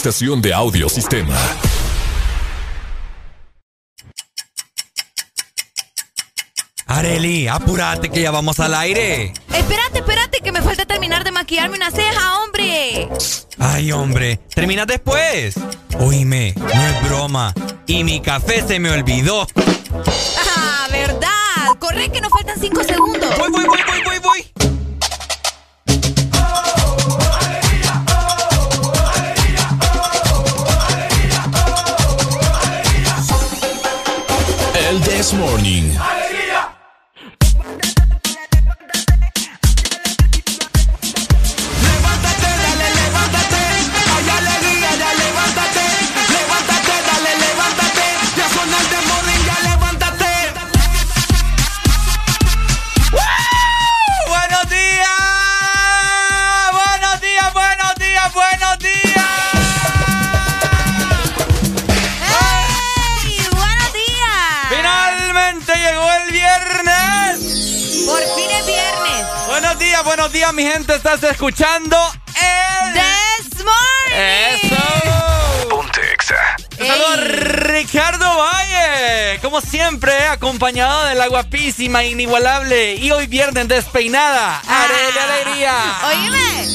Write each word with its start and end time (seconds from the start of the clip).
estación 0.00 0.40
de 0.40 0.54
audio 0.54 0.88
sistema. 0.88 1.36
Areli, 6.86 7.48
apúrate 7.48 8.08
que 8.08 8.22
ya 8.22 8.30
vamos 8.30 8.58
al 8.60 8.72
aire. 8.76 9.34
Espérate, 9.52 9.98
espérate, 9.98 10.40
que 10.40 10.52
me 10.52 10.62
falta 10.62 10.86
terminar 10.86 11.22
de 11.22 11.32
maquillarme 11.32 11.76
una 11.76 11.90
ceja, 11.90 12.40
hombre. 12.40 13.10
Ay, 13.58 13.92
hombre, 13.92 14.38
terminas 14.54 14.86
después. 14.86 15.56
Oíme, 15.98 16.54
no 16.56 16.82
es 16.82 17.02
broma. 17.06 17.52
Y 17.86 18.02
mi 18.02 18.22
café 18.22 18.66
se 18.66 18.80
me 18.80 18.90
olvidó. 18.90 19.46
This 35.30 35.38
Morning. 35.38 36.09
Inigualable 82.24 82.96
y 82.96 83.10
hoy 83.12 83.26
viernes 83.26 83.66
despeinada, 83.66 84.60
Arely 84.68 85.18
Alegría. 85.18 85.72
Oíme. 86.06 86.66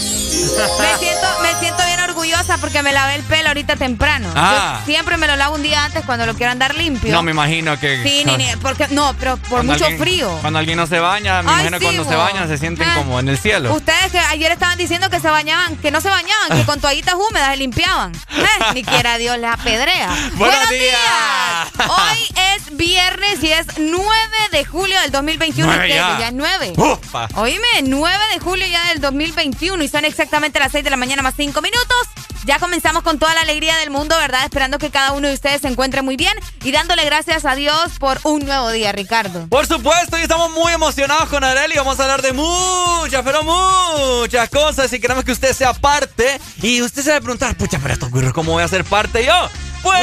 Me 0.79 0.97
siento, 0.99 1.27
me 1.41 1.53
siento 1.59 1.85
bien 1.85 1.99
orgullosa 2.01 2.57
porque 2.57 2.81
me 2.81 2.91
lavé 2.91 3.15
el 3.15 3.23
pelo 3.23 3.49
ahorita 3.49 3.75
temprano. 3.75 4.27
Ah. 4.35 4.79
Yo 4.79 4.85
siempre 4.93 5.17
me 5.17 5.27
lo 5.27 5.35
lavo 5.35 5.55
un 5.55 5.61
día 5.63 5.85
antes 5.85 6.03
cuando 6.05 6.25
lo 6.25 6.33
quiero 6.33 6.51
andar 6.51 6.73
limpio. 6.75 7.11
No 7.11 7.21
me 7.21 7.31
imagino 7.31 7.79
que. 7.79 8.01
Sí, 8.03 8.23
ni- 8.25 8.47
porque, 8.61 8.87
no, 8.89 9.13
pero 9.19 9.37
por 9.37 9.63
mucho 9.63 9.85
alguien- 9.85 9.99
frío. 10.01 10.37
Cuando 10.41 10.59
alguien 10.59 10.77
no 10.77 10.87
se 10.87 10.99
baña, 10.99 11.41
me 11.43 11.49
Ay, 11.51 11.55
imagino 11.67 11.77
sí, 11.79 11.83
cuando 11.85 12.05
se 12.05 12.15
bañan 12.15 12.47
se 12.47 12.57
sienten 12.57 12.87
Ah. 12.89 12.95
como 12.95 13.19
en 13.19 13.29
el 13.29 13.37
cielo. 13.37 13.73
Ustedes 13.73 14.11
que 14.11 14.19
ayer 14.19 14.51
estaban 14.51 14.77
diciendo 14.77 15.09
que 15.09 15.19
se 15.19 15.29
bañaban, 15.29 15.75
que 15.77 15.91
no 15.91 16.01
se 16.01 16.09
bañaban, 16.09 16.49
que 16.57 16.63
con 16.65 16.79
toallitas 16.79 17.15
húmedas 17.15 17.49
se 17.51 17.57
limpiaban. 17.57 18.13
Eh, 18.15 18.45
ni 18.73 18.83
quiera 18.83 19.17
Dios 19.17 19.37
les 19.37 19.51
apedrea. 19.51 20.09
Buenos 20.33 20.69
días. 20.69 21.89
Hoy 21.89 22.27
es 22.55 22.75
viernes 22.77 23.43
y 23.43 23.51
es 23.51 23.67
9 23.77 24.09
de 24.55 24.63
julio 24.63 24.99
del 25.01 25.11
2021. 25.11 25.67
Nueve 25.67 25.89
ya. 25.89 26.17
ya 26.17 26.27
es 26.29 26.33
9. 26.33 26.73
Ufa. 26.77 27.27
Oíme, 27.35 27.67
9 27.83 28.17
de 28.33 28.39
julio 28.39 28.65
ya 28.65 28.87
del 28.87 29.01
2021 29.01 29.83
y 29.83 29.87
son 29.89 30.05
exactamente 30.05 30.59
las 30.59 30.71
6 30.71 30.83
de 30.83 30.89
la 30.89 30.95
mañana 30.95 31.21
más 31.21 31.33
5 31.35 31.61
minutos. 31.61 31.97
Ya 32.45 32.57
comenzamos 32.59 33.03
con 33.03 33.19
toda 33.19 33.33
la 33.33 33.41
alegría 33.41 33.75
del 33.77 33.89
mundo, 33.89 34.15
¿verdad? 34.17 34.45
Esperando 34.45 34.77
que 34.77 34.91
cada 34.91 35.11
uno 35.11 35.27
de 35.27 35.33
ustedes 35.33 35.61
se 35.61 35.67
encuentre 35.67 36.03
muy 36.03 36.15
bien 36.15 36.33
y 36.63 36.71
dándole 36.71 37.03
gracias 37.03 37.43
a 37.43 37.55
Dios 37.55 37.99
por 37.99 38.19
un 38.23 38.45
nuevo 38.45 38.69
día, 38.71 38.93
Ricardo. 38.93 39.47
Por 39.49 39.65
supuesto, 39.67 40.17
y 40.17 40.21
estamos 40.21 40.51
muy 40.51 40.71
emocionados 40.71 41.27
con 41.27 41.43
Areli. 41.43 41.75
Vamos 41.75 41.99
a 41.99 42.03
hablar 42.03 42.21
de 42.21 42.31
muchas, 42.31 43.23
pero 43.25 43.43
muchas 43.43 44.49
cosas. 44.49 44.93
Y 44.93 44.99
queremos 45.01 45.25
que 45.25 45.33
usted 45.33 45.53
sea 45.53 45.73
parte. 45.73 46.39
Y 46.61 46.81
usted 46.81 47.01
se 47.01 47.11
va 47.11 47.17
a 47.17 47.21
preguntar, 47.21 47.57
pucha, 47.57 47.79
pero 47.81 47.95
estos 47.95 48.09
güiros, 48.09 48.31
¿cómo 48.31 48.53
voy 48.53 48.63
a 48.63 48.67
ser 48.69 48.85
parte 48.85 49.25
yo? 49.25 49.49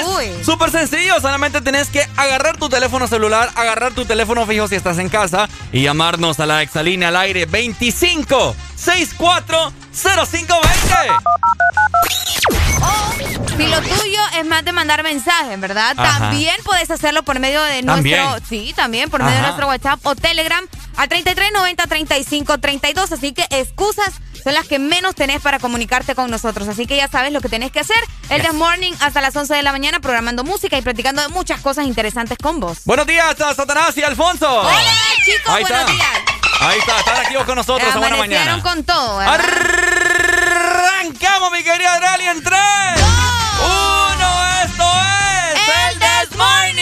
Pues, 0.05 0.47
súper 0.47 0.71
sencillo. 0.71 1.21
Solamente 1.21 1.61
tenés 1.61 1.89
que 1.89 2.07
agarrar 2.17 2.57
tu 2.57 2.69
teléfono 2.69 3.07
celular, 3.07 3.51
agarrar 3.55 3.93
tu 3.93 4.05
teléfono 4.05 4.47
fijo 4.47 4.69
si 4.69 4.75
estás 4.75 4.99
en 4.99 5.09
casa 5.09 5.49
y 5.73 5.83
llamarnos 5.83 6.41
a 6.41 6.47
la 6.47 6.63
exalínea 6.63 7.09
al 7.09 7.17
aire 7.17 7.47
25 7.47 8.55
64 8.77 9.73
0520. 9.93 10.63
O 12.81 13.57
si 13.57 13.67
lo 13.67 13.81
tuyo 13.81 14.21
es 14.39 14.47
más 14.47 14.65
de 14.65 14.73
mandar 14.73 15.03
mensajes, 15.03 15.61
¿verdad? 15.61 15.95
También 15.95 16.55
puedes 16.65 16.91
hacerlo 16.91 17.23
por 17.23 17.39
medio 17.39 17.63
de 17.63 17.83
nuestro. 17.83 18.37
Sí, 18.49 18.73
también 18.75 19.11
por 19.11 19.23
medio 19.23 19.37
de 19.37 19.43
nuestro 19.43 19.67
WhatsApp 19.69 20.01
o 20.05 20.15
Telegram 20.17 20.65
al 20.97 21.09
3390 21.09 21.87
3532. 21.87 23.13
Así 23.13 23.33
que 23.33 23.47
excusas 23.51 24.15
son 24.43 24.55
las 24.55 24.67
que 24.67 24.79
menos 24.79 25.15
tenés 25.15 25.41
para 25.41 25.59
comunicarte 25.59 26.15
con 26.15 26.31
nosotros. 26.31 26.69
Así 26.69 26.87
que 26.87 26.97
ya 26.97 27.09
sabes 27.09 27.33
lo 27.33 27.41
que 27.41 27.49
tenés 27.49 27.73
que 27.73 27.81
hacer. 27.81 27.97
El 28.29 28.43
yes. 28.43 28.55
Morning 28.55 28.93
hasta 29.01 29.21
las 29.21 29.35
11 29.37 29.55
de 29.55 29.63
la 29.63 29.73
mañana 29.73 30.01
programando 30.01 30.45
música 30.45 30.77
y 30.79 30.83
platicando 30.83 31.23
de 31.23 31.29
muchas 31.29 31.61
cosas 31.61 31.87
interesantes 31.87 32.39
con 32.39 32.61
vos. 32.61 32.79
Buenos 32.85 33.07
días, 33.07 33.35
Satanás 33.37 33.97
y 33.97 34.03
Alfonso. 34.03 34.61
Hola, 34.61 34.81
chicos, 35.25 35.53
Ahí 35.55 35.63
buenos 35.63 35.81
está. 35.81 35.93
días. 35.93 36.09
Ahí 36.61 36.79
está, 36.79 36.99
están 37.01 37.17
activos 37.17 37.45
con 37.45 37.57
nosotros 37.57 37.95
a 37.95 37.99
buena 37.99 38.17
mañana. 38.17 38.63
con 38.63 38.85
todo, 38.85 39.19
¿verdad? 39.19 39.35
Arrancamos, 39.35 41.51
mi 41.53 41.63
querida 41.65 41.95
Adriali, 41.95 42.25
en 42.29 42.43
3, 42.43 42.61
1, 43.61 44.49
esto 44.65 44.85
es 45.55 45.93
El, 45.93 45.99
This 45.99 46.37
Morning. 46.39 46.82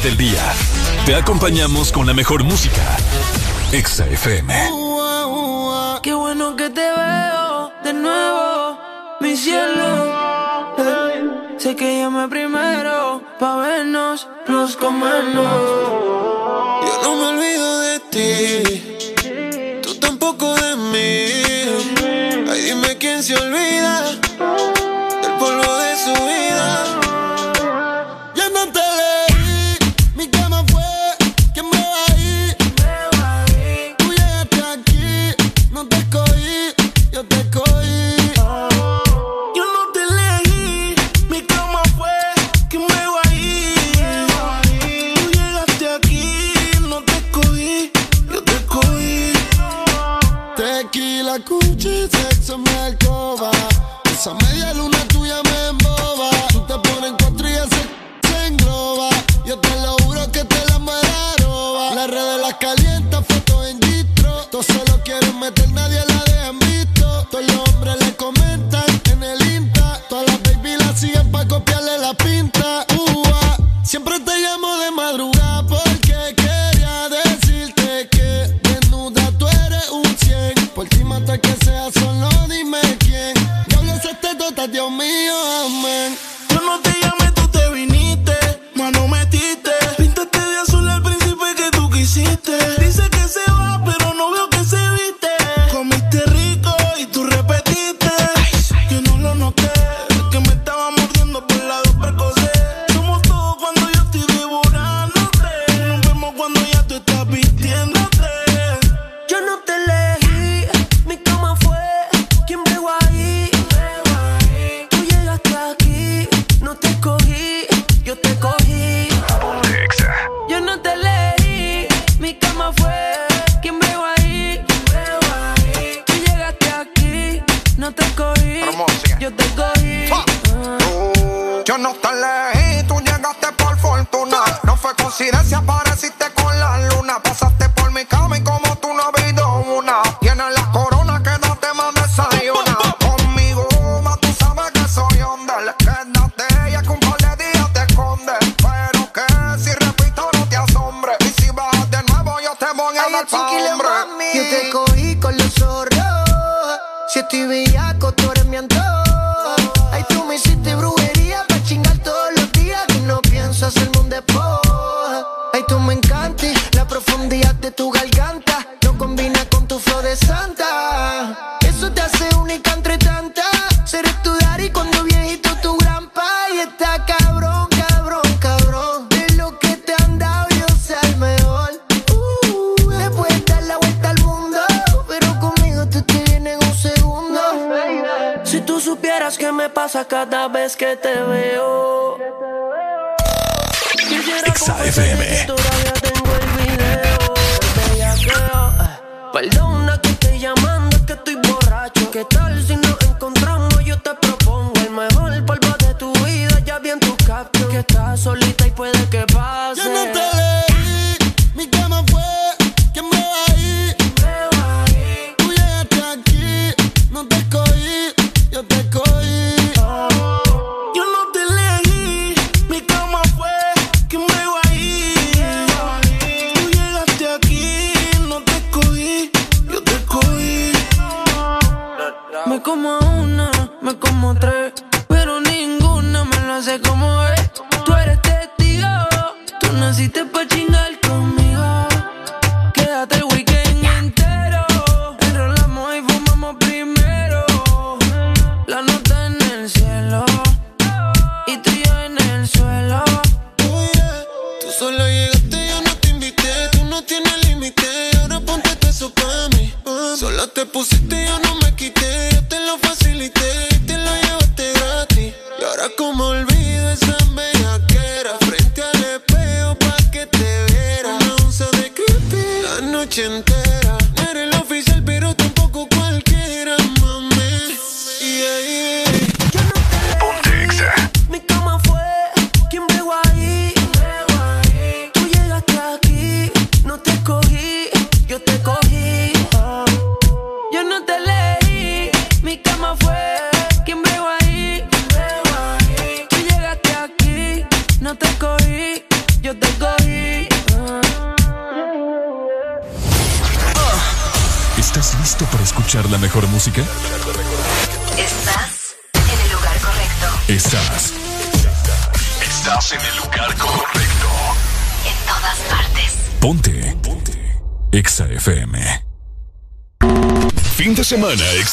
del 0.00 0.16
día. 0.16 0.54
Te 1.06 1.14
acompañamos 1.14 1.90
con 1.90 2.06
la 2.06 2.14
mejor 2.14 2.44
música. 2.44 2.96
Exa 3.72 4.06
FM. 4.06 4.70
Uh, 4.70 4.74
uh, 4.74 5.96
uh, 5.96 6.00
qué 6.02 6.14
bueno 6.14 6.54
que 6.56 6.70
te 6.70 6.80
veo 6.80 7.72
de 7.82 7.92
nuevo, 7.92 8.78
mi 9.20 9.36
cielo. 9.36 10.14
Sé 11.58 11.74
que 11.74 11.98
llamé 11.98 12.28
primero 12.28 13.22
pa' 13.40 13.56
vernos, 13.56 14.28
nos 14.46 14.76
comemos. 14.76 15.97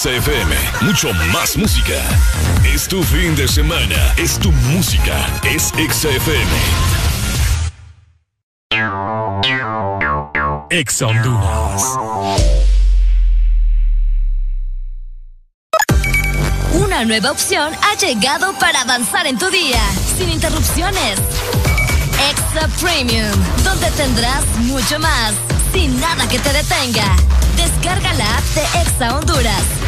Exa 0.06 0.18
FM. 0.18 0.56
Mucho 0.82 1.12
más 1.34 1.58
música. 1.58 1.96
Es 2.64 2.88
tu 2.88 3.02
fin 3.02 3.36
de 3.36 3.48
semana. 3.48 4.14
Es 4.18 4.38
tu 4.38 4.52
música. 4.52 5.16
Es 5.44 5.74
Exa 5.80 6.10
FM. 6.10 6.52
Exa 10.70 11.08
Honduras. 11.08 11.82
Una 16.74 17.04
nueva 17.06 17.32
opción 17.32 17.74
ha 17.82 17.96
llegado 17.98 18.54
para 18.60 18.82
avanzar 18.82 19.26
en 19.26 19.40
tu 19.40 19.50
día, 19.50 19.82
sin 20.20 20.30
interrupciones. 20.30 21.18
Extra 22.30 22.68
Premium, 22.80 23.32
donde 23.64 23.90
tendrás 23.98 24.46
mucho 24.58 25.00
más, 25.00 25.34
sin 25.74 26.00
nada 26.00 26.28
que 26.28 26.38
te 26.38 26.54
detenga. 26.54 27.16
Descarga 27.58 28.14
la 28.14 28.38
app 28.38 28.44
de 28.54 28.82
Exa 28.82 29.18
Honduras. 29.18 29.85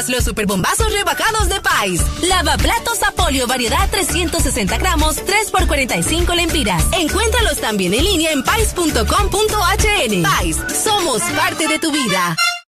Pierdas 0.00 0.08
los 0.08 0.24
superbombazos 0.24 0.92
rebajados 0.92 1.48
de 1.48 1.60
Pais. 1.60 2.02
Lavaplatos 2.22 3.02
Apolio 3.02 3.46
variedad 3.46 3.88
360 3.90 4.78
gramos, 4.78 5.16
3 5.16 5.50
por 5.50 5.66
45 5.66 6.34
lempiras. 6.34 6.84
Encuéntralos 6.92 7.60
también 7.60 7.94
en 7.94 8.04
línea 8.04 8.32
en 8.32 8.42
pais.com.hn. 8.42 10.22
Pais, 10.22 10.56
somos 10.82 11.22
parte 11.22 11.68
de 11.68 11.78
tu 11.78 11.92
vida. 11.92 12.36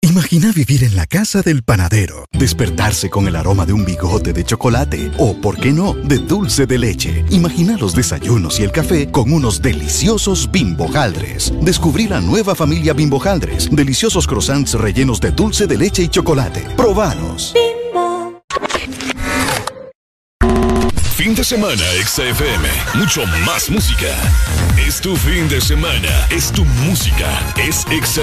Imagina 0.00 0.52
vivir 0.52 0.84
en 0.84 0.94
la 0.94 1.06
casa 1.06 1.42
del 1.42 1.64
panadero, 1.64 2.24
despertarse 2.32 3.10
con 3.10 3.26
el 3.26 3.34
aroma 3.34 3.66
de 3.66 3.72
un 3.72 3.84
bigote 3.84 4.32
de 4.32 4.44
chocolate 4.44 5.10
o, 5.18 5.34
por 5.40 5.58
qué 5.58 5.72
no, 5.72 5.92
de 5.92 6.18
dulce 6.18 6.66
de 6.66 6.78
leche. 6.78 7.24
Imagina 7.30 7.76
los 7.76 7.94
desayunos 7.94 8.60
y 8.60 8.62
el 8.62 8.70
café 8.70 9.10
con 9.10 9.32
unos 9.32 9.60
deliciosos 9.60 10.50
bimbojaldres. 10.52 11.52
Descubrí 11.62 12.06
la 12.06 12.20
nueva 12.20 12.54
familia 12.54 12.92
bimbojaldres, 12.92 13.68
deliciosos 13.72 14.28
croissants 14.28 14.74
rellenos 14.74 15.20
de 15.20 15.32
dulce 15.32 15.66
de 15.66 15.76
leche 15.76 16.04
y 16.04 16.08
chocolate. 16.08 16.60
Probanos. 16.76 17.52
Fin 21.16 21.34
de 21.34 21.42
semana, 21.42 21.82
Exa 22.00 22.22
FM. 22.22 22.68
Mucho 22.94 23.26
más 23.44 23.68
música. 23.68 24.14
Es 24.78 25.00
tu 25.00 25.16
fin 25.16 25.48
de 25.48 25.60
semana. 25.60 26.28
Es 26.30 26.52
tu 26.52 26.64
música. 26.86 27.54
Es 27.56 27.84
Exa 27.90 28.22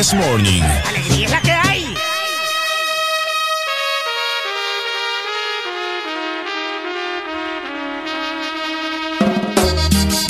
This 0.00 0.14
Morning. 0.14 0.62
Alegría 0.88 1.26
es 1.26 1.30
la 1.30 1.42
que 1.42 1.52
hay. 1.52 1.94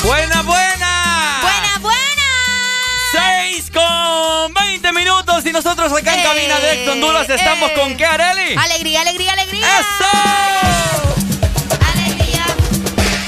Buena, 0.02 0.42
buena. 0.42 1.40
Buena, 1.42 1.78
buena. 1.80 2.28
6 3.46 3.70
con 3.72 4.54
20 4.54 4.92
minutos 4.92 5.46
y 5.46 5.52
nosotros 5.52 5.92
acá 5.92 6.14
en 6.14 6.20
Eh, 6.20 6.22
cabina 6.24 6.58
de 6.58 6.72
Ex 6.82 6.88
Honduras 6.90 7.30
estamos 7.30 7.70
eh. 7.70 7.74
con 7.74 7.96
qué, 7.96 8.06
Areli? 8.06 8.56
Alegría, 8.56 9.02
alegría, 9.02 9.32
alegría. 9.34 9.66
¡Eso! 9.78 10.59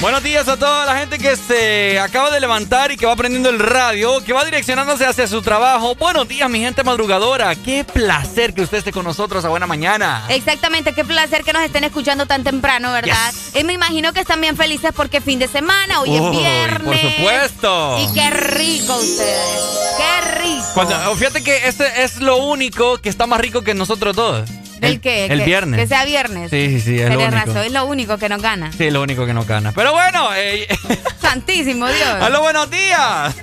Buenos 0.03 0.21
días 0.21 0.49
a 0.49 0.57
toda 0.57 0.85
la 0.85 0.97
gente 0.97 1.17
que 1.17 1.37
se 1.37 1.97
acaba 1.97 2.29
de 2.29 2.41
levantar 2.41 2.91
y 2.91 2.97
que 2.97 3.05
va 3.05 3.15
prendiendo 3.15 3.49
el 3.49 3.57
radio, 3.57 4.21
que 4.21 4.33
va 4.33 4.43
direccionándose 4.43 5.05
hacia 5.05 5.27
su 5.27 5.41
trabajo. 5.41 5.95
Buenos 5.95 6.27
días, 6.27 6.49
mi 6.49 6.59
gente 6.59 6.83
madrugadora. 6.83 7.55
Qué 7.55 7.85
placer 7.85 8.53
que 8.53 8.63
usted 8.63 8.79
esté 8.79 8.91
con 8.91 9.05
nosotros 9.05 9.45
a 9.45 9.47
buena 9.47 9.65
mañana. 9.65 10.25
Exactamente, 10.27 10.91
qué 10.91 11.05
placer 11.05 11.45
que 11.45 11.53
nos 11.53 11.63
estén 11.63 11.85
escuchando 11.85 12.25
tan 12.25 12.43
temprano, 12.43 12.91
¿verdad? 12.91 13.33
Y 13.55 13.63
me 13.63 13.71
imagino 13.71 14.11
que 14.11 14.19
están 14.19 14.41
bien 14.41 14.57
felices 14.57 14.91
porque 14.93 15.21
fin 15.21 15.39
de 15.39 15.47
semana, 15.47 16.01
hoy 16.01 16.09
Uy, 16.09 16.17
es 16.17 16.31
viernes. 16.31 16.81
por 16.83 16.97
supuesto. 16.97 17.99
Y 18.01 18.13
qué 18.13 18.29
rico 18.29 18.97
ustedes. 18.97 19.61
Qué 19.95 20.31
rico. 20.41 20.65
Cuando- 20.73 21.15
fíjate 21.15 21.41
que 21.45 21.65
este 21.65 22.03
es 22.03 22.17
lo 22.17 22.43
único 22.43 22.97
que 22.97 23.07
está 23.07 23.25
más 23.25 23.39
rico 23.39 23.61
que 23.61 23.73
nosotros 23.73 24.13
todos. 24.13 24.49
¿El 24.87 25.01
qué? 25.01 25.25
El 25.25 25.39
Que- 25.39 25.45
viernes. 25.45 25.79
Que 25.79 25.87
sea 25.87 26.05
viernes. 26.05 26.49
Sí, 26.49 26.67
sí, 26.69 26.81
sí, 26.81 26.99
es 26.99 27.09
lo 27.09 27.19
único. 27.19 27.31
razón, 27.31 27.57
es 27.57 27.71
lo 27.71 27.85
único 27.85 28.17
que 28.17 28.29
nos 28.29 28.41
gana. 28.41 28.71
Sí, 28.71 28.85
es 28.87 28.93
lo 28.93 29.01
único 29.01 29.25
que 29.25 29.33
nos 29.33 29.47
gana. 29.47 29.71
Pero 29.73 29.91
bueno, 29.93 30.29
eh, 30.35 30.67
Santísimo 31.21 31.87
Dios. 31.87 32.07
¡Aló, 32.21 32.41
buenos 32.41 32.69
días! 32.69 33.35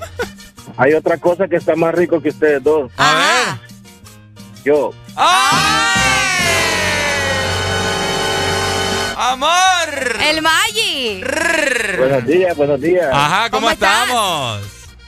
Hay 0.76 0.94
otra 0.94 1.16
cosa 1.18 1.48
que 1.48 1.57
está 1.57 1.74
más 1.76 1.94
rico 1.94 2.20
que 2.22 2.29
ustedes 2.31 2.62
dos. 2.62 2.90
A 2.96 3.14
ver. 3.14 3.70
Yo. 4.64 4.92
¡Amor! 9.16 9.48
El 10.29 10.42
Maggi. 10.42 11.22
Buenos 11.98 12.26
días, 12.26 12.57
buenos 12.57 12.81
días. 12.81 13.09
Ajá, 13.12 13.50
¿cómo, 13.50 13.66
¿Cómo 13.66 13.70
estás? 13.70 14.09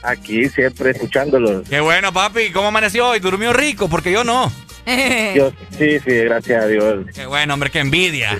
Aquí 0.02 0.48
siempre 0.48 0.90
escuchándolos. 0.90 1.68
Qué 1.68 1.80
bueno, 1.80 2.12
papi. 2.12 2.50
¿Cómo 2.50 2.68
amaneció 2.68 3.08
hoy? 3.08 3.20
¿Durmió 3.20 3.52
rico? 3.52 3.88
Porque 3.88 4.10
yo 4.12 4.24
no. 4.24 4.50
Yo, 5.36 5.52
sí, 5.78 6.00
sí, 6.00 6.10
gracias 6.24 6.64
a 6.64 6.66
Dios. 6.66 7.06
Qué 7.14 7.24
bueno, 7.26 7.54
hombre, 7.54 7.70
qué 7.70 7.78
envidia. 7.78 8.36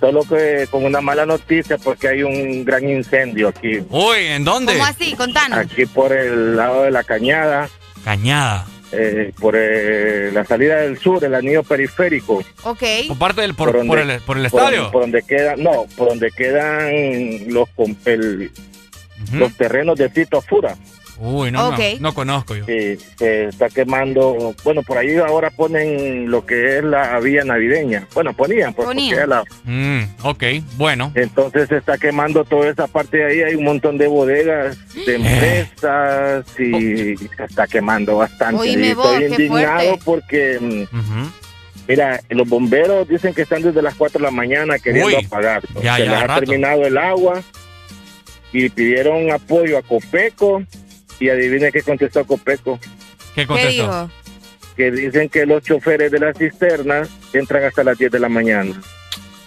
Solo 0.00 0.24
que 0.24 0.66
con 0.72 0.84
una 0.84 1.00
mala 1.00 1.24
noticia 1.24 1.78
porque 1.78 2.08
hay 2.08 2.22
un 2.24 2.64
gran 2.64 2.88
incendio 2.88 3.46
aquí. 3.48 3.78
Uy, 3.88 4.18
¿en 4.18 4.44
dónde? 4.44 4.72
¿Cómo 4.72 4.84
así? 4.84 5.14
Contanos. 5.14 5.58
Aquí 5.60 5.86
por 5.86 6.12
el 6.12 6.56
lado 6.56 6.82
de 6.82 6.90
la 6.90 7.04
cañada. 7.04 7.68
Cañada. 8.04 8.66
eh, 8.90 9.32
por 9.38 9.54
eh, 9.56 10.30
la 10.32 10.44
salida 10.44 10.78
del 10.78 10.98
sur, 10.98 11.22
el 11.22 11.34
anillo 11.36 11.62
periférico. 11.62 12.42
Ok. 12.64 12.82
Por 13.08 13.18
parte 13.18 13.40
del, 13.42 13.54
por, 13.54 13.72
donde- 13.72 13.86
por 13.88 13.98
el, 14.00 14.20
por 14.22 14.36
el 14.38 14.46
estadio. 14.46 14.90
Por, 14.90 15.02
donde 15.02 15.22
quedan, 15.22 15.62
no, 15.62 15.86
por 15.96 16.08
donde 16.08 16.30
quedan 16.32 17.52
los, 17.52 17.68
los 19.32 19.54
terrenos 19.56 19.96
de 19.98 20.08
Tito 20.08 20.40
Fura. 20.42 20.76
Uy, 21.20 21.50
no, 21.50 21.70
Ok. 21.70 21.78
no, 21.94 22.00
no 22.10 22.14
conozco 22.14 22.54
yo. 22.54 22.64
Sí, 22.64 22.96
se 23.18 23.46
está 23.46 23.68
quemando. 23.68 24.54
Bueno, 24.62 24.84
por 24.84 24.98
ahí 24.98 25.16
ahora 25.16 25.50
ponen 25.50 26.30
lo 26.30 26.46
que 26.46 26.78
es 26.78 26.84
la 26.84 27.18
vía 27.18 27.42
navideña. 27.42 28.06
Bueno, 28.14 28.32
ponían, 28.34 28.72
pues, 28.72 28.86
Ponían. 28.86 29.16
porque 29.16 29.26
la- 29.26 29.44
Mm, 29.64 30.04
ok, 30.22 30.44
bueno. 30.76 31.10
entonces 31.16 31.68
se 31.68 31.78
está 31.78 31.98
quemando 31.98 32.44
toda 32.44 32.68
esa 32.70 32.86
parte 32.86 33.16
de 33.16 33.24
ahí. 33.24 33.42
Hay 33.42 33.54
un 33.56 33.64
montón 33.64 33.98
de 33.98 34.06
bodegas, 34.06 34.78
de 34.94 35.16
empresas 35.16 36.44
y 36.58 37.16
se 37.16 37.44
está 37.44 37.66
quemando 37.66 38.18
bastante. 38.18 38.60
Oíme 38.60 38.86
y 38.86 38.90
estoy 38.90 39.24
indignado 39.24 39.98
fuerte. 39.98 40.02
porque, 40.04 40.58
mm, 40.60 41.26
mira, 41.88 42.20
los 42.28 42.48
bomberos 42.48 43.08
dicen 43.08 43.34
que 43.34 43.42
están 43.42 43.62
desde 43.62 43.82
las 43.82 43.94
4 43.96 44.18
de 44.20 44.24
la 44.24 44.30
mañana 44.30 44.78
queriendo 44.78 45.08
Uy, 45.08 45.24
apagar. 45.26 45.62
ya, 45.82 45.96
se 45.96 46.04
ya, 46.04 46.10
les 46.12 46.22
ha 46.22 46.26
rato. 46.28 46.40
terminado 46.42 46.84
el 46.86 46.96
agua 46.96 47.42
y 48.52 48.68
pidieron 48.70 49.30
apoyo 49.30 49.78
a 49.78 49.82
Copeco 49.82 50.62
y 51.20 51.28
adivine 51.28 51.70
qué 51.72 51.82
contestó 51.82 52.24
Copeco. 52.26 52.78
¿Qué 53.34 53.46
¿Qué 53.46 53.66
dijo? 53.68 54.10
que 54.76 54.90
dicen 54.92 55.28
que 55.28 55.44
los 55.44 55.62
choferes 55.64 56.10
de 56.12 56.20
la 56.20 56.32
cisterna 56.32 57.02
entran 57.32 57.64
hasta 57.64 57.82
las 57.82 57.98
10 57.98 58.12
de 58.12 58.20
la 58.20 58.28
mañana. 58.28 58.80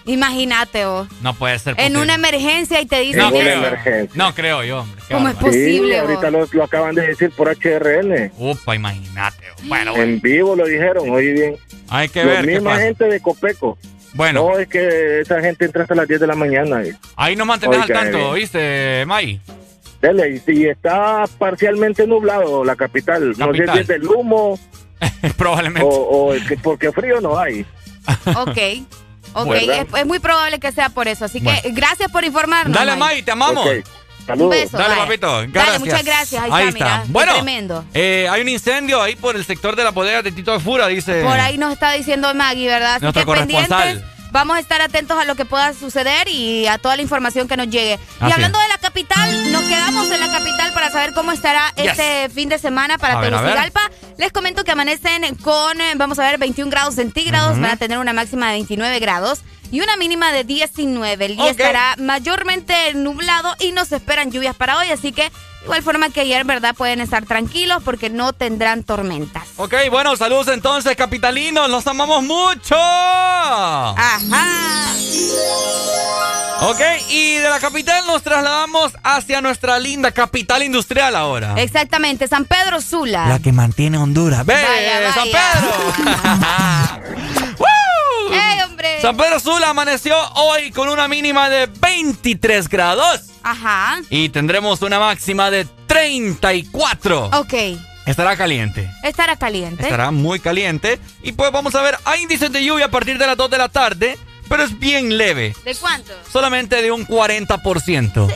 Imagínate 0.06 0.84
vos. 0.86 1.08
No 1.22 1.34
puede 1.36 1.58
ser 1.60 1.76
En 1.78 1.96
una 1.96 2.16
emergencia 2.16 2.82
y 2.82 2.86
te 2.86 3.00
dicen 3.02 3.20
no 3.22 3.28
eso. 3.30 3.38
creo. 3.40 3.58
emergencia. 3.68 4.12
No 4.16 4.34
creo 4.34 4.64
yo, 4.64 4.80
hombre. 4.82 5.02
Qué 5.08 5.14
¿Cómo 5.14 5.30
es 5.30 5.36
posible, 5.36 5.94
Sí, 5.94 5.96
ahorita 5.96 6.30
vos? 6.32 6.50
lo, 6.52 6.58
lo 6.58 6.64
acaban 6.64 6.96
de 6.96 7.08
decir 7.08 7.30
por 7.32 7.48
HRN. 7.50 8.32
Upa, 8.38 8.76
imagínate. 8.76 9.38
Bueno, 9.64 9.92
bueno. 9.92 10.04
En 10.12 10.20
vivo 10.20 10.56
lo 10.56 10.66
dijeron, 10.66 11.10
oye 11.10 11.32
bien. 11.34 11.56
Hay 11.90 12.10
que 12.10 12.20
La 12.26 12.32
ver 12.32 12.46
qué 12.46 12.52
misma 12.54 12.72
pasa. 12.72 12.82
gente 12.84 13.06
de 13.06 13.20
Copeco. 13.22 13.78
Bueno, 14.14 14.50
No, 14.50 14.60
es 14.60 14.68
que 14.68 15.22
esa 15.22 15.40
gente 15.42 15.66
entra 15.66 15.84
hasta 15.84 15.96
las 15.96 16.08
10 16.08 16.20
de 16.22 16.28
la 16.28 16.36
mañana. 16.36 16.84
eh. 16.84 16.96
ahí 17.16 17.36
nos 17.36 17.48
mantenés 17.48 17.80
al 17.82 17.88
tanto, 17.88 18.18
eh. 18.18 18.24
¿oíste, 18.24 19.06
May? 19.06 19.40
Dele, 20.02 20.30
y 20.32 20.40
si 20.40 20.66
está 20.68 21.26
parcialmente 21.38 22.06
nublado 22.08 22.64
la 22.64 22.76
capital, 22.76 23.34
no 23.38 23.54
sé 23.54 23.66
si 23.72 23.80
es 23.80 23.88
del 23.88 24.06
humo 24.08 24.60
Probablemente. 25.38 25.84
o, 25.88 25.90
o 25.90 26.34
es 26.34 26.44
que 26.48 26.58
porque 26.58 26.92
frío 26.92 27.22
no 27.22 27.38
hay. 27.38 27.66
Ok. 28.36 28.58
Ok, 29.34 29.54
es, 29.54 29.86
es 29.98 30.06
muy 30.06 30.20
probable 30.20 30.60
que 30.60 30.72
sea 30.74 30.90
por 30.90 31.08
eso. 31.08 31.24
Así 31.24 31.40
que 31.40 31.72
gracias 31.72 32.12
por 32.12 32.26
informarnos. 32.26 32.76
Dale, 32.76 32.92
May. 32.92 33.00
May, 33.00 33.22
te 33.24 33.32
amamos. 33.32 33.66
Ok, 34.24 34.30
Un 34.30 34.38
Saludos. 34.38 34.50
beso. 34.52 34.78
Dale, 34.78 34.90
vaya. 34.90 35.02
papito. 35.06 35.32
Dale, 35.32 35.48
Gracias. 35.52 35.80
muchas 35.80 36.04
gracias. 36.06 36.44
Ahí, 36.44 36.50
Ahí 36.54 36.68
está, 36.68 36.78
está. 36.80 36.86
mira. 36.98 37.04
Bueno, 37.08 37.34
tremendo. 37.34 37.86
eh, 37.94 38.28
hay 38.30 38.42
un 38.42 38.50
incendio 38.50 39.02
ahí 39.02 39.16
por 39.16 39.36
el 39.36 39.46
sector 39.46 39.76
de 39.76 39.84
la 39.84 39.92
bodega 39.92 40.22
de 40.22 40.32
Tito 40.32 40.52
de 40.54 40.60
Fura, 40.60 40.88
dice. 40.88 41.24
Por 41.24 41.40
ahí 41.40 41.58
nos 41.58 41.74
está 41.74 41.92
diciendo 41.94 42.34
Maggie, 42.34 42.68
¿verdad? 42.68 42.96
Así 42.96 43.04
Nuestra 43.04 43.26
que 43.26 43.32
pendientes. 43.32 44.02
Vamos 44.32 44.56
a 44.56 44.60
estar 44.60 44.82
atentos 44.82 45.18
a 45.20 45.26
lo 45.26 45.36
que 45.36 45.44
pueda 45.46 45.74
suceder 45.74 46.28
y 46.30 46.66
a 46.68 46.78
toda 46.78 46.96
la 46.96 47.02
información 47.02 47.48
que 47.48 47.58
nos 47.58 47.68
llegue. 47.70 47.96
Así 48.20 48.30
y 48.30 48.32
hablando 48.32 48.60
es. 48.60 48.66
de 48.66 48.70
la 48.70 48.78
capital, 48.78 49.52
nos 49.52 49.64
quedamos 49.64 50.10
en 50.10 50.20
la 50.20 50.32
capital 50.32 50.74
para 50.74 50.90
saber 50.90 51.14
cómo 51.14 51.32
estará 51.34 51.74
Yes. 51.76 51.92
este 51.92 52.30
fin 52.30 52.48
de 52.50 52.58
semana 52.58 52.98
para 52.98 53.18
A 53.18 53.22
ver. 53.22 53.32
Tegucigalpa. 53.32 53.82
Les 54.18 54.32
comento 54.32 54.64
que 54.64 54.72
amanecen 54.72 55.36
con, 55.36 55.82
eh, 55.82 55.94
vamos 55.96 56.18
a 56.20 56.24
ver, 56.24 56.38
21 56.38 56.70
grados 56.72 56.96
centígrados, 56.96 57.54
Ujú. 57.54 57.62
van 57.62 57.72
a 57.72 57.78
tener 57.78 57.98
una 57.98 58.14
máxima 58.14 58.48
de 58.48 58.54
29 58.54 59.00
grados 59.00 59.40
y 59.72 59.82
una 59.82 59.98
mínima 59.98 60.32
de 60.32 60.44
19. 60.44 61.26
El 61.26 61.36
día 61.38 61.50
estará 61.50 61.96
mayormente 61.98 62.94
nublado 62.94 63.56
y 63.60 63.72
nos 63.74 63.92
esperan 63.92 64.32
lluvias 64.32 64.56
para 64.56 64.78
hoy, 64.78 64.88
así 64.92 65.12
que 65.12 65.32
igual 65.64 65.84
forma 65.84 66.10
que 66.10 66.22
ayer, 66.22 66.46
¿verdad? 66.46 66.74
Pueden 66.76 67.02
estar 67.02 67.26
tranquilos 67.26 67.82
porque 67.84 68.10
no 68.10 68.32
tendrán 68.34 68.84
tormentas. 68.84 69.48
Ok, 69.58 69.74
bueno, 69.90 70.16
saludos 70.16 70.48
entonces, 70.50 70.96
capitalinos. 70.96 71.70
Los 71.70 71.86
amamos 71.88 72.24
mucho. 72.24 72.76
Ajá. 72.76 74.46
Ok, 76.64 76.80
y 77.10 77.38
de 77.38 77.50
la 77.50 77.60
capital 77.60 78.06
nos 78.06 78.22
trasladamos 78.22 78.94
hacia 79.04 79.42
nuestra 79.42 79.80
linda 79.80 80.12
capital 80.12 80.62
industrial 80.62 81.16
ahora. 81.16 81.56
Exactamente, 81.58 82.28
San 82.28 82.46
Pedro 82.46 82.82
Sula. 82.82 83.26
La 83.28 83.40
que 83.40 83.52
mantiene 83.52 83.98
Honduras. 83.98 84.46
¡Ve! 84.46 84.54
Vaya, 84.54 85.12
¡San. 85.12 85.28
Pedro! 85.32 87.02
¡Woo! 88.32 88.40
¡Ey, 88.40 88.62
hombre! 88.62 89.02
San 89.02 89.16
Pedro 89.18 89.40
Sula 89.40 89.70
amaneció 89.70 90.16
hoy 90.36 90.72
con 90.72 90.90
una 90.90 91.08
mínima 91.08 91.50
de 91.50 91.66
23 91.68 92.68
grados 92.70 93.22
Ajá. 93.44 94.00
y 94.10 94.30
tendremos 94.30 94.82
una 94.82 95.00
máxima 95.00 95.52
de 95.52 95.66
34. 95.88 97.26
Ok. 97.34 97.54
Estará 98.06 98.36
caliente. 98.36 98.90
Estará 99.04 99.36
caliente. 99.36 99.84
Estará 99.84 100.12
muy 100.12 100.40
caliente. 100.40 101.00
Y 101.22 101.34
pues 101.34 101.52
vamos 101.52 101.76
a 101.76 101.82
ver, 101.82 101.98
hay 102.06 102.24
índices 102.24 102.52
de 102.52 102.64
lluvia 102.64 102.86
a 102.86 102.92
partir 102.92 103.18
de 103.18 103.28
las 103.28 103.38
2 103.38 103.50
de 103.52 103.58
la 103.58 103.70
tarde, 103.70 104.18
pero 104.50 104.64
es 104.64 104.78
bien 104.80 105.18
leve. 105.18 105.56
¿De 105.64 105.76
cuánto? 105.76 106.12
Solamente 106.32 106.82
de 106.82 106.92
un 106.92 107.06
40%. 107.06 108.28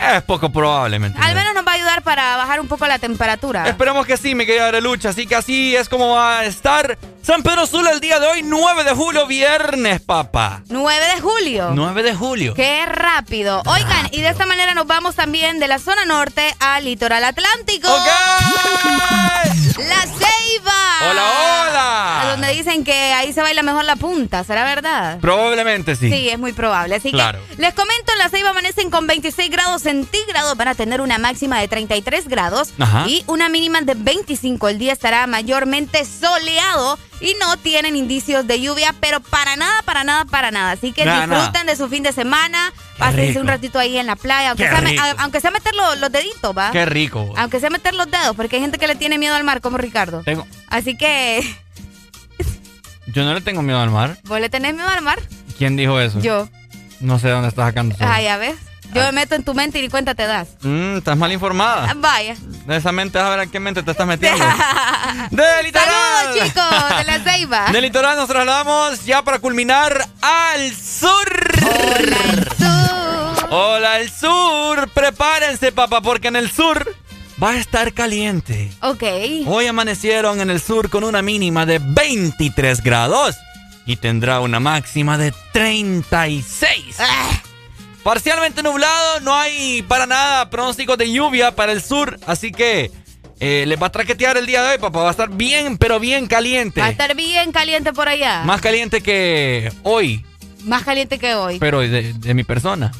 Es 0.00 0.22
poco 0.22 0.50
probable, 0.50 0.98
¿me 0.98 1.06
Al 1.06 1.12
entiendes? 1.12 1.36
menos 1.36 1.54
nos 1.54 1.66
va 1.66 1.72
a 1.72 1.74
ayudar 1.74 2.02
para 2.02 2.36
bajar 2.38 2.58
un 2.60 2.68
poco 2.68 2.86
la 2.86 2.98
temperatura. 2.98 3.68
Esperemos 3.68 4.06
que 4.06 4.16
sí, 4.16 4.34
mi 4.34 4.46
querida 4.46 4.68
Arelucha. 4.68 5.10
Así 5.10 5.26
que 5.26 5.36
así 5.36 5.76
es 5.76 5.88
como 5.90 6.10
va 6.14 6.38
a 6.40 6.44
estar 6.46 6.96
San 7.22 7.42
Pedro 7.42 7.66
Sula 7.66 7.90
el 7.90 8.00
día 8.00 8.18
de 8.18 8.26
hoy, 8.26 8.42
9 8.42 8.84
de 8.84 8.92
julio, 8.94 9.26
viernes, 9.26 10.00
papá. 10.00 10.62
9 10.68 11.04
de 11.14 11.20
julio. 11.20 11.70
9 11.74 12.02
de 12.02 12.14
julio. 12.14 12.54
Qué 12.54 12.86
rápido. 12.86 13.62
Oigan, 13.66 14.08
y 14.12 14.22
de 14.22 14.28
esta 14.30 14.46
manera 14.46 14.72
nos 14.74 14.86
vamos 14.86 15.14
también 15.16 15.58
de 15.60 15.68
la 15.68 15.78
zona 15.78 16.04
norte 16.06 16.54
al 16.60 16.84
litoral 16.86 17.22
atlántico. 17.24 17.88
¡Ok! 17.92 18.06
La 19.76 20.00
Ceiba. 20.02 21.10
Hola, 21.10 21.22
hola. 21.68 22.20
A 22.22 22.30
donde 22.32 22.52
dicen 22.52 22.84
que 22.84 22.92
ahí 22.92 23.32
se 23.32 23.40
baila 23.42 23.62
mejor 23.62 23.84
la 23.84 23.96
punta, 23.96 24.44
¿será 24.44 24.64
verdad? 24.64 25.18
Probablemente 25.20 25.96
sí. 25.96 26.10
Sí, 26.10 26.28
es 26.28 26.38
muy 26.38 26.52
probable. 26.52 26.96
Así 26.96 27.10
Claro. 27.10 27.38
que 27.48 27.56
les 27.62 27.74
comento, 27.74 28.12
en 28.12 28.18
la 28.18 28.28
Ceiba 28.28 28.50
amanecen 28.50 28.90
con 28.90 29.06
26 29.06 29.50
grados 29.50 29.86
centígrados, 29.90 30.56
van 30.56 30.68
a 30.68 30.74
tener 30.74 31.00
una 31.00 31.18
máxima 31.18 31.58
de 31.60 31.66
33 31.68 32.28
grados 32.28 32.70
Ajá. 32.78 33.06
y 33.08 33.24
una 33.26 33.48
mínima 33.48 33.80
de 33.80 33.94
25. 33.94 34.68
El 34.68 34.78
día 34.78 34.92
estará 34.92 35.26
mayormente 35.26 36.04
soleado 36.04 36.98
y 37.20 37.34
no 37.40 37.56
tienen 37.56 37.96
indicios 37.96 38.46
de 38.46 38.60
lluvia, 38.60 38.94
pero 39.00 39.20
para 39.20 39.56
nada, 39.56 39.82
para 39.82 40.04
nada, 40.04 40.24
para 40.24 40.50
nada. 40.50 40.70
Así 40.72 40.92
que 40.92 41.04
Nada, 41.04 41.26
disfruten 41.26 41.66
de 41.66 41.76
su 41.76 41.88
fin 41.88 42.02
de 42.02 42.12
semana, 42.12 42.72
pásense 42.98 43.40
un 43.40 43.46
ratito 43.48 43.78
ahí 43.78 43.98
en 43.98 44.06
la 44.06 44.16
playa, 44.16 44.50
aunque, 44.50 44.64
Qué 44.64 44.70
sea, 44.70 44.80
rico. 44.80 45.02
aunque 45.18 45.40
sea 45.40 45.50
meter 45.50 45.74
los, 45.74 45.98
los 45.98 46.12
deditos, 46.12 46.56
¿va? 46.56 46.70
Qué 46.70 46.86
rico. 46.86 47.32
Aunque 47.36 47.58
sea 47.60 47.68
meter 47.70 47.94
los 47.94 48.10
dedos, 48.10 48.36
porque 48.36 48.56
hay 48.56 48.62
gente 48.62 48.78
que 48.78 48.86
le 48.86 48.94
tiene 48.94 49.18
miedo 49.18 49.34
al 49.34 49.44
mar, 49.44 49.60
como 49.60 49.76
Ricardo. 49.76 50.22
Tengo- 50.24 50.46
Así 50.68 50.96
que, 50.96 51.42
Yo 53.12 53.24
no 53.24 53.34
le 53.34 53.40
tengo 53.40 53.60
miedo 53.62 53.80
al 53.80 53.90
mar. 53.90 54.18
¿vos 54.24 54.40
le 54.40 54.48
tenés 54.48 54.72
miedo 54.74 54.88
al 54.88 55.02
mar? 55.02 55.18
¿Quién 55.58 55.76
dijo 55.76 56.00
eso? 56.00 56.20
Yo. 56.20 56.48
No 57.00 57.18
sé 57.18 57.28
dónde 57.28 57.48
estás 57.48 57.66
sacando 57.68 57.94
eso. 57.94 58.04
Ah, 58.06 58.20
ya 58.22 58.36
ves. 58.36 58.56
Yo 58.94 59.02
me 59.02 59.12
meto 59.12 59.34
en 59.34 59.44
tu 59.44 59.54
mente 59.54 59.78
y 59.78 59.82
ni 59.82 59.88
cuenta 59.88 60.14
te 60.14 60.26
das. 60.26 60.48
Mm, 60.62 60.98
estás 60.98 61.16
mal 61.16 61.30
informada. 61.32 61.88
Ah, 61.90 61.94
Vaya. 61.96 62.36
De 62.66 62.76
esa 62.76 62.92
mente, 62.92 63.18
a 63.18 63.28
ver 63.28 63.40
a 63.40 63.46
qué 63.46 63.60
mente 63.60 63.82
te 63.82 63.90
estás 63.90 64.06
metiendo. 64.06 64.44
¡De 65.30 65.62
litoral! 65.62 65.88
Saludos, 66.24 66.44
chicos, 66.44 66.98
de 66.98 67.04
la 67.04 67.18
Ceiba. 67.20 67.70
Del 67.72 67.82
litoral 67.82 68.16
nos 68.16 68.28
trasladamos 68.28 69.04
ya 69.04 69.22
para 69.22 69.38
culminar 69.38 70.06
al 70.20 70.74
sur. 70.74 71.50
Hola, 73.50 73.98
el 74.00 74.10
sur. 74.10 74.88
Prepárense, 74.90 75.72
papá, 75.72 76.00
porque 76.00 76.28
en 76.28 76.36
el 76.36 76.50
sur 76.50 76.94
va 77.42 77.50
a 77.50 77.56
estar 77.56 77.92
caliente. 77.92 78.70
Ok. 78.82 79.02
Hoy 79.46 79.66
amanecieron 79.66 80.40
en 80.40 80.50
el 80.50 80.60
sur 80.60 80.90
con 80.90 81.04
una 81.04 81.22
mínima 81.22 81.66
de 81.66 81.80
23 81.82 82.82
grados 82.82 83.36
y 83.86 83.96
tendrá 83.96 84.40
una 84.40 84.60
máxima 84.60 85.18
de 85.18 85.32
36. 85.52 86.96
Parcialmente 88.02 88.62
nublado, 88.62 89.20
no 89.20 89.34
hay 89.34 89.82
para 89.82 90.06
nada 90.06 90.48
pronósticos 90.48 90.96
de 90.96 91.12
lluvia 91.12 91.54
para 91.54 91.72
el 91.72 91.82
sur, 91.82 92.18
así 92.26 92.50
que 92.50 92.90
eh, 93.40 93.64
les 93.66 93.80
va 93.80 93.88
a 93.88 93.92
traquetear 93.92 94.36
el 94.38 94.46
día 94.46 94.62
de 94.62 94.72
hoy, 94.72 94.78
papá. 94.78 95.00
Va 95.02 95.08
a 95.08 95.10
estar 95.10 95.28
bien, 95.30 95.76
pero 95.76 96.00
bien 96.00 96.26
caliente. 96.26 96.80
Va 96.80 96.86
a 96.86 96.90
estar 96.90 97.14
bien 97.14 97.52
caliente 97.52 97.92
por 97.92 98.08
allá. 98.08 98.42
Más 98.44 98.60
caliente 98.62 99.02
que 99.02 99.70
hoy, 99.82 100.24
Más 100.64 100.82
caliente 100.82 101.18
que 101.18 101.34
hoy. 101.34 101.58
pero 101.58 101.80
de, 101.80 102.14
de 102.14 102.34
mi 102.34 102.44
persona. 102.44 102.90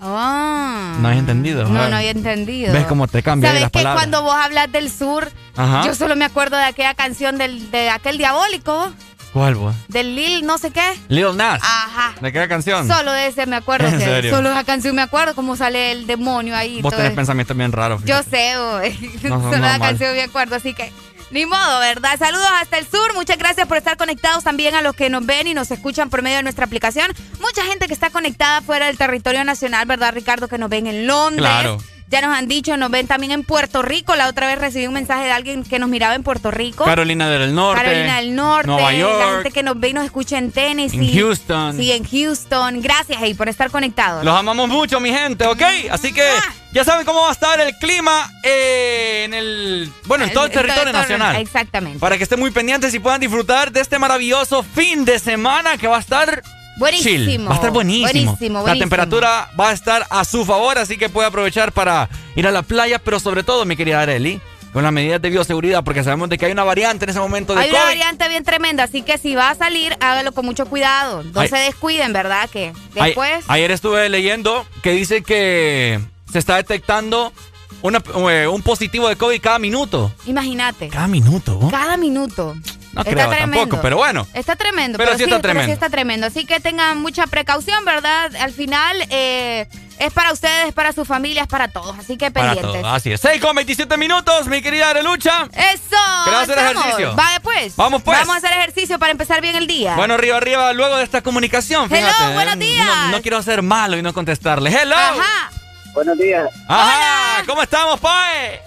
Ah. 0.00 0.96
No 1.00 1.08
has 1.08 1.16
entendido. 1.16 1.64
No, 1.64 1.70
¿verdad? 1.74 1.90
no 1.90 1.96
había 1.96 2.10
entendido. 2.10 2.72
¿Ves 2.72 2.86
cómo 2.86 3.06
te 3.08 3.22
cambian 3.22 3.50
¿Sabes 3.50 3.62
las 3.62 3.70
que 3.70 3.78
palabras? 3.80 4.02
cuando 4.02 4.22
vos 4.22 4.34
hablas 4.34 4.70
del 4.70 4.90
sur, 4.90 5.30
Ajá. 5.56 5.84
yo 5.86 5.94
solo 5.94 6.14
me 6.16 6.24
acuerdo 6.24 6.56
de 6.56 6.64
aquella 6.64 6.94
canción 6.94 7.36
del, 7.38 7.70
de 7.70 7.90
aquel 7.90 8.18
diabólico, 8.18 8.92
¿Cuál, 9.38 9.54
vos? 9.54 9.74
del 9.88 10.16
Lil 10.16 10.44
no 10.44 10.58
sé 10.58 10.70
qué? 10.70 10.82
Lil 11.08 11.36
Nas. 11.36 11.60
Ajá. 11.62 12.14
¿De 12.20 12.32
qué 12.32 12.48
canción? 12.48 12.88
Solo 12.88 13.12
de 13.12 13.28
ese 13.28 13.46
me 13.46 13.56
acuerdo. 13.56 13.86
¿En 13.88 13.98
que 13.98 14.04
serio? 14.04 14.34
Solo 14.34 14.50
esa 14.50 14.64
canción 14.64 14.94
me 14.96 15.02
acuerdo 15.02 15.34
cómo 15.34 15.56
sale 15.56 15.92
el 15.92 16.06
demonio 16.06 16.56
ahí. 16.56 16.82
Vos 16.82 16.90
todo 16.90 16.98
tenés 16.98 17.10
eso. 17.12 17.16
pensamientos 17.16 17.56
bien 17.56 17.70
raros. 17.72 18.02
Yo 18.04 18.20
sé. 18.24 18.54
No, 18.54 18.78
no, 19.28 19.42
Solo 19.42 19.50
la 19.58 19.70
normal. 19.72 19.80
canción 19.80 20.14
me 20.14 20.22
acuerdo, 20.22 20.56
así 20.56 20.74
que 20.74 20.92
ni 21.30 21.44
modo, 21.46 21.78
¿verdad? 21.80 22.18
Saludos 22.18 22.48
hasta 22.60 22.78
el 22.78 22.86
sur. 22.86 23.14
Muchas 23.14 23.38
gracias 23.38 23.68
por 23.68 23.76
estar 23.76 23.96
conectados 23.96 24.44
también 24.44 24.74
a 24.74 24.82
los 24.82 24.94
que 24.96 25.10
nos 25.10 25.24
ven 25.26 25.46
y 25.46 25.54
nos 25.54 25.70
escuchan 25.70 26.10
por 26.10 26.22
medio 26.22 26.38
de 26.38 26.42
nuestra 26.42 26.64
aplicación. 26.64 27.12
Mucha 27.40 27.62
gente 27.64 27.86
que 27.86 27.92
está 27.92 28.10
conectada 28.10 28.62
fuera 28.62 28.86
del 28.86 28.96
territorio 28.98 29.44
nacional, 29.44 29.86
¿verdad, 29.86 30.12
Ricardo? 30.14 30.48
Que 30.48 30.58
nos 30.58 30.70
ven 30.70 30.86
en 30.86 31.06
Londres. 31.06 31.40
Claro. 31.46 31.78
Ya 32.10 32.22
nos 32.22 32.34
han 32.34 32.48
dicho, 32.48 32.74
nos 32.78 32.90
ven 32.90 33.06
también 33.06 33.32
en 33.32 33.44
Puerto 33.44 33.82
Rico. 33.82 34.16
La 34.16 34.28
otra 34.28 34.46
vez 34.46 34.58
recibí 34.58 34.86
un 34.86 34.94
mensaje 34.94 35.24
de 35.24 35.30
alguien 35.30 35.62
que 35.62 35.78
nos 35.78 35.90
miraba 35.90 36.14
en 36.14 36.22
Puerto 36.22 36.50
Rico. 36.50 36.84
Carolina 36.84 37.28
del 37.28 37.54
Norte. 37.54 37.82
Carolina 37.82 38.16
del 38.16 38.34
Norte. 38.34 38.66
Nueva 38.66 38.94
York. 38.94 39.18
La 39.18 39.32
gente 39.34 39.50
que 39.50 39.62
nos 39.62 39.78
ve 39.78 39.90
y 39.90 39.92
nos 39.92 40.04
escucha 40.06 40.38
en 40.38 40.50
Tennessee. 40.50 40.96
En 40.96 41.14
Houston. 41.14 41.76
Sí, 41.76 41.92
en 41.92 42.04
Houston. 42.04 42.80
Gracias, 42.80 43.18
hey, 43.20 43.34
por 43.34 43.50
estar 43.50 43.70
conectados. 43.70 44.24
Los 44.24 44.34
amamos 44.34 44.68
mucho, 44.68 45.00
mi 45.00 45.10
gente, 45.10 45.46
¿ok? 45.46 45.62
Así 45.90 46.14
que 46.14 46.26
ya 46.72 46.82
saben 46.82 47.04
cómo 47.04 47.20
va 47.20 47.28
a 47.28 47.32
estar 47.32 47.60
el 47.60 47.76
clima 47.76 48.32
eh, 48.42 49.24
en 49.24 49.34
el. 49.34 49.92
Bueno, 50.06 50.24
en 50.24 50.32
todo 50.32 50.46
el, 50.46 50.50
territorio 50.50 50.92
nacional. 50.92 51.36
Exactamente. 51.36 51.98
Para 51.98 52.16
que 52.16 52.22
estén 52.22 52.40
muy 52.40 52.50
pendientes 52.50 52.94
y 52.94 53.00
puedan 53.00 53.20
disfrutar 53.20 53.70
de 53.70 53.80
este 53.80 53.98
maravilloso 53.98 54.62
fin 54.62 55.04
de 55.04 55.18
semana 55.18 55.76
que 55.76 55.86
va 55.86 55.98
a 55.98 56.00
estar. 56.00 56.42
Buenísimo. 56.78 57.24
chill. 57.26 57.46
Va 57.48 57.52
a 57.52 57.54
estar 57.54 57.70
buenísimo. 57.70 58.06
Buenísimo, 58.32 58.54
La 58.58 58.60
buenísimo. 58.62 58.80
temperatura 58.82 59.50
va 59.58 59.70
a 59.70 59.72
estar 59.72 60.06
a 60.10 60.24
su 60.24 60.44
favor, 60.44 60.78
así 60.78 60.96
que 60.96 61.08
puede 61.08 61.28
aprovechar 61.28 61.72
para 61.72 62.08
ir 62.36 62.46
a 62.46 62.50
la 62.50 62.62
playa, 62.62 62.98
pero 62.98 63.18
sobre 63.20 63.42
todo, 63.42 63.64
mi 63.64 63.76
querida 63.76 64.00
Areli, 64.00 64.40
con 64.72 64.82
las 64.82 64.92
medidas 64.92 65.20
de 65.22 65.30
bioseguridad, 65.30 65.82
porque 65.82 66.04
sabemos 66.04 66.28
de 66.28 66.36
que 66.38 66.46
hay 66.46 66.52
una 66.52 66.62
variante 66.64 67.04
en 67.06 67.10
ese 67.10 67.18
momento 67.20 67.54
de 67.54 67.60
Hay 67.62 67.70
una 67.70 67.84
variante 67.84 68.28
bien 68.28 68.44
tremenda, 68.44 68.84
así 68.84 69.02
que 69.02 69.16
si 69.18 69.34
va 69.34 69.50
a 69.50 69.54
salir, 69.54 69.96
hágalo 70.00 70.32
con 70.32 70.44
mucho 70.44 70.66
cuidado. 70.66 71.24
No 71.24 71.40
Ay. 71.40 71.48
se 71.48 71.56
descuiden, 71.56 72.12
¿verdad? 72.12 72.48
Que 72.50 72.72
Ay- 72.98 73.06
después. 73.10 73.44
ayer 73.48 73.70
estuve 73.70 74.08
leyendo 74.10 74.66
que 74.82 74.92
dice 74.92 75.22
que 75.22 75.98
se 76.30 76.38
está 76.38 76.56
detectando 76.56 77.32
una- 77.80 78.02
eh, 78.30 78.46
un 78.46 78.60
positivo 78.62 79.08
de 79.08 79.16
COVID 79.16 79.40
cada 79.40 79.58
minuto. 79.58 80.12
Imagínate. 80.26 80.88
Cada 80.88 81.08
minuto. 81.08 81.58
¿no? 81.62 81.70
Cada 81.70 81.96
minuto. 81.96 82.54
No 82.98 83.04
Está 83.04 83.14
creo 83.14 83.28
tremendo. 83.30 83.56
tampoco, 83.58 83.80
pero 83.82 83.96
bueno. 83.96 84.26
Está 84.34 84.56
tremendo, 84.56 84.98
Pero 84.98 85.10
pero, 85.10 85.18
sí 85.18 85.22
está 85.24 85.36
pero 85.36 85.42
tremendo. 85.42 85.66
sí 85.66 85.72
está 85.72 85.88
tremendo. 85.88 86.26
Así 86.26 86.44
que 86.44 86.58
tengan 86.58 86.98
mucha 86.98 87.28
precaución, 87.28 87.84
¿verdad? 87.84 88.34
Al 88.34 88.52
final 88.52 88.96
eh, 89.10 89.68
es 90.00 90.12
para 90.12 90.32
ustedes, 90.32 90.72
para 90.74 90.92
sus 90.92 91.06
familias, 91.06 91.46
para 91.46 91.68
todos. 91.68 91.96
Así 91.96 92.16
que 92.16 92.32
Para 92.32 92.54
pendientes. 92.54 92.82
así 92.84 93.12
es. 93.12 93.20
6 93.20 93.40
con 93.40 93.54
27 93.54 93.96
minutos, 93.96 94.48
mi 94.48 94.60
querida 94.62 94.90
Arelucha. 94.90 95.44
¡Eso! 95.52 95.96
¿Querés 96.24 96.40
hacer 96.40 96.58
ejercicio? 96.58 97.14
Vale, 97.14 97.38
pues. 97.40 97.76
Vamos, 97.76 98.02
pues. 98.02 98.18
Vamos 98.18 98.34
a 98.34 98.38
hacer 98.38 98.58
ejercicio 98.58 98.98
para 98.98 99.12
empezar 99.12 99.40
bien 99.40 99.54
el 99.54 99.68
día. 99.68 99.94
Bueno, 99.94 100.14
arriba, 100.14 100.36
arriba, 100.38 100.72
luego 100.72 100.96
de 100.96 101.04
esta 101.04 101.22
comunicación, 101.22 101.84
Hello, 101.92 102.04
fíjate. 102.08 102.32
¿eh? 102.32 102.34
buenos 102.34 102.58
días. 102.58 102.84
No, 102.86 103.08
no 103.12 103.22
quiero 103.22 103.40
ser 103.44 103.62
malo 103.62 103.96
y 103.96 104.02
no 104.02 104.12
contestarle. 104.12 104.70
¡Hello! 104.70 104.96
Ajá. 104.96 105.50
Buenos 105.94 106.18
días. 106.18 106.48
Ajá, 106.68 107.44
¿cómo 107.46 107.62
estamos, 107.62 108.00
Pae? 108.00 108.60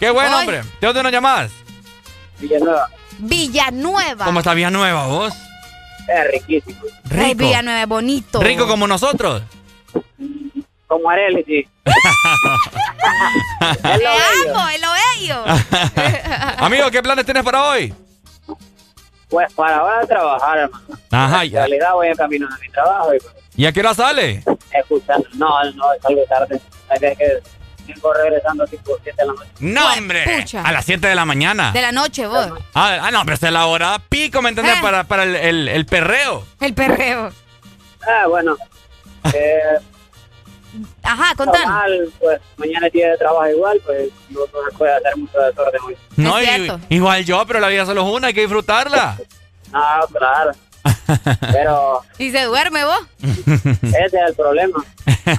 Qué 0.00 0.10
bueno, 0.10 0.30
Hoy. 0.36 0.40
hombre. 0.40 0.62
¿De 0.80 0.86
dónde 0.88 1.02
nos 1.04 1.12
llamás? 1.12 1.50
Villanueva. 2.42 2.88
Villanueva. 3.18 4.24
¿Cómo 4.24 4.40
está 4.40 4.52
Villanueva, 4.54 5.06
vos? 5.06 5.32
Es 6.08 6.30
riquísimo. 6.32 6.80
Ay, 7.10 7.32
Rico. 7.32 7.36
Villanueva, 7.44 7.86
bonito. 7.86 8.40
Rico 8.42 8.66
como 8.66 8.86
nosotros. 8.86 9.42
Como 10.88 11.08
Areli, 11.08 11.42
sí. 11.44 11.66
Te 13.82 14.06
amo, 14.06 14.68
es 14.68 14.80
lo 14.80 14.88
bello. 14.92 15.44
Amigo, 16.58 16.90
¿qué 16.90 17.02
planes 17.02 17.24
tienes 17.24 17.42
para 17.44 17.62
hoy? 17.64 17.94
Pues 19.28 19.50
para 19.54 19.76
ahora 19.78 20.06
trabajar, 20.06 20.58
hermano. 20.58 20.84
Ajá, 21.10 21.44
En 21.44 21.50
ya. 21.50 21.58
realidad 21.60 21.92
voy 21.94 22.08
en 22.08 22.14
camino 22.14 22.46
a 22.46 22.58
mi 22.58 22.68
trabajo 22.68 23.14
y 23.14 23.18
pues, 23.18 23.32
¿Y 23.56 23.64
a 23.66 23.72
qué 23.72 23.80
hora 23.80 23.94
sale? 23.94 24.42
escuchando. 24.72 25.26
No, 25.34 25.48
no, 25.72 25.92
es 25.94 26.04
algo 26.04 26.22
tarde. 26.28 26.60
Hay 26.90 26.98
que, 26.98 27.16
que 27.16 27.42
vengo 27.86 28.12
regresando 28.12 28.66
tipo 28.66 28.96
7 29.02 29.16
de 29.22 29.26
la 29.26 29.32
noche. 29.32 29.50
No, 29.60 29.80
Pues, 29.86 29.98
hombre. 29.98 30.24
pucha. 30.40 30.62
A 30.62 30.72
las 30.72 30.84
7 30.84 31.06
de 31.06 31.14
la 31.14 31.24
mañana. 31.24 31.72
De 31.72 31.82
la 31.82 31.92
noche, 31.92 32.26
vos. 32.26 32.48
Ah, 32.74 32.98
ah, 33.02 33.10
no, 33.10 33.20
pero 33.24 33.34
esta 33.34 33.46
es 33.48 33.52
la 33.52 33.66
hora 33.66 33.98
pico, 34.08 34.40
¿me 34.42 34.50
entendés? 34.50 34.76
Eh. 34.76 34.82
Para, 34.82 35.04
para 35.04 35.22
el, 35.24 35.36
el- 35.36 35.68
el 35.68 35.86
perreo. 35.86 36.44
El 36.60 36.74
perreo. 36.74 37.32
Ah, 38.06 38.26
bueno. 38.28 38.56
Eh, 39.34 39.60
Ajá, 41.02 41.34
contanos. 41.36 41.66
normal, 41.68 42.12
pues 42.18 42.40
mañana 42.56 42.86
es 42.86 42.92
día 42.94 43.10
de 43.10 43.18
trabajo 43.18 43.46
igual, 43.48 43.78
pues 43.84 44.08
no, 44.30 44.40
no 44.40 44.70
se 44.70 44.76
puede 44.78 44.94
hacer 44.96 45.16
mucho 45.18 45.38
desorden 45.38 45.80
hoy. 45.86 45.96
No, 46.16 46.38
Es 46.38 46.58
y- 46.58 46.94
igual 46.96 47.24
yo, 47.24 47.44
pero 47.46 47.60
la 47.60 47.68
vida 47.68 47.84
solo 47.84 48.00
es 48.08 48.14
una, 48.14 48.28
hay 48.28 48.34
que 48.34 48.40
disfrutarla. 48.40 49.18
No, 49.70 50.06
claro. 50.18 50.52
Pero 51.52 52.00
Y 52.18 52.30
se 52.30 52.42
duerme 52.44 52.84
vos. 52.84 53.00
ese 53.22 54.06
es 54.06 54.12
el 54.28 54.34
problema. 54.34 54.82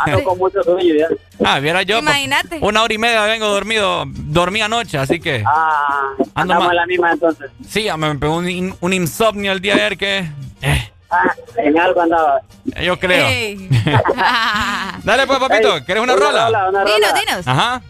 Ando 0.06 0.23
con 0.23 0.38
mucho 0.38 0.63
sueño 0.63 0.93
ya. 0.95 1.08
Ah, 1.43 1.60
viera 1.60 1.82
yo. 1.84 1.95
pa- 1.97 2.01
Imagínate. 2.01 2.60
Una 2.62 2.84
hora 2.84 2.93
y 2.93 2.97
media 2.97 3.23
vengo 3.25 3.47
dormido, 3.47 4.03
dormí 4.08 4.62
anoche, 4.62 4.97
así 4.97 5.19
que. 5.19 5.43
Ah, 5.45 6.10
Ando 6.36 6.53
andamos 6.53 6.69
en 6.69 6.75
la 6.75 6.86
misma 6.86 7.12
entonces. 7.13 7.51
Sí, 7.67 7.84
ya 7.84 7.97
me 7.97 8.13
pegó 8.15 8.38
un, 8.38 8.49
in- 8.49 8.75
un 8.79 8.93
insomnio 8.93 9.51
el 9.51 9.60
día 9.62 9.75
de 9.75 9.82
ayer 9.82 9.97
que. 9.97 10.17
eh, 10.62 10.89
Ah, 11.10 11.32
en 11.58 11.77
algo 11.79 12.01
andaba. 12.01 12.39
yo 12.82 12.97
creo. 12.97 13.27
Ey. 13.27 13.69
Dale 15.03 15.27
pues, 15.27 15.39
papito, 15.39 15.75
Ey, 15.77 15.84
¿quieres 15.84 16.01
una, 16.03 16.15
rola? 16.15 16.47
una 16.69 16.84
dinos, 16.86 17.10
rola. 17.12 17.19
dinos. 17.19 17.47
Ajá. 17.47 17.82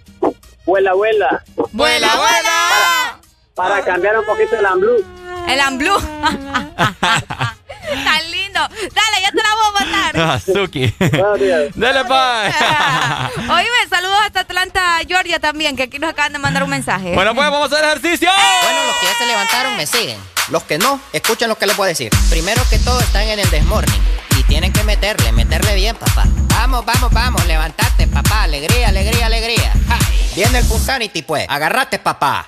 Vuela, 0.65 0.93
vuela. 0.93 1.43
¡Vuela, 1.71 2.07
vuela! 2.15 3.19
Para 3.53 3.81
cambiar 3.83 4.17
un 4.17 4.25
poquito 4.25 4.55
el 4.57 4.65
amblú. 4.65 5.05
El 5.47 5.60
amblú. 5.60 5.99
Tan 7.93 8.32
lindo. 8.32 8.60
Dale, 8.60 9.21
ya 9.21 9.32
te 9.32 9.43
la 9.43 9.56
voy 9.56 9.65
a 9.67 9.71
mandar. 9.79 10.41
Buenos 10.45 11.39
días. 11.39 11.75
Dale, 11.75 12.06
pa. 12.06 13.29
Oíme, 13.38 13.88
saludos 13.89 14.17
hasta 14.25 14.41
Atlanta, 14.41 14.99
Georgia 15.08 15.39
también, 15.39 15.75
que 15.75 15.84
aquí 15.84 15.99
nos 15.99 16.12
acaban 16.12 16.34
de 16.34 16.39
mandar 16.39 16.63
un 16.63 16.69
mensaje. 16.69 17.13
bueno, 17.13 17.36
pues 17.36 17.49
vamos 17.49 17.71
a 17.71 17.75
hacer 17.75 17.86
ejercicio. 17.86 18.29
Bueno, 18.63 18.79
los 18.88 18.95
que 18.97 19.06
ya 19.06 19.17
se 19.17 19.25
levantaron 19.25 19.77
me 19.77 19.86
siguen. 19.86 20.17
Los 20.49 20.63
que 20.63 20.77
no, 20.77 20.99
escuchen 21.13 21.47
lo 21.49 21.58
que 21.58 21.65
les 21.67 21.77
voy 21.77 21.86
a 21.86 21.89
decir. 21.89 22.10
Primero 22.29 22.62
que 22.69 22.79
todo 22.79 22.99
están 22.99 23.23
en 23.27 23.39
el 23.39 23.49
desmorning. 23.49 24.01
Y 24.38 24.43
tienen 24.43 24.73
que 24.73 24.84
meterle, 24.84 25.32
meterle 25.32 25.75
bien, 25.75 25.95
papá. 25.95 26.25
Vamos, 26.49 26.86
vamos, 26.86 27.12
vamos, 27.12 27.45
levantate, 27.45 28.08
papá. 28.08 28.43
Alegría, 28.43 28.89
alegría, 28.89 29.27
alegría. 29.27 29.73
Ja. 29.88 29.99
Viene 30.36 30.60
el 30.60 30.65
Punsanity, 30.65 31.21
pues. 31.21 31.45
Agarrate, 31.47 31.99
papá. 31.99 32.47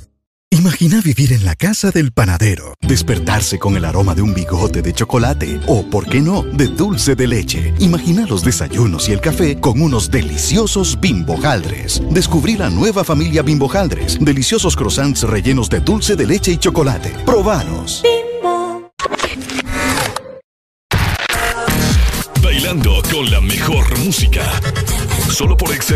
Imagina 0.61 1.01
vivir 1.01 1.33
en 1.33 1.43
la 1.43 1.55
casa 1.55 1.89
del 1.89 2.11
panadero, 2.11 2.75
despertarse 2.81 3.57
con 3.57 3.77
el 3.77 3.83
aroma 3.83 4.13
de 4.13 4.21
un 4.21 4.35
bigote 4.35 4.83
de 4.83 4.93
chocolate 4.93 5.59
o, 5.65 5.89
por 5.89 6.07
qué 6.07 6.21
no, 6.21 6.43
de 6.43 6.67
dulce 6.67 7.15
de 7.15 7.25
leche. 7.25 7.73
Imagina 7.79 8.27
los 8.27 8.43
desayunos 8.43 9.09
y 9.09 9.13
el 9.13 9.21
café 9.21 9.59
con 9.59 9.81
unos 9.81 10.11
deliciosos 10.11 10.99
bimbojaldres. 11.01 12.03
Descubrí 12.11 12.57
la 12.57 12.69
nueva 12.69 13.03
familia 13.03 13.41
bimbojaldres, 13.41 14.19
deliciosos 14.21 14.75
croissants 14.75 15.23
rellenos 15.23 15.67
de 15.67 15.79
dulce 15.79 16.15
de 16.15 16.27
leche 16.27 16.51
y 16.51 16.57
chocolate. 16.57 17.09
Probanos. 17.25 18.03
Bailando 22.43 23.01
con 23.11 23.31
la 23.31 23.41
mejor 23.41 23.97
música. 23.97 24.43
Solo 25.27 25.57
por 25.57 25.71
Exa 25.71 25.95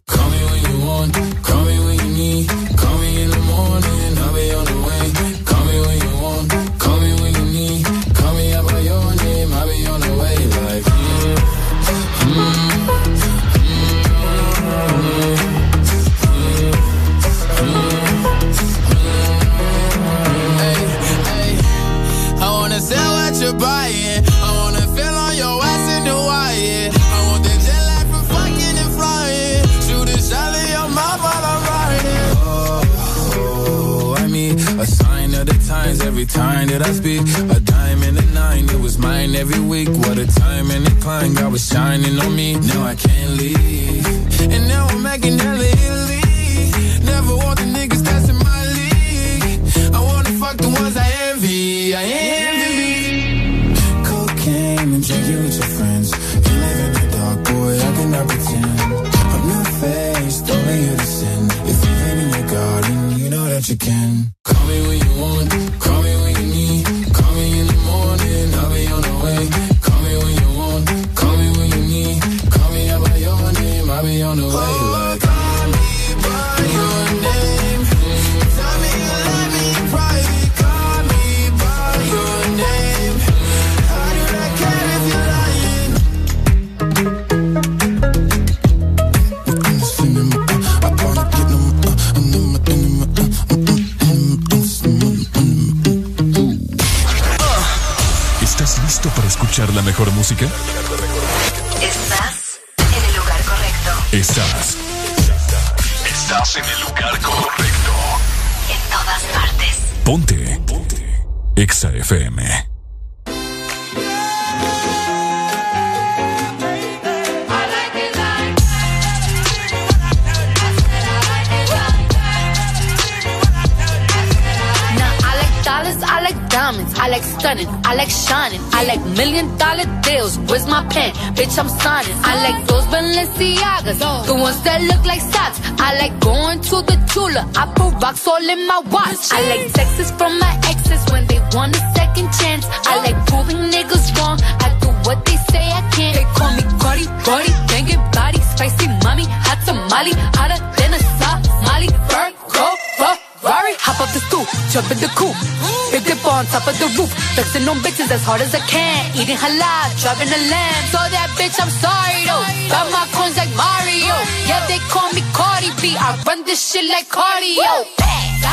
As 158.21 158.27
hard 158.27 158.41
as 158.41 158.53
I 158.53 158.61
can. 158.69 159.01
Eating 159.17 159.37
halal, 159.37 159.89
driving 160.01 160.29
a 160.29 160.41
lamb. 160.53 160.83
So 160.93 160.99
that 161.15 161.29
bitch, 161.37 161.57
I'm 161.57 161.73
sorry 161.81 162.21
though. 162.29 162.45
Got 162.69 162.85
my 162.93 163.05
coins 163.17 163.37
like 163.37 163.49
Mario. 163.57 164.15
Yeah, 164.45 164.61
they 164.69 164.79
call 164.93 165.09
me 165.13 165.21
Cardi 165.33 165.71
B. 165.81 165.97
I 165.97 166.21
run 166.27 166.45
this 166.45 166.61
shit 166.61 166.85
like 166.85 167.09
cardio. 167.09 167.71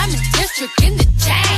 In 0.09 0.17
district 0.33 0.81
in 0.83 0.97
the 0.97 1.05
chain. 1.21 1.58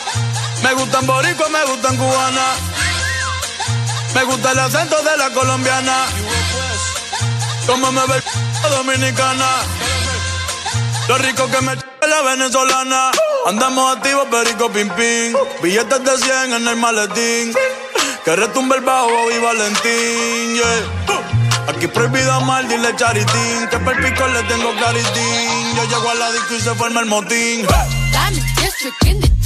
Me 0.63 0.73
gustan 0.73 1.05
boricua, 1.05 1.49
me 1.49 1.65
gustan 1.65 1.97
cubana. 1.97 2.45
Me 4.13 4.23
gusta 4.23 4.51
el 4.51 4.59
acento 4.59 4.95
de 5.01 5.17
la 5.17 5.29
colombiana. 5.31 6.05
Como 7.65 7.91
me 7.91 8.01
ve 8.07 8.21
dominicana. 8.69 9.47
Lo 11.07 11.17
rico 11.17 11.47
que 11.49 11.61
me 11.61 11.75
la 11.75 12.21
venezolana. 12.21 13.11
Andamos 13.47 13.97
activos, 13.97 14.27
perico 14.29 14.71
pim 14.71 14.89
pim. 14.89 15.33
Billetes 15.61 16.03
de 16.03 16.17
100 16.17 16.53
en 16.53 16.67
el 16.67 16.75
maletín. 16.75 17.53
Que 18.23 18.35
retumbe 18.35 18.75
el 18.75 18.81
bajo 18.81 19.31
y 19.31 19.39
Valentín, 19.39 20.53
yeah. 20.53 21.67
Aquí 21.67 21.87
prohibido 21.87 22.31
amar, 22.33 22.67
dile 22.67 22.95
charitín. 22.95 23.67
Que 23.69 23.79
per 23.79 23.97
pico 23.97 24.27
le 24.27 24.43
tengo 24.43 24.75
claritín. 24.75 25.75
Yo 25.75 25.83
llego 25.85 26.09
al 26.11 26.19
la 26.19 26.31
disco 26.31 26.55
y 26.55 26.61
se 26.61 26.75
forma 26.75 26.99
el 26.99 27.07
motín. 27.07 27.65
Diamond 28.11 29.30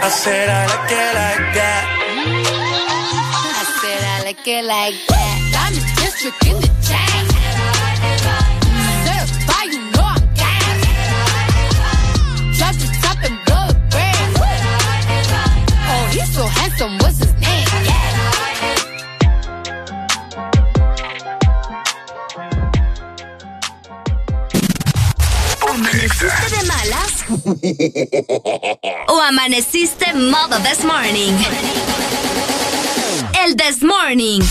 I 0.00 0.08
said 0.10 0.48
I 0.48 0.66
like 0.66 0.90
it 0.92 1.14
like 1.20 1.54
that. 1.58 1.84
I 3.50 3.64
said 3.80 4.02
I 4.04 4.22
like 4.24 4.46
it 4.46 4.64
like 4.64 4.94
that. 5.08 5.36
Diamond 5.52 5.86
District 5.98 6.46
in 6.46 6.56
the 6.62 6.70
chain. 6.86 7.24
You 9.72 9.80
know 9.90 10.06
I'm 12.62 12.76
the 12.78 12.88
top 13.02 13.18
and 13.24 13.38
the. 13.46 13.74
Oh, 15.90 16.04
he's 16.12 16.30
so 16.32 16.46
handsome, 16.46 16.98
what's 16.98 17.18
his 17.18 17.37
¿Amaneciste 25.88 26.56
de 26.56 26.64
malas? 26.64 27.12
¿O 29.08 29.20
amaneciste 29.22 30.12
modo 30.12 30.58
this 30.58 30.84
morning? 30.84 31.32
El 33.42 33.56
this 33.56 33.82
morning. 33.82 34.42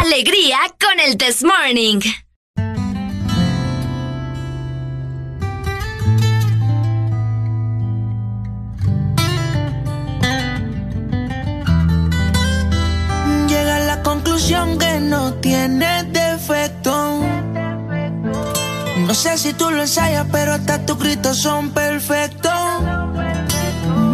Alegría 0.00 0.58
con 0.80 1.00
el 1.00 1.16
this 1.18 1.42
morning. 1.42 1.98
Llega 13.48 13.76
a 13.76 13.80
la 13.80 14.02
conclusión 14.04 14.78
que 14.78 15.00
no 15.00 15.34
tiene 15.40 16.04
defecto. 16.04 17.33
No 19.06 19.12
sé 19.12 19.36
si 19.36 19.52
tú 19.52 19.70
lo 19.70 19.82
ensayas, 19.82 20.26
pero 20.32 20.54
hasta 20.54 20.86
tus 20.86 20.98
gritos 20.98 21.38
son 21.38 21.70
perfectos. 21.70 22.52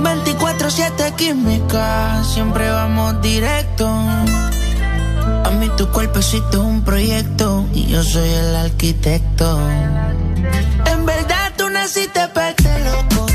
24-7 0.03 1.15
química, 1.15 2.23
siempre 2.25 2.69
vamos 2.71 3.23
directo. 3.23 3.87
A 3.89 5.51
mí 5.59 5.71
tu 5.77 5.89
cuerpecito 5.91 6.49
es 6.51 6.57
un 6.57 6.83
proyecto 6.83 7.67
y 7.73 7.87
yo 7.87 8.03
soy 8.03 8.29
el 8.29 8.57
arquitecto. 8.57 9.61
En 10.87 11.07
verdad 11.07 11.53
tú 11.57 11.71
naciste 11.71 12.27
para 12.35 12.51
este 12.51 12.85
loco. 12.85 13.27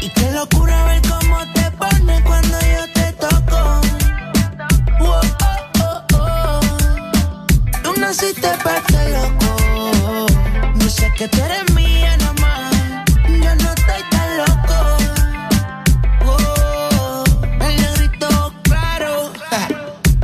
Y 0.00 0.10
qué 0.10 0.32
locura 0.32 0.84
ver 0.84 1.00
cómo 1.08 1.38
te 1.54 1.70
pones 1.70 2.22
cuando 2.22 2.58
yo 2.60 2.92
te 2.92 3.12
toco. 3.12 3.80
Wow, 4.98 5.20
oh, 5.40 5.82
oh, 5.82 6.02
oh. 6.18 6.60
Tú 7.82 8.00
naciste 8.00 8.48
para 8.62 8.93
que 11.16 11.28
tú 11.28 11.38
eres 11.44 11.72
mía 11.74 12.16
nada 12.16 12.32
más. 12.40 12.74
Yo 13.28 13.54
no 13.54 13.72
estoy 13.72 14.02
tan 14.10 14.36
loco. 14.38 14.78
Oh, 16.26 17.24
el 17.60 17.76
negrito 17.76 18.54
claro. 18.62 19.32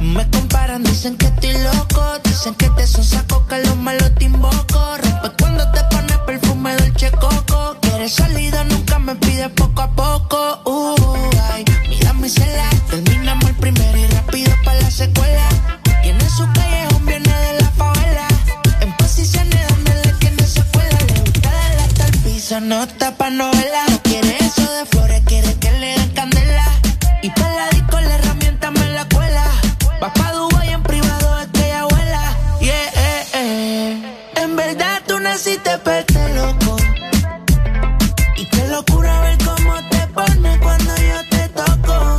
Me 0.03 0.28
comparan, 0.30 0.82
dicen 0.82 1.16
que 1.16 1.26
estoy 1.26 1.53
loco. 1.62 2.18
Dicen 2.24 2.55
que 2.57 2.68
te 2.70 2.86
son 2.86 3.05
saco, 3.05 3.47
que 3.47 3.59
los 3.59 3.76
malos 3.76 4.12
te 4.16 4.24
invoco. 4.24 4.97
Rompe 5.03 5.30
cuando 5.38 5.70
te 5.70 5.84
pones 5.84 6.18
perfume 6.26 6.74
dolce 6.76 7.11
coco. 7.12 7.76
Quieres 7.82 8.14
salida, 8.14 8.64
nunca 8.64 8.99
me 8.99 9.14
pides 9.14 9.51
poco 9.51 9.82
a 9.82 9.91
poco. 9.95 10.61
Uh, 10.64 11.30
ay, 11.53 11.64
mira 11.88 12.12
mi 12.14 12.28
celular. 12.28 12.74
Terminamos 12.91 13.45
el 13.45 13.57
primero 13.57 13.99
y 13.99 14.07
rápido 14.09 14.53
para 14.64 14.80
la 14.80 14.91
secuela. 14.91 15.49
En 16.03 16.20
su 16.28 16.45
callejón 16.53 16.79
esa 22.51 22.59
nota 22.59 23.16
pa' 23.16 23.30
novela. 23.30 23.84
Quiere 24.03 24.36
eso 24.40 24.66
de 24.76 24.84
flores, 24.86 25.22
quiere 25.24 25.55
que 25.61 25.70
le 25.70 25.94
den 25.98 26.11
candela. 26.14 26.66
Y 27.22 27.30
pa' 27.30 27.48
la 27.48 27.68
disco 27.68 28.01
la 28.01 28.14
herramienta 28.16 28.72
me 28.72 28.86
la 28.88 29.05
cuela. 29.05 29.44
Vas 30.01 30.12
pa' 30.18 30.32
Dubai 30.32 30.72
en 30.72 30.82
privado, 30.82 31.38
es 31.42 31.46
que 31.53 31.64
ella 31.66 31.84
vuela. 31.84 32.22
Yeah, 32.61 32.88
eh, 33.07 33.24
eh. 33.34 34.42
En 34.42 34.57
verdad 34.57 35.01
tú 35.07 35.20
naciste 35.20 35.78
perte 35.78 36.20
loco. 36.34 36.76
Y 38.36 38.44
qué 38.46 38.66
locura 38.66 39.20
ver 39.20 39.38
cómo 39.44 39.74
te 39.92 40.01
pones 40.09 40.59
cuando 40.59 40.92
yo 40.96 41.18
te 41.30 41.48
toco. 41.51 42.16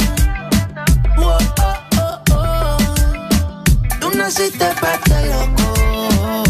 Wow, 1.17 1.39
oh, 1.67 1.77
oh, 2.03 2.35
oh. 2.35 2.77
Tú 3.99 4.11
naciste 4.15 4.65
perte 4.79 5.25
loco. 5.33 6.43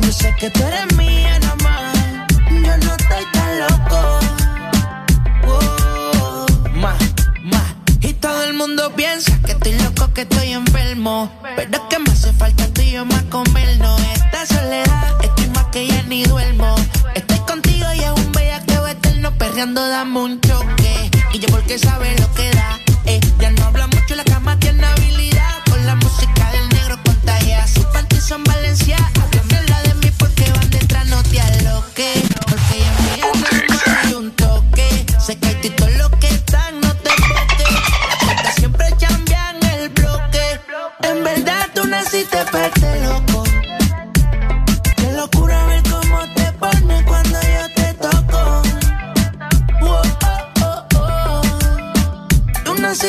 Yo 0.00 0.10
sé 0.10 0.34
que 0.38 0.48
tú 0.48 0.62
eres 0.62 0.95
piensa 8.96 9.38
que 9.44 9.52
estoy 9.52 9.72
loco, 9.78 10.12
que 10.14 10.22
estoy 10.22 10.52
enfermo. 10.52 11.30
Pero 11.54 11.70
es 11.70 11.80
que 11.90 11.98
me 11.98 12.10
hace 12.10 12.32
falta 12.32 12.66
tú 12.68 12.80
y 12.80 12.92
yo 12.92 13.04
más 13.04 13.22
comernos. 13.24 14.00
Esta 14.14 14.46
soledad, 14.46 15.14
estoy 15.22 15.48
más 15.50 15.64
que 15.66 15.86
ya 15.86 16.02
ni 16.04 16.24
duermo. 16.24 16.74
Estoy 17.14 17.38
contigo 17.40 17.86
y 17.94 18.00
es 18.00 18.10
un 18.10 18.32
bellaqueo 18.32 18.86
eterno. 18.86 19.32
Perreando, 19.36 19.86
dame 19.86 20.18
un 20.18 20.40
choque. 20.40 21.10
Y 21.32 21.38
yo 21.38 21.48
porque 21.48 21.78
sabe 21.78 22.16
lo 22.18 22.32
que 22.34 22.50
da. 22.50 22.80
Eh, 23.04 23.20
ya 23.38 23.50
no 23.50 23.64
habla 23.66 23.86
mucho, 23.88 24.14
la 24.14 24.24
cama 24.24 24.58
tiene 24.58 24.84
habilidad. 24.84 25.62
Con 25.70 25.84
la 25.86 25.94
música 25.96 26.50
del 26.52 26.68
negro 26.70 26.98
contagia. 27.04 27.66
Sus 27.66 27.84
panties 27.86 28.24
son 28.24 28.42
Valencia. 28.44 28.96
Háblame 29.20 29.68
la 29.68 29.85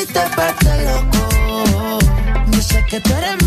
Para 0.06 0.50
este 0.50 0.84
loco. 0.86 2.00
Yo 2.52 2.62
sé 2.62 2.86
que 2.88 3.02
tú 3.02 3.14
eres 3.16 3.47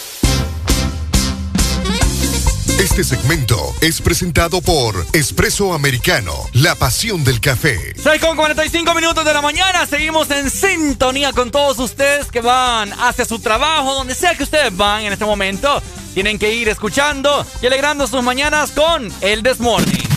Este 2.81 3.03
segmento 3.03 3.75
es 3.81 4.01
presentado 4.01 4.59
por 4.59 5.05
Espresso 5.13 5.73
Americano, 5.75 6.33
la 6.53 6.73
pasión 6.73 7.23
del 7.23 7.39
café. 7.39 7.93
6 7.95 8.19
con 8.19 8.35
45 8.35 8.95
minutos 8.95 9.23
de 9.23 9.33
la 9.33 9.41
mañana. 9.43 9.85
Seguimos 9.85 10.31
en 10.31 10.49
sintonía 10.49 11.31
con 11.31 11.51
todos 11.51 11.77
ustedes 11.77 12.31
que 12.31 12.41
van 12.41 12.91
hacia 12.99 13.25
su 13.25 13.37
trabajo, 13.37 13.93
donde 13.93 14.15
sea 14.15 14.33
que 14.33 14.41
ustedes 14.43 14.75
van 14.75 15.03
en 15.03 15.13
este 15.13 15.25
momento. 15.25 15.79
Tienen 16.15 16.39
que 16.39 16.55
ir 16.55 16.69
escuchando 16.69 17.45
y 17.61 17.67
alegrando 17.67 18.07
sus 18.07 18.23
mañanas 18.23 18.71
con 18.71 19.13
el 19.21 19.43
Desmorning. 19.43 20.09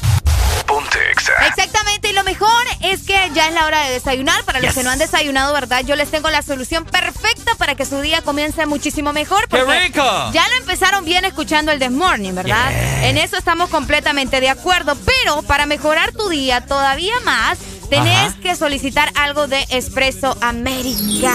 Exactamente, 1.49 2.11
y 2.11 2.13
lo 2.13 2.25
mejor 2.25 2.49
es 2.81 3.03
que 3.03 3.31
ya 3.35 3.49
es 3.49 3.55
la 3.55 3.67
hora 3.67 3.83
de 3.87 3.93
desayunar. 3.93 4.43
Para 4.45 4.61
los 4.61 4.71
Yes. 4.71 4.77
que 4.79 4.83
no 4.85 4.91
han 4.91 4.99
desayunado, 4.99 5.53
¿verdad? 5.53 5.83
Yo 5.85 5.97
les 5.97 6.11
tengo 6.11 6.31
la 6.31 6.43
solución 6.43 6.85
perfecta 6.85 7.04
para 7.59 7.75
que 7.75 7.85
su 7.87 8.01
día 8.01 8.23
comience 8.23 8.67
muchísimo 8.67 9.13
mejor. 9.13 9.49
¡Qué 9.49 9.59
porque 9.59 9.81
rico! 9.81 10.03
Ya 10.33 10.47
lo 10.49 10.57
empezaron 10.57 11.05
bien 11.05 11.25
escuchando 11.25 11.73
el 11.73 11.79
This 11.79 11.91
Morning, 11.91 12.35
¿verdad? 12.35 12.73
En 13.05 13.17
eso 13.17 13.37
estamos 13.37 13.71
completamente 13.71 14.41
de 14.41 14.49
acuerdo. 14.49 14.97
Pero 15.05 15.43
para 15.43 15.67
mejorar 15.67 16.13
tu 16.13 16.29
día 16.29 16.61
todavía 16.67 17.15
más, 17.25 17.59
tenés 17.89 18.33
Ajá. 18.33 18.41
que 18.43 18.57
solicitar 18.57 19.11
algo 19.15 19.47
de 19.47 19.65
Espresso 19.71 20.37
América. 20.41 21.33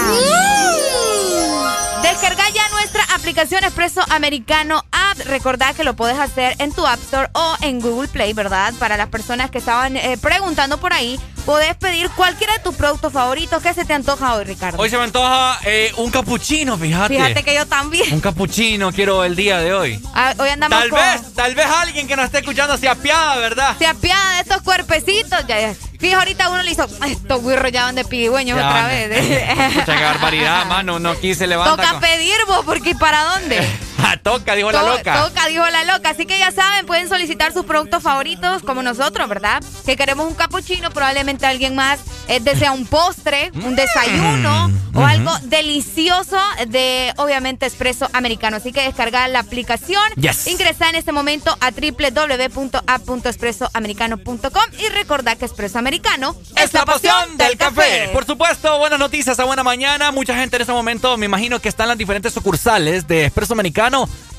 Descarga 2.02 2.48
ya 2.50 2.68
nuestra 2.70 3.04
aplicación 3.14 3.64
Espresso 3.64 4.02
Americano 4.10 4.84
App. 4.92 5.18
Recordad 5.26 5.74
que 5.74 5.84
lo 5.84 5.94
puedes 5.94 6.18
hacer 6.18 6.54
en 6.58 6.72
tu 6.72 6.86
App 6.86 7.00
Store 7.00 7.28
o 7.34 7.56
en 7.62 7.80
Google 7.80 8.08
Play, 8.08 8.32
¿verdad? 8.32 8.72
Para 8.78 8.96
las 8.96 9.08
personas 9.08 9.50
que 9.50 9.58
estaban 9.58 9.96
eh, 9.96 10.16
preguntando 10.20 10.78
por 10.78 10.92
ahí, 10.92 11.18
podés 11.44 11.74
pedir 11.76 12.08
cualquiera 12.10 12.52
de 12.54 12.60
tus 12.60 12.74
productos 12.74 13.12
favoritos. 13.12 13.62
¿Qué 13.62 13.74
se 13.74 13.84
te 13.84 13.92
antoja 13.94 14.34
hoy, 14.34 14.44
Ricardo? 14.44 14.78
Hoy 14.80 14.88
se 14.90 14.96
me 14.96 15.04
antoja 15.04 15.58
eh, 15.64 15.92
un 15.96 16.10
capuchino, 16.10 16.78
fíjate. 16.78 17.14
Fíjate 17.14 17.42
que 17.42 17.54
yo 17.54 17.66
también. 17.66 18.12
Un 18.14 18.20
capuchino 18.20 18.92
quiero 18.92 19.24
el 19.24 19.34
día 19.36 19.58
de 19.58 19.74
hoy. 19.74 20.00
Ah, 20.14 20.34
hoy 20.38 20.48
andamos 20.48 20.78
Tal 20.78 20.90
con... 20.90 20.98
vez, 21.00 21.34
tal 21.34 21.54
vez 21.54 21.66
alguien 21.66 22.06
que 22.06 22.16
nos 22.16 22.26
esté 22.26 22.38
escuchando 22.38 22.76
se 22.78 22.88
apiada, 22.88 23.36
¿verdad? 23.36 23.76
Se 23.78 23.86
apiada 23.86 24.34
de 24.36 24.40
estos 24.42 24.62
cuerpecitos. 24.62 25.46
Ya, 25.46 25.60
ya. 25.60 25.74
Fijo, 25.98 26.18
ahorita 26.18 26.48
uno 26.48 26.62
le 26.62 26.70
hizo... 26.70 26.86
Estos 27.06 27.42
güirros 27.42 27.70
ya 27.72 27.84
van 27.84 27.94
de 27.94 28.04
pidigüeños 28.06 28.56
otra 28.56 28.86
vez. 28.86 29.46
Mucha 29.74 30.00
barbaridad, 30.00 30.64
mano. 30.66 30.98
No 30.98 31.10
aquí 31.10 31.34
se 31.34 31.46
levanta. 31.46 31.76
Toca 31.76 31.90
con- 31.90 32.00
pedir 32.00 32.36
vos, 32.46 32.64
porque 32.64 32.94
¿para 33.00 33.24
dónde? 33.24 33.58
Toca, 34.22 34.54
dijo 34.54 34.72
la 34.72 34.82
loca. 34.82 35.24
Toca, 35.24 35.46
dijo 35.48 35.66
la 35.68 35.84
loca. 35.84 36.08
Así 36.10 36.26
que 36.26 36.38
ya 36.38 36.52
saben, 36.52 36.86
pueden 36.86 37.08
solicitar 37.08 37.52
sus 37.52 37.64
productos 37.64 38.02
favoritos, 38.02 38.62
como 38.62 38.82
nosotros, 38.82 39.28
¿verdad? 39.28 39.62
Que 39.84 39.96
queremos 39.96 40.26
un 40.26 40.34
capuchino, 40.34 40.90
probablemente 40.90 41.46
alguien 41.46 41.74
más 41.74 42.00
eh, 42.28 42.40
desea 42.40 42.72
un 42.72 42.86
postre, 42.86 43.50
un 43.54 43.74
desayuno 43.74 44.66
o 44.94 44.98
ujú. 44.98 45.04
algo 45.04 45.32
delicioso 45.44 46.38
de, 46.68 47.14
obviamente, 47.16 47.64
espresso 47.66 48.08
americano. 48.12 48.58
Así 48.58 48.72
que 48.72 48.82
descargar 48.82 49.28
la 49.30 49.40
aplicación. 49.40 50.02
Yes. 50.16 50.46
Ingresa 50.46 50.90
en 50.90 50.94
este 50.94 51.10
momento 51.10 51.56
a 51.60 51.72
www.app.espressoamericano.com 51.72 54.62
y 54.78 54.88
recordad 54.90 55.36
que 55.36 55.44
espresso 55.44 55.78
americano 55.78 56.36
Es 56.54 56.72
la 56.72 56.84
pasión 56.84 57.36
del 57.36 57.56
café. 57.56 58.10
Por 58.12 58.24
supuesto, 58.26 58.78
buenas 58.78 59.00
noticias 59.00 59.40
a 59.40 59.44
buena 59.44 59.64
mañana. 59.64 60.12
Mucha 60.12 60.36
gente 60.36 60.54
en 60.56 60.62
este 60.62 60.72
momento, 60.72 61.16
me 61.16 61.26
imagino 61.26 61.60
que 61.60 61.68
están 61.68 61.88
las 61.88 61.98
diferentes 61.98 62.32
sucursales 62.32 63.08
de 63.08 63.24
Espresso 63.24 63.54
Americano, 63.54 63.89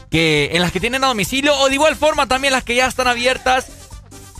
que 0.09 0.49
en 0.53 0.61
las 0.61 0.71
que 0.71 0.79
tienen 0.79 1.03
a 1.03 1.07
domicilio, 1.07 1.55
o 1.59 1.67
de 1.69 1.75
igual 1.75 1.95
forma 1.95 2.27
también 2.27 2.53
las 2.53 2.63
que 2.63 2.75
ya 2.75 2.87
están 2.87 3.07
abiertas, 3.07 3.67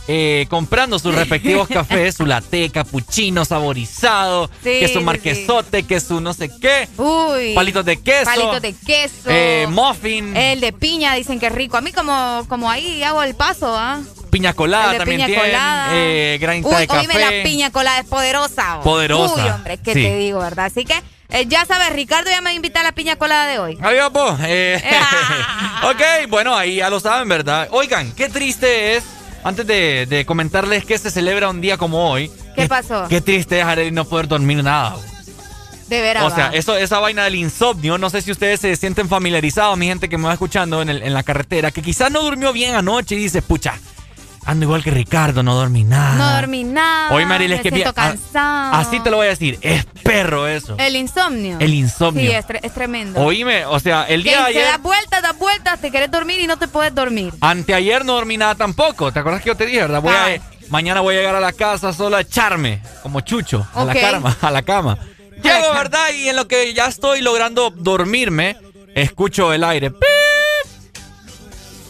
eh, 0.08 0.46
comprando 0.50 0.98
sus 0.98 1.14
respectivos 1.14 1.68
cafés, 1.72 2.16
su 2.16 2.26
latte, 2.26 2.68
capuchino 2.70 3.44
saborizado, 3.44 4.48
Sí, 4.62 4.80
que 4.80 4.88
su 4.88 4.98
sí, 4.98 5.04
marquesote, 5.04 5.84
que 5.84 6.00
su 6.00 6.20
no 6.20 6.34
sé 6.34 6.50
qué, 6.60 6.88
Uy. 6.98 7.54
palitos 7.54 7.84
de 7.84 8.02
queso, 8.02 8.24
Palitos 8.24 8.60
de 8.62 8.72
queso. 8.74 9.28
eh, 9.28 9.66
muffin, 9.70 10.36
El 10.36 10.60
de 10.60 10.72
piña 10.72 11.14
dicen 11.14 11.38
que 11.38 11.46
es 11.46 11.52
rico. 11.52 11.76
A 11.76 11.80
mí 11.80 11.92
como, 11.92 12.44
como 12.48 12.68
ahí 12.68 13.02
hago 13.04 13.22
el 13.22 13.34
paso, 13.36 13.74
¿ah? 13.76 14.00
piña 14.30 14.54
colada 14.54 14.96
también 14.98 15.18
piña 15.18 15.26
tienen, 15.26 15.44
colada. 15.44 15.90
eh, 15.94 16.38
granita 16.40 16.68
Uy, 16.68 16.74
de 16.76 16.86
café. 16.88 17.00
oíme, 17.00 17.14
la 17.18 17.42
piña 17.44 17.70
colada 17.70 18.00
es 18.00 18.06
poderosa. 18.06 18.78
oh. 18.78 18.82
Poderosa, 18.82 19.34
Uy, 19.44 19.50
hombre, 19.50 19.76
¿qué 19.78 19.94
sí. 19.94 20.02
te 20.02 20.16
digo, 20.16 20.40
verdad? 20.40 20.64
Así 20.66 20.84
que 20.84 20.94
eh, 21.32 21.46
ya 21.46 21.64
sabes, 21.64 21.90
Ricardo 21.92 22.30
ya 22.30 22.40
me 22.40 22.50
va 22.50 22.50
a 22.50 22.54
la 22.82 22.92
piña 22.92 23.16
colada 23.16 23.46
de 23.46 23.58
hoy. 23.58 23.78
Adiós, 23.82 24.10
po. 24.10 24.36
Eh, 24.42 24.82
ok, 25.84 26.28
bueno, 26.30 26.54
ahí 26.56 26.76
ya 26.76 26.90
lo 26.90 27.00
saben, 27.00 27.28
¿verdad? 27.28 27.68
Oigan, 27.70 28.12
qué 28.12 28.28
triste 28.28 28.96
es, 28.96 29.04
antes 29.44 29.66
de, 29.66 30.06
de 30.06 30.24
comentarles 30.24 30.84
que 30.84 30.98
se 30.98 31.10
celebra 31.10 31.48
un 31.50 31.60
día 31.60 31.76
como 31.76 32.10
hoy. 32.10 32.30
¿Qué 32.54 32.68
pasó? 32.68 33.06
Qué 33.08 33.20
triste 33.20 33.60
es, 33.60 33.64
Arely, 33.64 33.90
no 33.90 34.04
poder 34.04 34.28
dormir 34.28 34.62
nada. 34.62 34.96
De 35.88 36.00
veras. 36.00 36.24
O 36.24 36.30
sea, 36.34 36.50
eso, 36.54 36.76
esa 36.76 37.00
vaina 37.00 37.24
del 37.24 37.34
insomnio, 37.34 37.98
no 37.98 38.08
sé 38.08 38.22
si 38.22 38.30
ustedes 38.30 38.60
se 38.60 38.76
sienten 38.76 39.08
familiarizados, 39.08 39.76
mi 39.76 39.86
gente 39.86 40.08
que 40.08 40.16
me 40.16 40.26
va 40.26 40.32
escuchando 40.34 40.80
en, 40.80 40.88
el- 40.88 41.02
en 41.02 41.12
la 41.12 41.22
carretera, 41.22 41.70
que 41.70 41.82
quizás 41.82 42.10
no 42.10 42.22
durmió 42.22 42.52
bien 42.52 42.74
anoche 42.74 43.14
y 43.14 43.18
dice, 43.18 43.42
pucha, 43.42 43.74
ando 44.44 44.64
igual 44.64 44.82
que 44.82 44.90
Ricardo, 44.90 45.42
no 45.42 45.54
dormí 45.54 45.84
nada. 45.84 46.16
no 46.16 46.34
dormí 46.40 46.64
nada. 46.64 47.14
Oye, 47.14 47.26
Mariel, 47.26 47.52
es 47.52 47.60
que 47.60 47.70
siento 47.70 47.92
cansado. 47.94 48.74
Así 48.74 49.00
te 49.00 49.10
lo 49.10 49.18
voy 49.18 49.26
a 49.26 49.30
decir, 49.30 49.58
es 49.62 49.84
perro 50.02 50.46
eso. 50.48 50.76
El 50.78 50.96
insomnio. 50.96 51.56
El 51.60 51.74
insomnio. 51.74 52.30
Sí, 52.30 52.36
es, 52.36 52.46
tre- 52.46 52.60
es 52.62 52.72
tremendo. 52.74 53.20
Oíme, 53.20 53.64
o 53.66 53.78
sea, 53.80 54.04
el 54.04 54.22
que 54.22 54.30
día 54.30 54.38
de 54.40 54.52
te 54.52 54.58
ayer... 54.58 54.64
das 54.72 54.82
vueltas, 54.82 55.22
das 55.22 55.38
vueltas, 55.38 55.80
te 55.80 55.90
quieres 55.90 56.10
dormir 56.10 56.40
y 56.40 56.46
no 56.46 56.56
te 56.56 56.68
puedes 56.68 56.94
dormir. 56.94 57.32
Anteayer 57.40 58.04
no 58.04 58.14
dormí 58.14 58.36
nada 58.36 58.54
tampoco. 58.54 59.12
¿Te 59.12 59.20
acuerdas 59.20 59.42
que 59.42 59.48
yo 59.48 59.56
te 59.56 59.66
dije, 59.66 59.80
verdad? 59.80 60.02
Voy 60.02 60.12
a- 60.14 60.24
Ay. 60.24 60.40
mañana 60.70 61.00
voy 61.00 61.14
a 61.14 61.18
llegar 61.18 61.34
a 61.36 61.40
la 61.40 61.52
casa 61.52 61.92
solo 61.92 62.16
a 62.16 62.20
echarme, 62.22 62.80
como 63.02 63.20
chucho, 63.20 63.66
a, 63.74 63.84
la 63.84 63.94
cama, 63.94 64.36
a 64.40 64.50
la 64.50 64.62
cama. 64.62 64.98
Llego, 65.42 65.72
¿verdad? 65.74 66.08
Y 66.14 66.28
en 66.28 66.36
lo 66.36 66.46
que 66.48 66.72
ya 66.74 66.86
estoy 66.86 67.20
logrando 67.20 67.70
dormirme, 67.70 68.56
escucho 68.94 69.52
el 69.52 69.64
aire. 69.64 69.90
¡pip! 69.90 70.00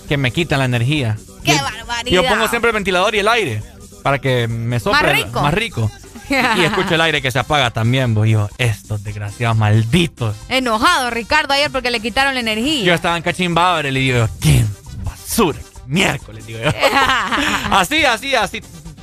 Que 0.09 0.16
me 0.16 0.30
quitan 0.32 0.59
la 0.59 0.64
energía. 0.66 1.16
¡Qué 1.45 1.53
Y 1.53 1.55
el- 1.57 1.62
barbaridad! 1.62 2.22
Yo 2.22 2.28
pongo 2.28 2.49
siempre 2.49 2.70
el 2.70 2.74
ventilador 2.74 3.14
y 3.14 3.18
el 3.20 3.28
aire. 3.28 3.62
para 4.03 4.18
que 4.20 4.49
me 4.49 4.80
sople. 4.80 5.01
Más 5.03 5.12
rico. 5.16 5.43
Más 5.43 5.55
rico. 5.55 5.90
Y 6.30 6.64
escucho 6.64 6.95
el 6.95 7.01
aire 7.03 7.20
que 7.20 7.30
se 7.30 7.38
apaga 7.38 7.70
también, 7.72 8.14
vos. 8.14 8.26
Y 8.26 8.30
yo, 8.30 8.49
estos 8.57 9.05
desgraciados 9.05 9.55
malditos. 9.57 10.34
Enojado 10.49 11.11
Ricardo 11.11 11.53
ayer 11.53 11.70
porque 11.70 11.90
le 11.90 12.01
quitaron 12.01 12.32
la 12.34 12.40
energía. 12.40 12.84
Yo 12.84 12.95
estaba 12.95 13.16
en 13.18 13.22
cachimbado 13.22 13.80
y 13.86 13.90
le 13.90 14.01
digo, 14.01 14.28
¿quién? 14.40 14.66
Basura. 15.05 15.59
Miércoles, 15.86 16.47
digo 16.47 16.61
yo. 16.62 16.70
así, 17.70 18.05
así, 18.05 18.34
así, 18.34 18.62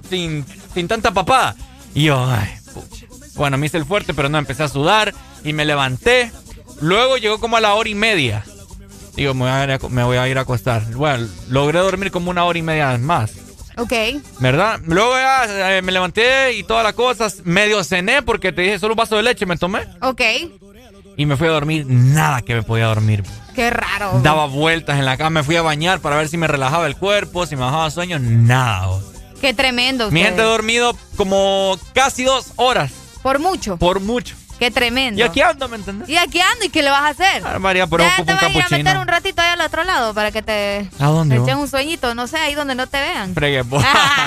sin, 0.10 0.44
sin 0.74 0.88
tanta 0.88 1.12
papada. 1.12 1.56
Y 1.94 2.06
yo, 2.06 2.26
ay, 2.32 2.50
pucha. 2.74 3.06
Bueno, 3.36 3.58
me 3.60 3.68
hice 3.68 3.78
el 3.78 3.86
fuerte, 3.86 4.14
pero 4.16 4.28
no, 4.30 4.38
empecé 4.40 4.64
a 4.64 4.68
sudar 4.70 5.14
y 5.44 5.54
me 5.54 5.66
levanté. 5.66 6.32
Luego 6.82 7.18
llegó 7.18 7.40
como 7.40 7.58
a 7.58 7.62
la 7.62 7.76
hora 7.76 7.90
y 7.90 7.96
media. 7.96 8.44
Digo, 9.20 9.34
me 9.34 9.42
voy 9.42 9.50
a 9.50 9.64
ir 9.66 9.72
a, 9.72 9.90
me 9.90 10.04
voy 10.06 10.16
a, 10.16 10.30
ir 10.30 10.38
a 10.38 10.42
acostar. 10.42 10.82
Bueno, 10.94 11.28
logré 11.50 11.80
dormir 11.80 12.10
como 12.10 12.32
una 12.32 12.46
hora 12.46 12.58
y 12.58 12.62
media 12.62 12.98
más. 12.98 13.34
Ok. 13.76 13.92
¿Verdad? 14.40 14.80
Luego 14.86 15.12
ya 15.12 15.76
eh, 15.76 15.82
me 15.82 15.92
levanté 15.92 16.54
y 16.54 16.64
todas 16.64 16.86
las 16.86 16.94
cosas. 16.94 17.42
Medio 17.44 17.84
cené 17.84 18.22
porque 18.22 18.54
te 18.54 18.62
dije 18.62 18.80
solo 18.80 18.94
un 18.94 18.98
vaso 18.98 19.18
de 19.18 19.24
leche 19.24 19.46
me 19.46 19.58
tomé. 19.58 19.82
Ok. 20.02 20.22
Y 21.18 21.26
me 21.26 21.36
fui 21.36 21.48
a 21.48 21.52
dormir. 21.52 21.86
Nada 21.86 22.44
que 22.44 22.56
me 22.56 22.64
podía 22.64 22.86
dormir. 22.86 23.26
Qué 23.56 23.70
raro. 23.70 24.22
Daba 24.24 24.46
vueltas 24.46 24.98
en 24.98 25.04
la 25.04 25.18
cama. 25.18 25.42
Me 25.42 25.44
fui 25.44 25.58
a 25.58 25.64
bañar 25.64 26.00
para 26.00 26.16
ver 26.16 26.30
si 26.30 26.38
me 26.38 26.48
relajaba 26.48 26.88
el 26.88 26.96
cuerpo, 26.96 27.46
si 27.46 27.58
me 27.58 27.64
bajaba 27.64 27.92
sueño. 27.92 28.20
Nada. 28.20 29.02
Qué 29.42 29.54
tremendo. 29.54 30.12
Mi 30.12 30.22
gente 30.22 30.44
ha 30.44 30.46
dormido 30.46 30.96
como 31.18 31.78
casi 31.94 32.24
dos 32.24 32.54
horas. 32.56 32.94
Por 33.22 33.40
mucho. 33.40 33.76
Por 33.76 34.00
mucho. 34.00 34.38
Qué 34.60 34.70
tremendo. 34.72 35.20
Y 35.20 35.24
aquí 35.24 35.42
ando, 35.42 35.68
¿me 35.70 35.78
entendés? 35.78 36.10
¿Y 36.10 36.18
aquí 36.18 36.42
ando? 36.42 36.66
¿Y 36.66 36.70
qué 36.70 36.84
le 36.84 36.90
vas 36.90 37.02
a 37.02 37.08
hacer? 37.08 37.42
Ah, 37.46 37.60
María, 37.60 37.88
pero 37.88 38.04
ya 38.04 38.16
te 38.18 38.22
un 38.22 38.28
vas 38.28 38.44
a 38.44 38.50
ir 38.50 38.52
a 38.52 38.56
meter 38.56 38.70
capuchino. 38.70 39.02
un 39.02 39.08
ratito 39.08 39.42
ahí 39.42 39.50
al 39.50 39.62
otro 39.62 39.84
lado 39.86 40.14
para 40.14 40.32
que 40.32 40.42
te 40.42 40.90
¿A 41.00 41.08
dónde, 41.08 41.38
te 41.38 41.44
echen 41.44 41.58
un 41.58 41.68
sueñito, 41.70 42.14
no 42.14 42.28
sé, 42.28 42.38
ahí 42.38 42.56
donde 42.56 42.76
no 42.76 42.86
te 42.88 43.00
vean. 43.00 43.34
Fregue, 43.34 43.64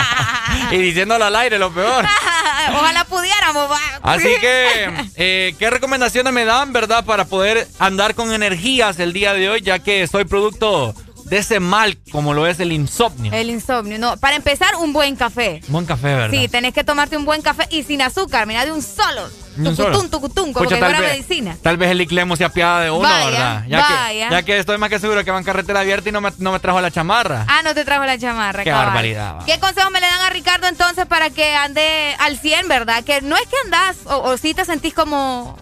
y 0.70 0.76
diciéndolo 0.78 1.24
al 1.24 1.36
aire, 1.36 1.58
lo 1.58 1.72
peor. 1.72 2.06
Ojalá 2.74 3.04
pudiéramos. 3.04 3.70
va. 3.70 3.78
Así 4.02 4.28
que, 4.40 4.90
eh, 5.16 5.54
¿qué 5.58 5.70
recomendaciones 5.70 6.32
me 6.32 6.44
dan, 6.44 6.72
verdad, 6.72 7.04
para 7.04 7.24
poder 7.26 7.68
andar 7.78 8.14
con 8.14 8.32
energías 8.32 8.98
el 9.00 9.12
día 9.12 9.34
de 9.34 9.50
hoy, 9.50 9.60
ya 9.60 9.80
que 9.80 10.06
soy 10.06 10.24
producto 10.24 10.94
de 11.24 11.38
ese 11.38 11.60
mal 11.60 11.98
como 12.10 12.32
lo 12.34 12.46
es 12.46 12.58
el 12.60 12.72
insomnio? 12.72 13.32
El 13.32 13.50
insomnio. 13.50 13.98
No, 13.98 14.16
para 14.16 14.36
empezar, 14.36 14.76
un 14.76 14.92
buen 14.92 15.14
café. 15.16 15.60
Buen 15.68 15.84
café, 15.84 16.14
¿verdad? 16.14 16.30
Sí, 16.30 16.48
tenés 16.48 16.72
que 16.72 16.84
tomarte 16.84 17.16
un 17.16 17.24
buen 17.24 17.42
café 17.42 17.66
y 17.70 17.82
sin 17.82 18.00
azúcar, 18.02 18.46
mira, 18.46 18.64
de 18.64 18.72
un 18.72 18.82
solo. 18.82 19.28
Solo. 19.54 19.74
Tucutún, 19.74 20.10
tucutún, 20.10 20.52
como 20.52 20.64
Pucha, 20.64 20.76
que 20.76 20.80
tal 20.80 20.90
fuera 20.94 21.00
vez- 21.08 21.12
medicina. 21.26 21.56
Tal 21.62 21.76
vez 21.76 21.90
el 21.90 22.00
Iclemo 22.00 22.36
se 22.36 22.44
apiada 22.44 22.80
de 22.80 22.90
uno, 22.90 23.00
Vaya, 23.00 23.24
¿verdad? 23.26 23.64
Ya 23.68 23.78
vaya. 23.80 24.28
Que, 24.28 24.34
ya 24.34 24.42
que 24.42 24.58
estoy 24.58 24.78
más 24.78 24.88
que 24.88 24.98
seguro 24.98 25.22
que 25.24 25.30
va 25.30 25.38
en 25.38 25.44
carretera 25.44 25.80
abierta 25.80 26.08
y 26.08 26.12
no 26.12 26.20
me, 26.20 26.30
no 26.38 26.52
me 26.52 26.58
trajo 26.60 26.80
la 26.80 26.90
chamarra. 26.90 27.44
Ah, 27.48 27.60
no 27.62 27.74
te 27.74 27.84
trajo 27.84 28.04
la 28.04 28.18
chamarra. 28.18 28.64
Qué 28.64 28.70
cabal. 28.70 28.86
barbaridad, 28.86 29.36
va. 29.40 29.44
¿Qué 29.44 29.58
consejo 29.60 29.90
me 29.90 30.00
le 30.00 30.06
dan 30.06 30.20
a 30.22 30.30
Ricardo 30.30 30.66
entonces 30.68 31.04
para 31.06 31.30
que 31.30 31.54
ande 31.54 32.14
al 32.18 32.38
100, 32.38 32.66
verdad? 32.68 33.04
Que 33.04 33.20
no 33.20 33.36
es 33.36 33.42
que 33.46 33.56
andás 33.64 33.96
o, 34.06 34.16
o 34.22 34.36
sí 34.38 34.54
te 34.54 34.64
sentís 34.64 34.94
como, 34.94 35.56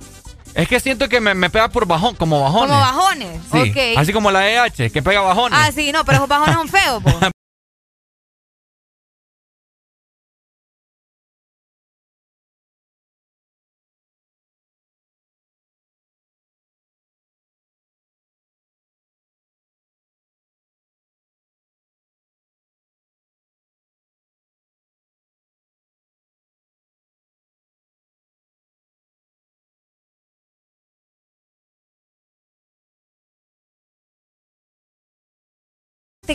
Es 0.54 0.68
que 0.68 0.78
siento 0.80 1.08
que 1.08 1.20
me, 1.20 1.34
me 1.34 1.50
pega 1.50 1.68
por 1.68 1.86
bajón, 1.86 2.14
como 2.14 2.40
bajones. 2.40 2.68
como 2.70 2.80
bajones. 2.80 3.40
Sí, 3.52 3.70
Ok. 3.70 3.98
así 3.98 4.12
como 4.12 4.30
la 4.30 4.48
EH, 4.48 4.90
que 4.90 5.02
pega 5.02 5.20
bajones. 5.20 5.58
Ah, 5.60 5.70
sí, 5.74 5.90
no, 5.92 6.04
pero 6.04 6.18
esos 6.18 6.28
bajones 6.28 6.54
son 6.54 6.68
feos, 6.68 7.02
po. 7.02 7.10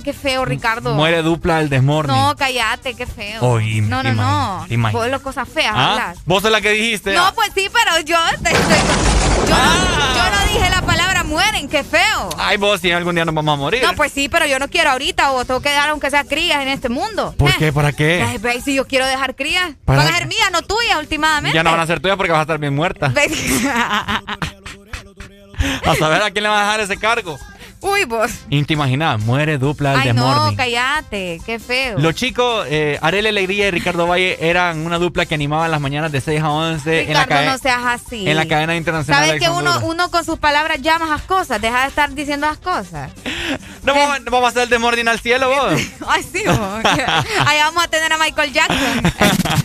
Qué 0.04 0.14
feo, 0.14 0.46
Ricardo. 0.46 0.94
Muere 0.94 1.22
dupla 1.22 1.60
el 1.62 1.70
desmorning. 1.70 2.16
No, 2.16 2.36
cállate, 2.36 2.94
qué 2.96 3.06
feo. 3.06 3.42
Oíme, 3.42 3.88
no, 3.88 4.04
no, 4.04 4.14
no. 4.14 4.66
Vos 4.92 5.08
las 5.10 5.22
cosas 5.22 5.48
feas 5.48 5.74
¿Ah? 5.76 5.92
hablas. 5.92 6.18
Vos 6.26 6.42
sos 6.44 6.52
la 6.52 6.62
que 6.62 6.72
dijiste. 6.72 7.14
No, 7.14 7.34
pues 7.34 7.50
sí, 7.56 7.70
pero 7.72 8.00
yo, 8.06 8.18
te- 8.44 8.50
te- 8.50 8.56
yo, 8.56 9.56
no, 9.56 10.16
yo 10.16 10.30
no 10.32 10.54
dije 10.54 10.70
la 10.70 10.82
palabra 10.82 11.24
mueren, 11.24 11.68
qué 11.70 11.84
feo. 11.84 12.30
Ay, 12.38 12.58
vos 12.58 12.82
si 12.82 12.92
algún 12.92 13.16
día 13.16 13.26
nos 13.26 13.34
vamos 13.34 13.54
a 13.54 13.58
morir. 13.58 13.84
No, 13.84 13.94
pues 13.96 14.12
sí, 14.12 14.30
pero 14.30 14.46
yo 14.46 14.60
no 14.60 14.68
quiero 14.70 14.92
ahorita 14.92 15.32
o 15.32 15.44
tengo 15.46 15.62
que 15.62 15.70
dejar 15.70 15.90
aunque 15.90 16.10
sea 16.10 16.24
crías 16.24 16.62
en 16.62 16.68
este 16.70 16.90
mundo. 16.90 17.34
¿Por 17.38 17.50
Eh, 17.52 17.56
qué? 17.58 17.74
¿Para 17.74 17.92
qué? 17.94 18.24
Ay, 18.28 18.38
ve, 18.38 18.62
si 18.62 18.76
yo 18.76 18.86
quiero 18.88 19.06
dejar 19.08 19.36
crías, 19.36 19.72
¿Para 19.86 20.04
van 20.04 20.14
a 20.14 20.18
ser 20.18 20.28
mías, 20.28 20.50
no 20.52 20.62
tuyas, 20.62 20.98
últimamente. 21.00 21.56
Ya 21.56 21.64
no 21.64 21.72
van 21.72 21.80
a 21.80 21.88
ser 21.88 22.00
tuyas 22.00 22.18
porque 22.18 22.32
vas 22.32 22.40
a 22.40 22.44
estar 22.44 22.58
bien 22.60 22.76
muerta. 22.76 23.12
A 25.86 25.96
saber 25.96 26.22
a 26.22 26.32
quién 26.32 26.44
le 26.44 26.50
vas 26.50 26.60
a 26.60 26.64
dejar 26.66 26.80
ese 26.82 26.98
cargo. 26.98 27.40
Uy, 27.86 28.04
vos. 28.06 28.32
Y 28.50 28.64
te 28.64 28.74
imaginas, 28.74 29.22
muere 29.22 29.60
dupla 29.60 29.94
el 29.94 30.00
Ay, 30.00 30.14
no, 30.14 30.52
cállate, 30.58 31.40
qué 31.46 31.60
feo. 31.60 32.00
Los 32.00 32.16
chicos, 32.16 32.66
eh, 32.68 32.98
Arely 33.00 33.28
Alegría 33.28 33.68
y 33.68 33.72
Ricardo 33.72 34.08
Valle 34.08 34.38
eran 34.40 34.88
una 34.88 34.98
dupla 34.98 35.28
que 35.28 35.36
animaban 35.36 35.70
las 35.70 35.80
mañanas 35.80 36.12
de 36.12 36.20
6 36.20 36.42
a 36.42 36.50
11 36.50 37.02
en 37.02 37.14
la, 37.14 37.22
Ricardo, 37.22 37.30
cadena 37.30 37.52
no 37.52 37.58
seas 37.60 37.82
así. 37.86 38.28
en 38.28 38.38
la 38.38 38.48
cadena 38.48 38.76
internacional 38.76 39.26
¿Sabes 39.26 39.40
de 39.40 39.46
que 39.46 39.52
uno, 39.52 39.82
uno 39.84 40.10
con 40.10 40.26
sus 40.26 40.40
palabras 40.40 40.82
llama 40.82 41.06
las 41.06 41.22
cosas? 41.22 41.62
Deja 41.62 41.82
de 41.84 41.90
estar 41.90 42.12
diciendo 42.16 42.48
las 42.48 42.58
cosas. 42.58 43.12
¿No, 43.84 43.94
vamos, 43.94 44.46
a 44.46 44.48
hacer 44.48 44.64
el 44.64 44.70
desmorning 44.70 45.08
al 45.08 45.20
cielo 45.20 45.48
vos? 45.48 45.80
Ay, 46.08 46.24
sí, 46.24 46.42
vos. 46.44 46.58
Ahí 47.46 47.60
vamos 47.60 47.84
a 47.84 47.88
tener 47.88 48.12
a 48.12 48.18
Michael 48.18 48.52
Jackson. 48.52 49.14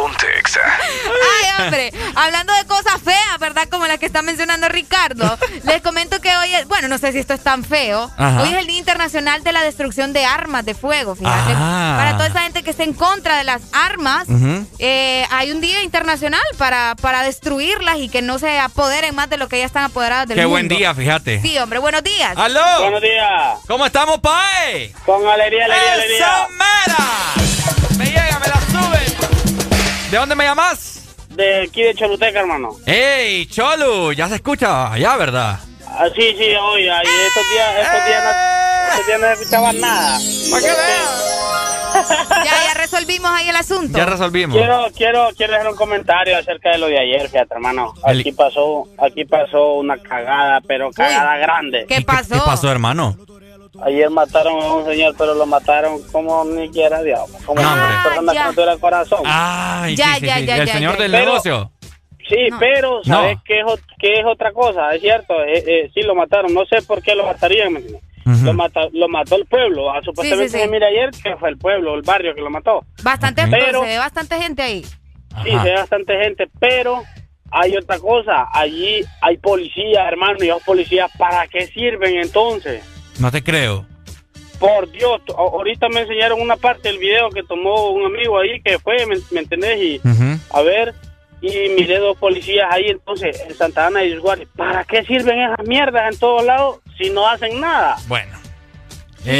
Ponte 0.00 0.26
Exa. 0.38 0.60
Ay, 0.64 1.62
hombre, 1.64 1.92
hablando 2.16 2.54
de 2.54 2.64
cosas 2.64 3.02
feas, 3.04 3.38
¿verdad? 3.38 3.68
Como 3.70 3.86
las 3.86 3.98
que 3.98 4.06
está 4.06 4.22
mencionando 4.22 4.66
Ricardo, 4.70 5.38
les 5.64 5.82
comento 5.82 6.22
que 6.22 6.34
hoy 6.38 6.54
es, 6.54 6.66
bueno, 6.66 6.88
no 6.88 6.96
sé 6.96 7.12
si 7.12 7.18
esto 7.18 7.34
es 7.34 7.42
tan 7.42 7.64
feo, 7.64 8.10
Ajá. 8.16 8.40
hoy 8.42 8.48
es 8.48 8.54
el 8.56 8.66
Día 8.66 8.78
Internacional 8.78 9.42
de 9.44 9.52
la 9.52 9.60
Destrucción 9.62 10.14
de 10.14 10.24
Armas 10.24 10.64
de 10.64 10.74
Fuego, 10.74 11.14
fíjate. 11.16 11.52
Ah. 11.54 11.96
Para 11.98 12.12
toda 12.12 12.28
esa 12.28 12.40
gente 12.40 12.62
que 12.62 12.70
está 12.70 12.82
en 12.84 12.94
contra 12.94 13.36
de 13.36 13.44
las 13.44 13.60
armas, 13.74 14.26
eh, 14.78 15.26
hay 15.30 15.50
un 15.52 15.60
día 15.60 15.82
internacional 15.82 16.40
para, 16.56 16.94
para 16.96 17.22
destruirlas 17.22 17.98
y 17.98 18.08
que 18.08 18.22
no 18.22 18.38
se 18.38 18.58
apoderen 18.58 19.14
más 19.14 19.28
de 19.28 19.36
lo 19.36 19.48
que 19.48 19.58
ya 19.58 19.66
están 19.66 19.84
apoderadas 19.84 20.28
del 20.28 20.36
Qué 20.36 20.42
mundo. 20.46 20.50
buen 20.54 20.68
día, 20.68 20.94
fíjate. 20.94 21.42
Sí, 21.42 21.58
hombre, 21.58 21.78
buenos 21.78 22.02
días. 22.02 22.38
¡Aló! 22.38 22.62
Buenos 22.80 23.02
días. 23.02 23.58
¿Cómo 23.68 23.84
estamos, 23.84 24.18
Pae? 24.20 24.94
Con 25.04 25.28
alegría, 25.28 25.66
alegría, 25.66 25.92
alegría. 25.92 26.26
¡Eso, 26.26 26.48
mera! 26.52 27.98
Me 27.98 28.06
llega, 28.06 28.38
me 28.38 28.48
la. 28.48 28.59
¿De 30.10 30.16
dónde 30.16 30.34
me 30.34 30.42
llamas? 30.42 31.14
De 31.28 31.62
aquí 31.62 31.82
de 31.82 31.94
Choluteca, 31.94 32.40
hermano. 32.40 32.70
¡Ey, 32.84 33.46
Cholu! 33.46 34.12
Ya 34.12 34.28
se 34.28 34.34
escucha 34.36 34.92
allá, 34.92 35.16
¿verdad? 35.16 35.60
Ah, 35.86 36.08
sí, 36.12 36.34
sí, 36.36 36.52
oye, 36.56 36.90
ahí 36.90 37.06
estos 37.28 37.48
días, 37.48 37.74
estos 37.80 38.06
días 38.06 38.24
no, 38.24 38.90
estos 38.90 39.06
días 39.06 39.20
no 39.20 39.26
escuchaban 39.28 39.80
nada. 39.80 40.18
¿Para 40.50 40.62
qué 40.62 40.72
Ya, 42.44 42.64
ya 42.64 42.74
resolvimos 42.74 43.30
ahí 43.30 43.48
el 43.48 43.56
asunto. 43.56 43.96
Ya 43.96 44.06
resolvimos. 44.06 44.56
Quiero, 44.56 44.86
quiero, 44.96 45.28
quiero 45.36 45.54
hacer 45.54 45.68
un 45.68 45.76
comentario 45.76 46.36
acerca 46.36 46.70
de 46.70 46.78
lo 46.78 46.86
de 46.88 46.98
ayer, 46.98 47.28
fíjate, 47.28 47.54
hermano. 47.54 47.94
Aquí 48.02 48.32
pasó, 48.32 48.88
aquí 48.98 49.24
pasó 49.24 49.74
una 49.74 49.96
cagada, 49.98 50.60
pero 50.66 50.90
cagada 50.90 51.36
grande. 51.36 51.86
¿Qué 51.88 52.00
pasó? 52.00 52.34
¿Qué 52.34 52.40
pasó, 52.44 52.70
hermano? 52.70 53.16
Ayer 53.82 54.10
mataron 54.10 54.60
a 54.62 54.72
un 54.74 54.84
señor, 54.86 55.14
pero 55.16 55.34
lo 55.34 55.46
mataron 55.46 56.02
como 56.12 56.44
ni 56.44 56.68
quiera 56.70 57.02
Dios. 57.02 57.20
Como 57.46 57.60
No, 57.60 57.72
una 57.72 57.82
hombre. 57.84 57.96
persona 58.04 58.32
que 58.32 58.38
ya. 58.38 58.44
no 58.46 58.52
tuviera 58.52 58.76
corazón. 58.78 59.20
Ay, 59.24 59.96
Ya, 59.96 60.14
sí, 60.14 60.20
sí, 60.20 60.26
ya, 60.26 60.36
sí. 60.38 60.46
ya, 60.46 60.56
El 60.58 60.66
ya, 60.66 60.72
señor 60.74 60.96
ya. 60.96 61.02
del 61.02 61.12
Pero- 61.12 61.24
negocio. 61.24 61.72
Sí, 62.28 62.36
pero 62.60 62.98
No. 62.98 63.02
¿sabes 63.04 63.38
qué, 63.44 63.58
es, 63.60 63.64
ot- 63.66 63.82
qué 63.98 64.20
es 64.20 64.24
otra 64.24 64.52
cosa? 64.52 64.94
Es 64.94 65.00
cierto, 65.00 65.34
eh, 65.42 65.64
eh, 65.66 65.90
sí 65.92 66.02
lo 66.02 66.14
mataron. 66.14 66.54
No 66.54 66.64
sé 66.66 66.80
por 66.82 67.02
qué 67.02 67.14
lo 67.16 67.26
matarían, 67.26 67.74
lo, 68.44 68.52
mata- 68.54 68.88
lo 68.92 69.08
mató 69.08 69.34
el 69.36 69.46
pueblo. 69.46 69.90
Ah, 69.90 70.00
supuestamente 70.04 70.48
Sí, 70.48 70.52
sí, 70.52 70.58
sí. 70.58 70.64
se 70.64 70.70
mira 70.70 70.86
ayer 70.86 71.10
que 71.22 71.36
fue 71.36 71.48
el 71.48 71.58
pueblo, 71.58 71.94
el 71.96 72.02
barrio 72.02 72.32
que 72.34 72.40
lo 72.40 72.50
mató. 72.50 72.84
Bastante, 73.02 73.42
Pero- 73.50 73.80
se 73.80 73.86
ve 73.88 73.98
bastante 73.98 74.36
gente 74.40 74.62
ahí. 74.62 74.82
Sí, 74.84 75.50
se 75.50 75.56
ve 75.64 75.74
bastante 75.74 76.16
gente, 76.22 76.48
pero 76.60 77.02
hay 77.50 77.76
otra 77.76 77.98
cosa. 77.98 78.46
Allí 78.52 79.00
hay 79.22 79.36
policías, 79.38 80.06
hermano, 80.06 80.36
y 80.44 80.48
esos 80.50 80.62
policías, 80.62 81.10
¿para 81.18 81.48
qué 81.48 81.66
sirven 81.66 82.14
entonces? 82.16 82.84
No 83.20 83.30
te 83.30 83.42
creo. 83.44 83.86
Por 84.58 84.90
Dios, 84.90 85.20
ahorita 85.36 85.88
me 85.88 86.00
enseñaron 86.00 86.40
una 86.40 86.56
parte 86.56 86.88
del 86.88 86.98
video 86.98 87.30
que 87.30 87.42
tomó 87.42 87.90
un 87.92 88.04
amigo 88.06 88.38
ahí 88.38 88.60
que 88.62 88.78
fue, 88.78 89.06
¿me, 89.06 89.16
me 89.30 89.40
entendés? 89.40 89.78
Y 89.80 90.00
a 90.50 90.60
ver, 90.62 90.94
y 91.40 91.48
miré 91.70 91.98
dos 91.98 92.16
policías 92.18 92.66
ahí, 92.70 92.86
entonces, 92.88 93.40
en 93.48 93.54
Santa 93.54 93.86
Ana 93.86 94.04
y 94.04 94.16
Usuario. 94.18 94.46
¿Para 94.56 94.84
qué 94.84 95.02
sirven 95.04 95.38
esas 95.40 95.66
mierdas 95.66 96.12
en 96.12 96.18
todos 96.18 96.44
lados 96.44 96.80
si 96.98 97.08
no 97.10 97.26
hacen 97.26 97.58
nada? 97.60 97.96
Bueno. 98.06 98.38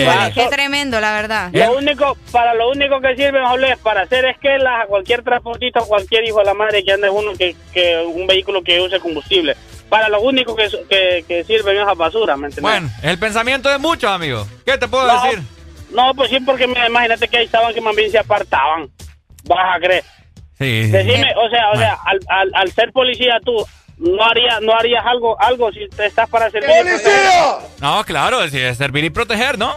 Para 0.06 0.28
Eh, 0.28 0.32
Qué 0.34 0.44
so- 0.44 0.50
tremendo, 0.50 1.00
la 1.00 1.12
verdad. 1.14 1.50
lo 1.52 1.76
único, 1.78 2.16
para 2.32 2.52
lo 2.54 2.70
único 2.70 3.00
que 3.00 3.16
sirven, 3.16 3.44
Jolé, 3.46 3.72
es 3.72 3.78
para 3.78 4.02
hacer 4.02 4.26
esquelas 4.26 4.84
a 4.84 4.86
cualquier 4.86 5.22
transportista, 5.22 5.80
cualquier 5.80 6.24
hijo 6.24 6.38
de 6.40 6.44
la 6.44 6.54
madre 6.54 6.84
que 6.84 6.92
ande 6.92 7.06
en 7.08 7.14
uno 7.14 7.32
que, 7.32 7.56
que 7.72 7.96
un 8.06 8.26
vehículo 8.26 8.62
que 8.62 8.78
use 8.80 9.00
combustible. 9.00 9.54
Para 9.90 10.08
lo 10.08 10.20
único 10.22 10.56
que, 10.56 10.68
que, 10.88 11.24
que 11.28 11.44
sirven 11.44 11.76
es 11.76 11.86
a 11.86 11.92
basura, 11.94 12.36
¿me 12.36 12.46
entiendes? 12.46 12.62
bueno, 12.62 12.88
el 13.02 13.18
pensamiento 13.18 13.68
de 13.68 13.76
muchos, 13.78 14.10
amigos. 14.10 14.46
¿Qué 14.64 14.78
te 14.78 14.88
puedo 14.88 15.06
No, 15.06 15.22
decir? 15.22 15.40
No, 15.90 16.14
pues 16.14 16.30
sí, 16.30 16.38
porque 16.40 16.66
me, 16.66 16.86
imagínate 16.86 17.26
que 17.28 17.38
ahí 17.38 17.44
estaban 17.44 17.74
que 17.74 17.80
más 17.82 17.94
bien 17.96 18.10
se 18.10 18.18
apartaban. 18.18 18.88
Vas 19.44 19.76
a 19.76 19.80
creer. 19.80 20.04
Sí. 20.56 20.82
Decime, 20.90 21.34
o 21.36 21.50
sea, 21.50 21.70
o 21.72 21.76
sea, 21.76 21.98
al, 22.06 22.20
al, 22.28 22.50
al 22.54 22.72
ser 22.72 22.92
policía 22.92 23.38
tú 23.44 23.66
no 23.96 24.22
harías 24.24 24.60
no 24.62 24.72
harías 24.74 25.04
algo 25.04 25.38
algo 25.40 25.70
si 25.72 25.88
te 25.88 26.06
estás 26.06 26.28
para 26.30 26.48
servir. 26.50 26.70
¡Policía! 26.70 27.58
No, 27.80 28.04
claro, 28.04 28.42
es 28.42 28.54
es 28.54 28.76
servir 28.78 29.04
y 29.04 29.10
proteger, 29.10 29.58
¿no? 29.58 29.74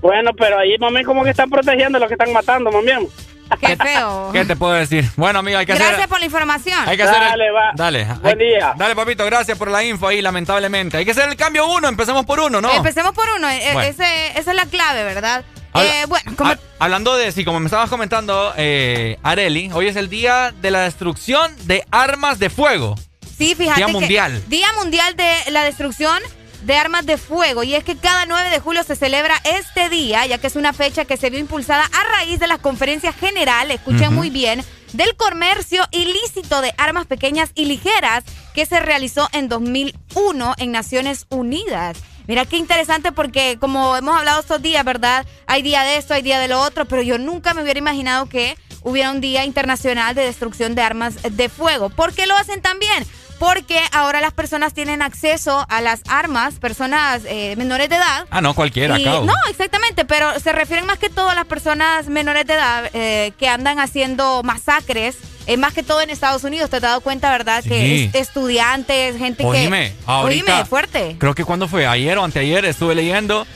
Bueno, 0.00 0.30
pero 0.38 0.58
ahí 0.58 0.76
mami 0.78 1.02
como 1.02 1.24
que 1.24 1.30
están 1.30 1.50
protegiendo 1.50 1.96
a 1.96 2.00
los 2.00 2.08
que 2.08 2.14
están 2.14 2.32
matando, 2.32 2.70
mami. 2.70 3.08
Qué 3.60 3.76
feo. 3.76 4.30
¿Qué 4.32 4.44
te 4.44 4.56
puedo 4.56 4.72
decir? 4.72 5.04
Bueno, 5.16 5.38
amigo, 5.40 5.58
hay 5.58 5.66
que 5.66 5.74
Gracias 5.74 5.96
hacer... 5.98 6.08
por 6.08 6.18
la 6.18 6.26
información. 6.26 6.78
Hay 6.86 6.96
que 6.96 7.02
hacer 7.04 7.22
el- 7.22 7.28
Dale, 7.30 7.50
va. 7.50 7.72
Dale. 7.74 8.04
Buen 8.22 8.40
Hay- 8.40 8.46
día. 8.46 8.74
Dale, 8.76 8.96
papito, 8.96 9.24
gracias 9.26 9.56
por 9.58 9.70
la 9.70 9.84
info 9.84 10.08
ahí, 10.08 10.20
lamentablemente. 10.22 10.96
Hay 10.96 11.04
que 11.04 11.10
hacer 11.12 11.28
el 11.28 11.36
cambio 11.36 11.66
uno, 11.66 11.88
empecemos 11.88 12.24
por 12.26 12.40
uno, 12.40 12.60
¿no? 12.60 12.72
Empecemos 12.72 13.12
por 13.12 13.26
uno. 13.36 13.48
eh, 13.48 13.60
Bueno. 13.72 13.88
ese- 13.88 14.38
esa 14.38 14.50
es 14.50 14.56
la 14.56 14.66
clave, 14.66 15.04
¿verdad? 15.04 15.44
Habla- 15.72 16.02
Eh, 16.02 16.06
bueno, 16.06 16.32
como 16.36 16.50
Ha- 16.50 16.58
hablando 16.78 17.16
de, 17.16 17.32
sí, 17.32 17.44
como 17.44 17.60
me 17.60 17.66
estabas 17.66 17.90
comentando, 17.90 18.52
eh, 18.56 19.18
Areli, 19.22 19.70
hoy 19.72 19.88
es 19.88 19.96
el 19.96 20.08
día 20.08 20.52
de 20.60 20.70
la 20.70 20.80
destrucción 20.82 21.52
de 21.66 21.84
armas 21.90 22.38
de 22.38 22.48
fuego. 22.50 22.94
Sí, 23.36 23.54
fíjate 23.56 23.78
Día 23.78 23.86
que 23.86 23.92
mundial. 23.92 24.42
Día 24.48 24.68
Mundial 24.74 25.16
de 25.16 25.50
la 25.50 25.64
Destrucción 25.64 26.20
de 26.64 26.76
Armas 26.76 27.06
de 27.06 27.18
Fuego. 27.18 27.62
Y 27.62 27.74
es 27.74 27.84
que 27.84 27.96
cada 27.96 28.26
9 28.26 28.50
de 28.50 28.60
julio 28.60 28.82
se 28.82 28.96
celebra 28.96 29.34
este 29.44 29.88
día, 29.88 30.26
ya 30.26 30.38
que 30.38 30.46
es 30.46 30.56
una 30.56 30.72
fecha 30.72 31.04
que 31.04 31.16
se 31.16 31.30
vio 31.30 31.38
impulsada 31.38 31.84
a 31.84 32.04
raíz 32.18 32.40
de 32.40 32.46
la 32.46 32.58
conferencia 32.58 33.12
general, 33.12 33.70
escuchen 33.70 34.14
muy 34.14 34.30
bien, 34.30 34.64
del 34.92 35.16
comercio 35.16 35.84
ilícito 35.90 36.60
de 36.60 36.72
armas 36.78 37.06
pequeñas 37.06 37.50
y 37.54 37.64
ligeras 37.66 38.24
que 38.54 38.64
se 38.64 38.80
realizó 38.80 39.28
en 39.32 39.48
2001 39.48 40.54
en 40.58 40.72
Naciones 40.72 41.26
Unidas. 41.30 41.98
Mira 42.26 42.46
qué 42.46 42.56
interesante 42.56 43.12
porque 43.12 43.58
como 43.60 43.96
hemos 43.96 44.16
hablado 44.16 44.40
estos 44.40 44.62
días, 44.62 44.84
¿verdad? 44.84 45.26
Hay 45.46 45.62
día 45.62 45.82
de 45.82 45.98
esto, 45.98 46.14
hay 46.14 46.22
día 46.22 46.38
de 46.38 46.48
lo 46.48 46.60
otro, 46.60 46.86
pero 46.86 47.02
yo 47.02 47.18
nunca 47.18 47.52
me 47.52 47.62
hubiera 47.62 47.78
imaginado 47.78 48.26
que 48.26 48.56
hubiera 48.82 49.10
un 49.10 49.20
día 49.20 49.44
internacional 49.44 50.14
de 50.14 50.24
destrucción 50.24 50.74
de 50.74 50.82
armas 50.82 51.16
de 51.22 51.48
fuego. 51.48 51.90
¿Por 51.90 52.14
qué 52.14 52.26
lo 52.26 52.36
hacen 52.36 52.62
también? 52.62 53.04
Porque 53.44 53.78
ahora 53.92 54.20
las 54.22 54.32
personas 54.32 54.72
tienen 54.72 55.02
acceso 55.02 55.66
a 55.68 55.80
las 55.82 56.00
armas, 56.08 56.54
personas 56.58 57.22
eh, 57.26 57.54
menores 57.56 57.88
de 57.90 57.96
edad. 57.96 58.26
Ah, 58.30 58.40
no, 58.40 58.54
cualquiera, 58.54 58.98
Y- 58.98 59.04
cabo. 59.04 59.24
no, 59.26 59.34
exactamente, 59.50 60.04
pero 60.06 60.40
se 60.40 60.52
refieren 60.52 60.86
más 60.86 60.98
que 60.98 61.10
todo 61.10 61.28
a 61.28 61.34
las 61.34 61.44
personas 61.44 62.08
menores 62.08 62.46
de 62.46 62.54
edad 62.54 62.90
eh, 62.94 63.32
que 63.38 63.46
andan 63.48 63.78
haciendo 63.80 64.42
masacres, 64.42 65.16
eh, 65.46 65.58
más 65.58 65.74
que 65.74 65.82
todo 65.82 66.00
en 66.00 66.08
Estados 66.08 66.42
Unidos. 66.44 66.70
Te 66.70 66.76
has 66.76 66.82
dado 66.82 67.00
cuenta, 67.02 67.30
¿verdad? 67.30 67.62
Sí. 67.62 67.68
Que 67.68 68.04
es- 68.06 68.14
estudiantes, 68.14 69.18
gente 69.18 69.44
Oíme, 69.44 69.90
que... 69.90 69.94
ahorita. 70.06 70.54
Oíme, 70.54 70.64
fuerte. 70.64 71.16
Creo 71.18 71.34
que 71.34 71.44
cuando 71.44 71.68
fue 71.68 71.86
ayer 71.86 72.16
o 72.16 72.24
anteayer 72.24 72.64
estuve 72.64 72.94
leyendo 72.94 73.46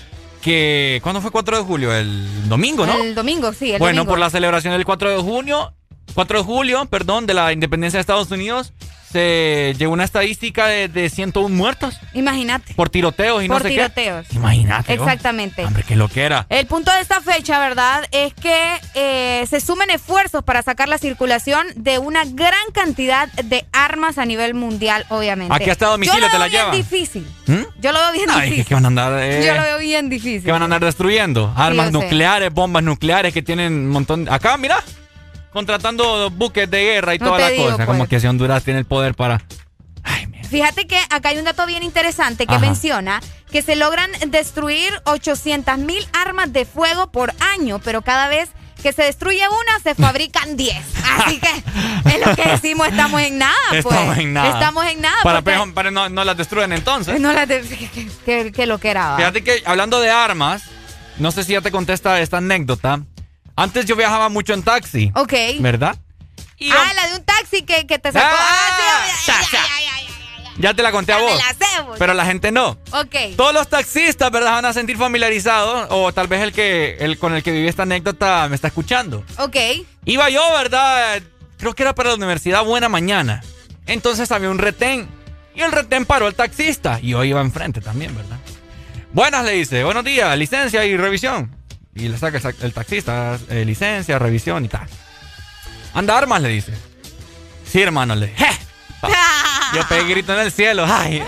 que. 0.42 1.00
¿Cuándo 1.02 1.20
fue 1.22 1.30
4 1.30 1.56
de 1.58 1.62
julio? 1.64 1.94
El 1.94 2.46
domingo, 2.48 2.84
¿no? 2.86 2.92
El 3.02 3.14
domingo, 3.14 3.52
sí, 3.54 3.72
el 3.72 3.78
bueno, 3.78 4.00
domingo. 4.00 4.12
por 4.12 4.18
la 4.18 4.28
celebración 4.28 4.74
del 4.74 4.84
4 4.84 5.10
de 5.10 5.22
junio, 5.22 5.72
4 6.14 6.38
de 6.40 6.44
julio, 6.44 6.84
perdón, 6.86 7.26
de 7.26 7.32
la 7.34 7.52
independencia 7.52 7.96
de 7.96 8.02
Estados 8.02 8.30
Unidos, 8.30 8.72
se 9.10 9.74
llegó 9.78 9.92
una 9.92 10.04
estadística 10.04 10.66
de, 10.66 10.88
de 10.88 11.08
101 11.08 11.54
muertos 11.54 11.98
Imagínate. 12.14 12.74
por 12.74 12.90
tiroteos 12.90 13.42
y 13.42 13.48
Por 13.48 13.58
no 13.58 13.62
sé 13.62 13.74
tiroteos. 13.74 14.26
qué. 14.28 14.36
Imagínate. 14.36 14.92
oh. 14.98 15.02
Exactamente. 15.02 15.64
Hombre, 15.64 15.82
qué 15.86 15.96
lo 15.96 16.08
que 16.08 16.22
era. 16.22 16.46
El 16.48 16.66
punto 16.66 16.90
de 16.92 17.00
esta 17.00 17.20
fecha, 17.20 17.58
¿verdad? 17.58 18.04
Es 18.12 18.34
que 18.34 18.80
eh, 18.94 19.46
se 19.48 19.60
sumen 19.60 19.90
esfuerzos 19.90 20.44
para 20.44 20.62
sacar 20.62 20.88
la 20.88 20.98
circulación 20.98 21.66
de 21.76 21.98
una 21.98 22.24
gran 22.24 22.70
cantidad 22.72 23.28
de 23.32 23.64
armas 23.72 24.18
a 24.18 24.24
nivel 24.26 24.54
mundial, 24.54 25.04
obviamente. 25.08 25.54
Aquí 25.54 25.70
hasta 25.70 25.86
domicilio 25.86 26.28
te 26.30 26.38
la 26.38 26.48
llevan. 26.48 26.72
difícil. 26.72 27.26
¿Mm? 27.46 27.62
Yo 27.80 27.92
lo 27.92 27.98
veo 28.00 28.12
bien 28.12 28.30
Ay, 28.30 28.40
difícil. 28.50 28.64
que, 28.64 28.68
que 28.68 28.74
van 28.74 28.84
a 28.84 28.88
andar. 28.88 29.22
eh, 29.22 29.42
Yo 29.46 29.54
lo 29.54 29.62
veo 29.62 29.78
bien 29.78 30.08
difícil. 30.10 30.44
que 30.44 30.52
van 30.52 30.62
a 30.62 30.64
andar 30.66 30.84
destruyendo. 30.84 31.52
Armas 31.56 31.92
nucleares, 31.92 32.52
bombas 32.52 32.82
nucleares 32.82 33.32
que 33.32 33.42
tienen 33.42 33.72
un 33.72 33.88
montón. 33.88 34.28
Acá, 34.30 34.56
mira, 34.56 34.82
contratando 35.52 36.30
buques 36.30 36.70
de 36.70 36.82
guerra 36.84 37.14
y 37.14 37.18
No 37.18 37.26
toda 37.26 37.38
la 37.40 37.48
digo, 37.50 37.70
cosa. 37.70 37.86
Como 37.86 37.98
pues. 38.00 38.10
que 38.10 38.20
si 38.20 38.26
Honduras 38.26 38.62
tiene 38.64 38.80
el 38.80 38.86
poder 38.86 39.14
para. 39.14 39.40
Fíjate 40.50 40.86
que 40.86 40.98
acá 41.10 41.28
hay 41.30 41.38
un 41.38 41.44
dato 41.44 41.66
bien 41.66 41.82
interesante 41.82 42.46
que 42.46 42.54
Ajá. 42.54 42.60
menciona 42.64 43.20
que 43.50 43.60
se 43.60 43.76
logran 43.76 44.10
destruir 44.28 44.90
800 45.04 45.76
mil 45.78 46.06
armas 46.14 46.52
de 46.52 46.64
fuego 46.64 47.10
por 47.12 47.34
año, 47.54 47.78
pero 47.80 48.00
cada 48.00 48.28
vez 48.28 48.48
que 48.82 48.92
se 48.92 49.02
destruye 49.02 49.42
una 49.48 49.80
se 49.82 49.94
fabrican 50.00 50.56
10. 50.56 50.76
Así 51.18 51.38
que 51.40 51.48
es 52.14 52.26
lo 52.26 52.34
que 52.34 52.48
decimos, 52.48 52.88
estamos 52.88 53.20
en 53.20 53.36
nada, 53.38 53.54
pues. 53.70 53.84
Estamos 53.84 54.16
en 54.18 54.32
nada. 54.32 54.48
Estamos 54.54 54.86
en 54.86 55.00
nada. 55.02 55.16
Para, 55.22 55.42
porque- 55.42 55.58
pe- 55.58 55.72
para 55.72 55.90
no, 55.90 56.08
no 56.08 56.24
las 56.24 56.36
destruyen 56.36 56.72
entonces. 56.72 57.20
No 57.20 57.32
las 57.34 57.46
de- 57.46 57.60
que, 57.60 58.08
que- 58.24 58.52
que 58.52 58.66
lo 58.66 58.78
que 58.78 58.88
era. 58.90 59.10
va. 59.10 59.16
Fíjate 59.18 59.44
que 59.44 59.62
hablando 59.66 60.00
de 60.00 60.08
armas, 60.10 60.62
no 61.18 61.30
sé 61.30 61.44
si 61.44 61.52
ya 61.52 61.60
te 61.60 61.70
contesta 61.70 62.20
esta 62.20 62.38
anécdota. 62.38 63.00
Antes 63.58 63.86
yo 63.86 63.96
viajaba 63.96 64.28
mucho 64.28 64.54
en 64.54 64.62
taxi. 64.62 65.10
Ok. 65.16 65.32
¿Verdad? 65.58 65.96
ah, 66.72 66.92
la 66.94 67.08
de 67.08 67.16
un 67.16 67.24
taxi 67.24 67.62
que, 67.62 67.88
que 67.88 67.98
te 67.98 68.12
sacó. 68.12 68.24
Ah, 68.38 69.04
sí, 69.16 69.26
cha, 69.26 69.40
cha. 69.50 69.64
Ya 70.58 70.74
te 70.74 70.82
la 70.84 70.92
conté 70.92 71.12
a 71.12 71.18
Ya 71.18 71.24
me 71.24 71.30
vos. 71.32 71.42
la 71.44 71.66
sé, 71.66 71.82
vos. 71.82 71.96
Pero 71.98 72.14
la 72.14 72.24
gente 72.24 72.52
no. 72.52 72.78
Ok. 72.92 73.34
Todos 73.36 73.52
los 73.52 73.68
taxistas, 73.68 74.30
¿verdad? 74.30 74.52
Van 74.52 74.64
a 74.64 74.72
sentir 74.72 74.96
familiarizados. 74.96 75.88
O 75.90 76.12
tal 76.12 76.28
vez 76.28 76.40
el 76.42 76.52
que 76.52 76.98
el 77.00 77.18
con 77.18 77.34
el 77.34 77.42
que 77.42 77.50
viví 77.50 77.66
esta 77.66 77.82
anécdota 77.82 78.46
me 78.48 78.54
está 78.54 78.68
escuchando. 78.68 79.24
Ok. 79.38 79.56
Iba 80.04 80.30
yo, 80.30 80.40
¿verdad? 80.52 81.20
Creo 81.58 81.74
que 81.74 81.82
era 81.82 81.96
para 81.96 82.10
la 82.10 82.14
universidad 82.14 82.62
Buena 82.64 82.88
Mañana. 82.88 83.42
Entonces 83.86 84.30
había 84.30 84.50
un 84.50 84.58
retén. 84.58 85.08
Y 85.56 85.62
el 85.62 85.72
retén 85.72 86.06
paró 86.06 86.26
al 86.28 86.34
taxista. 86.36 87.00
Y 87.02 87.08
yo 87.08 87.24
iba 87.24 87.40
enfrente 87.40 87.80
también, 87.80 88.14
¿verdad? 88.14 88.38
Buenas, 89.12 89.44
le 89.44 89.50
dice. 89.50 89.82
Buenos 89.82 90.04
días, 90.04 90.38
licencia 90.38 90.84
y 90.84 90.96
revisión. 90.96 91.57
Y 91.94 92.08
le 92.08 92.16
saca 92.18 92.38
el, 92.62 92.72
taxista, 92.72 93.38
eh, 93.48 93.64
licencia, 93.64 94.18
revisión 94.18 94.64
y 94.64 94.68
tal. 94.68 94.86
Anda 95.94 96.16
armas, 96.16 96.40
le 96.42 96.48
dice. 96.50 96.72
Sí, 97.66 97.82
hermano, 97.82 98.14
le. 98.14 98.28
¡Je! 98.28 98.46
Yo 99.74 99.86
pegué 99.86 100.04
grito 100.08 100.32
en 100.32 100.40
el 100.40 100.52
cielo. 100.52 100.86
Ay, 100.88 101.22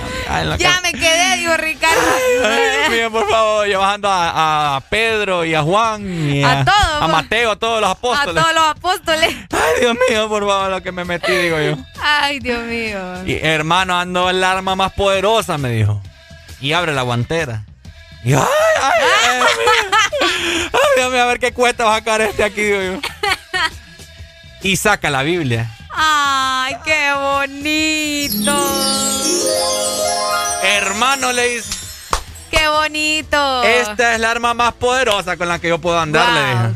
Ya 0.59 0.81
me 0.83 0.93
quedé, 0.93 1.37
digo 1.37 1.57
Ricardo. 1.57 2.01
Ay, 2.45 2.79
Dios 2.79 2.91
mío, 2.91 3.11
por 3.11 3.29
favor, 3.29 3.67
yo 3.67 3.79
bajando 3.81 4.09
a, 4.11 4.77
a 4.77 4.81
Pedro 4.81 5.45
y 5.45 5.55
a 5.55 5.63
Juan 5.63 6.03
y 6.31 6.43
A 6.43 6.65
todos, 6.65 6.77
a 6.79 6.99
pues. 7.01 7.13
Mateo, 7.13 7.51
a 7.53 7.57
todos 7.57 7.81
los 7.81 7.89
A 7.89 7.93
apóstoles. 7.93 8.43
todos 8.43 8.55
los 8.55 8.65
apóstoles. 8.65 9.37
Ay, 9.51 9.81
Dios 9.81 9.97
mío, 10.09 10.29
por 10.29 10.47
favor, 10.47 10.71
lo 10.71 10.83
que 10.83 10.91
me 10.91 11.05
metí, 11.05 11.33
digo 11.33 11.61
yo. 11.61 11.77
Ay, 12.03 12.39
Dios 12.41 12.63
mío. 12.65 12.99
Y 13.27 13.35
hermano, 13.43 13.99
ando 13.99 14.31
el 14.31 14.43
arma 14.43 14.75
más 14.75 14.93
poderosa, 14.93 15.59
me 15.59 15.71
dijo. 15.71 16.01
Y 16.63 16.73
abre 16.73 16.95
la 16.95 17.03
guantera. 17.03 17.65
Y 18.25 18.35
ay, 18.35 18.41
ay, 18.83 19.03
ay, 19.03 19.37
Dios 19.39 19.57
mío. 19.59 20.68
Ay, 20.73 20.81
Dios 20.97 21.12
mío, 21.12 21.23
a 21.23 21.27
ver 21.27 21.39
qué 21.41 21.53
cuesta 21.53 21.85
sacar 21.93 22.21
este 22.21 22.45
aquí, 22.45 22.62
digo 22.62 22.81
yo. 22.83 23.01
Y 24.62 24.77
saca 24.77 25.09
la 25.11 25.23
Biblia. 25.23 25.71
Ay, 25.91 26.77
qué 26.85 27.12
bonito. 27.14 28.57
Hermano, 30.62 31.33
le 31.33 31.49
dice, 31.57 31.71
Qué 32.51 32.68
bonito. 32.68 33.62
esta 33.64 34.14
es 34.14 34.21
la 34.21 34.31
arma 34.31 34.53
más 34.55 34.75
poderosa 34.75 35.37
con 35.37 35.49
la 35.49 35.59
que 35.59 35.68
yo 35.68 35.79
puedo 35.79 35.99
andar, 35.99 36.33
le 36.33 36.41
Wow. 36.41 36.49
dije. 36.68 36.75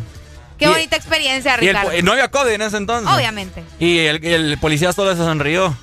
Qué 0.58 0.64
y- 0.64 0.68
bonita 0.68 0.96
experiencia, 0.96 1.50
Y 1.60 1.68
el, 1.68 1.76
Ricardo. 1.76 2.02
no 2.02 2.12
había 2.12 2.28
COVID 2.30 2.50
en 2.52 2.62
ese 2.62 2.76
entonces. 2.78 3.12
Obviamente. 3.14 3.62
Y 3.78 3.98
el, 3.98 4.24
el 4.24 4.58
policía 4.58 4.92
solo 4.92 5.12
se 5.12 5.18
sonrió. 5.18 5.76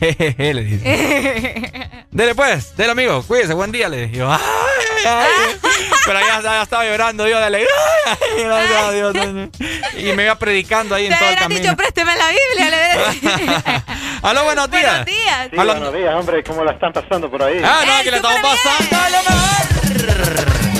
Jejeje, 0.00 0.54
le 0.54 0.64
dije. 0.64 1.62
Dele 2.10 2.34
pues, 2.34 2.76
dele 2.76 2.90
amigo, 2.90 3.22
cuídese, 3.22 3.54
buen 3.54 3.70
día, 3.70 3.88
le 3.88 4.06
dije. 4.06 4.16
Yo, 4.16 4.28
ay, 4.32 4.40
ay, 5.06 5.06
ay. 5.06 5.56
Pero 6.04 6.18
ya, 6.18 6.40
ya 6.42 6.62
estaba 6.62 6.84
llorando 6.84 7.28
yo 7.28 7.38
de 7.38 7.44
alegría. 7.44 7.70
Ay, 8.06 8.42
gracias 8.44 8.82
a 8.82 8.90
Dios. 8.90 9.14
Y 9.96 10.12
me 10.14 10.24
iba 10.24 10.34
predicando 10.34 10.96
ahí 10.96 11.06
en 11.06 11.16
todo 11.16 11.28
el 11.28 11.36
camino. 11.36 11.60
dicho, 11.60 11.76
présteme 11.76 12.12
la 12.16 12.26
Biblia. 12.28 12.70
Le 12.70 13.82
Aló, 14.28 14.42
buenos 14.44 14.70
días. 14.72 15.04
Buenos 15.04 15.06
días. 15.06 15.48
Sí, 15.52 15.58
Aló. 15.58 15.72
buenos 15.74 15.94
días, 15.94 16.14
hombre, 16.16 16.42
¿cómo 16.42 16.64
la 16.64 16.72
están 16.72 16.92
pasando 16.92 17.30
por 17.30 17.42
ahí? 17.44 17.62
Ah, 17.64 17.84
no, 17.86 18.02
que 18.02 18.10
le 18.10 18.16
estamos 18.16 18.40
pasando 18.40 18.96
a 18.96 19.10
lo 19.10 19.18
mejor. 19.18 20.79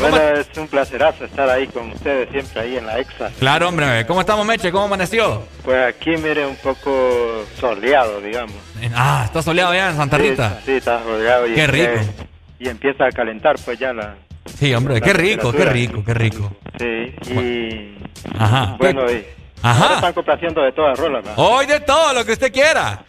Bueno, 0.00 0.16
es 0.16 0.46
un 0.56 0.68
placerazo 0.68 1.24
estar 1.24 1.48
ahí 1.50 1.66
con 1.66 1.90
ustedes 1.90 2.28
siempre 2.30 2.60
ahí 2.60 2.76
en 2.76 2.86
la 2.86 2.98
EXA. 2.98 3.30
Claro, 3.38 3.68
hombre, 3.68 4.06
¿cómo 4.06 4.20
estamos, 4.20 4.46
Meche? 4.46 4.70
¿Cómo 4.70 4.84
amaneció? 4.84 5.42
Pues 5.64 5.94
aquí, 5.94 6.10
mire, 6.16 6.46
un 6.46 6.56
poco 6.56 7.44
soleado, 7.58 8.20
digamos. 8.20 8.54
Ah, 8.94 9.22
está 9.24 9.42
soleado 9.42 9.74
ya 9.74 9.90
en 9.90 9.96
Santa 9.96 10.18
Rita. 10.18 10.58
Sí, 10.60 10.66
sí, 10.66 10.72
está 10.72 11.02
soleado. 11.02 11.48
Y, 11.48 11.54
Qué 11.54 11.66
rico. 11.66 12.00
y 12.60 12.68
empieza 12.68 13.06
a 13.06 13.10
calentar, 13.10 13.56
pues 13.64 13.78
ya 13.78 13.92
la... 13.92 14.14
Sí, 14.58 14.72
hombre, 14.72 14.94
la 14.94 15.00
qué 15.00 15.12
rico, 15.12 15.52
qué 15.52 15.64
rico, 15.64 16.04
qué 16.04 16.14
rico. 16.14 16.52
Sí, 16.78 17.14
y... 17.32 17.98
Ajá. 18.38 18.76
Bueno, 18.78 19.10
y... 19.10 19.26
Ajá. 19.62 19.96
están 19.96 20.12
complaciendo 20.12 20.62
de 20.62 20.72
todas 20.72 20.98
rolas. 20.98 21.24
Hoy 21.36 21.66
de 21.66 21.80
todo, 21.80 22.12
lo 22.14 22.24
que 22.24 22.32
usted 22.32 22.52
quiera. 22.52 23.02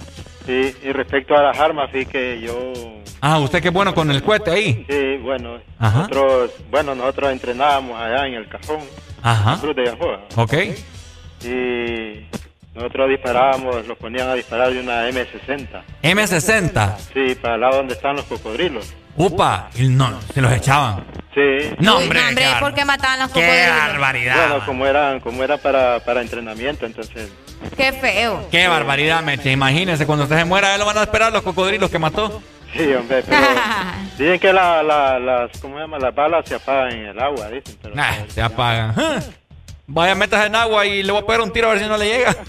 Sí, 0.50 0.76
y 0.82 0.92
respecto 0.94 1.38
a 1.38 1.44
las 1.44 1.60
armas, 1.60 1.92
sí 1.94 2.08
que 2.08 2.42
yo... 2.42 2.74
Ah, 3.22 3.38
usted 3.38 3.62
qué 3.62 3.70
bueno 3.70 3.94
con 3.94 4.10
el 4.10 4.24
cohete 4.24 4.50
ahí. 4.50 4.84
Sí, 4.90 5.18
bueno, 5.22 5.60
Ajá. 5.78 6.00
nosotros, 6.00 6.52
bueno, 6.72 6.96
nosotros 6.96 7.32
entrenábamos 7.32 8.02
allá 8.02 8.26
en 8.26 8.34
el 8.34 8.48
cajón, 8.50 8.80
Ajá. 9.22 9.60
Cruz 9.62 9.76
de 9.76 9.86
Yajoa. 9.86 10.22
Ok. 10.38 10.54
Y 11.46 12.26
nosotros 12.74 13.10
disparábamos, 13.10 13.86
los 13.88 13.96
ponían 14.00 14.28
a 14.30 14.34
disparar 14.34 14.74
de 14.74 14.80
una 14.80 15.08
M60. 15.08 15.82
M60. 16.02 16.98
Sí, 17.14 17.36
para 17.36 17.54
el 17.56 17.62
lado 17.62 17.78
donde 17.78 17.94
están 17.94 18.16
los 18.16 18.26
cocodrilos. 18.26 18.92
Upa. 19.18 19.70
Y 19.76 19.88
no, 19.88 20.20
se 20.34 20.42
los 20.42 20.52
echaban. 20.52 21.04
Sí. 21.36 21.76
No, 21.80 21.98
Uy, 21.98 22.04
hombre. 22.06 22.22
no, 22.22 22.28
hombre, 22.30 22.44
qué 22.46 22.60
¿por 22.60 22.74
qué 22.74 22.86
mataban 22.86 23.20
los 23.20 23.28
Qué 23.32 23.42
cocodrilos? 23.42 23.78
barbaridad. 23.78 24.48
Bueno, 24.50 24.66
como 24.66 24.88
era, 24.88 25.20
como 25.20 25.44
era 25.44 25.58
para, 25.58 26.00
para 26.00 26.22
entrenamiento, 26.22 26.88
entonces. 26.88 27.32
Qué 27.76 27.92
feo. 27.94 28.48
Qué 28.52 28.68
barbaridad, 28.68 29.22
Meche. 29.24 29.52
Imagínense, 29.52 30.06
cuando 30.06 30.24
usted 30.26 30.38
se 30.38 30.46
muera, 30.46 30.74
él 30.74 30.80
lo 30.80 30.86
van 30.86 30.98
a 30.98 31.04
esperar 31.04 31.32
los 31.32 31.42
cocodrilos 31.44 31.90
que 31.90 32.00
mató. 32.00 32.42
Sí, 32.76 32.94
hombre, 32.94 33.24
pero 33.28 33.38
dicen 34.18 34.40
que 34.40 34.54
la, 34.54 34.84
la, 34.84 35.18
las, 35.20 35.60
¿cómo 35.60 35.76
se 35.76 35.82
llama? 35.82 35.98
Las 35.98 36.14
balas 36.14 36.48
se 36.48 36.56
apagan 36.56 36.92
en 36.94 37.06
el 37.08 37.20
agua, 37.20 37.48
dicen. 37.50 37.78
Pero 37.82 37.96
Nah, 37.96 38.12
se 38.28 38.42
apagan. 38.42 38.94
Vaya, 39.88 40.14
metas 40.14 40.46
en 40.46 40.56
agua 40.56 40.86
y 40.86 41.02
le 41.02 41.12
voy 41.12 41.22
a 41.24 41.26
pegar 41.26 41.42
un 41.42 41.52
tiro 41.52 41.68
a 41.68 41.74
ver 41.74 41.82
si 41.82 41.88
no 41.90 41.98
le 41.98 42.06
llega. 42.06 42.36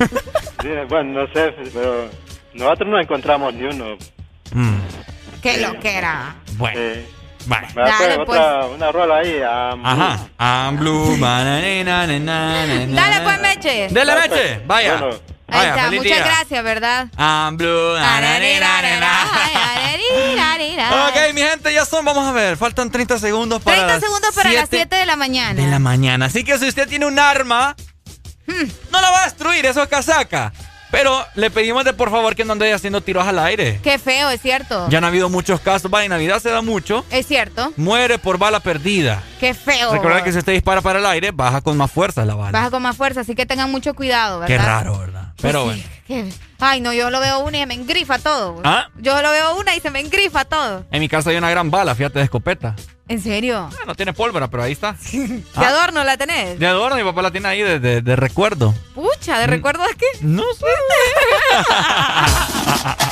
Sí, 0.61 0.69
bueno, 0.91 1.23
no 1.23 1.33
sé, 1.33 1.55
pero 1.73 2.11
nosotros 2.53 2.91
no 2.91 3.01
encontramos 3.01 3.55
ni 3.55 3.65
uno. 3.65 3.97
Qué 5.43 5.57
loquera. 5.59 6.35
Bueno. 6.59 6.79
Eh, 6.79 7.07
Vale. 7.47 7.69
me 7.75 7.83
Dale, 7.83 7.97
poner 7.99 8.27
pues. 8.27 8.39
otra, 8.41 8.67
una 8.67 8.93
rola 8.93 9.17
ahí. 9.17 9.41
ah, 9.45 9.75
Ajá. 9.83 10.29
I'm 10.69 10.77
blue, 10.79 11.17
banana, 11.19 11.85
na, 11.85 12.07
na, 12.07 12.19
na, 12.19 12.87
na. 12.87 13.01
Dale 13.03 13.21
pues, 13.23 13.41
Meche. 13.41 13.89
Dele, 13.91 14.15
Meche. 14.15 14.61
Vaya. 14.67 14.97
Bueno. 14.99 15.17
Ahí 15.53 15.59
Vaya, 15.59 15.71
está, 15.71 15.85
feliz 15.87 16.01
muchas 16.03 16.17
día. 16.17 16.25
gracias, 16.27 16.65
¿verdad? 16.65 17.09
I'm 17.19 17.57
blue. 17.57 17.97
Ok, 21.09 21.35
mi 21.35 21.41
gente, 21.43 21.73
ya 21.73 21.85
son, 21.85 22.05
vamos 22.05 22.27
a 22.27 22.33
ver, 22.33 22.57
faltan 22.57 22.91
30 22.91 23.19
segundos 23.19 23.63
para 23.63 23.77
30 23.77 23.95
las 23.95 24.03
segundos 24.03 24.31
para 24.35 24.51
las 24.53 24.69
7 24.69 24.77
7 24.89 24.97
de 24.97 25.07
la 25.07 25.17
mañana. 25.17 25.61
de 25.63 25.69
la 25.69 25.79
mañana. 25.79 26.27
Así 26.27 26.45
que 26.45 26.59
si 26.59 26.69
usted 26.69 26.89
tiene 26.89 27.07
un 27.07 27.19
arma, 27.19 27.75
Hmm. 28.47 28.67
no 28.91 29.01
la 29.01 29.11
va 29.11 29.21
a 29.21 29.25
destruir, 29.25 29.65
eso 29.67 29.83
es 29.83 29.89
casaca. 29.89 30.53
Pero 30.91 31.25
le 31.37 31.51
pedimos 31.51 31.85
de 31.85 31.93
por 31.93 32.11
favor 32.11 32.35
que 32.35 32.45
no 32.45 32.53
ande 32.53 32.73
haciendo 32.73 33.01
tiros 33.01 33.27
al 33.27 33.39
aire. 33.39 33.81
Qué 33.83 33.99
feo, 33.99 34.29
es 34.31 34.41
cierto. 34.41 34.89
Ya 34.89 34.99
han 34.99 35.05
habido 35.05 35.29
muchos 35.29 35.61
casos, 35.61 35.91
va, 35.93 36.03
en 36.05 36.11
Navidad 36.11 36.41
se 36.41 36.51
da 36.51 36.63
mucho. 36.63 37.05
Es 37.11 37.27
cierto. 37.27 37.73
Muere 37.77 38.19
por 38.19 38.39
bala 38.39 38.61
perdida. 38.61 39.23
Qué 39.39 39.55
feo. 39.55 39.93
Recuerda 39.93 40.25
que 40.25 40.33
si 40.33 40.39
usted 40.39 40.53
dispara 40.53 40.81
para 40.83 40.99
el 40.99 41.07
aire, 41.07 41.31
baja 41.31 41.61
con 41.61 41.77
más 41.77 41.91
fuerza 41.91 42.25
la 42.25 42.35
bala. 42.35 42.51
Baja 42.53 42.71
con 42.71 42.83
más 42.83 42.97
fuerza, 42.97 43.21
así 43.21 43.35
que 43.35 43.47
tengan 43.47 43.71
mucho 43.71 43.95
cuidado, 43.95 44.41
¿verdad? 44.41 44.57
Qué 44.57 44.59
raro, 44.63 44.99
¿verdad? 44.99 45.33
Pero 45.41 45.65
Pues 45.65 45.77
bueno. 45.77 45.83
sí, 45.83 46.03
qué- 46.07 46.33
Ay, 46.63 46.81
no, 46.83 46.93
yo 46.93 47.09
lo 47.09 47.21
veo 47.21 47.39
una 47.39 47.57
y 47.57 47.61
se 47.61 47.67
me 47.67 47.75
engrifa 47.75 48.19
todo. 48.19 48.61
¿Ah? 48.65 48.89
Yo 48.99 49.23
lo 49.23 49.31
veo 49.31 49.57
una 49.59 49.75
y 49.77 49.81
se 49.81 49.91
me 49.91 50.01
engrifa 50.01 50.45
todo. 50.45 50.85
En 50.91 51.01
mi 51.01 51.09
casa 51.09 51.31
hay 51.31 51.37
una 51.37 51.49
gran 51.51 51.71
bala, 51.71 51.95
fíjate, 51.95 52.19
de 52.19 52.25
escopeta. 52.27 52.75
¿En 53.11 53.21
serio? 53.21 53.69
Ah, 53.73 53.83
No 53.89 53.97
tiene 53.97 54.13
pólvora, 54.13 54.47
pero 54.49 54.63
ahí 54.63 54.71
está. 54.71 54.95
¿De 55.13 55.43
Ah, 55.57 55.67
adorno 55.69 56.05
la 56.05 56.17
tenés? 56.17 56.61
de 56.61 56.67
adorno, 56.69 56.95
mi 56.97 57.03
papá 57.03 57.23
la 57.23 57.33
tiene 57.33 57.49
ahí 57.49 57.61
de, 57.61 57.81
de- 57.81 58.03
de 58.03 58.17
recuerdo. 58.17 58.73
Pucha, 58.95 59.37
¿de 59.41 59.49
recuerdo 59.49 59.83
de 59.85 59.95
qué? 59.97 60.07
No 60.21 60.45
sé. 60.55 60.67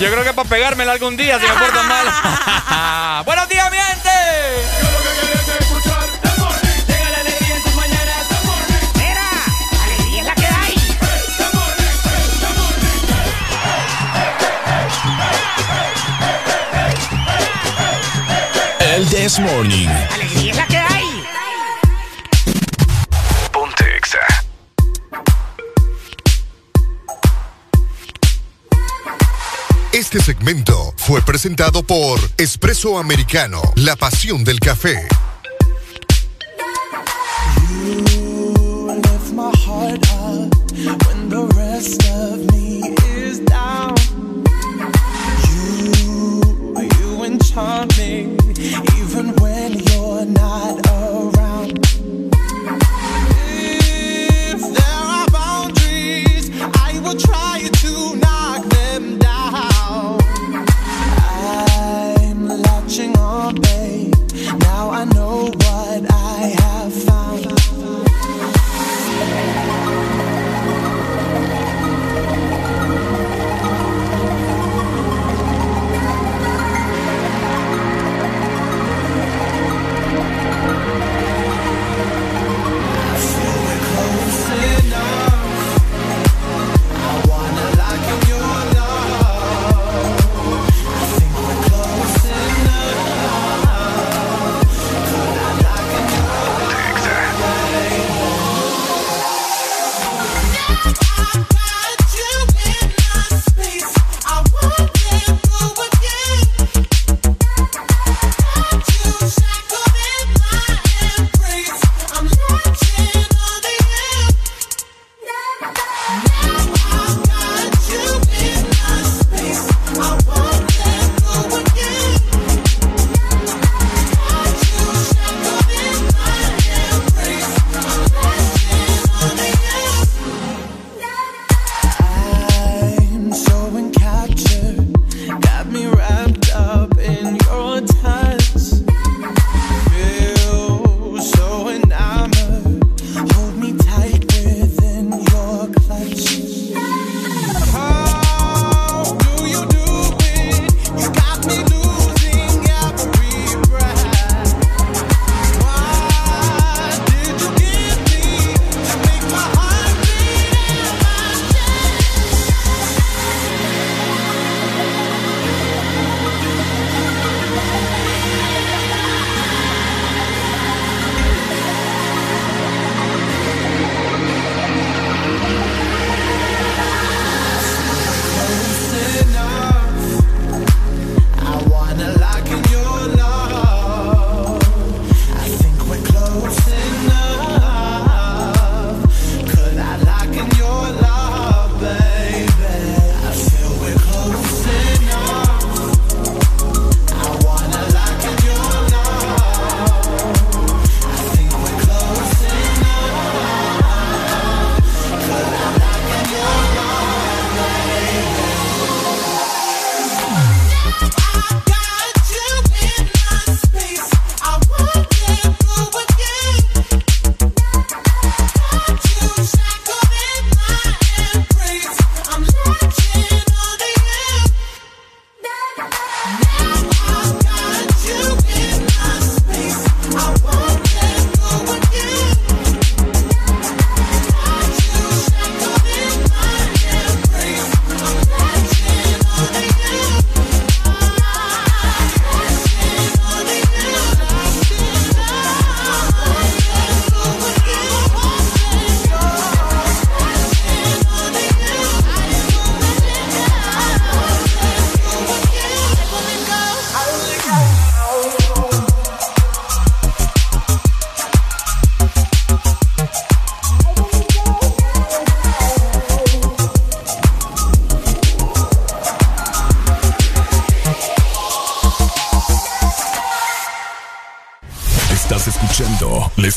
Yo 0.00 0.10
creo 0.10 0.24
que 0.24 0.32
para 0.32 0.48
pegármela 0.48 0.92
algún 0.92 1.16
día, 1.16 1.38
si 1.38 1.46
me 1.46 1.52
porto 1.52 1.80
mal. 1.84 3.22
¡Buenos 3.24 3.48
días, 3.48 3.70
mi 3.70 3.76
gente! 3.76 4.08
This 19.22 19.38
Morning. 19.38 19.88
Alegría 20.10 20.50
es 20.50 20.56
la 20.56 20.66
que 20.66 20.78
hay. 20.78 21.04
Ponte 23.52 23.96
Exa. 23.96 24.18
Este 29.92 30.20
segmento 30.20 30.92
fue 30.96 31.22
presentado 31.22 31.84
por 31.84 32.18
Espresso 32.36 32.98
Americano, 32.98 33.62
la 33.76 33.94
pasión 33.94 34.42
del 34.42 34.58
café. 34.58 35.06
lift 38.88 39.32
my 39.34 39.52
heart 39.64 40.04
up 40.18 41.06
when 41.06 41.28
the 41.28 41.46
rest 41.54 42.02
of 42.08 42.40
me 42.50 42.92
is 43.06 43.38
down. 43.38 43.94
You, 45.48 46.42
you 46.98 47.22
enchant 47.22 47.96
me 47.96 48.11
even 48.11 48.11
If 50.24 50.30
there 54.60 55.02
are 55.16 55.28
boundaries, 55.30 56.48
I 56.74 57.00
will 57.02 57.18
try 57.18 57.68
to 57.82 58.16
knock 58.16 58.62
them 58.66 59.18
down. 59.18 60.20
I'm 61.18 62.46
latching 62.46 63.16
on, 63.16 63.60
babe. 63.62 64.14
Now 64.60 64.90
I 64.90 65.04
know 65.06 65.50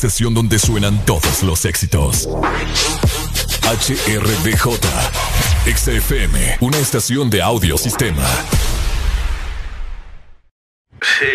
estación 0.06 0.36
donde 0.36 0.60
suenan 0.60 1.03
todos 1.03 1.41
los 1.41 1.66
éxitos. 1.66 2.30
HRDJ, 3.64 4.78
XFM, 5.66 6.58
una 6.60 6.78
estación 6.78 7.32
de 7.32 7.41
audio 7.41 7.76
sistema. 7.76 8.24
Sí, 11.01 11.26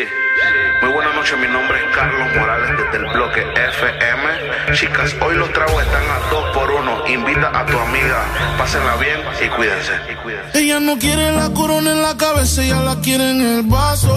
muy 0.82 0.92
buenas 0.92 1.16
noches, 1.16 1.36
mi 1.40 1.48
nombre 1.48 1.78
es 1.78 1.96
Carlos 1.96 2.28
Morales 2.36 2.70
desde 2.78 3.04
el 3.04 3.12
bloque 3.12 3.40
FM. 3.40 4.74
Chicas, 4.74 5.16
hoy 5.20 5.34
los 5.34 5.52
tragos 5.52 5.82
están 5.82 6.04
a 6.04 6.30
dos 6.30 6.54
por 6.54 6.70
uno. 6.70 7.04
Invita 7.08 7.50
a 7.52 7.66
tu 7.66 7.76
amiga, 7.76 8.24
pásenla 8.56 8.94
bien 8.98 9.18
y 9.44 9.48
cuídense. 9.48 9.94
Ella 10.54 10.78
no 10.78 10.96
quiere 10.96 11.32
la 11.32 11.52
corona 11.52 11.90
en 11.90 12.02
la 12.02 12.16
cabeza, 12.16 12.62
ella 12.62 12.80
la 12.82 13.00
quiere 13.00 13.32
en 13.32 13.40
el 13.40 13.62
vaso. 13.64 14.16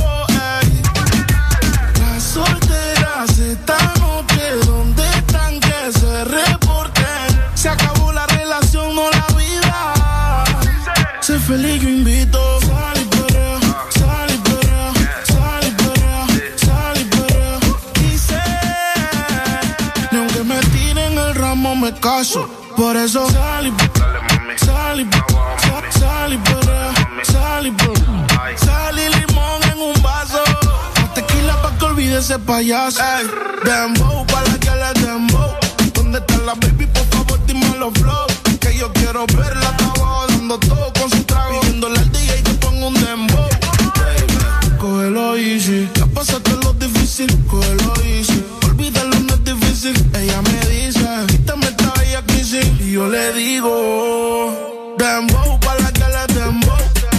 Me 21.81 21.91
caso. 21.99 22.47
Por 22.77 22.95
eso 22.95 23.27
sal 23.31 23.67
y 23.67 23.73
sal 24.65 24.99
y 24.99 25.07
sal- 25.61 26.37
sal 28.57 28.99
y 28.99 29.09
limón 29.09 29.63
en 29.71 29.79
un 29.81 30.01
vaso. 30.03 30.41
Tequila 31.15 31.61
pa' 31.61 31.71
que 31.77 31.85
olvide 31.85 32.19
ese 32.19 32.37
payaso. 32.39 33.01
Ey, 33.03 33.27
dembow 33.65 34.25
pa' 34.27 34.41
la 34.43 34.57
que 34.59 34.69
le 34.71 34.93
dembow. 35.05 35.49
¿Dónde 35.93 36.19
está 36.19 36.37
la 36.45 36.53
baby? 36.53 36.85
Por 36.87 37.05
favor, 37.07 37.39
dime 37.45 37.75
los 37.77 37.93
flow. 37.93 38.27
Que 38.59 38.77
yo 38.77 38.91
quiero 38.93 39.25
verla 39.27 39.69
abajo 39.69 40.25
dando 40.29 40.59
todo 40.59 40.90
yo 53.01 53.07
le 53.09 53.33
digo, 53.33 54.95
dembow 54.97 55.59
pa' 55.59 55.75
la 55.79 55.91
que 55.91 56.05
le 56.15 56.39
dembow. 56.39 56.77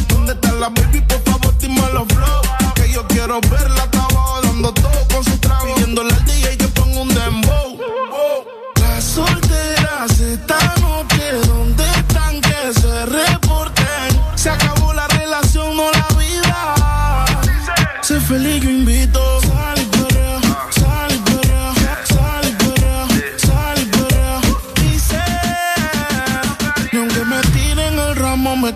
¿Dónde 0.09 0.33
está 0.33 0.53
la 0.53 0.69
baby? 0.69 1.01
Por 1.01 1.21
favor, 1.23 1.59
dime 1.59 1.83
los 1.93 2.07
flow. 2.07 2.43
Que 2.75 2.93
yo 2.93 3.05
quiero 3.09 3.41
verla 3.51 3.92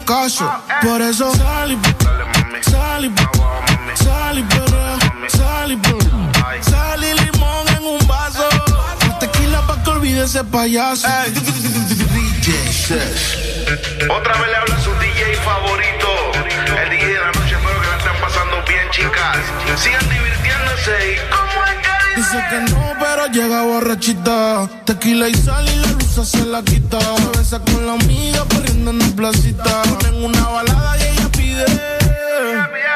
Por 0.06 1.02
eso 1.02 1.34
sal 1.34 1.72
y 1.72 1.78
sal 2.62 3.04
y 3.04 3.12
sal 4.04 4.38
y 4.38 4.44
sal 5.28 5.72
y. 5.72 6.62
Sal 6.62 7.04
y 7.04 7.12
limón 7.12 7.68
en 7.76 7.84
un 7.84 8.06
vaso. 8.06 8.48
Tequila 9.18 9.66
pa' 9.66 9.82
que 9.82 9.90
olvide 9.90 10.24
ese 10.24 10.44
payaso. 10.44 11.08
Otra 14.08 14.34
vez 14.38 14.48
le 14.48 14.56
habla 14.56 14.80
su 14.80 14.94
DJ 14.94 15.34
favorito. 15.44 16.08
El 16.84 16.90
DJ 16.90 17.06
de 17.08 17.18
la 17.18 17.32
noche, 17.32 17.56
espero 17.56 17.80
que 17.80 17.88
la 17.88 17.96
estén 17.96 18.20
pasando 18.20 18.62
bien, 18.68 18.88
chicas. 18.92 19.38
Sigan 19.76 20.08
divirtiéndose 20.08 21.14
y 21.14 21.35
Dice 22.26 22.44
que 22.50 22.58
no, 22.72 22.92
pero 22.98 23.26
llega 23.28 23.62
borrachita. 23.62 24.68
Tequila 24.84 25.28
y 25.28 25.34
sal 25.34 25.64
y 25.68 25.76
la 25.76 25.92
luz 25.92 26.28
se 26.28 26.44
la 26.44 26.60
quita. 26.60 26.98
Se 26.98 27.38
besa 27.38 27.60
con 27.60 27.86
la 27.86 27.92
amiga 27.92 28.44
corriendo 28.50 28.90
en 28.90 28.98
la 28.98 29.06
placita. 29.14 29.82
Ponen 29.82 30.24
una 30.24 30.48
balada 30.48 30.98
y 30.98 31.02
ella 31.02 31.28
pide. 31.30 31.64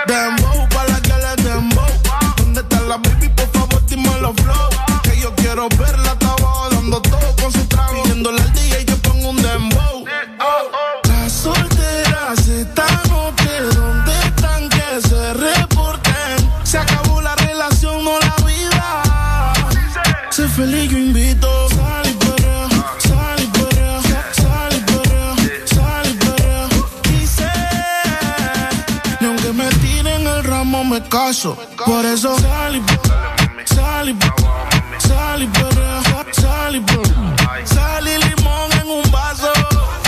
Dembow 0.08 0.68
pa' 0.70 0.84
la 0.88 1.00
que 1.00 1.12
le 1.12 1.48
dembow. 1.48 1.86
¿Dónde 2.38 2.60
está 2.60 2.80
la 2.80 2.96
baby? 2.96 3.28
Por 3.28 3.48
favor, 3.52 3.86
dime 3.86 4.20
los 4.20 4.34
flow. 4.34 4.68
Que 5.04 5.20
yo 5.20 5.32
quiero 5.36 5.68
verla 5.78 6.10
hasta 6.10 6.26
abajo 6.26 6.68
dando 6.72 7.00
todo 7.00 7.36
con 7.40 7.52
su 7.52 7.64
trago. 7.66 8.02
Pidiéndole 8.02 8.42
al 8.42 8.52
DJ 8.52 8.84
feliz, 20.60 20.90
yo 20.90 20.98
invito. 20.98 21.48
Sal 21.70 22.06
y 22.06 22.14
perrea, 22.24 22.68
sal 22.98 23.40
y 23.42 23.46
perrea, 23.46 24.00
sal 24.40 24.72
y 24.76 24.80
perrea, 24.90 25.34
sal 25.74 26.06
y 26.10 26.14
perrea. 26.24 26.68
Y 27.14 27.26
sé, 27.26 27.52
ni 29.20 29.26
aunque 29.26 29.52
me 29.52 29.68
tiren 29.82 30.26
el 30.26 30.44
ramo 30.44 30.84
me 30.84 31.02
caso. 31.08 31.56
Por 31.86 32.04
eso 32.04 32.38
sal 32.38 32.76
y 32.76 32.82
sal 33.74 34.08
y 34.10 34.14
sal 35.08 35.42
y 35.42 35.46
perrea, 35.46 36.02
sal 36.32 36.76
y 36.76 36.80
perrea. 36.80 37.64
Sal 37.64 38.08
y 38.08 38.16
limón 38.24 38.70
en 38.80 38.88
un 38.88 39.10
vaso. 39.10 39.52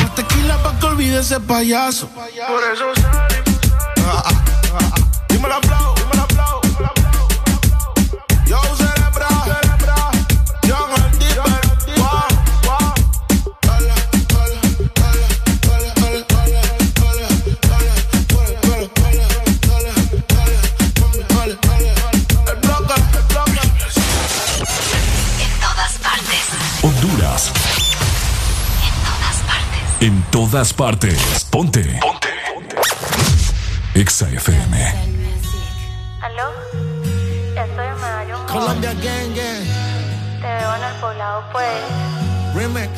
Más 0.01 0.15
tequila 0.15 0.63
pa' 0.63 0.79
que 0.79 0.87
olvide 0.87 1.21
ese 1.21 1.41
payaso. 1.41 2.09
Por 2.09 2.63
eso 2.73 2.87
sal 3.01 3.29
y 3.39 3.53
Dímelo, 5.33 5.61
flow, 5.63 5.95
dímelo, 5.95 6.03
flow. 6.03 6.12
Todas 30.51 30.73
partes. 30.73 31.47
Ponte. 31.51 31.83
Ponte. 32.01 32.27
Exa 33.95 34.29
FM. 34.29 34.77
¿Aló? 36.21 36.51
Estoy 37.51 37.87
en 37.87 38.01
Medallón. 38.01 38.47
Colombia 38.47 38.93
Gang 38.95 39.35
Gang. 39.37 39.65
Te 40.41 40.49
veo 40.49 40.75
en 40.77 40.83
el 40.83 40.95
poblado, 41.01 41.45
pues. 41.53 41.83
Remix. 42.55 42.91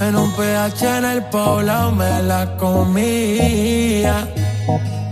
En 0.00 0.16
un 0.16 0.30
PH 0.36 0.98
en 0.98 1.04
el 1.04 1.24
poblado 1.24 1.92
me 1.92 2.22
la 2.22 2.56
comía. 2.56 4.28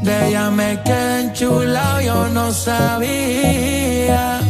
De 0.03 0.29
ella 0.29 0.51
me 0.51 0.83
quedé 0.83 1.21
enchulado, 1.23 2.01
yo 2.01 2.29
no 2.29 2.53
sabía. 2.53 4.41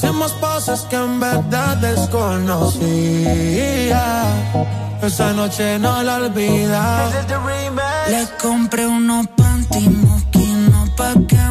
Hicimos 0.00 0.30
cosas 0.34 0.82
que 0.82 0.94
en 0.94 1.18
verdad 1.18 1.76
desconocía. 1.78 2.72
Esa 5.02 5.32
noche 5.32 5.76
no 5.80 6.00
la 6.04 6.18
olvida. 6.18 7.10
Le 8.08 8.24
compré 8.40 8.86
unos 8.86 9.26
panty 9.36 9.88
mosquinos 9.88 10.90
pa' 10.90 11.14
que 11.26 11.47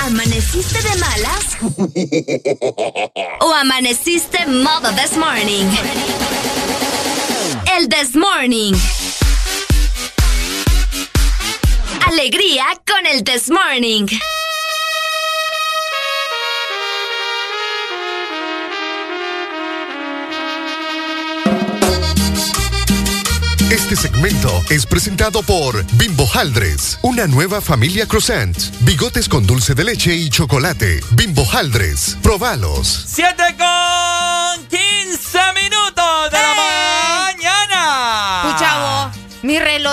Amaneciste 0.00 0.82
de 0.82 0.96
malas 0.96 1.58
o 3.40 3.52
amaneciste 3.52 4.46
modo 4.46 4.90
This 4.92 5.18
Morning. 5.18 5.66
El 7.76 7.88
This 7.90 8.16
Morning. 8.16 8.74
Alegría 12.06 12.64
con 12.86 13.06
el 13.06 13.22
This 13.22 13.50
Morning. 13.50 14.06
Este 23.70 23.96
segmento 23.96 24.64
es 24.70 24.86
presentado 24.86 25.42
por 25.42 25.84
Bimbo 25.98 26.26
Haldres, 26.32 26.98
una 27.02 27.26
nueva 27.26 27.60
familia 27.60 28.06
croissant. 28.06 28.56
Bigotes 28.80 29.28
con 29.28 29.46
dulce 29.46 29.74
de 29.74 29.84
leche 29.84 30.14
y 30.14 30.30
chocolate. 30.30 31.00
Bimbo 31.10 31.46
Haldres, 31.52 32.16
probalos. 32.22 33.04
7 33.08 33.36
con 33.58 34.68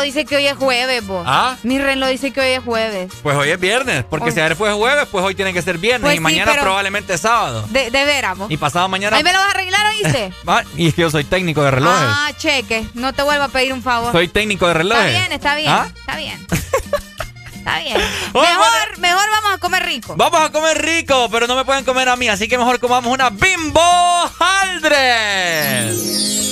dice 0.06 0.26
que 0.26 0.36
hoy 0.38 0.48
es 0.48 0.56
jueves, 0.56 1.06
vos. 1.06 1.24
¿Ah? 1.28 1.58
Mi 1.64 1.80
reloj 1.80 2.10
dice 2.10 2.32
que 2.32 2.40
hoy 2.42 2.48
es 2.48 2.64
jueves. 2.64 3.12
Pues 3.22 3.36
hoy 3.36 3.50
es 3.50 3.60
viernes, 3.60 4.06
porque 4.10 4.30
oh. 4.30 4.32
si 4.32 4.40
ayer 4.40 4.56
fue 4.56 4.72
jueves, 4.74 5.08
pues 5.12 5.24
hoy 5.26 5.36
tiene 5.36 5.54
que 5.54 5.62
ser 5.62 5.78
viernes 5.78 6.08
pues 6.08 6.18
y 6.18 6.20
mañana 6.20 6.54
probablemente 6.54 7.14
es 7.16 7.22
sábado. 7.22 7.66
De, 7.70 7.92
de 7.92 8.06
veras, 8.06 8.38
vos. 8.38 8.50
Y 8.50 8.58
pasado 8.58 8.88
mañana. 8.88 9.18
Ahí 9.18 9.24
me 9.24 9.34
lo 9.34 9.40
vas 9.40 9.48
a 9.48 9.52
arreglar, 9.52 9.86
oíste. 9.88 10.34
Ah, 10.48 10.64
y 10.78 10.88
es 10.88 10.94
que 10.94 11.02
yo 11.02 11.10
soy 11.10 11.24
técnico 11.24 11.64
de 11.64 11.72
relojes. 11.72 12.08
Ah, 12.08 12.30
cheque. 12.38 12.86
No 12.94 13.12
te 13.14 13.24
vuelvo 13.24 13.44
a 13.44 13.48
pedir 13.50 13.74
un 13.74 13.82
favor. 13.82 14.12
Soy 14.12 14.28
técnico 14.28 14.68
de 14.68 14.76
relojes. 14.76 15.06
Está 15.06 15.20
bien, 15.20 15.32
está 15.34 15.56
bien. 15.56 15.70
¿Ah? 15.70 15.88
Está 16.00 16.16
bien. 16.18 16.48
Está 17.66 17.80
bien. 17.80 17.98
Mejor, 18.32 19.00
mejor 19.00 19.30
vamos 19.32 19.54
a 19.54 19.58
comer 19.58 19.84
rico. 19.84 20.14
Vamos 20.16 20.40
a 20.40 20.52
comer 20.52 20.80
rico, 20.86 21.28
pero 21.32 21.48
no 21.48 21.56
me 21.56 21.66
pueden 21.66 21.84
comer 21.84 22.08
a 22.10 22.16
mí, 22.16 22.28
así 22.28 22.48
que 22.48 22.60
mejor 22.60 22.80
comamos 22.80 23.12
una 23.12 23.32
bimbo 23.32 23.82
haldres. 24.40 25.96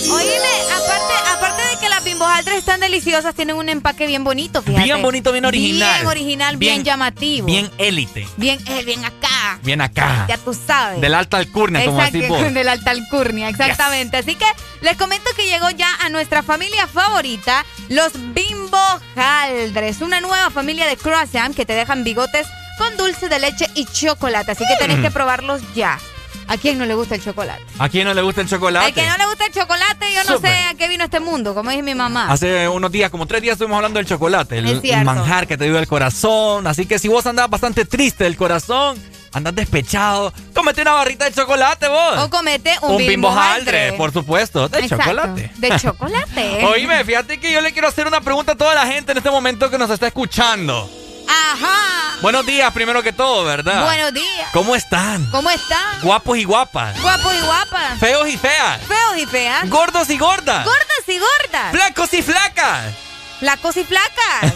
Oíme, 0.10 0.74
aparte, 0.74 1.14
aparte 1.32 1.68
de 1.68 1.78
que 1.78 1.88
la 1.90 1.93
las 2.36 2.46
bimbojaldres 2.46 2.58
están 2.60 2.80
deliciosas, 2.80 3.36
tienen 3.36 3.56
un 3.56 3.70
empaque 3.70 4.08
bien 4.08 4.24
bonito, 4.24 4.62
fíjate. 4.62 4.84
Bien 4.84 5.02
bonito, 5.02 5.32
bien 5.32 5.46
original. 5.46 5.94
Bien 5.96 6.08
original, 6.08 6.58
bien, 6.58 6.74
Bien- 6.76 6.84
llamativo. 6.84 7.46
Bien 7.48 7.70
élite, 7.78 8.28
Bien, 8.38 8.60
eh, 8.68 8.84
bien 8.84 9.04
acá. 9.06 9.60
bien 9.64 9.82
acá. 9.82 10.26
Ya 10.28 10.38
tú 10.38 10.54
sabes. 10.54 11.00
Del 11.02 11.14
alta 11.14 11.38
alcurnia, 11.38 11.84
como 11.86 12.02
así 12.02 12.22
vos. 12.28 12.54
de 12.54 12.64
la 12.64 12.72
alta 12.74 12.92
alcurnia, 12.92 13.50
exactamente. 13.50 14.18
Así 14.18 14.36
que 14.36 14.46
les 14.82 14.98
comento 14.98 15.30
que 15.36 15.46
llegó 15.48 15.70
ya 15.72 15.90
a 16.02 16.10
nuestra 16.10 16.44
familia 16.44 16.88
favorita, 16.88 17.66
los 17.90 18.14
Bimbo 18.34 18.78
Haldres, 19.16 20.02
una 20.02 20.22
nueva 20.22 20.50
familia 20.50 20.86
de 20.88 20.98
croissant 20.98 21.56
que 21.56 21.66
te 21.66 21.74
dejan 21.74 22.04
bigotes 22.04 22.48
con 22.78 22.98
dulce 22.98 23.30
de 23.30 23.40
leche 23.40 23.68
y 23.76 23.86
chocolate. 23.86 24.52
Así 24.52 24.64
que 24.68 24.76
tenés 24.78 24.98
Mm. 25.00 25.02
que 25.04 25.12
probarlos 25.12 25.62
ya. 25.76 26.00
¿A 26.48 26.58
quién 26.58 26.78
no 26.78 26.86
le 26.86 26.94
gusta 26.94 27.16
el 27.16 27.24
chocolate? 27.24 27.64
¿A 27.80 27.90
quién 27.90 28.06
no 28.06 28.14
le 28.14 28.22
gusta 28.22 28.42
el 28.42 28.50
chocolate? 28.50 28.86
Al 28.86 28.94
que 28.94 29.06
no 29.08 29.18
le 29.18 29.26
gusta 29.28 29.46
el 29.46 29.54
chocolate, 29.54 30.06
yo 30.14 30.24
no 30.32 30.40
sé 30.40 30.48
a 30.48 30.74
qué 30.76 30.88
vino 30.88 31.04
este 31.04 31.20
mundo, 31.20 31.54
como 31.54 31.70
dice 31.70 31.84
mi 31.84 31.96
mamá. 31.96 32.32
Hace 32.32 32.68
unos 32.68 32.92
días, 32.92 33.10
como 33.10 33.26
tres 33.26 33.42
días, 33.42 33.54
estuvimos 33.54 33.78
hablando 33.78 33.98
del 34.00 34.06
chocolate, 34.08 34.60
el, 34.60 34.82
el 34.84 35.06
manjar 35.06 35.48
que 35.48 35.58
te 35.58 35.66
dio 35.66 35.78
el 35.80 35.88
corazón. 35.88 36.68
Así 36.68 36.86
que 36.86 37.00
si 37.00 37.08
vos 37.08 37.26
andás 37.26 37.50
bastante 37.50 37.86
triste 37.86 38.24
del 38.26 38.36
corazón, 38.38 39.02
andás 39.32 39.56
despechado, 39.56 40.34
cómete 40.54 40.82
una 40.82 40.94
barrita 40.94 41.26
de 41.26 41.34
chocolate 41.34 41.88
vos. 41.88 42.18
O 42.20 42.30
comete 42.30 42.72
un, 42.82 42.92
Un 42.92 42.98
bimbo 42.98 43.30
bimbo 43.30 43.30
haldre, 43.32 43.94
por 43.94 44.12
supuesto, 44.12 44.70
de 44.70 44.80
Exacto, 44.80 45.06
chocolate. 45.06 45.52
De 45.58 45.80
chocolate. 45.80 46.66
Oíme, 46.74 47.04
fíjate 47.04 47.40
que 47.40 47.52
yo 47.52 47.62
le 47.62 47.72
quiero 47.72 47.88
hacer 47.88 48.08
una 48.08 48.22
pregunta 48.22 48.54
a 48.54 48.56
toda 48.56 48.76
la 48.76 48.86
gente 48.86 49.12
en 49.12 49.18
este 49.18 49.32
momento 49.32 49.70
que 49.70 49.78
nos 49.78 49.90
está 49.90 50.08
escuchando. 50.08 50.90
Ajá. 51.28 52.18
Buenos 52.22 52.46
días, 52.46 52.72
primero 52.74 53.04
que 53.04 53.12
todo, 53.14 53.44
¿verdad? 53.44 53.84
Buenos 53.84 54.14
días. 54.14 54.50
¿Cómo 54.54 54.76
están? 54.76 55.26
¿Cómo 55.32 55.50
están? 55.50 56.02
Guapos 56.02 56.38
y 56.38 56.44
guapas. 56.46 57.00
Guapos 57.02 57.34
y 57.34 57.42
guapas. 57.46 58.00
Feos 58.00 58.28
y 58.30 58.38
feas. 58.38 58.82
Feos 58.82 59.18
y 59.18 59.26
feas. 59.26 59.70
Gordos 59.70 60.10
y 60.10 60.18
gordas. 60.18 60.66
Gordas 60.66 61.08
y 61.08 61.20
gordas. 61.20 61.72
Flacos 61.72 62.14
y 62.14 62.22
flacas. 62.22 62.94
Flacos 63.40 63.78
y 63.78 63.84
flacas. 63.84 64.54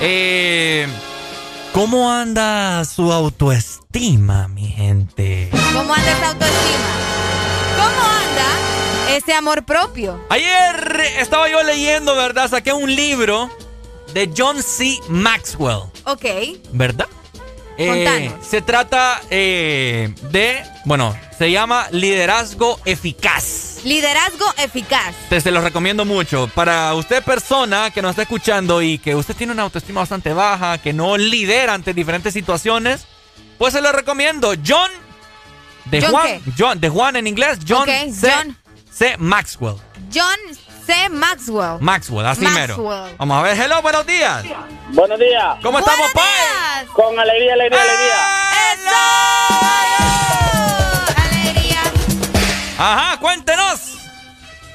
Eh, 0.00 0.88
¿Cómo 1.72 2.10
anda 2.10 2.84
su 2.84 3.12
autoestima, 3.12 4.48
mi 4.48 4.68
gente? 4.68 5.50
¿Cómo 5.72 5.94
anda 5.94 6.10
esa 6.10 6.28
autoestima? 6.28 6.90
¿Cómo 7.76 8.02
anda 8.02 9.16
ese 9.16 9.34
amor 9.34 9.64
propio? 9.64 10.24
Ayer 10.30 11.00
estaba 11.18 11.48
yo 11.48 11.62
leyendo, 11.62 12.14
¿verdad? 12.16 12.48
Saqué 12.50 12.72
un 12.72 12.94
libro 12.94 13.50
de 14.14 14.32
John 14.36 14.62
C. 14.62 14.98
Maxwell, 15.08 15.82
Ok. 16.04 16.24
¿verdad? 16.72 17.08
Eh, 17.76 18.30
se 18.40 18.62
trata 18.62 19.20
eh, 19.30 20.14
de, 20.30 20.62
bueno, 20.84 21.16
se 21.36 21.50
llama 21.50 21.88
Liderazgo 21.90 22.78
Eficaz. 22.84 23.80
Liderazgo 23.82 24.46
eficaz. 24.58 25.14
Te 25.28 25.40
se 25.40 25.50
los 25.50 25.64
recomiendo 25.64 26.04
mucho. 26.04 26.48
Para 26.54 26.94
usted 26.94 27.22
persona 27.22 27.90
que 27.90 28.00
nos 28.00 28.10
está 28.10 28.22
escuchando 28.22 28.80
y 28.80 28.98
que 28.98 29.14
usted 29.16 29.34
tiene 29.34 29.52
una 29.52 29.64
autoestima 29.64 30.00
bastante 30.00 30.32
baja, 30.32 30.78
que 30.78 30.92
no 30.92 31.18
lidera 31.18 31.74
ante 31.74 31.92
diferentes 31.92 32.32
situaciones, 32.32 33.06
pues 33.58 33.74
se 33.74 33.82
lo 33.82 33.90
recomiendo. 33.92 34.54
John 34.66 34.90
de 35.86 36.00
¿John 36.00 36.10
Juan, 36.12 36.26
qué? 36.26 36.52
John 36.56 36.80
de 36.80 36.88
Juan 36.88 37.16
en 37.16 37.26
inglés, 37.26 37.58
John, 37.68 37.86
C, 37.86 38.12
John. 38.22 38.56
C. 38.90 39.16
Maxwell. 39.18 39.76
John 40.14 40.38
C. 40.86 41.08
Maxwell. 41.10 41.78
Maxwell, 41.80 42.26
así 42.26 42.42
mero. 42.42 42.76
Maxwell. 42.76 43.16
Vamos 43.18 43.38
a 43.38 43.42
ver, 43.42 43.58
hello, 43.60 43.82
buenos 43.82 44.06
días. 44.06 44.44
Buenos 44.90 45.18
días. 45.18 45.56
¿Cómo 45.62 45.78
estamos, 45.78 46.12
Pai? 46.12 46.24
días. 46.24 46.90
Con 46.92 47.18
alegría, 47.18 47.54
alegría, 47.54 47.80
Alegría. 47.80 49.24
Ajá, 52.78 53.18
cuéntenos. 53.20 53.90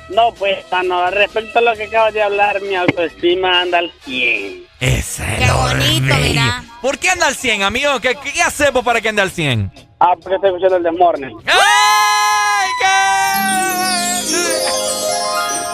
No, 0.09 0.33
pues, 0.33 0.57
mano, 0.71 1.09
respecto 1.11 1.59
a 1.59 1.61
lo 1.61 1.73
que 1.75 1.83
acabas 1.83 2.13
de 2.13 2.23
hablar, 2.23 2.61
mi 2.61 2.75
autoestima 2.75 3.61
anda 3.61 3.77
al 3.77 3.91
100. 4.03 4.63
Ese 4.79 5.23
Qué 5.37 5.51
bonito, 5.51 6.15
mira. 6.15 6.63
¿Por 6.81 6.97
qué 6.97 7.11
anda 7.11 7.27
al 7.27 7.35
100, 7.35 7.61
amigo? 7.63 7.99
¿Qué, 7.99 8.15
qué 8.15 8.41
hacemos 8.41 8.83
para 8.83 9.01
que 9.01 9.09
ande 9.09 9.21
al 9.21 9.29
100? 9.29 9.71
Ah, 9.99 10.13
porque 10.19 10.35
estoy 10.35 10.49
escuchando 10.49 10.77
el 10.77 10.83
de 10.83 10.91
Morning. 10.91 11.35
¡Ay, 11.45 12.69
¡Qué 12.79 12.85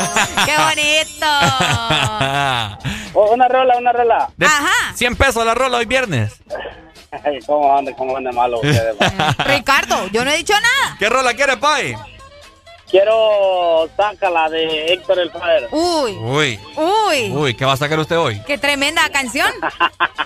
bonito! 0.68 1.28
Oh, 3.14 3.32
una 3.34 3.48
rola, 3.48 3.78
una 3.78 3.92
rola. 3.92 4.30
De 4.38 4.46
Ajá. 4.46 4.94
100 4.96 5.16
pesos 5.16 5.46
la 5.46 5.54
rola 5.56 5.78
hoy 5.78 5.86
viernes. 5.86 6.34
Ay, 7.24 7.40
¿Cómo 7.46 7.78
anda, 7.78 7.94
cómo 7.94 8.18
anda 8.18 8.32
malo 8.32 8.58
ustedes? 8.64 8.96
Ricardo, 9.46 10.08
yo 10.08 10.26
no 10.26 10.32
he 10.32 10.38
dicho 10.38 10.54
nada. 10.54 10.98
¿Qué 11.00 11.10
rola 11.10 11.34
quiere, 11.34 11.56
Pai? 11.58 11.96
Quiero 12.90 13.90
sácala 13.98 14.48
de 14.50 14.94
Héctor 14.94 15.20
el 15.20 15.30
Padre. 15.32 15.68
Uy, 15.72 16.12
Uy, 16.14 16.60
uy. 16.76 17.32
uy, 17.32 17.54
¿qué 17.56 17.66
va 17.66 17.74
a 17.74 17.78
sacar 17.78 18.00
usted 18.00 18.18
hoy? 18.18 18.40
Qué 18.46 18.58
tremenda 18.58 19.10
canción. 19.10 19.52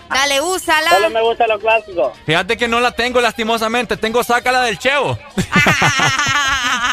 Dale, 0.10 0.38
Solo 0.38 0.53
úsala. 0.56 1.10
me 1.10 1.22
gusta 1.22 1.48
lo 1.48 1.57
clásico. 1.60 2.11
Fíjate 2.26 2.57
que 2.57 2.68
no 2.68 2.80
la 2.81 2.91
tengo 2.91 3.22
lastimosamente, 3.22 3.95
tengo 3.98 4.23
sácala 4.23 4.61
del 4.64 4.77
Chevo. 4.77 5.18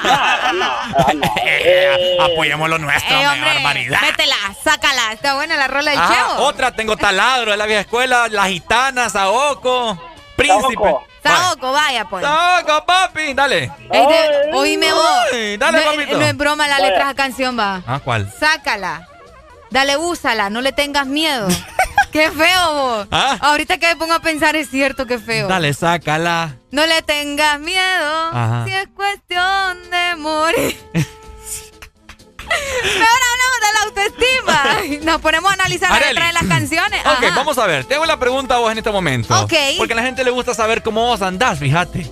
No, 0.05 0.53
no, 0.53 1.15
no. 1.15 1.35
Eh, 1.45 2.17
Apoyemos 2.21 2.69
lo 2.69 2.79
nuestro, 2.79 3.17
Eh, 3.21 3.27
hombre, 3.27 3.55
barbaridad. 3.55 4.01
métela, 4.03 4.37
sácala. 4.63 5.13
Está 5.13 5.35
buena 5.35 5.57
la 5.57 5.67
rola 5.69 5.91
del 5.91 6.01
Ajá, 6.01 6.15
Chevo. 6.15 6.45
otra, 6.47 6.73
tengo 6.73 6.97
taladro 6.97 7.51
de 7.51 7.57
la 7.57 7.67
vieja 7.67 7.81
escuela, 7.81 8.29
la 8.29 8.47
gitana, 8.47 9.09
Saoco, 9.11 9.99
Príncipe. 10.49 10.95
Saoco. 11.23 11.73
Vaya, 11.73 12.05
pues. 12.09 12.25
Saoco, 12.25 12.87
papi, 12.87 13.35
dale. 13.35 13.71
Ey, 13.91 14.07
de- 14.07 14.51
oíme 14.55 14.93
vos. 14.93 15.21
Ay, 15.33 15.57
dale, 15.57 15.79
no, 15.85 15.93
papito. 15.93 16.19
no 16.19 16.25
es 16.25 16.37
broma 16.37 16.69
la 16.69 16.79
letra 16.79 17.09
de 17.09 17.15
canción, 17.15 17.59
va. 17.59 17.83
Ah, 17.87 18.01
¿cuál? 18.03 18.33
Sácala. 18.39 19.09
Dale, 19.71 19.97
úsala. 19.97 20.49
No 20.51 20.61
le 20.61 20.73
tengas 20.73 21.07
miedo. 21.07 21.49
Qué 22.13 22.31
feo, 22.31 22.73
vos. 22.75 23.09
Ah. 23.11 23.37
Ahorita 23.41 23.79
que 23.79 23.89
me 23.89 23.97
pongo 23.97 24.15
a 24.15 24.21
pensar, 24.21 24.57
es 24.57 24.71
cierto 24.71 25.07
que 25.07 25.19
feo. 25.19 25.49
Dale, 25.49 25.75
sácala. 25.75 26.57
No 26.71 26.87
le 26.87 27.03
tengas 27.03 27.59
miedo. 27.61 28.31
Ajá. 28.33 28.65
Si 28.67 28.73
es 28.73 28.89
cuestión 28.95 29.91
de 29.91 30.17
morir. 30.17 30.77
Nos 35.03 35.21
ponemos 35.21 35.51
a 35.51 35.55
analizar 35.55 35.91
la 35.91 35.97
Arely. 35.97 36.15
letra 36.15 36.27
de 36.29 36.33
las 36.33 36.47
canciones. 36.47 37.01
Ok, 37.01 37.25
Ajá. 37.25 37.37
vamos 37.37 37.59
a 37.59 37.67
ver. 37.67 37.85
Te 37.85 37.95
hago 37.95 38.07
la 38.07 38.19
pregunta 38.19 38.57
a 38.57 38.59
vos 38.59 38.73
en 38.73 38.79
este 38.79 38.91
momento. 38.91 39.39
Ok. 39.43 39.53
Porque 39.79 39.93
a 39.93 39.97
la 39.97 40.03
gente 40.03 40.25
le 40.25 40.31
gusta 40.31 40.55
saber 40.55 40.83
cómo 40.83 41.05
vos 41.07 41.23
andás, 41.23 41.59
fíjate. 41.59 42.11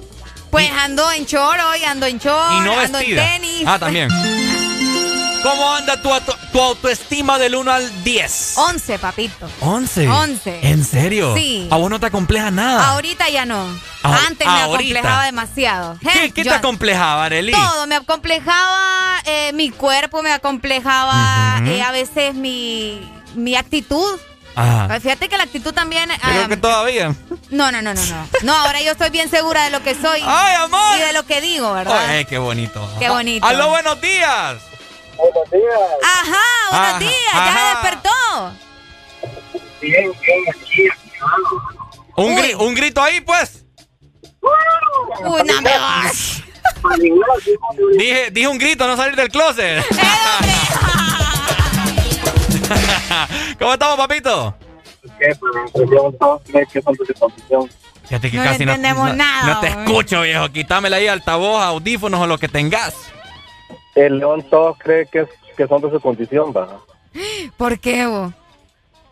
Pues 0.51 0.71
ando 0.71 1.11
en 1.13 1.27
choro 1.27 1.77
y 1.81 1.85
ando 1.85 2.07
en 2.07 2.19
choro. 2.21 2.57
Y 2.57 2.61
no 2.61 2.79
ando 2.79 2.99
vestida. 2.99 3.35
en 3.35 3.43
tenis. 3.43 3.65
Ah, 3.67 3.79
también. 3.79 4.09
¿Cómo 5.45 5.75
anda 5.75 6.01
tu, 6.01 6.09
auto- 6.11 6.39
tu 6.53 6.59
autoestima 6.59 7.39
del 7.39 7.55
1 7.55 7.71
al 7.71 8.03
10? 8.03 8.55
11, 8.57 8.99
papito. 8.99 9.47
11. 9.61 10.09
11. 10.09 10.61
¿En 10.63 10.83
serio? 10.83 11.35
Sí. 11.37 11.69
A 11.71 11.77
vos 11.77 11.91
no 11.91 12.01
te 12.01 12.07
acompleja 12.07 12.51
nada. 12.51 12.89
Ahorita 12.89 13.29
ya 13.29 13.45
no. 13.45 13.63
Ah, 14.03 14.21
Antes 14.27 14.49
me 14.49 14.63
acomplejaba 14.63 15.27
demasiado. 15.27 15.99
¿Qué, 16.01 16.31
qué 16.31 16.45
te 16.45 16.51
acomplejaba, 16.51 17.27
Arely? 17.27 17.53
Todo, 17.53 17.87
me 17.87 17.97
acomplejaba 17.97 19.21
eh, 19.27 19.53
mi 19.53 19.69
cuerpo, 19.69 20.23
me 20.23 20.33
acomplejaba 20.33 21.61
eh, 21.67 21.83
a 21.83 21.93
veces 21.93 22.35
mi, 22.35 23.07
mi 23.35 23.55
actitud. 23.55 24.19
Ajá. 24.57 24.99
Fíjate 24.99 25.29
que 25.29 25.37
la 25.37 25.43
actitud 25.45 25.75
también... 25.75 26.09
Yo 26.09 26.17
creo 26.23 26.45
ah, 26.45 26.49
que 26.49 26.57
todavía. 26.57 27.15
No, 27.51 27.71
no, 27.71 27.83
no, 27.83 27.93
no, 27.93 28.03
no. 28.03 28.29
No, 28.45 28.55
ahora 28.55 28.81
yo 28.81 28.93
estoy 28.93 29.11
bien 29.11 29.29
segura 29.29 29.65
de 29.65 29.71
lo 29.71 29.83
que 29.83 29.95
soy. 29.95 30.21
¡Ay, 30.25 30.55
amor! 30.55 30.97
Y 30.97 31.03
de 31.03 31.13
lo 31.13 31.27
que 31.27 31.43
digo, 31.43 31.75
¿verdad? 31.75 32.07
Ay, 32.09 32.25
qué 32.25 32.39
bonito. 32.39 32.89
Qué 32.99 33.11
bonito. 33.11 33.47
¡Aló, 33.47 33.69
buenos 33.69 34.01
días! 34.01 34.57
Buenos 35.17 35.51
días. 35.51 35.81
Ajá, 36.03 36.43
buenos 36.71 36.89
Ajá, 36.89 36.99
días, 36.99 37.13
ajá. 37.35 37.55
ya 37.55 37.69
despertó. 37.71 38.11
Bien, 39.81 40.13
bien, 40.21 40.45
aquí. 40.51 40.89
Un, 42.17 42.37
gri- 42.37 42.55
un 42.59 42.75
grito 42.75 43.03
ahí, 43.03 43.21
pues. 43.21 43.65
Uy, 44.41 45.43
no 45.47 45.61
me 45.63 45.79
vas. 45.79 46.43
Dije, 47.99 48.31
dije 48.31 48.49
un 48.49 48.59
grito, 48.59 48.87
no 48.87 48.97
salir 48.97 49.17
del 49.17 49.29
closet. 49.31 49.85
¿Cómo 53.59 53.73
estamos, 53.75 53.97
papito? 53.97 54.57
Fíjate 58.07 58.31
que 58.31 58.37
No 58.37 58.45
casi 58.45 58.63
entendemos 58.63 59.09
no, 59.09 59.15
nada, 59.17 59.55
no 59.55 59.61
te 59.61 59.69
escucho, 59.69 60.21
viejo. 60.23 60.49
Quítamela 60.51 60.97
ahí, 60.97 61.09
altavoz, 61.09 61.63
audífonos 61.63 62.21
o 62.21 62.27
lo 62.27 62.39
que 62.39 62.49
tengas. 62.49 62.95
El 63.95 64.19
león 64.19 64.43
todos 64.51 64.77
cree 64.79 65.07
que, 65.07 65.21
es- 65.21 65.29
que 65.57 65.67
son 65.69 65.81
de 65.83 65.91
su 65.91 66.01
condición, 66.01 66.53
va. 66.57 66.69
¿Por 67.57 67.79
qué, 67.79 68.07
vos? 68.07 68.33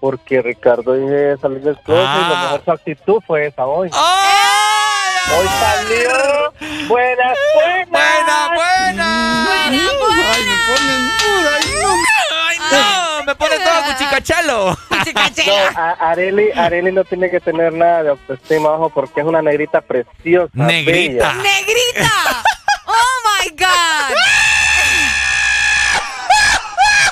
Porque 0.01 0.43
Ricardo 0.43 0.95
dije 0.95 1.37
salir 1.41 1.61
del 1.61 1.77
closet 1.79 2.03
y 2.05 2.21
la 2.33 2.43
mejor 2.43 2.65
su 2.65 2.71
actitud 2.73 3.21
fue 3.25 3.47
esa 3.47 3.65
hoy. 3.67 3.89
Hoy 3.89 5.47
salió. 5.61 6.11
Buenas, 6.89 7.39
buenas. 7.55 7.89
Buena, 7.89 8.49
buena. 8.57 9.47
Buena, 9.47 11.13
Ay, 12.49 12.59
no, 12.73 13.25
me 13.25 13.35
pone 13.37 13.59
todo 13.61 13.83
cuchicachalo. 13.93 14.77
No, 15.47 15.79
a- 15.81 16.11
Areli, 16.11 16.51
Areli 16.53 16.91
no 16.93 17.05
tiene 17.05 17.31
que 17.31 17.39
tener 17.41 17.73
nada 17.73 18.03
de 18.03 18.11
autoestima, 18.11 18.71
ojo, 18.71 18.91
porque 18.91 19.21
es 19.21 19.27
una 19.27 19.41
negrita 19.43 19.81
preciosa. 19.81 20.51
Negrita. 20.55 21.33
bella. 21.33 21.43
¡Negrita! 21.43 22.43
¡Oh, 22.87 23.43
my 23.45 23.51
God! 23.51 24.17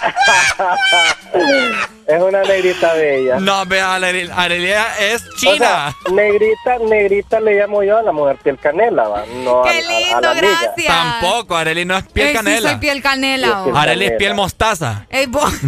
es 2.06 2.22
una 2.22 2.42
negrita 2.42 2.92
bella. 2.94 3.38
No, 3.40 3.64
vea, 3.66 3.94
Arelia 3.94 4.86
es 4.98 5.22
O 5.22 5.36
china. 5.36 5.56
sea, 5.58 5.94
negrita, 6.12 6.78
negrita 6.88 7.40
le 7.40 7.54
llamo 7.54 7.82
yo 7.82 7.98
a 7.98 8.02
la 8.02 8.12
mujer 8.12 8.36
piel 8.42 8.58
canela, 8.58 9.08
va. 9.08 9.24
No 9.26 9.62
¡Qué 9.62 9.70
a, 9.70 9.78
a 9.78 9.82
lindo, 9.82 10.28
amiga. 10.30 10.48
gracias! 10.62 10.86
Tampoco, 10.86 11.56
Arely 11.56 11.84
no 11.84 11.96
es 11.96 12.04
piel 12.08 12.26
Ey, 12.28 12.32
sí, 12.32 12.36
canela. 12.38 12.70
soy 12.70 12.78
piel 12.78 13.02
canela. 13.02 13.60
vos. 13.62 13.76
Arely 13.76 14.06
es 14.06 14.12
piel 14.12 14.34
mostaza. 14.34 15.06
Ey, 15.10 15.26
vos- 15.26 15.52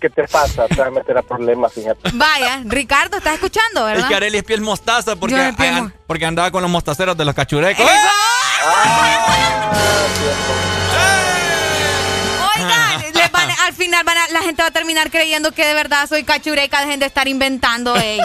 ¿Qué 0.00 0.10
te 0.10 0.24
pasa? 0.26 0.66
Te 0.66 0.74
vas 0.74 0.88
a 0.88 0.90
meter 0.90 1.16
a 1.16 1.22
problemas, 1.22 1.72
fíjate. 1.72 2.10
Vaya, 2.14 2.60
Ricardo, 2.64 3.18
¿estás 3.18 3.34
escuchando, 3.34 3.86
Es 3.88 3.94
verdad? 3.94 4.08
que 4.08 4.14
Arely 4.16 4.38
es 4.38 4.44
piel 4.44 4.60
mostaza 4.62 5.14
porque, 5.14 5.54
piel 5.56 5.92
porque 6.08 6.26
andaba 6.26 6.50
con 6.50 6.60
los 6.62 6.70
mostaceros 6.70 7.16
de 7.16 7.24
los 7.24 7.34
cachurecos. 7.36 7.86
Oigan, 7.86 8.00
al 13.66 13.72
final 13.74 14.04
van 14.04 14.16
a- 14.18 14.28
la 14.32 14.40
gente 14.42 14.62
va 14.62 14.68
a 14.68 14.72
terminar 14.72 15.10
creyendo 15.10 15.52
que 15.52 15.66
de 15.66 15.74
verdad 15.74 16.08
soy 16.08 16.24
cachureca. 16.24 16.80
Dejen 16.80 17.00
de 17.00 17.06
estar 17.06 17.28
inventando, 17.28 17.94
ey. 17.96 18.18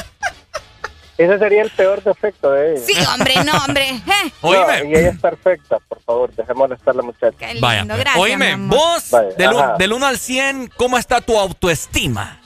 Ese 1.17 1.37
sería 1.37 1.61
el 1.63 1.69
peor 1.71 2.01
defecto 2.01 2.51
de 2.51 2.75
ella. 2.75 2.81
Sí, 2.85 2.93
hombre, 3.13 3.33
no, 3.43 3.51
hombre. 3.65 3.89
Eh. 3.89 4.31
No, 4.41 4.53
y 4.53 4.95
ella 4.95 5.09
es 5.09 5.19
perfecta, 5.19 5.77
por 5.89 6.01
favor, 6.03 6.33
dejémosle 6.33 6.75
estar 6.75 6.95
la 6.95 7.01
muchacha. 7.01 7.47
Vaya, 7.59 7.83
gracias, 7.83 8.15
oíme, 8.15 8.45
mi 8.47 8.51
amor. 8.53 8.77
vos, 8.77 9.09
Vaya, 9.11 9.29
del, 9.37 9.53
un- 9.53 9.59
ajá. 9.61 9.75
del 9.77 9.91
1 9.93 10.05
al 10.07 10.17
100, 10.17 10.71
¿cómo 10.77 10.97
está 10.97 11.19
tu 11.19 11.37
autoestima? 11.37 12.39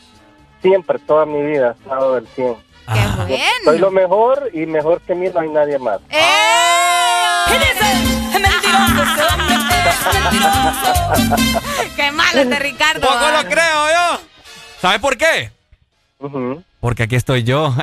Siempre, 0.63 0.97
toda 0.99 1.25
mi 1.27 1.43
vida, 1.43 1.75
he 1.77 1.83
estado 1.83 2.15
del 2.15 2.27
100. 2.35 2.55
Qué 3.27 3.41
Soy 3.63 3.77
lo 3.77 3.91
mejor 3.91 4.49
y 4.53 4.65
mejor 4.65 4.99
que 5.01 5.13
mí 5.15 5.27
no 5.33 5.39
hay 5.39 5.49
nadie 5.49 5.77
más. 5.77 5.99
Qué 11.95 12.11
malo 12.11 12.41
este 12.41 12.59
Ricardo. 12.59 13.01
Poco 13.07 13.29
lo 13.31 13.43
creo 13.49 13.87
yo. 13.89 14.19
¿Sabes 14.81 14.99
por 14.99 15.17
qué? 15.17 15.51
Porque 16.79 17.03
aquí 17.03 17.15
estoy 17.15 17.43
yo. 17.43 17.69
No, 17.69 17.75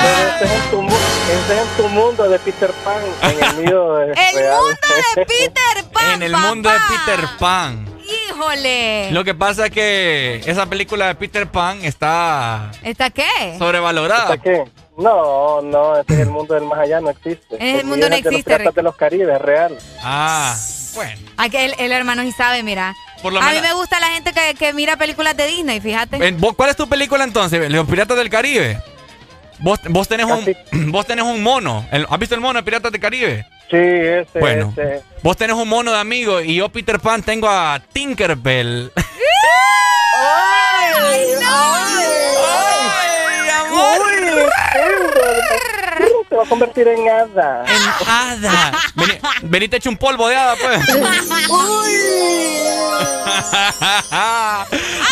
pero 0.00 0.34
ese 0.36 0.44
es, 0.44 0.50
en 0.52 0.70
tu, 0.70 0.86
ese 0.86 1.54
es 1.54 1.60
en 1.60 1.68
tu 1.76 1.88
mundo 1.88 2.28
de 2.28 2.38
Peter 2.38 2.70
Pan, 2.84 3.02
en 3.22 3.42
el 3.44 3.54
mío 3.56 4.00
es 4.00 4.16
El 4.18 4.36
real. 4.40 4.58
mundo 4.60 4.76
de 5.16 5.26
Peter 5.26 5.84
Pan. 5.92 6.10
En 6.14 6.22
el 6.22 6.36
mundo 6.36 6.70
de 6.70 6.78
Peter 6.88 7.28
Pan. 7.38 7.86
Híjole. 8.28 9.10
Lo 9.12 9.24
que 9.24 9.34
pasa 9.34 9.66
es 9.66 9.72
que 9.72 10.42
esa 10.46 10.66
película 10.66 11.06
de 11.08 11.14
Peter 11.16 11.46
Pan 11.46 11.84
está 11.84 12.70
¿Está 12.82 13.10
qué? 13.10 13.56
sobrevalorada. 13.58 14.34
¿Está 14.34 14.38
qué? 14.38 14.64
No, 14.96 15.60
no, 15.60 15.96
ese 15.98 16.14
es 16.14 16.20
el 16.20 16.30
mundo 16.30 16.54
del 16.54 16.64
más 16.64 16.78
allá, 16.78 17.00
no 17.00 17.10
existe. 17.10 17.56
En 17.58 17.76
el 17.80 17.84
mundo 17.84 18.08
no 18.08 18.14
es 18.14 18.22
de 18.22 18.30
los 18.30 18.32
existe, 18.40 18.52
piratas 18.56 18.74
de 18.74 18.82
los 18.82 18.96
Caribes, 18.96 19.40
real. 19.40 19.76
Ah, 20.02 20.56
bueno. 20.94 21.20
Aquí 21.36 21.56
el, 21.56 21.74
el 21.78 21.92
hermano 21.92 22.22
sí 22.22 22.32
sabe, 22.32 22.62
mira. 22.62 22.94
Por 23.22 23.32
lo 23.32 23.40
a 23.40 23.50
mí 23.50 23.60
me 23.60 23.72
gusta 23.72 23.98
la 24.00 24.08
gente 24.08 24.32
que, 24.32 24.54
que 24.54 24.72
mira 24.72 24.96
películas 24.96 25.36
de 25.36 25.46
Disney, 25.46 25.80
fíjate. 25.80 26.32
¿vos- 26.32 26.54
¿Cuál 26.54 26.70
es 26.70 26.76
tu 26.76 26.88
película 26.88 27.24
entonces? 27.24 27.68
Los 27.70 27.88
Piratas 27.88 28.16
del 28.16 28.30
Caribe. 28.30 28.80
Vos, 29.60 29.80
vos 29.88 30.06
tenés 30.06 30.26
un 30.26 30.44
vos 30.92 31.06
tenés 31.06 31.24
un 31.24 31.42
mono. 31.42 31.86
El- 31.90 32.06
¿Has 32.10 32.18
visto 32.18 32.34
el 32.34 32.40
mono 32.40 32.58
de 32.60 32.62
Piratas 32.64 32.92
del 32.92 33.00
Caribe? 33.00 33.46
Sí, 33.70 33.76
ese, 33.78 34.38
Bueno, 34.38 34.72
ese. 34.76 35.02
vos 35.22 35.36
tenés 35.36 35.56
un 35.56 35.68
mono 35.68 35.90
de 35.90 35.98
amigo 35.98 36.40
y 36.40 36.56
yo 36.56 36.68
Peter 36.68 37.00
Pan 37.00 37.22
tengo 37.22 37.48
a 37.48 37.80
Tinkerbell. 37.92 38.92
¡Ay, 40.20 41.26
¡Ay, 41.46 42.04
Se 46.28 46.34
va 46.36 46.42
a 46.42 46.46
convertir 46.46 46.88
en 46.88 47.08
hada. 47.08 47.64
En 47.66 47.82
hada. 48.08 48.72
Vení, 48.94 49.12
venite 49.42 49.76
hecho 49.76 49.90
un 49.90 49.96
polvo 49.96 50.28
de 50.28 50.36
hada, 50.36 50.56
pues. 50.56 50.80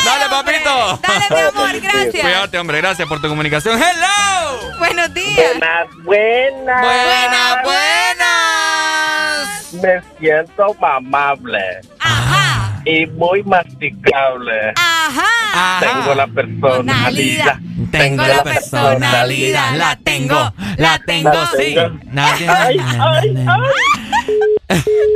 Dale, 0.05 0.29
papito. 0.31 0.99
Dale, 1.03 1.27
mi 1.31 1.41
amor, 1.41 1.81
gracias. 1.81 2.23
Cuídate, 2.23 2.59
hombre. 2.59 2.79
Gracias 2.79 3.09
por 3.09 3.21
tu 3.21 3.29
comunicación. 3.29 3.81
¡Hello! 3.81 4.79
Buenos 4.79 5.15
días. 5.15 5.53
Buenas, 5.61 5.87
buenas. 6.03 6.83
Buenas, 6.83 7.63
buenas. 7.63 9.73
Me 9.75 10.03
siento 10.19 10.75
mamable. 10.81 11.81
Ajá. 12.01 12.52
Y 12.85 13.07
muy 13.07 13.43
masticable. 13.45 14.73
Ajá. 14.77 15.81
Tengo 15.81 16.15
la 16.15 16.27
personalidad. 16.27 17.57
Tengo 17.91 18.23
la 18.27 18.43
personalidad, 18.43 19.75
la 19.77 19.97
tengo, 19.97 20.55
la 20.79 20.99
tengo, 21.05 21.33
sí. 21.59 21.75
Nadie- 22.11 22.49
Ay, 22.49 22.79
ay, 22.79 23.35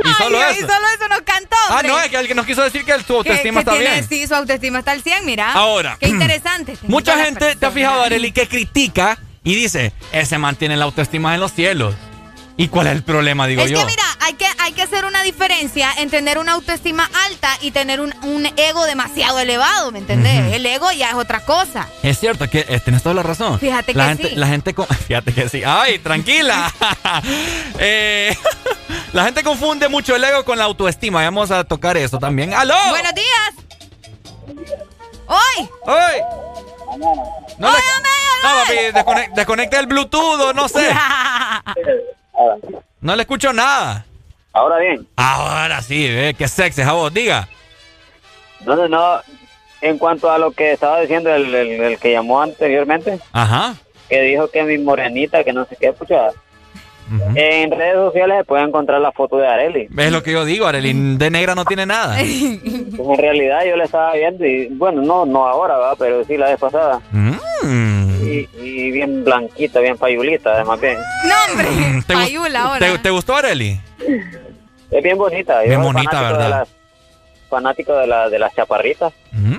Y 0.05 0.13
solo 0.13 0.37
Ay, 0.39 0.55
eso. 0.57 0.65
Y 0.65 0.69
solo 0.69 0.87
eso 0.95 1.07
nos 1.09 1.21
cantó. 1.21 1.55
Ah, 1.69 1.81
no, 1.85 1.99
es 1.99 2.09
que 2.09 2.17
alguien 2.17 2.37
nos 2.37 2.45
quiso 2.45 2.61
decir 2.63 2.85
que 2.85 2.93
su 3.01 3.15
autoestima 3.15 3.55
que 3.55 3.59
está 3.59 3.71
tiene- 3.71 3.89
bien. 3.91 4.07
Sí, 4.07 4.27
su 4.27 4.35
autoestima 4.35 4.79
está 4.79 4.91
al 4.91 5.01
100, 5.01 5.25
mira. 5.25 5.53
Ahora. 5.53 5.97
Qué 5.99 6.07
interesante. 6.09 6.77
Mucha 6.87 7.23
gente, 7.23 7.55
¿te 7.55 7.65
has 7.65 7.73
fijado, 7.73 8.03
Arely, 8.03 8.31
que 8.31 8.47
critica 8.47 9.17
y 9.43 9.55
dice, 9.55 9.93
ese 10.11 10.37
mantiene 10.37 10.77
la 10.77 10.85
autoestima 10.85 11.33
en 11.33 11.39
los 11.39 11.51
cielos? 11.53 11.95
¿Y 12.59 12.69
cuál 12.69 12.87
es 12.87 12.93
el 12.93 13.03
problema, 13.03 13.45
digo 13.45 13.61
Es 13.61 13.69
yo? 13.69 13.77
que 13.79 13.85
mira, 13.85 14.03
hay 14.19 14.33
que, 14.33 14.47
hay 14.59 14.73
que 14.73 14.81
hacer 14.81 15.05
una 15.05 15.21
diferencia 15.21 15.91
en 15.97 16.09
tener 16.09 16.39
una 16.39 16.53
autoestima 16.53 17.07
alta 17.27 17.49
y 17.61 17.69
tener 17.69 18.01
un, 18.01 18.11
un 18.23 18.47
ego 18.57 18.83
demasiado 18.85 19.37
elevado, 19.39 19.91
¿me 19.91 19.99
entendés? 19.99 20.51
El 20.53 20.65
ego 20.65 20.91
ya 20.91 21.09
es 21.09 21.13
otra 21.15 21.41
cosa. 21.45 21.87
Es 22.01 22.19
cierto 22.19 22.49
que 22.49 22.65
eh, 22.67 22.79
tienes 22.79 23.03
toda 23.03 23.13
la 23.13 23.21
razón. 23.21 23.59
Fíjate 23.59 23.93
la 23.93 24.03
que 24.05 24.09
gente, 24.09 24.29
sí. 24.29 24.35
La 24.35 24.47
gente, 24.47 24.73
con- 24.73 24.87
fíjate 25.07 25.33
que 25.33 25.47
sí. 25.49 25.61
Ay, 25.65 25.99
tranquila. 25.99 26.73
Eh, 27.79 28.35
la 29.13 29.25
gente 29.25 29.43
confunde 29.43 29.87
mucho 29.87 30.15
el 30.15 30.23
ego 30.23 30.43
con 30.43 30.57
la 30.57 30.63
autoestima. 30.65 31.21
Vamos 31.23 31.51
a 31.51 31.63
tocar 31.63 31.95
eso 31.97 32.17
también. 32.17 32.53
¡Aló! 32.55 32.75
Buenos 32.89 33.13
días. 33.13 33.53
¡Hoy! 35.27 35.69
¡Hoy! 35.85 36.21
No, 37.59 37.71
le- 37.71 37.77
no, 38.43 38.49
papi, 38.59 38.75
desconec- 38.93 39.33
desconecta 39.33 39.79
el 39.79 39.87
Bluetooth 39.87 40.39
o 40.41 40.53
no 40.53 40.67
sé. 40.69 40.89
No 43.01 43.15
le 43.15 43.21
escucho 43.21 43.53
nada. 43.53 44.05
Ahora 44.53 44.77
bien. 44.79 45.07
Ahora 45.15 45.81
sí, 45.81 46.07
ve, 46.07 46.33
qué 46.37 46.47
sexy, 46.47 46.81
a 46.81 46.91
vos, 46.93 47.13
diga. 47.13 47.47
No, 48.65 48.75
no, 48.75 48.87
no. 48.87 49.19
En 49.81 49.97
cuanto 49.99 50.31
a 50.31 50.39
lo 50.39 50.51
que 50.51 50.71
estaba 50.71 50.99
diciendo 51.01 51.29
el, 51.33 51.53
el- 51.53 51.81
el 51.81 51.99
que 51.99 52.11
llamó 52.13 52.41
anteriormente, 52.41 53.19
Ajá. 53.31 53.75
que 54.09 54.21
dijo 54.21 54.49
que 54.49 54.63
mi 54.63 54.77
morenita, 54.79 55.43
que 55.43 55.53
no 55.53 55.65
sé 55.65 55.77
qué, 55.79 55.93
pucha. 55.93 56.29
En 57.35 57.71
redes 57.71 57.95
sociales 57.95 58.39
se 58.39 58.43
puede 58.43 58.63
encontrar 58.63 58.99
la 58.99 59.13
foto 59.13 59.37
de 59.37 59.47
Areli. 59.47 59.87
Es 59.97 60.11
lo 60.11 60.23
que 60.23 60.33
yo 60.33 60.43
digo, 60.43 60.65
Arely, 60.67 61.15
de 61.17 61.29
negra 61.29 61.55
no 61.55 61.63
tiene 61.63 61.85
nada. 61.85 62.17
Pues 62.97 63.09
en 63.09 63.17
realidad 63.19 63.59
yo 63.63 63.75
la 63.77 63.83
estaba 63.85 64.13
viendo 64.13 64.43
y, 64.43 64.67
bueno, 64.69 65.03
no 65.03 65.23
no 65.25 65.47
ahora, 65.47 65.77
¿va? 65.77 65.95
pero 65.95 66.23
sí 66.25 66.35
la 66.35 66.47
vez 66.49 66.59
pasada. 66.59 66.99
Mm. 67.11 67.33
Y, 68.27 68.49
y 68.61 68.91
bien 68.91 69.23
blanquita, 69.23 69.79
bien 69.79 69.97
payulita, 69.97 70.53
además 70.53 70.79
bien. 70.81 70.97
No, 71.25 71.35
hombre. 71.51 71.67
¿Te, 72.07 72.13
gust- 72.13 72.23
Payula 72.23 72.61
ahora. 72.63 72.79
¿te, 72.93 72.97
te 72.99 73.09
gustó, 73.09 73.35
Arely? 73.35 73.79
Es 74.91 75.03
bien 75.03 75.17
bonita. 75.17 75.61
Bien 75.61 75.81
bonita, 75.81 76.11
fanático 76.11 76.33
¿verdad? 76.37 76.43
De 76.45 76.49
las, 76.49 76.69
fanático 77.49 77.93
de, 77.97 78.07
la, 78.07 78.29
de 78.29 78.39
las 78.39 78.53
chaparritas. 78.55 79.13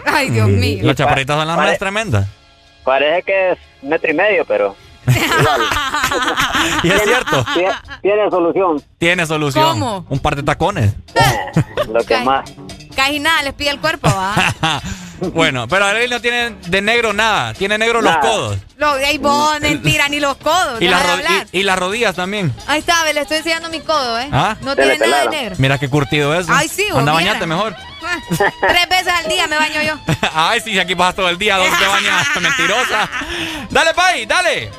Ay, 0.06 0.30
Dios 0.30 0.48
mío. 0.48 0.80
Las 0.82 0.96
chaparritas 0.96 1.36
son 1.36 1.46
las 1.48 1.56
Pare- 1.56 1.70
más 1.70 1.78
tremendas. 1.78 2.28
Parece 2.84 3.22
que 3.22 3.50
es 3.52 3.58
metro 3.82 4.10
y 4.10 4.14
medio, 4.14 4.44
pero 4.46 4.74
Y 6.82 6.90
es 6.90 7.02
cierto. 7.02 7.44
tiene, 7.54 7.72
tiene 8.02 8.30
solución. 8.30 8.82
Tiene 8.98 9.26
solución. 9.26 9.64
¿Cómo? 9.80 10.06
Un 10.08 10.18
par 10.18 10.36
de 10.36 10.42
tacones. 10.42 10.94
Lo 11.92 12.00
que 12.04 12.18
más. 12.18 12.50
Casi 12.94 13.18
nada, 13.20 13.42
les 13.42 13.54
pide 13.54 13.70
el 13.70 13.80
cuerpo, 13.80 14.08
¿va? 14.08 14.34
bueno, 15.34 15.66
pero 15.68 15.84
Arely 15.86 16.08
no 16.08 16.20
tiene 16.20 16.54
de 16.66 16.80
negro 16.82 17.12
nada. 17.12 17.54
Tiene 17.54 17.78
negro 17.78 18.00
los 18.02 18.16
codos. 18.18 18.58
Lo, 18.76 18.96
ey, 18.96 19.18
vos, 19.18 19.58
mentira, 19.60 20.08
ni 20.08 20.20
los 20.20 20.36
codos. 20.36 20.80
Y 20.80 20.86
deja 20.86 20.98
las, 20.98 21.02
de 21.02 21.08
ro- 21.08 21.28
hablar. 21.28 21.46
y, 21.52 21.58
y 21.60 21.62
las 21.62 21.78
rodillas 21.78 22.14
también. 22.16 22.52
Ahí 22.66 22.80
está, 22.80 23.02
ve, 23.04 23.14
le 23.14 23.20
estoy 23.22 23.38
enseñando 23.38 23.68
mi 23.70 23.80
codo, 23.80 24.18
¿eh? 24.18 24.28
¿Ah? 24.32 24.56
No 24.62 24.74
tiene 24.76 24.98
nada 24.98 25.22
de 25.24 25.28
negro. 25.30 25.56
Mira 25.58 25.78
qué 25.78 25.88
curtido 25.88 26.38
eso. 26.38 26.52
Ay, 26.52 26.68
sí, 26.68 26.84
vos 26.90 27.00
Anda, 27.00 27.12
bañate 27.12 27.46
mejor. 27.46 27.74
Tres 28.28 28.88
veces 28.88 29.08
al 29.08 29.28
día 29.28 29.46
me 29.46 29.56
baño 29.56 29.82
yo. 29.82 29.98
Ay, 30.34 30.60
sí, 30.60 30.78
aquí 30.78 30.94
pasas 30.94 31.16
todo 31.16 31.28
el 31.28 31.38
día. 31.38 31.56
¿Dónde 31.56 31.76
te 31.76 31.86
bañas? 31.86 32.26
Mentirosa. 32.40 33.10
Dale, 33.70 33.94
Pai, 33.94 34.26
dale. 34.26 34.70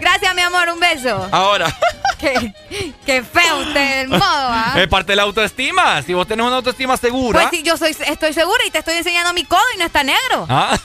Gracias, 0.00 0.34
mi 0.34 0.42
amor, 0.42 0.68
un 0.70 0.80
beso. 0.80 1.28
Ahora. 1.32 1.74
qué, 2.18 3.22
feo 3.22 3.60
usted 3.60 4.00
el 4.00 4.08
modo, 4.08 4.20
¿ah? 4.22 4.74
Es 4.76 4.88
parte 4.88 5.12
de 5.12 5.16
la 5.16 5.22
autoestima. 5.22 6.02
Si 6.02 6.14
vos 6.14 6.26
tenés 6.26 6.46
una 6.46 6.56
autoestima 6.56 6.96
segura. 6.96 7.40
Pues 7.40 7.50
sí, 7.50 7.62
yo 7.62 7.76
soy, 7.76 7.96
estoy 8.06 8.32
segura 8.32 8.58
y 8.66 8.70
te 8.70 8.78
estoy 8.78 8.96
enseñando 8.96 9.32
mi 9.32 9.44
codo 9.44 9.60
y 9.74 9.78
no 9.78 9.84
está 9.84 10.02
negro. 10.02 10.46
Ah. 10.48 10.78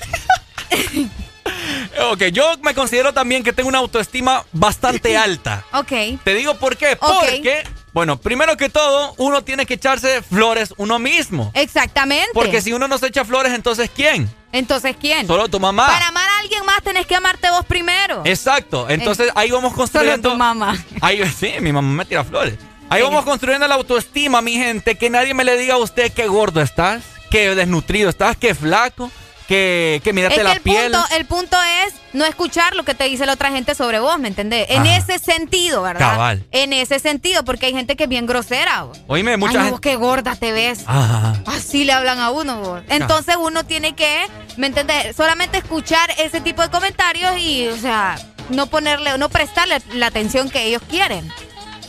ok, 2.11 2.23
yo 2.25 2.57
me 2.61 2.73
considero 2.73 3.13
también 3.13 3.43
que 3.43 3.53
tengo 3.53 3.69
una 3.69 3.79
autoestima 3.79 4.45
bastante 4.51 5.17
alta. 5.17 5.65
Ok. 5.73 6.21
Te 6.23 6.33
digo 6.33 6.55
por 6.55 6.77
qué. 6.77 6.95
Porque, 6.95 7.63
bueno, 7.93 8.17
primero 8.17 8.57
que 8.57 8.69
todo, 8.69 9.13
uno 9.17 9.43
tiene 9.43 9.65
que 9.67 9.75
echarse 9.75 10.23
flores 10.23 10.73
uno 10.77 10.97
mismo. 10.97 11.51
Exactamente. 11.53 12.31
Porque 12.33 12.59
si 12.59 12.73
uno 12.73 12.87
no 12.87 12.97
se 12.97 13.07
echa 13.07 13.23
flores, 13.23 13.53
entonces 13.53 13.89
¿quién? 13.95 14.27
Entonces 14.51 14.95
¿quién? 14.99 15.27
Solo 15.27 15.47
tu 15.47 15.59
mamá. 15.59 15.85
Para 15.85 16.07
amar 16.07 16.27
a 16.27 16.39
alguien 16.39 16.65
más 16.65 16.81
tenés 16.81 17.05
que 17.05 17.15
amarte 17.15 17.49
vos 17.51 17.65
primero. 17.65 18.23
Exacto. 18.25 18.89
Entonces 18.89 19.31
ahí 19.35 19.51
vamos 19.51 19.73
construyendo. 19.73 20.29
Solo 20.29 20.33
tu 20.33 20.37
mamá. 20.39 20.75
Ahí, 21.01 21.23
sí, 21.37 21.53
mi 21.59 21.71
mamá 21.71 21.93
me 21.93 22.05
tira 22.05 22.23
flores. 22.23 22.55
Ahí 22.89 23.01
vamos 23.01 23.23
construyendo 23.25 23.67
la 23.67 23.75
autoestima, 23.75 24.41
mi 24.41 24.53
gente. 24.53 24.95
Que 24.95 25.09
nadie 25.09 25.33
me 25.33 25.43
le 25.43 25.57
diga 25.57 25.75
a 25.75 25.77
usted 25.77 26.11
qué 26.13 26.27
gordo 26.27 26.61
estás, 26.61 27.03
qué 27.29 27.53
desnutrido 27.55 28.09
estás, 28.09 28.37
qué 28.37 28.55
flaco 28.55 29.11
que, 29.47 30.01
que 30.03 30.13
mirarte 30.13 30.37
es 30.37 30.43
la 30.43 30.53
el 30.53 30.61
piel. 30.61 30.91
Punto, 30.91 31.07
el 31.15 31.25
punto 31.25 31.57
es 31.85 31.93
no 32.13 32.25
escuchar 32.25 32.75
lo 32.75 32.83
que 32.83 32.93
te 32.93 33.05
dice 33.05 33.25
la 33.25 33.33
otra 33.33 33.51
gente 33.51 33.75
sobre 33.75 33.99
vos, 33.99 34.17
¿me 34.19 34.27
entendés? 34.27 34.67
En 34.69 34.85
ese 34.85 35.19
sentido, 35.19 35.81
¿verdad? 35.81 36.11
Cabal. 36.11 36.45
En 36.51 36.73
ese 36.73 36.99
sentido, 36.99 37.43
porque 37.43 37.67
hay 37.67 37.73
gente 37.73 37.95
que 37.95 38.03
es 38.03 38.09
bien 38.09 38.25
grosera. 38.25 38.85
Oíme, 39.07 39.37
mucha 39.37 39.51
Ay, 39.51 39.57
gente. 39.57 39.71
Vos 39.71 39.79
qué 39.81 39.95
gorda 39.95 40.35
te 40.35 40.51
ves. 40.51 40.83
Ajá. 40.85 41.41
Así 41.45 41.83
le 41.85 41.93
hablan 41.93 42.19
a 42.19 42.31
uno, 42.31 42.59
vos. 42.59 42.81
Entonces 42.89 43.35
uno 43.39 43.65
tiene 43.65 43.95
que, 43.95 44.27
¿me 44.57 44.67
entendés? 44.67 45.15
Solamente 45.15 45.57
escuchar 45.57 46.09
ese 46.17 46.41
tipo 46.41 46.61
de 46.61 46.69
comentarios 46.69 47.37
y, 47.39 47.67
o 47.67 47.77
sea, 47.77 48.15
no 48.49 48.67
ponerle, 48.67 49.17
no 49.17 49.29
prestarle 49.29 49.81
la 49.93 50.07
atención 50.07 50.49
que 50.49 50.63
ellos 50.63 50.81
quieren. 50.89 51.31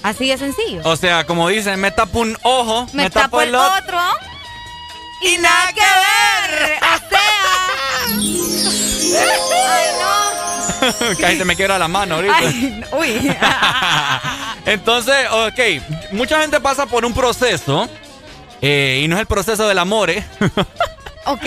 Así 0.02 0.28
de 0.28 0.36
sencillo. 0.36 0.82
O 0.84 0.96
sea, 0.96 1.24
como 1.24 1.48
dicen, 1.48 1.80
me 1.80 1.90
tapo 1.90 2.20
un 2.20 2.36
ojo, 2.42 2.86
me, 2.92 3.08
tapo, 3.08 3.40
el 3.40 3.54
otro. 3.54 3.98
Y 5.20 5.38
nada 5.38 5.72
que 5.72 5.80
ver. 5.80 6.78
O 6.82 7.08
sea. 7.08 8.14
Ay, 9.66 9.86
no. 10.00 11.16
Casi 11.20 11.38
se 11.38 11.44
me 11.44 11.56
quiebra 11.56 11.78
la 11.78 11.88
mano 11.88 12.16
ahorita. 12.16 12.36
Ay, 12.36 12.84
uy. 12.92 13.36
Entonces, 14.66 15.14
ok, 15.30 16.12
mucha 16.12 16.40
gente 16.40 16.60
pasa 16.60 16.86
por 16.86 17.04
un 17.04 17.12
proceso 17.14 17.88
eh, 18.62 19.00
y 19.02 19.08
no 19.08 19.16
es 19.16 19.20
el 19.20 19.26
proceso 19.26 19.68
del 19.68 19.78
amor, 19.78 20.10
¿eh? 20.10 20.24
ok. 21.26 21.44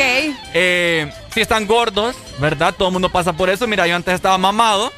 Eh, 0.53 1.11
si 1.33 1.41
están 1.41 1.65
gordos, 1.67 2.15
¿verdad? 2.39 2.73
Todo 2.75 2.87
el 2.89 2.93
mundo 2.93 3.09
pasa 3.09 3.33
por 3.33 3.49
eso. 3.49 3.67
Mira, 3.67 3.85
yo 3.87 3.95
antes 3.95 4.13
estaba 4.13 4.37
mamado. 4.37 4.91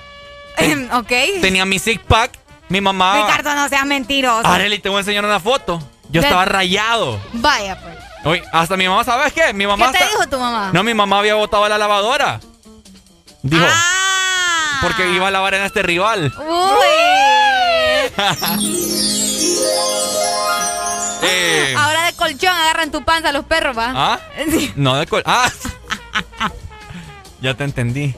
ok. 0.94 1.12
Tenía 1.42 1.66
mi 1.66 1.80
six 1.80 2.02
pack. 2.08 2.32
Mi 2.70 2.82
mamá. 2.82 3.26
Ricardo, 3.26 3.56
no 3.56 3.68
seas 3.68 3.86
mentiroso. 3.86 4.48
Arely, 4.48 4.78
te 4.80 4.90
voy 4.90 4.98
a 4.98 5.00
enseñar 5.00 5.26
una 5.26 5.40
foto. 5.40 5.80
Yo 6.12 6.22
De- 6.22 6.28
estaba 6.28 6.46
rayado. 6.46 7.20
Vaya, 7.34 7.80
pues. 7.82 7.96
Oye, 8.26 8.44
hasta 8.52 8.76
mi 8.78 8.88
mamá, 8.88 9.04
¿sabes 9.04 9.32
qué? 9.34 9.54
Mi 9.54 9.66
mamá 9.66 9.88
¿Qué 9.88 9.98
te 9.98 10.04
hasta- 10.04 10.18
dijo 10.18 10.30
tu 10.30 10.38
mamá? 10.40 10.72
No, 10.74 10.84
mi 10.84 10.94
mamá 10.94 11.20
había 11.20 11.36
botado 11.36 11.68
la 11.70 11.78
lavadora. 11.78 12.40
Dijo. 13.42 13.66
Ah. 13.68 14.80
Porque 14.82 15.10
iba 15.10 15.28
a 15.28 15.32
lavar 15.32 15.54
en 15.54 15.64
este 15.64 15.82
rival. 15.84 16.34
Eh, 21.22 21.76
Ahora 21.78 22.06
de 22.06 22.14
colchón 22.14 22.56
agarran 22.56 22.92
tu 22.92 23.04
panza 23.04 23.32
los 23.32 23.46
perros, 23.46 23.78
¿va? 23.78 23.92
¿Ah? 23.96 24.20
Sí. 24.50 24.72
No 24.76 24.96
de 24.96 25.06
col- 25.08 25.24
Ah. 25.26 25.50
ya 27.42 27.54
te 27.54 27.64
entendí. 27.66 28.16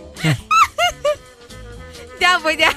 Ya, 2.19 2.37
pues 2.41 2.55
ya. 2.57 2.71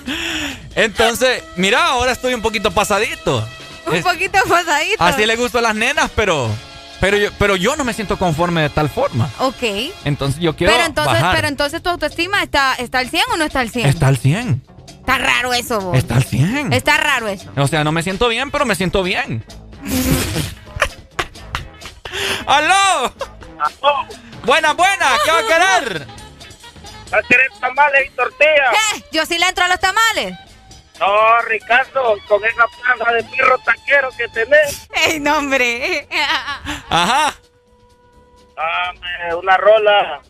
Entonces, 0.74 1.42
mira, 1.56 1.84
ahora 1.88 2.12
estoy 2.12 2.32
un 2.32 2.40
poquito 2.40 2.70
pasadito. 2.70 3.46
Un 3.86 3.94
Es- 3.96 4.02
poquito 4.04 4.38
pasadito. 4.48 5.04
así 5.04 5.26
le 5.26 5.36
gusto 5.36 5.58
a 5.58 5.62
las 5.62 5.74
nenas, 5.74 6.10
pero 6.16 6.48
pero 7.04 7.18
yo, 7.18 7.30
pero 7.38 7.56
yo 7.56 7.76
no 7.76 7.84
me 7.84 7.92
siento 7.92 8.18
conforme 8.18 8.62
de 8.62 8.70
tal 8.70 8.88
forma. 8.88 9.28
Ok. 9.38 9.62
Entonces 10.06 10.40
yo 10.40 10.56
quiero 10.56 10.72
Pero 10.72 10.86
entonces, 10.86 11.12
bajar. 11.12 11.36
pero 11.36 11.48
entonces 11.48 11.82
tu 11.82 11.90
autoestima 11.90 12.42
está, 12.42 12.74
está 12.76 13.00
al 13.00 13.10
100 13.10 13.22
o 13.34 13.36
no 13.36 13.44
está 13.44 13.60
al 13.60 13.68
100? 13.68 13.86
Está 13.86 14.08
al 14.08 14.16
100. 14.16 14.62
Está 14.88 15.18
raro 15.18 15.52
eso, 15.52 15.80
vos. 15.82 15.98
Está 15.98 16.16
al 16.16 16.24
100. 16.24 16.72
Está 16.72 16.96
raro 16.96 17.28
eso. 17.28 17.50
O 17.56 17.68
sea, 17.68 17.84
no 17.84 17.92
me 17.92 18.02
siento 18.02 18.26
bien, 18.28 18.50
pero 18.50 18.64
me 18.64 18.74
siento 18.74 19.02
bien. 19.02 19.44
¡Aló! 22.46 23.12
Buena, 24.46 24.72
buena, 24.72 25.06
¿qué 25.26 25.30
va 25.30 25.38
a 25.38 25.42
querer? 25.42 26.06
¿Va 27.12 27.18
a 27.18 27.22
querer 27.22 27.48
tamales 27.60 28.06
y 28.06 28.10
tortillas? 28.16 28.70
¿Qué? 28.94 29.04
Yo 29.12 29.26
sí 29.26 29.38
le 29.38 29.46
entro 29.46 29.64
a 29.64 29.68
los 29.68 29.78
tamales. 29.78 30.38
No, 31.04 31.42
Ricardo, 31.42 32.16
con 32.28 32.42
esa 32.44 32.64
panza 32.82 33.12
de 33.12 33.24
perro 33.24 33.58
taquero 33.58 34.08
que 34.16 34.28
tenés. 34.28 34.88
¡Ey, 35.06 35.20
no, 35.20 35.36
hombre! 35.38 36.08
Ajá. 36.88 37.34
Dame 38.56 39.34
una 39.34 39.56
rola. 39.56 40.20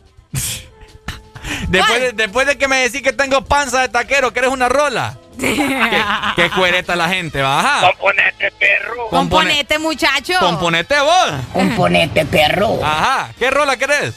Después 1.67 2.01
de, 2.01 2.11
después 2.13 2.47
de 2.47 2.57
que 2.57 2.67
me 2.67 2.77
decís 2.77 3.01
que 3.01 3.13
tengo 3.13 3.45
panza 3.45 3.81
de 3.81 3.89
taquero, 3.89 4.33
que 4.33 4.39
eres 4.39 4.51
una 4.51 4.67
rola. 4.67 5.17
¿Qué, 5.39 6.03
qué 6.35 6.49
cuereta 6.51 6.95
la 6.95 7.07
gente? 7.09 7.41
Ajá. 7.41 7.81
Componete, 7.91 8.51
perro. 8.51 9.07
Componete, 9.09 9.79
muchacho. 9.79 10.33
Componete 10.39 10.99
vos. 10.99 11.31
Componete, 11.53 12.25
perro. 12.25 12.79
Ajá. 12.83 13.31
¿Qué 13.37 13.49
rola 13.51 13.77
querés? 13.77 14.15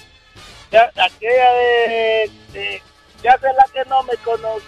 Aquella 0.70 1.52
de, 1.52 2.30
de- 2.52 2.82
Ya 3.22 3.32
sé 3.38 3.46
la 3.56 3.64
que 3.72 3.88
no 3.88 4.02
me 4.04 4.16
conoce. 4.18 4.64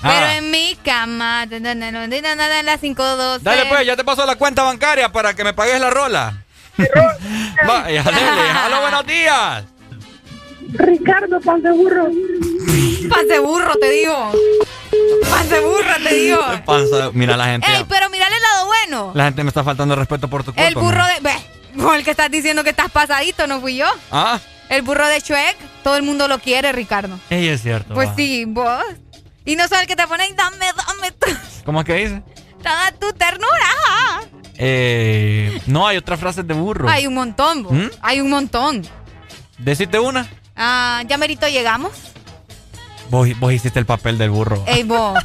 Pero 0.00 0.12
Ah. 0.26 0.36
en 0.36 0.50
mi 0.50 0.76
cama. 0.84 1.46
de- 1.46 1.58
de- 1.60 1.74
de- 1.74 2.22
de 2.22 2.62
las 2.62 2.80
512. 2.80 3.44
Dale 3.44 3.66
pues, 3.66 3.84
ya 3.86 3.96
te 3.96 4.04
paso 4.04 4.24
la 4.24 4.36
cuenta 4.36 4.62
bancaria 4.62 5.08
para 5.10 5.34
que 5.34 5.42
me 5.44 5.52
pagues 5.52 5.80
la 5.80 5.90
rola. 5.90 6.44
Vaya, 7.66 8.02
dale. 8.02 8.50
Aló, 8.50 8.80
buenos 8.82 9.06
días. 9.06 9.64
Ricardo, 10.74 11.40
pan 11.40 11.62
de 11.62 11.72
burro. 11.72 12.08
Pan 13.10 13.26
de 13.26 13.38
burro, 13.38 13.74
te 13.80 13.90
digo. 13.90 14.32
Pan 15.30 15.48
de 15.48 15.60
burro, 15.60 15.94
te 16.02 16.14
digo. 16.14 16.40
Panza, 16.66 17.10
mira 17.12 17.36
la 17.36 17.46
gente. 17.46 17.66
Ey, 17.74 17.84
pero 17.88 18.10
mírale 18.10 18.36
el 18.36 18.42
lado 18.42 18.66
bueno. 18.66 19.12
La 19.14 19.24
gente 19.24 19.42
me 19.44 19.48
está 19.48 19.64
faltando 19.64 19.96
respeto 19.96 20.28
por 20.28 20.44
tu 20.44 20.52
culpa. 20.52 20.68
El 20.68 20.74
burro 20.74 21.04
de. 21.06 21.20
Ve, 21.20 21.82
con 21.82 21.94
el 21.96 22.04
que 22.04 22.10
estás 22.10 22.30
diciendo 22.30 22.62
que 22.64 22.70
estás 22.70 22.90
pasadito, 22.90 23.46
no 23.46 23.60
fui 23.60 23.76
yo. 23.76 23.86
Ah, 24.12 24.38
El 24.68 24.82
burro 24.82 25.06
de 25.06 25.20
Shrek, 25.20 25.56
todo 25.82 25.96
el 25.96 26.02
mundo 26.02 26.28
lo 26.28 26.38
quiere, 26.38 26.72
Ricardo. 26.72 27.18
ella 27.30 27.52
es 27.52 27.62
cierto. 27.62 27.94
Pues 27.94 28.10
va. 28.10 28.14
sí, 28.16 28.44
vos. 28.46 28.84
Y 29.44 29.56
no 29.56 29.66
sabes 29.66 29.82
el 29.82 29.88
que 29.88 29.96
te 29.96 30.06
pone, 30.06 30.28
dame, 30.36 30.56
dame, 30.58 31.10
tu- 31.12 31.30
¿Cómo 31.64 31.80
es 31.80 31.86
que 31.86 31.94
dice? 31.94 32.22
toda 32.62 32.92
tu 32.92 33.12
ternura. 33.12 33.48
Eh, 34.56 35.62
no, 35.66 35.86
hay 35.86 35.96
otras 35.96 36.18
frases 36.20 36.46
de 36.46 36.52
burro. 36.54 36.88
Hay 36.88 37.06
un 37.06 37.14
montón, 37.14 37.62
vos. 37.62 37.72
¿Mm? 37.72 37.86
Hay 38.02 38.20
un 38.20 38.28
montón. 38.28 38.82
Decite 39.58 39.98
una. 40.00 40.28
Ah, 40.56 41.02
ya 41.06 41.16
merito 41.16 41.46
llegamos. 41.48 41.92
Vos, 43.10 43.28
vos 43.38 43.52
hiciste 43.52 43.78
el 43.78 43.86
papel 43.86 44.18
del 44.18 44.30
burro. 44.30 44.62
Ey, 44.66 44.82
vos. 44.82 45.18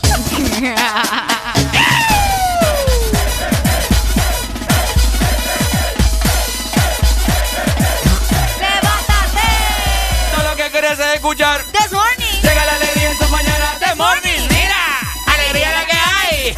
escuchar. 11.24 11.64
This 11.72 11.92
morning. 11.94 12.42
Llega 12.42 12.66
la 12.66 12.76
alegría 12.76 13.12
en 13.12 13.18
tus 13.18 13.30
mañanas. 13.30 13.80
The 13.80 13.96
morning. 13.96 14.42
Mira, 14.50 15.00
alegría 15.26 15.72
la 15.72 15.86
que 15.86 15.94
hay. 15.94 16.54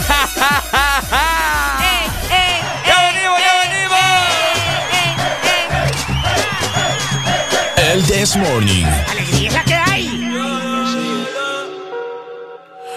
ya 2.87 3.11
venimos, 3.11 3.39
ya 3.39 3.53
venimos. 3.61 3.99
El 7.77 8.03
This 8.05 8.35
Morning. 8.35 8.87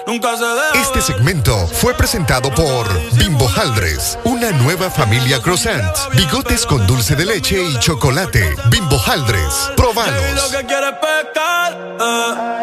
Nunca 0.08 0.38
se 0.38 0.42
deja 0.42 0.80
Este 0.80 1.02
segmento 1.02 1.54
fue 1.66 1.92
presentado 1.92 2.50
por 2.54 2.88
Bimbo 3.18 3.46
Haldres, 3.46 4.18
una 4.24 4.50
nueva 4.52 4.90
familia 4.90 5.38
croissant, 5.42 5.94
bigotes 6.14 6.64
con 6.64 6.86
dulce 6.86 7.14
de 7.14 7.26
leche 7.26 7.62
y 7.62 7.78
chocolate. 7.78 8.56
Bimbo 8.70 8.98
Haldres, 9.06 9.70
probalos. 9.76 10.44
que 10.50 10.64
quiere 10.64 10.88
es 10.88 10.94
pescar, 10.94 11.72
eh. 12.00 12.62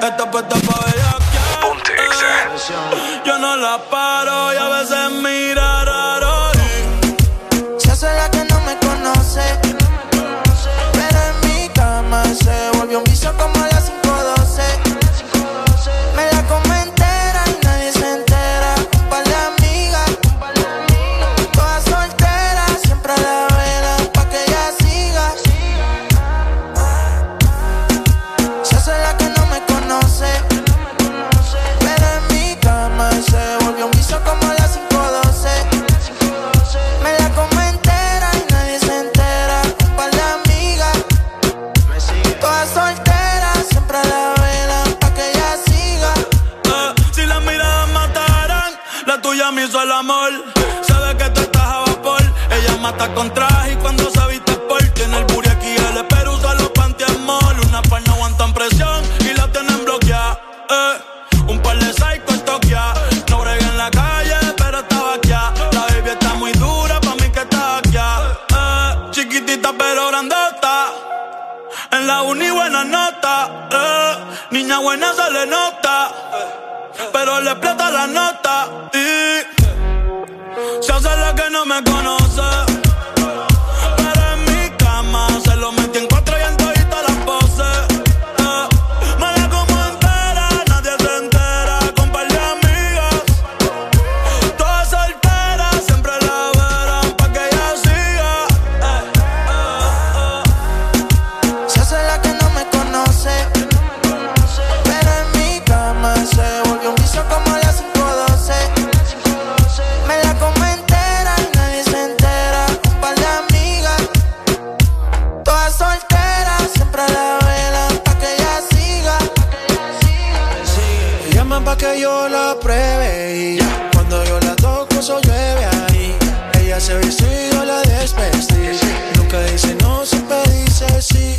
Ponte. 1.61 1.93
Yo 3.23 3.37
no 3.37 3.55
la 3.57 3.77
paro 3.91 4.51
y 4.51 4.57
a 4.57 4.67
veces 4.79 5.11
mira 5.21 5.64
con 53.15 53.33
traje 53.33 53.71
y 53.71 53.75
cuando 53.77 54.09
se 54.11 54.27
viste 54.27 54.51
porque 54.67 55.03
en 55.03 55.13
el 55.13 55.23
buri 55.25 55.47
aquí 55.47 55.69
el 55.69 56.05
pero 56.05 56.33
usa 56.33 56.53
los 56.55 56.69
pantiamol. 56.69 57.59
Una 57.67 57.81
par 57.83 58.01
aguantan 58.07 58.53
presión 58.53 59.01
y 59.21 59.33
la 59.33 59.47
tienen 59.51 59.85
bloqueada. 59.85 60.39
Eh. 60.69 60.95
Un 61.47 61.59
par 61.61 61.77
de 61.77 61.93
psycho 61.93 62.33
en 62.33 62.41
Tokia. 62.41 62.93
No 63.29 63.39
bregué 63.39 63.65
en 63.65 63.77
la 63.77 63.89
calle, 63.89 64.35
pero 64.57 64.79
estaba 64.79 65.13
aquí. 65.15 65.29
La 65.29 65.81
baby 65.89 66.09
está 66.09 66.33
muy 66.33 66.51
dura, 66.53 66.99
pa' 66.99 67.15
mí 67.15 67.29
que 67.31 67.39
está 67.39 67.77
aquí. 67.77 67.97
Eh. 67.97 69.11
Chiquitita 69.11 69.71
pero 69.77 70.09
grandota. 70.09 70.87
En 71.91 72.07
la 72.07 72.21
uni 72.23 72.49
buena 72.49 72.83
nota. 72.83 73.67
Eh. 73.71 74.15
Niña 74.51 74.79
buena 74.79 75.13
se 75.13 75.31
le 75.31 75.45
nota. 75.45 76.11
Pero 77.13 77.39
le 77.39 77.51
explota 77.51 77.91
la 77.91 78.07
nota. 78.07 78.67
Y 78.93 79.63
se 80.83 80.91
hace 80.91 81.15
la 81.15 81.33
que 81.33 81.49
no 81.49 81.65
me 81.65 81.81
conoce 81.83 82.74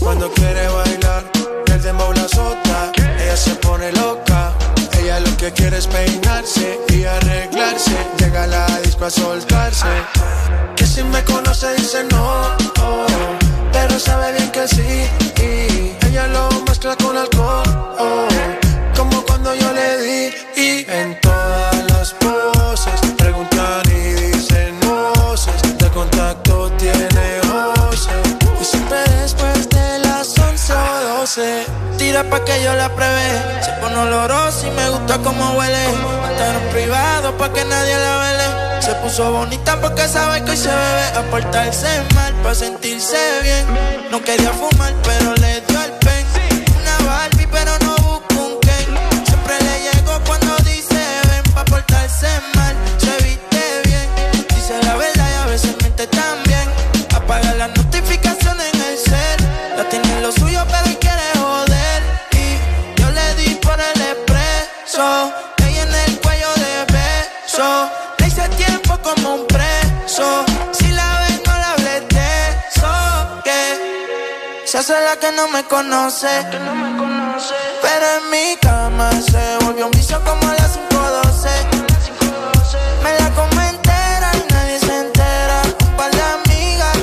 Cuando 0.07 0.31
quiere 0.31 0.69
bailar, 0.69 1.25
el 1.67 1.83
dembow 1.83 2.13
la 2.13 2.29
sota. 2.29 2.93
Ella 3.19 3.37
se 3.37 3.57
pone 3.57 3.91
loca. 3.91 4.53
Ella 5.01 5.19
lo 5.19 5.37
que 5.37 5.53
quiere 5.53 5.79
es 5.79 5.89
peinarse 5.89 6.79
y 6.91 7.03
arreglarse. 7.03 7.97
Llega 8.17 8.45
a 8.45 8.47
la 8.47 8.67
disco 8.83 9.07
a 9.07 9.11
soltarse. 9.11 9.89
Que 10.77 10.87
si 10.87 11.03
me 11.03 11.25
conoce 11.25 11.75
dice 11.75 12.05
no, 12.05 12.57
pero 13.73 13.99
sabe 13.99 14.31
bien 14.35 14.53
que 14.53 14.69
sí. 14.69 15.11
Y 15.43 16.07
ella 16.07 16.29
lo 16.29 16.51
mezcla 16.69 16.95
con 16.95 17.19
alcohol. 17.19 17.65
Oh 17.99 18.36
pa' 32.37 32.45
que 32.45 32.63
yo 32.63 32.75
la 32.75 32.89
pruebe. 32.89 33.29
Se 33.63 33.73
pone 33.81 33.97
olorosa 33.97 34.67
y 34.67 34.71
me 34.71 34.89
gusta 34.91 35.19
como 35.19 35.53
huele. 35.53 35.85
Estar 36.31 36.55
en 36.57 36.69
privado 36.71 37.37
pa' 37.37 37.53
que 37.53 37.65
nadie 37.65 37.97
la 37.97 38.17
vele. 38.19 38.83
Se 38.83 38.95
puso 38.97 39.33
bonita 39.33 39.81
porque 39.81 40.07
sabe 40.09 40.45
que 40.45 40.51
hoy 40.51 40.57
se 40.57 40.69
bebe. 40.69 41.07
A 41.19 41.23
portarse 41.31 41.89
mal 42.15 42.33
pa' 42.43 42.55
sentirse 42.55 43.19
bien. 43.43 43.65
No 44.11 44.23
quería 44.23 44.53
fumar 44.53 44.93
pero 45.03 45.35
le 45.35 45.61
dio 45.63 45.83
el 45.83 45.93
pen. 46.05 46.27
Una 46.81 47.11
Barbie 47.11 47.49
pero 47.51 47.73
no 47.81 47.97
Se 52.96 52.96
hace 74.87 75.05
la 75.05 75.17
que 75.17 75.33
no 75.33 75.49
me 75.49 75.65
conoce. 75.65 76.29
Pero 77.83 78.07
en 78.19 78.31
mi 78.31 78.57
cama 78.61 79.11
se 79.21 79.59
volvió 79.65 79.87
un 79.87 79.91
vicio 79.91 80.23
como 80.23 80.49
a 80.49 80.55
las 80.55 80.77
512. 80.77 81.49
Me 83.03 83.19
la 83.19 83.29
como 83.31 83.61
entera 83.63 84.31
y 84.33 84.45
nadie 84.53 84.79
se 84.79 85.01
entera. 85.01 85.63
Un 85.89 85.97
par 85.97 86.13
de 86.13 86.23
amigas, 86.23 86.99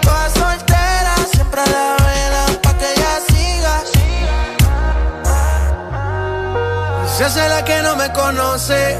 todas 0.00 0.32
solteras, 0.32 1.28
siempre 1.34 1.60
a 1.60 1.66
la 1.66 1.96
vela 2.06 2.46
pa' 2.62 2.72
que 2.78 2.94
ella 2.94 3.20
siga. 3.28 3.82
Se 7.14 7.24
hace 7.24 7.46
la 7.46 7.62
que 7.62 7.82
no 7.82 7.94
me 7.96 8.10
conoce. 8.12 8.96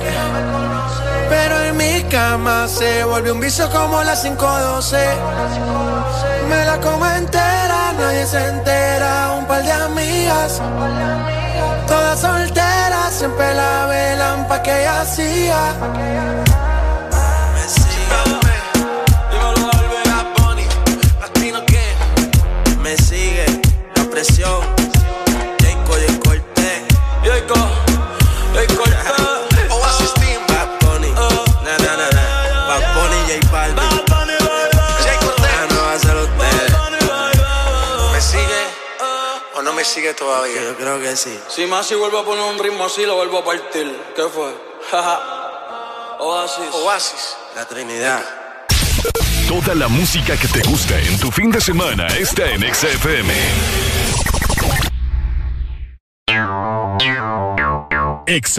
Pero 1.31 1.63
en 1.63 1.79
mi 1.79 2.03
cama 2.11 2.69
se 2.69 3.05
volvió 3.05 3.33
un 3.33 3.41
vicio 3.41 3.71
como 3.71 4.01
a 4.01 4.05
las 4.05 4.21
512. 4.21 6.28
Me 6.49 6.65
la 6.65 6.81
como 6.81 7.05
entera, 7.07 7.93
nadie 7.99 8.27
se 8.27 8.39
entera. 8.49 9.35
Un 9.39 9.47
par 9.47 9.63
de 9.63 9.73
amigas, 9.73 10.61
todas 11.87 12.21
solteras, 12.21 13.13
siempre 13.13 13.55
la 13.55 13.87
velan 13.87 14.49
pa' 14.49 14.63
que 14.63 14.81
ella 14.81 15.05
siga. 15.05 15.75
Me 17.55 17.65
sigue, 17.77 18.07
dímelo 19.31 19.71
a 20.17 20.25
Bonnie, 20.37 20.69
latino 21.21 21.61
que 21.67 21.85
me 22.83 22.97
sigue 22.97 23.47
la 23.97 24.05
presión. 24.05 24.68
Sigue 39.89 40.15
todavía. 40.15 40.63
Yo 40.63 40.77
creo 40.77 41.01
que 41.01 41.17
sí. 41.17 41.39
Si 41.49 41.67
más 41.67 41.87
si 41.87 41.95
vuelvo 41.95 42.19
a 42.19 42.25
poner 42.25 42.45
un 42.45 42.59
ritmo 42.59 42.85
así, 42.85 43.05
lo 43.05 43.17
vuelvo 43.17 43.39
a 43.39 43.45
partir. 43.45 43.99
¿Qué 44.15 44.23
fue? 44.25 44.53
Oasis. 46.21 46.67
Oasis. 46.73 47.37
La 47.57 47.65
Trinidad. 47.67 48.23
Toda 49.49 49.75
la 49.75 49.89
música 49.89 50.37
que 50.37 50.49
te 50.49 50.61
gusta 50.69 50.99
en 51.01 51.19
tu 51.19 51.31
fin 51.31 51.51
de 51.51 51.61
semana 51.61 52.07
está 52.09 52.51
en 52.51 52.63
XFM. 52.63 53.33
Ex 58.27 58.59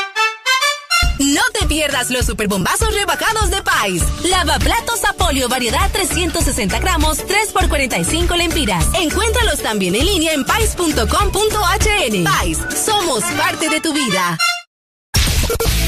Pierdas 1.71 2.09
los 2.09 2.25
superbombazos 2.25 2.93
rebajados 2.93 3.49
de 3.49 3.61
Pais. 3.61 4.03
Lavaplatos 4.25 5.05
Apolio, 5.05 5.47
variedad 5.47 5.89
360 5.89 6.77
gramos, 6.79 7.19
3 7.19 7.47
por 7.53 7.69
45 7.69 8.35
lempiras. 8.35 8.85
Encuéntralos 8.93 9.61
también 9.61 9.95
en 9.95 10.05
línea 10.05 10.33
en 10.33 10.43
pais.com.hn. 10.43 12.23
Pais, 12.25 12.57
somos 12.75 13.23
parte 13.37 13.69
de 13.69 13.79
tu 13.79 13.93
vida. 13.93 14.37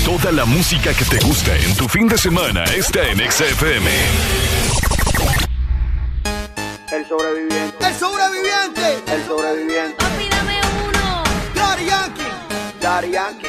Toda 0.06 0.32
la 0.32 0.46
música 0.46 0.94
que 0.94 1.04
te 1.04 1.20
gusta 1.20 1.54
en 1.54 1.76
tu 1.76 1.90
fin 1.90 2.08
de 2.08 2.18
semana 2.18 2.64
está 2.64 3.06
en 3.10 3.20
XFM. 3.30 3.92
El 6.94 7.08
sobreviviente. 7.10 7.86
El 7.86 7.96
sobreviviente. 8.00 9.04
El 9.14 9.28
sobreviviente. 9.28 9.96
Papi, 9.98 10.30
dame 10.30 10.62
uno. 10.88 11.24
Daddy 11.54 11.86
Yankee. 11.88 12.24
Daddy 12.80 13.12
Yankee. 13.12 13.43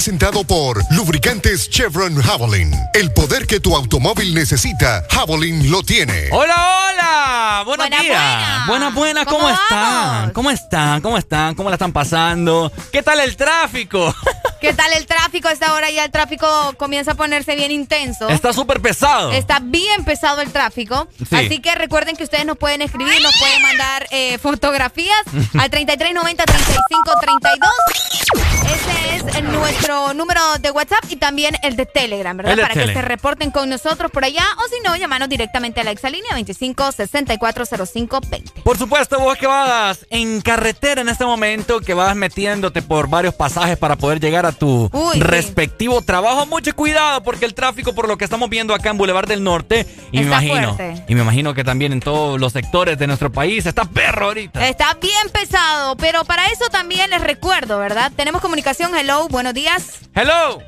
Presentado 0.00 0.44
por 0.44 0.82
Lubricantes 0.92 1.68
Chevron 1.68 2.16
Javelin. 2.22 2.72
El 2.94 3.12
poder 3.12 3.46
que 3.46 3.60
tu 3.60 3.76
automóvil 3.76 4.32
necesita, 4.34 5.04
Javelin 5.10 5.70
lo 5.70 5.82
tiene. 5.82 6.30
Hola, 6.32 6.54
hola. 6.54 7.62
Buenos 7.66 7.86
Buena, 7.90 8.02
días. 8.02 8.18
buena. 8.18 8.64
Buenas, 8.66 8.94
buenas. 8.94 9.24
¿Cómo, 9.26 9.40
¿Cómo 9.40 9.50
están? 9.50 10.30
¿Cómo 10.30 10.50
están? 10.50 11.00
¿Cómo 11.02 11.18
están? 11.18 11.54
¿Cómo 11.54 11.68
la 11.68 11.74
están 11.74 11.92
pasando? 11.92 12.72
¿Qué 12.90 13.02
tal 13.02 13.20
el 13.20 13.36
tráfico? 13.36 14.14
¿Qué 14.60 14.74
tal 14.74 14.92
el 14.92 15.06
tráfico? 15.06 15.48
A 15.48 15.52
esta 15.52 15.72
hora 15.72 15.90
ya 15.90 16.04
el 16.04 16.10
tráfico 16.10 16.46
comienza 16.76 17.12
a 17.12 17.14
ponerse 17.14 17.56
bien 17.56 17.70
intenso. 17.70 18.28
Está 18.28 18.52
súper 18.52 18.80
pesado. 18.80 19.32
Está 19.32 19.58
bien 19.60 20.04
pesado 20.04 20.42
el 20.42 20.52
tráfico. 20.52 21.08
Sí. 21.16 21.34
Así 21.34 21.60
que 21.60 21.74
recuerden 21.74 22.14
que 22.16 22.24
ustedes 22.24 22.44
nos 22.44 22.58
pueden 22.58 22.82
escribir, 22.82 23.22
nos 23.22 23.34
pueden 23.38 23.62
mandar 23.62 24.06
eh, 24.10 24.36
fotografías 24.38 25.22
al 25.58 25.70
3390-3532. 25.70 28.20
Ese 28.64 29.16
es 29.16 29.24
nuestro 29.44 30.12
número 30.14 30.40
de 30.60 30.70
WhatsApp 30.70 31.04
y 31.08 31.16
también 31.16 31.56
el 31.62 31.74
de 31.76 31.86
Telegram, 31.86 32.36
¿verdad? 32.36 32.52
El 32.52 32.60
Para 32.60 32.74
que 32.74 32.92
se 32.92 33.02
reporten 33.02 33.50
con 33.50 33.68
nosotros 33.68 34.08
por 34.10 34.24
allá 34.24 34.44
o 34.58 34.62
si 34.68 34.76
no, 34.84 34.94
llamarnos 34.96 35.28
directamente 35.28 35.80
a 35.80 35.84
la 35.84 35.90
exalínea 35.90 36.30
25640520. 36.36 38.62
Por 38.62 38.78
supuesto, 38.78 39.18
vos 39.18 39.36
que 39.38 39.46
vas 39.46 40.06
en 40.10 40.40
carretera 40.42 41.00
en 41.00 41.08
este 41.08 41.24
momento, 41.24 41.80
que 41.80 41.94
vas 41.94 42.14
metiéndote 42.14 42.82
por 42.82 43.08
varios 43.08 43.34
pasajes 43.34 43.78
para 43.78 43.96
poder 43.96 44.20
llegar 44.20 44.46
a 44.46 44.49
tu 44.52 44.88
Uy, 44.92 45.14
sí. 45.14 45.20
respectivo 45.20 46.02
trabajo, 46.02 46.46
mucho 46.46 46.74
cuidado 46.74 47.22
porque 47.22 47.44
el 47.44 47.54
tráfico, 47.54 47.94
por 47.94 48.08
lo 48.08 48.16
que 48.16 48.24
estamos 48.24 48.48
viendo 48.50 48.74
acá 48.74 48.90
en 48.90 48.98
Boulevard 48.98 49.28
del 49.28 49.42
Norte, 49.42 49.86
y 50.12 50.18
me 50.18 50.24
imagino, 50.26 50.74
fuerte. 50.76 51.04
y 51.08 51.14
me 51.14 51.22
imagino 51.22 51.54
que 51.54 51.64
también 51.64 51.92
en 51.92 52.00
todos 52.00 52.40
los 52.40 52.52
sectores 52.52 52.98
de 52.98 53.06
nuestro 53.06 53.30
país 53.32 53.66
está 53.66 53.84
perro 53.84 54.26
ahorita. 54.26 54.66
Está 54.68 54.94
bien 54.94 55.28
pesado, 55.32 55.96
pero 55.96 56.24
para 56.24 56.46
eso 56.46 56.64
también 56.70 57.10
les 57.10 57.20
recuerdo, 57.22 57.78
¿verdad? 57.78 58.12
Tenemos 58.16 58.40
comunicación. 58.40 58.94
Hello, 58.96 59.28
buenos 59.28 59.54
días. 59.54 60.00
Hello. 60.14 60.58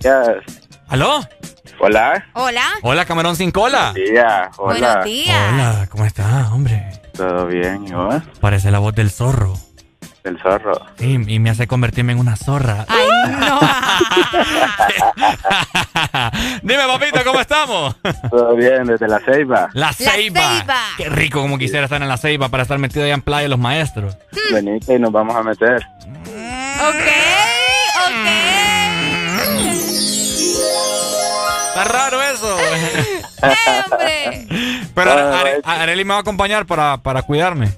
Yes. 0.00 0.60
¿Aló? 0.88 1.20
Hola. 1.78 2.26
Hola. 2.34 2.64
Hola, 2.82 3.04
camarón 3.06 3.36
sin 3.36 3.50
cola. 3.50 3.92
Día. 3.94 4.50
Hola. 4.58 4.78
Buenos 4.78 5.04
días. 5.04 5.52
Hola, 5.52 5.88
¿cómo 5.90 6.04
estás, 6.04 6.50
hombre? 6.50 6.84
¿Todo 7.14 7.46
bien? 7.46 7.86
¿Y 7.86 7.92
vos? 7.92 8.16
Parece 8.40 8.70
la 8.70 8.78
voz 8.80 8.94
del 8.94 9.10
zorro. 9.10 9.54
El 10.30 10.38
zorro. 10.40 10.80
Sí, 10.96 11.18
y 11.26 11.38
me 11.40 11.50
hace 11.50 11.66
convertirme 11.66 12.12
en 12.12 12.20
una 12.20 12.36
zorra. 12.36 12.86
Ay, 12.86 13.08
no. 13.30 13.58
Dime, 16.62 16.82
papito, 16.86 17.24
¿cómo 17.24 17.40
estamos? 17.40 17.96
¿Todo 18.30 18.54
bien? 18.54 18.84
Desde 18.84 19.08
la 19.08 19.18
ceiba. 19.18 19.68
La 19.72 19.92
ceiba. 19.92 20.40
Ceiba. 20.40 20.76
Qué 20.96 21.08
rico 21.08 21.40
como 21.40 21.58
quisiera 21.58 21.82
estar 21.84 22.00
en 22.00 22.06
la 22.06 22.16
ceiba 22.16 22.48
para 22.48 22.62
estar 22.62 22.78
metido 22.78 23.04
allá 23.04 23.14
en 23.14 23.22
playa 23.22 23.42
de 23.42 23.48
los 23.48 23.58
maestros. 23.58 24.16
Venite 24.52 24.94
y 24.94 25.00
nos 25.00 25.10
vamos 25.10 25.34
a 25.34 25.42
meter. 25.42 25.84
Ok, 25.98 26.94
ok. 28.06 28.26
Está 31.70 31.84
raro 31.84 32.22
eso. 32.22 32.56
¡Eh, 33.42 33.54
hombre! 33.84 34.46
Pero 34.94 35.10
Areli 35.64 36.04
me 36.04 36.10
va 36.10 36.18
a 36.18 36.20
acompañar 36.20 36.66
para, 36.66 36.98
para 36.98 37.22
cuidarme. 37.22 37.70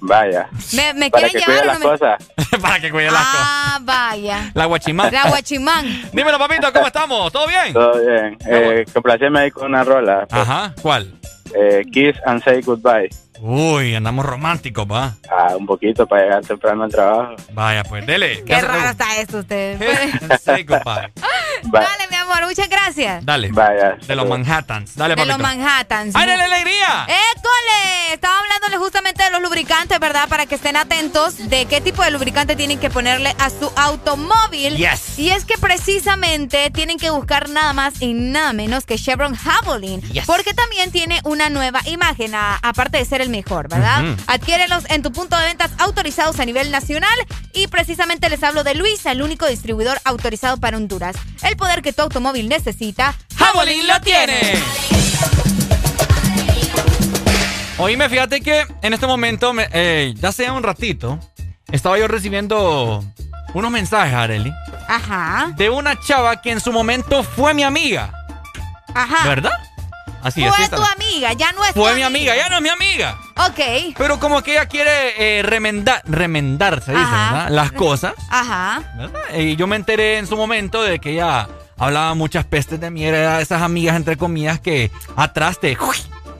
Vaya. 0.00 0.48
¿Me, 0.72 0.94
me 0.94 1.10
Para 1.10 1.28
quieren 1.28 1.44
que 1.44 1.50
llevar 1.52 1.62
o 1.62 1.66
las 1.66 1.78
no 1.80 1.84
me.? 1.86 1.98
cosas. 1.98 2.28
para 2.62 2.80
que 2.80 2.90
cuide 2.90 3.10
las 3.10 3.22
cosas. 3.26 3.46
Ah, 3.46 3.78
vaya. 3.82 4.50
La 4.54 4.64
guachimán. 4.66 5.12
La 5.12 5.28
guachimán. 5.28 6.02
Dímelo, 6.12 6.38
papito, 6.38 6.72
¿cómo 6.72 6.86
estamos? 6.86 7.32
¿Todo 7.32 7.46
bien? 7.46 7.72
Todo 7.72 7.92
bien. 8.04 8.38
Eh, 8.46 8.84
complaceme 8.92 9.40
ahí 9.40 9.50
con 9.50 9.66
una 9.66 9.84
rola. 9.84 10.26
Ajá, 10.30 10.74
¿cuál? 10.80 11.14
Eh, 11.54 11.82
Kiss 11.92 12.14
and 12.26 12.42
Say 12.44 12.62
Goodbye. 12.62 13.10
Uy, 13.42 13.94
andamos 13.94 14.24
románticos, 14.26 14.86
va. 14.86 15.14
Ah, 15.30 15.54
un 15.56 15.64
poquito 15.66 16.06
para 16.06 16.22
llegar 16.24 16.44
temprano 16.44 16.84
al 16.84 16.90
trabajo. 16.90 17.36
Vaya, 17.52 17.82
pues, 17.84 18.04
dele. 18.06 18.44
Qué 18.44 18.60
raro 18.60 18.90
está 18.90 19.16
esto 19.18 19.38
usted. 19.38 19.78
Say 20.42 20.62
goodbye. 20.64 21.10
Va- 21.74 21.80
Dale, 21.80 22.08
mi 22.10 22.16
amor, 22.16 22.46
muchas 22.46 22.68
gracias. 22.68 23.24
Dale. 23.24 23.48
Vaya. 23.52 23.96
De 24.06 24.14
los 24.16 24.28
Manhattans. 24.28 24.94
Dale, 24.96 25.14
De 25.14 25.24
los. 25.26 25.38
Manhattans. 25.38 26.14
¡Ay, 26.16 26.26
dale 26.26 26.42
alegría! 26.44 27.04
¡École! 27.04 28.14
Estaba 28.14 28.38
hablándole 28.40 28.76
justamente 28.78 29.22
de 29.24 29.30
los 29.30 29.40
lubricantes, 29.42 29.98
¿verdad? 30.00 30.28
Para 30.28 30.46
que 30.46 30.54
estén 30.56 30.76
atentos 30.76 31.48
de 31.50 31.66
qué 31.66 31.80
tipo 31.80 32.02
de 32.02 32.10
lubricante 32.10 32.56
tienen 32.56 32.78
que 32.78 32.90
ponerle 32.90 33.34
a 33.38 33.50
su 33.50 33.70
automóvil. 33.76 34.76
Yes. 34.76 35.18
Y 35.18 35.30
es 35.30 35.44
que 35.44 35.56
precisamente 35.58 36.70
tienen 36.70 36.98
que 36.98 37.10
buscar 37.10 37.48
nada 37.48 37.72
más 37.72 38.00
y 38.00 38.14
nada 38.14 38.52
menos 38.52 38.84
que 38.84 38.96
Chevron 38.96 39.34
Javelin. 39.34 40.00
Yes. 40.12 40.24
Porque 40.26 40.54
también 40.54 40.90
tiene 40.90 41.20
una 41.24 41.50
nueva 41.50 41.80
imagen, 41.86 42.34
a- 42.34 42.56
aparte 42.62 42.98
de 42.98 43.04
ser 43.04 43.20
el 43.20 43.28
mejor, 43.28 43.68
¿verdad? 43.68 44.02
Ujú. 44.04 44.22
Adquiérelos 44.26 44.84
en 44.90 45.02
tu 45.02 45.12
punto 45.12 45.36
de 45.36 45.44
ventas 45.46 45.70
autorizados 45.78 46.38
a 46.40 46.44
nivel 46.44 46.70
nacional. 46.70 47.10
Y 47.52 47.66
precisamente 47.66 48.28
les 48.30 48.42
hablo 48.42 48.62
de 48.64 48.74
Luisa, 48.74 49.12
el 49.12 49.22
único 49.22 49.46
distribuidor 49.46 49.98
autorizado 50.04 50.56
para 50.56 50.76
Honduras. 50.76 51.16
El 51.42 51.49
poder 51.56 51.82
que 51.82 51.92
tu 51.92 52.02
automóvil 52.02 52.48
necesita, 52.48 53.14
¡Jabolín 53.36 53.86
lo 53.86 54.00
tiene! 54.00 54.38
Oíme, 57.78 58.08
fíjate 58.10 58.40
que 58.42 58.66
en 58.82 58.92
este 58.92 59.06
momento, 59.06 59.52
me- 59.54 59.68
eh, 59.72 60.12
ya 60.16 60.32
sea 60.32 60.52
un 60.52 60.62
ratito, 60.62 61.18
estaba 61.72 61.98
yo 61.98 62.06
recibiendo 62.08 63.02
unos 63.54 63.70
mensajes, 63.70 64.14
Areli, 64.14 64.52
Ajá, 64.88 65.52
de 65.56 65.70
una 65.70 65.98
chava 66.00 66.42
que 66.42 66.50
en 66.50 66.60
su 66.60 66.72
momento 66.72 67.22
fue 67.22 67.54
mi 67.54 67.62
amiga, 67.62 68.12
ajá. 68.94 69.26
¿verdad? 69.26 69.52
Así 70.22 70.44
es. 70.44 70.54
Fue 70.54 70.68
tu 70.68 70.82
amiga, 70.82 71.32
ya 71.32 71.52
no 71.52 71.64
es 71.64 71.72
tu 71.74 71.80
Fue 71.80 71.94
mi 71.94 72.02
amiga, 72.02 72.36
ya 72.36 72.48
no 72.48 72.56
es 72.56 72.62
mi 72.62 72.68
amiga. 72.68 73.18
Ok. 73.36 73.94
Pero 73.96 74.18
como 74.20 74.42
que 74.42 74.52
ella 74.52 74.66
quiere 74.66 75.38
eh, 75.38 75.42
remendar, 75.42 76.02
remendar, 76.04 76.82
se 76.82 76.92
dice, 76.92 77.02
Ajá. 77.02 77.32
¿verdad? 77.32 77.48
Las 77.50 77.72
cosas, 77.72 78.14
Ajá. 78.30 78.82
¿verdad? 78.96 79.20
Y 79.36 79.56
yo 79.56 79.66
me 79.66 79.76
enteré 79.76 80.18
en 80.18 80.26
su 80.26 80.36
momento 80.36 80.82
de 80.82 80.98
que 80.98 81.12
ella 81.12 81.48
hablaba 81.78 82.14
muchas 82.14 82.44
pestes 82.44 82.78
de 82.80 82.90
mí, 82.90 83.04
era 83.04 83.38
de 83.38 83.42
esas 83.42 83.62
amigas, 83.62 83.96
entre 83.96 84.16
comillas, 84.16 84.60
que 84.60 84.90
atrás 85.16 85.58
te... 85.58 85.76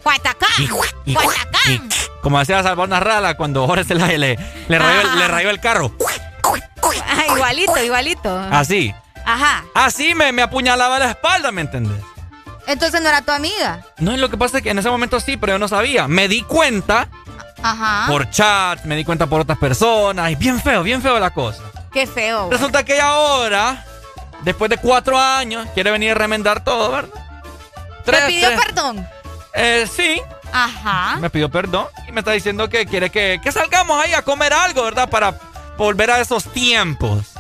Guatacán. 0.03 0.49
y, 0.59 1.11
y- 1.11 1.15
Guatacán. 1.15 1.89
Como 2.23 2.39
decía 2.39 2.63
Salvador 2.63 2.89
Narrala 2.91 3.37
cuando 3.37 3.67
Jorge 3.67 3.85
se 3.85 3.95
le, 3.95 4.19
le, 4.19 4.79
rayó, 4.79 5.51
el 5.51 5.61
carro. 5.61 5.93
Ah, 7.09 7.35
igualito, 7.35 7.83
igualito. 7.83 8.39
Así. 8.51 8.95
Ajá. 9.25 9.65
Así 9.75 10.15
me, 10.15 10.33
me 10.33 10.43
apuñalaba 10.43 10.99
la 10.99 11.11
espalda, 11.11 11.51
¿me 11.53 11.63
entendés? 11.63 12.03
Entonces 12.71 13.01
no 13.03 13.09
era 13.09 13.23
tu 13.23 13.33
amiga. 13.33 13.85
No, 13.99 14.17
lo 14.17 14.31
que 14.31 14.37
pasa 14.37 14.59
es 14.59 14.63
que 14.63 14.71
en 14.71 14.79
ese 14.79 14.89
momento 14.89 15.19
sí, 15.19 15.37
pero 15.37 15.55
yo 15.55 15.59
no 15.59 15.67
sabía. 15.67 16.07
Me 16.07 16.29
di 16.29 16.43
cuenta 16.43 17.09
Ajá. 17.63 18.07
por 18.09 18.31
chat, 18.31 18.85
me 18.85 18.95
di 18.95 19.05
cuenta 19.05 19.27
por 19.27 19.41
otras 19.41 19.59
personas. 19.59 20.31
Y 20.31 20.37
bien 20.37 20.61
feo, 20.61 20.85
bien 20.85 21.03
feo 21.03 21.19
la 21.19 21.31
cosa. 21.31 21.65
Qué 21.93 22.07
feo. 22.07 22.49
Resulta 22.49 22.85
que 22.85 23.01
ahora, 23.01 23.85
después 24.43 24.71
de 24.71 24.77
cuatro 24.77 25.19
años, 25.19 25.67
quiere 25.75 25.91
venir 25.91 26.13
a 26.13 26.15
remendar 26.15 26.63
todo, 26.63 26.93
¿verdad? 26.93 27.11
¿Te 28.05 28.13
pidió 28.29 28.49
perdón? 28.57 29.07
Eh, 29.53 29.89
sí. 29.93 30.23
Ajá. 30.53 31.17
Me 31.21 31.29
pidió 31.29 31.49
perdón 31.51 31.87
y 32.09 32.13
me 32.13 32.21
está 32.21 32.33
diciendo 32.33 32.69
que 32.69 32.87
quiere 32.87 33.11
que, 33.11 33.41
que 33.43 33.51
salgamos 33.51 34.01
ahí 34.03 34.13
a 34.13 34.23
comer 34.23 34.53
algo, 34.53 34.85
¿verdad? 34.85 35.11
Para 35.11 35.35
volver 35.77 36.11
a 36.13 36.21
esos 36.21 36.45
tiempos. 36.45 37.33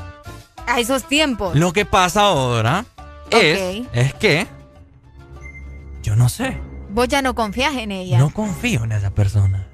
A 0.67 0.81
esos 0.81 1.05
tiempos. 1.05 1.55
Lo 1.55 1.73
que 1.73 1.85
pasa 1.85 2.23
ahora 2.23 2.85
es, 3.31 3.87
es 3.93 4.15
que 4.15 4.47
yo 6.03 6.17
no 6.17 6.29
sé. 6.29 6.59
Vos 6.91 7.09
ya 7.09 7.23
no 7.23 7.35
confías 7.35 7.75
en 7.77 7.93
ella. 7.93 8.19
No 8.19 8.31
confío 8.31 8.85
en 8.85 8.93
esa 8.93 9.11
persona. 9.11 9.67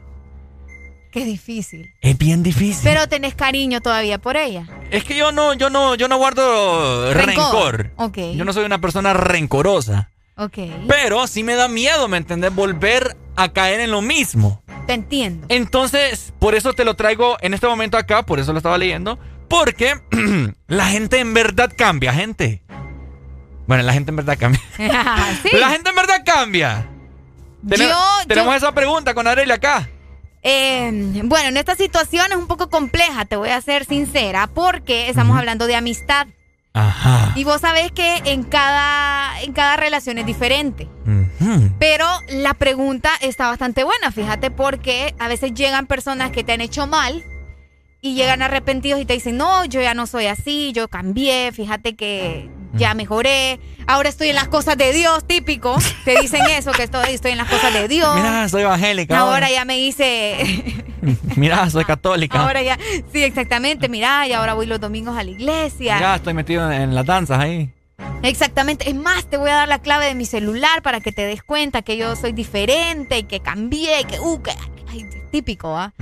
Qué 1.16 1.24
difícil. 1.24 1.94
Es 2.02 2.18
bien 2.18 2.42
difícil. 2.42 2.82
Pero 2.84 3.08
tenés 3.08 3.34
cariño 3.34 3.80
todavía 3.80 4.18
por 4.18 4.36
ella. 4.36 4.68
Es 4.90 5.02
que 5.04 5.16
yo 5.16 5.32
no, 5.32 5.54
yo 5.54 5.70
no, 5.70 5.94
yo 5.94 6.08
no 6.08 6.18
guardo 6.18 7.14
rencor. 7.14 7.90
Yo 8.34 8.44
no 8.44 8.52
soy 8.52 8.66
una 8.66 8.82
persona 8.82 9.14
rencorosa. 9.14 10.10
Ok. 10.36 10.58
Pero 10.86 11.26
sí 11.26 11.42
me 11.42 11.54
da 11.54 11.68
miedo, 11.68 12.06
¿me 12.08 12.18
entendés? 12.18 12.54
Volver 12.54 13.16
a 13.34 13.48
caer 13.48 13.80
en 13.80 13.92
lo 13.92 14.02
mismo. 14.02 14.62
Te 14.86 14.92
entiendo. 14.92 15.46
Entonces, 15.48 16.34
por 16.38 16.54
eso 16.54 16.74
te 16.74 16.84
lo 16.84 16.94
traigo 16.94 17.38
en 17.40 17.54
este 17.54 17.66
momento 17.66 17.96
acá, 17.96 18.24
por 18.24 18.38
eso 18.38 18.52
lo 18.52 18.58
estaba 18.58 18.76
leyendo. 18.76 19.18
Porque 19.48 19.94
la 20.66 20.86
gente 20.86 21.18
en 21.20 21.32
verdad 21.32 21.72
cambia, 21.74 22.12
gente. 22.12 22.62
Bueno, 23.66 23.82
la 23.82 23.93
gente 23.93 24.10
en 24.10 24.16
verdad 24.16 24.38
cambia. 24.38 24.60
La 24.78 25.70
gente 25.70 25.90
en 25.90 25.97
verdad 25.97 26.22
cambia. 26.24 26.86
Tenemos, 28.28 28.56
esa 28.56 28.72
pregunta 28.72 29.14
con 29.14 29.26
Arelia 29.26 29.56
acá. 29.56 29.88
Eh, 30.43 30.90
bueno, 31.24 31.48
en 31.48 31.56
esta 31.56 31.74
situación 31.74 32.26
es 32.30 32.36
un 32.36 32.47
poco 32.47 32.70
compleja, 32.70 33.24
te 33.24 33.34
voy 33.34 33.48
a 33.48 33.60
ser 33.60 33.84
sincera, 33.84 34.47
porque 34.47 35.09
estamos 35.09 35.36
hablando 35.36 35.66
de 35.66 35.74
amistad. 35.74 36.28
Ajá. 36.72 37.32
Y 37.34 37.43
vos 37.43 37.62
sabés 37.62 37.90
que 37.90 38.22
en 38.26 38.44
cada, 38.44 39.40
en 39.40 39.52
cada 39.52 39.76
relación 39.76 40.18
es 40.18 40.26
diferente. 40.26 40.86
Pero 41.78 42.06
la 42.28 42.55
pregunta 42.55 43.10
está 43.20 43.48
bastante 43.48 43.82
buena, 43.82 44.12
fíjate, 44.12 44.51
porque 44.51 45.14
a 45.18 45.26
veces 45.26 45.55
llegan 45.55 45.86
personas 45.86 46.30
que 46.30 46.44
te 46.44 46.52
han 46.52 46.60
hecho 46.60 46.86
mal 46.86 47.24
y 48.01 48.14
llegan 48.14 48.43
arrepentidos 48.43 49.01
y 49.01 49.05
te 49.06 49.14
dicen, 49.14 49.36
no, 49.36 49.64
yo 49.64 49.80
ya 49.80 49.94
no 49.94 50.06
soy 50.06 50.26
así, 50.26 50.72
yo 50.72 50.86
cambié, 50.88 51.51
fíjate 51.52 51.97
que 51.97 52.48
ya 52.76 52.94
mejoré, 52.94 53.60
ahora 53.86 54.08
estoy 54.08 54.28
en 54.28 54.34
las 54.34 54.48
cosas 54.48 54.76
de 54.76 54.92
Dios, 54.92 55.26
típico. 55.26 55.76
Te 56.04 56.20
dicen 56.20 56.42
eso, 56.50 56.72
que 56.72 56.84
estoy, 56.84 57.10
estoy 57.10 57.32
en 57.32 57.38
las 57.38 57.48
cosas 57.48 57.72
de 57.72 57.88
Dios. 57.88 58.14
Mira, 58.14 58.48
soy 58.48 58.62
evangélica. 58.62 59.18
Ahora, 59.18 59.50
ya 59.50 59.64
me 59.64 59.78
hice... 59.78 60.84
Mira, 61.36 61.68
soy 61.70 61.84
católica. 61.84 62.40
Ahora 62.40 62.62
ya, 62.62 62.78
sí, 63.12 63.22
exactamente, 63.22 63.88
mira, 63.88 64.26
y 64.26 64.32
ahora 64.32 64.54
voy 64.54 64.66
los 64.66 64.80
domingos 64.80 65.16
a 65.16 65.22
la 65.22 65.30
iglesia. 65.30 66.00
Ya 66.00 66.16
estoy 66.16 66.34
metido 66.34 66.70
en, 66.72 66.94
las 66.94 67.06
danzas 67.06 67.38
ahí. 67.38 67.70
Exactamente, 68.22 68.88
es 68.88 68.94
más, 68.96 69.26
te 69.26 69.36
voy 69.36 69.50
a 69.50 69.54
dar 69.54 69.68
la 69.68 69.78
clave 69.78 70.06
de 70.06 70.14
mi 70.14 70.26
celular 70.26 70.82
para 70.82 71.00
que 71.00 71.12
te 71.12 71.22
des 71.22 71.42
cuenta 71.42 71.82
que 71.82 71.96
yo 71.96 72.16
soy 72.16 72.32
diferente 72.32 73.18
y 73.18 73.22
que 73.22 73.40
cambié, 73.40 74.04
que, 74.04 74.18
uh, 74.18 74.42
que, 74.42 74.52
típico, 75.30 75.76
¿ah? 75.76 75.92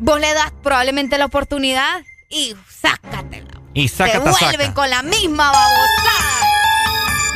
Vos 0.00 0.18
le 0.18 0.32
das 0.34 0.52
probablemente 0.62 1.18
la 1.18 1.26
oportunidad 1.26 2.02
y 2.28 2.54
sácatela. 2.68 3.59
Y 3.72 3.88
saca, 3.88 4.12
Te 4.12 4.18
vuelven 4.18 4.72
con 4.72 4.90
la 4.90 5.02
misma 5.02 5.50
babosada. 5.50 6.46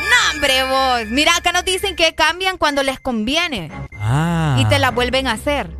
No, 0.09 0.31
hombre, 0.33 0.63
vos. 0.63 1.11
Mira, 1.11 1.35
acá 1.35 1.51
nos 1.51 1.63
dicen 1.63 1.95
que 1.95 2.13
cambian 2.13 2.57
cuando 2.57 2.83
les 2.83 2.99
conviene. 2.99 3.71
Ah. 3.93 4.57
Y 4.59 4.65
te 4.65 4.79
la 4.79 4.91
vuelven 4.91 5.27
a 5.27 5.33
hacer. 5.33 5.71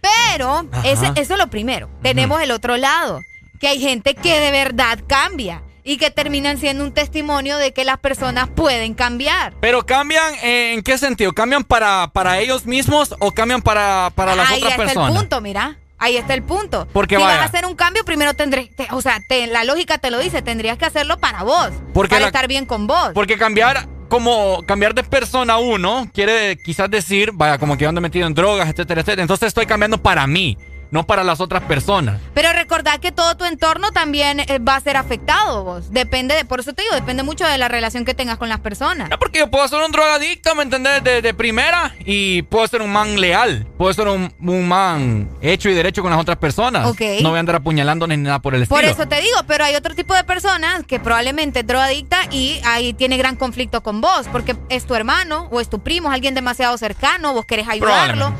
Pero, 0.00 0.68
ese, 0.84 1.12
eso 1.16 1.32
es 1.34 1.38
lo 1.38 1.48
primero. 1.48 1.88
Tenemos 2.02 2.42
el 2.42 2.50
otro 2.50 2.76
lado. 2.76 3.20
Que 3.58 3.68
hay 3.68 3.80
gente 3.80 4.14
que 4.14 4.38
de 4.38 4.50
verdad 4.50 4.98
cambia. 5.06 5.62
Y 5.82 5.98
que 5.98 6.10
terminan 6.10 6.58
siendo 6.58 6.82
un 6.82 6.92
testimonio 6.92 7.58
de 7.58 7.72
que 7.72 7.84
las 7.84 7.98
personas 7.98 8.48
pueden 8.48 8.94
cambiar. 8.94 9.54
Pero 9.60 9.84
cambian 9.84 10.34
en 10.42 10.82
qué 10.82 10.96
sentido? 10.96 11.32
¿Cambian 11.32 11.62
para, 11.62 12.10
para 12.12 12.38
ellos 12.38 12.64
mismos 12.64 13.14
o 13.18 13.32
cambian 13.32 13.60
para, 13.60 14.10
para 14.14 14.34
las 14.34 14.46
otras 14.46 14.76
personas? 14.76 14.80
Ahí 14.80 14.88
está 14.88 15.08
el 15.08 15.18
punto, 15.18 15.40
mira. 15.42 15.78
Ahí 16.04 16.18
está 16.18 16.34
el 16.34 16.42
punto. 16.42 16.86
Porque 16.92 17.16
si 17.16 17.22
vas 17.22 17.38
a 17.38 17.44
hacer 17.44 17.64
un 17.64 17.74
cambio, 17.74 18.04
primero 18.04 18.34
tendré, 18.34 18.70
o 18.90 19.00
sea, 19.00 19.22
la 19.48 19.64
lógica 19.64 19.96
te 19.96 20.10
lo 20.10 20.18
dice, 20.18 20.42
tendrías 20.42 20.76
que 20.76 20.84
hacerlo 20.84 21.16
para 21.16 21.44
vos, 21.44 21.70
para 21.94 22.26
estar 22.26 22.46
bien 22.46 22.66
con 22.66 22.86
vos. 22.86 23.12
Porque 23.14 23.38
cambiar 23.38 23.88
como 24.10 24.62
cambiar 24.66 24.94
de 24.94 25.02
persona 25.02 25.56
uno 25.56 26.06
quiere 26.12 26.58
quizás 26.58 26.90
decir, 26.90 27.30
vaya, 27.32 27.56
como 27.56 27.78
que 27.78 27.86
ando 27.86 28.02
metido 28.02 28.26
en 28.26 28.34
drogas, 28.34 28.68
etcétera, 28.68 29.00
etcétera. 29.00 29.22
Entonces 29.22 29.46
estoy 29.48 29.64
cambiando 29.64 29.96
para 29.96 30.26
mí 30.26 30.58
no 30.94 31.04
para 31.04 31.24
las 31.24 31.40
otras 31.40 31.64
personas. 31.64 32.20
Pero 32.34 32.52
recordad 32.52 33.00
que 33.00 33.10
todo 33.10 33.36
tu 33.36 33.44
entorno 33.44 33.90
también 33.90 34.38
eh, 34.38 34.60
va 34.60 34.76
a 34.76 34.80
ser 34.80 34.96
afectado 34.96 35.64
vos. 35.64 35.90
Depende, 35.90 36.36
de, 36.36 36.44
por 36.44 36.60
eso 36.60 36.72
te 36.72 36.82
digo, 36.82 36.94
depende 36.94 37.24
mucho 37.24 37.44
de 37.44 37.58
la 37.58 37.66
relación 37.66 38.04
que 38.04 38.14
tengas 38.14 38.38
con 38.38 38.48
las 38.48 38.60
personas. 38.60 39.10
No, 39.10 39.18
porque 39.18 39.40
yo 39.40 39.50
puedo 39.50 39.66
ser 39.66 39.82
un 39.82 39.90
drogadicto, 39.90 40.54
¿me 40.54 40.62
entendés? 40.62 41.02
De, 41.02 41.34
primera 41.34 41.96
y 42.04 42.42
puedo 42.42 42.64
ser 42.68 42.80
un 42.80 42.92
man 42.92 43.20
leal. 43.20 43.66
Puedo 43.76 43.92
ser 43.92 44.06
un, 44.06 44.32
man 44.38 45.28
hecho 45.42 45.68
y 45.68 45.74
derecho 45.74 46.00
con 46.00 46.12
las 46.12 46.20
otras 46.20 46.36
personas. 46.36 46.86
Ok. 46.86 47.00
No 47.22 47.30
voy 47.30 47.38
a 47.38 47.40
andar 47.40 47.56
apuñalando 47.56 48.06
ni 48.06 48.16
nada 48.16 48.38
por 48.38 48.54
el 48.54 48.62
estilo. 48.62 48.80
Por 48.80 48.88
eso 48.88 49.08
te 49.08 49.20
digo, 49.20 49.38
pero 49.48 49.64
hay 49.64 49.74
otro 49.74 49.96
tipo 49.96 50.14
de 50.14 50.22
personas 50.22 50.84
que 50.86 51.00
probablemente 51.00 51.60
es 51.60 51.66
drogadicta 51.66 52.18
y 52.30 52.60
ahí 52.64 52.94
tiene 52.94 53.16
gran 53.16 53.34
conflicto 53.34 53.82
con 53.82 54.00
vos, 54.00 54.28
porque 54.30 54.54
es 54.68 54.86
tu 54.86 54.94
hermano 54.94 55.48
o 55.50 55.60
es 55.60 55.68
tu 55.68 55.80
primo, 55.80 56.10
es 56.10 56.14
alguien 56.14 56.36
demasiado 56.36 56.78
cercano, 56.78 57.32
vos 57.32 57.46
querés 57.46 57.66
ayudarlo. 57.66 58.32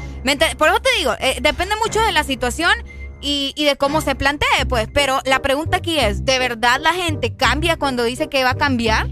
Por 0.57 0.69
eso 0.69 0.81
te 0.81 0.91
digo, 0.99 1.15
eh, 1.21 1.39
depende 1.43 1.75
mucho 1.77 2.01
de 2.01 2.13
la 2.13 2.25
situación 2.25 2.73
y, 3.21 3.53
de 3.57 3.77
cómo 3.77 4.01
se 4.01 4.15
plantee, 4.15 4.67
pues. 4.69 4.89
Pero 4.93 5.21
la 5.25 5.41
pregunta 5.41 5.79
aquí 5.79 5.99
es, 5.99 6.25
¿de 6.25 6.39
verdad 6.39 6.81
la 6.81 6.93
gente 6.93 7.35
cambia 7.37 7.77
cuando 7.77 8.05
dice 8.05 8.29
que 8.29 8.43
va 8.45 8.51
a 8.51 8.57
cambiar? 8.57 9.09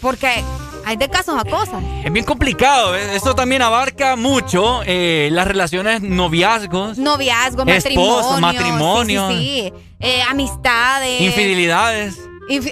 Porque 0.00 0.42
hay 0.84 0.96
de 0.96 1.08
casos 1.08 1.38
a 1.38 1.44
cosas. 1.44 1.82
Es 2.04 2.12
bien 2.12 2.24
complicado. 2.24 2.96
¿eh? 2.96 3.14
Esto 3.14 3.34
también 3.34 3.62
abarca 3.62 4.16
mucho 4.16 4.82
eh, 4.86 5.28
las 5.32 5.46
relaciones 5.46 6.00
noviazgos. 6.00 6.96
Noviazgos, 6.96 7.66
matrimonio. 7.66 8.40
matrimonio. 8.40 9.28
Sí, 9.30 9.72
sí, 9.72 9.72
sí. 10.00 10.20
amistades. 10.28 11.20
Infidelidades. 11.20 12.18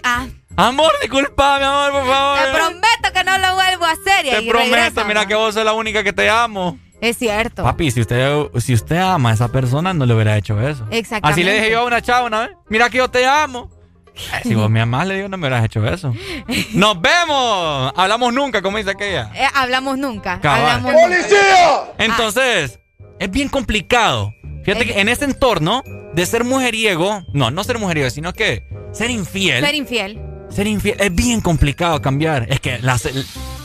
ah. 0.04 0.26
Amor, 0.56 0.90
disculpa, 1.00 1.58
mi 1.60 1.64
amor, 1.64 1.92
por 1.92 2.06
favor. 2.06 2.38
Te 2.38 2.52
prometo 2.52 3.12
que 3.14 3.24
no 3.24 3.38
lo 3.38 3.54
vuelvo 3.54 3.84
a 3.84 3.92
hacer. 3.92 4.28
te 4.28 4.42
prometo, 4.42 5.04
mira 5.04 5.24
que 5.26 5.36
vos 5.36 5.54
sos 5.54 5.64
la 5.64 5.72
única 5.72 6.02
que 6.02 6.12
te 6.12 6.28
amo. 6.28 6.76
Es 7.00 7.16
cierto. 7.16 7.62
Papi, 7.62 7.90
si 7.90 8.00
usted, 8.00 8.46
si 8.58 8.74
usted 8.74 8.96
ama 8.96 9.30
a 9.30 9.34
esa 9.34 9.48
persona, 9.48 9.94
no 9.94 10.04
le 10.04 10.14
hubiera 10.14 10.36
hecho 10.36 10.60
eso. 10.60 10.84
Exactamente. 10.90 11.28
Así 11.28 11.44
le 11.44 11.54
dije 11.54 11.70
yo 11.70 11.80
a 11.80 11.84
una 11.84 12.02
chava 12.02 12.26
una 12.26 12.40
vez. 12.40 12.50
Mira 12.68 12.90
que 12.90 12.98
yo 12.98 13.08
te 13.08 13.26
amo. 13.26 13.70
Si 14.42 14.54
vos 14.54 14.68
me 14.68 14.80
amás, 14.80 15.06
le 15.06 15.14
digo, 15.14 15.28
no 15.28 15.36
me 15.36 15.46
hubieras 15.46 15.64
hecho 15.64 15.86
eso. 15.86 16.12
¡Nos 16.72 17.00
vemos! 17.00 17.92
Hablamos 17.96 18.32
nunca, 18.32 18.62
como 18.62 18.78
dice 18.78 18.90
aquella. 18.90 19.30
Eh, 19.34 19.46
hablamos 19.54 19.96
nunca. 19.96 20.40
Hablamos 20.42 20.92
¡Policía! 20.92 21.92
Entonces, 21.98 22.80
es 23.18 23.30
bien 23.30 23.48
complicado. 23.48 24.32
Fíjate 24.64 24.86
que 24.86 25.00
en 25.00 25.08
ese 25.08 25.24
entorno 25.24 25.82
de 26.14 26.26
ser 26.26 26.44
mujeriego, 26.44 27.22
no, 27.32 27.50
no 27.50 27.64
ser 27.64 27.78
mujeriego, 27.78 28.10
sino 28.10 28.32
que 28.32 28.64
ser 28.92 29.10
infiel. 29.10 29.64
Ser 29.64 29.74
infiel. 29.74 30.20
Ser 30.50 30.66
infiel 30.66 30.96
es 31.00 31.14
bien 31.14 31.40
complicado 31.40 32.02
cambiar. 32.02 32.46
Es 32.50 32.60
que, 32.60 32.78
las, 32.80 33.08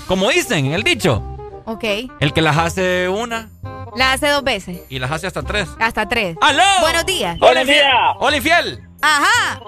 como 0.08 0.30
dicen 0.30 0.68
en 0.68 0.74
el 0.74 0.84
dicho, 0.84 1.33
Ok. 1.66 1.84
El 2.20 2.34
que 2.34 2.42
las 2.42 2.58
hace 2.58 3.08
una. 3.10 3.50
Las 3.96 4.16
hace 4.16 4.30
dos 4.30 4.44
veces. 4.44 4.82
Y 4.90 5.00
las 5.00 5.12
hace 5.12 5.28
hasta 5.28 5.44
tres. 5.44 5.70
Hasta 5.80 6.08
tres. 6.08 6.36
¡Aló! 6.42 6.64
Buenos 6.82 7.06
días. 7.06 7.38
Hola, 7.42 7.62
infiel. 7.62 7.86
Hola, 8.20 8.38
infiel. 8.38 8.80
Ajá. 9.02 9.62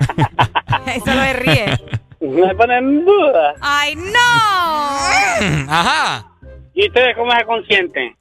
Eso 0.94 1.14
lo 1.14 1.32
ríe. 1.32 1.78
Me 2.20 2.54
ponen 2.54 2.78
en 2.78 3.04
duda. 3.04 3.54
¡Ay, 3.60 3.94
no! 3.96 4.12
Ajá. 5.72 6.26
¿Y 6.74 6.88
ustedes 6.88 7.16
cómo 7.16 7.32
se 7.32 7.44
consienten? 7.44 8.16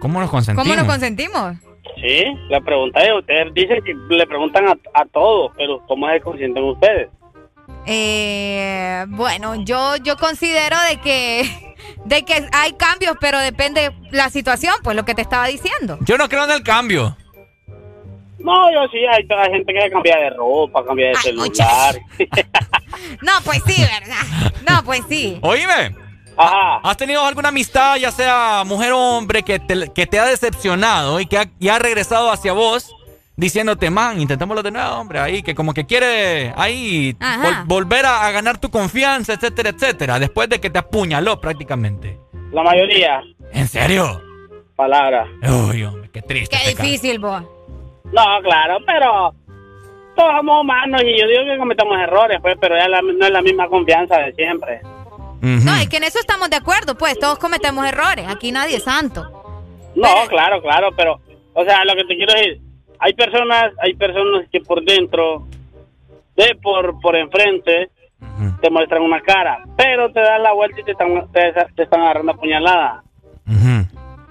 ¿Cómo 0.00 0.20
nos 0.20 0.30
consentimos? 0.30 0.64
¿Cómo 0.64 0.76
nos 0.76 0.86
consentimos? 0.90 1.56
Sí, 2.00 2.24
la 2.48 2.60
pregunta 2.60 3.00
es, 3.00 3.12
ustedes 3.12 3.52
dicen 3.52 3.82
que 3.84 3.94
le 4.14 4.26
preguntan 4.26 4.68
a, 4.68 4.72
a 4.94 5.04
todos, 5.06 5.52
pero 5.56 5.84
¿cómo 5.86 6.08
se 6.08 6.20
consienten 6.20 6.64
ustedes? 6.64 7.08
Eh, 7.86 9.04
bueno, 9.08 9.56
yo, 9.64 9.96
yo 9.96 10.16
considero 10.16 10.76
de 10.88 10.96
que 10.98 11.69
de 12.04 12.24
que 12.24 12.46
hay 12.52 12.72
cambios, 12.72 13.16
pero 13.20 13.38
depende 13.38 13.92
la 14.10 14.30
situación, 14.30 14.74
pues 14.82 14.96
lo 14.96 15.04
que 15.04 15.14
te 15.14 15.22
estaba 15.22 15.46
diciendo. 15.46 15.98
Yo 16.02 16.16
no 16.16 16.28
creo 16.28 16.44
en 16.44 16.50
el 16.52 16.62
cambio. 16.62 17.16
No, 18.38 18.72
yo 18.72 18.88
sí, 18.90 18.98
hay, 18.98 19.26
hay 19.28 19.50
gente 19.52 19.72
que 19.72 19.90
cambia 19.90 20.16
de 20.18 20.30
ropa, 20.30 20.84
cambia 20.84 21.08
de 21.08 21.14
celular. 21.16 22.00
no, 23.22 23.32
pues 23.44 23.62
sí, 23.66 23.82
¿verdad? 23.82 24.52
No, 24.68 24.82
pues 24.84 25.02
sí. 25.08 25.38
Oíme. 25.42 25.94
Ajá. 26.36 26.80
¿Has 26.82 26.96
tenido 26.96 27.22
alguna 27.24 27.50
amistad, 27.50 27.96
ya 27.96 28.10
sea 28.10 28.62
mujer 28.64 28.92
o 28.92 28.98
hombre, 28.98 29.42
que 29.42 29.58
te, 29.58 29.92
que 29.92 30.06
te 30.06 30.18
ha 30.18 30.24
decepcionado 30.24 31.20
y 31.20 31.26
que 31.26 31.36
ha, 31.36 31.74
ha 31.74 31.78
regresado 31.78 32.30
hacia 32.30 32.52
vos 32.54 32.94
diciéndote, 33.40 33.88
man, 33.88 34.20
intentémoslo 34.20 34.62
de 34.62 34.70
nuevo, 34.70 34.96
hombre, 34.96 35.18
ahí, 35.18 35.42
que 35.42 35.54
como 35.54 35.72
que 35.72 35.86
quiere 35.86 36.52
ahí 36.56 37.16
volver 37.64 38.04
a, 38.04 38.30
ganar 38.30 38.58
tu 38.58 38.70
confianza, 38.70 39.32
etcétera, 39.32 39.70
etcétera, 39.70 40.18
después 40.18 40.48
de 40.50 40.60
que 40.60 40.68
te 40.68 40.78
apuñaló 40.78 41.40
prácticamente? 41.40 42.20
La 42.52 42.62
mayoría. 42.62 43.22
¿En 43.52 43.66
serio? 43.66 44.20
Palabras. 44.76 45.26
Uy, 45.42 45.82
hombre, 45.84 46.10
qué 46.12 46.20
triste. 46.20 46.56
Qué 46.56 46.74
difícil, 46.74 47.18
vos. 47.18 47.42
No, 48.12 48.24
claro, 48.42 48.78
pero 48.86 49.34
todos 50.14 50.32
somos 50.36 50.60
humanos 50.60 51.00
y 51.02 51.18
yo 51.18 51.26
digo 51.26 51.44
que 51.46 51.58
cometemos 51.58 51.98
errores, 51.98 52.38
pues, 52.42 52.56
pero 52.60 52.76
ya 52.76 52.88
no 52.88 53.24
es 53.26 53.32
la 53.32 53.42
misma 53.42 53.68
confianza 53.68 54.18
de 54.18 54.34
siempre. 54.34 54.80
No, 55.40 55.74
es 55.76 55.88
que 55.88 55.96
en 55.96 56.04
eso 56.04 56.18
estamos 56.18 56.50
de 56.50 56.56
acuerdo, 56.56 56.94
pues, 56.94 57.18
todos 57.18 57.38
cometemos 57.38 57.86
errores, 57.86 58.26
aquí 58.28 58.52
nadie 58.52 58.76
es 58.76 58.84
santo. 58.84 59.22
No, 59.94 60.26
claro, 60.28 60.60
claro, 60.60 60.90
pero, 60.94 61.20
o 61.54 61.64
sea, 61.64 61.84
lo 61.86 61.94
que 61.94 62.04
te 62.04 62.16
quiero 62.16 62.34
decir, 62.34 62.60
hay 63.00 63.14
personas, 63.14 63.72
hay 63.78 63.94
personas 63.94 64.46
que 64.52 64.60
por 64.60 64.84
dentro, 64.84 65.46
de 66.36 66.54
por, 66.62 67.00
por 67.00 67.16
enfrente, 67.16 67.90
te 68.60 68.70
muestran 68.70 69.02
una 69.02 69.20
cara, 69.20 69.64
pero 69.76 70.12
te 70.12 70.20
dan 70.20 70.42
la 70.42 70.52
vuelta 70.52 70.80
y 70.80 70.84
te 70.84 70.92
están, 70.92 71.30
te, 71.32 71.82
están 71.82 72.00
agarrando 72.02 72.36
puñalada. 72.36 73.02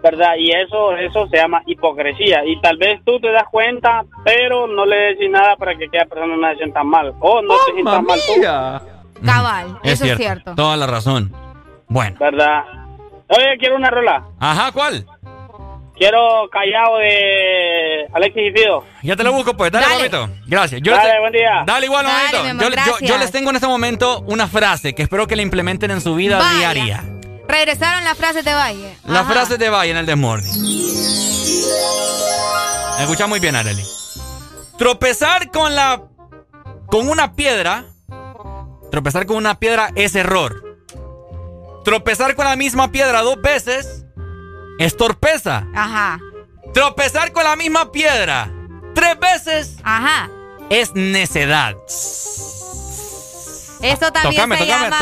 ¿Verdad? 0.01 0.35
Y 0.37 0.51
eso, 0.51 0.95
eso 0.95 1.27
se 1.27 1.35
llama 1.35 1.61
hipocresía. 1.65 2.45
Y 2.45 2.61
tal 2.61 2.77
vez 2.77 3.01
tú 3.03 3.19
te 3.19 3.31
das 3.31 3.43
cuenta, 3.51 4.05
pero 4.23 4.65
no 4.65 4.85
le 4.85 4.95
decís 4.95 5.29
nada 5.29 5.57
para 5.57 5.75
que 5.75 5.87
aquella 5.87 6.05
persona 6.05 6.37
no 6.37 6.49
se 6.51 6.55
sienta 6.55 6.83
mal. 6.83 7.13
O 7.19 7.41
no 7.41 7.55
te 7.65 7.73
sientas 7.73 8.03
mal 8.03 8.19
tú. 8.25 9.25
Cabal, 9.25 9.77
eso 9.83 10.05
es 10.05 10.15
cierto. 10.15 10.55
Toda 10.55 10.77
la 10.77 10.87
razón. 10.87 11.33
Bueno. 11.89 12.15
¿Verdad? 12.17 12.63
Oye, 13.27 13.57
quiero 13.59 13.75
una 13.75 13.91
rola. 13.91 14.23
Ajá, 14.39 14.71
¿cuál? 14.71 15.05
Quiero 15.99 16.49
Callao 16.49 16.97
de 16.97 18.07
Alexis 18.13 18.43
y 18.47 18.51
Fido. 18.53 18.85
Ya 19.03 19.17
te 19.17 19.23
lo 19.23 19.33
busco, 19.33 19.57
pues. 19.57 19.69
Dale, 19.69 20.07
dale. 20.07 20.33
Gracias. 20.47 20.81
dale, 20.81 21.19
buen 21.19 21.33
día. 21.33 21.63
Dale 21.65 21.85
igual, 21.85 22.05
momento. 22.05 22.99
Yo, 23.01 23.17
les 23.17 23.31
tengo 23.31 23.49
en 23.49 23.57
este 23.57 23.67
momento 23.67 24.21
una 24.21 24.47
frase 24.47 24.95
que 24.95 25.03
espero 25.03 25.27
que 25.27 25.35
la 25.35 25.41
implementen 25.41 25.91
en 25.91 25.99
su 25.99 26.15
vida 26.15 26.41
diaria. 26.53 27.03
Regresaron 27.49 28.05
las 28.05 28.17
frases 28.17 28.45
de 28.45 28.53
Valle. 28.53 28.95
Las 29.05 29.27
frases 29.27 29.59
de 29.59 29.69
Valle 29.69 29.91
en 29.91 29.97
el 29.97 30.05
Desmorning. 30.05 30.53
Me 32.97 33.03
escucha 33.03 33.27
muy 33.27 33.41
bien, 33.41 33.57
Arely. 33.57 33.83
Tropezar 34.77 35.51
con 35.51 35.75
la. 35.75 36.03
con 36.85 37.09
una 37.09 37.33
piedra. 37.33 37.83
Tropezar 38.89 39.25
con 39.25 39.35
una 39.35 39.59
piedra 39.59 39.89
es 39.95 40.15
error. 40.15 40.79
Tropezar 41.83 42.35
con 42.35 42.45
la 42.45 42.55
misma 42.55 42.89
piedra 42.89 43.21
dos 43.21 43.41
veces 43.41 43.98
es 44.79 44.97
torpeza. 44.97 45.67
Ajá. 45.75 46.19
Tropezar 46.73 47.31
con 47.31 47.43
la 47.43 47.55
misma 47.55 47.91
piedra 47.91 48.51
tres 48.95 49.19
veces. 49.19 49.77
Ajá. 49.83 50.29
Es 50.69 50.93
necedad. 50.93 51.75
Eso 53.81 54.11
también 54.11 54.49
se 54.57 54.65
llama. 54.65 54.97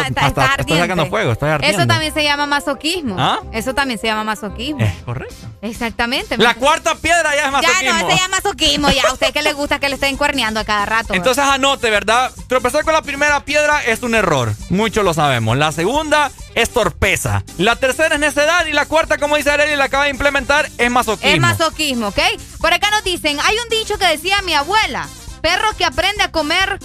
estoy 0.58 0.78
sacando 0.78 1.06
fuego, 1.08 1.32
estoy 1.32 1.49
ardiendo. 1.49 1.78
Eso 1.78 1.88
también 1.88 2.14
se 2.14 2.24
llama 2.24 2.45
masoquismo. 2.45 3.16
¿Ah? 3.18 3.40
Eso 3.52 3.74
también 3.74 3.99
se 3.99 4.08
llama 4.08 4.24
masoquismo. 4.24 4.80
Es 4.80 4.94
correcto. 5.04 5.48
Exactamente. 5.62 6.38
La 6.38 6.56
cuarta 6.56 6.95
piedra 6.95 7.36
ya 7.36 7.45
es 7.45 7.52
masoquismo. 7.52 7.82
Ya 7.84 7.94
no, 7.94 8.10
ese 8.10 8.18
ya 8.18 8.24
es 8.26 8.30
masoquismo. 8.30 8.90
Ya 8.91 9.04
a 9.10 9.14
usted 9.14 9.34
que 9.34 9.41
le 9.41 9.54
gusta 9.54 9.80
que 9.80 9.90
le 9.90 9.95
estén 9.95 10.18
cuerneando 10.18 10.60
a 10.60 10.64
cada 10.64 10.86
rato. 10.86 11.14
Entonces 11.14 11.44
anote, 11.44 11.90
¿verdad? 11.90 12.32
Tropezar 12.48 12.84
con 12.84 12.94
la 12.94 13.02
primera 13.02 13.44
piedra 13.44 13.84
es 13.84 14.04
un 14.04 14.16
error. 14.16 14.54
Muchos 14.70 15.04
lo 15.04 15.14
sabemos. 15.14 15.58
La 15.58 15.72
segunda 15.72 16.32
es 16.56 16.70
torpeza. 16.70 17.44
La 17.58 17.76
tercera 17.76 18.16
es 18.16 18.22
necedad. 18.22 18.66
Y 18.66 18.74
la 18.74 18.86
cuarta, 18.86 19.18
como 19.18 19.36
dice 19.36 19.52
Arely, 19.52 19.76
la 19.76 19.86
acaba 19.86 20.06
de 20.06 20.12
implementar, 20.12 20.70
es 20.78 20.91
masoquismo. 20.91 21.34
Es 21.34 21.40
masoquismo, 21.40 22.08
¿ok? 22.08 22.20
Por 22.60 22.74
acá 22.74 22.90
nos 22.91 23.04
dicen, 23.04 23.40
hay 23.44 23.56
un 23.58 23.70
dicho 23.70 23.98
que 23.98 24.08
decía 24.08 24.41
mi 24.44 24.54
abuela. 24.54 25.08
Perro 25.41 25.70
que 25.78 25.86
aprende 25.86 26.24
a 26.24 26.32
comer 26.32 26.80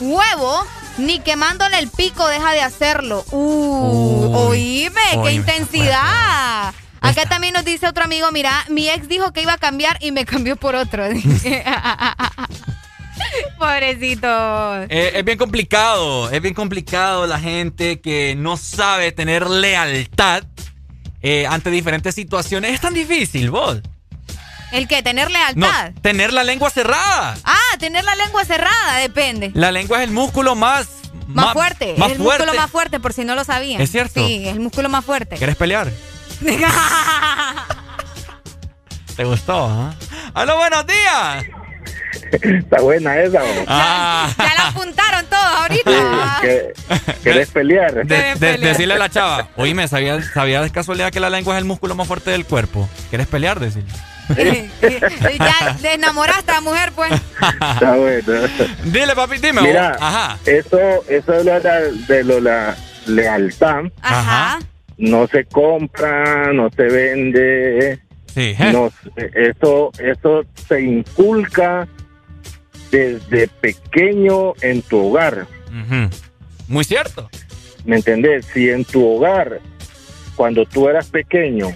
huevo 0.00 0.66
ni 0.98 1.18
quemándole 1.20 1.78
el 1.78 1.88
pico 1.88 2.26
deja 2.28 2.52
de 2.52 2.60
hacerlo. 2.60 3.24
Uh, 3.30 4.34
oíme, 4.34 5.00
qué 5.24 5.32
intensidad. 5.32 6.74
Acá 7.00 7.26
también 7.28 7.52
nos 7.52 7.64
dice 7.64 7.86
otro 7.86 8.04
amigo, 8.04 8.30
mira, 8.32 8.64
mi 8.68 8.88
ex 8.88 9.08
dijo 9.08 9.32
que 9.32 9.42
iba 9.42 9.52
a 9.52 9.58
cambiar 9.58 9.98
y 10.00 10.10
me 10.12 10.24
cambió 10.24 10.56
por 10.56 10.74
otro. 10.74 11.04
Pobrecito. 13.58 14.82
Eh, 14.88 15.12
es 15.14 15.24
bien 15.24 15.36
complicado, 15.36 16.30
es 16.30 16.40
bien 16.40 16.54
complicado 16.54 17.26
la 17.26 17.38
gente 17.38 18.00
que 18.00 18.34
no 18.36 18.56
sabe 18.56 19.12
tener 19.12 19.48
lealtad 19.48 20.44
eh, 21.20 21.46
ante 21.46 21.70
diferentes 21.70 22.14
situaciones. 22.14 22.72
Es 22.72 22.80
tan 22.80 22.94
difícil, 22.94 23.50
vos. 23.50 23.82
¿El 24.74 24.88
qué? 24.88 25.04
¿Tener 25.04 25.30
lealtad? 25.30 25.92
No, 25.92 26.00
tener 26.00 26.32
la 26.32 26.42
lengua 26.42 26.68
cerrada. 26.68 27.36
Ah, 27.44 27.78
tener 27.78 28.02
la 28.02 28.16
lengua 28.16 28.44
cerrada, 28.44 28.96
depende. 28.98 29.52
La 29.54 29.70
lengua 29.70 29.98
es 29.98 30.08
el 30.08 30.10
músculo 30.10 30.56
más... 30.56 30.88
Más, 31.28 31.52
fuerte. 31.52 31.92
es 31.92 32.10
el 32.10 32.18
músculo 32.18 32.54
más 32.54 32.70
fuerte, 32.70 32.98
por 32.98 33.12
si 33.12 33.24
no 33.24 33.36
lo 33.36 33.44
sabían. 33.44 33.80
¿Es 33.80 33.92
cierto? 33.92 34.26
Sí, 34.26 34.46
es 34.46 34.52
el 34.52 34.60
músculo 34.60 34.88
más 34.88 35.04
fuerte. 35.04 35.36
¿Quieres 35.36 35.54
pelear? 35.54 35.92
¿Te 39.16 39.24
gustó? 39.24 39.64
¿ah? 39.64 39.94
¡Aló, 40.34 40.56
buenos 40.56 40.84
días! 40.88 41.44
Está 42.32 42.80
buena 42.80 43.20
esa. 43.20 43.42
Ah. 43.68 44.28
Ya, 44.36 44.54
la 44.56 44.68
apuntaron 44.68 45.24
todos 45.26 45.44
ahorita. 45.44 46.40
¿Querés 47.22 47.48
pelear? 47.50 48.04
decirle 48.04 48.94
a 48.94 48.98
la 48.98 49.08
chava, 49.08 49.50
oíme, 49.56 49.86
¿sabía, 49.86 50.20
¿sabía 50.20 50.60
de 50.62 50.70
casualidad 50.70 51.12
que 51.12 51.20
la 51.20 51.30
lengua 51.30 51.54
es 51.54 51.58
el 51.58 51.64
músculo 51.64 51.94
más 51.94 52.08
fuerte 52.08 52.32
del 52.32 52.44
cuerpo? 52.44 52.88
¿Quieres 53.10 53.28
pelear? 53.28 53.60
Decirle. 53.60 53.92
ya 55.38 55.76
te 55.80 55.94
enamoraste 55.94 56.50
a 56.50 56.54
la 56.54 56.60
mujer, 56.60 56.92
pues. 56.94 57.12
Está 57.12 57.96
bueno. 57.96 58.48
Dile, 58.84 59.14
papi, 59.14 59.38
dime. 59.38 59.62
Mira, 59.62 59.96
Ajá. 60.00 60.38
Eso, 60.46 60.78
eso 61.08 61.32
de, 61.32 61.44
la, 61.44 61.80
de 61.80 62.24
lo, 62.24 62.40
la 62.40 62.76
lealtad. 63.06 63.84
Ajá. 64.02 64.58
No 64.96 65.26
se 65.26 65.44
compra, 65.44 66.52
no 66.52 66.70
se 66.70 66.84
vende. 66.84 68.00
Sí. 68.34 68.54
No, 68.72 68.92
eso, 69.16 69.90
eso 69.98 70.44
se 70.68 70.80
inculca 70.80 71.86
desde 72.90 73.48
pequeño 73.48 74.54
en 74.60 74.82
tu 74.82 75.08
hogar. 75.08 75.46
Muy 76.68 76.84
cierto. 76.84 77.28
¿Me 77.84 77.96
entendés? 77.96 78.46
Si 78.54 78.70
en 78.70 78.84
tu 78.84 79.06
hogar, 79.06 79.60
cuando 80.36 80.64
tú 80.64 80.88
eras 80.88 81.08
pequeño, 81.08 81.68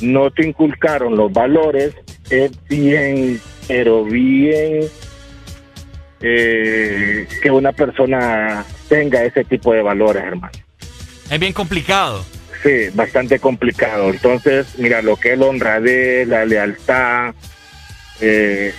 no 0.00 0.30
te 0.30 0.46
inculcaron 0.46 1.16
los 1.16 1.32
valores, 1.32 1.94
es 2.30 2.52
bien, 2.68 3.40
pero 3.68 4.04
bien 4.04 4.84
eh, 6.20 7.26
que 7.42 7.50
una 7.50 7.72
persona 7.72 8.64
tenga 8.88 9.22
ese 9.24 9.44
tipo 9.44 9.72
de 9.72 9.82
valores, 9.82 10.22
hermano. 10.24 10.52
Es 11.30 11.38
bien 11.38 11.52
complicado. 11.52 12.24
Sí, 12.62 12.88
bastante 12.94 13.38
complicado. 13.38 14.10
Entonces, 14.10 14.78
mira, 14.78 15.02
lo 15.02 15.16
que 15.16 15.34
es 15.34 15.38
la 15.38 15.46
honradez, 15.46 16.26
la 16.26 16.46
lealtad, 16.46 17.34
eh, 18.20 18.72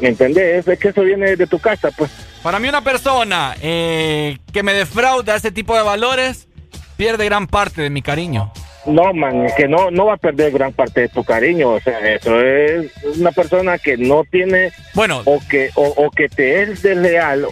¿me 0.00 0.08
entendés? 0.08 0.66
Es 0.66 0.78
que 0.78 0.88
eso 0.88 1.02
viene 1.02 1.36
de 1.36 1.46
tu 1.46 1.58
casa, 1.58 1.90
pues. 1.90 2.10
Para 2.42 2.58
mí 2.58 2.68
una 2.68 2.82
persona 2.82 3.54
eh, 3.60 4.38
que 4.50 4.62
me 4.62 4.72
defrauda 4.72 5.36
ese 5.36 5.52
tipo 5.52 5.76
de 5.76 5.82
valores 5.82 6.48
pierde 6.96 7.26
gran 7.26 7.46
parte 7.46 7.82
de 7.82 7.90
mi 7.90 8.00
cariño. 8.00 8.50
No, 8.86 9.12
man, 9.12 9.44
es 9.44 9.54
que 9.54 9.68
no, 9.68 9.90
no 9.90 10.06
va 10.06 10.14
a 10.14 10.18
perder 10.18 10.52
gran 10.52 10.72
parte 10.72 11.02
de 11.02 11.08
tu 11.08 11.22
cariño. 11.22 11.70
O 11.70 11.80
sea, 11.80 11.98
eso 11.98 12.40
es 12.40 12.90
una 13.16 13.30
persona 13.32 13.78
que 13.78 13.96
no 13.96 14.24
tiene. 14.24 14.72
Bueno. 14.94 15.22
O 15.24 15.40
que, 15.48 15.70
o, 15.74 16.10
que 16.10 16.28
te 16.28 16.62
es 16.62 16.82
desleal. 16.82 17.46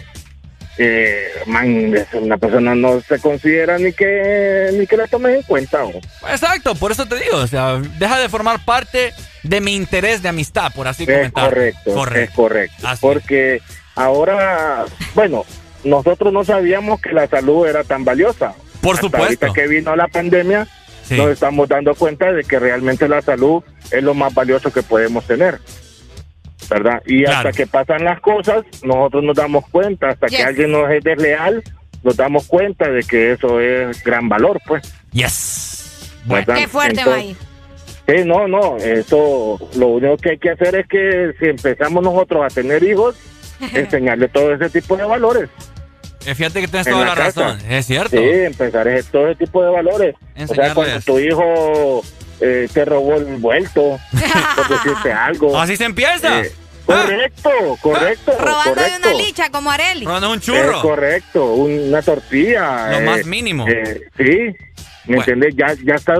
Eh, 0.77 1.27
man, 1.45 1.93
una 2.13 2.37
persona 2.37 2.73
no 2.73 3.01
se 3.01 3.19
considera 3.19 3.77
ni 3.77 3.91
que 3.91 4.69
ni 4.73 4.87
que 4.87 4.95
la 4.95 5.07
tomes 5.07 5.35
en 5.35 5.43
cuenta. 5.43 5.83
Exacto, 6.31 6.73
por 6.75 6.91
eso 6.91 7.05
te 7.05 7.19
digo. 7.19 7.37
O 7.37 7.47
sea, 7.47 7.81
deja 7.99 8.17
de 8.17 8.29
formar 8.29 8.63
parte 8.63 9.13
de 9.43 9.61
mi 9.61 9.75
interés 9.75 10.23
de 10.23 10.29
amistad, 10.29 10.71
por 10.73 10.87
así 10.87 11.05
comentar. 11.05 11.49
Correcto, 11.49 11.93
correcto. 11.93 12.29
Es 12.29 12.35
correcto. 12.35 12.87
Porque 13.01 13.61
ahora, 13.95 14.85
bueno, 15.15 15.45
nosotros 15.83 16.31
no 16.33 16.43
sabíamos 16.43 17.01
que 17.01 17.11
la 17.11 17.27
salud 17.27 17.67
era 17.67 17.83
tan 17.83 18.05
valiosa. 18.05 18.53
Por 18.81 18.95
supuesto. 18.97 19.25
Ahorita 19.25 19.53
que 19.53 19.67
vino 19.67 19.95
la 19.95 20.07
pandemia 20.07 20.65
nos 21.11 21.29
estamos 21.29 21.67
dando 21.67 21.95
cuenta 21.95 22.31
de 22.31 22.43
que 22.43 22.59
realmente 22.59 23.07
la 23.07 23.21
salud 23.21 23.63
es 23.91 24.03
lo 24.03 24.13
más 24.13 24.33
valioso 24.33 24.71
que 24.71 24.83
podemos 24.83 25.25
tener. 25.25 25.59
¿Verdad? 26.69 27.01
Y 27.05 27.25
hasta 27.25 27.51
que 27.51 27.65
pasan 27.65 28.03
las 28.03 28.19
cosas, 28.19 28.63
nosotros 28.83 29.23
nos 29.23 29.35
damos 29.35 29.67
cuenta, 29.69 30.09
hasta 30.09 30.27
que 30.27 30.43
alguien 30.43 30.71
nos 30.71 30.89
es 30.91 31.03
desleal, 31.03 31.63
nos 32.03 32.15
damos 32.15 32.45
cuenta 32.47 32.89
de 32.89 33.03
que 33.03 33.31
eso 33.31 33.59
es 33.59 34.03
gran 34.03 34.29
valor, 34.29 34.59
pues. 34.67 34.93
Yes. 35.11 36.11
Qué 36.27 36.67
fuerte, 36.67 37.01
Entonces, 37.01 37.37
Sí, 38.09 38.23
no, 38.25 38.47
no, 38.47 38.77
eso 38.77 39.59
lo 39.75 39.87
único 39.87 40.17
que 40.17 40.31
hay 40.31 40.37
que 40.39 40.49
hacer 40.49 40.73
es 40.73 40.87
que 40.87 41.31
si 41.39 41.45
empezamos 41.45 42.03
nosotros 42.03 42.43
a 42.43 42.47
tener 42.47 42.83
hijos, 42.83 43.15
enseñarle 43.73 44.27
todo 44.29 44.53
ese 44.53 44.69
tipo 44.69 44.97
de 44.97 45.03
valores. 45.03 45.49
Eh, 46.25 46.35
fíjate 46.35 46.61
que 46.61 46.67
tienes 46.67 46.87
toda 46.87 47.05
la, 47.05 47.15
razón, 47.15 47.59
es 47.69 47.85
cierto. 47.85 48.17
Sí, 48.17 48.23
empezar 48.23 48.87
es 48.87 49.07
todo 49.07 49.27
ese 49.27 49.45
tipo 49.45 49.63
de 49.63 49.69
valores. 49.71 50.15
O 50.37 50.53
sea, 50.53 50.73
cuando 50.73 50.99
tu 51.01 51.17
hijo 51.19 52.03
eh, 52.41 52.67
te 52.73 52.85
robó 52.85 53.15
el 53.15 53.37
vuelto, 53.37 53.99
por 54.55 54.67
decirte 54.67 55.13
algo. 55.13 55.57
Así 55.57 55.77
se 55.77 55.85
empieza. 55.85 56.41
Eh, 56.41 56.51
correcto, 56.85 57.49
correcto. 57.81 58.33
Robando 58.37 58.81
de 58.81 58.97
una 58.97 59.13
licha 59.13 59.49
como 59.49 59.71
Areli. 59.71 60.05
Robando 60.05 60.31
un 60.31 60.39
churro. 60.41 60.81
correcto, 60.81 61.53
una 61.53 62.01
tortilla. 62.01 62.99
Lo 62.99 63.01
más 63.01 63.25
mínimo. 63.25 63.65
sí, 64.17 64.55
¿me 65.05 65.17
entiendes? 65.17 65.55
Ya, 65.55 65.73
ya 65.85 65.95
estás, 65.95 66.19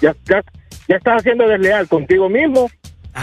ya, 0.00 0.14
ya, 0.24 0.42
ya 0.88 0.96
estás 0.96 1.20
haciendo 1.20 1.46
desleal 1.46 1.86
contigo 1.86 2.28
mismo. 2.28 2.68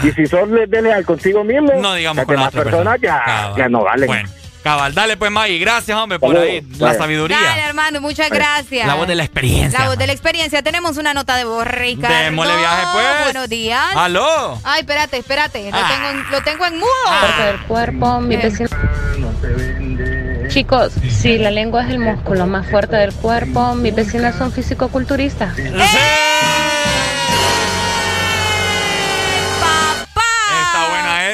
Y 0.02 0.10
si 0.12 0.26
sos 0.26 0.50
desleal 0.50 1.04
contigo 1.04 1.44
mismo, 1.44 1.72
no 1.80 1.94
digamos 1.94 2.24
con 2.24 2.36
las 2.36 2.52
personas 2.52 2.98
ya, 3.00 3.54
ya 3.56 3.68
no 3.68 3.82
valen. 3.84 4.06
Bueno. 4.06 4.28
Cabal, 4.66 4.94
dale 4.94 5.16
pues 5.16 5.30
Maggie, 5.30 5.60
gracias 5.60 5.96
hombre 5.96 6.18
por 6.18 6.36
ahí, 6.36 6.60
la 6.80 6.92
sabiduría. 6.94 7.38
Dale 7.40 7.62
hermano, 7.62 8.00
muchas 8.00 8.28
gracias. 8.30 8.84
La 8.84 8.94
voz 8.94 9.06
de 9.06 9.14
la 9.14 9.22
experiencia. 9.22 9.78
La 9.78 9.86
voz 9.86 9.96
de 9.96 10.08
la 10.08 10.12
experiencia, 10.12 10.60
tenemos 10.60 10.96
una 10.96 11.14
nota 11.14 11.36
de 11.36 11.44
voz, 11.44 11.64
Ricardo. 11.68 12.16
Démosle 12.16 12.56
viaje 12.56 12.86
pues. 12.92 13.24
Buenos 13.26 13.48
días. 13.48 13.80
Aló. 13.94 14.60
Ay, 14.64 14.80
espérate, 14.80 15.18
espérate, 15.18 15.70
lo, 15.70 15.78
tengo, 15.86 16.08
en, 16.08 16.30
lo 16.32 16.42
tengo 16.42 16.66
en 16.66 16.78
mudo. 16.80 16.88
Parte 17.04 17.42
del 17.44 17.60
cuerpo, 17.60 18.20
mi 18.20 18.34
vecino. 18.34 18.68
Chicos, 20.48 20.94
si 21.10 21.38
la 21.38 21.52
lengua 21.52 21.84
es 21.84 21.90
el 21.90 22.00
músculo 22.00 22.48
más 22.48 22.68
fuerte 22.68 22.96
del 22.96 23.14
cuerpo, 23.14 23.76
mis 23.76 23.94
vecinas 23.94 24.34
son 24.34 24.50
fisicoculturistas. 24.50 25.54
¡Sí! 25.54 25.62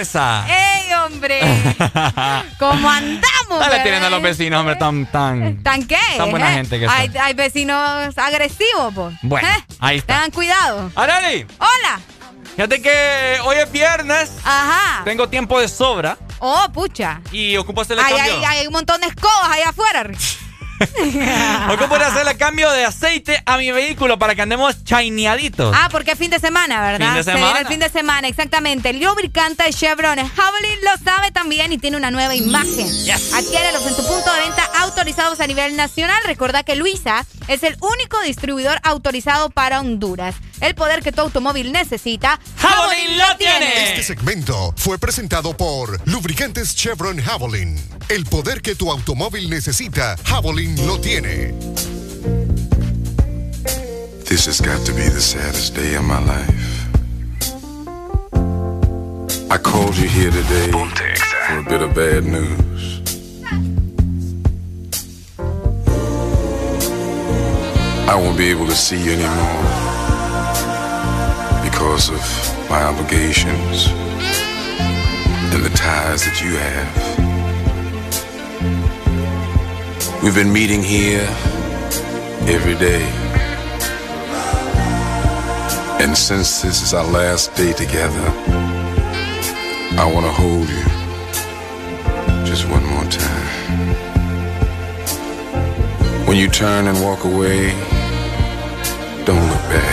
esa. 0.02 0.44
¡Ey, 0.48 0.71
hombre! 1.04 1.40
¿Cómo 2.58 2.90
andamos? 2.90 3.60
Dale 3.60 3.80
tienen 3.80 4.02
a 4.02 4.10
los 4.10 4.22
vecinos, 4.22 4.60
hombre, 4.60 4.76
tan, 4.76 5.06
tan. 5.06 5.62
¿Tan 5.62 5.86
qué? 5.86 5.98
Tan 6.16 6.30
buena 6.30 6.52
¿Eh? 6.52 6.54
gente 6.56 6.78
que 6.78 6.86
hay, 6.88 7.08
son. 7.08 7.16
Hay 7.18 7.34
vecinos 7.34 8.18
agresivos, 8.18 8.94
pues. 8.94 9.14
Bueno, 9.22 9.48
¿Eh? 9.48 9.64
ahí 9.80 9.98
está. 9.98 10.14
Tengan 10.14 10.30
cuidado. 10.30 10.90
¡Arali! 10.94 11.46
¡Hola! 11.58 12.00
Fíjate 12.56 12.82
que 12.82 13.38
hoy 13.44 13.56
es 13.56 13.72
viernes. 13.72 14.32
Ajá. 14.44 15.04
Tengo 15.04 15.28
tiempo 15.28 15.58
de 15.60 15.68
sobra. 15.68 16.18
Oh, 16.38 16.66
pucha. 16.72 17.20
Y 17.30 17.56
ocupo 17.56 17.80
hacerle 17.80 18.02
hay, 18.04 18.14
cambio. 18.14 18.48
Hay, 18.48 18.58
hay 18.58 18.66
un 18.66 18.72
montón 18.72 19.00
de 19.00 19.06
escobas 19.06 19.48
allá 19.50 19.70
afuera. 19.70 20.10
¿Cómo 21.78 21.94
hacer 21.96 22.02
hacerle 22.02 22.36
cambio 22.36 22.70
de 22.70 22.84
aceite 22.84 23.42
a 23.46 23.56
mi 23.56 23.70
vehículo 23.70 24.18
para 24.18 24.34
que 24.34 24.42
andemos 24.42 24.84
chaineaditos? 24.84 25.74
Ah, 25.76 25.88
porque 25.90 26.12
es 26.12 26.18
fin 26.18 26.30
de 26.30 26.38
semana, 26.38 26.80
¿verdad? 26.80 27.06
Fin 27.06 27.14
de 27.16 27.24
semana. 27.24 27.60
el 27.60 27.66
fin 27.66 27.80
de 27.80 27.88
semana, 27.88 28.28
exactamente. 28.28 28.90
El 28.90 29.00
lubricante 29.00 29.64
Chevron 29.72 30.16
Javelin 30.16 30.78
lo 30.82 31.04
sabe 31.04 31.30
también 31.30 31.72
y 31.72 31.78
tiene 31.78 31.96
una 31.96 32.10
nueva 32.10 32.34
imagen. 32.34 32.86
Yes. 33.04 33.32
Adquiérelos 33.34 33.86
en 33.86 33.96
tu 33.96 34.06
punto 34.06 34.32
de 34.32 34.40
venta 34.40 34.68
autorizados 34.80 35.40
a 35.40 35.46
nivel 35.46 35.76
nacional. 35.76 36.20
Recuerda 36.24 36.62
que 36.62 36.76
Luisa 36.76 37.24
es 37.48 37.62
el 37.62 37.76
único 37.80 38.20
distribuidor 38.22 38.78
autorizado 38.82 39.50
para 39.50 39.80
Honduras. 39.80 40.36
El 40.62 40.76
poder 40.76 41.02
que 41.02 41.10
tu 41.10 41.20
automóvil 41.20 41.72
necesita, 41.72 42.38
Javelin 42.56 43.18
lo 43.18 43.36
tiene. 43.36 43.90
Este 43.90 44.04
segmento 44.04 44.72
fue 44.76 44.96
presentado 44.96 45.56
por 45.56 46.00
Lubricantes 46.08 46.76
Chevron 46.76 47.20
Javelin. 47.20 47.76
El 48.08 48.24
poder 48.26 48.62
que 48.62 48.76
tu 48.76 48.88
automóvil 48.88 49.50
necesita, 49.50 50.16
Javelin 50.24 50.86
lo 50.86 51.00
tiene. 51.00 51.52
This 54.24 54.46
has 54.46 54.60
got 54.60 54.86
to 54.86 54.92
be 54.92 55.02
the 55.08 55.20
saddest 55.20 55.74
day 55.74 55.96
of 55.96 56.04
my 56.04 56.20
life. 56.20 56.86
I 59.50 59.58
called 59.58 59.96
you 59.96 60.08
here 60.08 60.30
today 60.30 60.70
for 60.70 61.58
a 61.58 61.64
bit 61.64 61.82
of 61.82 61.92
bad 61.92 62.24
news. 62.24 63.00
I 68.08 68.14
won't 68.14 68.38
be 68.38 68.48
able 68.48 68.66
to 68.66 68.76
see 68.76 69.02
you 69.02 69.14
anymore 69.14 69.81
because 71.82 72.10
of 72.10 72.22
my 72.70 72.80
obligations 72.84 73.88
and 75.52 75.64
the 75.64 75.70
ties 75.70 76.22
that 76.24 76.40
you 76.40 76.56
have. 76.56 76.94
We've 80.22 80.36
been 80.36 80.52
meeting 80.52 80.80
here 80.80 81.26
every 82.46 82.76
day. 82.76 83.02
And 86.00 86.16
since 86.16 86.62
this 86.62 86.82
is 86.82 86.94
our 86.94 87.04
last 87.04 87.52
day 87.56 87.72
together, 87.72 88.32
I 89.98 90.04
want 90.14 90.24
to 90.26 90.32
hold 90.32 90.68
you 90.68 90.84
just 92.46 92.68
one 92.68 92.86
more 92.86 93.06
time. 93.10 93.48
When 96.28 96.36
you 96.36 96.46
turn 96.46 96.86
and 96.86 97.02
walk 97.02 97.24
away, 97.24 97.72
don't 99.24 99.48
look 99.50 99.64
back. 99.68 99.91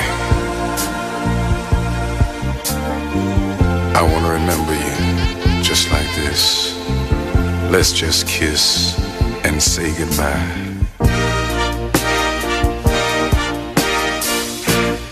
I 3.99 4.03
want 4.03 4.23
to 4.27 4.31
remember 4.31 4.73
you 4.73 5.61
just 5.61 5.91
like 5.91 6.07
this. 6.15 6.73
Let's 7.69 7.91
just 7.91 8.25
kiss 8.29 8.97
and 9.43 9.61
say 9.61 9.93
goodbye. 9.97 10.77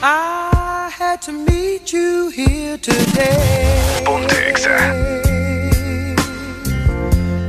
I 0.01 0.89
had 0.93 1.21
to 1.23 1.33
meet 1.33 1.91
you 1.91 2.29
here 2.29 2.77
today. 2.77 4.05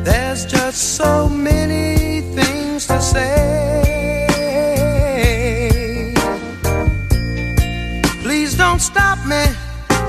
There's 0.02 0.44
just 0.44 0.97
so 0.97 1.28
many 1.28 2.23
things 2.35 2.89
to 2.89 3.01
say. 3.01 3.85
Please 8.24 8.56
don't 8.56 8.81
stop 8.81 9.24
me 9.24 9.44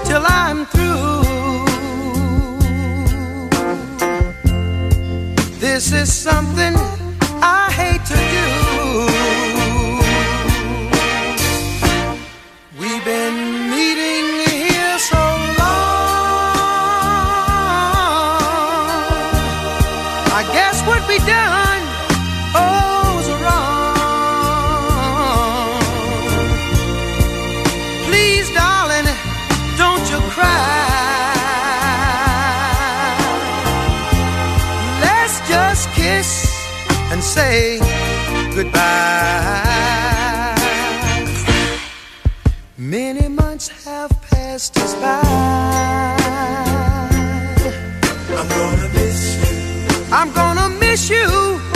till 0.10 0.26
I'm 0.26 0.65
through. 0.65 1.65
This 5.60 5.91
is 5.94 6.11
something 6.11 6.73
I 7.60 7.69
hate 7.81 7.98
say 37.39 37.79
goodbye. 38.55 38.89
Many 42.77 43.27
months 43.41 43.67
have 43.85 44.11
passed 44.29 44.77
us 44.83 44.93
by. 45.03 45.21
I'm 48.39 48.47
gonna 48.57 48.89
miss 48.97 49.19
you. 49.41 49.53
I'm 50.19 50.29
gonna 50.39 50.67
miss 50.83 51.01
you. 51.15 51.68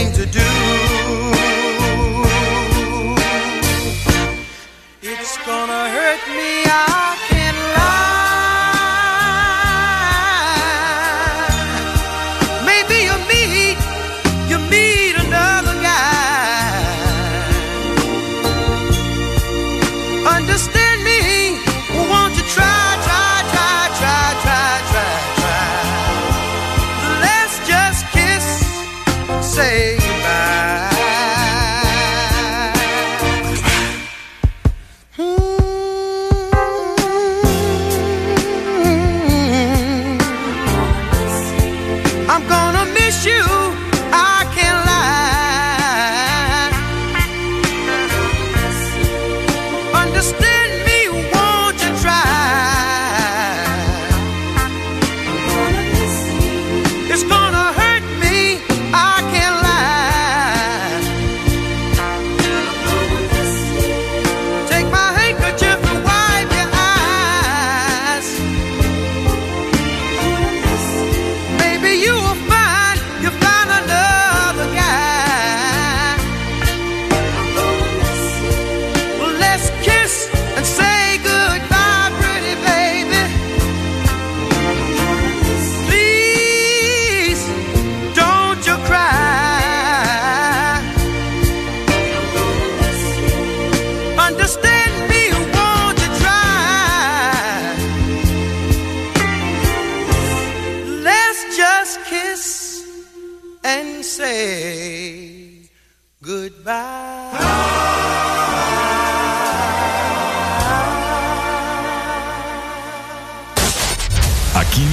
Thing 0.00 0.12
to 0.14 0.24
do. 0.26 0.49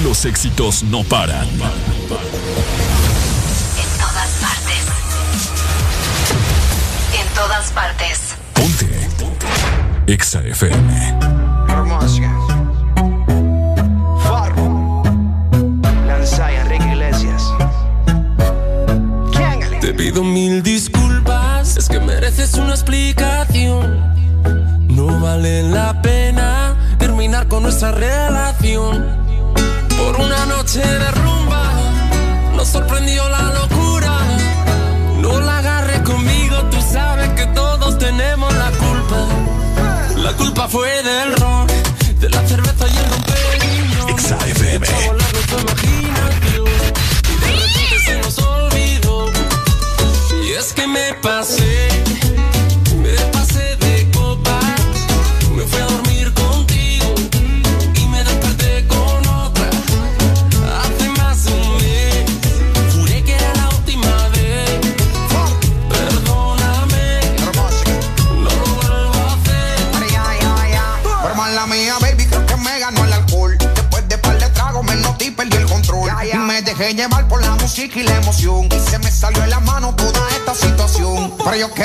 Los 0.08 0.24
éxitos 0.24 0.82
no 0.84 1.04
paran. 1.04 1.46
En 1.46 1.58
todas 3.98 4.30
partes. 4.40 4.86
En 7.12 7.34
todas 7.34 7.70
partes. 7.72 8.34
Ponte. 8.54 8.86
Ponte. 9.20 9.46
Exa 10.06 10.40
FM. 10.40 11.18
Hermosa. 11.68 12.22
Farro. 14.24 15.02
Enrique 16.62 16.86
Iglesias. 16.86 17.42
Te 19.82 19.92
pido 19.92 20.24
mil 20.24 20.62
disculpas. 20.62 21.76
Es 21.76 21.86
que 21.86 22.00
mereces 22.00 22.54
una 22.54 22.70
explicación. 22.70 24.14
No 24.88 25.20
vale 25.20 25.64
la 25.64 26.00
pena 26.00 26.74
terminar 26.98 27.46
con 27.46 27.64
nuestra 27.64 27.92
red 27.92 28.27
se 30.78 30.98
derrumba, 30.98 31.62
nos 32.54 32.68
sorprendió 32.68 33.28
la 33.28 33.42
locura. 33.60 34.12
No 35.16 35.40
la 35.40 35.58
agarres 35.58 36.00
conmigo, 36.02 36.56
tú 36.70 36.78
sabes 36.92 37.28
que 37.30 37.46
todos 37.46 37.98
tenemos 37.98 38.52
la 38.54 38.70
culpa. 38.84 39.20
La 40.16 40.32
culpa 40.34 40.68
fue 40.68 41.02
del 41.02 41.37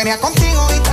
Venía 0.03 0.19
contigo 0.19 0.67
y 0.75 0.79
te 0.81 0.92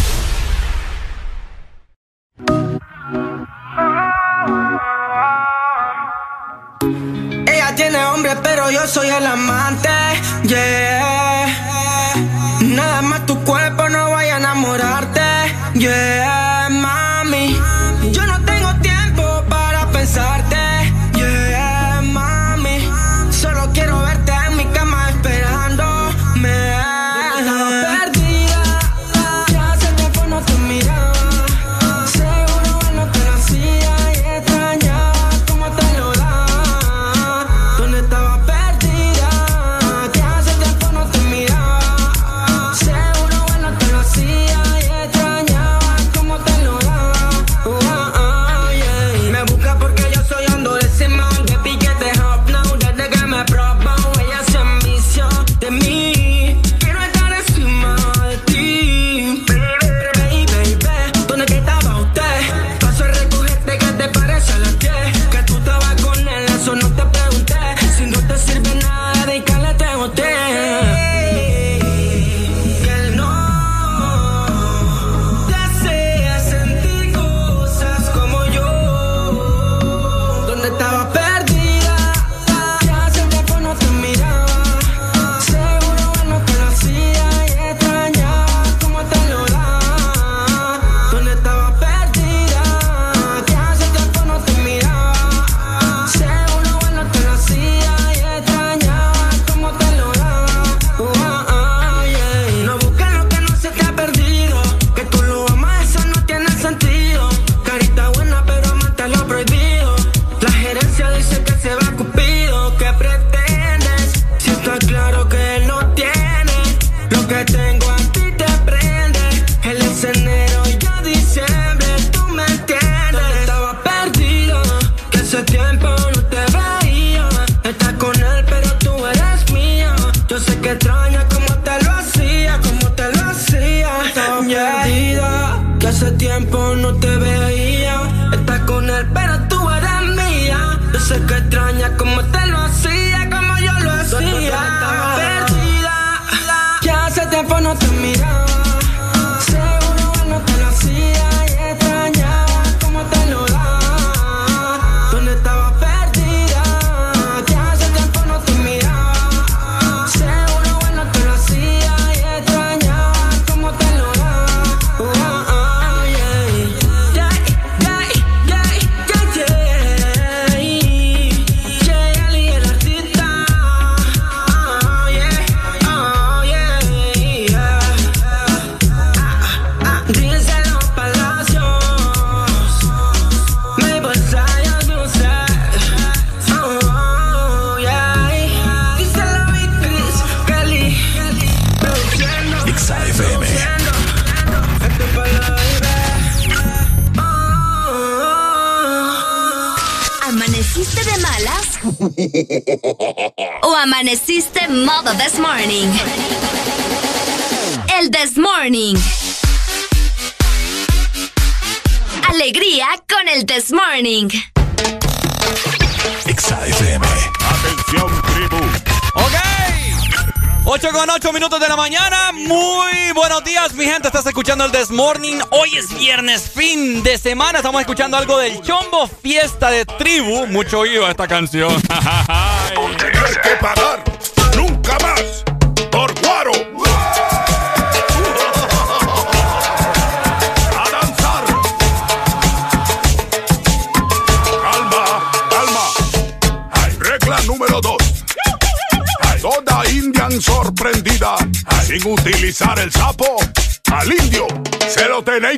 Viernes, 226.11 226.49
fin 226.49 227.03
de 227.03 227.17
semana. 227.17 227.59
Estamos 227.59 227.79
escuchando 227.79 228.17
algo 228.17 228.37
del 228.37 228.61
Chombo 228.61 229.07
Fiesta 229.07 229.71
de 229.71 229.85
Tribu. 229.85 230.45
Mucho 230.47 230.79
oído 230.79 231.09
esta 231.09 231.25
canción. 231.25 231.71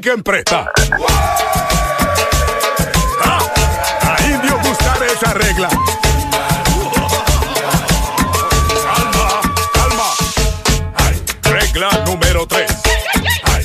tenéis 0.04 0.10
que 0.10 0.10
emprestar. 0.12 0.72
Ah, 3.24 3.40
a 4.02 4.22
indio 4.24 4.60
gustar 4.60 5.04
esa 5.04 5.34
regla. 5.34 5.70
Calma, 8.84 9.42
calma. 9.74 10.10
Regla 11.44 11.90
número 12.06 12.46
3. 12.48 12.72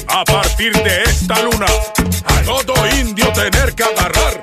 A 0.09 0.24
partir 0.24 0.73
de 0.82 1.02
esta 1.05 1.43
luna, 1.43 1.66
todo 2.44 2.74
indio 2.97 3.32
tener 3.32 3.74
que 3.74 3.85
agarrar 3.85 4.40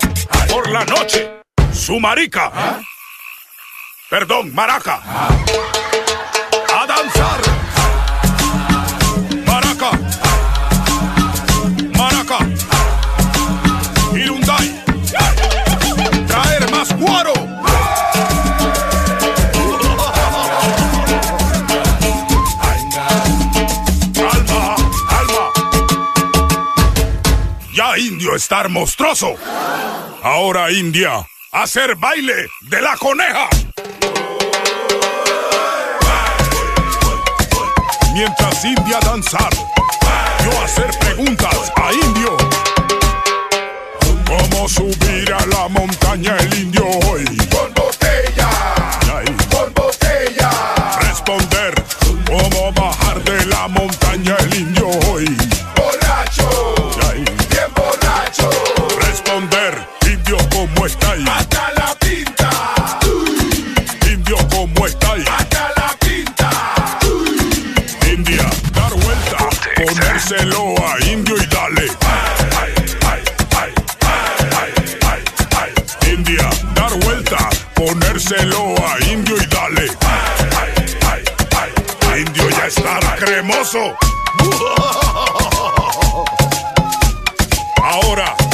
por 0.50 0.70
la 0.70 0.86
noche 0.86 1.42
su 1.74 2.00
marica. 2.00 2.52
Perdón, 4.10 4.54
maraca. 4.54 5.02
A 5.04 5.65
estar 28.56 28.70
monstruoso. 28.70 29.36
Ahora 30.24 30.72
India, 30.72 31.28
hacer 31.52 31.94
baile 31.96 32.48
de 32.62 32.82
la 32.82 32.96
coneja. 32.96 33.50
Mientras 38.14 38.64
India 38.64 39.00
danzar, 39.02 39.50
yo 40.46 40.62
hacer 40.64 40.90
preguntas 41.00 41.74
a 41.76 41.92
indio. 41.92 42.38
¿Cómo 44.26 44.70
subir 44.70 45.34
a 45.34 45.46
la 45.48 45.68
montaña 45.68 46.38
el 46.38 46.58
indio 46.58 46.86
hoy? 47.10 47.26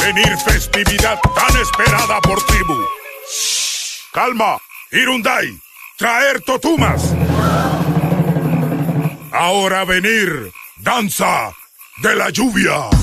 Venir 0.04 0.36
festividad 0.38 1.18
tan 1.34 1.60
esperada 1.60 2.20
por 2.20 2.44
tribu. 2.44 2.76
Calma, 4.12 4.58
Irundai, 4.90 5.58
traer 5.96 6.40
totumas. 6.42 7.14
Ahora 9.32 9.84
venir, 9.84 10.52
danza 10.76 11.52
de 12.02 12.14
la 12.14 12.30
lluvia. 12.30 13.01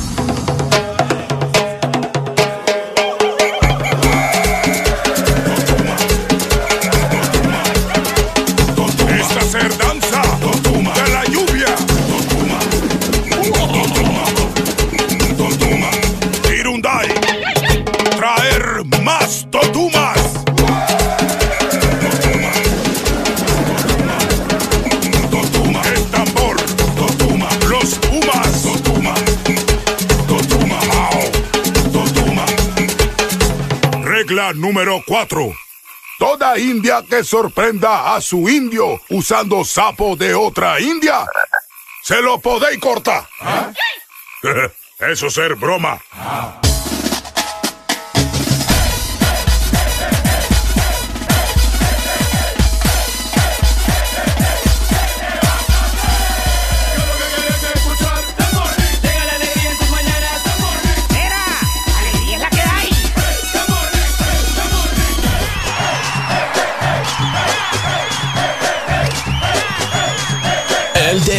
Regla 34.50 34.54
número 34.54 35.04
4. 35.06 35.54
Toda 36.18 36.58
india 36.58 37.04
que 37.08 37.24
sorprenda 37.24 38.16
a 38.16 38.22
su 38.22 38.50
indio 38.50 39.00
usando 39.10 39.64
sapo 39.64 40.16
de 40.16 40.34
otra 40.34 40.80
india 40.80 41.26
se 42.04 42.22
lo 42.22 42.40
podéis 42.40 42.80
cortar. 42.80 43.28
Eso 45.00 45.30
ser 45.30 45.56
broma. 45.56 46.02
alegría 46.12 46.69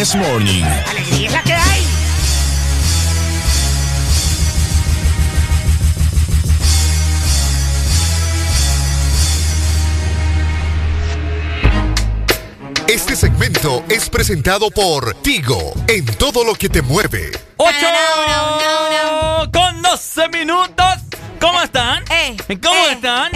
This 0.01 0.17
Morning. 0.17 0.65
Alegría 0.89 1.27
es 1.27 1.33
la 1.35 1.43
que 1.43 1.53
hay. 1.53 1.87
Este 12.89 13.15
segmento 13.15 13.85
es 13.91 14.09
presentado 14.09 14.71
por 14.71 15.13
Tigo 15.17 15.75
en 15.87 16.07
todo 16.07 16.45
lo 16.45 16.55
que 16.55 16.71
te 16.71 16.81
mueve. 16.81 17.33
8 17.59 17.77
con 19.53 19.83
12 19.83 20.29
minutos. 20.31 20.87
¿Cómo 21.39 21.61
están? 21.61 22.05
¿Cómo 22.63 22.89
están? 22.89 23.33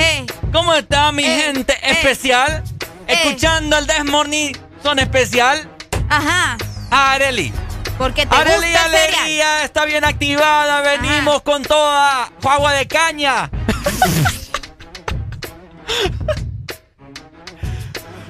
¿Cómo 0.51 0.73
está 0.73 1.13
mi 1.13 1.25
gente 1.25 1.77
especial? 1.83 2.65
Escuchando 3.07 3.77
el 3.77 3.87
This 3.87 4.05
Morning 4.07 4.55
son 4.83 4.99
especial. 4.99 5.74
Ajá. 6.09 6.57
Areli. 6.91 7.53
Porque 7.99 8.27
te 8.27 8.35
Areli 8.35 8.67
gusta. 8.67 8.85
Alegría 8.85 9.65
está 9.65 9.85
bien 9.85 10.05
activada. 10.05 10.81
Venimos 10.83 11.43
con 11.43 11.63
toda 11.63 12.31
agua 12.43 12.73
de 12.73 12.87
caña. 12.87 13.51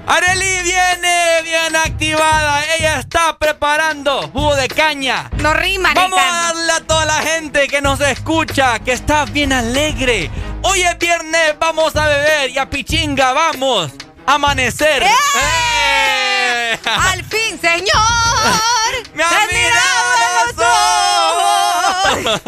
Areli 0.07 0.63
viene 0.63 1.43
bien 1.45 1.75
activada. 1.77 2.63
Ella 2.79 3.01
está 3.01 3.39
preparando 3.39 4.29
jugo 4.33 4.55
de 4.55 4.69
caña. 4.69 5.31
No 5.39 5.55
rima, 5.55 5.93
Vamos 5.95 6.19
Ricardo. 6.19 6.39
a 6.39 6.43
darle 6.53 6.73
a 6.73 6.81
toda 6.81 7.05
la 7.07 7.15
gente 7.23 7.67
que 7.69 7.81
nos 7.81 8.01
escucha, 8.01 8.79
que 8.81 8.93
está 8.93 9.25
bien 9.25 9.53
alegre. 9.53 10.31
Hoy 10.63 10.83
es 10.83 10.99
viernes, 10.99 11.55
vamos 11.59 11.97
a 11.97 12.07
beber 12.07 12.51
y 12.51 12.59
a 12.59 12.69
Pichinga 12.69 13.33
vamos 13.33 13.93
a 14.27 14.35
amanecer. 14.35 15.03
¡Eh! 15.03 16.34
¡Al 16.85 17.25
fin, 17.25 17.61
señor! 17.61 17.91
¡Me 19.15 19.23
han 19.25 19.49
mirado 19.53 20.05
los 20.47 20.67
ojos! 20.67 22.43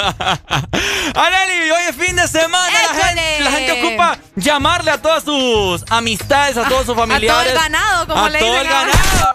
Areli, 1.15 1.71
hoy 1.71 1.83
es 1.89 1.97
fin 1.97 2.17
de 2.17 2.29
semana. 2.29 2.71
La 2.71 3.05
gente, 3.05 3.41
la 3.41 3.51
gente 3.51 3.73
ocupa 3.85 4.19
llamarle 4.37 4.91
a 4.91 5.01
todas 5.01 5.25
sus 5.25 5.85
amistades, 5.91 6.57
a 6.57 6.69
todos 6.69 6.87
sus 6.87 6.97
familiares. 6.97 7.31
A 7.31 7.43
todo 7.43 7.51
el 7.53 7.55
ganado, 7.59 8.07
como 8.07 8.25
a 8.25 8.31
le 8.31 8.39
todo 8.39 8.53
dicen 8.53 8.67
el 8.67 8.73
ahora. 8.73 8.93
ganado. 8.93 9.35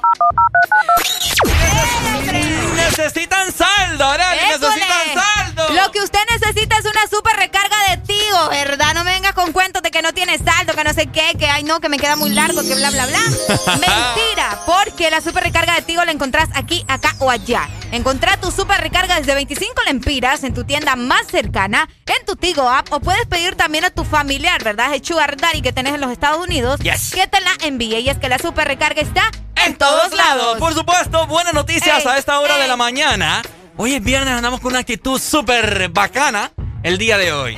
Necesitan 2.76 3.52
saldo, 3.52 4.06
Areli, 4.06 4.48
necesitan 4.48 5.14
saldo. 5.14 5.70
Lo 5.74 5.92
que 5.92 6.02
usted 6.02 6.20
necesita 6.52 6.78
es 6.78 6.86
una 6.86 7.08
super 7.10 7.36
recarga 7.38 7.76
de 7.90 7.98
Tigo, 7.98 8.50
¿verdad? 8.50 8.94
No 8.94 9.06
me 9.06 9.14
venga 9.14 9.32
con 9.32 9.54
cuentos 9.54 9.82
de 9.82 9.90
que 9.90 10.02
no 10.02 10.14
tiene 10.14 10.38
saldo, 10.38 10.74
que 10.74 10.84
no 10.84 10.94
sé 10.94 11.08
qué, 11.08 11.36
que 11.40 11.46
ay 11.46 11.64
no, 11.64 11.80
que 11.80 11.88
me 11.88 11.98
queda 11.98 12.18
muy 12.18 12.32
largo, 12.32 12.62
que 12.62 12.76
bla, 12.76 12.92
bla, 12.92 13.06
bla. 13.06 13.20
Mentira, 13.68 14.60
porque 14.66 15.10
la 15.10 15.22
super 15.22 15.44
recarga 15.44 15.76
de 15.76 15.82
Tigo 15.84 16.04
la 16.04 16.12
encontrás 16.12 16.50
aquí, 16.54 16.84
acá 16.90 17.16
o 17.20 17.30
allá. 17.32 17.70
Encontrá 17.92 18.36
tu 18.38 18.52
super 18.52 18.82
recarga 18.82 19.18
desde 19.18 19.34
25 19.34 19.82
lempiras 19.86 20.44
en 20.44 20.54
tu 20.54 20.66
tienda 20.66 20.98
más 20.98 21.28
cercana, 21.28 21.88
en 22.06 22.26
tu 22.26 22.36
Tigo 22.36 22.70
app, 22.70 22.92
o 22.92 23.00
puedes 23.00 23.26
pedir 23.28 23.56
también 23.56 23.86
a 23.86 23.90
tu 23.90 24.04
familiar, 24.04 24.62
¿verdad? 24.62 24.94
El 24.94 25.06
Sugar 25.06 25.38
Daddy 25.38 25.62
que 25.62 25.72
tenés 25.72 25.94
en 25.94 26.02
los 26.02 26.12
Estados 26.12 26.46
Unidos, 26.46 26.82
que 26.82 27.28
te 27.28 27.40
la 27.40 27.52
envíe. 27.62 28.00
Y 28.00 28.10
es 28.10 28.18
que 28.18 28.28
la 28.28 28.40
super 28.40 28.68
recarga 28.68 29.02
está 29.02 29.32
en 29.66 29.78
todos 29.78 30.12
lados. 30.12 30.58
Por 30.58 30.74
supuesto, 30.74 31.28
buenas 31.28 31.54
noticias 31.54 32.04
Ey, 32.04 32.12
a 32.12 32.18
esta 32.18 32.40
hora 32.40 32.56
ey. 32.56 32.64
de 32.64 32.68
la 32.68 32.76
mañana. 32.76 33.42
Hoy 33.84 33.96
es 33.96 34.04
viernes, 34.04 34.36
andamos 34.36 34.60
con 34.60 34.74
una 34.74 34.82
actitud 34.82 35.20
súper 35.20 35.90
bacana 35.90 36.52
el 36.84 37.00
día 37.00 37.18
de 37.18 37.34
hoy. 37.34 37.58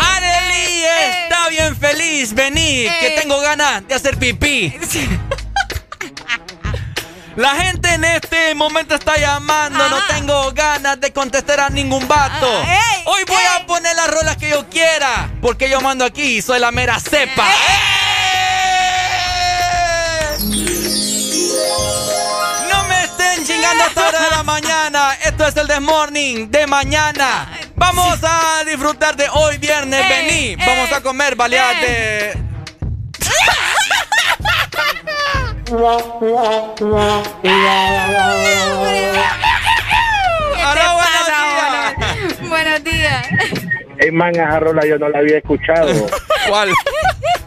Areli 0.00 0.84
está 1.10 1.50
bien 1.50 1.76
feliz, 1.76 2.32
vení, 2.32 2.86
que 2.98 3.20
tengo 3.20 3.38
ganas 3.40 3.86
de 3.86 3.94
hacer 3.94 4.16
pipí. 4.16 4.74
La 7.36 7.50
gente 7.50 7.92
en 7.92 8.04
este 8.04 8.54
momento 8.54 8.94
está 8.94 9.18
llamando, 9.18 9.90
no 9.90 9.98
tengo 10.06 10.50
ganas 10.52 10.98
de 10.98 11.12
contestar 11.12 11.60
a 11.60 11.68
ningún 11.68 12.08
vato. 12.08 12.48
Hoy 13.04 13.24
voy 13.28 13.42
a 13.54 13.66
poner 13.66 13.94
las 13.94 14.08
rolas 14.08 14.38
que 14.38 14.48
yo 14.48 14.70
quiera, 14.70 15.28
porque 15.42 15.68
yo 15.68 15.82
mando 15.82 16.06
aquí 16.06 16.38
y 16.38 16.40
soy 16.40 16.60
la 16.60 16.70
mera 16.72 16.98
cepa. 16.98 17.46
Estén 23.32 23.46
chingando 23.46 23.84
hasta 23.84 24.08
hora 24.08 24.20
de 24.20 24.30
la 24.30 24.42
mañana. 24.42 25.14
Esto 25.24 25.46
es 25.46 25.56
el 25.56 25.66
This 25.66 25.80
Morning 25.80 26.50
de 26.50 26.66
mañana. 26.66 27.48
Vamos 27.76 28.18
a 28.22 28.62
disfrutar 28.66 29.16
de 29.16 29.26
hoy 29.30 29.56
viernes. 29.56 30.06
Vení, 30.06 30.54
vamos 30.56 30.92
a 30.92 31.00
comer 31.00 31.34
de. 31.34 32.36
Aló, 40.62 40.94
buenos 40.94 41.26
días. 41.26 41.94
Buenos 42.50 42.84
días. 42.84 43.61
Ey, 44.02 44.10
man, 44.10 44.30
esa 44.34 44.58
rola 44.60 44.84
yo 44.86 44.98
no 44.98 45.08
la 45.08 45.18
había 45.18 45.38
escuchado. 45.38 45.88
¿Cuál? 46.48 46.70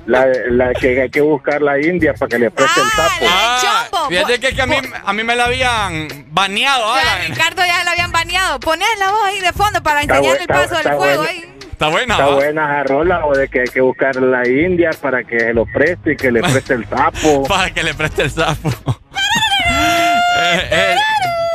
La, 0.06 0.26
la 0.52 0.72
que 0.73 1.02
hay 1.02 1.10
que 1.10 1.22
buscar 1.22 1.61
la 1.61 1.80
India 1.80 2.14
para 2.14 2.30
que 2.30 2.40
le 2.40 2.52
preste 2.52 2.80
el 2.80 2.88
sapo. 2.91 3.26
Ah, 3.27 3.88
fíjate 4.07 4.40
que, 4.40 4.56
que 4.56 4.61
a, 4.61 4.65
mí, 4.68 4.76
a 5.03 5.14
mí 5.14 5.23
me 5.23 5.36
la 5.36 5.45
habían 5.45 6.07
baneado. 6.30 6.82
Ya, 6.95 7.02
ahora. 7.02 7.27
Ricardo 7.27 7.65
ya 7.65 7.84
la 7.84 7.91
habían 7.91 8.11
baneado. 8.11 8.60
Ponés 8.60 8.88
la 8.99 9.11
voz 9.11 9.23
ahí 9.26 9.40
de 9.40 9.52
fondo 9.52 9.82
para 9.82 10.02
Está 10.02 10.18
enseñar 10.18 10.38
el 10.41 10.48
paso 10.48 10.69
del 10.76 10.77
está 10.77 10.95
juego 10.95 11.23
buena. 11.23 11.30
ahí. 11.32 11.52
Está 11.72 11.88
buena. 11.90 12.14
Está 12.14 12.26
¿va? 12.27 12.36
buena 12.36 12.73
esa 12.82 12.84
rola 12.84 13.26
o 13.26 13.34
de 13.36 13.48
que 13.49 13.60
hay 13.61 13.68
que 13.68 13.82
buscar 13.82 14.15
la 14.18 14.48
India 14.48 14.91
para 15.02 15.23
que 15.23 15.40
se 15.40 15.53
lo 15.53 15.65
preste 15.65 16.14
y 16.14 16.15
que 16.15 16.32
le 16.32 16.40
preste 16.52 16.76
el 16.76 16.88
sapo. 16.88 17.44
Para 17.48 17.72
que 17.72 17.84
le 17.84 17.94
preste 17.95 18.22
el 18.22 18.32
sapo. 18.32 18.69
Eh, 20.38 20.68
eh, 20.72 20.95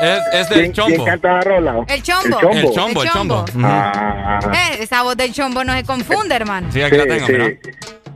es, 0.01 0.23
es 0.33 0.49
del 0.49 0.59
¿Quién, 0.61 0.73
chombo. 0.73 0.95
quién 0.95 1.05
canta 1.07 1.33
la 1.35 1.41
rola? 1.41 1.85
El 1.89 2.03
chombo. 2.03 2.37
El 2.39 2.41
chombo. 2.41 2.53
El 2.59 2.73
chombo, 2.75 3.03
el 3.03 3.11
chombo. 3.11 3.41
Ujú. 3.43 3.61
Ah, 3.65 4.39
Eh, 4.53 4.79
esa 4.83 5.03
voz 5.03 5.17
del 5.17 5.33
chombo 5.33 5.63
no 5.65 5.73
se 5.75 5.85
confunde, 5.85 6.35
hermano. 6.35 6.69
Sí, 6.73 6.83
aquí 6.83 6.97
la 6.97 7.05
tengo, 7.07 7.27
sí. 7.27 7.33
mira. 7.33 7.51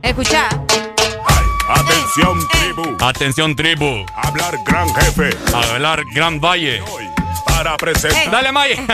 Escucha. 0.01 0.47
Atención, 1.67 2.39
tribu. 2.49 2.97
Atención, 3.03 3.55
tribu. 3.55 4.05
Hablar 4.15 4.53
gran 4.65 4.93
jefe. 4.95 5.29
Hablar 5.53 6.03
gran 6.13 6.39
valle. 6.39 6.81
Para 7.45 7.77
presentar. 7.77 8.29
Dale, 8.31 8.51
May. 8.51 8.75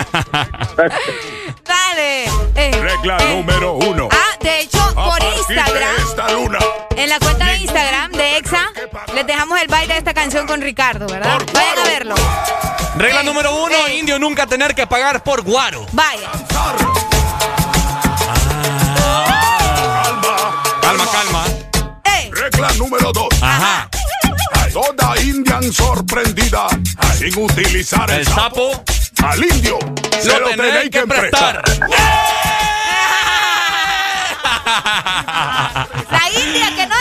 Dale. 1.66 2.26
Eh, 2.56 2.72
Regla 2.82 3.18
eh. 3.22 3.36
número 3.36 3.74
uno. 3.74 4.10
Ah, 4.12 4.38
de 4.42 4.60
hecho, 4.62 4.82
A 4.82 4.94
por 4.94 5.20
de 5.20 5.38
Instagram, 5.38 5.96
esta 6.08 6.30
luna. 6.32 6.60
en 6.96 7.10
la 7.10 7.20
cuenta 7.20 7.46
de 7.46 7.58
Instagram 7.58 8.12
de 8.12 8.38
Exa, 8.38 8.72
les 9.14 9.26
dejamos 9.28 9.60
el 9.62 9.68
baile 9.68 9.94
de 9.94 10.00
esta 10.00 10.14
canción 10.14 10.46
con 10.48 10.62
Ricardo, 10.62 11.08
¿verdad? 11.08 11.40
Vayan 11.54 11.80
a 11.80 11.84
verlo. 11.84 12.16
Regla 12.98 13.24
número 13.24 13.56
uno, 13.64 13.88
indio 13.90 14.20
nunca 14.20 14.46
tener 14.48 14.76
que 14.76 14.86
pagar 14.86 15.24
por 15.24 15.42
guaro. 15.42 15.86
Vaya. 15.94 16.30
Calma, 20.82 21.06
calma. 21.12 21.44
Regla 22.32 22.72
número 22.74 23.12
dos. 23.14 23.30
Ajá. 23.42 23.91
Toda 24.74 25.20
indian 25.22 25.72
sorprendida 25.74 26.68
sin 27.18 27.38
utilizar 27.38 28.10
el, 28.10 28.20
El 28.20 28.26
sapo 28.26 28.84
al 29.24 29.44
indio. 29.44 29.78
se 30.22 30.40
lo, 30.40 30.50
tenéis 30.50 30.72
tenéis 30.74 30.90
que 30.92 31.08
prestar 31.08 31.62
India 36.34 36.76
que 36.76 36.88
no 36.88 36.96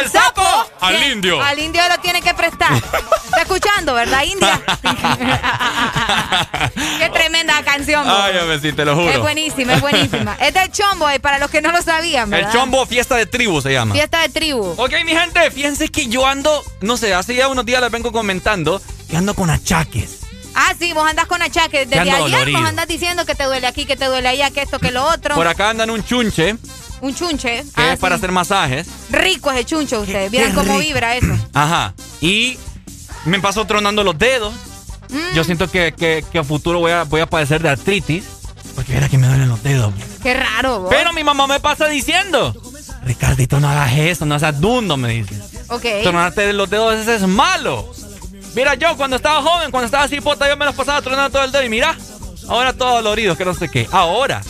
el 0.00 0.10
sapo. 0.10 0.42
al 0.80 1.12
indio. 1.12 1.42
Al 1.42 1.58
indio 1.58 1.82
lo 1.88 1.98
tiene 2.00 2.22
que 2.22 2.34
prestar. 2.34 2.72
¿Está 2.74 3.42
escuchando, 3.42 3.94
verdad, 3.94 4.22
India? 4.24 4.60
Qué 6.98 7.10
tremenda 7.10 7.62
canción. 7.62 8.04
bo. 8.04 8.10
Ay, 8.12 8.34
ver 8.46 8.60
si 8.60 8.72
te 8.72 8.84
lo 8.84 8.94
juro. 8.94 9.10
Es 9.10 9.18
buenísima, 9.18 9.74
es 9.74 9.80
buenísima. 9.80 10.36
Es 10.40 10.54
del 10.54 10.70
chombo, 10.70 11.08
eh, 11.10 11.20
para 11.20 11.38
los 11.38 11.50
que 11.50 11.60
no 11.60 11.72
lo 11.72 11.82
sabían, 11.82 12.24
El 12.32 12.42
¿verdad? 12.42 12.52
chombo 12.52 12.86
fiesta 12.86 13.16
de 13.16 13.26
tribu 13.26 13.60
se 13.60 13.72
llama. 13.72 13.94
Fiesta 13.94 14.20
de 14.20 14.28
tribu. 14.28 14.74
Ok, 14.76 14.92
mi 15.04 15.12
gente, 15.12 15.50
fíjense 15.50 15.88
que 15.88 16.06
yo 16.06 16.26
ando, 16.26 16.62
no 16.80 16.96
sé, 16.96 17.14
hace 17.14 17.34
ya 17.34 17.48
unos 17.48 17.66
días 17.66 17.80
les 17.80 17.90
vengo 17.90 18.12
comentando 18.12 18.80
que 19.08 19.16
ando 19.16 19.34
con 19.34 19.50
achaques. 19.50 20.18
Ah, 20.54 20.74
sí, 20.78 20.92
vos 20.92 21.08
andas 21.08 21.26
con 21.26 21.40
achaques. 21.42 21.88
Desde 21.88 22.00
ayer 22.00 22.18
dolorido. 22.18 22.58
vos 22.58 22.68
andas 22.68 22.88
diciendo 22.88 23.24
que 23.24 23.34
te 23.34 23.44
duele 23.44 23.66
aquí, 23.66 23.86
que 23.86 23.96
te 23.96 24.06
duele 24.06 24.28
allá, 24.28 24.50
que 24.50 24.62
esto, 24.62 24.78
que 24.80 24.90
lo 24.90 25.04
otro. 25.04 25.34
Por 25.36 25.46
acá 25.46 25.70
andan 25.70 25.90
un 25.90 26.04
chunche, 26.04 26.56
Un 27.00 27.14
chunche. 27.14 27.62
que 27.62 27.80
Ah, 27.80 27.92
es 27.94 27.98
para 27.98 28.16
sí. 28.16 28.20
hacer 28.20 28.32
masajes. 28.32 28.86
Rico 29.10 29.50
ese 29.50 29.64
chunche 29.64 29.96
ustedes. 29.98 30.30
Vieran 30.30 30.50
qué 30.50 30.56
cómo 30.56 30.72
rico. 30.78 30.86
vibra 30.88 31.16
eso. 31.16 31.34
Ajá. 31.54 31.94
Y 32.20 32.58
Me 33.24 33.38
paso 33.40 33.64
tronando 33.66 34.02
los 34.04 34.18
dedos. 34.18 34.52
Mm. 35.10 35.34
Yo 35.34 35.44
siento 35.44 35.70
que, 35.70 35.92
que, 35.92 36.24
que 36.30 36.38
a 36.38 36.44
futuro 36.44 36.78
voy 36.78 36.92
a, 36.92 37.04
voy 37.04 37.20
a 37.20 37.26
padecer 37.26 37.60
de 37.62 37.68
artritis. 37.70 38.24
Porque 38.74 38.92
mira 38.94 39.08
que 39.08 39.18
me 39.18 39.26
duelen 39.26 39.48
los 39.48 39.62
dedos. 39.62 39.92
Qué 40.22 40.32
raro, 40.34 40.80
vos. 40.80 40.88
Pero 40.90 41.12
mi 41.12 41.24
mamá 41.24 41.46
me 41.46 41.58
pasa 41.60 41.86
diciendo, 41.88 42.54
Ricardito, 43.04 43.58
no 43.60 43.68
hagas 43.68 43.92
eso, 43.98 44.24
no 44.26 44.38
seas 44.38 44.60
dundo, 44.60 44.96
me 44.96 45.08
dice. 45.08 45.34
Ok. 45.68 45.84
Tronarte 46.02 46.52
los 46.52 46.70
dedos 46.70 46.94
eso 46.98 47.12
es 47.12 47.22
malo. 47.26 47.92
Mira, 48.54 48.74
yo 48.74 48.96
cuando 48.96 49.16
estaba 49.16 49.42
joven, 49.42 49.70
cuando 49.70 49.86
estaba 49.86 50.04
así 50.04 50.20
pota, 50.20 50.48
yo 50.48 50.56
me 50.56 50.64
los 50.64 50.74
pasaba 50.74 51.02
tronando 51.02 51.30
todo 51.30 51.44
el 51.44 51.52
dedo 51.52 51.62
y 51.64 51.68
mira, 51.68 51.96
ahora 52.48 52.72
todo 52.72 52.94
dolorido, 52.96 53.36
que 53.36 53.44
no 53.44 53.54
sé 53.54 53.68
qué. 53.68 53.88
Ahora. 53.92 54.40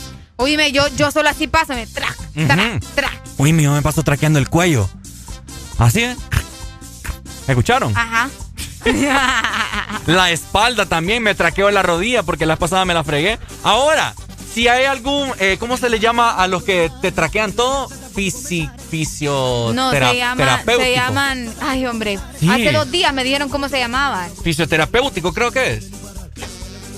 Oíme, 0.40 0.72
yo, 0.72 0.88
yo 0.96 1.10
solo 1.10 1.28
así 1.28 1.48
paso, 1.48 1.74
me 1.74 1.86
trac, 1.86 2.16
trac, 2.46 2.58
Ujú. 2.76 2.86
trac. 2.94 3.20
Uy, 3.36 3.52
mi 3.52 3.64
mamá 3.64 3.76
me 3.76 3.82
pasó 3.82 4.02
traqueando 4.02 4.38
el 4.38 4.48
cuello. 4.48 4.88
¿Así 5.78 6.02
es? 6.02 6.16
¿Escucharon? 7.46 7.94
Ajá. 7.94 8.30
La 10.06 10.30
espalda 10.30 10.86
también 10.86 11.22
me 11.22 11.34
traqueó 11.34 11.70
la 11.70 11.82
rodilla 11.82 12.22
porque 12.22 12.46
la 12.46 12.56
pasada 12.56 12.86
me 12.86 12.94
la 12.94 13.04
fregué. 13.04 13.38
Ahora, 13.62 14.14
si 14.54 14.66
hay 14.66 14.86
algún, 14.86 15.30
eh, 15.38 15.56
¿cómo 15.60 15.76
se 15.76 15.90
le 15.90 15.98
llama 16.00 16.30
a 16.30 16.48
los 16.48 16.62
que 16.62 16.90
te 17.02 17.12
traquean 17.12 17.52
todo? 17.52 17.88
Fisi, 18.14 18.68
fisio, 18.90 19.72
No, 19.74 19.90
se, 19.90 20.00
llama, 20.16 20.62
se 20.64 20.94
llaman. 20.94 21.54
Ay, 21.60 21.86
hombre. 21.86 22.18
Sí. 22.38 22.48
Hace 22.50 22.72
dos 22.72 22.90
días 22.90 23.12
me 23.12 23.24
dijeron 23.24 23.50
cómo 23.50 23.68
se 23.68 23.78
llamaban. 23.78 24.30
Fisioterapéutico, 24.42 25.34
creo 25.34 25.52
que 25.52 25.74
es. 25.74 25.99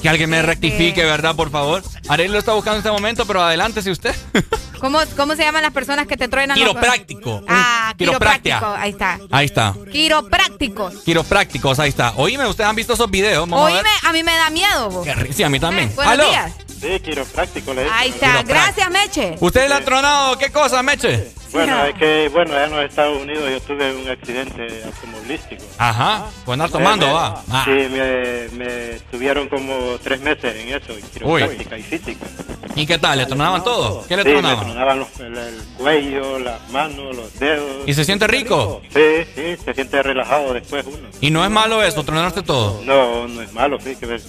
Que 0.03 0.09
alguien 0.09 0.29
me 0.31 0.43
rectifique, 0.43 1.05
¿verdad? 1.05 1.37
Por 1.37 1.51
favor. 1.51 1.83
Ariel 2.09 2.33
lo 2.33 2.39
está 2.39 2.53
buscando 2.55 2.77
en 2.77 2.81
este 2.81 2.91
momento, 2.91 3.25
pero 3.25 3.41
adelante 3.41 3.83
si 3.83 3.91
usted. 3.91 4.15
¿Cómo, 4.83 4.99
¿Cómo 5.17 5.37
se 5.37 5.45
llaman 5.45 5.63
las 5.63 5.73
personas 5.73 6.09
que 6.09 6.17
te 6.17 6.27
truenan 6.27 6.59
los- 6.59 6.69
Quiropráctico. 6.69 7.45
Ah, 7.49 7.95
quiropráctico. 7.97 8.67
Ahí 8.77 8.91
está. 8.91 9.17
Ahí 9.31 9.47
está. 9.47 9.75
Quiroprácticos. 9.93 10.95
Quiroprácticos, 11.05 11.79
ahí 11.79 11.89
está. 11.91 12.15
Oíme, 12.17 12.45
ustedes 12.49 12.69
han 12.69 12.75
visto 12.75 12.95
esos 12.95 13.09
videos. 13.09 13.49
Vamos 13.49 13.61
a 13.61 13.65
Oíme, 13.77 13.83
ver. 13.85 13.93
a 14.03 14.13
mí 14.13 14.25
me 14.25 14.35
da 14.35 14.51
miedo, 14.51 14.91
vos. 14.91 15.07
Sí, 15.33 15.45
a 15.45 15.49
mí 15.49 15.61
también. 15.61 15.95
Buenos 15.95 16.15
¿Aló? 16.15 16.29
días. 16.29 16.53
Sí, 16.81 16.99
quiropráctico 16.99 17.73
le 17.75 17.89
Ahí 17.89 18.09
está. 18.11 18.43
Gracias, 18.43 18.91
Meche. 18.91 19.37
¿Usted 19.39 19.69
le 19.69 19.75
ha 19.77 19.85
tronado 19.85 20.37
qué 20.37 20.51
cosa, 20.51 20.83
Meche? 20.83 21.31
Bueno, 21.53 21.85
es 21.85 21.95
que, 21.95 22.29
bueno, 22.33 22.53
allá 22.55 22.65
en 22.65 22.71
los 22.77 22.85
Estados 22.87 23.23
Unidos 23.23 23.45
yo 23.51 23.61
tuve 23.61 23.95
un 23.95 24.09
accidente 24.11 24.83
automovilístico. 24.85 25.63
Ajá. 25.79 26.25
Pues 26.45 26.55
andar 26.55 26.71
tomando, 26.71 27.07
Me- 27.07 27.13
va. 27.13 27.43
Ah. 27.53 27.63
Sí, 27.65 27.71
me, 27.71 28.49
me 28.59 28.99
tuvieron 29.13 29.49
como 29.49 29.97
tres 30.03 30.21
meses 30.23 30.57
en 30.57 30.69
eso, 30.71 30.93
en 30.93 31.03
quiropráctica 31.03 31.79
y 31.79 31.83
física. 31.85 32.27
¿Y 32.75 32.87
qué 32.87 32.97
tal? 32.99 33.19
¿Le 33.19 33.27
tronaban 33.27 33.63
todo? 33.63 34.05
¿Qué 34.09 34.17
le 34.17 34.23
sí, 34.23 34.31
tronaban? 34.31 34.72
Los- 34.75 35.21
el, 35.21 35.37
el 35.37 35.63
cuello, 35.77 36.39
las 36.39 36.69
manos, 36.71 37.15
los 37.17 37.39
dedos. 37.39 37.83
¿Y 37.87 37.95
se 37.95 38.05
siente 38.05 38.27
rico? 38.27 38.81
Sí, 38.93 39.01
sí, 39.35 39.57
se 39.65 39.75
siente 39.75 40.03
relajado 40.03 40.53
después 40.55 40.85
uno. 40.87 41.09
¿Y 41.21 41.31
no 41.31 41.45
es 41.45 41.51
malo 41.51 41.83
eso, 41.83 42.05
tronarte 42.05 42.43
todo? 42.43 42.81
No, 42.85 43.29
no 43.29 43.43
es 43.43 43.53
malo, 43.53 43.79
sí, 43.81 43.97
que 43.97 44.07
ves. 44.07 44.25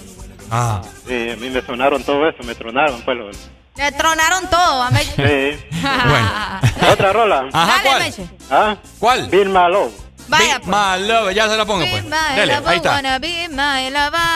Ah. 0.51 0.81
Sí, 1.07 1.29
a 1.31 1.35
mí 1.37 1.49
me 1.49 1.61
sonaron 1.65 2.03
todo 2.03 2.27
eso, 2.27 2.43
me 2.43 2.53
tronaron, 2.55 3.01
pues 3.03 3.17
los... 3.17 3.37
Le 3.75 3.91
tronaron 3.93 4.47
todo 4.51 4.83
a 4.83 4.91
Meche. 4.91 5.15
Sí. 5.15 5.65
bueno. 5.81 6.31
Otra 6.91 7.11
rola. 7.13 7.49
Ajá, 7.51 7.77
Dale, 7.77 7.83
¿cuál? 7.89 7.99
Meche. 8.03 8.27
¿Ah? 8.51 8.77
¿Cuál? 8.99 9.27
Bill 9.29 9.49
Malone. 9.49 9.91
Vaya, 10.27 10.59
Big 10.59 10.67
My 10.67 11.05
Love, 11.07 11.33
ya 11.33 11.49
se 11.49 11.57
la 11.57 11.65
pongo 11.65 11.83
pues. 11.89 12.03
Dele, 12.35 12.53
ahí 12.65 12.77
está. 12.77 13.01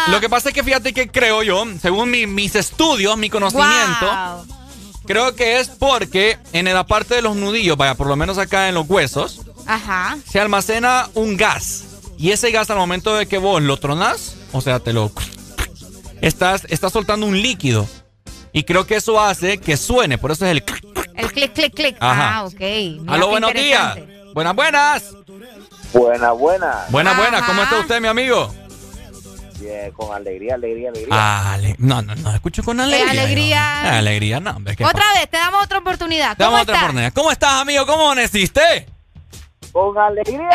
Lo 0.09 0.19
que 0.19 0.27
pasa 0.29 0.49
es 0.49 0.55
que 0.55 0.63
fíjate 0.63 0.93
que 0.93 1.07
creo 1.09 1.43
yo, 1.43 1.63
según 1.81 2.09
mi- 2.11 2.27
mis 2.27 2.55
estudios, 2.55 3.15
mi 3.17 3.29
conocimiento, 3.29 4.05
Wow. 4.05 4.56
Creo 5.07 5.35
que 5.35 5.59
es 5.59 5.69
porque 5.69 6.37
en 6.53 6.65
la 6.65 6.85
parte 6.85 7.15
de 7.15 7.21
los 7.23 7.35
nudillos, 7.35 7.77
vaya, 7.77 7.95
por 7.95 8.07
lo 8.07 8.15
menos 8.15 8.37
acá 8.37 8.69
en 8.69 8.75
los 8.75 8.87
huesos, 8.87 9.41
Ajá. 9.65 10.17
se 10.29 10.39
almacena 10.39 11.09
un 11.15 11.37
gas. 11.37 11.85
Y 12.17 12.31
ese 12.31 12.51
gas 12.51 12.69
al 12.69 12.77
momento 12.77 13.15
de 13.15 13.27
que 13.27 13.37
vos 13.37 13.61
lo 13.61 13.77
tronas, 13.77 14.35
o 14.51 14.61
sea, 14.61 14.79
te 14.79 14.93
lo... 14.93 15.11
Estás, 16.21 16.65
estás 16.69 16.93
soltando 16.93 17.25
un 17.25 17.41
líquido. 17.41 17.87
Y 18.51 18.63
creo 18.63 18.85
que 18.87 18.95
eso 18.95 19.21
hace 19.21 19.59
que 19.59 19.77
suene, 19.77 20.17
por 20.17 20.31
eso 20.31 20.45
es 20.45 20.51
el... 20.51 20.63
El 21.15 21.31
clic, 21.31 21.53
clic, 21.53 21.73
clic. 21.73 21.97
Ajá. 21.99 22.37
Ah, 22.37 22.45
ok. 22.45 22.59
Mira 22.59 23.13
Aló, 23.13 23.29
buenos 23.29 23.53
días. 23.53 23.97
Buenas, 24.33 24.55
buenas. 24.55 25.03
Buena, 25.93 26.31
buena. 26.31 26.85
Buenas, 26.89 27.17
buenas. 27.17 27.43
¿Cómo 27.43 27.63
está 27.63 27.79
usted, 27.79 28.01
mi 28.01 28.07
amigo? 28.07 28.53
Bien, 29.59 29.91
con 29.91 30.13
alegría, 30.15 30.55
alegría, 30.55 30.89
alegría. 30.89 31.15
Ah, 31.17 31.53
ale- 31.53 31.75
no, 31.79 32.01
no, 32.01 32.15
no, 32.15 32.33
escucho 32.33 32.61
con 32.63 32.79
alegría. 32.79 33.09
alegría. 33.11 33.81
yo. 33.83 33.89
alegría, 33.97 34.39
no, 34.39 34.51
hombre. 34.51 34.75
¿qué 34.75 34.85
Otra 34.85 35.01
pasa? 35.01 35.19
vez, 35.19 35.29
te 35.29 35.37
damos 35.37 35.63
otra 35.63 35.79
oportunidad. 35.79 36.37
Te 36.37 36.43
¿Cómo 36.43 36.51
damos 36.57 36.61
otra 36.61 36.73
estás? 36.75 36.83
oportunidad. 36.83 37.13
¿Cómo 37.13 37.31
estás, 37.31 37.53
amigo? 37.61 37.85
¿Cómo 37.87 38.03
amaneciste? 38.05 38.87
Con 39.71 39.97
alegría. 39.97 40.49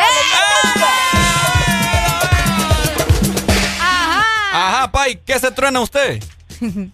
Ajá. 3.79 4.23
Ajá, 4.53 4.91
Pai, 4.91 5.19
¿qué 5.25 5.39
se 5.39 5.51
truena 5.51 5.79
usted? 5.81 6.21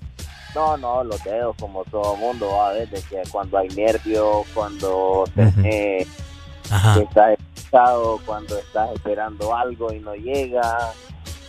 No, 0.56 0.76
no, 0.78 1.04
los 1.04 1.24
dedos 1.24 1.56
como 1.60 1.86
todo 1.86 2.16
mundo 2.16 2.50
va 2.52 2.70
a 2.70 2.74
ver 2.74 2.90
de 2.90 3.00
que 3.04 3.22
cuando 3.32 3.60
hay 3.60 3.68
nervios, 3.68 4.48
cuando 4.56 5.24
que 5.36 6.08
estás 7.04 7.38
estresado, 7.38 8.20
cuando 8.26 8.58
estás 8.58 8.90
esperando 8.96 9.56
algo 9.56 9.94
y 9.94 10.00
no 10.00 10.16
llega. 10.16 10.92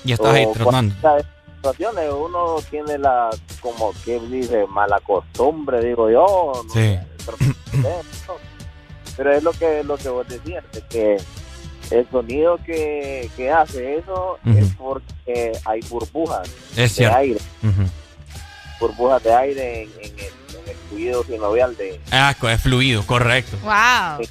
Y 0.04 0.12
estás 0.12 0.34
ahí 0.34 0.44
o 0.44 0.52
tronando. 0.52 0.94
cuando 1.00 1.18
estás 1.18 1.24
en 1.46 1.54
situaciones 1.56 2.10
uno 2.12 2.56
tiene 2.70 2.98
la, 2.98 3.30
como 3.60 3.92
que 4.04 4.18
dice, 4.20 4.66
mala 4.66 5.00
costumbre, 5.00 5.84
digo 5.84 6.10
yo. 6.10 6.52
no 6.64 6.72
Sí. 6.72 6.98
Pero 9.16 9.32
es 9.32 9.42
lo 9.42 9.52
que, 9.52 9.84
lo 9.84 9.96
que 9.98 10.08
vos 10.08 10.26
decías, 10.26 10.64
de 10.72 10.80
que 10.86 11.16
el 11.90 12.08
sonido 12.10 12.58
que, 12.64 13.28
que 13.36 13.50
hace 13.50 13.98
eso 13.98 14.38
es 14.46 14.74
porque 14.76 15.52
hay 15.64 15.80
burbujas 15.90 16.48
Es 16.76 16.96
de 16.96 17.06
aire, 17.06 17.40
burbujas 18.78 19.22
de 19.22 19.34
aire 19.34 19.82
en, 19.82 19.90
en 20.00 20.18
el, 20.18 20.60
en 20.62 20.68
el 20.68 20.76
fluido 20.88 21.24
sinovial 21.24 21.76
de 21.76 22.00
Ah, 22.12 22.34
es 22.40 22.62
fluido, 22.62 23.04
correcto. 23.06 23.56
Wow. 23.62 24.26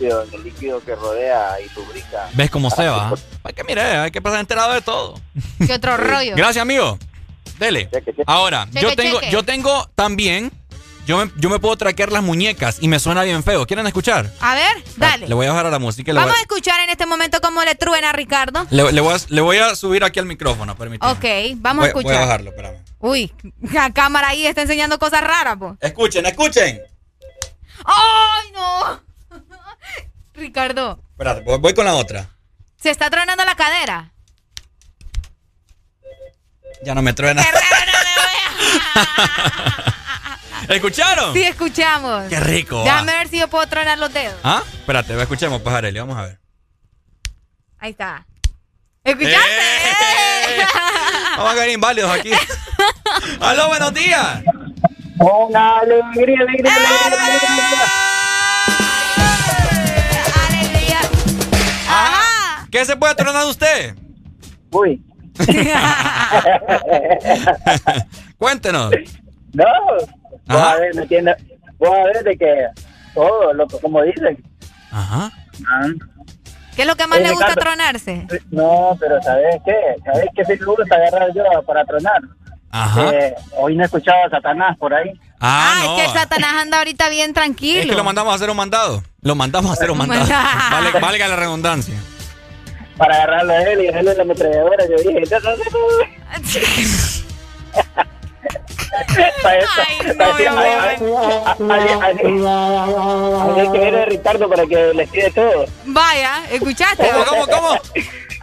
En 0.00 0.34
el 0.34 0.44
líquido 0.44 0.82
que 0.84 0.94
rodea 0.94 1.56
y 1.60 1.72
lubrica. 1.78 2.28
¿Ves 2.34 2.50
cómo 2.50 2.70
se 2.70 2.86
va? 2.88 3.14
Hay 3.42 3.52
que 3.52 3.64
mirar, 3.64 3.96
hay 4.04 4.10
que 4.10 4.20
pasar 4.20 4.40
enterado 4.40 4.72
de 4.72 4.80
todo. 4.82 5.20
¿Qué 5.66 5.72
otro 5.74 5.96
rollo? 5.96 6.34
Gracias, 6.36 6.62
amigo. 6.62 6.98
Dele. 7.58 7.88
Ahora, 8.26 8.66
Cheque, 8.72 8.82
yo 8.82 8.96
tengo, 8.96 9.20
yo 9.30 9.42
tengo 9.44 9.88
también, 9.94 10.50
yo 11.06 11.18
me, 11.24 11.30
yo 11.36 11.48
me 11.48 11.58
puedo 11.60 11.76
traquear 11.76 12.10
las 12.10 12.22
muñecas 12.22 12.78
y 12.80 12.88
me 12.88 12.98
suena 12.98 13.22
bien 13.22 13.44
feo. 13.44 13.64
¿Quieren 13.66 13.86
escuchar? 13.86 14.30
A 14.40 14.54
ver, 14.54 14.82
dale. 14.96 15.28
Le 15.28 15.34
voy 15.34 15.46
a 15.46 15.50
bajar 15.50 15.66
a 15.66 15.70
la 15.70 15.78
música. 15.78 16.10
y 16.10 16.14
Le, 16.14 16.18
Vamos 16.20 16.34
voy, 16.34 16.38
a 16.40 16.42
escuchar 16.42 16.80
en 16.80 16.90
este 16.90 17.06
momento 17.06 17.40
cómo 17.40 17.62
le 17.62 17.74
truena 17.76 18.10
a 18.10 18.12
Ricardo. 18.12 18.66
le, 18.70 18.90
le 18.92 19.00
voy 19.00 19.14
a, 19.14 19.18
le 19.28 19.40
voy 19.40 19.56
a 19.58 19.76
subir 19.76 20.02
aquí 20.02 20.18
al 20.18 20.26
micrófono, 20.26 20.76
permítame. 20.76 21.12
Ok, 21.12 21.58
vamos 21.60 21.82
voy, 21.82 21.86
a 21.86 21.88
escuchar. 21.88 22.10
Voy 22.12 22.16
a 22.16 22.20
bajarlo, 22.26 22.50
espérame. 22.50 22.78
Uy, 22.98 23.32
la 23.72 23.92
cámara 23.92 24.28
ahí 24.30 24.46
está 24.46 24.62
enseñando 24.62 24.98
cosas 24.98 25.20
raras, 25.20 25.56
po. 25.56 25.76
Escuchen, 25.80 26.26
escuchen. 26.26 26.80
¡Ay, 27.84 28.50
no! 28.52 29.03
Ricardo, 30.34 31.00
Espérate, 31.12 31.42
voy, 31.42 31.74
con 31.74 31.84
la 31.84 31.94
otra. 31.94 32.28
se 32.76 32.90
está 32.90 33.08
tronando 33.10 33.44
la 33.44 33.54
cadera. 33.54 34.10
Ya 36.82 36.94
no 36.94 37.02
me 37.02 37.12
truena. 37.12 37.42
¿Escucharon? 40.68 41.32
Sí, 41.34 41.42
escuchamos. 41.42 42.24
Qué 42.28 42.40
rico. 42.40 42.82
Déjame 42.84 43.12
ver 43.12 43.28
si 43.28 43.38
yo 43.38 43.48
puedo 43.48 43.66
tronar 43.66 43.98
los 43.98 44.12
dedos. 44.12 44.38
¿Ah? 44.42 44.62
Espérate, 44.72 45.20
escuchemos, 45.20 45.60
pajareli, 45.62 45.98
vamos 45.98 46.16
a 46.18 46.22
ver. 46.22 46.40
Ahí 47.78 47.90
está. 47.90 48.26
¿Escuchaste? 49.04 49.38
Vamos 51.36 51.52
a 51.52 51.56
caer 51.56 51.70
inválidos 51.72 52.10
aquí. 52.10 52.30
¡Aló, 53.40 53.68
buenos 53.68 53.92
días! 53.92 54.42
Con 55.18 55.54
alegría, 55.54 56.38
alegría, 56.40 56.74
alegría, 56.74 57.06
¡Alegría! 57.06 57.73
¿Qué 62.74 62.84
se 62.84 62.96
puede 62.96 63.14
tronar 63.14 63.46
usted? 63.46 63.94
Uy. 64.72 65.00
Cuéntenos. 68.36 68.90
No, 69.52 69.64
vos 70.46 70.60
a 70.60 70.74
ver, 70.74 70.92
¿me 70.96 71.02
entiendes? 71.02 71.36
Vos 71.78 71.90
a 71.90 72.02
ver 72.06 72.24
de 72.24 72.36
que 72.36 72.66
todo, 73.14 73.52
lo, 73.52 73.68
que- 73.68 73.78
como 73.78 74.02
dicen. 74.02 74.42
Ajá. 74.90 75.30
Ah, 75.68 75.86
¿Qué 76.74 76.82
es 76.82 76.88
lo 76.88 76.96
que 76.96 77.06
más 77.06 77.20
le 77.20 77.30
gusta 77.30 77.46
Ricardo. 77.50 77.60
tronarse? 77.62 78.26
No, 78.50 78.96
pero 78.98 79.22
¿sabes 79.22 79.54
qué? 79.64 79.76
¿Sabes 80.04 80.26
qué 80.34 80.42
gusta 80.64 80.96
agarrar 80.96 81.28
yo 81.32 81.44
para 81.64 81.84
tronar? 81.84 82.22
Ajá. 82.72 83.08
Eh, 83.10 83.34
hoy 83.56 83.76
no 83.76 83.82
he 83.84 83.86
escuchado 83.86 84.18
a 84.26 84.30
Satanás 84.30 84.76
por 84.78 84.92
ahí. 84.92 85.10
Ah, 85.38 85.74
Ah, 85.76 85.80
no. 85.84 85.90
es 85.96 86.00
que 86.02 86.04
el 86.08 86.12
Satanás 86.18 86.54
anda 86.60 86.78
ahorita 86.78 87.08
bien 87.08 87.32
tranquilo. 87.34 87.82
Es 87.82 87.86
que 87.86 87.94
lo 87.94 88.02
mandamos 88.02 88.32
a 88.32 88.34
hacer 88.34 88.50
un 88.50 88.56
mandado. 88.56 89.00
Lo 89.20 89.36
mandamos 89.36 89.70
a 89.70 89.74
hacer 89.74 89.92
un 89.92 89.98
mandado. 90.04 90.26
vale, 90.72 90.90
valga 91.00 91.28
la 91.28 91.36
redundancia. 91.36 91.94
Para 92.96 93.14
agarrarlo 93.16 93.52
a 93.52 93.62
él 93.62 93.80
y 93.82 93.86
dejarle 93.86 94.14
la 94.14 94.22
ametralladora. 94.22 94.84
Yo 94.88 94.96
dije, 94.96 95.20
no, 101.58 101.88
no, 102.30 102.86
no, 103.46 103.54
hay- 103.56 103.70
que 103.72 103.78
ver 103.78 103.96
a 103.96 104.04
Ricardo 104.04 104.48
para 104.48 104.66
que 104.66 104.92
les 104.94 105.10
quede 105.10 105.30
todo. 105.32 105.66
Vaya, 105.86 106.42
¿escuchaste? 106.50 107.08
¿Cómo, 107.26 107.46
cómo, 107.46 107.46
cómo? 107.46 107.80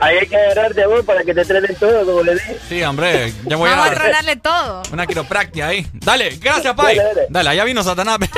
Ahí 0.02 0.18
hay 0.18 0.28
que 0.28 0.36
agarrar 0.36 0.74
de 0.74 0.88
vos 0.88 1.06
para 1.06 1.24
que 1.24 1.34
te 1.34 1.46
traten 1.46 1.76
todo, 1.76 2.04
como 2.06 2.24
le 2.24 2.34
dije. 2.34 2.58
Sí, 2.68 2.82
hombre, 2.84 3.32
ya 3.46 3.56
voy 3.56 3.70
Vamos 3.70 3.88
a 3.88 3.92
a... 3.92 3.94
tronarle 3.94 4.36
todo. 4.38 4.82
Una 4.92 5.06
quiropráctica 5.06 5.68
ahí. 5.68 5.88
Dale, 5.94 6.38
gracias, 6.42 6.74
Pai. 6.76 6.98
Dale, 6.98 7.28
Dale, 7.30 7.50
allá 7.52 7.64
vino 7.66 7.84
Satanás. 7.84 8.18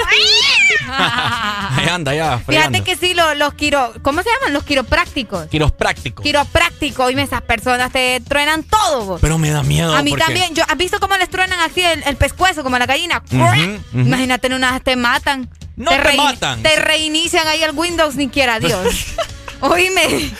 ahí 0.89 1.87
anda, 1.89 2.13
ya, 2.13 2.39
fregando. 2.39 2.77
Fíjate 2.77 2.83
que 2.83 2.95
sí, 2.97 3.13
los, 3.13 3.37
los 3.37 3.53
quiro... 3.53 3.93
¿Cómo 4.01 4.21
se 4.23 4.29
llaman? 4.29 4.53
Los 4.53 4.63
quiroprácticos. 4.63 5.47
Quiropráctico. 5.47 6.21
Quiroprácticos. 6.23 7.07
Dime, 7.07 7.21
esas 7.23 7.41
personas 7.41 7.91
te 7.91 8.21
truenan 8.27 8.63
todo. 8.63 9.05
vos. 9.05 9.21
Pero 9.21 9.37
me 9.37 9.49
da 9.49 9.63
miedo. 9.63 9.95
A 9.95 10.01
mí 10.03 10.11
porque- 10.11 10.25
también. 10.25 10.53
Yo, 10.53 10.63
¿Has 10.67 10.77
visto 10.77 10.99
cómo 10.99 11.15
les 11.17 11.29
truenan 11.29 11.59
así 11.61 11.81
el, 11.81 12.03
el 12.03 12.15
pescuezo, 12.17 12.63
como 12.63 12.77
la 12.77 12.85
gallina? 12.85 13.23
Ujú, 13.31 13.37
ujú. 13.41 13.79
Imagínate, 13.99 14.47
en 14.47 14.53
unas 14.53 14.81
te 14.83 14.95
matan. 14.95 15.49
No 15.75 15.89
te 15.91 15.97
rein- 15.97 16.17
matan. 16.17 16.61
Te 16.61 16.75
reinician 16.75 17.47
ahí 17.47 17.63
el 17.63 17.71
Windows, 17.71 18.15
ni 18.15 18.27
quiera 18.29 18.59
Dios. 18.59 19.05
Oíme. 19.63 20.31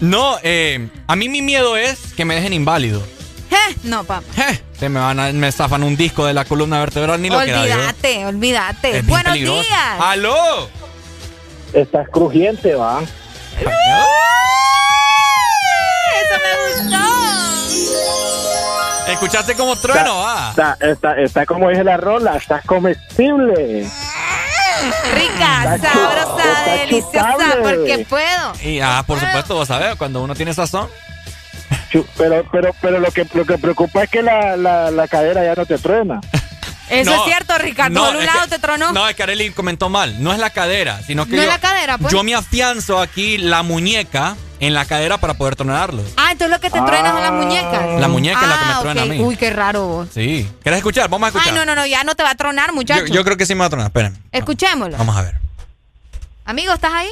No, 0.00 0.38
eh, 0.42 0.88
a 1.06 1.14
mí 1.16 1.28
mi 1.28 1.42
miedo 1.42 1.76
es 1.76 1.98
que 2.16 2.24
me 2.24 2.34
dejen 2.34 2.54
inválido. 2.54 3.02
Eh, 3.50 3.76
No, 3.82 4.04
papá. 4.04 4.24
Se 4.78 4.88
me 4.88 4.98
van 4.98 5.20
a, 5.20 5.30
me 5.32 5.52
zafan 5.52 5.82
un 5.82 5.96
disco 5.96 6.24
de 6.24 6.32
la 6.32 6.44
columna 6.46 6.80
vertebral 6.80 7.20
ni 7.20 7.28
lo 7.28 7.38
que. 7.40 7.52
Olvídate, 7.54 8.24
olvídate. 8.26 8.98
Es 8.98 9.06
Buenos 9.06 9.32
peligroso. 9.32 9.62
días. 9.62 10.00
¡Aló! 10.00 10.70
Estás 11.74 12.08
crujiente, 12.08 12.74
va. 12.74 13.02
Eso 13.58 13.68
me 16.42 16.52
gustó. 16.80 17.06
¿Escuchaste 19.12 19.54
como 19.54 19.76
trueno? 19.76 20.26
Ah. 20.26 20.48
Está, 20.50 20.76
está, 20.80 21.20
está 21.20 21.44
como 21.46 21.68
dije 21.68 21.84
la 21.84 21.98
rola, 21.98 22.36
estás 22.36 22.64
comestible. 22.64 23.86
Rica, 25.14 25.78
sabrosa, 25.78 26.62
deliciosa, 26.76 27.56
porque 27.62 28.06
puedo. 28.08 28.52
Y 28.62 28.80
ah, 28.80 29.02
por 29.06 29.18
supuesto, 29.20 29.54
vos 29.54 29.68
sabés, 29.68 29.96
cuando 29.96 30.22
uno 30.22 30.34
tiene 30.34 30.54
sazón. 30.54 30.88
Pero, 32.16 32.44
pero, 32.50 32.74
pero 32.80 32.98
lo 33.00 33.10
que, 33.10 33.26
lo 33.34 33.44
que 33.44 33.58
preocupa 33.58 34.04
es 34.04 34.10
que 34.10 34.22
la, 34.22 34.56
la, 34.56 34.90
la 34.90 35.08
cadera 35.08 35.44
ya 35.44 35.54
no 35.54 35.66
te 35.66 35.78
truena. 35.78 36.20
Eso 36.90 37.10
No, 37.12 37.16
es 37.18 37.22
cierto, 37.24 37.56
Ricardo. 37.58 37.94
no, 38.00 38.06
Por 38.06 38.16
un 38.16 38.26
lado 38.26 38.40
que- 38.44 38.48
te 38.50 38.58
tronó. 38.58 38.92
No, 38.92 39.08
es 39.08 39.14
que 39.14 39.22
Arely 39.22 39.50
comentó 39.50 39.88
mal. 39.88 40.20
No 40.22 40.32
es 40.32 40.38
la 40.40 40.50
cadera, 40.50 41.00
sino 41.06 41.24
que 41.26 41.36
No 41.36 41.42
es 41.42 41.48
la 41.48 41.60
cadera, 41.60 41.98
pues. 41.98 42.12
yo 42.12 42.24
me 42.24 42.34
afianzo 42.34 42.98
aquí 43.00 43.38
la 43.38 43.62
muñeca 43.62 44.36
en 44.60 44.74
la 44.74 44.84
cadera 44.84 45.18
para 45.18 45.34
poder 45.34 45.56
tronarlo. 45.56 46.02
Ah, 46.16 46.32
entonces 46.32 46.50
lo 46.50 46.60
que 46.60 46.70
te 46.70 46.80
truenas 46.80 47.12
son 47.12 47.22
las 47.22 47.32
muñecas. 47.32 48.00
La 48.00 48.08
muñeca 48.08 48.40
es 48.42 48.48
la 48.48 48.58
que 48.58 48.64
me 48.66 48.72
Ah, 48.72 48.78
truena 48.80 49.02
a 49.02 49.06
mí. 49.06 49.18
Uy, 49.20 49.36
qué 49.36 49.50
raro 49.50 49.86
vos. 49.86 50.08
Sí. 50.14 50.48
¿Quieres 50.62 50.78
escuchar? 50.78 51.08
Vamos 51.08 51.26
a 51.26 51.28
escuchar. 51.28 51.48
Ay, 51.52 51.54
no, 51.58 51.64
no, 51.64 51.74
no, 51.74 51.86
ya 51.86 52.04
no 52.04 52.14
te 52.14 52.22
va 52.22 52.30
a 52.30 52.34
tronar, 52.34 52.72
muchacho. 52.72 53.06
yo 53.06 53.24
creo 53.24 53.36
que 53.36 53.46
sí 53.46 53.54
me 53.54 53.60
va 53.60 53.66
a 53.66 53.70
tronar. 53.70 53.86
Esperen. 53.88 54.16
Escuchémoslo. 54.32 54.96
Vamos 54.96 55.16
a 55.16 55.22
ver. 55.22 55.34
Amigo, 56.44 56.72
¿estás 56.72 56.92
ahí? 56.92 57.08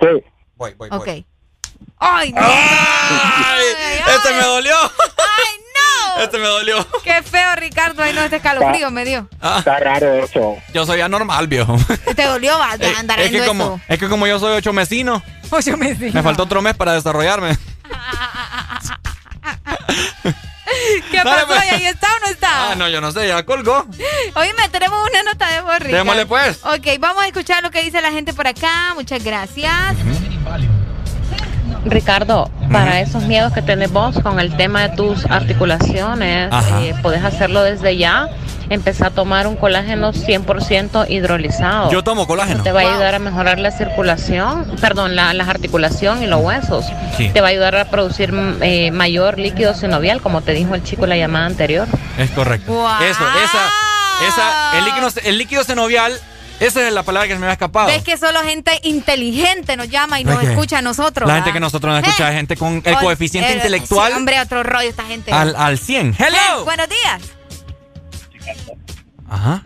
Sí. 0.00 0.06
Voy, 0.56 0.74
voy, 0.74 0.88
Ok. 0.92 1.08
¡Ay, 2.04 2.32
no! 2.32 2.40
¡Ay! 2.42 3.64
¡Este 4.16 4.34
me 4.34 4.42
dolió! 4.42 4.74
Este 6.22 6.38
me 6.38 6.46
dolió. 6.46 6.86
¡Qué 7.04 7.22
feo, 7.22 7.54
Ricardo! 7.56 8.02
Ay, 8.02 8.12
no, 8.12 8.22
este 8.22 8.36
escalofrío 8.36 8.90
me 8.90 9.04
dio. 9.04 9.28
Ah, 9.40 9.56
Está 9.58 9.78
raro 9.78 10.12
eso. 10.14 10.56
yo 10.72 10.84
soy 10.86 11.00
anormal, 11.00 11.46
viejo. 11.48 11.76
¿Te 12.14 12.24
dolió? 12.24 12.58
Va, 12.58 12.74
Eh, 12.80 12.94
andar 12.98 13.20
es, 13.20 13.30
que 13.30 13.44
como, 13.46 13.64
eso. 13.64 13.80
es 13.88 13.98
que 13.98 14.08
como 14.08 14.26
yo 14.26 14.38
soy 14.38 14.52
ocho 14.56 14.72
mesino, 14.72 15.22
Ocho 15.50 15.76
meses. 15.76 16.12
me 16.14 16.22
faltó 16.22 16.44
otro 16.44 16.62
mes 16.62 16.74
para 16.74 16.92
desarrollarme. 16.94 17.56
¿Qué 21.10 21.18
Dale, 21.18 21.30
pasó? 21.42 21.46
pues. 21.48 21.64
¿Y 21.66 21.74
ahí 21.74 21.86
está 21.86 22.06
o 22.16 22.20
no 22.20 22.26
está? 22.30 22.70
Ah, 22.72 22.74
no, 22.74 22.88
yo 22.88 23.00
no 23.00 23.12
sé, 23.12 23.28
ya 23.28 23.42
colgó. 23.44 23.86
Oíme, 24.34 24.68
tenemos 24.70 24.98
una 25.10 25.22
nota 25.22 25.48
de 25.50 25.60
voz, 25.60 25.74
Ricardo. 25.78 25.96
Démosle, 25.98 26.26
pues. 26.26 26.60
Ok, 26.64 26.86
vamos 26.98 27.22
a 27.22 27.26
escuchar 27.26 27.62
lo 27.62 27.70
que 27.70 27.82
dice 27.82 28.00
la 28.00 28.10
gente 28.10 28.32
por 28.32 28.46
acá. 28.46 28.92
Muchas 28.94 29.22
gracias. 29.22 29.94
Ricardo, 31.84 32.50
para 32.70 33.00
esos 33.00 33.24
miedos 33.24 33.52
que 33.52 33.62
tenés 33.62 33.92
vos 33.92 34.18
con 34.20 34.38
el 34.40 34.56
tema 34.56 34.88
de 34.88 34.96
tus 34.96 35.26
articulaciones, 35.26 36.50
eh, 36.80 36.94
podés 37.02 37.24
hacerlo 37.24 37.62
desde 37.62 37.96
ya. 37.96 38.28
Empezar 38.70 39.08
a 39.08 39.10
tomar 39.10 39.46
un 39.46 39.56
colágeno 39.56 40.12
100% 40.12 41.06
hidrolizado. 41.10 41.90
Yo 41.90 42.02
tomo 42.02 42.26
colágeno. 42.26 42.62
Te 42.62 42.72
va 42.72 42.80
a 42.80 42.84
ayudar 42.84 43.14
a 43.14 43.18
mejorar 43.18 43.58
la 43.58 43.70
circulación, 43.70 44.64
perdón, 44.80 45.14
la, 45.14 45.34
la 45.34 45.44
articulación 45.44 46.22
y 46.22 46.26
los 46.26 46.40
huesos. 46.40 46.86
Sí. 47.18 47.28
Te 47.34 47.40
va 47.42 47.48
a 47.48 47.50
ayudar 47.50 47.76
a 47.76 47.84
producir 47.86 48.32
eh, 48.62 48.90
mayor 48.90 49.38
líquido 49.38 49.74
sinovial, 49.74 50.22
como 50.22 50.40
te 50.40 50.52
dijo 50.52 50.74
el 50.74 50.82
chico 50.82 51.02
en 51.04 51.10
la 51.10 51.16
llamada 51.16 51.46
anterior. 51.46 51.86
Es 52.16 52.30
correcto. 52.30 52.72
Eso, 53.02 53.24
esa, 53.44 54.26
esa, 54.26 54.78
el 54.78 54.84
líquido, 54.86 55.08
el 55.24 55.38
líquido 55.38 55.64
senovial, 55.64 56.12
esa 56.60 56.86
es 56.86 56.92
la 56.92 57.02
palabra 57.02 57.26
que 57.28 57.34
se 57.34 57.38
me 57.40 57.46
había 57.46 57.54
escapado. 57.54 57.88
Ves 57.88 58.02
que 58.02 58.16
solo 58.16 58.40
gente 58.42 58.78
inteligente 58.84 59.76
nos 59.76 59.88
llama 59.88 60.20
y 60.20 60.24
nos 60.24 60.42
escucha 60.42 60.78
a 60.78 60.82
nosotros. 60.82 61.26
La 61.26 61.34
¿verdad? 61.34 61.44
gente 61.46 61.56
que 61.56 61.60
nosotros 61.60 61.92
nos 61.94 62.02
escucha 62.08 62.28
Eh. 62.28 62.30
es 62.30 62.36
gente 62.36 62.56
con 62.56 62.82
el 62.84 62.96
coeficiente 62.98 63.52
eh, 63.52 63.56
intelectual 63.56 64.12
sí, 64.12 64.16
hombre, 64.18 64.40
otro 64.40 64.62
rollo 64.62 64.88
esta 64.88 65.04
gente. 65.04 65.32
al, 65.32 65.54
al 65.56 65.78
100. 65.78 66.10
Eh, 66.10 66.14
¡Hello! 66.18 66.64
buenos 66.64 66.88
días. 66.88 67.22
Ajá. 69.28 69.62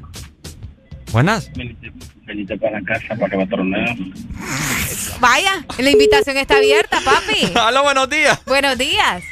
Buenas. 1.12 1.50
Venite 2.26 2.56
para 2.58 2.80
la 2.80 2.84
casa 2.84 3.14
para 3.14 3.28
que 3.30 3.36
me 3.36 3.46
torneo. 3.46 3.94
Vaya, 5.20 5.64
la 5.78 5.90
invitación 5.90 6.36
está 6.36 6.56
abierta, 6.56 7.00
papi. 7.04 7.52
¡Aló, 7.58 7.82
buenos 7.84 8.10
días! 8.10 8.38
buenos 8.46 8.76
días. 8.76 9.22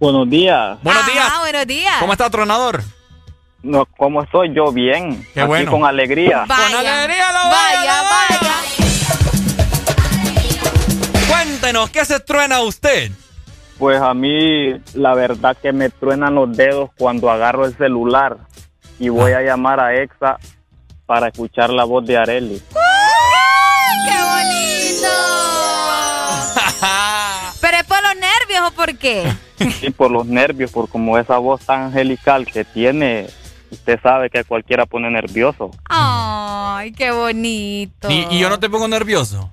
Buenos 0.00 0.30
días. 0.30 0.78
Buenos 0.82 1.06
días. 1.06 1.38
buenos 1.40 1.66
días. 1.66 1.94
¿Cómo 1.98 2.12
está, 2.12 2.30
tronador? 2.30 2.82
No, 3.62 3.86
¿Cómo 3.96 4.22
estoy 4.22 4.54
yo? 4.54 4.70
Bien. 4.72 5.26
Qué 5.34 5.40
Aquí 5.40 5.48
bueno. 5.48 5.70
con 5.72 5.84
alegría. 5.84 6.44
Vaya, 6.46 6.76
Con 6.76 6.86
alegría 6.86 7.32
lo 7.32 7.38
vaya, 7.50 7.80
vaya, 7.80 8.02
lo 8.02 8.08
vaya. 8.08 8.54
Cuéntenos, 11.28 11.90
¿qué 11.90 12.04
se 12.04 12.20
truena 12.20 12.60
usted? 12.60 13.10
Pues 13.78 14.00
a 14.00 14.14
mí 14.14 14.74
la 14.94 15.14
verdad 15.14 15.56
que 15.60 15.72
me 15.72 15.90
truenan 15.90 16.34
los 16.36 16.56
dedos 16.56 16.90
cuando 16.98 17.30
agarro 17.30 17.64
el 17.64 17.76
celular 17.76 18.36
y 18.98 19.08
voy 19.08 19.32
Ah. 19.32 19.38
a 19.38 19.42
llamar 19.42 19.80
a 19.80 19.94
Exa 19.94 20.38
para 21.06 21.26
escuchar 21.28 21.70
la 21.70 21.84
voz 21.84 22.04
de 22.06 22.16
Areli. 22.16 22.62
¡Qué 22.70 24.22
bonito! 24.22 25.08
¿Pero 27.60 27.76
es 27.76 27.84
por 27.84 28.02
los 28.02 28.14
nervios 28.14 28.68
o 28.68 28.70
por 28.72 28.96
qué? 28.98 29.32
Y 29.82 29.90
por 29.90 30.10
los 30.10 30.26
nervios, 30.26 30.70
por 30.70 30.88
como 30.88 31.18
esa 31.18 31.38
voz 31.38 31.60
tan 31.64 31.82
angelical 31.84 32.46
que 32.46 32.64
tiene, 32.64 33.28
usted 33.70 33.98
sabe 34.02 34.30
que 34.30 34.38
a 34.40 34.44
cualquiera 34.44 34.86
pone 34.86 35.10
nervioso. 35.10 35.70
Ay, 35.88 36.92
qué 36.92 37.10
bonito. 37.10 38.10
Y, 38.10 38.26
y 38.30 38.38
yo 38.38 38.48
no 38.48 38.58
te 38.58 38.68
pongo 38.70 38.88
nervioso. 38.88 39.52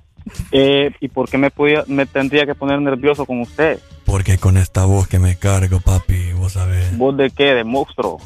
Eh, 0.50 0.90
¿Y 1.00 1.08
por 1.08 1.28
qué 1.28 1.38
me, 1.38 1.50
podía, 1.50 1.84
me 1.86 2.04
tendría 2.04 2.46
que 2.46 2.54
poner 2.54 2.80
nervioso 2.80 3.24
con 3.26 3.40
usted? 3.40 3.78
Porque 4.04 4.38
con 4.38 4.56
esta 4.56 4.84
voz 4.84 5.06
que 5.08 5.18
me 5.18 5.36
cargo, 5.38 5.80
papi, 5.80 6.32
vos 6.32 6.52
sabés. 6.54 6.96
¿Voz 6.96 7.16
de 7.16 7.30
qué? 7.30 7.54
¿De 7.54 7.64
monstruo? 7.64 8.18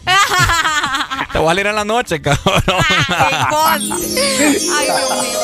Te 1.32 1.38
voy 1.38 1.46
a 1.46 1.50
salir 1.50 1.66
en 1.66 1.74
la 1.76 1.84
noche, 1.84 2.20
cabrón. 2.20 2.62
Ay, 2.66 3.90
Ay, 3.92 4.86
Dios 4.86 5.22
mío. 5.22 5.38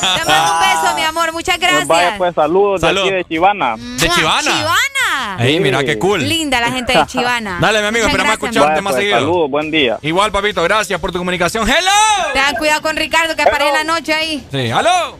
Te 0.00 0.24
mando 0.30 0.52
un 0.52 0.60
beso, 0.60 0.94
mi 0.96 1.02
amor. 1.02 1.32
Muchas 1.32 1.58
Pues 1.58 1.68
gracias. 1.70 1.88
vaya, 1.88 2.14
pues 2.18 2.34
saludos 2.34 2.80
de 2.80 2.88
aquí 2.88 3.10
de 3.10 3.24
Chivana. 3.24 3.76
¿De 3.76 4.08
Chivana? 4.08 4.42
Chivana. 4.42 4.95
Ey, 5.38 5.60
mira 5.60 5.82
qué 5.84 5.98
cool. 5.98 6.26
Linda 6.26 6.60
la 6.60 6.70
gente 6.72 6.92
de 6.96 7.04
Chivana. 7.06 7.58
Dale, 7.60 7.80
mi 7.80 7.86
amigo, 7.86 8.06
esperamos 8.06 8.32
escucharte 8.34 8.68
Vaya, 8.68 8.82
más 8.82 8.92
pues, 8.92 9.02
seguido. 9.02 9.18
saludos, 9.20 9.50
buen 9.50 9.70
día. 9.70 9.98
Igual, 10.02 10.32
papito, 10.32 10.62
gracias 10.62 10.98
por 11.00 11.12
tu 11.12 11.18
comunicación. 11.18 11.68
¡Hello! 11.68 12.32
Tengan 12.32 12.54
cuidado 12.56 12.82
con 12.82 12.96
Ricardo 12.96 13.34
que 13.36 13.42
aparece 13.42 13.68
en 13.68 13.74
la 13.74 13.84
noche 13.84 14.12
ahí. 14.14 14.46
Sí, 14.50 14.70
¡aló! 14.70 15.18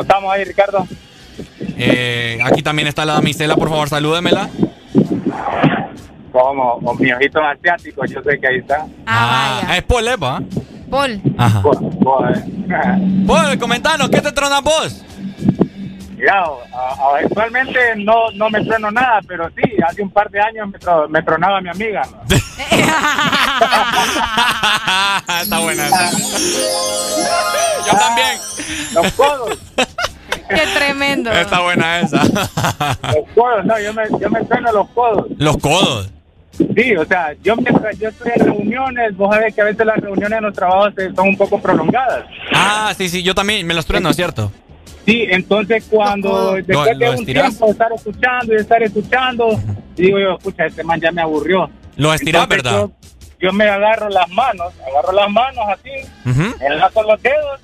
Estamos 0.00 0.32
ahí, 0.32 0.44
Ricardo. 0.44 0.86
Eh, 1.76 2.38
aquí 2.44 2.62
también 2.62 2.88
está 2.88 3.04
la 3.04 3.14
damisela, 3.14 3.56
por 3.56 3.68
favor, 3.68 3.88
salúdemela. 3.88 4.48
Como 6.32 6.78
con 6.80 6.98
mi 7.00 7.10
ojito 7.12 7.40
asiático, 7.42 8.04
yo 8.04 8.22
sé 8.22 8.38
que 8.38 8.46
ahí 8.46 8.56
está. 8.58 8.86
Ah, 9.06 9.60
vaya. 9.62 9.76
es 9.78 9.82
Paul 9.84 10.08
Eva. 10.08 10.42
Paul. 10.90 11.20
Ajá. 11.36 11.62
Pues, 11.62 11.78
Paul, 13.26 13.58
comentanos, 13.58 14.08
¿qué 14.10 14.20
te 14.20 14.32
tronas 14.32 14.62
vos? 14.62 15.04
Mira, 16.18 16.42
a- 16.42 16.92
a- 17.14 17.18
actualmente 17.24 17.78
no, 17.96 18.30
no 18.34 18.50
me 18.50 18.64
trueno 18.64 18.90
nada, 18.90 19.20
pero 19.26 19.48
sí, 19.50 19.62
hace 19.86 20.02
un 20.02 20.10
par 20.10 20.28
de 20.30 20.40
años 20.40 20.68
me, 20.68 20.78
tro- 20.78 21.08
me 21.08 21.22
tronaba 21.22 21.60
mi 21.60 21.68
amiga. 21.70 22.02
está 25.42 25.58
buena 25.60 25.86
esa. 25.86 26.10
Yo 27.86 27.98
también. 27.98 28.38
Los 28.94 29.12
codos, 29.12 29.58
Qué 30.48 30.66
tremendo. 30.74 31.30
Está 31.30 31.60
buena 31.60 32.00
esa. 32.00 32.22
los 32.24 33.28
codos, 33.34 33.64
no, 33.64 33.78
yo 33.78 33.92
me, 33.94 34.02
yo 34.20 34.30
me 34.30 34.44
trueno 34.44 34.72
los 34.72 34.88
codos. 34.90 35.26
Los 35.38 35.56
codos. 35.58 36.10
Sí, 36.74 36.96
o 36.96 37.04
sea, 37.04 37.34
yo 37.42 37.54
mientras 37.56 37.96
yo 37.98 38.08
estoy 38.08 38.32
en 38.34 38.44
reuniones, 38.46 39.16
vos 39.16 39.32
sabés 39.32 39.54
que 39.54 39.60
a 39.60 39.64
veces 39.64 39.86
las 39.86 39.98
reuniones 39.98 40.38
en 40.38 40.44
los 40.44 40.54
trabajos 40.54 40.92
son 41.14 41.28
un 41.28 41.36
poco 41.36 41.60
prolongadas. 41.60 42.24
Ah, 42.52 42.92
sí, 42.96 43.08
sí, 43.08 43.22
yo 43.22 43.34
también 43.34 43.64
me 43.66 43.74
los 43.74 43.86
trueno, 43.86 44.12
¿cierto? 44.12 44.50
Sí, 45.08 45.26
entonces 45.30 45.86
cuando 45.88 46.52
después 46.52 46.76
¿Lo- 46.92 46.98
de 46.98 47.08
un 47.08 47.14
estirás? 47.20 47.46
tiempo 47.48 47.64
de 47.64 47.72
estar 47.72 47.92
escuchando 47.94 48.52
y 48.52 48.56
de 48.56 48.60
estar 48.60 48.82
escuchando, 48.82 49.60
digo 49.96 50.18
yo, 50.18 50.36
escucha, 50.36 50.66
este 50.66 50.84
man 50.84 51.00
ya 51.00 51.10
me 51.10 51.22
aburrió. 51.22 51.70
Lo 51.96 52.12
estirás, 52.12 52.42
Entonces, 52.42 52.62
¿verdad? 52.64 52.78
Yo, 52.82 52.92
yo 53.40 53.52
me 53.54 53.64
agarro 53.66 54.10
las 54.10 54.28
manos, 54.28 54.74
agarro 54.86 55.12
las 55.12 55.30
manos 55.30 55.64
así, 55.72 55.90
Ujú. 56.28 56.54
enlazo 56.62 57.02
los 57.04 57.22
dedos, 57.22 57.58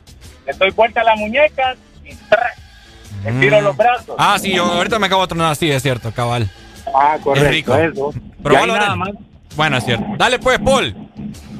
le 0.46 0.54
doy 0.54 0.70
vuelta 0.70 1.02
a 1.02 1.04
las 1.04 1.18
muñecas 1.18 1.76
y 2.02 3.28
estiro 3.28 3.60
los 3.60 3.76
brazos. 3.76 4.14
Ah, 4.18 4.38
sí, 4.40 4.54
yo 4.54 4.64
ahorita 4.64 4.98
me 4.98 5.06
acabo 5.08 5.20
de 5.22 5.28
tronar 5.28 5.52
así, 5.52 5.70
es 5.70 5.82
cierto, 5.82 6.12
cabal. 6.12 6.48
Ah, 6.94 7.18
correcto, 7.22 7.44
Es 7.46 7.50
rico. 7.54 7.74
eso. 7.76 8.14
Pero 8.42 8.54
Y 8.54 8.56
ahí 8.56 8.66
bueno, 8.68 8.76
nada 8.80 8.96
más. 8.96 9.10
Bueno, 9.54 9.76
es 9.76 9.84
cierto. 9.84 10.06
Dale 10.16 10.38
pues, 10.38 10.58
Paul. 10.60 10.96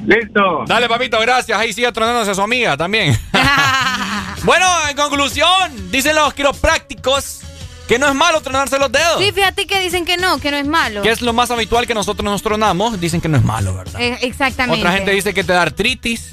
Listo. 0.05 0.63
Dale, 0.67 0.87
papito, 0.87 1.19
gracias. 1.19 1.57
Ahí 1.57 1.73
sigue 1.73 1.91
tronándose 1.91 2.31
a 2.31 2.35
su 2.35 2.41
amiga 2.41 2.77
también. 2.77 3.17
bueno, 4.43 4.65
en 4.89 4.95
conclusión, 4.95 5.91
dicen 5.91 6.15
los 6.15 6.33
quiroprácticos 6.33 7.41
que 7.87 7.99
no 7.99 8.07
es 8.07 8.15
malo 8.15 8.41
tronarse 8.41 8.79
los 8.79 8.91
dedos. 8.91 9.19
Sí, 9.19 9.31
fíjate 9.31 9.67
que 9.67 9.79
dicen 9.79 10.05
que 10.05 10.17
no, 10.17 10.39
que 10.39 10.51
no 10.51 10.57
es 10.57 10.65
malo. 10.67 11.01
Que 11.01 11.09
es 11.11 11.21
lo 11.21 11.33
más 11.33 11.51
habitual 11.51 11.85
que 11.87 11.93
nosotros 11.93 12.23
nos 12.23 12.41
tronamos. 12.41 12.99
Dicen 12.99 13.21
que 13.21 13.27
no 13.27 13.37
es 13.37 13.43
malo, 13.43 13.75
¿verdad? 13.75 14.01
Eh, 14.01 14.17
exactamente. 14.21 14.79
Otra 14.79 14.91
gente 14.93 15.11
dice 15.11 15.33
que 15.33 15.43
te 15.43 15.53
da 15.53 15.61
artritis. 15.63 16.31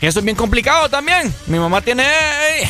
Que 0.00 0.06
eso 0.08 0.18
es 0.20 0.24
bien 0.24 0.36
complicado 0.36 0.88
también. 0.88 1.32
Mi 1.46 1.58
mamá 1.58 1.80
tiene. 1.82 2.04
eh, 2.04 2.68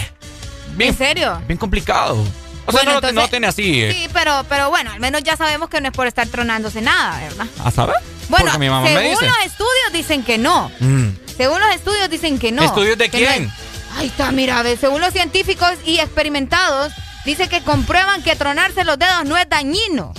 bien, 0.77 0.91
¿En 0.91 0.99
serio? 0.99 1.41
bien 1.47 1.59
complicado. 1.59 2.23
O 2.71 2.73
sea, 2.73 2.81
Bueno, 2.81 2.91
no, 2.93 2.97
entonces- 2.99 3.15
no 3.15 3.29
tiene 3.29 3.47
así. 3.47 3.83
eh, 3.83 3.93
Sí, 3.93 4.09
pero, 4.13 4.45
pero 4.49 4.71
bueno, 4.71 4.91
al 4.91 5.01
menos 5.01 5.23
ya 5.23 5.37
sabemos 5.37 5.69
que 5.69 5.81
no 5.81 5.89
es 5.89 5.95
por 5.95 6.07
estar 6.07 6.27
tronándose 6.29 6.81
nada, 6.81 7.21
¿verdad? 7.21 7.47
¿A 7.65 7.71
saber? 7.71 7.97
Bueno, 8.29 8.45
Porque 8.47 8.59
mi 8.59 8.69
mamá 8.69 8.83
me 8.83 8.95
según 8.95 9.11
dice. 9.11 9.27
los 9.27 9.39
estudios 9.45 9.93
dicen 9.93 10.23
que 10.23 10.39
no. 10.39 10.71
Mm. 10.81 11.09
Según 11.37 11.61
los 11.61 11.75
estudios 11.75 12.09
dicen 12.11 12.39
que 12.39 12.53
no. 12.53 12.63
¿Estudios 12.63 12.97
de 12.99 13.09
no 13.09 13.13
quién? 13.13 13.45
es- 13.45 13.51
Ahí 13.99 14.07
está, 14.07 14.31
mira, 14.33 14.63
ve, 14.63 14.77
según 14.77 15.01
los 15.01 15.13
científicos 15.13 15.73
y 15.85 15.99
experimentados, 15.99 16.93
dice 17.25 17.49
que 17.49 17.61
comprueban 17.63 18.23
que 18.23 18.37
tronarse 18.37 18.85
los 18.85 18.99
dedos 18.99 19.25
no 19.25 19.37
es 19.37 19.49
dañino. 19.49 20.13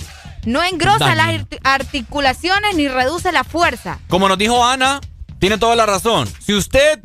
No 0.44 0.62
engrosa 0.62 1.14
las 1.14 1.26
Dañino. 1.28 1.46
articulaciones 1.62 2.74
ni 2.74 2.88
reduce 2.88 3.30
la 3.32 3.44
fuerza. 3.44 3.98
Como 4.08 4.28
nos 4.28 4.36
dijo 4.38 4.64
Ana, 4.64 5.00
tiene 5.38 5.56
toda 5.58 5.76
la 5.76 5.86
razón. 5.86 6.28
Si 6.44 6.52
usted 6.52 7.00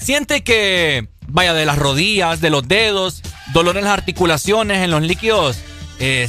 siente 0.00 0.42
que, 0.44 1.08
vaya, 1.26 1.54
de 1.54 1.66
las 1.66 1.76
rodillas, 1.76 2.40
de 2.40 2.50
los 2.50 2.66
dedos, 2.68 3.22
dolor 3.52 3.76
en 3.76 3.84
las 3.84 3.92
articulaciones, 3.92 4.82
en 4.82 4.90
los 4.90 5.02
líquidos 5.02 5.58
eh, 5.98 6.28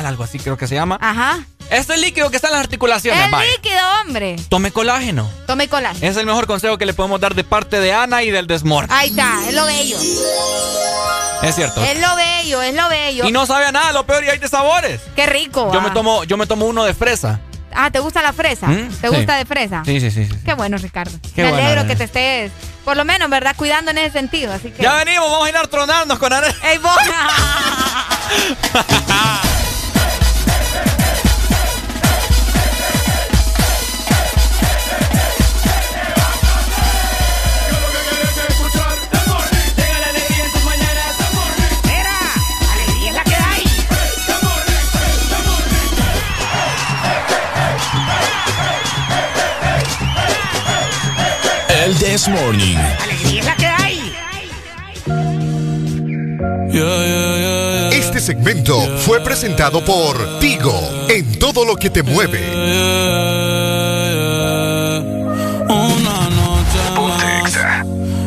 algo 0.00 0.24
así 0.24 0.38
creo 0.38 0.56
que 0.56 0.66
se 0.66 0.74
llama. 0.74 0.98
Ajá. 1.00 1.44
Este 1.70 1.96
líquido 1.96 2.30
que 2.30 2.36
está 2.36 2.48
en 2.48 2.54
las 2.54 2.62
articulaciones, 2.62 3.24
El 3.24 3.30
vaya. 3.30 3.50
líquido, 3.50 3.80
hombre. 4.00 4.36
Tome 4.48 4.72
colágeno. 4.72 5.30
Tome 5.46 5.68
colágeno. 5.68 6.06
Es 6.06 6.16
el 6.16 6.26
mejor 6.26 6.46
consejo 6.46 6.76
que 6.76 6.84
le 6.84 6.92
podemos 6.92 7.20
dar 7.20 7.34
de 7.34 7.44
parte 7.44 7.80
de 7.80 7.92
Ana 7.92 8.22
y 8.22 8.30
del 8.30 8.46
Desmor. 8.46 8.86
Ahí 8.90 9.10
está, 9.10 9.48
es 9.48 9.54
lo 9.54 9.64
bello. 9.64 9.96
Es 11.42 11.54
cierto. 11.54 11.82
Es 11.82 12.00
lo 12.00 12.14
bello, 12.14 12.62
es 12.62 12.74
lo 12.74 12.88
bello. 12.88 13.26
Y 13.26 13.32
no 13.32 13.46
sabe 13.46 13.66
a 13.66 13.72
nada, 13.72 13.92
lo 13.92 14.04
peor, 14.04 14.24
y 14.24 14.28
hay 14.28 14.38
de 14.38 14.48
sabores. 14.48 15.00
Qué 15.16 15.26
rico. 15.26 15.72
Yo 15.72 15.80
ah. 15.80 15.82
me 15.82 15.90
tomo, 15.90 16.24
yo 16.24 16.36
me 16.36 16.46
tomo 16.46 16.66
uno 16.66 16.84
de 16.84 16.94
fresa. 16.94 17.40
Ah, 17.74 17.90
¿te 17.90 17.98
gusta 18.00 18.22
la 18.22 18.32
fresa? 18.32 18.66
¿Mm? 18.68 18.88
¿Te 19.00 19.08
Sí. 19.08 19.14
gusta 19.16 19.36
de 19.36 19.44
fresa? 19.44 19.82
Sí, 19.84 20.00
sí, 20.00 20.10
sí. 20.10 20.26
sí. 20.26 20.34
Qué 20.44 20.54
bueno, 20.54 20.76
Ricardo. 20.78 21.12
Qué 21.34 21.42
me 21.42 21.48
alegro 21.48 21.86
que 21.86 21.96
te 21.96 22.04
estés, 22.04 22.52
por 22.84 22.96
lo 22.96 23.04
menos, 23.04 23.28
¿verdad? 23.30 23.54
Cuidando 23.56 23.90
en 23.90 23.98
ese 23.98 24.12
sentido. 24.12 24.52
Así 24.52 24.70
que. 24.70 24.82
Ya 24.82 24.94
venimos, 24.94 25.30
vamos 25.30 25.46
a 25.46 25.50
ir 25.50 25.56
a 25.56 25.62
tronarnos 25.64 26.18
con 26.18 26.32
Ana. 26.32 26.48
¡Ey, 26.64 26.78
vos! 26.78 26.92
This 52.12 52.28
Morning. 52.28 52.76
Alegría 52.76 53.40
es 53.40 53.46
la 53.46 53.56
que 53.56 53.66
hay. 53.66 54.12
Este 57.90 58.20
segmento 58.20 58.78
fue 58.98 59.20
presentado 59.20 59.82
por 59.82 60.38
Tigo 60.38 60.78
en 61.08 61.38
todo 61.38 61.64
lo 61.64 61.74
que 61.74 61.88
te 61.88 62.02
mueve. 62.02 62.38
Una 65.70 66.28
noche 66.36 66.82
más 67.00 67.56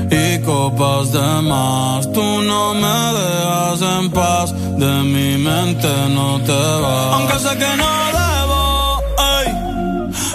y 0.10 0.42
copas 0.42 1.12
de 1.12 1.42
más. 1.44 2.12
Tú 2.12 2.42
no 2.42 2.74
me 2.74 3.20
dejas 3.20 3.82
en 4.00 4.10
paz, 4.10 4.52
de 4.80 5.04
mi 5.04 5.38
mente 5.38 5.90
no 6.10 6.42
te 6.42 6.54
vas. 6.54 7.14
Aunque 7.14 7.38
sé 7.38 7.56
que 7.56 7.78
no 7.78 7.88
debo 8.18 9.04
ey, 9.44 9.54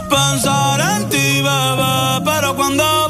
pensar 0.08 0.80
en 0.98 1.08
ti, 1.08 1.42
bebé, 1.42 2.20
pero 2.24 2.54
cuando 2.54 3.09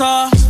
En 0.00 0.41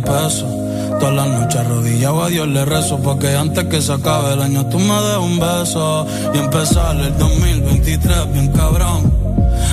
pesos. 0.00 0.60
Todas 1.00 1.14
las 1.14 1.28
noches 1.28 1.60
arrodillado 1.60 2.24
a 2.24 2.28
Dios 2.28 2.46
le 2.48 2.62
rezo 2.66 2.98
Porque 2.98 3.34
antes 3.34 3.64
que 3.64 3.80
se 3.80 3.92
acabe 3.92 4.34
el 4.34 4.42
año 4.42 4.66
tú 4.66 4.78
me 4.78 4.94
des 4.94 5.16
un 5.16 5.40
beso. 5.40 6.06
Y 6.34 6.38
empezar 6.38 6.96
el 6.96 7.16
2023 7.16 8.32
bien 8.32 8.52
cabrón 8.52 9.10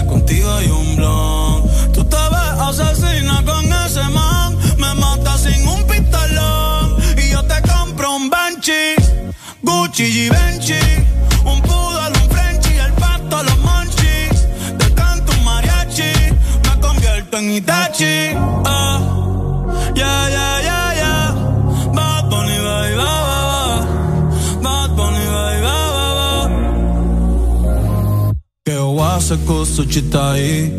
Contigo 0.07 0.49
hay 0.53 0.67
un 0.69 0.95
blon. 0.95 1.63
Tú 1.93 2.03
te 2.05 2.15
ves 2.15 2.61
asesina 2.61 3.43
con 3.45 3.65
ese 3.65 4.03
man 4.09 4.57
Me 4.77 4.93
mata 4.93 5.37
sin 5.37 5.67
un 5.67 5.83
pistolón. 5.83 6.95
Y 7.17 7.31
yo 7.31 7.43
te 7.43 7.61
compro 7.67 8.15
un 8.15 8.29
Banshee 8.29 8.95
Gucci 9.63 10.03
y 10.03 10.29
Benchi 10.29 10.79
Un 11.43 11.61
poodle, 11.61 12.17
un 12.23 12.29
Frenchie 12.29 12.79
El 12.79 12.93
pato, 12.93 13.43
los 13.43 13.57
monchis 13.59 14.47
Te 14.77 14.93
canto 14.93 15.33
un 15.33 15.43
mariachi 15.43 16.13
Me 16.63 16.79
convierto 16.79 17.37
en 17.37 17.51
Itachi 17.53 18.26
wase 29.47 29.47
kusuchita 29.47 30.31
ahí. 30.31 30.71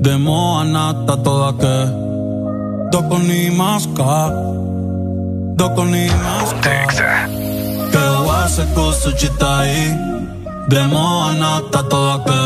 Demo 0.00 0.58
anata 0.60 1.16
toda 1.16 1.52
que. 1.52 1.76
Doko 2.90 3.18
ni 3.18 3.50
maska. 3.50 4.48
Doko 5.58 5.84
ni 5.84 6.06
maska 6.06 6.70
Kewa 7.90 8.48
se 8.48 8.62
kusuchitai 8.74 9.96
Demo 10.68 11.24
anata 11.24 11.82
toake 11.82 12.42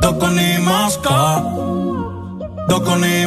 Doko 0.00 0.28
ni 0.28 0.58
maska 0.58 1.42
ni 2.96 3.26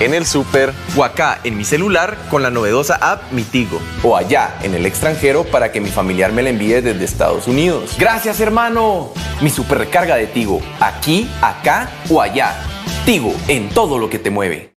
en 0.00 0.14
el 0.14 0.26
súper 0.26 0.72
o 0.96 1.04
acá 1.04 1.40
en 1.44 1.56
mi 1.56 1.64
celular 1.64 2.18
con 2.30 2.42
la 2.42 2.50
novedosa 2.50 2.96
app 2.96 3.32
Mitigo 3.32 3.80
o 4.02 4.16
allá 4.16 4.58
en 4.62 4.74
el 4.74 4.86
extranjero 4.86 5.44
para 5.44 5.72
que 5.72 5.80
mi 5.80 5.90
familiar 5.90 6.32
me 6.32 6.42
la 6.42 6.50
envíe 6.50 6.80
desde 6.80 7.04
Estados 7.04 7.46
Unidos. 7.46 7.96
Gracias 7.98 8.40
hermano. 8.40 9.12
Mi 9.40 9.50
super 9.50 9.78
recarga 9.78 10.16
de 10.16 10.26
Tigo, 10.26 10.60
aquí, 10.80 11.28
acá 11.42 11.90
o 12.08 12.20
allá. 12.20 12.56
Tigo, 13.04 13.34
en 13.48 13.68
todo 13.68 13.98
lo 13.98 14.10
que 14.10 14.18
te 14.18 14.30
mueve. 14.30 14.74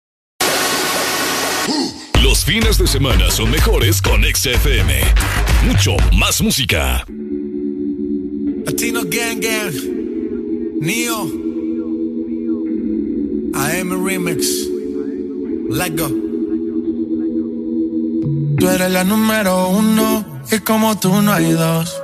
Los 2.21 2.43
fines 2.43 2.77
de 2.77 2.87
semana 2.87 3.29
son 3.31 3.51
mejores 3.51 4.01
con 4.01 4.23
XFM. 4.23 5.01
Mucho 5.65 5.95
más 6.13 6.41
música. 6.41 7.05
Latino 8.65 9.01
Gang 9.05 9.39
Gang. 9.39 9.73
Neo. 10.81 11.23
AM 13.53 14.05
Remix. 14.05 14.76
Let 15.69 15.95
go. 15.97 16.07
Tú 18.59 18.69
eres 18.69 18.91
la 18.91 19.03
número 19.03 19.67
uno 19.67 20.25
y 20.51 20.59
como 20.59 20.97
tú 20.97 21.21
no 21.21 21.33
hay 21.33 21.51
dos. 21.51 22.01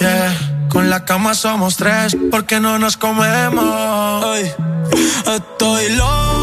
Yeah, 0.00 0.66
con 0.70 0.90
la 0.90 1.04
cama 1.04 1.34
somos 1.34 1.76
tres 1.76 2.16
porque 2.30 2.60
no 2.60 2.78
nos 2.78 2.96
comemos. 2.96 4.24
estoy 5.26 5.90
loco 5.96 6.33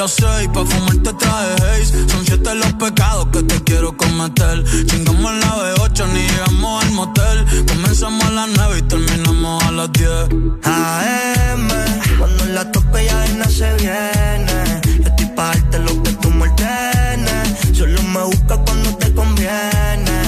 las 0.00 0.12
seis 0.12 0.48
pa' 0.54 0.64
fumarte 0.64 1.12
traje 1.12 1.54
haze. 1.62 2.08
Son 2.08 2.24
siete 2.24 2.54
los 2.54 2.72
pecados 2.84 3.26
que 3.32 3.42
te 3.42 3.62
quiero 3.64 3.94
cometer. 3.94 4.64
Chingamos 4.86 5.34
la 5.42 5.50
B8 5.56 6.06
ni 6.14 6.22
llegamos 6.26 6.84
al 6.84 6.90
motel. 6.92 7.66
Comenzamos 7.68 8.24
a 8.24 8.30
las 8.30 8.48
nueve 8.56 8.78
y 8.78 8.82
terminamos 8.82 9.62
a 9.62 9.70
las 9.72 9.92
diez. 9.92 10.24
AM, 10.64 11.68
cuando 12.18 12.44
la 12.46 12.72
tope 12.72 13.04
ya 13.04 13.18
de 13.20 13.44
se 13.44 13.74
viene. 13.74 14.80
Yo 15.02 15.08
estoy 15.10 15.26
pa' 15.36 15.48
darte 15.48 15.78
lo 15.80 16.02
que 16.02 16.12
tú 16.12 16.30
me 16.30 16.44
ordenes. 16.48 17.76
Solo 17.76 18.02
me 18.02 18.22
busca 18.24 18.56
cuando 18.56 18.96
te 18.96 19.12
conviene. 19.12 20.18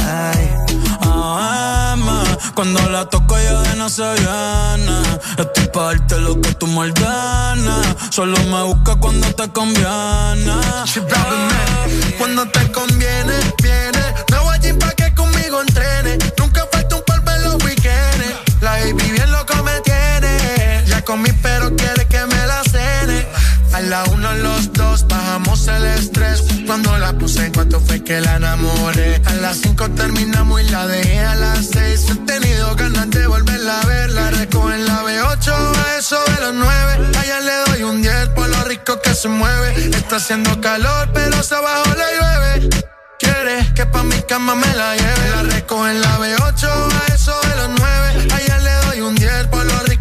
Ay. 0.00 0.50
AM, 1.02 1.71
cuando 2.54 2.80
la 2.90 3.06
toco 3.06 3.38
ya 3.38 3.60
de 3.62 3.76
no 3.76 3.88
se 3.88 4.02
viene. 4.02 5.02
Estoy 5.38 5.66
pa' 5.72 5.84
darte 5.84 6.18
lo 6.18 6.40
que 6.40 6.52
tú 6.54 6.66
me 6.66 6.92
Solo 8.10 8.38
me 8.44 8.62
busca 8.62 8.96
cuando 8.96 9.32
te 9.34 9.48
conviene. 9.50 10.54
Cuando 12.18 12.46
te 12.48 12.72
conviene, 12.72 13.34
viene. 13.62 14.02
Me 14.30 14.38
voy 14.38 14.54
allí 14.54 14.72
pa' 14.74 14.90
que 14.92 15.14
conmigo 15.14 15.60
entrene. 15.62 16.18
Nunca 16.38 16.66
falta 16.70 16.96
un 16.96 17.02
polvo 17.06 17.30
en 17.30 17.44
los 17.44 17.64
weekends. 17.64 18.34
La 18.60 18.72
baby 18.72 19.10
bien 19.10 19.30
loco 19.30 19.54
me 19.62 19.80
tiene. 19.80 20.84
Ya 20.86 21.02
comí, 21.02 21.30
pero 21.42 21.74
quiere 21.76 22.06
que 22.06 22.26
me 22.26 22.41
la 23.88 24.04
uno, 24.04 24.32
los 24.34 24.72
dos, 24.72 25.06
bajamos 25.08 25.66
el 25.68 25.84
estrés. 25.86 26.42
Cuando 26.66 26.96
la 26.98 27.12
puse, 27.12 27.46
en 27.46 27.52
cuanto 27.52 27.80
fue 27.80 28.02
que 28.02 28.20
la 28.20 28.36
enamoré. 28.36 29.20
A 29.24 29.34
las 29.34 29.58
cinco 29.58 29.90
terminamos 29.90 30.60
y 30.60 30.70
la 30.70 30.86
dejé 30.86 31.20
a 31.20 31.34
las 31.34 31.66
seis. 31.72 32.06
He 32.10 32.16
tenido 32.26 32.74
ganas 32.76 33.10
de 33.10 33.26
volverla 33.26 33.80
a 33.80 33.86
ver. 33.86 34.10
La 34.10 34.30
recojo 34.30 34.72
en 34.72 34.86
la 34.86 35.02
B8, 35.02 35.52
a 35.52 35.98
eso 35.98 36.18
de 36.26 36.40
los 36.42 36.54
nueve. 36.54 37.10
Allá 37.18 37.40
le 37.40 37.56
doy 37.66 37.82
un 37.82 38.02
10 38.02 38.28
por 38.30 38.48
lo 38.48 38.64
rico 38.64 39.00
que 39.02 39.14
se 39.14 39.28
mueve. 39.28 39.90
Está 39.96 40.16
haciendo 40.16 40.60
calor, 40.60 41.10
pero 41.12 41.42
se 41.42 41.54
abajo 41.54 41.90
le 41.94 42.08
llueve. 42.18 42.84
Quiere 43.18 43.72
que 43.74 43.86
pa' 43.86 44.02
mi 44.02 44.20
cama 44.22 44.54
me 44.54 44.74
la 44.74 44.96
lleve. 44.96 45.30
La 45.36 45.42
recojo 45.42 45.88
en 45.88 46.00
la 46.00 46.18
B8, 46.18 46.68
a 46.68 47.14
eso 47.14 47.34
de 47.48 47.56
los 47.56 47.68
nueve. 47.78 47.91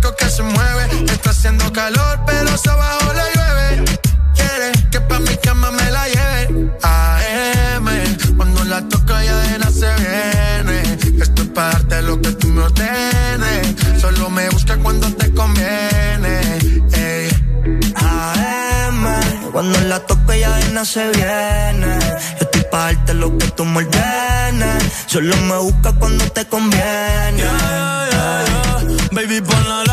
Rico 0.02 0.16
que 0.16 0.30
se 0.30 0.44
mueve. 0.44 1.06
Está 1.12 1.30
haciendo 1.30 1.72
calor, 1.72 2.20
pero 2.26 2.50
abajo 2.50 3.14
le 3.14 3.24
llueve. 3.36 4.00
Quiere 4.36 4.72
que 4.92 5.02
pa' 5.02 5.20
mi 5.20 5.36
cama 5.38 5.72
me 5.72 5.92
la 5.92 6.08
lleve. 6.08 6.72
AM, 6.84 7.88
cuando 8.38 8.64
la 8.66 8.82
toca 8.88 9.24
ya 9.24 9.38
de 9.38 9.72
se 9.72 9.90
viene. 10.02 10.98
Esto 11.22 11.42
es 11.44 11.50
parte 11.50 12.02
lo 12.02 12.20
que 12.22 12.32
tú 12.32 12.48
me 12.48 12.64
ordenes. 12.64 13.76
Solo 14.00 14.30
me 14.30 14.50
busca 14.50 14.78
cuando 14.78 15.08
te 15.14 15.34
conviene. 15.34 16.40
AM, 17.96 19.52
cuando 19.52 19.80
la 19.82 20.00
toca 20.00 20.36
ya 20.36 20.52
de 20.56 20.86
se 20.86 21.10
viene. 21.12 22.00
Estoy 22.40 22.64
parte 22.72 23.14
lo 23.14 23.38
que 23.38 23.48
tú 23.52 23.66
me 23.66 23.80
ordenes. 23.80 24.84
Solo 25.06 25.36
me 25.38 25.58
busca 25.58 25.94
cuando 25.94 26.26
te 26.32 26.46
conviene. 26.46 27.44
Baby, 29.12 29.42
pon 29.42 29.68
la 29.68 29.91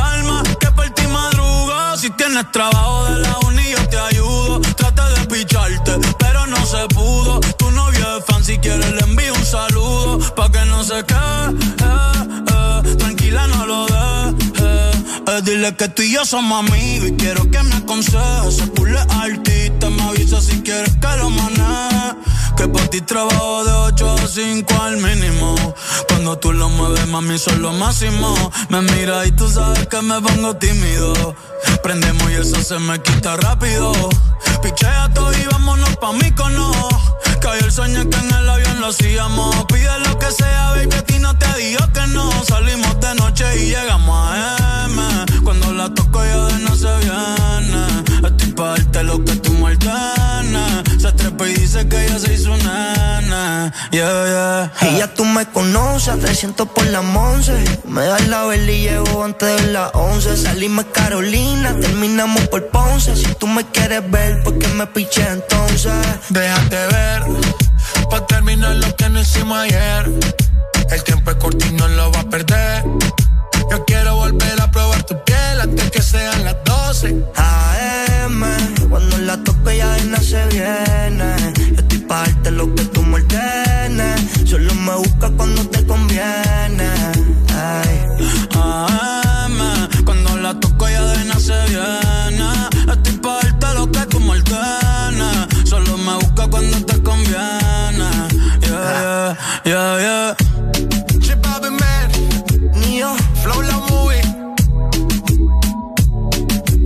Si 2.08 2.14
tienes 2.14 2.50
trabajo 2.52 3.04
de 3.04 3.18
la 3.18 3.38
uni, 3.40 3.62
yo 3.70 3.88
te 3.90 3.98
ayudo. 3.98 4.60
Trata 4.78 5.10
de 5.10 5.26
picharte, 5.26 5.92
pero 6.18 6.46
no 6.46 6.56
se 6.64 6.88
pudo. 6.94 7.38
Tu 7.58 7.70
novio 7.70 8.16
es 8.16 8.24
fan, 8.24 8.42
si 8.42 8.56
quieres 8.56 8.90
le 8.92 9.00
envío 9.00 9.34
un 9.34 9.44
saludo. 9.44 10.18
Pa' 10.34 10.50
que 10.50 10.64
no 10.64 10.82
se 10.82 11.04
quede, 11.04 11.50
eh, 11.84 12.82
eh. 12.86 12.96
tranquila, 12.96 13.46
no 13.48 13.66
lo 13.66 13.86
dejes. 13.88 14.94
Eh, 15.28 15.40
dile 15.42 15.76
que 15.76 15.88
tú 15.88 16.00
y 16.00 16.12
yo 16.14 16.24
somos 16.24 16.66
amigos 16.66 17.08
y 17.08 17.12
quiero 17.16 17.42
que 17.50 17.62
me 17.62 17.74
aconsejes. 17.74 18.56
Se 18.56 18.66
pule 18.68 18.98
artista, 19.10 19.90
me 19.90 20.02
avisa 20.04 20.40
si 20.40 20.62
quieres 20.62 20.96
que 20.96 21.16
lo 21.18 21.28
maneje. 21.28 22.16
Que 22.58 22.66
por 22.66 22.88
ti 22.88 23.00
trabajo 23.00 23.64
de 23.64 23.72
8 23.72 24.16
a 24.24 24.26
5 24.26 24.82
al 24.82 24.96
mínimo. 24.96 25.54
Cuando 26.08 26.36
tú 26.38 26.52
lo 26.52 26.68
mueves, 26.68 27.06
mami, 27.06 27.38
son 27.38 27.62
lo 27.62 27.72
máximo. 27.72 28.34
Me 28.68 28.82
mira 28.82 29.24
y 29.26 29.30
tú 29.30 29.48
sabes 29.48 29.86
que 29.86 30.02
me 30.02 30.20
pongo 30.20 30.56
tímido. 30.56 31.36
Prendemos 31.84 32.28
y 32.32 32.34
eso 32.34 32.60
se 32.60 32.80
me 32.80 33.00
quita 33.00 33.36
rápido. 33.36 33.92
Pichea 34.60 35.08
todo 35.14 35.32
y 35.32 35.44
vámonos 35.52 35.96
pa' 35.98 36.12
mí 36.12 36.32
cono. 36.32 36.72
Cayó 37.40 37.64
el 37.64 37.72
sueño 37.72 38.08
que 38.10 38.18
en 38.18 38.34
el 38.34 38.48
avión 38.48 38.80
lo 38.80 38.88
hacíamos. 38.88 39.64
Pide 39.66 39.98
lo 40.06 40.18
que 40.18 40.30
sea, 40.30 40.70
baby, 40.70 40.94
a 40.97 41.02
ti 41.02 41.18
no 41.18 41.36
te 41.38 41.47
digo 41.58 41.84
que 41.92 42.06
no. 42.08 42.30
Salimos 42.44 43.00
de 43.00 43.14
noche 43.14 43.44
y 43.62 43.66
llegamos 43.70 44.16
a 44.30 44.86
M. 44.86 45.42
Cuando 45.44 45.72
la 45.72 45.92
toco 45.94 46.24
yo 46.24 46.47
de 46.48 46.58
no 46.58 46.74
se 46.76 46.88
viene. 46.98 47.86
Estoy 48.26 48.52
parte 48.52 49.02
lo 49.02 49.24
que 49.24 49.36
tú 49.36 49.52
muerdanas. 49.52 50.82
Se 51.00 51.12
trepa 51.12 51.48
y 51.48 51.55
dice 51.55 51.88
que 51.88 52.06
ella 52.06 52.18
se 52.18 52.34
hizo 52.34 52.56
nana. 52.56 53.72
Yeah, 53.90 54.70
yeah. 54.80 54.90
Y 54.90 54.98
ya 54.98 55.14
tú 55.14 55.24
me 55.24 55.47
conoces, 55.47 56.18
te 56.20 56.34
siento 56.34 56.66
por 56.66 56.86
las 56.86 57.05
once. 57.05 57.52
Me 57.84 58.05
das 58.05 58.26
la 58.28 58.44
vela 58.44 58.72
y 58.72 58.82
llevo 58.82 59.24
antes 59.24 59.62
de 59.62 59.72
las 59.72 59.90
once. 59.94 60.36
Salimos 60.36 60.86
Carolina, 60.92 61.78
terminamos 61.80 62.48
por 62.48 62.66
Ponce. 62.68 63.16
Si 63.16 63.34
tú 63.34 63.47
me 63.47 63.64
quieres 63.66 64.08
ver, 64.10 64.42
¿por 64.42 64.58
qué 64.58 64.68
me 64.68 64.86
piché 64.86 65.26
entonces? 65.28 65.92
Déjate 66.30 66.76
ver 66.88 67.07
Pa' 68.10 68.26
terminar 68.26 68.76
lo 68.76 68.94
que 68.96 69.08
no 69.08 69.20
hicimos 69.20 69.58
ayer. 69.58 70.10
El 70.90 71.02
tiempo 71.04 71.30
es 71.30 71.36
corto 71.36 71.66
y 71.66 71.72
no 71.72 71.88
lo 71.88 72.10
va 72.12 72.20
a 72.20 72.24
perder. 72.24 72.84
Yo 73.70 73.84
quiero 73.84 74.16
volver 74.16 74.60
a 74.60 74.70
probar 74.70 75.02
tu 75.02 75.14
piel 75.24 75.60
antes 75.60 75.90
que 75.90 76.02
sean 76.02 76.44
las 76.44 76.56
12. 76.64 77.24
AM, 77.36 78.42
cuando 78.88 79.18
la 79.18 79.36
tope 79.44 79.76
ya 79.76 79.96
no 80.06 80.16
se 80.22 80.46
viene. 80.46 81.36
Yo 81.74 81.80
estoy 81.82 81.98
pa' 81.98 82.22
darte 82.22 82.50
lo 82.50 82.74
que 82.74 82.84
tú 82.86 83.02
me 83.02 83.16
ordenes. 83.16 84.20
Solo 84.48 84.74
me 84.74 84.94
busca 84.96 85.30
cuando 85.36 85.68
te 85.68 85.84
conviene. 85.86 86.90
Ay. 87.54 88.06
AM, 88.54 90.04
cuando 90.04 90.36
la 90.38 90.58
toco 90.58 90.88
ya 90.88 91.04
de 91.04 91.24
no 91.26 91.38
se 91.38 91.58
viene. 91.68 92.48
Estoy 92.90 93.18
pa' 93.18 93.40
darte 93.42 93.74
lo 93.74 93.92
que 93.92 94.06
tú 94.06 94.20
me 94.20 94.30
ordenes. 94.30 95.68
Solo 95.68 95.98
me 95.98 96.14
busca 96.14 96.48
cuando 96.48 96.78
te 96.86 96.97
yeah, 99.28 99.36
yeah, 99.65 100.00
yeah. 100.00 100.34
J'ai 101.20 101.36
pas 101.36 101.60
de 101.60 101.68
merde, 101.68 102.16
flow 103.42 103.60
la 103.62 103.76
movie. 103.89 104.23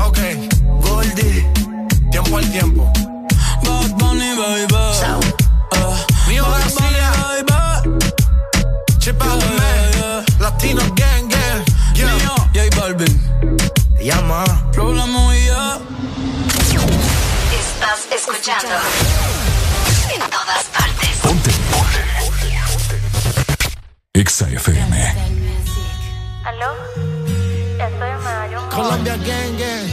Ok, 0.01 0.19
Goldie, 0.81 1.47
tiempo 2.11 2.39
al 2.39 2.51
tiempo. 2.51 2.93
Bad 3.65 3.97
Bunny, 3.99 4.35
baby. 4.35 4.75
Uh, 5.73 5.97
mi 6.29 6.39
hora 6.41 6.69
Bunny, 6.69 7.13
baby. 7.19 7.99
J'ai 8.99 9.13
pas 9.13 9.37
de 9.37 9.47
merde, 9.61 10.25
latino 10.41 10.83
gang, 10.95 11.29
gang. 11.29 11.65
Yeah. 11.95 12.15
Nio, 12.17 12.35
J 12.55 12.71
Balvin. 12.71 13.21
Llama. 14.01 14.45
Flow 14.73 14.93
la 14.93 15.07
movie, 15.07 15.45
yeah. 15.45 15.79
Estás 17.53 18.07
escuchando. 18.11 19.42
Exa 24.23 24.47
FM. 24.49 24.95
¿Aló? 26.45 26.71
Estoy 27.73 28.09
en 28.09 28.21
Nueva 28.23 28.47
York. 28.53 28.73
Colombia 28.73 29.17
Gang 29.17 29.59
Gang. 29.59 29.89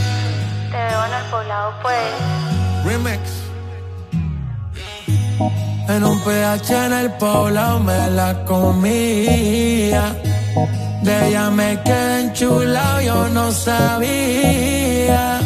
Te 0.70 0.78
veo 0.78 1.06
en 1.08 1.14
el 1.20 1.26
poblado, 1.32 1.74
pues. 1.82 2.14
Remix. 2.86 3.24
En 5.88 6.04
un 6.04 6.20
PH 6.24 6.86
en 6.86 6.94
el 6.94 7.12
poblado 7.14 7.80
me 7.80 8.12
la 8.12 8.46
comía. 8.46 10.16
De 11.02 11.30
ella 11.30 11.50
me 11.50 11.82
quedé 11.82 12.22
enchulado, 12.26 13.02
yo 13.02 13.30
no 13.30 13.52
sabía. 13.52 15.40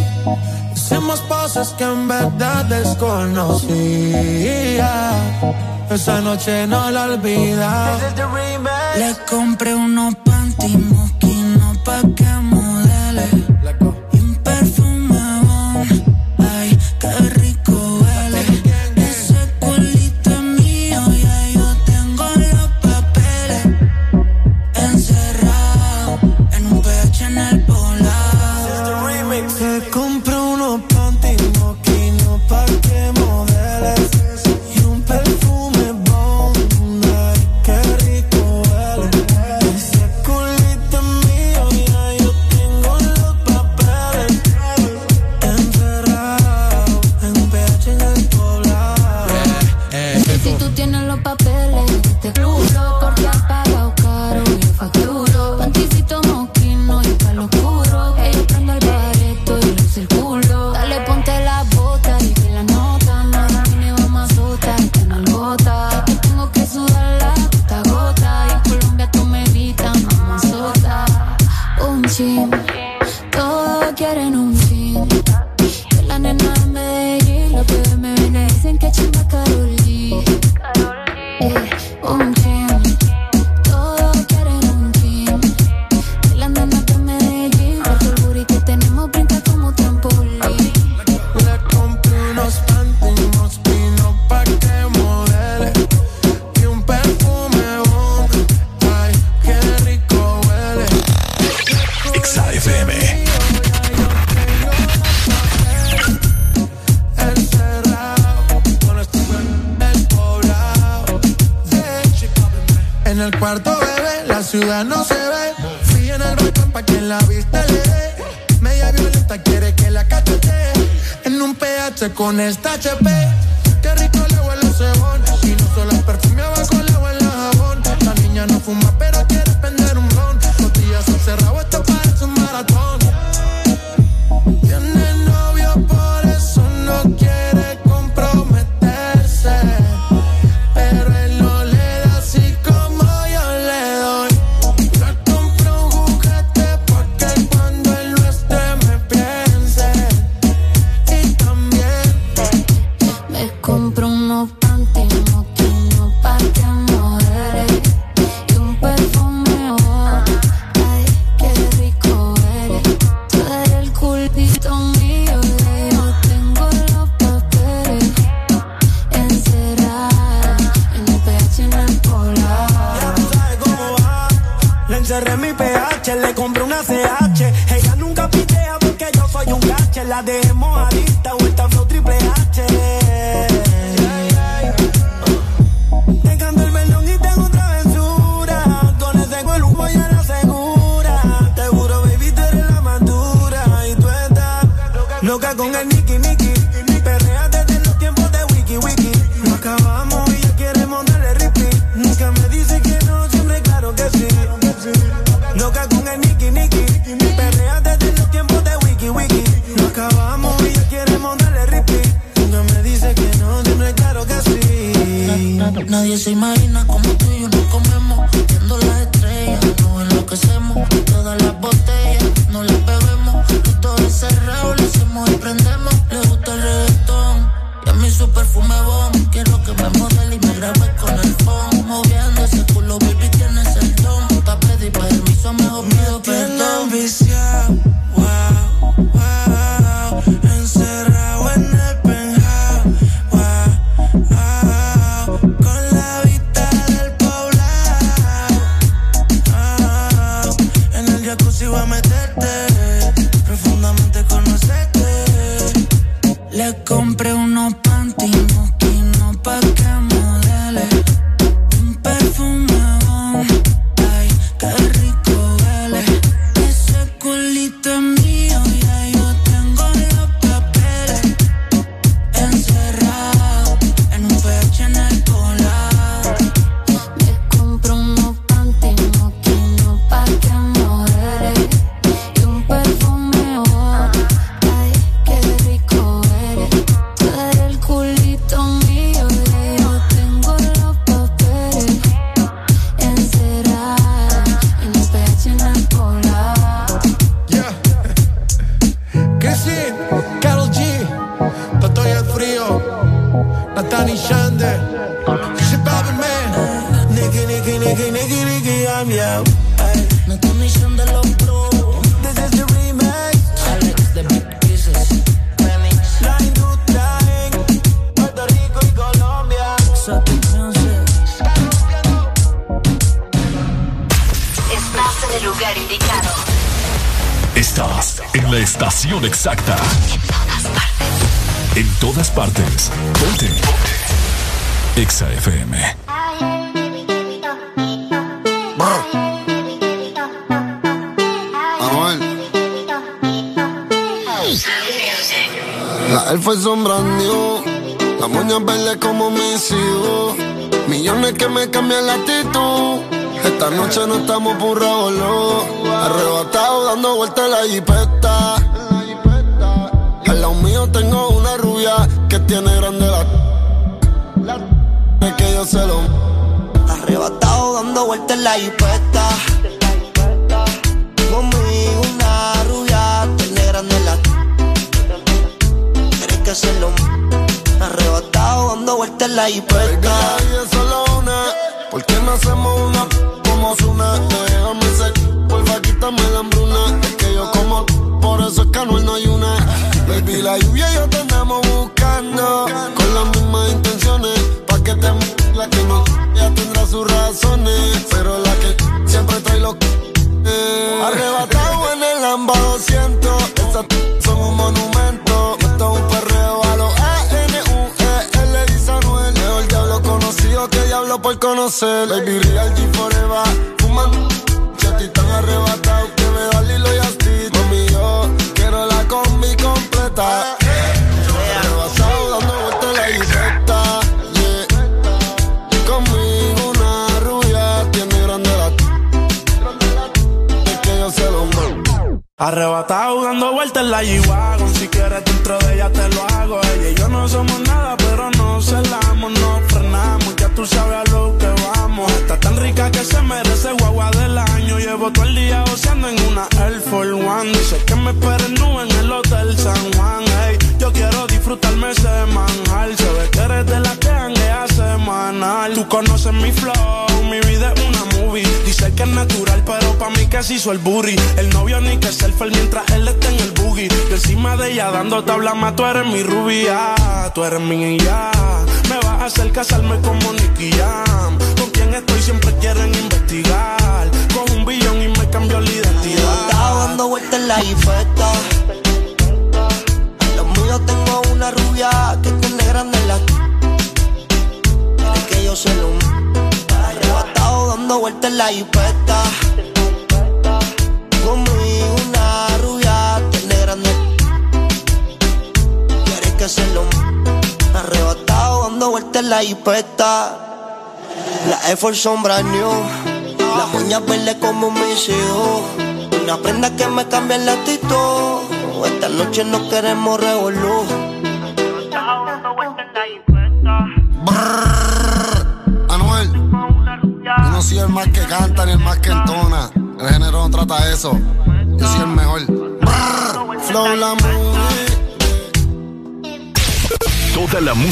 Hicimos 0.85 1.21
cosas 1.21 1.69
que 1.77 1.85
en 1.85 2.09
verdad 2.09 2.65
desconocía. 2.65 3.61
Esa 5.89 6.19
noche 6.19 6.67
no 6.67 6.91
la 6.91 7.05
olvida. 7.05 7.97
Le 8.97 9.15
compré 9.29 9.73
unos 9.73 10.13
panty 10.15 10.75
moquinos 10.75 11.77
pa' 11.85 12.01
que 12.17 12.25
modele. 12.25 13.29
tienes 50.73 51.03
los 51.03 51.19
papeles. 51.19 51.92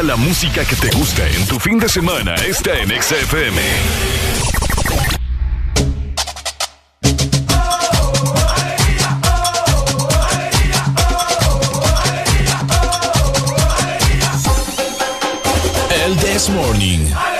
La 0.00 0.16
música 0.16 0.64
que 0.64 0.74
te 0.74 0.90
gusta 0.96 1.28
en 1.28 1.46
tu 1.46 1.60
fin 1.60 1.78
de 1.78 1.88
semana 1.88 2.34
está 2.36 2.76
en 2.78 2.88
XFM. 2.88 3.60
El 16.04 16.16
This 16.16 16.48
Morning. 16.48 17.31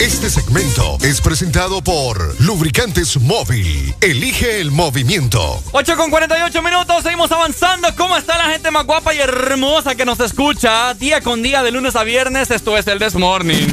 Este 0.00 0.30
segmento 0.30 0.96
es 1.02 1.20
presentado 1.20 1.82
por 1.82 2.40
Lubricantes 2.40 3.20
Móvil. 3.20 3.92
Elige 4.00 4.60
el 4.60 4.70
movimiento. 4.70 5.60
8 5.72 5.96
con 5.96 6.10
48 6.10 6.62
minutos, 6.62 7.02
seguimos 7.02 7.32
avanzando. 7.32 7.88
¿Cómo 7.96 8.16
está 8.16 8.38
la 8.38 8.44
gente 8.44 8.70
más 8.70 8.86
guapa 8.86 9.12
y 9.12 9.18
hermosa 9.18 9.96
que 9.96 10.04
nos 10.04 10.20
escucha 10.20 10.94
día 10.94 11.20
con 11.20 11.42
día 11.42 11.64
de 11.64 11.72
lunes 11.72 11.96
a 11.96 12.04
viernes? 12.04 12.52
Esto 12.52 12.76
es 12.78 12.86
el 12.86 13.00
This 13.00 13.16
Morning. 13.16 13.66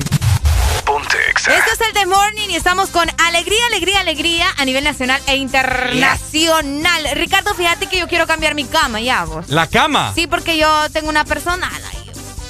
Esto 1.37 1.71
es 1.73 1.81
el 1.87 1.93
The 1.93 2.07
Morning 2.07 2.49
y 2.49 2.55
estamos 2.55 2.89
con 2.89 3.07
alegría, 3.27 3.59
alegría, 3.67 3.99
alegría 3.99 4.47
a 4.57 4.65
nivel 4.65 4.83
nacional 4.83 5.21
e 5.27 5.35
internacional. 5.35 7.03
Ricardo, 7.13 7.53
fíjate 7.53 7.85
que 7.85 7.99
yo 7.99 8.07
quiero 8.07 8.25
cambiar 8.25 8.55
mi 8.55 8.65
cama 8.65 8.99
ya, 8.99 9.25
vos. 9.25 9.47
¿La 9.49 9.67
cama? 9.67 10.11
Sí, 10.15 10.25
porque 10.25 10.57
yo 10.57 10.89
tengo 10.91 11.09
una 11.09 11.23
personal 11.23 11.71
ahí. 11.91 11.94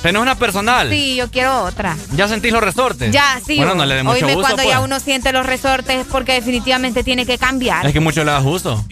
¿Tenés 0.02 0.22
una 0.22 0.36
personal? 0.36 0.90
Sí, 0.90 1.16
yo 1.16 1.30
quiero 1.32 1.64
otra. 1.64 1.98
¿Ya 2.16 2.28
sentís 2.28 2.52
los 2.52 2.62
resortes? 2.62 3.12
Ya, 3.12 3.40
sí. 3.46 3.58
Bueno, 3.58 3.74
no 3.76 3.86
le 3.86 3.96
dé 3.96 4.04
mucho 4.04 4.18
Oíme, 4.18 4.34
gusto, 4.36 4.42
cuando 4.42 4.64
pues. 4.64 4.70
ya 4.70 4.80
uno 4.82 5.00
siente 5.00 5.32
los 5.32 5.46
resortes 5.46 6.02
es 6.02 6.08
porque 6.08 6.34
definitivamente 6.34 7.04
tiene 7.04 7.26
que 7.26 7.38
cambiar. 7.40 7.86
Es 7.86 7.94
que 7.94 8.00
mucho 8.00 8.24
le 8.24 8.32
da 8.32 8.40
gusto. 8.40 8.84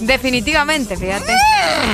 Definitivamente, 0.00 0.96
fíjate. 0.96 1.32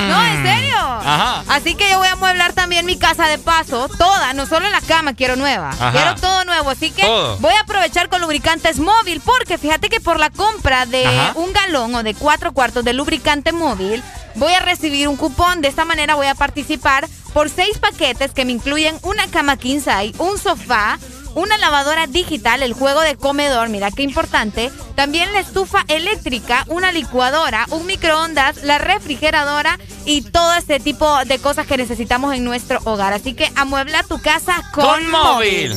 No, 0.09 0.25
en 0.25 0.43
serio. 0.43 0.77
Ajá. 0.77 1.43
Así 1.47 1.75
que 1.75 1.89
yo 1.89 1.99
voy 1.99 2.07
a 2.09 2.15
mueblar 2.15 2.53
también 2.53 2.85
mi 2.85 2.97
casa 2.97 3.27
de 3.27 3.37
paso, 3.39 3.89
toda, 3.97 4.33
no 4.33 4.45
solo 4.45 4.69
la 4.69 4.81
cama, 4.81 5.13
quiero 5.13 5.35
nueva. 5.35 5.69
Ajá. 5.69 5.91
Quiero 5.91 6.15
todo 6.15 6.45
nuevo, 6.45 6.69
así 6.69 6.91
que 6.91 7.03
Todo. 7.03 7.37
voy 7.37 7.53
a 7.53 7.61
aprovechar 7.61 8.09
con 8.09 8.21
lubricantes 8.21 8.79
móvil, 8.79 9.21
porque 9.21 9.57
fíjate 9.57 9.89
que 9.89 9.99
por 9.99 10.19
la 10.19 10.29
compra 10.29 10.85
de 10.85 11.05
Ajá. 11.05 11.31
un 11.35 11.53
galón 11.53 11.95
o 11.95 12.03
de 12.03 12.13
cuatro 12.13 12.51
cuartos 12.53 12.83
de 12.83 12.93
lubricante 12.93 13.51
móvil, 13.51 14.03
voy 14.35 14.53
a 14.53 14.59
recibir 14.59 15.07
un 15.07 15.17
cupón. 15.17 15.61
De 15.61 15.67
esta 15.67 15.85
manera 15.85 16.15
voy 16.15 16.27
a 16.27 16.35
participar 16.35 17.07
por 17.33 17.49
seis 17.49 17.77
paquetes 17.79 18.31
que 18.31 18.45
me 18.45 18.51
incluyen 18.51 18.97
una 19.03 19.27
cama 19.27 19.57
king 19.57 19.79
size, 19.79 20.13
un 20.19 20.37
sofá, 20.37 20.99
una 21.35 21.57
lavadora 21.57 22.07
digital, 22.07 22.61
el 22.61 22.73
juego 22.73 23.01
de 23.01 23.15
comedor, 23.15 23.69
mira 23.69 23.91
qué 23.91 24.03
importante, 24.03 24.71
también 24.95 25.33
la 25.33 25.39
estufa 25.39 25.83
eléctrica, 25.87 26.63
una 26.67 26.91
licuadora, 26.91 27.65
un 27.71 27.85
microondas, 27.85 28.63
la 28.63 28.77
refrigeradora 28.77 29.79
y 30.05 30.21
todo 30.21 30.53
este 30.53 30.79
tipo 30.79 31.25
de 31.25 31.39
cosas 31.39 31.65
que 31.65 31.77
necesitamos 31.77 32.35
en 32.35 32.43
nuestro 32.43 32.79
hogar. 32.83 33.13
Así 33.13 33.33
que 33.33 33.51
amuebla 33.55 34.03
tu 34.03 34.21
casa 34.21 34.61
con, 34.73 34.85
Con 34.85 35.09
móvil. 35.09 35.73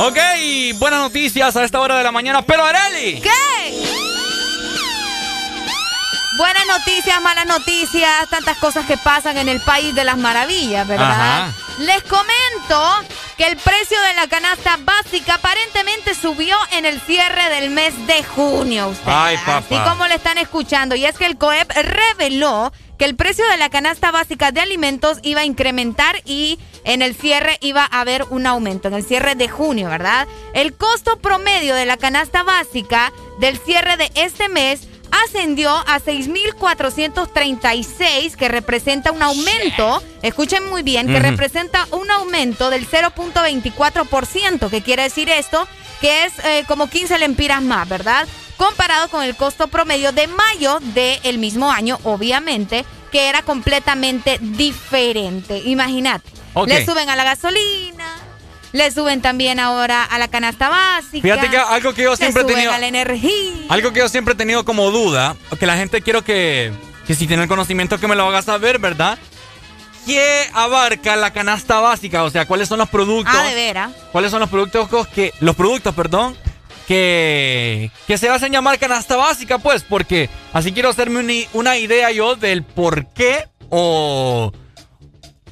Ok, 0.00 0.18
buenas 0.78 1.00
noticias 1.00 1.56
a 1.56 1.64
esta 1.64 1.80
hora 1.80 1.98
de 1.98 2.04
la 2.04 2.12
mañana. 2.12 2.42
Pero 2.42 2.64
Areli. 2.64 3.20
¿Qué? 3.20 4.07
Buenas 6.38 6.68
noticias, 6.68 7.20
malas 7.20 7.46
noticias, 7.46 8.30
tantas 8.30 8.56
cosas 8.58 8.86
que 8.86 8.96
pasan 8.96 9.38
en 9.38 9.48
el 9.48 9.60
país 9.60 9.92
de 9.92 10.04
las 10.04 10.16
maravillas, 10.16 10.86
¿verdad? 10.86 11.10
Ajá. 11.10 11.52
Les 11.80 12.00
comento 12.04 13.08
que 13.36 13.48
el 13.48 13.56
precio 13.56 14.00
de 14.02 14.14
la 14.14 14.28
canasta 14.28 14.78
básica 14.84 15.34
aparentemente 15.34 16.14
subió 16.14 16.56
en 16.70 16.84
el 16.84 17.00
cierre 17.00 17.50
del 17.50 17.70
mes 17.70 17.92
de 18.06 18.22
junio. 18.22 18.86
ustedes. 18.86 19.08
Ay, 19.12 19.36
papá. 19.38 19.56
Así 19.58 19.90
como 19.90 20.06
lo 20.06 20.14
están 20.14 20.38
escuchando. 20.38 20.94
Y 20.94 21.06
es 21.06 21.18
que 21.18 21.26
el 21.26 21.38
COEP 21.38 21.72
reveló 21.72 22.72
que 22.98 23.04
el 23.04 23.16
precio 23.16 23.44
de 23.48 23.56
la 23.56 23.68
canasta 23.68 24.12
básica 24.12 24.52
de 24.52 24.60
alimentos 24.60 25.18
iba 25.22 25.40
a 25.40 25.44
incrementar 25.44 26.22
y 26.24 26.60
en 26.84 27.02
el 27.02 27.16
cierre 27.16 27.58
iba 27.60 27.82
a 27.82 28.00
haber 28.00 28.24
un 28.30 28.46
aumento, 28.46 28.86
en 28.86 28.94
el 28.94 29.04
cierre 29.04 29.34
de 29.34 29.48
junio, 29.48 29.88
¿verdad? 29.88 30.28
El 30.54 30.72
costo 30.76 31.18
promedio 31.18 31.74
de 31.74 31.84
la 31.84 31.96
canasta 31.96 32.44
básica 32.44 33.12
del 33.40 33.58
cierre 33.58 33.96
de 33.96 34.10
este 34.14 34.48
mes 34.48 34.87
ascendió 35.10 35.70
a 35.70 36.00
6.436, 36.00 38.36
que 38.36 38.48
representa 38.48 39.12
un 39.12 39.22
aumento, 39.22 40.02
escuchen 40.22 40.68
muy 40.68 40.82
bien, 40.82 41.06
que 41.06 41.20
representa 41.20 41.86
un 41.90 42.10
aumento 42.10 42.70
del 42.70 42.88
0.24%. 42.88 44.70
¿Qué 44.70 44.82
quiere 44.82 45.02
decir 45.04 45.28
esto? 45.28 45.68
Que 46.00 46.24
es 46.24 46.32
eh, 46.44 46.64
como 46.66 46.88
15 46.88 47.18
lempiras 47.18 47.62
más, 47.62 47.88
¿verdad? 47.88 48.26
Comparado 48.56 49.08
con 49.08 49.22
el 49.22 49.36
costo 49.36 49.68
promedio 49.68 50.10
de 50.12 50.26
mayo 50.26 50.78
del 50.80 51.38
mismo 51.38 51.70
año, 51.70 51.98
obviamente, 52.04 52.84
que 53.12 53.28
era 53.28 53.42
completamente 53.42 54.38
diferente. 54.40 55.58
Imagínate. 55.64 56.30
Le 56.66 56.84
suben 56.84 57.08
a 57.08 57.14
la 57.16 57.24
gasolina. 57.24 58.27
Le 58.78 58.92
suben 58.92 59.20
también 59.20 59.58
ahora 59.58 60.04
a 60.04 60.18
la 60.20 60.28
canasta 60.28 60.68
básica. 60.68 61.20
Fíjate 61.20 61.50
que 61.50 61.56
algo 61.56 61.94
que 61.94 62.04
yo 62.04 62.14
siempre 62.16 62.42
he 62.44 62.46
tenido- 62.46 62.70
a 62.72 62.78
la 62.78 62.86
energía. 62.86 63.32
Algo 63.70 63.92
que 63.92 63.98
yo 63.98 64.08
siempre 64.08 64.34
he 64.34 64.36
tenido 64.36 64.64
como 64.64 64.92
duda, 64.92 65.34
que 65.58 65.66
la 65.66 65.76
gente 65.76 66.00
quiero 66.00 66.22
que, 66.22 66.70
que 67.04 67.16
si 67.16 67.26
tiene 67.26 67.42
el 67.42 67.48
conocimiento 67.48 67.98
que 67.98 68.06
me 68.06 68.14
lo 68.14 68.28
haga 68.28 68.40
saber, 68.40 68.78
¿verdad? 68.78 69.18
¿Qué 70.06 70.46
abarca 70.54 71.16
la 71.16 71.32
canasta 71.32 71.80
básica? 71.80 72.22
O 72.22 72.30
sea, 72.30 72.46
¿cuáles 72.46 72.68
son 72.68 72.78
los 72.78 72.88
productos? 72.88 73.34
Ah, 73.36 73.42
de 73.48 73.54
veras. 73.56 73.90
¿Cuáles 74.12 74.30
son 74.30 74.38
los 74.38 74.48
productos 74.48 75.08
que 75.08 75.34
los 75.40 75.56
productos, 75.56 75.92
perdón, 75.96 76.36
que 76.86 77.90
que 78.06 78.16
se 78.16 78.28
hacen 78.28 78.52
llamar 78.52 78.78
canasta 78.78 79.16
básica, 79.16 79.58
pues? 79.58 79.82
Porque 79.82 80.30
así 80.52 80.70
quiero 80.72 80.88
hacerme 80.88 81.18
una, 81.18 81.32
una 81.52 81.76
idea 81.78 82.12
yo 82.12 82.36
del 82.36 82.62
por 82.62 83.06
qué 83.08 83.44
o 83.70 84.52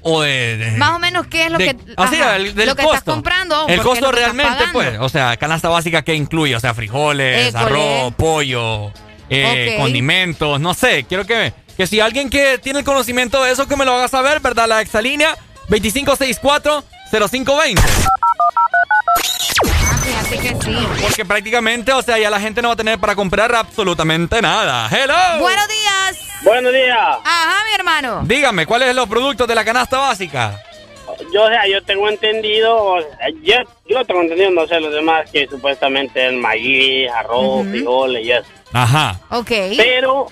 o 0.09 0.23
de, 0.23 0.57
de- 0.57 0.71
Más 0.79 0.91
o 0.91 0.99
menos 0.99 1.27
qué 1.27 1.47
es 1.47 1.51
lo 1.51 1.59
de- 1.59 1.75
que, 1.75 1.95
así, 1.97 2.17
ajá, 2.17 2.37
el- 2.37 2.55
del 2.55 2.69
lo 2.69 2.77
que 2.77 2.83
costo. 2.85 2.99
estás 2.99 3.15
comprando. 3.15 3.67
El 3.69 3.81
costo 3.83 4.13
realmente, 4.13 4.65
pues, 4.73 4.99
o 5.01 5.09
sea, 5.09 5.37
canasta 5.37 5.69
básica 5.69 6.03
que 6.03 6.15
incluye, 6.15 6.55
o 6.55 6.61
sea, 6.61 6.75
frijoles, 6.75 7.49
École. 7.55 7.65
arroz, 7.65 8.15
pollo, 8.15 8.93
eh, 9.29 9.75
condimentos, 9.79 10.61
no 10.61 10.75
sé, 10.75 11.05
quiero 11.09 11.27
que, 11.27 11.53
que 11.77 11.87
si 11.89 11.99
alguien 12.01 12.31
que 12.31 12.59
tiene 12.59 12.79
el 12.79 12.85
conocimiento 12.85 13.43
de 13.43 13.51
eso, 13.53 13.67
que 13.67 13.75
me 13.77 13.85
lo 13.85 13.95
haga 13.95 14.07
saber, 14.09 14.39
¿verdad? 14.41 14.69
La 14.69 14.81
exalínea 14.81 15.37
2564-0520. 15.69 17.81
Fíjate 20.07 20.39
que 20.39 20.49
sí. 20.65 20.77
Porque 21.03 21.25
prácticamente, 21.25 21.93
o 21.93 22.01
sea, 22.03 22.19
ya 22.19 22.31
la 22.31 22.39
gente 22.41 22.63
no 22.63 22.69
va 22.69 22.75
a 22.75 22.77
tener 22.77 22.99
para 22.99 23.15
comprar 23.17 23.53
absolutamente 23.55 24.41
nada. 24.41 24.89
¡Hello! 24.89 25.15
Buenos 25.41 25.67
días. 25.69 26.43
Buenos 26.43 26.73
días. 26.73 26.97
Ajá, 27.25 27.65
mi 27.69 27.75
hermano. 27.75 28.21
Dígame, 28.25 28.67
¿cuáles 28.67 28.89
son 28.89 28.97
los 28.97 29.09
productos 29.09 29.49
de 29.49 29.55
la 29.55 29.65
canasta 29.65 29.99
básica? 29.99 30.63
Yo, 31.33 31.43
o 31.45 31.49
sea, 31.49 31.67
yo 31.67 31.83
tengo 31.83 32.09
entendido, 32.09 32.99
yo, 33.43 33.55
yo 33.89 34.05
tengo 34.05 34.23
entendido, 34.23 34.51
no 34.51 34.67
sé, 34.67 34.79
los 34.81 34.93
demás, 34.93 35.29
que 35.31 35.47
supuestamente 35.49 36.27
el 36.27 36.37
maíz, 36.37 37.11
arroz, 37.11 37.67
frijoles 37.69 38.25
y 38.27 38.33
eso. 38.33 38.47
Ajá. 38.73 39.19
Ok. 39.31 39.51
Pero 39.77 40.27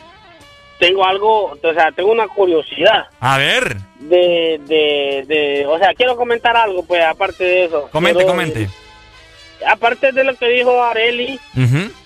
tengo 0.78 1.04
algo, 1.04 1.52
o 1.52 1.72
sea, 1.74 1.90
tengo 1.92 2.10
una 2.12 2.26
curiosidad 2.28 3.06
A 3.20 3.38
ver, 3.38 3.76
de, 4.00 4.60
de, 4.66 5.24
de, 5.26 5.66
o 5.66 5.78
sea, 5.78 5.94
quiero 5.94 6.16
comentar 6.16 6.56
algo, 6.56 6.84
pues, 6.84 7.02
aparte 7.04 7.42
de 7.44 7.64
eso. 7.64 7.88
comente, 7.90 8.18
Quiero- 8.18 8.30
comente. 8.32 8.68
Aparte 9.66 10.12
de 10.12 10.24
lo 10.24 10.34
que 10.36 10.48
dijo 10.48 10.82
Areli, 10.82 11.38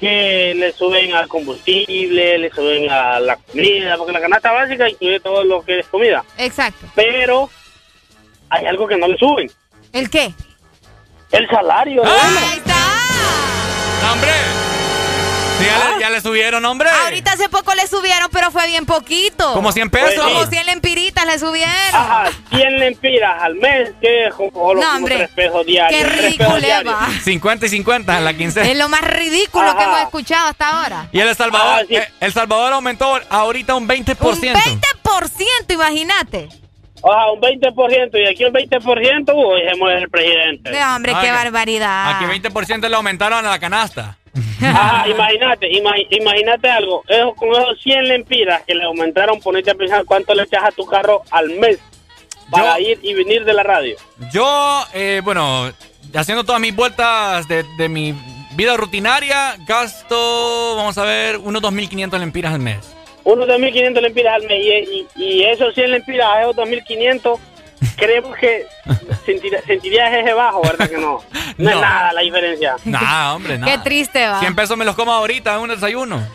que 0.00 0.54
le 0.56 0.72
suben 0.72 1.14
al 1.14 1.28
combustible, 1.28 2.38
le 2.38 2.50
suben 2.50 2.90
a 2.90 3.18
la 3.20 3.36
comida, 3.36 3.96
porque 3.96 4.12
la 4.12 4.20
canasta 4.20 4.52
básica 4.52 4.88
incluye 4.88 5.20
todo 5.20 5.44
lo 5.44 5.62
que 5.64 5.78
es 5.80 5.86
comida. 5.86 6.24
Exacto. 6.36 6.86
Pero 6.94 7.50
hay 8.50 8.66
algo 8.66 8.86
que 8.86 8.96
no 8.96 9.08
le 9.08 9.16
suben, 9.18 9.50
¿El 9.92 10.08
qué? 10.10 10.32
el 11.32 11.48
salario. 11.48 12.02
Ahí 12.04 12.56
está. 12.56 12.74
¡No, 14.02 14.12
¡Hombre! 14.12 14.67
Sí, 15.58 15.64
ya, 15.64 15.94
le, 15.94 16.00
ya 16.00 16.10
le 16.10 16.20
subieron, 16.20 16.64
hombre. 16.64 16.88
Ahorita 16.88 17.32
hace 17.32 17.48
poco 17.48 17.74
le 17.74 17.86
subieron, 17.86 18.28
pero 18.32 18.50
fue 18.50 18.66
bien 18.68 18.86
poquito. 18.86 19.52
¿Como 19.54 19.72
100 19.72 19.90
pesos? 19.90 20.10
Pues 20.14 20.26
sí. 20.26 20.32
Como 20.34 20.46
100 20.46 20.66
lempiritas 20.66 21.26
le 21.26 21.38
subieron. 21.38 21.74
Ajá, 21.92 22.24
100 22.50 22.78
lempiras 22.78 23.42
al 23.42 23.54
mes, 23.56 23.90
que 24.00 24.28
No, 24.54 24.96
hombre. 24.96 25.16
tres 25.16 25.30
pesos 25.30 25.66
diarios. 25.66 26.00
Qué 26.02 26.08
ridículo, 26.08 26.56
diarios. 26.60 26.94
Eva. 26.94 27.08
50 27.24 27.66
y 27.66 27.68
50 27.68 28.18
en 28.18 28.24
la 28.24 28.34
quincena. 28.34 28.68
Es 28.68 28.76
lo 28.78 28.88
más 28.88 29.00
ridículo 29.02 29.64
que 29.76 29.82
Ajá. 29.82 29.84
hemos 29.84 30.00
escuchado 30.02 30.48
hasta 30.48 30.68
ahora. 30.82 31.08
Y 31.12 31.20
El 31.20 31.34
Salvador, 31.34 31.80
Ah, 31.80 31.84
sí. 31.88 31.96
eh, 31.96 32.08
El 32.20 32.32
Salvador 32.32 32.72
aumentó 32.72 33.18
ahorita 33.28 33.74
un 33.74 33.88
20%. 33.88 34.18
Un 34.30 34.80
20%, 34.80 35.72
imagínate. 35.74 36.48
Ajá, 37.02 37.30
un 37.32 37.40
20%, 37.40 38.18
y 38.18 38.26
aquí 38.26 38.44
un 38.44 38.52
20%, 38.52 39.32
uy, 39.34 39.60
se 39.70 39.76
muere 39.76 39.98
el 40.00 40.08
presidente. 40.10 40.70
De 40.70 40.82
hombre, 40.84 41.12
Ah, 41.14 41.20
qué 41.20 41.26
que- 41.28 41.32
barbaridad. 41.32 42.10
Aquí 42.16 42.24
20% 42.26 42.88
le 42.88 42.96
aumentaron 42.96 43.44
a 43.46 43.50
la 43.50 43.58
canasta. 43.58 44.16
Ajá, 44.62 45.08
imagínate, 45.08 45.68
ima- 45.70 45.94
imagínate 46.10 46.68
algo, 46.70 47.02
eso, 47.08 47.34
con 47.34 47.50
esos 47.50 47.80
100 47.82 48.04
lempiras 48.08 48.62
que 48.66 48.74
le 48.74 48.84
aumentaron, 48.84 49.40
ponete 49.40 49.70
a 49.70 49.74
pensar 49.74 50.04
cuánto 50.04 50.34
le 50.34 50.42
echas 50.44 50.64
a 50.64 50.70
tu 50.72 50.84
carro 50.86 51.22
al 51.30 51.48
mes 51.50 51.78
para 52.50 52.78
ir 52.80 52.98
y 53.02 53.14
venir 53.14 53.44
de 53.44 53.52
la 53.52 53.62
radio. 53.62 53.96
Yo, 54.32 54.84
eh, 54.94 55.20
bueno, 55.24 55.70
haciendo 56.14 56.44
todas 56.44 56.60
mis 56.60 56.74
vueltas 56.74 57.46
de, 57.48 57.64
de 57.78 57.88
mi 57.88 58.14
vida 58.54 58.76
rutinaria, 58.76 59.56
gasto, 59.66 60.74
vamos 60.76 60.98
a 60.98 61.04
ver, 61.04 61.36
unos 61.38 61.62
2.500 61.62 62.18
lempiras 62.18 62.52
al 62.54 62.60
mes. 62.60 62.78
Unos 63.30 63.46
2.500 63.46 64.00
lempiras 64.00 64.34
al 64.36 64.42
mes 64.44 64.58
y, 64.64 65.06
y, 65.16 65.22
y 65.24 65.44
esos 65.44 65.74
100 65.74 65.90
lempiras 65.90 66.28
a 66.28 66.40
esos 66.42 66.56
2.500, 66.56 67.38
creemos 67.96 68.36
que 68.36 68.66
sentir- 69.26 69.62
sentirías 69.66 70.12
ese 70.14 70.32
bajo, 70.32 70.62
¿verdad 70.62 70.88
que 70.88 70.96
no? 70.98 71.22
No, 71.58 71.70
es 71.70 71.76
nada 71.76 72.12
la 72.12 72.20
diferencia. 72.22 72.76
Nah, 72.84 73.34
hombre, 73.34 73.58
nada. 73.58 73.72
Qué 73.72 73.78
triste 73.82 74.26
va. 74.26 74.38
100 74.40 74.54
pesos 74.56 74.76
me 74.78 74.84
los 74.84 74.94
como 74.96 75.12
ahorita 75.12 75.54
en 75.54 75.60
un 75.60 75.68
desayuno. 75.68 76.26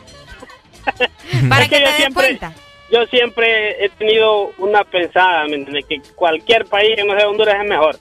Para 1.49 1.63
Es 1.63 1.69
que 1.69 1.77
que 1.79 1.83
te 1.85 1.91
yo 1.91 1.97
siempre- 1.97 2.25
cuenta. 2.39 2.53
Yo 2.91 3.05
siempre 3.07 3.83
he 3.85 3.89
tenido 3.89 4.51
una 4.59 4.83
pensada, 4.83 5.45
¿me 5.47 5.55
entiendes? 5.55 5.85
Que 5.89 5.99
cualquier 6.13 6.65
país 6.65 6.91
que 6.95 7.03
no 7.03 7.15
sea 7.17 7.27
Honduras 7.27 7.55
es 7.59 7.67
mejor. 7.67 7.97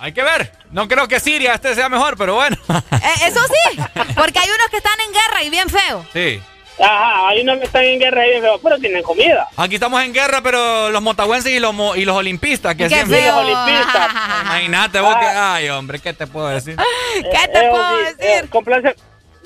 Hay 0.00 0.12
que 0.12 0.22
ver. 0.22 0.50
No 0.70 0.88
creo 0.88 1.06
que 1.08 1.20
Siria 1.20 1.52
este 1.52 1.74
sea 1.74 1.90
mejor, 1.90 2.16
pero 2.16 2.36
bueno. 2.36 2.56
Eh, 2.70 3.26
eso 3.26 3.40
sí, 3.46 3.78
porque 4.16 4.38
hay 4.38 4.48
unos 4.48 4.68
que 4.70 4.78
están 4.78 4.98
en 5.06 5.12
guerra 5.12 5.42
y 5.42 5.50
bien 5.50 5.68
feos. 5.68 6.06
sí. 6.12 6.40
Ajá, 6.80 7.28
hay 7.28 7.40
unos 7.42 7.58
que 7.58 7.64
están 7.64 7.84
en 7.84 7.98
guerra 8.00 8.26
y 8.26 8.30
pero 8.62 8.78
tienen 8.78 9.02
comida. 9.02 9.46
Aquí 9.56 9.74
estamos 9.74 10.02
en 10.02 10.12
guerra, 10.12 10.40
pero 10.42 10.90
los 10.90 11.02
motagüenses 11.02 11.52
y 11.52 11.60
los, 11.60 11.72
mo- 11.74 11.94
y 11.94 12.04
los 12.04 12.16
olimpistas, 12.16 12.74
que 12.74 12.84
Qué 12.84 12.94
siempre... 12.94 13.20
feo. 13.20 13.42
Los 13.42 13.44
olimpistas. 13.44 14.08
Imagínate 14.42 15.00
vos 15.00 15.14
que... 15.16 15.26
Ay, 15.26 15.68
hombre, 15.68 15.98
¿qué 16.00 16.12
te 16.14 16.26
puedo 16.26 16.48
decir? 16.48 16.76
¿Qué 16.76 17.48
te 17.48 17.58
Eh, 17.66 17.70
puedo 17.70 17.98
sí, 17.98 18.04
decir? 18.04 18.16
eh, 18.20 18.44
complace. 18.50 18.96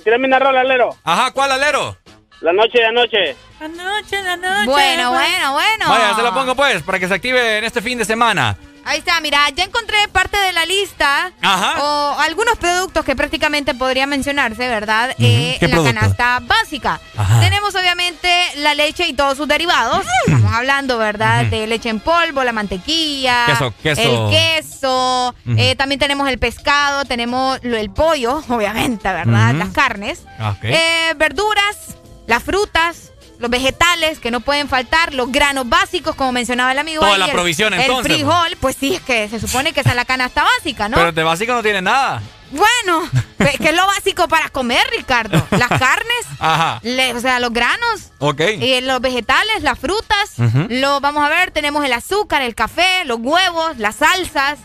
Tírame 0.04 0.26
una 0.28 0.38
rola, 0.38 0.60
Alero. 0.60 0.96
Ajá, 1.02 1.32
¿cuál 1.32 1.50
alero? 1.52 1.96
La 2.42 2.52
noche 2.52 2.78
de 2.78 2.86
anoche. 2.86 3.36
Anoche, 3.60 4.22
la 4.22 4.36
noche. 4.36 4.66
Bueno, 4.66 5.10
bueno, 5.10 5.52
bueno. 5.52 5.88
Vaya, 5.88 6.14
se 6.14 6.22
lo 6.22 6.32
pongo 6.32 6.54
pues, 6.54 6.82
para 6.82 6.98
que 7.00 7.08
se 7.08 7.14
active 7.14 7.58
en 7.58 7.64
este 7.64 7.82
fin 7.82 7.98
de 7.98 8.04
semana. 8.04 8.56
Ahí 8.86 9.00
está, 9.00 9.20
mira, 9.20 9.50
ya 9.50 9.64
encontré 9.64 9.96
parte 10.12 10.38
de 10.38 10.52
la 10.52 10.64
lista. 10.64 11.32
Ajá. 11.42 11.82
O 11.82 12.20
algunos 12.20 12.56
productos 12.56 13.04
que 13.04 13.16
prácticamente 13.16 13.74
podrían 13.74 14.08
mencionarse, 14.08 14.68
¿verdad? 14.68 15.10
Eh, 15.18 15.56
¿Qué 15.58 15.64
en 15.64 15.72
la 15.72 15.82
canasta 15.82 16.38
básica. 16.40 17.00
Ajá. 17.16 17.40
Tenemos 17.40 17.74
obviamente 17.74 18.30
la 18.58 18.74
leche 18.74 19.08
y 19.08 19.12
todos 19.14 19.36
sus 19.36 19.48
derivados. 19.48 20.06
Estamos 20.26 20.52
hablando, 20.52 20.98
¿verdad? 20.98 21.46
De 21.46 21.66
leche 21.66 21.88
en 21.88 21.98
polvo, 21.98 22.44
la 22.44 22.52
mantequilla. 22.52 23.46
Queso, 23.46 23.74
queso. 23.82 24.00
El 24.02 24.30
queso. 24.30 25.34
Eh, 25.56 25.74
también 25.74 25.98
tenemos 25.98 26.28
el 26.28 26.38
pescado, 26.38 27.04
tenemos 27.04 27.58
el 27.64 27.90
pollo, 27.90 28.44
obviamente, 28.48 29.12
¿verdad? 29.12 29.52
Las 29.54 29.70
carnes. 29.70 30.20
Ok. 30.38 30.62
Eh, 30.62 31.12
verduras, 31.16 31.96
las 32.28 32.40
frutas, 32.40 33.10
los 33.38 33.50
vegetales 33.50 34.18
que 34.18 34.30
no 34.30 34.40
pueden 34.40 34.68
faltar, 34.68 35.14
los 35.14 35.30
granos 35.30 35.68
básicos, 35.68 36.14
como 36.14 36.32
mencionaba 36.32 36.72
el 36.72 36.78
amigo. 36.78 37.00
Toda 37.02 37.18
la 37.18 37.28
provisión, 37.30 37.74
El 37.74 37.80
entonces, 37.82 38.12
frijol, 38.12 38.56
pues 38.60 38.76
sí, 38.78 38.94
es 38.94 39.00
que 39.02 39.28
se 39.28 39.38
supone 39.40 39.72
que 39.72 39.80
esa 39.80 39.90
es 39.90 39.96
la 39.96 40.04
canasta 40.04 40.44
básica, 40.44 40.88
¿no? 40.88 40.96
Pero 40.96 41.12
de 41.12 41.22
básico 41.22 41.52
no 41.52 41.62
tiene 41.62 41.82
nada. 41.82 42.22
Bueno, 42.52 43.02
que 43.38 43.58
que 43.58 43.70
es 43.70 43.74
lo 43.76 43.84
básico 43.86 44.28
para 44.28 44.48
comer, 44.50 44.86
Ricardo. 44.96 45.44
Las 45.50 45.68
carnes, 45.78 46.26
Ajá. 46.38 46.78
le- 46.84 47.12
o 47.14 47.20
sea, 47.20 47.40
los 47.40 47.52
granos. 47.52 48.12
Ok. 48.20 48.40
Y 48.60 48.80
los 48.82 49.00
vegetales, 49.00 49.62
las 49.62 49.78
frutas, 49.78 50.32
lo 50.68 51.00
vamos 51.00 51.24
a 51.24 51.28
ver, 51.28 51.50
tenemos 51.50 51.84
el 51.84 51.92
azúcar, 51.92 52.42
el 52.42 52.54
café, 52.54 53.04
los 53.04 53.18
huevos, 53.20 53.78
las 53.78 53.96
salsas, 53.96 54.58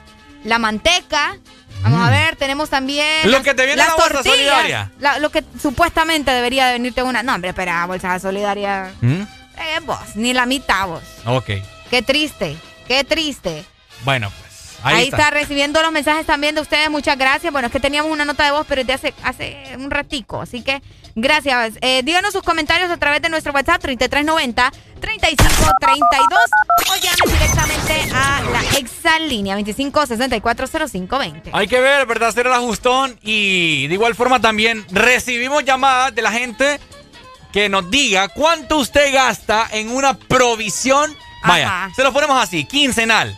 la 0.44 0.60
manteca. 0.60 1.38
Vamos 1.84 2.08
a 2.08 2.10
ver, 2.12 2.36
tenemos 2.36 2.70
también 2.70 3.26
Lo 3.26 3.32
las- 3.32 3.44
que 3.44 3.54
te 3.54 3.64
viene 3.66 3.78
las 3.78 3.88
la 3.90 3.94
bolsa 3.96 4.14
tortillas, 4.14 4.36
solidaria. 4.38 4.92
la- 5.00 5.20
lo 5.20 5.30
que 5.30 5.44
supuestamente 5.62 6.32
debería 6.32 6.68
de 6.68 6.74
venirte 6.74 7.02
una, 7.04 7.24
no, 7.24 7.34
hombre, 7.36 7.50
espera, 7.50 7.86
bolsa 7.86 8.20
solidaria. 8.20 8.92
¿Mm? 9.02 9.22
Eh, 9.22 9.80
vos, 9.84 10.00
ni 10.16 10.34
la 10.34 10.46
mitad 10.46 10.88
vos. 10.88 11.04
Ok. 11.26 11.50
Qué 11.90 12.02
triste, 12.02 12.56
qué 12.88 13.04
triste. 13.04 13.66
Bueno, 14.04 14.30
pues. 14.40 14.52
Ahí, 14.84 14.96
Ahí, 14.96 15.08
está. 15.10 15.30
recibiendo 15.30 15.82
los 15.84 15.92
mensajes 15.92 16.26
también 16.26 16.56
de 16.56 16.62
ustedes, 16.62 16.90
muchas 16.90 17.18
gracias. 17.18 17.52
Bueno, 17.54 17.68
es 17.68 17.72
que 17.72 17.80
teníamos 17.80 18.12
una 18.12 18.26
nota 18.26 18.46
de 18.46 18.52
voz, 18.52 18.66
pero 18.68 18.82
es 18.82 18.88
de 18.88 18.94
hace, 18.94 19.14
hace 19.24 19.76
un 19.78 19.92
ratico, 19.92 20.42
así 20.42 20.64
que 20.64 20.82
gracias. 21.16 21.74
Eh, 21.82 22.02
díganos 22.04 22.34
sus 22.34 22.44
comentarios 22.44 22.90
a 22.92 22.98
través 22.98 23.22
de 23.22 23.30
nuestro 23.30 23.54
WhatsApp 23.54 23.84
3390-3532 23.84 24.72
o 26.90 26.96
llamen 26.96 27.38
directamente 27.38 28.10
a 28.14 28.42
la 28.52 28.62
exalínea 28.78 29.58
25640520. 29.58 31.52
Hay 31.54 31.68
que 31.68 31.80
ver, 31.80 32.06
¿verdad? 32.06 32.30
Hacer 32.30 32.48
el 32.48 32.54
ajustón 32.54 33.18
y 33.22 33.88
de 33.88 33.94
igual 33.94 34.16
forma 34.16 34.40
también 34.40 34.86
recibimos 34.92 35.64
llamadas 35.64 36.14
de 36.16 36.22
la 36.22 36.32
gente 36.32 36.80
que 37.52 37.70
nos 37.70 37.90
diga 37.92 38.30
cuánto 38.30 38.78
usted 38.78 39.14
gasta 39.14 39.68
en 39.72 39.92
una 39.92 40.18
provisión. 40.18 41.16
Vaya, 41.44 41.90
se 41.96 42.04
lo 42.04 42.14
ponemos 42.14 42.42
así, 42.42 42.66
quincenal. 42.66 43.38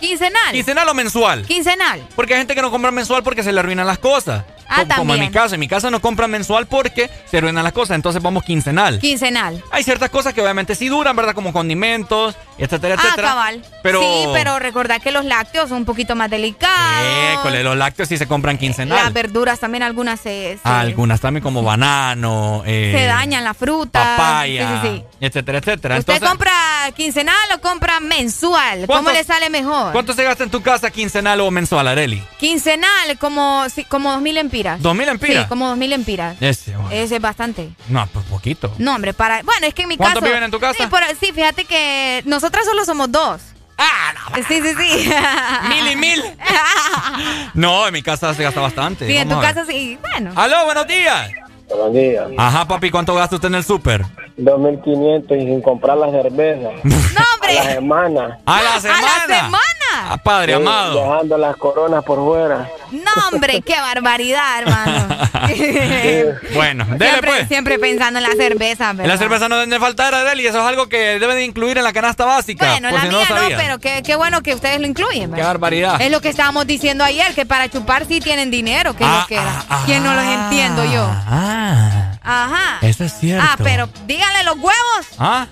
Quincenal. 0.00 0.52
¿Quincenal 0.52 0.88
o 0.88 0.94
mensual? 0.94 1.46
Quincenal. 1.46 2.04
Porque 2.16 2.34
hay 2.34 2.40
gente 2.40 2.56
que 2.56 2.62
no 2.62 2.72
compra 2.72 2.90
mensual 2.90 3.22
porque 3.22 3.44
se 3.44 3.52
le 3.52 3.60
arruinan 3.60 3.86
las 3.86 3.98
cosas. 3.98 4.44
Ah, 4.72 4.84
Co- 4.88 4.94
Como 4.96 5.14
en 5.14 5.20
mi 5.20 5.30
casa. 5.30 5.54
En 5.56 5.60
mi 5.60 5.68
casa 5.68 5.90
no 5.90 6.00
compran 6.00 6.30
mensual 6.30 6.66
porque 6.66 7.10
se 7.30 7.38
arruinan 7.38 7.64
las 7.64 7.72
cosas. 7.72 7.94
Entonces 7.96 8.22
vamos 8.22 8.42
quincenal. 8.44 8.98
Quincenal. 8.98 9.62
Hay 9.70 9.82
ciertas 9.84 10.10
cosas 10.10 10.32
que 10.34 10.40
obviamente 10.42 10.74
sí 10.74 10.88
duran, 10.88 11.14
¿verdad? 11.16 11.34
Como 11.34 11.52
condimentos, 11.52 12.36
etcétera, 12.64 12.96
Ah, 12.98 13.02
etcétera. 13.04 13.28
cabal. 13.28 13.64
Pero... 13.82 14.00
Sí, 14.00 14.24
pero 14.32 14.58
recordad 14.58 15.00
que 15.02 15.10
los 15.10 15.24
lácteos 15.24 15.68
son 15.68 15.78
un 15.78 15.84
poquito 15.84 16.14
más 16.16 16.30
delicados. 16.30 17.38
École, 17.38 17.62
los 17.62 17.76
lácteos 17.76 18.08
sí 18.08 18.16
se 18.16 18.26
compran 18.26 18.58
quincenal. 18.58 18.98
Las 19.04 19.12
verduras 19.12 19.58
también 19.60 19.82
algunas 19.82 20.20
se, 20.20 20.58
se, 20.62 20.68
Algunas 20.68 21.20
también 21.20 21.42
como 21.42 21.62
banano, 21.62 22.62
eh, 22.66 22.94
se 22.96 23.06
dañan, 23.06 23.44
la 23.44 23.54
fruta. 23.54 24.00
papaya, 24.16 24.80
Sí, 24.82 24.88
sí, 24.88 24.96
sí. 24.96 25.04
etcétera, 25.20 25.58
etcétera. 25.58 25.98
¿Usted 25.98 26.14
Entonces, 26.14 26.28
compra 26.28 26.52
quincenal 26.96 27.34
o 27.56 27.60
compra 27.60 28.00
mensual? 28.00 28.86
¿Cómo 28.86 29.02
¿Cuántos- 29.02 29.14
le 29.14 29.24
sale 29.24 29.50
mejor? 29.50 29.92
¿Cuánto 29.92 30.12
se 30.14 30.24
gasta 30.24 30.44
en 30.44 30.50
tu 30.50 30.62
casa 30.62 30.90
quincenal 30.90 31.40
o 31.40 31.50
mensual, 31.50 31.88
Areli? 31.88 32.22
Quincenal, 32.38 33.18
como, 33.18 33.64
como 33.88 34.12
2.000 34.16 34.38
empiras. 34.38 34.80
¿Dos 34.82 34.94
mil 34.94 35.08
empiras? 35.08 35.44
Sí, 35.44 35.48
como 35.48 35.74
2.000 35.74 35.92
empiras. 35.92 36.36
Ese, 36.40 36.72
bueno. 36.76 36.90
Ese 36.90 37.16
es 37.16 37.22
bastante. 37.22 37.70
No, 37.88 38.06
pues 38.12 38.24
poquito. 38.26 38.72
No, 38.78 38.94
hombre, 38.94 39.12
para... 39.14 39.42
Bueno, 39.42 39.66
es 39.66 39.74
que 39.74 39.82
en 39.82 39.88
mi 39.88 39.96
¿Cuántos 39.96 40.20
caso... 40.20 40.26
viven 40.30 40.44
en 40.44 40.50
tu 40.50 40.60
casa? 40.60 40.74
Sí, 40.78 40.86
por- 40.88 41.02
sí, 41.20 41.32
fíjate 41.34 41.64
que 41.64 42.22
nosotras 42.52 42.64
solo 42.66 42.84
somos 42.84 43.10
dos. 43.10 43.40
Ah, 43.78 44.12
Sí, 44.48 44.60
sí, 44.62 44.74
sí. 44.78 45.10
Mil 45.68 45.92
y 45.92 45.96
mil. 45.96 46.22
No, 47.54 47.86
en 47.86 47.92
mi 47.92 48.02
casa 48.02 48.32
se 48.34 48.42
gasta 48.42 48.60
bastante. 48.60 49.06
Sí, 49.06 49.16
en 49.16 49.28
tu 49.28 49.34
Vamos 49.34 49.44
a 49.44 49.48
ver. 49.48 49.54
casa 49.54 49.70
sí. 49.70 49.98
Bueno. 50.00 50.32
Aló, 50.36 50.64
buenos 50.64 50.86
días. 50.86 51.30
Buenos 51.68 51.92
días. 51.92 52.24
Ajá, 52.38 52.66
papi, 52.66 52.90
¿cuánto 52.90 53.14
gasta 53.14 53.36
usted 53.36 53.48
en 53.48 53.56
el 53.56 53.64
súper? 53.64 54.04
2.500 54.38 55.36
y 55.36 55.46
sin 55.46 55.60
comprar 55.62 55.96
la 55.98 56.10
cerveza. 56.10 56.68
¡No, 56.84 56.96
hombre! 57.34 57.58
A 57.58 57.64
la 57.64 57.72
semana. 57.74 58.38
A 58.46 58.62
la 58.62 58.74
¡A 58.76 58.80
semana. 58.80 59.02
la 59.28 59.34
semana! 59.36 59.81
Ah, 59.94 60.16
padre 60.22 60.54
amado. 60.54 61.00
Dejando 61.00 61.38
las 61.38 61.56
coronas 61.56 62.04
por 62.04 62.18
fuera. 62.18 62.68
No, 62.90 63.10
hombre, 63.28 63.62
qué 63.62 63.74
barbaridad, 63.80 64.60
hermano. 64.60 65.16
bueno, 66.54 66.84
dele 66.84 67.10
siempre, 67.10 67.30
pues. 67.30 67.48
Siempre 67.48 67.78
pensando 67.78 68.18
en 68.18 68.24
la 68.24 68.34
cerveza, 68.34 68.88
¿verdad? 68.92 69.04
En 69.04 69.08
la 69.08 69.18
cerveza 69.18 69.48
no 69.48 69.58
debe 69.58 69.78
faltar, 69.78 70.14
Adeli. 70.14 70.46
Eso 70.46 70.60
es 70.60 70.64
algo 70.66 70.88
que 70.88 71.18
deben 71.18 71.36
de 71.36 71.44
incluir 71.44 71.78
en 71.78 71.84
la 71.84 71.92
canasta 71.92 72.24
básica. 72.24 72.70
Bueno, 72.70 72.88
en 72.88 72.94
la 72.94 73.02
mía 73.04 73.26
no, 73.28 73.56
pero 73.56 73.78
qué, 73.78 74.02
qué, 74.04 74.16
bueno 74.16 74.42
que 74.42 74.54
ustedes 74.54 74.80
lo 74.80 74.86
incluyen. 74.86 75.30
¿verdad? 75.30 75.36
Qué 75.36 75.46
barbaridad. 75.46 76.00
Es 76.00 76.10
lo 76.10 76.20
que 76.20 76.28
estábamos 76.28 76.66
diciendo 76.66 77.04
ayer, 77.04 77.34
que 77.34 77.46
para 77.46 77.68
chupar 77.68 78.06
sí 78.06 78.20
tienen 78.20 78.50
dinero, 78.50 78.94
que 78.94 79.04
es 79.04 79.10
ah, 79.10 79.20
lo 79.20 79.26
que 79.26 79.34
era. 79.34 79.64
Ah, 79.68 79.82
¿Quién 79.86 80.02
no 80.02 80.14
los 80.14 80.24
entiendo 80.24 80.84
yo? 80.84 81.06
Ah. 81.08 82.18
Ajá. 82.22 82.78
Eso 82.82 83.04
es 83.04 83.12
cierto. 83.12 83.46
Ah, 83.48 83.56
pero 83.62 83.88
díganle 84.06 84.44
los 84.44 84.56
huevos. 84.56 85.06
Ah. 85.18 85.46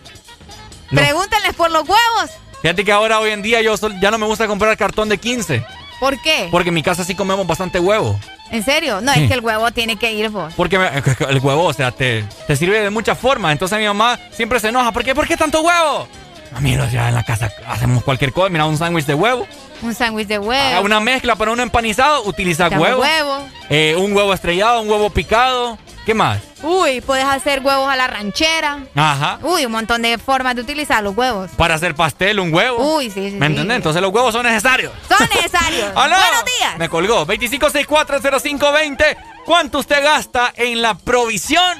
Pregúntenles 0.90 1.54
por 1.54 1.70
los 1.70 1.82
huevos. 1.82 2.30
Fíjate 2.62 2.84
que 2.84 2.92
ahora 2.92 3.20
hoy 3.20 3.30
en 3.30 3.42
día 3.42 3.62
yo 3.62 3.74
ya 4.00 4.10
no 4.10 4.18
me 4.18 4.26
gusta 4.26 4.46
comprar 4.46 4.76
cartón 4.76 5.08
de 5.08 5.18
15. 5.18 5.64
¿Por 5.98 6.20
qué? 6.22 6.48
Porque 6.50 6.68
en 6.68 6.74
mi 6.74 6.82
casa 6.82 7.04
sí 7.04 7.14
comemos 7.14 7.46
bastante 7.46 7.78
huevo. 7.78 8.18
¿En 8.50 8.64
serio? 8.64 9.00
No, 9.00 9.12
sí. 9.12 9.22
es 9.22 9.28
que 9.28 9.34
el 9.34 9.40
huevo 9.40 9.70
tiene 9.70 9.96
que 9.96 10.12
ir 10.12 10.28
vos. 10.30 10.52
Porque 10.56 10.78
me, 10.78 10.88
el 11.28 11.38
huevo, 11.38 11.64
o 11.64 11.72
sea, 11.72 11.92
te, 11.92 12.24
te, 12.46 12.56
sirve 12.56 12.80
de 12.80 12.90
muchas 12.90 13.18
formas. 13.18 13.52
Entonces 13.52 13.78
mi 13.78 13.84
mamá 13.84 14.18
siempre 14.32 14.58
se 14.60 14.68
enoja. 14.68 14.92
¿Por 14.92 15.04
qué? 15.04 15.14
¿Por 15.14 15.26
qué 15.26 15.36
tanto 15.36 15.60
huevo? 15.60 16.08
Mami, 16.52 16.76
ya 16.90 17.08
en 17.08 17.14
la 17.14 17.22
casa 17.22 17.50
hacemos 17.66 18.02
cualquier 18.02 18.32
cosa. 18.32 18.48
Mira, 18.48 18.64
un 18.64 18.76
sándwich 18.76 19.06
de 19.06 19.14
huevo. 19.14 19.46
Un 19.82 19.94
sándwich 19.94 20.26
de 20.26 20.38
huevo. 20.38 20.76
Ah, 20.76 20.80
una 20.80 21.00
mezcla 21.00 21.36
para 21.36 21.52
un 21.52 21.60
empanizado, 21.60 22.24
utiliza 22.24 22.68
huevo. 22.68 23.00
huevo. 23.00 23.38
Eh, 23.68 23.94
un 23.96 24.12
huevo 24.14 24.34
estrellado, 24.34 24.80
un 24.80 24.90
huevo 24.90 25.10
picado. 25.10 25.78
¿Qué 26.06 26.14
más? 26.14 26.40
Uy, 26.62 27.00
puedes 27.02 27.24
hacer 27.24 27.60
huevos 27.60 27.88
a 27.88 27.96
la 27.96 28.06
ranchera. 28.06 28.84
Ajá. 28.94 29.38
Uy, 29.42 29.66
un 29.66 29.72
montón 29.72 30.02
de 30.02 30.18
formas 30.18 30.54
de 30.56 30.62
utilizar 30.62 31.02
los 31.02 31.16
huevos. 31.16 31.50
Para 31.56 31.74
hacer 31.74 31.94
pastel, 31.94 32.40
un 32.40 32.52
huevo. 32.52 32.96
Uy, 32.96 33.10
sí, 33.10 33.30
sí. 33.30 33.36
¿Me 33.36 33.46
sí. 33.46 33.52
entendés? 33.52 33.76
Entonces 33.76 34.00
los 34.02 34.12
huevos 34.12 34.32
son 34.32 34.44
necesarios. 34.44 34.92
Son 35.08 35.28
necesarios. 35.34 35.90
¡Aló! 35.94 36.16
Buenos 36.16 36.44
días. 36.58 36.78
Me 36.78 36.88
colgó. 36.88 37.26
25640520. 37.26 39.16
¿Cuánto 39.44 39.78
usted 39.78 40.02
gasta 40.02 40.52
en 40.56 40.80
la 40.82 40.94
provisión? 40.94 41.78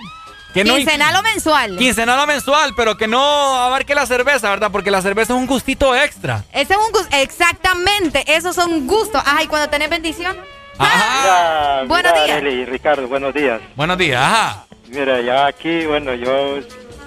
Que 0.53 0.65
quincenal 0.65 1.13
no, 1.13 1.21
o 1.21 1.23
mensual. 1.23 1.77
Quincenal 1.77 2.19
o 2.19 2.27
mensual, 2.27 2.75
pero 2.75 2.97
que 2.97 3.07
no 3.07 3.23
abarque 3.57 3.95
la 3.95 4.05
cerveza, 4.07 4.51
¿verdad? 4.51 4.71
Porque 4.73 4.91
la 4.91 5.01
cerveza 5.01 5.33
es 5.35 5.39
un 5.39 5.47
gustito 5.47 5.95
extra. 5.95 6.45
Ese 6.53 6.75
es 6.75 6.79
un 6.79 6.91
gusto. 6.93 7.17
Exactamente. 7.17 8.25
Esos 8.35 8.57
son 8.57 8.87
gustos. 8.87 9.23
Ay, 9.25 9.47
cuando 9.47 9.71
tenés 9.71 9.89
bendición. 9.91 10.37
Ajá. 10.81 11.85
buenos 11.87 12.13
mira, 12.13 12.25
días. 12.25 12.39
Eli, 12.39 12.65
Ricardo, 12.65 13.09
buenos 13.09 13.35
días. 13.35 13.61
Buenos 13.77 13.99
días, 13.99 14.21
ajá. 14.21 14.65
Mira, 14.89 15.21
ya 15.21 15.47
aquí, 15.47 15.87
bueno, 15.87 16.15
yo, 16.15 16.59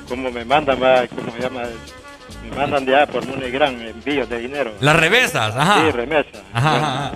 como 0.07 0.31
me 0.31 0.45
mandan, 0.45 0.77
¿cómo 0.77 1.31
se 1.35 1.41
llama? 1.41 1.63
Me 2.43 2.55
mandan 2.55 2.87
allá 2.87 3.07
por 3.07 3.23
un 3.25 3.39
gran 3.51 3.81
envío 3.81 4.25
de 4.25 4.37
dinero. 4.37 4.71
Las 4.79 4.95
remesas, 4.95 5.55
ajá. 5.55 5.85
Sí, 5.85 5.91
remesas. 5.91 6.41
Ajá, 6.53 6.71
bueno, 6.71 6.85
ajá. 6.85 7.11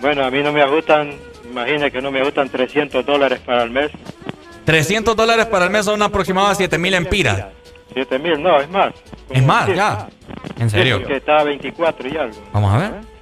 bueno, 0.00 0.24
a 0.24 0.30
mí 0.30 0.42
no 0.42 0.52
me 0.52 0.62
ajustan, 0.62 1.12
imagina 1.48 1.90
que 1.90 2.00
no 2.00 2.10
me 2.10 2.20
ajustan 2.20 2.48
300 2.48 3.04
dólares 3.04 3.40
para 3.44 3.62
el 3.62 3.70
mes. 3.70 3.90
300 4.64 5.14
dólares 5.16 5.46
para 5.46 5.66
el 5.66 5.70
mes 5.70 5.84
son 5.84 6.02
aproximadamente 6.02 6.58
7 6.58 6.78
mil 6.78 6.94
empiras. 6.94 7.46
7 7.94 8.18
mil, 8.18 8.42
no, 8.42 8.60
es 8.60 8.68
más. 8.68 8.92
Es 9.30 9.42
más, 9.42 9.68
ya. 9.74 10.08
¿En 10.58 10.70
serio? 10.70 10.96
Sí, 10.96 11.00
porque 11.02 11.16
está 11.16 11.38
a 11.40 11.44
24 11.44 12.08
y 12.08 12.16
algo. 12.16 12.36
Vamos 12.52 12.74
a 12.74 12.78
ver. 12.78 13.17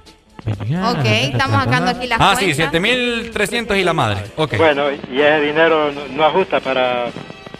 Ok, 0.51 1.05
estamos 1.05 1.63
sacando 1.63 1.91
aquí 1.91 2.07
las 2.07 2.19
Ah, 2.21 2.33
cuentas. 2.35 2.39
sí, 2.39 2.53
7300 2.53 3.77
y 3.77 3.83
la 3.83 3.93
madre. 3.93 4.23
Ok. 4.35 4.57
Bueno, 4.57 4.83
y 4.91 5.19
ese 5.21 5.41
dinero 5.41 5.91
no 6.11 6.25
ajusta 6.25 6.59
para. 6.59 7.07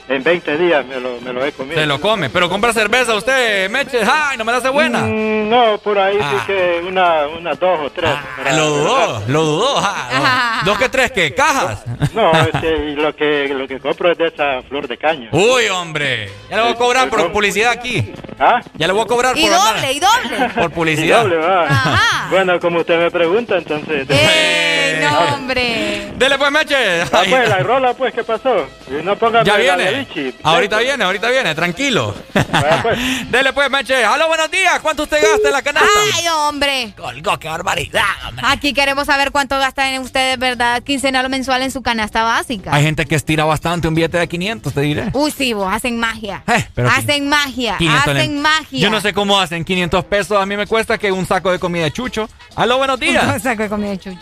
En 0.10 0.24
20 0.24 0.58
días 0.58 0.86
me 0.86 1.02
lo, 1.02 1.20
me 1.20 1.34
lo 1.34 1.44
he 1.44 1.52
comido. 1.52 1.78
Se 1.80 1.86
lo 1.86 2.00
come. 2.00 2.30
Pero 2.30 2.48
compra 2.50 2.72
cerveza 2.72 3.14
usted, 3.16 3.70
Meche. 3.70 4.00
¡Ay, 4.10 4.38
no 4.38 4.46
me 4.46 4.54
la 4.54 4.60
hace 4.60 4.70
buena! 4.70 5.00
Mm, 5.00 5.50
no, 5.50 5.78
por 5.80 6.00
ahí 6.00 6.18
Ah. 6.22 6.32
sí 6.32 6.46
que 6.48 6.82
una, 6.88 7.28
una 7.28 7.54
dos 7.56 7.80
o 7.86 7.90
tres. 7.90 8.12
Ah, 8.46 8.54
lo 8.54 8.70
dudó, 8.70 9.24
lo 9.28 9.44
dudó. 9.44 9.76
ja. 9.82 10.62
¿Dos 10.66 10.78
que 10.78 10.88
tres 10.88 11.12
qué? 11.12 11.34
¿Cajas? 11.36 11.84
No, 12.14 12.32
este, 12.54 12.68
y 12.92 12.96
lo 12.96 13.14
que, 13.14 13.50
lo 13.50 13.68
que 13.68 13.80
compro 13.82 14.10
es 14.12 14.18
de 14.18 14.28
esa 14.28 14.62
flor 14.70 14.88
de 14.88 14.98
caña. 14.98 15.28
Uy, 15.34 15.68
hombre. 15.68 16.30
Ya 16.50 16.56
le 16.56 16.62
voy 16.64 16.72
a 16.72 16.76
cobrar 16.76 17.10
por 17.10 17.30
publicidad 17.34 17.72
aquí. 17.72 18.14
¿Ah? 18.40 18.62
Ya 18.76 18.88
le 18.88 18.94
voy 18.94 19.02
a 19.04 19.08
cobrar 19.08 19.38
Y 19.38 19.42
por 19.42 19.52
doble, 19.52 19.88
andar- 19.88 19.94
y 19.94 20.00
doble. 20.00 20.50
por 20.56 20.72
publicidad. 20.72 21.26
Y 21.26 21.30
doble, 21.30 21.38
va. 21.38 21.64
Ajá. 21.66 22.28
Bueno, 22.30 22.60
como 22.62 22.80
usted 22.80 22.98
me 22.98 23.12
pregunta, 23.12 23.58
entonces. 23.58 24.08
¡Ey, 24.10 25.00
no, 25.02 25.36
hombre! 25.36 26.12
Dele 26.16 26.38
pues, 26.38 26.52
Meche. 26.52 27.02
Ah, 27.02 27.08
pues, 27.30 27.50
la 27.50 27.60
rola, 27.60 27.94
pues, 27.94 28.14
¿qué 28.14 28.24
pasó? 28.24 28.66
Y 28.90 29.04
no 29.04 29.16
póngame 29.16 29.46
Ya 29.46 29.58
viene. 29.58 29.97
Ahorita 30.44 30.80
viene, 30.80 31.04
ahorita 31.04 31.30
viene, 31.30 31.56
tranquilo. 31.56 32.16
pues. 32.34 32.48
Dele 33.32 33.54
pues, 33.54 33.70
Meche. 33.70 34.04
Aló, 34.06 34.28
buenos 34.28 34.50
días. 34.52 34.80
¿Cuánto 34.82 35.04
usted 35.04 35.22
gasta 35.22 35.48
en 35.48 35.54
la 35.54 35.62
canasta? 35.62 35.88
¡Ay, 36.16 36.26
hombre! 36.28 36.94
Colgó, 36.98 37.38
qué 37.40 37.48
barbaridad, 37.48 38.04
hombre. 38.28 38.46
Aquí 38.48 38.74
queremos 38.74 39.06
saber 39.08 39.32
cuánto 39.32 39.58
gastan 39.60 40.00
ustedes, 40.00 40.38
¿verdad? 40.38 40.84
Quincenal 40.84 41.26
o 41.26 41.30
mensual 41.30 41.62
en 41.62 41.72
su 41.72 41.82
canasta 41.82 42.24
básica. 42.24 42.74
Hay 42.74 42.84
gente 42.84 43.06
que 43.06 43.16
estira 43.16 43.46
bastante 43.46 43.88
un 43.88 43.96
billete 43.96 44.18
de 44.18 44.28
500, 44.28 44.74
te 44.74 44.82
diré. 44.82 45.10
Uy, 45.14 45.32
sí, 45.32 45.54
vos, 45.54 45.72
hacen 45.72 46.00
magia. 46.00 46.44
Eh, 46.48 46.68
pero 46.74 46.90
hacen 46.90 47.28
magia, 47.30 47.78
500 47.78 48.08
hacen 48.16 48.42
magia. 48.42 48.80
Yo 48.80 48.90
no 48.90 49.02
sé 49.02 49.14
cómo 49.14 49.40
hacen 49.40 49.64
500 49.66 50.06
pesos. 50.06 50.42
A 50.42 50.46
mí 50.46 50.56
me 50.58 50.68
cuesta 50.68 50.98
que 50.98 51.12
un 51.12 51.26
saco 51.26 51.52
de 51.52 51.60
comida 51.60 51.84
de 51.86 51.92
chucho. 51.92 52.30
Aló, 52.56 52.78
buenos 52.78 52.96
Un 52.96 53.00
días. 53.02 53.42
saco 53.42 53.64
de 53.64 53.70
comida 53.70 53.90
de 53.92 54.00
chucho. 54.00 54.20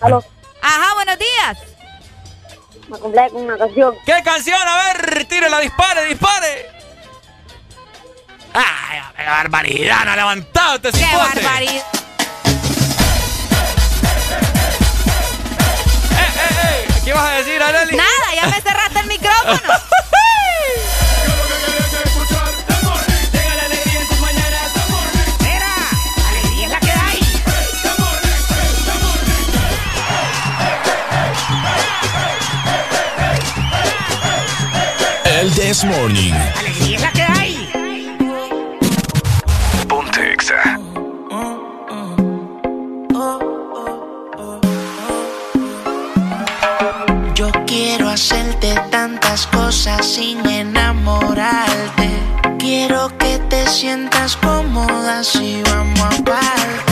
Aló. 0.00 0.24
Ajá, 0.62 0.94
buenos 0.94 1.16
días. 1.18 1.58
Me 2.88 2.98
con 2.98 3.12
una 3.42 3.58
canción. 3.58 3.94
¿Qué 4.04 4.22
canción? 4.24 4.60
A 4.66 4.92
ver, 4.92 5.24
tírela, 5.24 5.58
dispare, 5.60 6.04
dispare. 6.04 6.70
¡Ay, 8.54 9.00
qué 9.16 9.24
barbaridad! 9.24 10.04
¡No 10.04 10.12
ha 10.12 10.16
levantado 10.16 10.76
este 10.76 10.92
¡Qué 10.92 10.98
cipote! 10.98 11.42
barbaridad! 11.42 11.84
¿Qué 17.04 17.12
vas 17.12 17.24
a 17.24 17.32
decir, 17.36 17.62
Arely? 17.62 17.96
Nada, 17.96 18.34
ya 18.34 18.46
me 18.48 18.60
cerraste 18.60 18.98
el 19.00 19.06
micrófono. 19.06 19.60
This 35.66 35.84
Morning. 35.84 36.32
Alegría 36.60 36.94
es 36.94 37.02
la 37.02 37.10
que 37.10 37.22
hay. 37.22 37.68
Ponte 39.88 40.32
Exa. 40.32 40.78
Yo 47.34 47.50
quiero 47.66 48.08
hacerte 48.08 48.76
tantas 48.92 49.48
cosas 49.48 50.06
sin 50.06 50.46
enamorarte. 50.46 52.10
Quiero 52.60 53.08
que 53.18 53.40
te 53.50 53.66
sientas 53.66 54.36
cómoda 54.36 55.24
si 55.24 55.62
vamos 55.62 56.00
aparte. 56.00 56.46
Así 56.76 56.85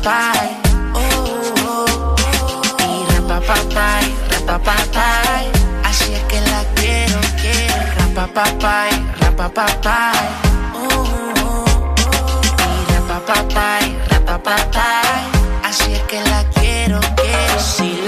rapapapay. 0.00 0.48
Oh, 0.94 1.00
oh, 1.66 2.16
oh. 2.24 3.06
Y. 4.38 5.46
Así 5.84 6.14
es 6.14 6.22
que 6.24 6.40
la 6.40 6.64
quiero, 6.74 7.20
quiero. 7.40 7.74
Rapapapay, 7.98 8.90
rapapapay. 9.20 10.28
Oh, 10.74 10.80
oh, 10.82 11.44
oh. 11.44 11.64
Y 12.66 12.92
rapapapay, 12.94 13.96
rapapapay. 14.08 14.89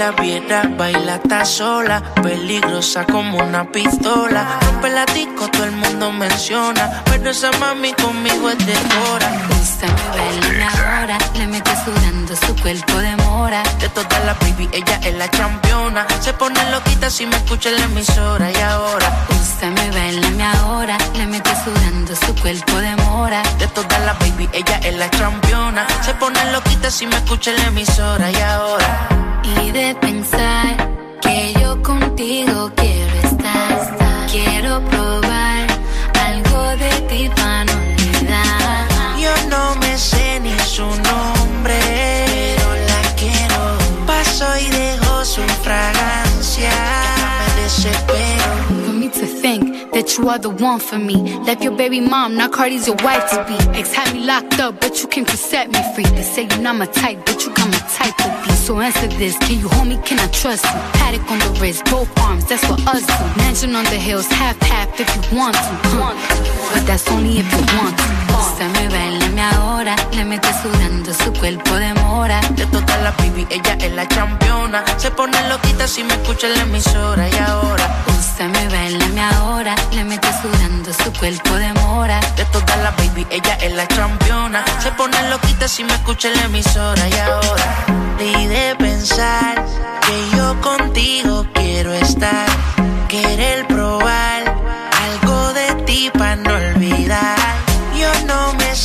La 0.03 0.11
viera, 0.11 0.63
baila 0.77 1.15
está 1.15 1.45
sola, 1.45 2.03
peligrosa 2.21 3.05
como 3.05 3.37
una 3.37 3.63
pistola. 3.71 4.59
Rompe 4.65 4.89
la 4.89 5.05
disco, 5.05 5.47
todo 5.47 5.63
el 5.63 5.71
mundo 5.71 6.11
menciona, 6.11 7.01
pero 7.05 7.29
esa 7.29 7.51
mami 7.53 7.93
conmigo 7.93 8.49
es 8.49 8.57
de 8.65 8.73
hora. 8.73 9.29
Gusta 9.47 9.87
me 9.87 10.63
ahora, 10.65 11.17
le 11.35 11.47
mete 11.47 11.71
sudando 11.85 12.35
su 12.35 12.53
cuerpo 12.61 12.97
de 12.97 13.15
mora. 13.15 13.63
De 13.79 13.87
todas 13.89 14.25
las 14.25 14.37
baby, 14.39 14.67
ella 14.73 14.99
es 15.01 15.15
la 15.15 15.29
campeona. 15.29 16.05
Se 16.19 16.33
pone 16.33 16.59
loquita 16.69 17.09
si 17.09 17.25
me 17.25 17.37
escucha 17.37 17.69
en 17.69 17.77
la 17.77 17.85
emisora 17.85 18.51
y 18.51 18.61
ahora. 18.61 19.07
Gusta 19.29 19.69
me 19.69 20.43
ahora, 20.43 20.97
le 21.15 21.25
mete 21.27 21.51
sudando 21.63 22.13
su 22.13 22.35
cuerpo 22.41 22.75
de 22.75 22.93
mora. 23.05 23.41
De 23.57 23.67
todas 23.67 24.01
las 24.05 24.19
baby, 24.19 24.49
ella 24.51 24.77
es 24.83 24.95
la 24.97 25.09
campeona. 25.09 25.87
Se 26.01 26.13
pone 26.15 26.39
loquita 26.51 26.91
si 26.91 27.07
me 27.07 27.15
escucha 27.15 27.51
en 27.51 27.57
la 27.57 27.67
emisora 27.67 28.31
y 28.31 28.41
ahora. 28.41 29.23
Y 29.61 29.71
de 29.71 29.92
pensar 29.95 30.75
que 31.21 31.53
yo 31.61 31.81
contigo 31.81 32.71
quiero 32.75 33.15
estar. 33.23 34.27
Quiero 34.31 34.81
probar 34.85 35.67
algo 36.27 36.61
de 36.77 36.91
ti 37.09 37.29
para 37.35 37.65
no 37.65 37.73
olvidar. 37.73 38.87
Yo 39.19 39.33
no 39.49 39.75
me 39.75 39.97
sé 39.97 40.39
ni 40.39 40.57
su 40.59 40.83
nombre, 40.83 41.79
pero 42.27 42.69
la 42.89 43.01
quiero. 43.15 43.77
Paso 44.05 44.45
y 44.59 44.69
dejo 44.69 45.25
su 45.25 45.41
fragancia. 45.63 46.71
Me 47.55 47.61
desespero. 47.63 48.53
For 48.85 48.93
me 48.93 49.09
to 49.09 49.25
think 49.41 49.91
that 49.93 50.17
you 50.17 50.29
are 50.29 50.39
the 50.39 50.49
one 50.49 50.79
for 50.79 50.97
me. 50.97 51.15
Left 51.45 51.63
your 51.63 51.75
baby 51.75 52.01
mom, 52.01 52.35
now 52.35 52.47
Cardi's 52.49 52.87
your 52.87 52.97
wife 53.03 53.29
to 53.31 53.43
be. 53.47 53.57
Ex 53.77 53.93
had 53.93 54.13
me 54.13 54.25
locked 54.25 54.59
up, 54.59 54.79
but 54.81 55.01
you 55.01 55.07
came 55.07 55.25
to 55.25 55.37
set 55.37 55.71
me 55.71 55.79
free. 55.93 56.05
They 56.15 56.23
say 56.23 56.47
you're 56.49 56.61
not 56.61 56.75
my 56.75 56.87
type, 56.87 57.25
but 57.25 57.43
you 57.43 57.53
got 57.53 57.67
my 57.69 57.79
type 57.97 58.15
to 58.17 58.47
be. 58.47 58.52
So 58.63 58.79
answer 58.79 59.07
this, 59.07 59.37
can 59.39 59.59
you 59.59 59.67
hold 59.67 59.89
me, 59.89 59.97
can 60.05 60.17
I 60.19 60.27
trust 60.27 60.63
you? 60.63 60.79
Paddock 60.95 61.29
on 61.29 61.37
the 61.39 61.51
wrist, 61.59 61.83
both 61.91 62.07
arms, 62.19 62.45
that's 62.45 62.63
what 62.69 62.79
us 62.87 63.03
do. 63.05 63.41
Mansion 63.43 63.75
on 63.75 63.83
the 63.91 63.99
hills, 63.99 64.25
half 64.27 64.57
half 64.61 64.87
if 64.97 65.09
you 65.15 65.37
want 65.37 65.53
to. 65.53 65.73
huh. 65.91 66.15
But 66.71 66.87
that's 66.87 67.05
only 67.11 67.39
if 67.39 67.51
you 67.51 67.59
want 67.75 67.97
to. 67.97 68.03
Usted 68.39 68.71
me 68.71 68.87
bailame 68.87 69.41
ahora, 69.51 69.97
le 70.13 70.23
mete 70.23 70.47
sudando 70.61 71.13
su 71.13 71.33
cuerpo 71.33 71.75
de 71.75 71.93
mora. 71.95 72.39
De 72.55 72.65
todas 72.67 73.03
las 73.03 73.13
baby, 73.17 73.45
ella 73.49 73.75
es 73.81 73.91
la 73.91 74.07
campeona. 74.07 74.81
Se 74.95 75.11
pone 75.11 75.37
loquita 75.49 75.85
si 75.85 76.05
me 76.05 76.13
escucha 76.13 76.47
en 76.47 76.53
la 76.53 76.61
emisora 76.61 77.27
y 77.27 77.35
ahora. 77.45 78.05
Usted 78.17 78.47
me 78.47 78.69
bailame 78.69 79.21
ahora, 79.35 79.75
le 79.91 80.05
mete 80.05 80.29
sudando 80.41 80.93
su 80.93 81.11
cuerpo 81.19 81.53
de 81.55 81.73
mora. 81.81 82.21
De 82.37 82.45
todas 82.45 82.77
las 82.77 82.95
baby, 82.95 83.27
ella 83.29 83.55
es 83.55 83.73
la 83.73 83.85
campeona. 83.87 84.63
Se 84.79 84.89
pone 84.93 85.17
loquita 85.29 85.67
si 85.67 85.83
me 85.83 85.93
escucha 85.95 86.29
en 86.29 86.37
la 86.37 86.45
emisora 86.45 87.09
y 87.09 87.13
ahora. 87.19 88.02
De 88.17 88.75
pensar 88.77 89.65
que 90.05 90.37
yo 90.37 90.59
contigo 90.61 91.45
quiero 91.53 91.93
estar. 91.93 92.47
Querer 93.07 93.65
probar 93.67 94.43
algo 95.03 95.53
de 95.53 95.73
ti 95.85 96.11
para 96.13 96.35
no 96.35 96.53
olvidar. 96.53 97.37
Yo 97.99 98.09
no 98.25 98.53
me 98.53 98.75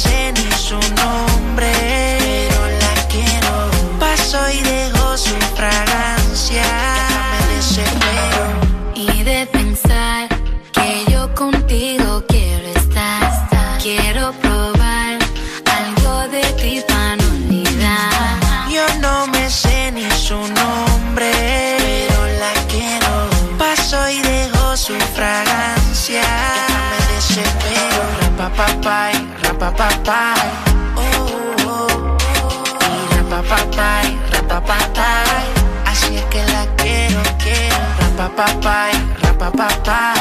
Así 35.87 36.17
es 36.17 36.25
que 36.27 36.45
la 36.45 36.67
quiero, 36.77 37.21
quiero. 37.39 37.77
Rapapapay, 37.99 38.93
rapapapay. 39.23 40.18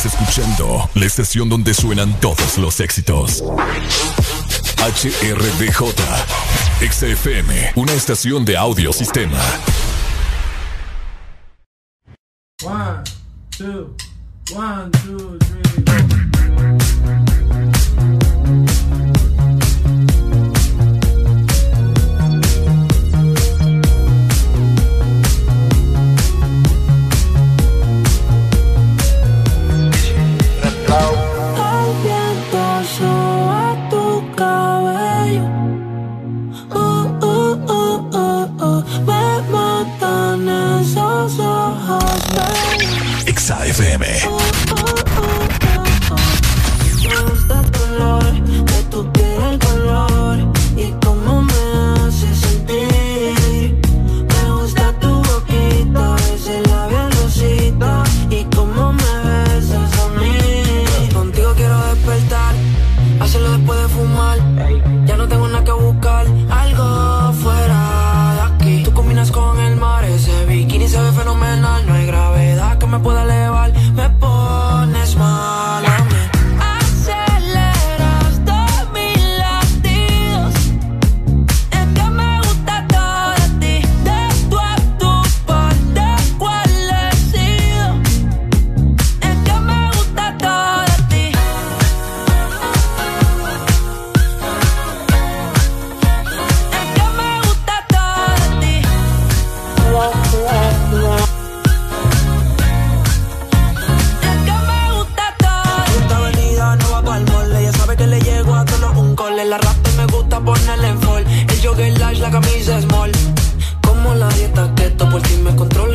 Estás 0.00 0.18
escuchando 0.18 0.88
la 0.94 1.04
estación 1.04 1.50
donde 1.50 1.74
suenan 1.74 2.18
todos 2.20 2.56
los 2.56 2.80
éxitos. 2.80 3.44
HRDJ, 4.78 5.92
XFM, 6.90 7.72
una 7.74 7.92
estación 7.92 8.46
de 8.46 8.56
audio 8.56 8.94
sistema. 8.94 9.38
One, 12.64 13.04
two, 13.50 13.94
one, 14.56 14.90
two, 15.04 15.36
three. 15.38 15.59
FM. 43.80 44.39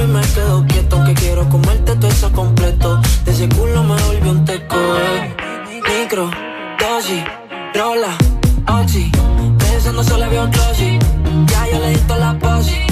Me 0.07 0.21
quedo 0.21 0.65
quieto. 0.67 1.03
Que 1.03 1.13
quiero 1.13 1.47
comerte 1.49 1.95
todo 1.95 2.07
eso 2.07 2.31
completo. 2.31 2.99
De 3.25 3.31
ese 3.31 3.47
culo 3.49 3.83
me 3.83 4.01
volvió 4.03 4.31
un 4.31 4.45
teco, 4.45 4.75
eh. 4.75 5.35
Micro, 5.99 6.29
dosis, 6.79 7.23
rola, 7.73 8.17
oxi. 8.81 9.11
Pensando 9.57 10.03
solo 10.03 10.29
veo 10.29 10.47
glossy. 10.49 10.99
Ya 11.47 11.67
yo 11.71 11.79
le 11.79 11.89
di 11.89 11.99
toda 12.07 12.33
la 12.33 12.39
posi. 12.39 12.84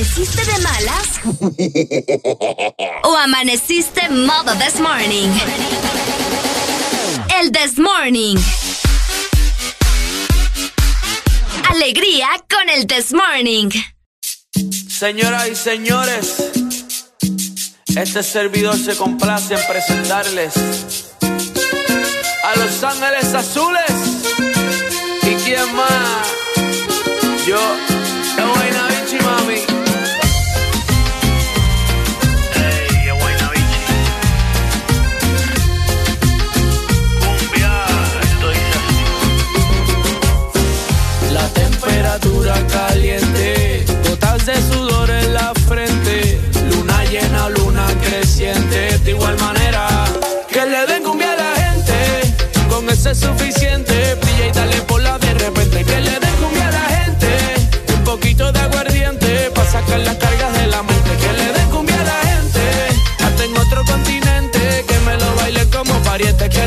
¿Amaneciste 0.00 0.42
de 0.46 0.58
malas? 0.60 1.20
¿O 3.04 3.14
amaneciste 3.18 4.08
modo 4.08 4.54
this 4.56 4.80
morning? 4.80 5.28
El 7.38 7.52
this 7.52 7.78
morning. 7.78 8.38
Alegría 11.68 12.28
con 12.48 12.70
el 12.70 12.86
this 12.86 13.12
morning. 13.12 13.68
Señoras 14.88 15.48
y 15.48 15.54
señores, 15.54 16.50
este 17.94 18.22
servidor 18.22 18.78
se 18.78 18.96
complace 18.96 19.52
en 19.52 19.66
presentarles 19.68 20.54
a 22.42 22.56
Los 22.56 22.82
Ángeles 22.82 23.34
Azules. 23.34 23.92
¿Y 25.24 25.34
quién 25.44 25.76
más? 25.76 26.26
Yo, 27.46 27.60
temperatura 42.20 42.54
caliente, 42.68 43.84
gotas 44.08 44.46
de 44.46 44.54
sudor 44.54 45.10
en 45.10 45.34
la 45.34 45.52
frente, 45.68 46.40
luna 46.70 47.04
llena, 47.04 47.48
luna 47.48 47.86
creciente, 48.02 48.98
de 48.98 49.10
igual 49.10 49.38
manera 49.38 50.04
que 50.48 50.66
le 50.66 50.86
den 50.86 51.02
cumbia 51.02 51.32
a 51.32 51.36
la 51.36 51.54
gente, 51.56 52.34
con 52.68 52.88
ese 52.88 53.12
es 53.12 53.18
suficiente, 53.20 54.14
brilla 54.16 54.46
y 54.48 54.52
dale 54.52 54.76
por 54.82 55.02
la 55.02 55.18
de 55.18 55.34
repente, 55.34 55.84
que 55.84 56.00
le 56.00 56.18
den 56.18 56.36
cumbia 56.40 56.68
a 56.68 56.72
la 56.72 56.88
gente, 56.96 57.28
un 57.96 58.04
poquito 58.04 58.52
de 58.52 58.60
aguardiente, 58.60 59.50
pa' 59.54 59.64
sacar 59.64 60.00
las 60.00 60.16
cargas 60.16 60.52
de 60.54 60.66
la 60.66 60.82
mente, 60.82 61.10
que 61.16 61.32
le 61.32 61.52
den 61.52 61.70
cumbia 61.70 62.00
a 62.00 62.04
la 62.04 62.20
gente, 62.30 62.60
hasta 63.24 63.44
en 63.44 63.56
otro 63.56 63.84
continente, 63.84 64.84
que 64.86 64.98
me 65.06 65.16
lo 65.16 65.34
baile 65.36 65.66
como 65.70 65.94
pariente, 66.02 66.48
que 66.48 66.66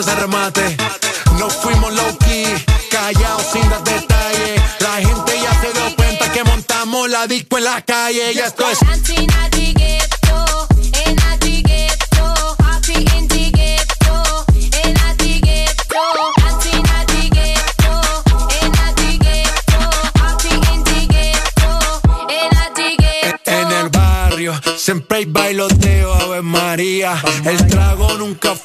En 0.00 0.06
mi 0.06 0.12
casa 0.12 0.14
se 0.14 0.20
remate. 0.20 0.76
No 1.38 1.50
fuimos 1.50 1.92
low 1.92 2.16
key, 2.18 2.46
callados 2.90 3.46
sin 3.52 3.68
dar 3.68 3.84
detalles. 3.84 4.62
La 4.80 4.94
gente 4.96 5.40
ya 5.42 5.60
se 5.60 5.72
dio 5.72 5.96
cuenta 5.96 6.32
que 6.32 6.44
montamos 6.44 7.10
la 7.10 7.26
disco 7.26 7.58
en 7.58 7.64
la 7.64 7.82
calle. 7.82 8.34
Ya 8.34 8.46
esto 8.46 8.64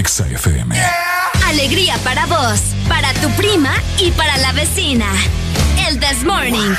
Exa 0.00 0.24
FM. 0.26 0.74
Alegría 1.46 1.94
para 2.02 2.24
vos, 2.24 2.62
para 2.88 3.12
tu 3.20 3.28
prima 3.32 3.74
y 3.98 4.10
para 4.12 4.38
la 4.38 4.50
vecina. 4.52 5.04
El 5.86 6.00
This 6.00 6.24
Morning. 6.24 6.74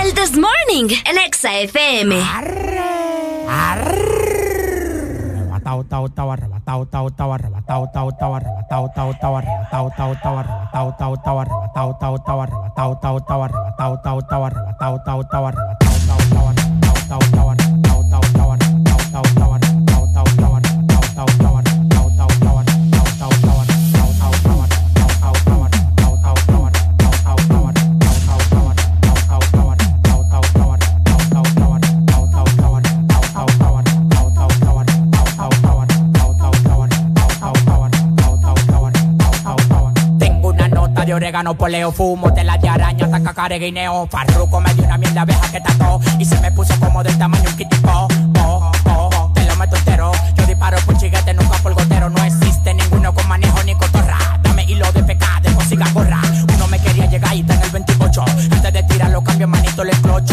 El 0.00 0.14
This 0.14 0.38
Morning, 0.38 0.94
el 1.04 1.18
Exa 1.26 1.58
FM. 1.58 2.14
Arrebatado, 5.50 5.82
tao, 5.82 6.08
tao, 6.10 6.30
arrebatado, 6.30 6.86
tao, 6.86 7.10
tao, 7.10 7.34
arrebatado, 7.34 7.90
tao, 7.92 8.12
tao, 8.12 8.36
arrebatado, 8.36 8.92
tao, 8.94 9.12
tao, 9.20 9.36
arrebatado, 9.36 9.90
tao, 9.98 10.14
tao, 10.22 10.38
arrebatado, 10.38 10.94
tao, 10.96 11.16
tao, 11.18 11.40
arrebatado, 11.40 11.98
tao, 11.98 12.22
tao, 12.22 12.40
arrebatado, 12.40 12.98
tao, 13.02 13.20
tao, 13.20 13.42
arrebatado, 13.42 14.00
tao, 14.00 14.22
tao, 14.22 14.44
arrebatado, 14.46 14.46
tao, 14.46 15.02
tao, 15.02 15.02
arrebatado, 15.02 15.02
tao, 15.04 15.24
tao, 15.24 15.46
de 41.52 41.54
orégano, 41.54 41.54
poleo, 41.54 41.92
fumo, 41.92 42.32
tela 42.32 42.56
de 42.58 42.68
araña, 42.68 43.08
taca, 43.10 43.34
care, 43.34 43.58
guineo. 43.58 44.06
Farruco 44.06 44.60
me 44.60 44.72
dio 44.74 44.84
una 44.84 44.98
miel 44.98 45.14
de 45.14 45.20
abeja 45.20 45.50
que 45.50 45.60
tató 45.60 46.00
y 46.18 46.24
se 46.24 46.38
me 46.40 46.50
puso 46.52 46.78
como 46.80 47.02
del 47.02 47.16
tamaño 47.18 47.48
un 47.48 47.56
kitipo. 47.56 48.08
Oh, 48.40 48.72
oh, 48.86 49.30
te 49.34 49.44
lo 49.44 49.56
meto 49.56 49.76
entero. 49.76 50.12
Yo 50.36 50.46
disparo 50.46 50.78
por 50.86 50.96
chiguete, 50.98 51.34
nunca 51.34 51.56
por 51.58 51.74
gotero. 51.74 52.10
No 52.10 52.22
existe 52.24 52.74
ninguno 52.74 53.14
con 53.14 53.26
manejo 53.28 53.62
ni 53.64 53.74
cotorra. 53.74 54.18
Dame 54.42 54.64
hilo 54.64 54.90
de 54.92 55.02
pecado, 55.02 55.52
consiga 55.54 55.86
gorra. 55.92 56.20
Uno 56.54 56.66
me 56.68 56.78
quería 56.78 57.06
llegar 57.06 57.34
y 57.34 57.40
está 57.40 57.54
en 57.54 57.62
el 57.62 57.70
28. 57.70 58.24
Antes 58.52 58.72
de 58.72 58.82
tirarlo, 58.84 59.22
cambio 59.22 59.48
manito, 59.48 59.84
le 59.84 59.92
explocho. 59.92 60.31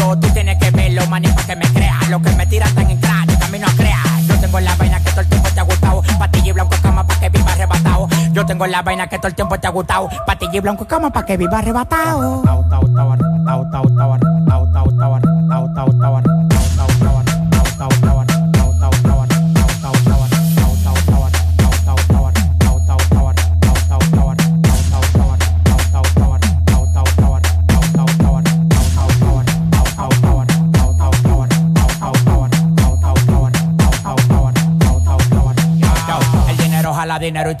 Tengo 8.50 8.66
la 8.66 8.82
vaina 8.82 9.06
que 9.06 9.16
todo 9.16 9.28
el 9.28 9.36
tiempo 9.36 9.60
te 9.60 9.68
ha 9.68 9.70
gustado. 9.70 10.08
Patilla 10.26 10.56
y 10.56 10.58
blanco 10.58 10.84
cama 10.84 11.08
pa' 11.10 11.24
que 11.24 11.36
viva 11.36 11.58
arrebatado. 11.58 12.42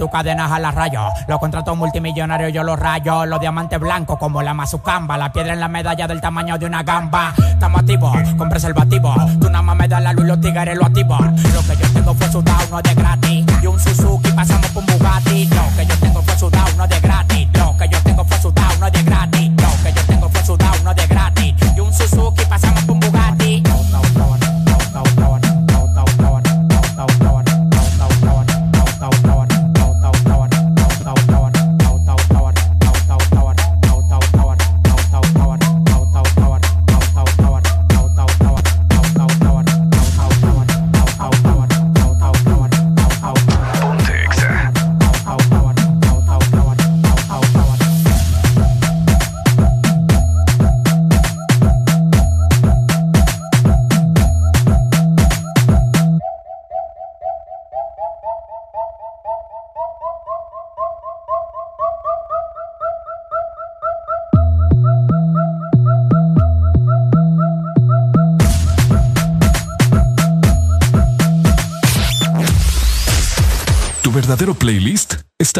dinero 0.00 0.06
y 0.06 0.06
tu 0.06 0.08
cadena 0.08 0.48
jala 0.48 0.70
rayos. 0.70 1.12
Los 1.26 1.38
contratos 1.38 1.76
multimillonarios 1.76 2.52
yo 2.52 2.62
los 2.62 2.78
rayo. 2.78 3.26
Los 3.26 3.40
diamantes 3.40 3.78
blancos 3.78 4.18
como 4.18 4.42
la 4.42 4.54
mazucamba. 4.54 5.16
La 5.18 5.32
piedra 5.32 5.54
en 5.54 5.60
la 5.60 5.68
medalla 5.68 6.06
del 6.06 6.20
tamaño 6.20 6.58
de 6.58 6.66
una 6.66 6.82
gamba. 6.82 7.34
Estamos 7.36 7.80
activos 7.80 8.16
con 8.36 8.48
preservativo. 8.48 9.14
Tú 9.40 9.48
nada 9.50 9.62
más 9.62 9.76
me 9.76 9.88
das 9.88 10.02
la 10.02 10.12
luz 10.12 10.26
los 10.26 10.40
tigres 10.40 10.76
lo 10.76 10.86
activan. 10.86 11.36
Lo 11.54 11.62
que 11.62 11.76
yo 11.76 11.92
tengo 11.92 12.14
fue 12.14 12.28
sudado, 12.28 12.62
no 12.70 12.78
es 12.78 12.84
de 12.84 12.94
gratis. 12.94 13.46
Y 13.62 13.66
un 13.66 13.78
Suzuki 13.78 14.30
pasamos 14.32 14.68
por 14.70 14.82
un. 14.82 15.09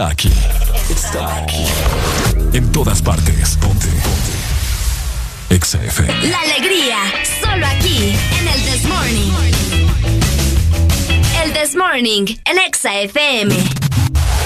Está 0.01 0.13
aquí. 0.13 0.33
Está 0.89 1.43
aquí. 1.43 1.65
En 2.55 2.73
todas 2.73 3.03
partes. 3.03 3.57
Ponte. 3.61 3.87
Ponte. 3.87 5.55
Exa 5.55 5.85
FM. 5.85 6.29
La 6.29 6.41
alegría, 6.41 6.97
solo 7.43 7.67
aquí, 7.67 8.17
en 8.39 8.49
el 8.49 8.63
This 8.63 8.85
Morning. 8.85 9.33
El 11.45 11.53
This 11.53 11.77
Morning, 11.77 12.25
en 12.47 12.59
Exa 12.67 13.01
FM. 13.01 13.55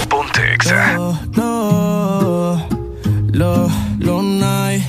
Ponte 0.09 0.55
Exa. 0.55 0.95
No, 1.37 2.69
lo, 3.33 3.71
lo 4.01 4.23
night, 4.23 4.83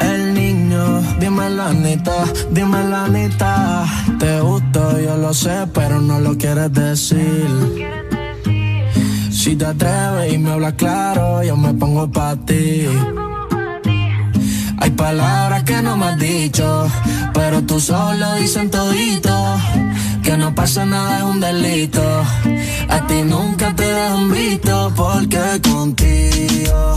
el 0.00 0.32
niño, 0.32 1.02
dime 1.20 1.50
la 1.50 1.72
neta, 1.74 2.24
dime 2.50 2.84
la 2.84 3.08
neta. 3.08 3.84
Te 4.18 4.40
gusto, 4.40 4.98
yo 4.98 5.16
lo 5.18 5.34
sé, 5.34 5.66
pero 5.74 6.00
no 6.00 6.20
lo 6.20 6.38
quieres 6.38 6.72
decir. 6.72 7.95
Si 9.46 9.54
te 9.54 9.64
atreves 9.64 10.32
y 10.32 10.38
me 10.38 10.50
hablas 10.50 10.72
claro, 10.72 11.40
yo 11.40 11.56
me 11.56 11.72
pongo 11.72 12.10
pa' 12.10 12.34
ti. 12.34 12.84
Hay 14.78 14.90
palabras 14.90 15.62
que 15.62 15.80
no 15.82 15.96
me 15.96 16.06
has 16.06 16.18
dicho, 16.18 16.88
pero 17.32 17.62
tú 17.62 17.78
solo 17.78 18.34
dicen 18.40 18.68
todito. 18.72 19.56
Que 20.24 20.36
no 20.36 20.52
pasa 20.52 20.84
nada 20.84 21.18
es 21.18 21.22
un 21.22 21.38
delito. 21.38 22.02
A 22.88 23.06
ti 23.06 23.22
nunca 23.22 23.72
te 23.72 23.84
dejan 23.84 24.32
visto 24.32 24.92
porque 24.96 25.60
contigo 25.62 26.96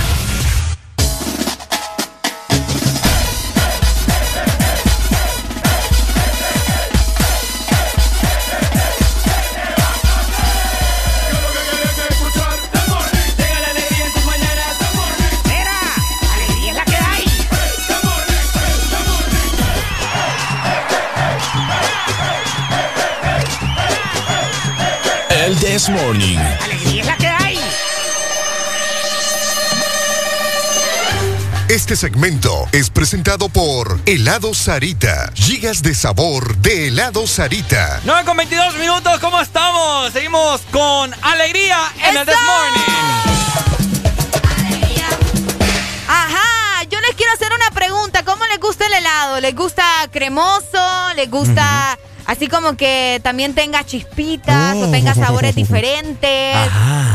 This 25.81 25.89
Morning. 25.89 26.37
Alegría 26.37 27.01
es 27.01 27.07
la 27.07 27.17
que 27.17 27.27
hay. 27.27 27.59
Este 31.69 31.95
segmento 31.95 32.67
es 32.71 32.91
presentado 32.91 33.49
por 33.49 33.99
Helado 34.05 34.53
Sarita. 34.53 35.31
Gigas 35.33 35.81
de 35.81 35.95
sabor 35.95 36.55
de 36.57 36.89
Helado 36.89 37.25
Sarita. 37.25 37.99
9 38.03 38.25
con 38.25 38.37
22 38.37 38.77
minutos, 38.77 39.19
¿cómo 39.21 39.41
estamos? 39.41 40.13
Seguimos 40.13 40.61
con 40.71 41.15
alegría 41.23 41.79
en 42.07 42.15
el 42.15 42.27
This 42.27 42.35
Morning. 42.45 43.41
Ajá, 46.07 46.83
yo 46.91 47.01
les 47.01 47.15
quiero 47.15 47.33
hacer 47.33 47.51
una 47.55 47.71
pregunta. 47.71 48.23
¿Cómo 48.23 48.45
les 48.45 48.59
gusta 48.59 48.85
el 48.85 48.93
helado? 48.93 49.39
¿Les 49.39 49.55
gusta 49.55 49.83
cremoso? 50.11 51.13
¿Les 51.15 51.27
gusta 51.27 51.97
así 52.25 52.47
como 52.47 52.75
que 52.77 53.19
también 53.23 53.53
tenga 53.55 53.83
chispitas 53.83 54.75
o 54.77 54.89
tenga 54.91 55.13
sabores 55.13 55.55
diferentes? 55.55 56.55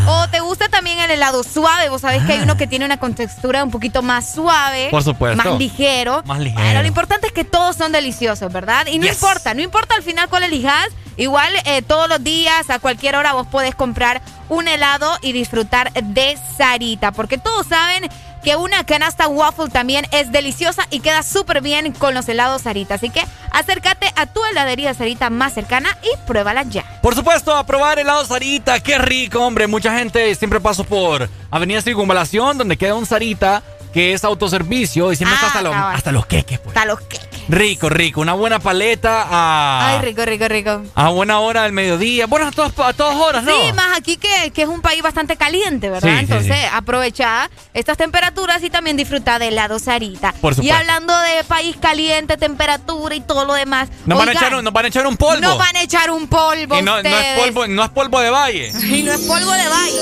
¿O 0.07 0.29
te 0.29 0.41
gusta 0.41 0.69
también 0.69 0.99
el 1.01 1.11
helado 1.11 1.43
suave? 1.43 1.89
Vos 1.89 2.01
sabés 2.03 2.23
que 2.25 2.33
hay 2.35 2.41
uno 2.41 2.57
que 2.57 2.67
tiene 2.67 2.85
una 2.85 2.99
contextura 2.99 3.65
un 3.65 3.71
poquito 3.71 4.03
más 4.03 4.33
suave. 4.35 4.89
Por 4.91 5.03
supuesto. 5.03 5.43
Más 5.43 5.59
ligero. 5.59 6.23
Más 6.27 6.39
ligero. 6.39 6.63
Bueno, 6.63 6.83
lo 6.83 6.89
importante 6.89 7.27
es 7.29 7.33
que 7.33 7.45
todos 7.45 7.77
son 7.77 7.93
deliciosos, 7.93 8.53
¿verdad? 8.53 8.87
Y 8.87 8.99
no 8.99 9.07
Yes. 9.07 9.15
importa, 9.23 9.55
no 9.55 9.63
importa 9.63 9.95
al 9.95 10.03
final 10.03 10.29
cuál 10.29 10.43
elijas. 10.45 10.89
Igual 11.19 11.51
eh, 11.65 11.81
todos 11.83 12.09
los 12.11 12.23
días, 12.23 12.69
a 12.69 12.79
cualquier 12.79 13.17
hora, 13.17 13.33
vos 13.33 13.47
podés 13.47 13.75
comprar 13.75 14.21
un 14.51 14.69
helado 14.69 15.11
y 15.23 15.33
disfrutar 15.33 15.91
de 15.95 16.39
Sarita. 16.59 17.11
Porque 17.13 17.39
todos 17.39 17.67
saben 17.67 18.09
que 18.47 18.55
una 18.55 18.85
canasta 18.85 19.27
waffle 19.27 19.69
también 19.71 20.07
es 20.13 20.31
deliciosa 20.31 20.87
y 20.93 21.01
queda 21.01 21.25
súper 21.25 21.61
bien 21.63 21.91
con 21.93 22.15
los 22.15 22.29
helados 22.29 22.63
Sarita. 22.63 22.95
Así 22.95 23.11
que 23.11 23.21
acércate 23.51 24.07
a 24.15 24.27
tu 24.27 24.45
heladería 24.45 24.95
Sarita 24.95 25.31
más 25.31 25.53
cercana 25.53 25.99
y 26.05 26.17
pruébala 26.29 26.63
ya. 26.63 26.85
Por 27.03 27.17
supuesto, 27.17 27.57
a 27.57 27.67
probar 27.67 27.99
helado 27.99 28.25
Sarita, 28.25 28.79
qué 28.79 28.99
rico, 28.99 29.41
hombre. 29.45 29.67
Mucha 29.67 29.99
gente 29.99 30.33
siempre 30.37 30.61
paso 30.61 30.85
por 30.85 31.29
Avenida 31.51 31.83
Circunvalación, 31.83 32.57
donde 32.57 32.77
queda 32.77 32.95
un 32.95 33.05
Sarita 33.05 33.65
que 33.93 34.13
es 34.13 34.23
autoservicio 34.23 35.11
y 35.11 35.17
siempre 35.17 35.35
Ah, 35.43 35.47
está 35.47 35.59
hasta, 35.59 35.63
los- 35.63 35.75
hasta 35.97 36.13
los 36.13 36.27
queques. 36.27 36.61
pues. 36.61 36.69
Hasta 36.77 36.87
los 36.87 37.01
que. 37.01 37.19
Rico, 37.49 37.89
rico. 37.89 38.21
Una 38.21 38.33
buena 38.33 38.59
paleta 38.59 39.27
a, 39.31 39.89
Ay, 39.91 40.01
rico, 40.01 40.25
rico, 40.25 40.49
rico. 40.49 40.83
a 40.95 41.09
buena 41.11 41.39
hora 41.39 41.63
del 41.63 41.73
mediodía. 41.73 42.27
Bueno, 42.27 42.49
a 42.49 42.51
todas, 42.51 42.73
a 42.79 42.93
todas 42.93 43.17
horas, 43.17 43.45
¿no? 43.45 43.53
Sí, 43.53 43.73
más 43.73 43.97
aquí 43.97 44.17
que, 44.17 44.51
que 44.53 44.63
es 44.63 44.69
un 44.69 44.81
país 44.81 45.03
bastante 45.03 45.37
caliente, 45.37 45.89
¿verdad? 45.89 46.11
Sí, 46.11 46.17
Entonces, 46.19 46.57
sí. 46.57 46.67
aprovecha 46.73 47.49
estas 47.73 47.97
temperaturas 47.97 48.63
y 48.63 48.71
también 48.71 48.97
disfruta 48.97 49.39
de 49.39 49.49
helado 49.49 49.79
Sarita. 49.79 50.33
Por 50.41 50.53
y 50.53 50.57
supuesto. 50.57 50.77
hablando 50.77 51.17
de 51.21 51.45
país 51.45 51.77
caliente, 51.81 52.37
temperatura 52.37 53.15
y 53.15 53.21
todo 53.21 53.45
lo 53.45 53.55
demás. 53.55 53.89
Nos 54.07 54.19
van, 54.19 54.29
a 54.29 54.33
echar 54.33 54.55
un, 54.55 54.65
nos 54.65 54.73
van 54.73 54.85
a 54.87 54.89
echar 54.89 55.07
un 55.07 55.17
polvo. 55.17 55.41
Nos 55.41 55.59
van 55.59 55.77
a 55.77 55.83
echar 55.83 56.11
un 56.11 56.27
polvo 56.27 56.79
y 56.79 56.83
no, 56.83 57.03
no 57.03 57.09
es 57.09 57.39
polvo, 57.39 57.67
no 57.69 57.85
es 57.85 57.91
polvo 57.91 58.21
de 58.21 58.31
valle. 58.31 58.73
Y 58.97 59.03
no 59.03 59.13
es 59.13 59.21
polvo 59.21 59.53
de 59.53 59.69
baile. 59.69 60.01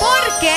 Porque 0.00 0.54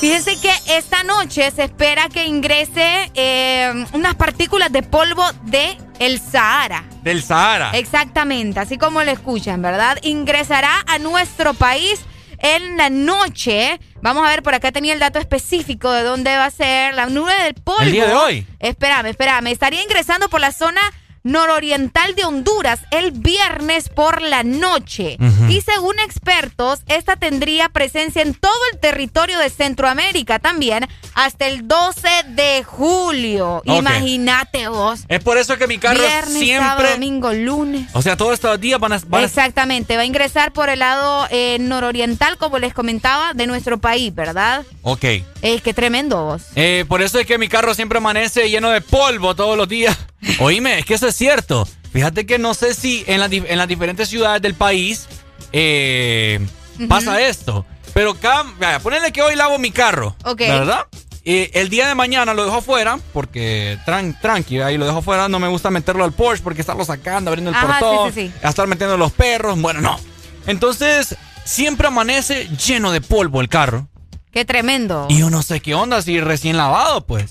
fíjense 0.00 0.40
que 0.40 0.52
esta 0.68 1.02
noche 1.02 1.50
se 1.50 1.64
espera 1.64 2.08
que 2.08 2.24
ingrese 2.26 3.10
eh, 3.14 3.84
unas 3.92 4.14
partículas 4.14 4.70
de 4.72 4.82
polvo 4.82 5.24
de 5.42 5.76
el 5.98 6.20
Sahara. 6.20 6.84
Del 7.02 7.22
Sahara. 7.22 7.70
Exactamente, 7.74 8.60
así 8.60 8.78
como 8.78 9.02
lo 9.02 9.10
escuchan, 9.10 9.62
¿verdad? 9.62 9.98
Ingresará 10.02 10.84
a 10.86 10.98
nuestro 10.98 11.54
país 11.54 12.00
en 12.38 12.76
la 12.76 12.90
noche. 12.90 13.80
Vamos 14.02 14.26
a 14.26 14.30
ver, 14.30 14.42
por 14.42 14.54
acá 14.54 14.72
tenía 14.72 14.92
el 14.92 15.00
dato 15.00 15.18
específico 15.18 15.90
de 15.90 16.02
dónde 16.02 16.36
va 16.36 16.46
a 16.46 16.50
ser 16.50 16.94
la 16.94 17.06
nube 17.06 17.32
del 17.42 17.54
polvo. 17.54 17.82
El 17.82 17.92
día 17.92 18.06
de 18.06 18.14
hoy. 18.14 18.46
Espérame, 18.60 19.06
espérame. 19.06 19.46
Estaría 19.48 19.82
ingresando 19.82 20.28
por 20.28 20.40
la 20.40 20.52
zona 20.52 20.80
nororiental 21.26 22.14
de 22.14 22.24
Honduras 22.24 22.80
el 22.92 23.10
viernes 23.10 23.88
por 23.88 24.22
la 24.22 24.44
noche. 24.44 25.18
Y 25.48 25.60
según 25.60 25.98
expertos, 25.98 26.82
esta 26.86 27.16
tendría 27.16 27.68
presencia 27.68 28.22
en 28.22 28.34
todo 28.34 28.52
el 28.72 28.78
territorio 28.78 29.38
de 29.38 29.50
Centroamérica 29.50 30.38
también 30.38 30.86
hasta 31.16 31.46
el 31.46 31.66
12 31.66 32.06
de 32.28 32.62
julio. 32.62 33.62
Ok. 33.66 33.78
Imagínate 33.78 34.68
vos. 34.68 35.00
Es 35.08 35.20
por 35.24 35.38
eso 35.38 35.56
que 35.56 35.66
mi 35.66 35.78
carro 35.78 35.98
Viernes, 35.98 36.46
sábado, 36.48 36.76
siempre. 36.80 36.90
domingo, 36.92 37.32
lunes. 37.32 37.88
O 37.94 38.02
sea, 38.02 38.16
todos 38.18 38.34
estos 38.34 38.60
días 38.60 38.78
van 38.78 38.92
a. 38.92 39.00
van 39.06 39.22
a- 39.22 39.24
Exactamente, 39.24 39.96
va 39.96 40.02
a 40.02 40.04
ingresar 40.04 40.52
por 40.52 40.68
el 40.68 40.80
lado 40.80 41.26
eh, 41.30 41.56
nororiental, 41.58 42.36
como 42.36 42.58
les 42.58 42.74
comentaba, 42.74 43.32
de 43.32 43.46
nuestro 43.46 43.78
país, 43.78 44.14
¿verdad? 44.14 44.64
Ok. 44.82 45.04
Es 45.40 45.62
que 45.62 45.72
tremendo 45.72 46.22
vos. 46.22 46.42
Eh, 46.54 46.84
por 46.86 47.00
eso 47.00 47.18
es 47.18 47.26
que 47.26 47.38
mi 47.38 47.48
carro 47.48 47.74
siempre 47.74 47.96
amanece 47.96 48.50
lleno 48.50 48.68
de 48.68 48.82
polvo 48.82 49.34
todos 49.34 49.56
los 49.56 49.68
días. 49.68 49.96
Oíme, 50.38 50.78
es 50.80 50.84
que 50.84 50.94
eso 50.94 51.08
es 51.08 51.16
cierto. 51.16 51.66
Fíjate 51.92 52.26
que 52.26 52.38
no 52.38 52.52
sé 52.52 52.74
si 52.74 53.04
en, 53.06 53.22
en 53.32 53.56
las 53.58 53.68
diferentes 53.68 54.10
ciudades 54.10 54.42
del 54.42 54.52
país 54.54 55.06
eh, 55.52 56.40
pasa 56.88 57.22
esto. 57.22 57.64
Pero 57.94 58.10
acá, 58.10 58.44
ponele 58.82 59.10
que 59.12 59.22
hoy 59.22 59.34
lavo 59.36 59.58
mi 59.58 59.70
carro. 59.70 60.14
Ok. 60.24 60.40
¿Verdad? 60.40 60.84
Eh, 61.28 61.50
el 61.54 61.68
día 61.70 61.88
de 61.88 61.96
mañana 61.96 62.34
lo 62.34 62.44
dejo 62.44 62.58
afuera, 62.58 63.00
porque 63.12 63.78
tran 63.84 64.16
tranqui, 64.20 64.60
ahí 64.60 64.78
lo 64.78 64.86
dejo 64.86 64.98
afuera. 64.98 65.28
No 65.28 65.40
me 65.40 65.48
gusta 65.48 65.70
meterlo 65.72 66.04
al 66.04 66.12
Porsche 66.12 66.44
porque 66.44 66.60
estarlo 66.60 66.84
sacando, 66.84 67.30
abriendo 67.30 67.50
el 67.50 67.56
Ajá, 67.56 67.80
portón, 67.80 68.12
sí, 68.14 68.28
sí, 68.28 68.32
sí. 68.32 68.46
a 68.46 68.48
estar 68.48 68.68
metiendo 68.68 68.96
los 68.96 69.10
perros. 69.10 69.60
Bueno, 69.60 69.80
no. 69.80 69.98
Entonces, 70.46 71.16
siempre 71.44 71.88
amanece 71.88 72.46
lleno 72.64 72.92
de 72.92 73.00
polvo 73.00 73.40
el 73.40 73.48
carro. 73.48 73.88
Qué 74.30 74.44
tremendo. 74.44 75.06
Y 75.10 75.18
yo 75.18 75.28
no 75.28 75.42
sé 75.42 75.58
qué 75.60 75.74
onda, 75.74 76.00
si 76.00 76.20
recién 76.20 76.56
lavado, 76.56 77.04
pues. 77.04 77.28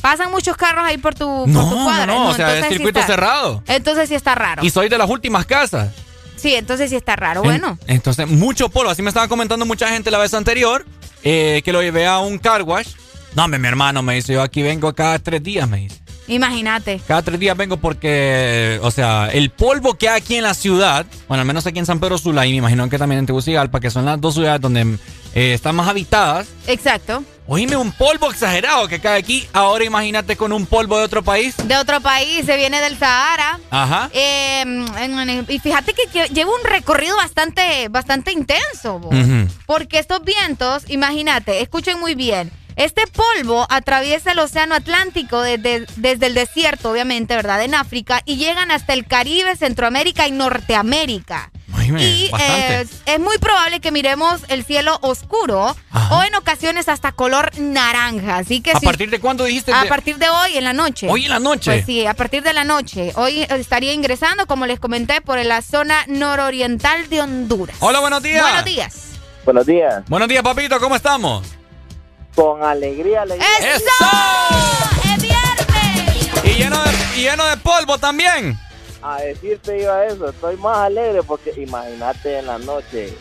Pasan 0.00 0.30
muchos 0.30 0.56
carros 0.56 0.84
ahí 0.86 0.96
por 0.96 1.14
tu, 1.14 1.26
por 1.26 1.48
No, 1.48 1.68
tu 1.68 1.84
cuadra. 1.84 2.06
no, 2.06 2.24
no, 2.24 2.30
o 2.30 2.34
sea, 2.34 2.46
entonces 2.48 2.64
es 2.72 2.76
circuito 2.78 3.02
cerrado. 3.02 3.62
Entonces 3.66 4.08
sí 4.08 4.14
está 4.14 4.34
raro. 4.34 4.64
Y 4.64 4.70
soy 4.70 4.88
de 4.88 4.96
las 4.96 5.10
últimas 5.10 5.44
casas. 5.44 5.90
Sí, 6.36 6.54
entonces 6.54 6.90
sí 6.90 6.96
está 6.96 7.16
raro. 7.16 7.40
En- 7.40 7.46
Bueno, 7.46 7.78
entonces, 7.86 8.26
mucho 8.28 8.68
polvo. 8.68 8.90
Así 8.90 9.02
me 9.02 9.08
estaba 9.08 9.26
comentando 9.28 9.66
mucha 9.66 9.88
gente 9.88 10.10
la 10.10 10.18
vez 10.18 10.32
anterior 10.34 10.84
eh, 11.24 11.62
que 11.64 11.72
lo 11.72 11.82
llevé 11.82 12.06
a 12.06 12.18
un 12.20 12.38
car 12.38 12.62
wash. 12.62 12.88
No, 13.34 13.44
hombre, 13.44 13.58
mi 13.58 13.68
hermano 13.68 14.02
me 14.02 14.14
dice, 14.14 14.32
yo 14.34 14.42
aquí 14.42 14.62
vengo 14.62 14.94
cada 14.94 15.18
tres 15.18 15.42
días, 15.42 15.68
me 15.68 15.78
dice. 15.78 15.96
imagínate. 16.28 17.00
Cada 17.06 17.22
tres 17.22 17.38
días 17.38 17.56
vengo 17.56 17.76
porque, 17.76 18.78
o 18.82 18.90
sea, 18.90 19.28
el 19.32 19.50
polvo 19.50 19.94
que 19.94 20.08
hay 20.08 20.20
aquí 20.20 20.36
en 20.36 20.42
la 20.44 20.54
ciudad, 20.54 21.04
bueno, 21.28 21.40
al 21.42 21.46
menos 21.46 21.66
aquí 21.66 21.78
en 21.78 21.86
San 21.86 22.00
Pedro 22.00 22.16
Sula 22.18 22.46
y 22.46 22.50
me 22.52 22.56
imagino 22.58 22.88
que 22.88 22.98
también 22.98 23.18
en 23.20 23.26
Tegucigalpa, 23.26 23.78
que 23.80 23.90
son 23.90 24.04
las 24.06 24.20
dos 24.20 24.34
ciudades 24.34 24.60
donde 24.60 24.98
eh, 25.36 25.54
están 25.54 25.76
más 25.76 25.86
habitadas. 25.86 26.48
Exacto. 26.66 27.22
Oíme, 27.48 27.76
un 27.76 27.92
polvo 27.92 28.28
exagerado 28.28 28.88
que 28.88 28.98
cae 28.98 29.20
aquí. 29.20 29.46
Ahora 29.52 29.84
imagínate 29.84 30.36
con 30.36 30.50
un 30.52 30.66
polvo 30.66 30.98
de 30.98 31.04
otro 31.04 31.22
país. 31.22 31.54
De 31.62 31.76
otro 31.76 32.00
país, 32.00 32.44
se 32.44 32.56
viene 32.56 32.80
del 32.80 32.98
Sahara. 32.98 33.60
Ajá. 33.70 34.10
Eh, 34.12 34.64
y 35.48 35.58
fíjate 35.60 35.94
que 35.94 36.08
lle- 36.10 36.28
lleva 36.30 36.50
un 36.50 36.64
recorrido 36.64 37.16
bastante, 37.16 37.86
bastante 37.88 38.32
intenso. 38.32 39.00
Porque 39.64 40.00
estos 40.00 40.24
vientos, 40.24 40.82
imagínate, 40.88 41.60
escuchen 41.62 42.00
muy 42.00 42.16
bien. 42.16 42.50
Este 42.74 43.04
polvo 43.06 43.66
atraviesa 43.70 44.32
el 44.32 44.38
Océano 44.40 44.74
Atlántico 44.74 45.40
desde, 45.40 45.86
desde 45.96 46.26
el 46.26 46.34
desierto, 46.34 46.90
obviamente, 46.90 47.34
¿verdad? 47.36 47.62
En 47.62 47.74
África 47.74 48.20
y 48.26 48.36
llegan 48.36 48.70
hasta 48.70 48.92
el 48.92 49.06
Caribe, 49.06 49.54
Centroamérica 49.56 50.26
y 50.26 50.32
Norteamérica. 50.32 51.50
Oíme, 51.86 52.02
Y 52.04 52.30
eh, 52.40 52.86
es 53.06 53.20
muy 53.20 53.38
probable 53.38 53.80
que 53.80 53.90
miremos 53.92 54.40
el 54.48 54.64
cielo 54.64 54.98
oscuro 55.02 55.76
o 56.10 56.22
en 56.22 56.34
ocasiones 56.34 56.88
hasta 56.88 57.12
color 57.12 57.50
naranja. 57.58 58.36
Así 58.38 58.60
que 58.60 58.72
¿A 58.72 58.78
si- 58.80 58.86
partir 58.86 59.10
de 59.10 59.20
cuándo 59.20 59.44
dijiste? 59.44 59.72
a 59.72 59.82
de- 59.84 59.88
partir 59.88 60.16
de 60.18 60.28
hoy 60.28 60.56
en 60.56 60.64
la 60.64 60.72
noche. 60.72 61.08
Hoy 61.10 61.24
en 61.24 61.30
la 61.30 61.38
noche. 61.38 61.70
Pues 61.72 61.86
sí, 61.86 62.06
a 62.06 62.14
partir 62.14 62.42
de 62.42 62.52
la 62.52 62.64
noche. 62.64 63.12
Hoy 63.16 63.42
estaría 63.48 63.92
ingresando, 63.92 64.46
como 64.46 64.66
les 64.66 64.80
comenté, 64.80 65.20
por 65.20 65.38
la 65.44 65.62
zona 65.62 66.04
nororiental 66.08 67.08
de 67.08 67.20
Honduras. 67.22 67.76
Hola, 67.80 68.00
buenos 68.00 68.22
días. 68.22 68.42
Buenos 68.42 68.64
días. 68.64 68.94
Buenos 69.44 69.66
días. 69.66 70.02
Buenos 70.08 70.28
días, 70.28 70.42
papito, 70.42 70.80
¿cómo 70.80 70.96
estamos? 70.96 71.46
Con 72.34 72.62
alegría, 72.62 73.22
alegría. 73.22 73.48
¡Eso! 73.60 73.84
¡Es 75.14 75.22
viernes! 75.22 76.44
Y 76.44 76.48
lleno 76.58 76.82
de, 76.82 76.92
y 77.16 77.22
lleno 77.22 77.44
de 77.46 77.56
polvo 77.58 77.96
también. 77.98 78.58
A 79.08 79.18
decirte 79.20 79.82
iba 79.82 80.04
eso, 80.04 80.28
estoy 80.28 80.56
más 80.56 80.78
alegre 80.78 81.22
porque 81.22 81.52
imagínate 81.56 82.40
en 82.40 82.46
la 82.48 82.58
noche 82.58 83.16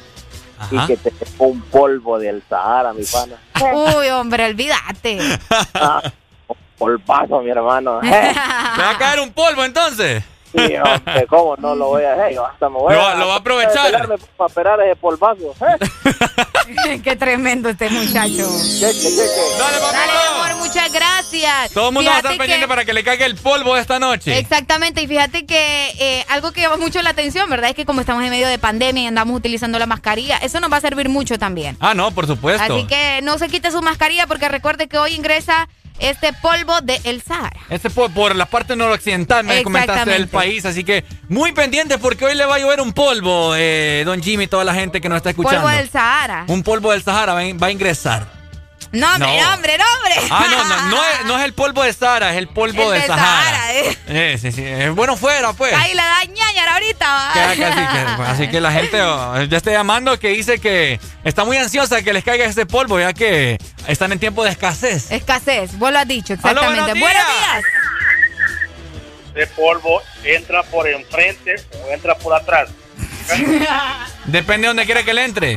Ajá. 0.57 0.69
y 0.71 0.87
que 0.87 0.97
te 0.97 1.11
un 1.37 1.61
polvo 1.61 2.17
del 2.17 2.41
Sahara, 2.49 2.91
mi 2.91 3.03
pana. 3.03 3.35
Uy, 3.99 4.07
hombre, 4.09 4.45
olvídate. 4.45 5.19
Ah, 5.75 6.01
un 6.47 6.57
polvazo, 6.75 7.39
mi 7.41 7.51
hermano. 7.51 7.99
¿Me 8.01 8.09
va 8.09 8.89
a 8.89 8.97
caer 8.97 9.19
un 9.19 9.31
polvo 9.31 9.63
entonces? 9.63 10.23
Sí, 10.55 10.73
hombre, 10.77 11.27
¿cómo 11.27 11.55
no 11.57 11.75
lo 11.75 11.87
voy 11.87 12.03
a 12.03 12.13
hacer? 12.13 12.33
Yo 12.33 12.45
hasta 12.45 12.69
me 12.69 12.77
voy 12.77 12.93
Lo- 12.93 13.05
a... 13.07 13.15
lo 13.15 13.27
va 13.27 13.33
a 13.35 13.37
aprovechar. 13.37 14.07
Para 14.37 14.47
esperar 14.47 14.81
ese 14.81 14.95
polvazo. 14.95 15.53
¿eh? 15.61 16.99
Qué 17.03 17.15
tremendo 17.15 17.69
este 17.69 17.89
muchacho. 17.89 18.49
Cheque, 18.79 18.99
cheque. 18.99 19.41
Dale, 19.59 19.77
papito. 19.79 19.91
Dale, 19.91 20.11
mi 20.13 20.35
amor, 20.51 20.65
muchas 20.67 20.91
gracias. 20.91 21.71
Todo 21.73 21.89
el 21.89 21.93
mundo 21.93 22.09
va 22.09 22.15
a 22.15 22.19
estar 22.19 22.31
Fíjate 22.31 22.37
pendiente 22.39 22.63
que- 22.65 22.67
para 22.69 22.85
que 22.85 22.93
le 22.93 23.03
caiga 23.03 23.25
el 23.25 23.35
polvo 23.35 23.77
esta 23.77 23.99
noche. 23.99 24.37
Exactamente, 24.37 25.01
y 25.01 25.07
fíjate 25.07 25.45
que 25.45 25.89
eh, 25.99 26.25
algo 26.29 26.51
que 26.51 26.61
llama 26.61 26.77
mucho 26.77 27.01
la 27.01 27.11
atención, 27.11 27.49
¿verdad? 27.49 27.69
Es 27.69 27.75
que 27.75 27.85
como 27.85 28.01
estamos 28.01 28.23
en 28.23 28.29
medio 28.29 28.47
de 28.47 28.57
pandemia 28.57 29.03
y 29.03 29.07
andamos 29.07 29.35
utilizando 29.37 29.77
la 29.79 29.85
mascarilla, 29.85 30.37
eso 30.37 30.59
nos 30.59 30.71
va 30.71 30.77
a 30.77 30.81
servir 30.81 31.09
mucho 31.09 31.37
también. 31.37 31.77
Ah, 31.79 31.93
no, 31.93 32.11
por 32.11 32.27
supuesto. 32.27 32.63
Así 32.63 32.85
que 32.87 33.19
no 33.23 33.37
se 33.37 33.47
quite 33.49 33.71
su 33.71 33.81
mascarilla 33.81 34.25
porque 34.27 34.49
recuerde 34.49 34.87
que 34.87 34.97
hoy 34.97 35.13
ingresa 35.13 35.67
este 35.99 36.33
polvo 36.33 36.81
de 36.81 36.99
El 37.03 37.21
Sahara. 37.21 37.59
Este 37.69 37.89
por, 37.89 38.11
por 38.11 38.35
la 38.35 38.45
parte 38.45 38.75
noroccidental, 38.75 39.43
me 39.43 39.63
comentaste 39.63 40.09
del 40.09 40.27
país, 40.27 40.65
así 40.65 40.83
que 40.83 41.03
muy 41.29 41.51
pendiente 41.51 41.97
porque 41.97 42.25
hoy 42.25 42.35
le 42.35 42.45
va 42.45 42.55
a 42.55 42.59
llover 42.59 42.81
un 42.81 42.93
polvo, 42.93 43.53
eh, 43.55 44.03
don 44.05 44.21
Jimmy, 44.21 44.47
toda 44.47 44.63
la 44.63 44.73
gente 44.73 45.01
que 45.01 45.09
nos 45.09 45.17
está 45.17 45.29
escuchando. 45.31 45.61
Polvo 45.61 45.75
del 45.75 45.89
Sahara. 45.89 46.45
Un 46.47 46.63
polvo 46.63 46.91
del 46.91 47.03
Sahara 47.03 47.33
va 47.33 47.67
a 47.67 47.71
ingresar. 47.71 48.34
No, 48.95 49.13
hombre, 49.13 49.41
no, 49.41 49.53
hombre, 49.53 49.77
no, 49.77 49.83
hombre. 49.97 50.27
Ah, 50.31 50.47
no, 50.49 50.63
no, 50.63 50.89
no 50.89 51.03
es, 51.03 51.25
no 51.25 51.37
es 51.37 51.45
el 51.45 51.53
polvo 51.53 51.83
de 51.83 51.91
Sahara, 51.91 52.31
es 52.31 52.37
el 52.37 52.47
polvo 52.47 52.91
de, 52.91 53.01
Sahara. 53.01 53.73
eh. 53.73 53.97
eh. 54.07 54.37
sí, 54.39 54.51
sí, 54.51 54.63
es 54.63 54.93
bueno 54.95 55.17
fuera, 55.17 55.51
pues. 55.53 55.73
Ahí 55.73 55.93
le 55.93 56.01
da 56.01 56.23
ñañara 56.23 56.73
ahorita, 56.75 57.05
va. 57.05 58.31
así 58.31 58.47
que 58.47 58.61
la 58.61 58.71
gente 58.73 59.01
oh, 59.01 59.43
ya 59.43 59.57
está 59.57 59.71
llamando 59.71 60.17
que 60.17 60.29
dice 60.29 60.59
que 60.59 60.99
está 61.23 61.43
muy 61.43 61.57
ansiosa 61.57 62.01
que 62.01 62.13
les 62.13 62.23
caiga 62.23 62.45
ese 62.45 62.65
polvo, 62.65 62.99
ya 62.99 63.13
que 63.13 63.57
están 63.87 64.11
en 64.13 64.19
tiempo 64.19 64.43
de 64.43 64.51
escasez. 64.51 65.11
Escasez, 65.11 65.77
vos 65.77 65.91
lo 65.91 65.99
has 65.99 66.07
dicho, 66.07 66.33
exactamente. 66.33 66.99
buenos, 66.99 67.23
días. 67.25 67.63
Ese 69.35 69.47
polvo 69.47 70.01
entra 70.23 70.63
por 70.63 70.87
enfrente 70.87 71.55
o 71.83 71.91
entra 71.91 72.15
por 72.15 72.33
atrás. 72.33 72.69
Depende 74.25 74.61
de 74.61 74.67
donde 74.67 74.85
quiera 74.85 75.03
que 75.03 75.13
le 75.13 75.25
entre. 75.25 75.55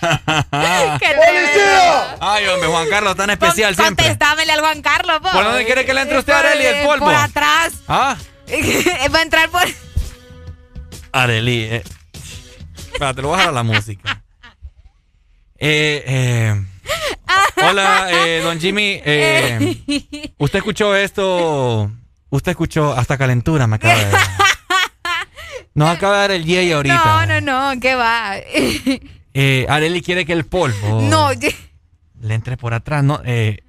¡Policía! 0.00 2.16
Ay, 2.20 2.46
hombre, 2.46 2.68
Juan 2.68 2.88
Carlos, 2.88 3.16
tan 3.16 3.30
especial 3.30 3.74
Con, 3.76 3.84
siempre. 3.84 4.06
Contestámele 4.06 4.52
al 4.52 4.60
Juan 4.60 4.82
Carlos, 4.82 5.20
¿Por 5.20 5.44
dónde 5.44 5.64
quiere 5.64 5.84
que 5.84 5.94
le 5.94 6.02
entre 6.02 6.18
usted, 6.18 6.32
Areli, 6.32 6.66
el 6.66 6.86
polvo? 6.86 7.06
Por 7.06 7.14
atrás. 7.14 7.74
¿Ah? 7.88 8.16
Va 9.14 9.18
a 9.18 9.22
entrar 9.22 9.48
por... 9.50 9.62
Areli, 11.12 11.64
eh. 11.64 11.82
Espérate, 12.92 13.22
lo 13.22 13.28
voy 13.28 13.36
a 13.36 13.38
dejar 13.38 13.52
a 13.52 13.54
la 13.54 13.62
música. 13.62 14.22
Eh, 15.62 16.02
eh. 16.06 16.64
Hola, 17.62 18.08
eh, 18.10 18.40
don 18.42 18.58
Jimmy. 18.58 18.98
Eh, 19.04 20.32
¿Usted 20.38 20.60
escuchó 20.60 20.96
esto? 20.96 21.90
Usted 22.30 22.52
escuchó 22.52 22.94
hasta 22.94 23.18
calentura, 23.18 23.66
me 23.66 23.76
acaba 23.76 23.94
de 23.94 24.10
dar. 24.10 24.20
Nos 25.74 25.90
acaba 25.90 26.14
de 26.14 26.20
dar 26.20 26.30
el 26.30 26.44
yey 26.46 26.72
ahorita. 26.72 27.26
No, 27.26 27.40
no, 27.40 27.74
no, 27.74 27.80
¿qué 27.80 27.94
va? 27.94 28.36
Eh, 29.34 29.66
Areli 29.68 30.02
quiere 30.02 30.24
que 30.24 30.32
el 30.32 30.44
polvo. 30.44 31.02
No, 31.02 31.30
le 31.32 32.34
entre 32.34 32.56
por 32.56 32.74
atrás. 32.74 33.02
No, 33.02 33.20
eh, 33.24 33.62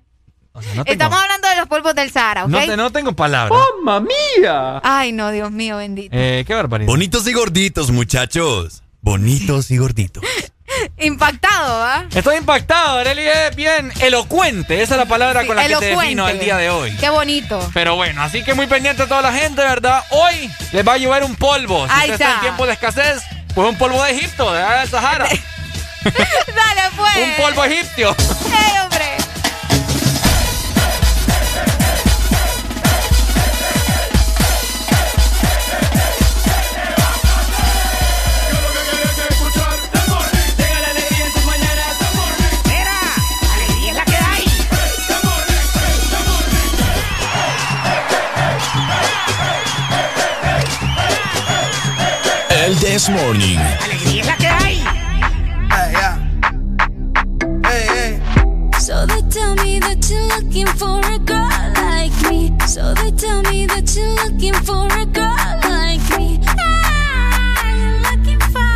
Estamos 0.85 1.17
hablando 1.17 1.47
de 1.47 1.55
los 1.55 1.67
polvos 1.67 1.95
del 1.95 2.11
Sahara, 2.11 2.43
¿ok? 2.43 2.49
No, 2.49 2.75
no 2.75 2.91
tengo 2.91 3.13
palabras. 3.13 3.57
¡Mamma 3.83 4.01
mía! 4.01 4.81
Ay, 4.83 5.13
no, 5.13 5.31
Dios 5.31 5.49
mío, 5.49 5.77
bendito. 5.77 6.15
Eh, 6.17 6.43
qué 6.45 6.53
barbaridad. 6.53 6.87
Bonitos 6.87 7.25
y 7.27 7.33
gorditos, 7.33 7.89
muchachos. 7.89 8.83
Bonitos 8.99 9.71
y 9.71 9.77
gorditos. 9.77 10.23
Impactado, 10.97 11.83
¿ah? 11.83 12.05
Estoy 12.13 12.37
impactado, 12.37 12.99
Areli 12.99 13.23
es 13.23 13.55
bien 13.55 13.91
elocuente. 14.01 14.81
Esa 14.81 14.95
es 14.95 14.99
la 14.99 15.05
palabra 15.05 15.45
con 15.45 15.55
la 15.55 15.67
que 15.67 15.75
te 15.75 15.85
defino 15.85 16.27
el 16.27 16.39
día 16.39 16.57
de 16.57 16.69
hoy. 16.69 16.95
Qué 16.97 17.09
bonito. 17.09 17.59
Pero 17.73 17.95
bueno, 17.95 18.21
así 18.21 18.43
que 18.43 18.53
muy 18.53 18.67
pendiente 18.67 19.03
a 19.03 19.07
toda 19.07 19.21
la 19.21 19.33
gente, 19.33 19.61
¿verdad? 19.61 20.03
Hoy 20.11 20.49
les 20.71 20.87
va 20.87 20.93
a 20.93 20.97
llover 20.97 21.23
un 21.23 21.35
polvo. 21.35 21.87
Si 21.87 21.93
usted 21.93 22.13
está 22.13 22.35
en 22.35 22.39
tiempo 22.41 22.65
de 22.65 22.73
escasez, 22.73 23.21
pues 23.53 23.69
un 23.69 23.77
polvo 23.77 24.01
de 24.03 24.11
Egipto, 24.11 24.51
de 24.51 24.87
Sahara. 24.87 25.25
Dale, 26.03 26.81
pues. 26.95 27.17
Un 27.17 27.43
polvo 27.43 27.63
egipcio. 27.65 28.15
¡Ey, 28.45 28.79
hombre! 28.81 29.20
This 53.01 53.09
Morning. 53.09 53.57
Alegría 53.57 54.21
es 54.21 54.27
la 54.27 54.37
que 54.37 54.47
hay. 54.47 54.77
Hey, 55.71 55.91
yeah. 55.91 56.19
hey, 57.65 57.87
hey. 57.89 58.79
So 58.79 59.07
they 59.07 59.23
tell 59.23 59.55
me 59.55 59.79
that 59.79 60.07
you're 60.07 60.27
looking 60.27 60.67
for 60.67 60.99
a 60.99 61.17
girl 61.17 61.49
like 61.73 62.13
me. 62.29 62.53
So 62.67 62.93
they 62.93 63.09
tell 63.13 63.41
me 63.49 63.65
that 63.65 63.89
you're 63.95 64.13
looking 64.21 64.53
for 64.53 64.85
a 64.85 65.05
girl 65.07 65.33
like 65.63 66.05
me. 66.15 66.39
Ah, 66.45 67.65
I'm 67.65 68.03
looking 68.05 68.39
for 68.53 68.69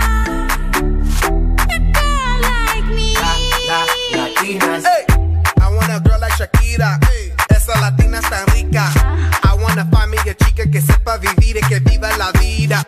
a 1.69 1.79
girl 1.93 2.41
like 2.41 2.87
me. 2.95 3.13
La, 3.21 3.35
la, 3.69 3.85
latinas. 4.25 4.85
Hey. 4.85 5.05
I 5.61 5.69
want 5.69 5.93
a 5.93 5.99
girl 5.99 6.19
like 6.19 6.33
Shakira. 6.33 6.97
Hey. 7.05 7.31
Esa 7.55 7.79
latina 7.79 8.17
está 8.21 8.43
rica. 8.55 8.89
Ah. 8.95 9.51
I 9.51 9.61
wanna 9.61 9.85
find 9.91 10.09
me 10.09 10.17
a 10.17 10.33
chica 10.33 10.65
que 10.65 10.81
sepa 10.81 11.17
vivir 11.17 11.57
y 11.57 11.67
que 11.67 11.79
viva 11.79 12.09
la 12.17 12.31
vida. 12.31 12.87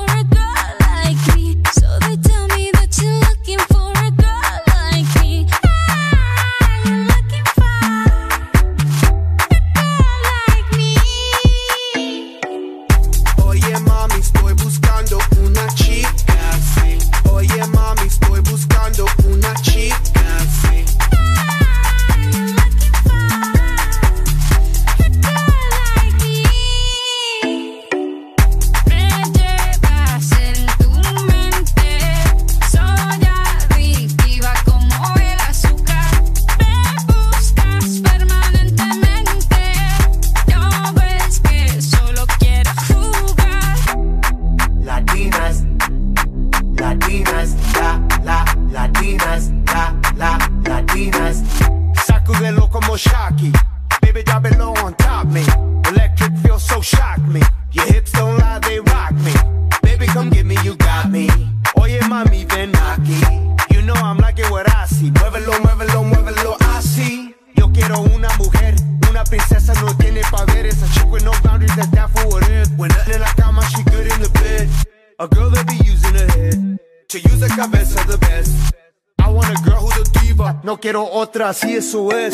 quiero 80.81 81.05
otra, 81.05 81.49
así 81.49 81.75
eso 81.75 82.11
es. 82.11 82.33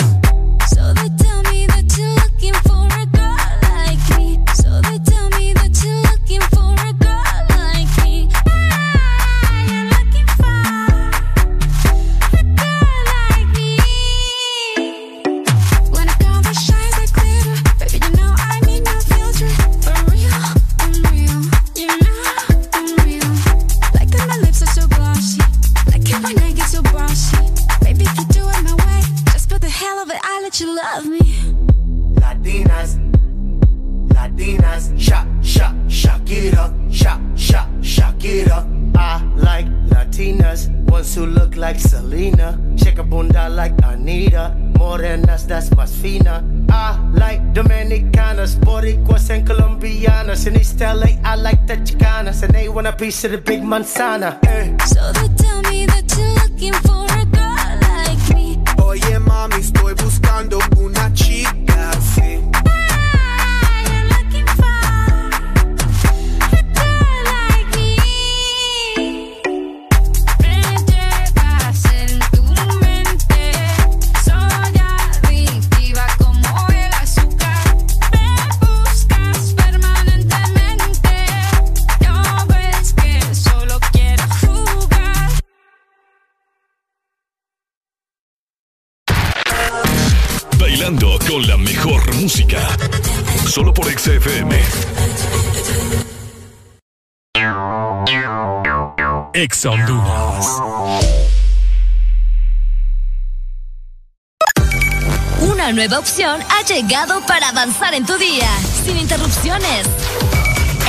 Want 52.77 52.85
a 52.85 52.93
piece 52.93 53.23
of 53.23 53.31
the 53.31 53.39
big 53.39 53.63
manzana. 53.63 54.37
So 54.85 55.11
they 55.13 55.27
tell 55.43 55.61
me 55.63 55.87
that 55.87 56.05
you're 56.15 56.35
looking 56.41 56.73
for 56.85 57.05
a 57.09 57.25
girl 57.25 57.79
like 57.81 58.35
me. 58.35 58.59
Oye 58.77 59.17
mami, 59.17 59.55
estoy 59.55 59.95
buscando 59.95 60.59
Ex 99.39 99.67
Honduras. 99.67 100.47
Una 105.41 105.71
nueva 105.73 105.99
opción 105.99 106.41
ha 106.41 106.65
llegado 106.65 107.23
para 107.27 107.49
avanzar 107.49 107.93
en 107.93 108.03
tu 108.03 108.17
día, 108.17 108.49
sin 108.83 108.97
interrupciones. 108.97 109.85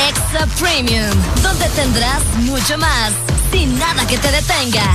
Extra 0.08 0.46
Premium, 0.58 1.10
donde 1.42 1.68
tendrás 1.76 2.24
mucho 2.36 2.78
más, 2.78 3.12
sin 3.52 3.78
nada 3.78 4.06
que 4.06 4.16
te 4.16 4.30
detenga. 4.30 4.94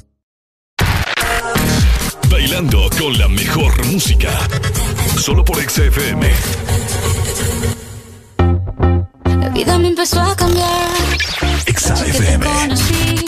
Bailando 2.31 2.89
con 2.97 3.17
la 3.17 3.27
mejor 3.27 3.85
música. 3.87 4.29
Solo 5.19 5.43
por 5.43 5.57
XFM. 5.61 6.31
La 9.25 9.49
vida 9.49 9.77
me 9.77 9.89
empezó 9.89 10.21
a 10.21 10.33
cambiar 10.33 10.87
XFM. 11.67 12.45
Conocí 12.45 13.25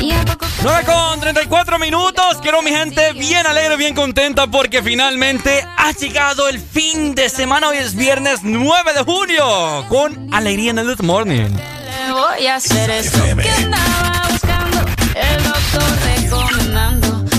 Y 0.00 0.12
a 0.12 0.24
poco 0.24 0.46
9 0.62 0.84
con 0.86 1.20
34 1.20 1.78
minutos. 1.78 2.38
Quiero 2.40 2.62
mi 2.62 2.70
gente 2.70 3.12
bien 3.12 3.46
alegre, 3.46 3.76
bien 3.76 3.94
contenta 3.94 4.46
porque 4.46 4.82
finalmente 4.82 5.66
ha 5.76 5.92
llegado 5.92 6.48
el 6.48 6.58
fin 6.58 7.14
de 7.14 7.28
semana. 7.28 7.68
Hoy 7.68 7.76
es 7.76 7.94
viernes 7.94 8.40
9 8.42 8.94
de 8.94 9.04
junio 9.04 9.84
con 9.90 10.32
alegría 10.32 10.70
en 10.70 10.78
el 10.78 10.96
Morning. 11.02 11.50
le 11.50 12.12
voy 12.12 12.46
a 12.46 12.56
hacer 12.56 12.90
eso 12.90 13.22
que 13.36 13.50
andaba 13.50 14.22
buscando 14.30 14.78
El 15.14 15.44
doctor 15.44 16.15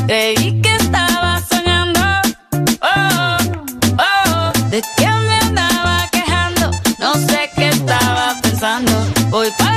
Creí 0.08 0.62
que 0.62 0.74
estaba 0.74 1.42
soñando. 1.50 2.00
Oh, 2.82 3.38
oh, 3.98 4.00
oh 4.00 4.70
De 4.70 4.82
que 4.96 5.06
me 5.06 5.38
andaba 5.40 6.08
quejando 6.14 6.72
No 6.98 7.14
sé 7.16 7.50
qué 7.58 7.68
estaba 7.68 8.34
pensando. 8.42 8.94
Voy 9.30 9.50
para 9.58 9.77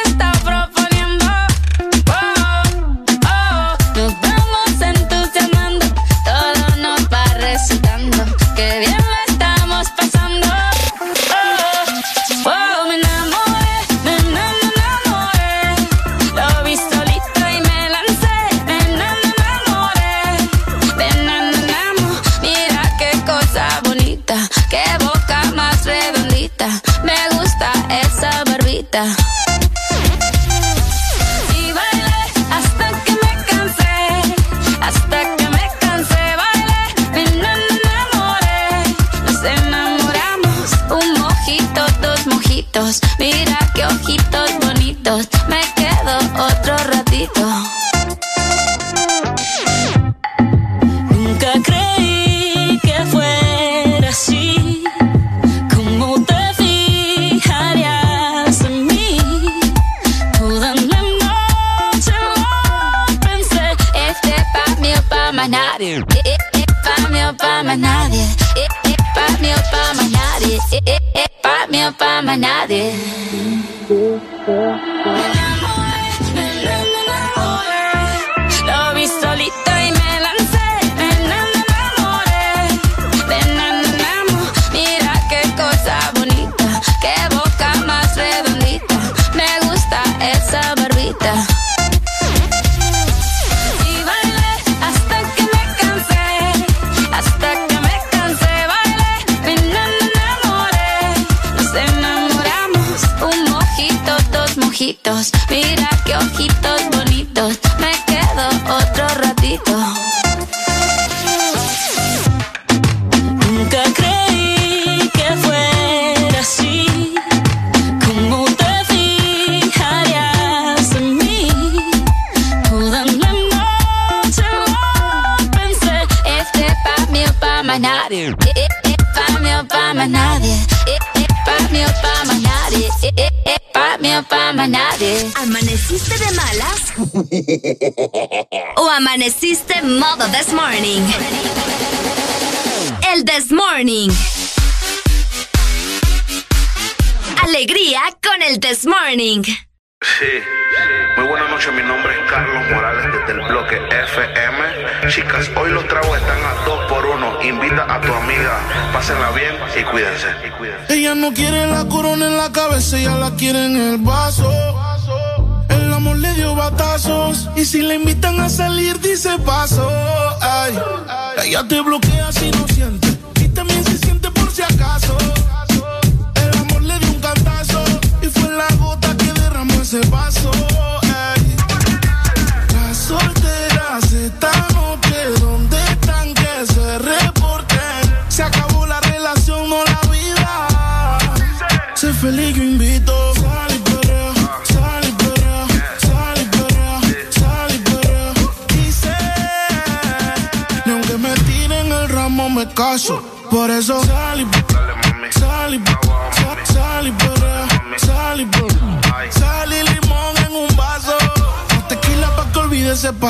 Te 171.67 171.79
bloqueé 171.79 172.10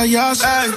my 0.01 0.07
yas. 0.07 0.41
Ay, 0.43 0.71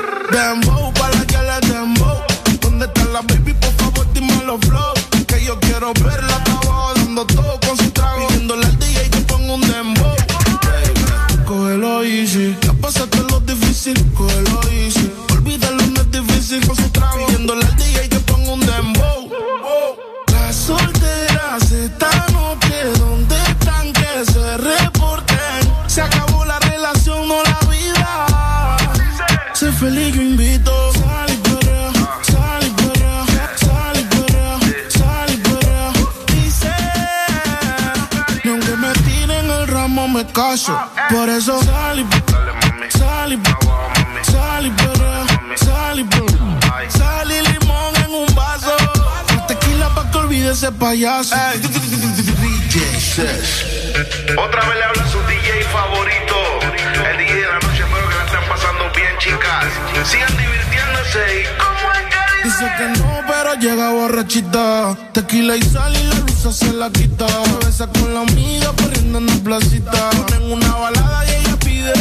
Tequila 64.27 65.55
y 65.55 65.63
sal 65.63 65.95
y 65.95 66.03
la 66.05 66.15
risa 66.27 66.51
se 66.51 66.73
la 66.73 66.91
quita. 66.91 67.27
Cabeza 67.27 67.87
con 67.89 68.15
la 68.15 68.21
amiga 68.21 68.73
corriendo 68.79 69.19
en 69.19 69.27
la 69.27 69.35
placita. 69.45 70.11
Ponen 70.11 70.51
una 70.51 70.75
balada 70.77 71.27
y 71.27 71.31
ella 71.35 71.57
pide. 71.59 71.93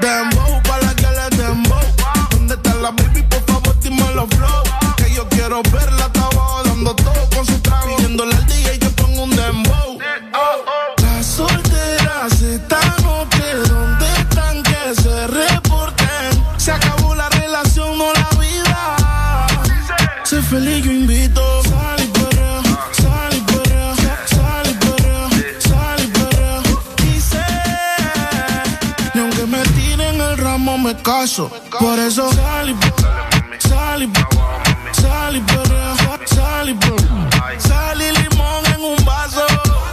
Dembow 0.00 0.62
pa' 0.62 0.78
la 0.78 0.94
que 0.94 1.02
le 1.02 1.36
dembow. 1.36 1.80
¿Dónde 2.30 2.54
está 2.54 2.74
la 2.76 2.92
baby? 2.92 3.22
Por 3.28 3.42
favor, 3.44 3.76
dime 3.80 4.08
los 4.14 4.28
flow. 4.36 4.62
Que 4.96 5.12
yo 5.12 5.28
quiero 5.30 5.62
verla 5.64 6.08
por 31.80 31.98
eso 31.98 32.30
Sal 32.32 32.68
y 32.70 32.76
sal 33.60 34.02
y 36.68 37.60
sal 37.60 38.02
y 38.02 38.12
limón 38.22 38.66
en 38.66 38.82
un 38.82 39.04
vaso, 39.04 39.44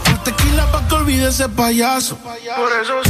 la 0.05 0.23
tequila 0.23 0.71
pa' 0.71 0.87
que 0.87 0.95
olvide 0.95 1.29
ese 1.29 1.49
payaso. 1.49 2.15
Por 2.17 2.71
eso 2.81 3.00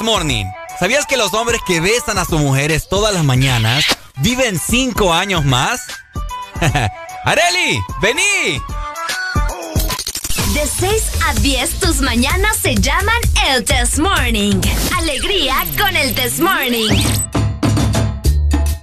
Morning. 0.00 0.46
¿Sabías 0.78 1.06
que 1.06 1.16
los 1.16 1.34
hombres 1.34 1.60
que 1.66 1.80
besan 1.80 2.18
a 2.18 2.24
sus 2.24 2.40
mujeres 2.40 2.88
todas 2.88 3.12
las 3.12 3.24
mañanas 3.24 3.84
viven 4.16 4.58
cinco 4.58 5.12
años 5.12 5.44
más? 5.44 5.82
¡Areli! 7.24 7.80
¡Vení! 8.00 8.62
De 10.54 10.66
6 10.66 11.02
a 11.26 11.34
10, 11.34 11.80
tus 11.80 12.00
mañanas 12.00 12.56
se 12.56 12.74
llaman 12.74 13.16
el 13.48 13.64
This 13.64 13.98
Morning. 13.98 14.60
Alegría 14.96 15.56
con 15.78 15.94
el 15.96 16.14
This 16.14 16.40
Morning. 16.40 16.90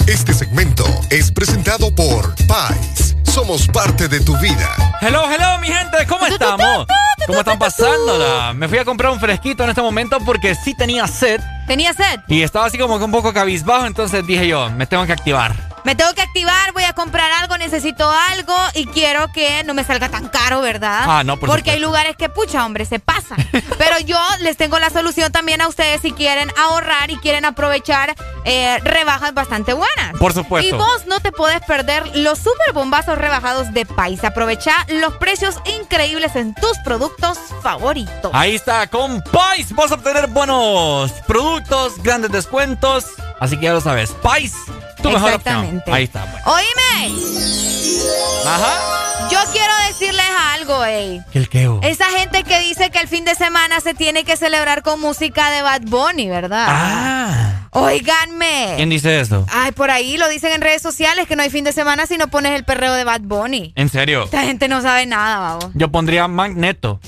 Este 0.07 0.33
segmento 0.33 0.85
es 1.09 1.31
presentado 1.31 1.93
por 1.93 2.35
Pais. 2.47 3.15
Somos 3.23 3.67
parte 3.67 4.07
de 4.07 4.19
tu 4.19 4.37
vida. 4.37 4.97
Hello, 5.01 5.23
hello, 5.31 5.59
mi 5.59 5.67
gente, 5.67 6.05
¿cómo 6.07 6.25
estamos? 6.25 6.87
¿Cómo 7.29 7.41
están 7.41 7.59
pasándola? 7.59 8.53
Me 8.55 8.67
fui 8.67 8.79
a 8.79 8.85
comprar 8.85 9.11
un 9.11 9.19
fresquito 9.19 9.63
en 9.63 9.69
este 9.69 9.83
momento 9.83 10.17
porque 10.25 10.55
sí 10.55 10.73
tenía 10.73 11.05
sed. 11.05 11.39
Tenía 11.67 11.93
sed. 11.93 12.21
Y 12.27 12.41
estaba 12.41 12.65
así 12.65 12.79
como 12.79 12.97
que 12.97 13.05
un 13.05 13.11
poco 13.11 13.31
cabizbajo, 13.31 13.85
entonces 13.85 14.25
dije 14.25 14.47
yo, 14.47 14.71
me 14.71 14.87
tengo 14.87 15.05
que 15.05 15.13
activar. 15.13 15.53
Me 15.83 15.95
tengo 15.95 16.13
que 16.13 16.21
activar, 16.21 16.73
voy 16.73 16.83
a 16.83 16.93
comprar 16.93 17.31
algo, 17.31 17.57
necesito 17.57 18.09
algo 18.09 18.55
y 18.73 18.85
quiero 18.87 19.31
que 19.31 19.63
no 19.63 19.73
me 19.73 19.83
salga 19.83 20.09
tan 20.09 20.27
caro, 20.27 20.61
¿verdad? 20.61 21.05
Ah, 21.07 21.23
no, 21.23 21.37
por 21.37 21.49
Porque 21.49 21.71
hay 21.71 21.79
lugares 21.79 22.15
que, 22.17 22.29
pucha, 22.29 22.65
hombre, 22.65 22.85
se 22.85 22.99
pasan. 22.99 23.37
Pero 23.77 23.99
yo 23.99 24.19
les 24.41 24.57
tengo 24.57 24.77
la 24.79 24.89
solución 24.89 25.31
también 25.31 25.61
a 25.61 25.67
ustedes 25.67 26.01
si 26.01 26.11
quieren 26.11 26.51
ahorrar 26.57 27.11
y 27.11 27.17
quieren 27.17 27.45
aprovechar 27.45 28.15
eh, 28.45 28.79
rebajas 28.83 29.33
bastante 29.33 29.73
buenas. 29.73 30.17
Por 30.19 30.33
supuesto. 30.33 30.75
Y 30.75 30.77
vos 30.77 31.05
no 31.07 31.19
te 31.19 31.31
podés 31.31 31.61
perder 31.61 32.15
los 32.17 32.39
super 32.39 32.73
bombazos 32.73 33.17
rebajados 33.17 33.73
de 33.73 33.85
País. 33.85 34.23
Aprovecha 34.23 34.73
los 34.89 35.13
precios 35.15 35.55
increíbles 35.79 36.35
en 36.35 36.53
tus 36.55 36.77
productos 36.83 37.37
favoritos. 37.61 38.31
Ahí 38.33 38.55
está, 38.55 38.87
con 38.87 39.21
Pais 39.21 39.73
vas 39.73 39.91
a 39.91 39.95
obtener 39.95 40.27
buenos 40.27 41.11
productos, 41.27 42.01
grandes 42.03 42.31
descuentos. 42.31 43.05
Así 43.39 43.57
que 43.57 43.65
ya 43.65 43.73
lo 43.73 43.81
sabes. 43.81 44.11
Pais, 44.11 44.53
tu 45.01 45.09
mejor 45.09 45.33
opción. 45.33 45.55
Exactamente. 45.55 45.91
Ahí 45.91 46.03
está. 46.03 46.25
bueno. 46.25 46.45
Oíme. 46.45 47.19
Ajá. 48.45 49.29
Yo 49.31 49.37
quiero 49.51 49.73
decirles 49.87 50.25
algo, 50.55 50.83
ey. 50.85 51.21
¿El 51.33 51.49
qué? 51.49 51.67
oh? 51.67 51.79
Esa 51.83 52.05
gente 52.05 52.43
que 52.43 52.59
dice 52.61 52.89
que 52.89 52.99
el 52.99 53.07
fin 53.07 53.25
de 53.25 53.35
semana 53.35 53.79
se 53.79 53.93
tiene 53.93 54.23
que 54.23 54.35
celebrar 54.37 54.81
con 54.81 54.99
música 54.99 55.51
de 55.51 55.61
Bad 55.61 55.81
Bunny, 55.83 56.29
¿verdad? 56.29 56.65
Ah. 56.67 57.67
Oiganme. 57.71 58.73
¿Quién 58.77 58.89
dice 58.89 59.19
eso? 59.19 59.45
Ay, 59.51 59.71
por 59.71 59.91
ahí 59.91 60.17
lo 60.17 60.27
dicen 60.29 60.51
en 60.53 60.61
redes 60.61 60.81
sociales 60.81 61.27
que 61.27 61.35
no 61.35 61.43
hay 61.43 61.51
fin 61.51 61.63
de 61.63 61.71
semana 61.71 62.07
si 62.07 62.17
no 62.17 62.27
pones 62.27 62.53
el 62.53 62.63
perreo 62.63 62.93
de 62.93 63.03
Bad 63.03 63.21
Bunny. 63.21 63.73
¿En 63.75 63.89
serio? 63.89 64.23
Esta 64.23 64.41
gente 64.43 64.67
no 64.67 64.81
sabe 64.81 65.05
nada, 65.05 65.37
babo. 65.37 65.71
Yo 65.75 65.91
pondría 65.91 66.27
Magneto. 66.27 66.99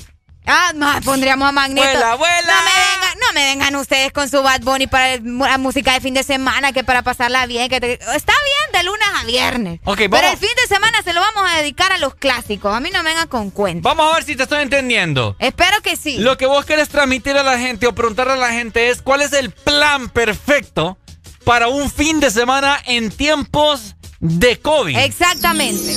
Ah, 0.46 0.72
más 0.74 1.04
pondríamos 1.04 1.48
a 1.48 1.52
Magneto. 1.52 1.86
Vuela, 1.86 2.14
vuela. 2.16 2.52
No 2.54 2.62
me, 2.64 2.70
vengan, 2.72 3.18
no 3.20 3.32
me 3.32 3.44
vengan 3.46 3.76
ustedes 3.76 4.12
con 4.12 4.28
su 4.28 4.42
Bad 4.42 4.62
Bunny 4.62 4.88
para 4.88 5.18
la 5.18 5.58
música 5.58 5.92
de 5.92 6.00
fin 6.00 6.14
de 6.14 6.24
semana, 6.24 6.72
que 6.72 6.82
para 6.82 7.02
pasarla 7.02 7.46
bien. 7.46 7.68
que 7.68 7.80
te- 7.80 7.92
Está 7.92 8.32
bien 8.44 8.72
de 8.72 8.82
lunes 8.82 9.08
a 9.20 9.24
viernes. 9.24 9.80
Ok, 9.84 9.98
Pero 9.98 10.10
vamos. 10.10 10.32
el 10.32 10.38
fin 10.38 10.50
de 10.60 10.66
semana 10.66 11.00
se 11.02 11.12
lo 11.12 11.20
vamos 11.20 11.44
a 11.48 11.58
dedicar 11.58 11.92
a 11.92 11.98
los 11.98 12.16
clásicos. 12.16 12.74
A 12.74 12.80
mí 12.80 12.90
no 12.92 13.02
me 13.04 13.10
vengan 13.10 13.28
con 13.28 13.50
cuentos. 13.50 13.84
Vamos 13.84 14.10
a 14.12 14.16
ver 14.16 14.24
si 14.24 14.34
te 14.34 14.42
estoy 14.42 14.62
entendiendo. 14.62 15.36
Espero 15.38 15.80
que 15.80 15.94
sí. 15.96 16.18
Lo 16.18 16.36
que 16.36 16.46
vos 16.46 16.64
querés 16.64 16.88
transmitir 16.88 17.36
a 17.36 17.44
la 17.44 17.58
gente 17.58 17.86
o 17.86 17.94
preguntarle 17.94 18.32
a 18.32 18.36
la 18.36 18.50
gente 18.50 18.90
es 18.90 19.00
cuál 19.00 19.22
es 19.22 19.32
el 19.32 19.50
plan 19.52 20.08
perfecto 20.08 20.98
para 21.44 21.68
un 21.68 21.88
fin 21.90 22.18
de 22.18 22.30
semana 22.32 22.80
en 22.86 23.10
tiempos 23.10 23.94
de 24.18 24.58
COVID. 24.60 24.96
Exactamente. 24.98 25.92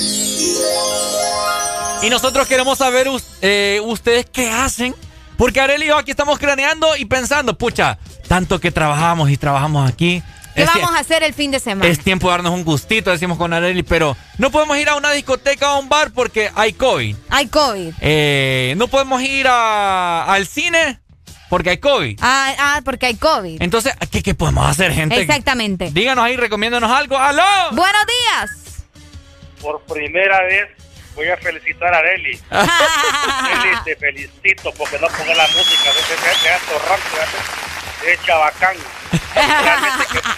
Y 2.02 2.10
nosotros 2.10 2.46
queremos 2.46 2.78
saber 2.78 3.08
eh, 3.42 3.80
ustedes 3.84 4.26
qué 4.30 4.48
hacen. 4.50 4.94
Porque 5.36 5.60
Arely 5.60 5.84
y 5.84 5.88
yo 5.88 5.98
aquí 5.98 6.10
estamos 6.10 6.38
craneando 6.38 6.96
y 6.96 7.04
pensando, 7.04 7.58
pucha, 7.58 7.98
tanto 8.26 8.58
que 8.58 8.70
trabajamos 8.70 9.28
y 9.30 9.36
trabajamos 9.36 9.90
aquí. 9.90 10.22
¿Qué 10.54 10.62
es, 10.62 10.68
vamos 10.72 10.92
a 10.94 11.00
hacer 11.00 11.22
el 11.22 11.34
fin 11.34 11.50
de 11.50 11.60
semana? 11.60 11.90
es 11.90 11.98
tiempo 11.98 12.28
de 12.28 12.32
darnos 12.32 12.54
un 12.54 12.64
gustito, 12.64 13.10
decimos 13.10 13.36
con 13.36 13.52
Arely, 13.52 13.82
pero 13.82 14.16
no 14.38 14.50
podemos 14.50 14.78
ir 14.78 14.88
a 14.88 14.96
una 14.96 15.10
discoteca 15.12 15.72
o 15.72 15.76
a 15.76 15.78
un 15.78 15.90
bar 15.90 16.12
porque 16.12 16.50
hay 16.54 16.72
COVID. 16.72 17.14
Hay 17.28 17.48
COVID. 17.48 17.92
Eh, 18.00 18.72
no 18.78 18.88
podemos 18.88 19.20
ir 19.20 19.46
a- 19.48 20.24
al 20.24 20.46
cine 20.46 20.98
porque 21.50 21.70
hay 21.70 21.78
COVID. 21.78 22.18
Ah, 22.22 22.54
ah, 22.58 22.80
porque 22.82 23.04
hay 23.04 23.16
COVID. 23.16 23.60
Entonces, 23.60 23.92
¿qué, 24.10 24.22
qué 24.22 24.34
podemos 24.34 24.66
hacer, 24.66 24.92
gente? 24.94 25.20
Exactamente. 25.20 25.90
Díganos 25.92 26.24
ahí, 26.24 26.36
recomiéndanos 26.38 26.90
algo. 26.90 27.18
¡Aló! 27.18 27.42
Buenos 27.72 28.02
días. 28.06 28.50
Por 29.60 29.82
primera 29.82 30.40
vez 30.44 30.68
voy 31.16 31.28
a 31.28 31.36
felicitar 31.38 31.92
a 31.92 31.98
Areli. 31.98 32.38
Areli, 32.50 33.76
te 33.84 33.96
felicito 33.96 34.72
porque 34.74 34.98
no 34.98 35.08
pongo 35.08 35.34
la 35.34 35.48
música 35.48 35.92
de 35.92 36.00
ese 36.00 36.14
de 36.44 36.54
alto 36.54 36.78
rango, 36.88 38.04
de 38.04 38.18
chabacán. 38.24 38.76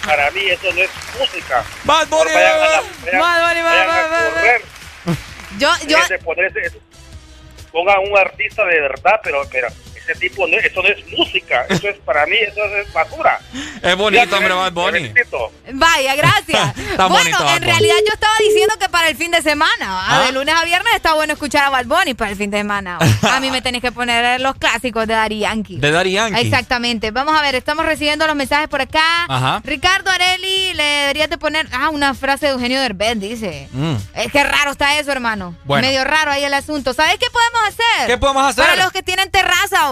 Para 0.07 0.31
mí 0.31 0.49
eso 0.49 0.73
no 0.73 0.83
es 0.83 0.91
música. 1.19 1.65
Bad 1.85 2.09
Bunny, 2.09 2.33
a 2.33 2.79
a. 2.79 2.83
Yo, 5.59 5.71
yo. 5.87 5.99
Pongan 7.73 7.99
un 7.99 8.17
artista 8.17 8.65
de 8.65 8.81
verdad, 8.81 9.21
pero, 9.23 9.43
pero 9.51 9.69
tipo, 10.15 10.47
no, 10.47 10.57
eso 10.57 10.83
no 10.83 10.89
es 10.89 10.99
música. 11.17 11.67
Eso 11.69 11.89
es 11.89 11.97
para 11.99 12.27
mí, 12.27 12.37
eso 12.37 12.65
es 12.65 12.93
basura. 12.93 13.41
Es 13.83 13.97
bonito, 13.97 14.37
hombre, 14.37 14.53
Bad 14.53 14.73
Bunny. 14.73 15.13
Vaya, 15.73 16.17
gracias. 16.17 16.77
Está 16.91 17.07
bueno, 17.07 17.31
bonito, 17.39 17.57
en 17.57 17.63
realidad 17.63 17.95
yo 18.07 18.13
estaba 18.13 18.35
diciendo 18.41 18.75
que 18.81 18.89
para 18.89 19.09
el 19.09 19.17
fin 19.17 19.31
de 19.31 19.41
semana. 19.41 19.69
¿Ah? 19.81 20.25
de 20.27 20.33
lunes 20.33 20.55
a 20.55 20.65
viernes 20.65 20.95
está 20.95 21.15
bueno 21.15 21.33
escuchar 21.33 21.65
a 21.65 21.71
Bad 21.71 21.87
Bunny 21.87 22.15
para 22.15 22.31
el 22.31 22.37
fin 22.37 22.51
de 22.51 22.59
semana. 22.59 22.99
A 23.23 23.41
mí 23.41 23.51
me 23.51 23.63
tenés 23.63 23.83
que 23.83 23.93
poner 23.93 24.41
los 24.41 24.57
clásicos 24.57 25.07
de 25.07 25.15
Daddy 25.15 25.41
Yankee. 25.41 25.77
De 25.79 25.91
Daddy 25.91 26.13
Yankee. 26.13 26.41
Exactamente. 26.41 27.11
Vamos 27.11 27.39
a 27.39 27.43
ver, 27.43 27.55
estamos 27.55 27.87
recibiendo 27.87 28.27
los 28.27 28.37
mensajes 28.37 28.69
por 28.69 28.81
acá. 28.81 29.25
Ajá. 29.29 29.61
Ricardo 29.65 30.11
Areli, 30.11 30.75
le 30.75 30.83
deberías 30.83 31.31
de 31.31 31.39
poner, 31.39 31.69
ah, 31.73 31.91
una 31.91 32.15
frase 32.15 32.47
de 32.47 32.53
Eugenio 32.53 32.81
Derbez, 32.81 33.19
dice. 33.21 33.69
Mm. 33.73 33.95
Es 34.15 34.33
que 34.33 34.43
raro 34.43 34.73
está 34.73 34.99
eso, 34.99 35.13
hermano. 35.13 35.55
Bueno. 35.65 35.87
Medio 35.87 36.05
raro 36.05 36.31
ahí 36.31 36.45
el 36.45 36.55
asunto. 36.55 36.95
¿Sabes 36.95 37.19
qué 37.19 37.27
podemos 37.31 37.61
hacer? 37.69 38.07
¿Qué 38.07 38.19
podemos 38.19 38.45
hacer? 38.45 38.65
Para 38.65 38.83
los 38.83 38.93
que 38.93 39.03
tienen 39.03 39.31
terraza, 39.31 39.91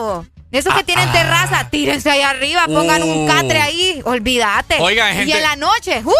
Esos 0.52 0.72
que 0.72 0.80
Ah, 0.80 0.84
tienen 0.84 1.08
ah. 1.08 1.12
terraza, 1.12 1.68
tírense 1.70 2.08
ahí 2.10 2.22
arriba, 2.22 2.66
pongan 2.66 3.02
un 3.02 3.24
Uh. 3.24 3.26
catre 3.26 3.60
ahí, 3.60 4.00
olvídate. 4.04 4.76
Oiga, 4.80 5.12
Y 5.12 5.16
gente- 5.18 5.36
en 5.36 5.42
la 5.42 5.56
noche, 5.56 6.02
¡uf! 6.04 6.14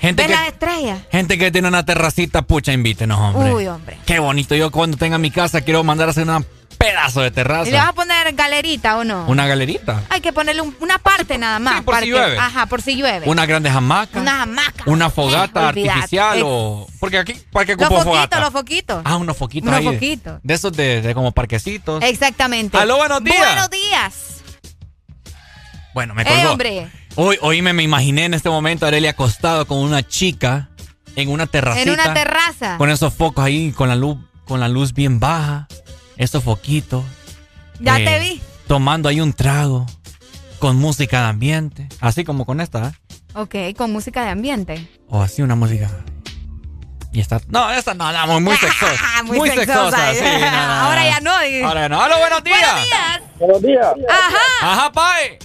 Gente 0.00 0.22
ves 0.22 0.30
que- 0.30 0.36
las 0.38 0.48
estrellas. 0.48 0.98
Gente 1.10 1.38
que 1.38 1.50
tiene 1.50 1.68
una 1.68 1.84
terracita, 1.84 2.42
pucha, 2.42 2.72
invítenos, 2.72 3.18
hombre. 3.18 3.52
Uy, 3.54 3.66
hombre. 3.66 3.98
Qué 4.06 4.18
bonito. 4.18 4.54
Yo 4.54 4.70
cuando 4.70 4.96
tenga 4.96 5.18
mi 5.18 5.30
casa 5.30 5.60
quiero 5.62 5.82
mandar 5.84 6.08
a 6.08 6.10
hacer 6.10 6.24
un 6.24 6.30
pedazo 6.78 7.20
de 7.22 7.26
¿Y 7.28 7.30
le 7.30 7.42
vas 7.44 7.64
terraza. 7.64 7.88
a 7.88 7.92
poner 7.92 8.32
galerita 8.34 8.96
o 8.98 9.04
no? 9.04 9.26
Una 9.26 9.46
galerita. 9.46 10.02
Hay 10.10 10.20
que 10.20 10.32
ponerle 10.32 10.62
un- 10.62 10.76
una 10.80 10.98
parte 10.98 11.36
nada 11.36 11.58
más. 11.58 11.82
por 11.82 11.94
para 11.94 12.00
si 12.06 12.10
llueve. 12.12 12.38
Ajá, 12.38 12.66
por 12.66 12.80
si 12.82 12.94
llueve. 12.96 13.26
Unas 13.28 13.46
grandes 13.48 13.72
hamacas. 13.74 14.22
Una 14.22 14.42
hamaca. 14.42 14.84
Una 14.86 15.10
fogata 15.10 15.60
Eh, 15.60 15.66
artificial 15.66 16.40
o... 16.44 16.86
Porque 17.00 17.18
aquí, 17.18 17.34
¿para 17.52 17.66
qué 17.66 17.72
Los 17.74 17.82
ocupo 17.86 17.96
foquitos, 18.02 18.14
fogata? 18.14 18.40
los 18.40 18.50
foquitos. 18.52 19.02
Ah, 19.04 19.16
unos 19.16 19.36
foquitos 19.36 19.68
Unos 19.68 19.80
ahí 19.80 19.86
foquitos. 19.86 20.40
De, 20.42 20.54
esos 20.54 20.72
de, 20.72 21.02
de 21.02 21.14
como 21.14 21.32
parquecitos. 21.32 22.02
Exactamente. 22.02 22.78
Aló, 22.78 22.96
buenos 22.96 23.22
días. 23.24 23.38
Buenos 23.38 23.70
días. 23.70 24.14
Bueno, 25.94 26.14
me 26.14 26.22
Eh, 26.22 26.26
colgó. 26.26 26.52
hombre. 26.52 26.88
Hoy, 27.16 27.38
hoy 27.40 27.62
me, 27.62 27.72
me 27.72 27.82
imaginé 27.82 28.24
en 28.26 28.34
este 28.34 28.48
momento 28.48 28.84
a 28.84 28.88
Arely 28.88 29.08
acostado 29.08 29.66
con 29.66 29.78
una 29.78 30.06
chica 30.06 30.68
en 31.16 31.28
una 31.30 31.46
terracita. 31.46 31.82
En 31.82 31.90
una 32.00 32.14
terraza. 32.14 32.76
Con 32.78 32.90
esos 32.90 33.12
focos 33.12 33.44
ahí, 33.44 33.72
con 33.72 33.88
la 33.88 33.96
luz, 33.96 34.16
con 34.44 34.60
la 34.60 34.68
luz 34.68 34.92
bien 34.94 35.18
baja. 35.18 35.66
Esos 36.18 36.44
foquitos. 36.44 37.02
Ya 37.80 37.98
eh, 37.98 38.04
te 38.04 38.18
vi. 38.18 38.42
Tomando 38.66 39.08
ahí 39.08 39.20
un 39.22 39.32
trago. 39.32 39.86
Con 40.58 40.76
música 40.76 41.20
de 41.22 41.26
ambiente. 41.28 41.88
Así 42.00 42.24
como 42.24 42.44
con 42.44 42.60
esta, 42.60 42.88
¿eh? 42.88 42.92
Ok, 43.34 43.54
con 43.76 43.92
música 43.92 44.24
de 44.24 44.30
ambiente. 44.30 44.88
O 45.08 45.22
así 45.22 45.40
una 45.40 45.54
música. 45.54 45.88
Y 47.12 47.20
está. 47.20 47.40
No, 47.48 47.70
esta 47.70 47.94
no, 47.94 48.10
no, 48.12 48.26
muy, 48.26 48.40
muy 48.42 48.56
sexosa. 48.58 49.22
Muy 49.24 49.48
sexosa. 49.50 50.12
sí, 50.14 50.20
no, 50.24 50.40
no, 50.40 50.50
no. 50.66 50.72
Ahora 50.74 51.04
ya 51.08 51.20
no. 51.20 51.40
di- 51.40 51.62
Ahora 51.62 51.80
ya 51.82 51.88
no. 51.88 52.02
¡Aló, 52.02 52.18
buenos 52.18 52.42
días! 52.44 52.58
Buenos 52.60 52.82
días. 52.84 53.22
Buenos 53.38 53.62
días. 53.62 54.10
Ajá. 54.10 54.72
Ajá, 54.72 54.92
Pai. 54.92 55.38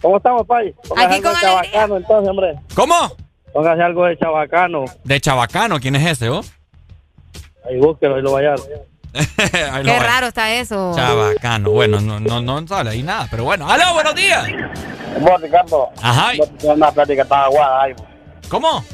¿Cómo 0.00 0.16
estamos, 0.16 0.46
Pai? 0.46 0.74
Póngase 0.88 1.06
Aquí 1.06 1.14
algo 1.16 1.30
con 1.30 1.34
de 1.34 1.40
chabacano, 1.46 1.96
entonces, 1.98 2.30
hombre. 2.30 2.54
¿Cómo? 2.74 3.12
Póngase 3.52 3.82
algo 3.82 4.04
de 4.06 4.18
chabacano. 4.18 4.84
De 5.04 5.20
Chabacano, 5.20 5.78
¿quién 5.80 5.96
es 5.96 6.06
ese, 6.12 6.30
oh? 6.30 6.40
Ahí 7.68 7.78
búsquelo 7.78 8.18
y 8.18 8.22
lo 8.22 8.32
vayan. 8.32 8.56
Qué 9.84 9.98
raro 9.98 10.26
está 10.28 10.52
eso. 10.52 10.92
Chabacano. 10.94 11.70
Bueno, 11.70 12.00
no, 12.00 12.20
no, 12.20 12.40
no 12.40 12.66
sale 12.66 12.90
ahí 12.90 13.02
nada, 13.02 13.26
pero 13.30 13.44
bueno. 13.44 13.68
¡Aló, 13.70 13.94
buenos 13.94 14.14
días! 14.14 14.46
Vos, 15.20 15.40
Ricardo. 15.40 15.88
Ajá. 16.02 16.32
Vos 16.38 16.48
tenés 16.58 16.76
una 16.76 16.90
plática 16.92 17.24
tan 17.24 17.40
aguada 17.40 17.82
ahí. 17.82 17.94
¿Cómo? 18.48 18.84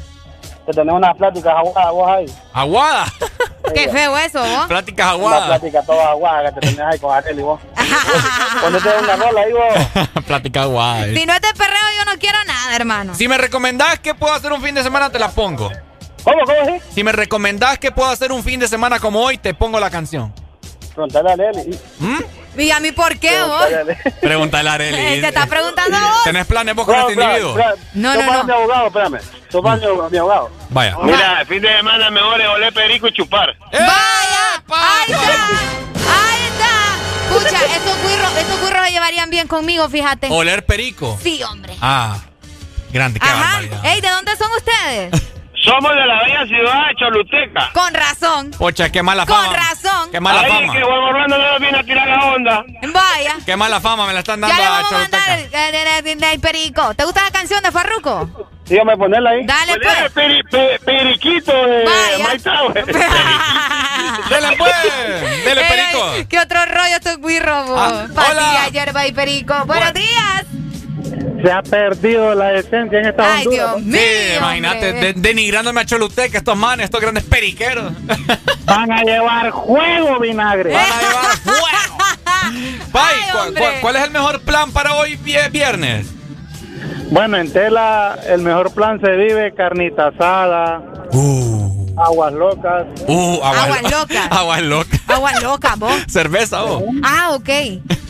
Que 0.65 0.71
tenés 0.71 0.93
una 0.95 1.13
plática 1.13 1.51
aguada 1.59 1.91
vos 1.91 2.09
ahí. 2.09 2.25
Aguada. 2.53 3.05
Qué 3.73 3.89
feo 3.89 4.17
eso, 4.17 4.39
vos. 4.39 4.67
Pláticas 4.67 5.05
Una 5.07 5.11
aguadas. 5.13 5.47
plática 5.47 5.81
toda 5.83 6.09
aguada 6.11 6.49
que 6.53 6.59
te 6.59 6.67
tenés 6.67 6.79
ahí 6.79 6.99
con 6.99 7.15
Arely 7.15 7.41
vos. 7.41 7.59
Ponete 8.61 8.89
una 9.01 9.15
rola 9.15 9.41
ahí 9.41 9.51
vos. 9.53 10.23
Plática 10.25 10.61
aguada. 10.63 11.07
eh. 11.07 11.15
Si 11.17 11.25
no 11.25 11.33
es 11.33 11.41
de 11.41 11.53
perreo, 11.53 11.81
yo 11.99 12.11
no 12.11 12.17
quiero 12.19 12.37
nada, 12.45 12.75
hermano. 12.75 13.15
Si 13.15 13.27
me 13.27 13.37
recomendás 13.37 13.99
que 13.99 14.15
puedo 14.15 14.33
hacer 14.33 14.51
un 14.53 14.61
fin 14.61 14.75
de 14.75 14.83
semana, 14.83 15.09
te 15.09 15.19
la 15.19 15.29
pongo. 15.31 15.69
¿Cómo, 16.23 16.39
cómo 16.45 16.75
es? 16.75 16.83
Si 16.93 17.03
me 17.03 17.11
recomendás 17.11 17.79
que 17.79 17.91
puedo 17.91 18.09
hacer 18.09 18.31
un 18.31 18.43
fin 18.43 18.59
de 18.59 18.67
semana 18.67 18.99
como 18.99 19.21
hoy, 19.21 19.37
te 19.37 19.53
pongo 19.53 19.79
la 19.79 19.89
canción. 19.89 20.33
Preguntale 20.93 21.29
a 21.29 21.33
Arely. 21.33 21.79
¿Mm? 21.99 22.19
¿Y 22.59 22.69
a 22.69 22.79
mí 22.79 22.91
por 22.91 23.17
qué, 23.17 23.41
vos? 23.41 23.65
Preguntale 24.21 24.69
a 24.69 24.73
Arely. 24.73 24.91
Pregúntale 24.95 25.09
a 25.09 25.13
Eh. 25.15 25.21
Te 25.21 25.27
está 25.27 25.45
preguntando 25.47 25.97
a 25.97 26.01
vos. 26.01 26.23
¿Tenés 26.23 26.45
planes 26.45 26.75
vos 26.75 26.85
con 26.85 26.95
este 26.95 27.13
individuo? 27.13 27.57
No, 27.95 28.13
Tú 28.13 28.21
no, 28.21 28.33
no. 28.33 28.43
mi 28.43 28.51
abogado, 28.53 28.87
espérame. 28.87 29.19
Tú 29.49 29.61
vas 29.61 29.79
mi, 29.79 29.87
mi 30.11 30.17
abogado. 30.17 30.51
Vaya. 30.69 30.97
Mira, 31.03 31.41
el 31.41 31.47
fin 31.47 31.61
de 31.61 31.75
semana 31.77 32.09
mejor 32.11 32.39
es 32.41 32.47
oler 32.47 32.73
perico 32.73 33.07
y 33.07 33.13
chupar. 33.13 33.55
Vaya, 33.71 34.63
ahí 34.69 35.11
está, 35.11 35.47
ahí 35.47 36.43
está. 36.51 37.35
Escucha, 37.35 37.75
estos 37.75 37.95
cuirros, 37.97 38.37
estos 38.37 38.59
cuirros 38.59 38.85
se 38.85 38.91
llevarían 38.91 39.29
bien 39.31 39.47
conmigo, 39.47 39.89
fíjate. 39.89 40.27
Oler 40.29 40.65
perico. 40.65 41.17
Sí, 41.21 41.41
hombre. 41.43 41.75
Ah, 41.81 42.17
grande, 42.91 43.19
qué 43.19 43.27
Ajá. 43.27 43.43
barbaridad. 43.55 43.85
Ey, 43.85 43.99
¿de 44.01 44.09
dónde 44.09 44.35
son 44.37 44.51
ustedes? 44.55 45.23
Somos 45.63 45.95
de 45.95 46.05
la 46.05 46.23
bella 46.23 46.45
ciudad 46.45 46.87
de 46.89 46.95
Choluteca. 46.95 47.71
Con 47.73 47.93
razón. 47.93 48.51
Pocha, 48.51 48.89
qué 48.91 49.01
mala 49.01 49.25
Con 49.25 49.35
fama. 49.37 49.55
razón. 49.55 50.11
Qué 50.11 50.19
mala 50.19 50.41
Ahí 50.41 50.51
fama. 50.51 50.73
que 50.73 50.81
Juan 50.83 50.99
Orlando 50.99 51.37
no 51.37 51.51
nos 51.51 51.59
viene 51.61 51.77
a 51.79 51.83
tirar 51.83 52.07
la 52.07 52.25
onda. 52.25 52.63
Vaya. 52.93 53.37
Qué 53.45 53.55
mala 53.55 53.79
fama 53.79 54.05
me 54.05 54.13
la 54.13 54.19
están 54.19 54.41
dando 54.41 54.55
Ya 54.55 54.61
le 54.61 54.67
a 54.67 54.71
vamos 54.71 54.91
a 54.91 54.97
mandar 54.97 55.21
Choluteca. 55.25 55.69
el, 55.69 55.75
el- 56.07 56.23
el- 56.23 56.39
perico. 56.41 56.93
¿Te 56.95 57.05
gusta 57.05 57.23
la 57.23 57.31
canción 57.31 57.63
de 57.63 57.71
Farruko? 57.71 58.29
Sí, 58.65 58.73
Dígame 58.73 58.97
ponerla 58.97 59.29
ahí. 59.31 59.45
Dale, 59.45 59.79
pues. 59.79 60.11
Peri, 60.13 60.43
pe- 60.43 60.79
periquito 60.85 61.51
de 61.53 61.85
Mike. 61.85 62.49
Dele, 64.29 64.55
pues. 64.57 65.45
Dele, 65.45 65.61
perico. 65.65 66.29
¿Qué 66.29 66.39
otro 66.39 66.65
rollo 66.65 66.95
estos 66.95 67.17
guirros? 67.19 67.69
Ah, 67.77 68.05
Patilla, 68.13 68.67
hierba 68.71 69.05
y 69.07 69.11
perico. 69.13 69.53
Buenos 69.65 69.93
días. 69.93 70.43
Se 71.43 71.51
ha 71.51 71.61
perdido 71.61 72.33
la 72.35 72.53
esencia 72.53 72.99
en 72.99 73.05
esta 73.07 73.35
Ay, 73.35 73.45
Honduras. 73.47 73.75
Dios 73.75 73.85
mío. 73.85 73.99
Sí, 73.99 74.37
imagínate, 74.37 74.93
de- 74.93 75.13
denigrándome 75.13 75.81
a 75.81 75.85
Choluteca, 75.85 76.37
estos 76.37 76.55
manes, 76.57 76.85
estos 76.85 77.01
grandes 77.01 77.23
periqueros. 77.25 77.91
Van 78.65 78.91
a 78.91 79.03
llevar 79.03 79.49
juego 79.51 80.19
vinagre. 80.19 80.71
Van 80.73 80.85
a 80.85 81.01
llevar 81.01 81.37
fuego. 81.37 81.97
Pai, 82.91 83.15
¿cu- 83.31 83.53
cu- 83.53 83.81
¿cuál 83.81 83.95
es 83.97 84.03
el 84.03 84.11
mejor 84.11 84.41
plan 84.41 84.71
para 84.71 84.95
hoy 84.95 85.17
vie- 85.17 85.51
viernes? 85.51 86.07
Bueno, 87.09 87.37
en 87.37 87.51
tela 87.51 88.17
el 88.27 88.41
mejor 88.41 88.73
plan 88.73 88.99
se 89.01 89.11
vive 89.11 89.53
carnita 89.53 90.07
asada, 90.07 90.81
aguas 91.97 92.33
locas. 92.33 92.85
Uh, 93.07 93.39
aguas, 93.43 93.63
Aguas 93.63 93.91
locas. 93.91 94.27
Aguas 94.31 94.61
locas. 94.63 94.99
Agua 95.07 95.31
loca, 95.41 95.75
vos. 95.77 95.93
Cerveza, 96.07 96.63
oh. 96.63 96.83
Ah, 97.03 97.29
ok. 97.33 97.49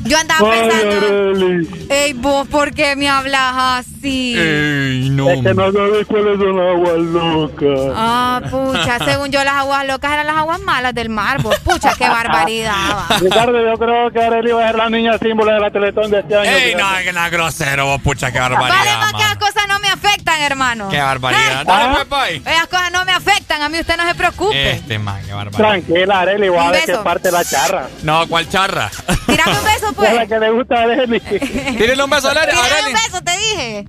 Yo 0.05 0.17
andaba 0.17 0.49
pensando. 0.49 1.69
Ey, 1.89 2.13
vos, 2.13 2.47
¿por 2.49 2.73
qué 2.73 2.95
me 2.95 3.07
hablas 3.07 3.85
así? 3.85 4.35
Ey, 4.37 5.09
no. 5.09 5.29
Es 5.29 5.41
que 5.41 5.53
no 5.53 5.71
sabes 5.71 6.07
cuáles 6.07 6.39
son 6.39 6.57
las 6.57 6.75
aguas 6.75 6.97
locas. 6.97 7.93
Ah, 7.95 8.41
pucha, 8.49 8.99
según 9.05 9.31
yo 9.31 9.43
las 9.43 9.53
aguas 9.55 9.87
locas 9.87 10.11
eran 10.11 10.27
las 10.27 10.35
aguas 10.37 10.59
malas 10.59 10.93
del 10.93 11.09
mar, 11.09 11.41
vos. 11.41 11.57
Pucha, 11.59 11.93
qué 11.97 12.07
barbaridad. 12.09 12.73
va. 13.09 13.17
Ricardo, 13.17 13.53
yo 13.63 13.77
creo 13.77 14.11
que 14.11 14.21
Arely 14.21 14.51
va 14.51 14.63
a 14.63 14.67
ser 14.67 14.77
la 14.77 14.89
niña 14.89 15.17
símbolo 15.17 15.53
de 15.53 15.59
la 15.59 15.71
Teletón 15.71 16.11
de 16.11 16.19
este 16.19 16.35
año. 16.35 16.49
Ey, 16.49 16.75
no, 16.75 16.85
que 17.03 17.13
nada 17.13 17.29
grosero, 17.29 17.85
vos, 17.85 18.01
pucha, 18.01 18.31
qué 18.31 18.39
Vale 18.39 18.55
barbaridad, 18.55 18.99
más 18.99 19.13
que 19.13 19.23
las 19.23 19.37
cosas 19.37 19.63
no 19.69 19.79
me 19.79 19.87
afectan, 19.87 20.41
hermano. 20.41 20.89
Qué 20.89 20.99
barbaridad. 20.99 21.61
Ah. 21.61 21.63
Dale, 21.63 21.95
pues, 21.95 22.05
pai. 22.05 22.41
Esas 22.45 22.67
cosas 22.67 22.91
no 22.91 23.05
me 23.05 23.11
afectan, 23.13 23.61
a 23.61 23.69
mí 23.69 23.72
usted 23.81 23.97
no 23.97 24.07
se 24.07 24.15
preocupe. 24.15 24.71
Este 24.71 24.99
man, 24.99 25.21
qué 25.25 25.33
barbaridad. 25.33 25.57
Tranquila, 25.69 26.19
Arely, 26.21 26.49
voy 26.49 26.59
a 26.59 26.71
ver 26.71 26.85
qué 26.85 26.97
parte 26.97 27.31
la 27.31 27.43
charra. 27.43 27.87
No, 28.03 28.27
¿cuál 28.27 28.47
charra? 28.49 28.89
Tírame 29.27 29.57
un 29.59 29.63
beso, 29.65 29.87
Es 29.89 29.95
pues. 29.95 30.13
la 30.15 30.27
que 30.27 30.39
le 30.39 30.51
gusta 30.51 30.75
a 30.75 30.81
Arely. 30.83 31.19
Tírale 31.77 32.03
un 32.03 32.09
beso 32.09 32.29
a 32.29 32.31
un 32.31 32.93
beso, 32.93 33.23
te 33.23 33.31
dije. 33.37 33.85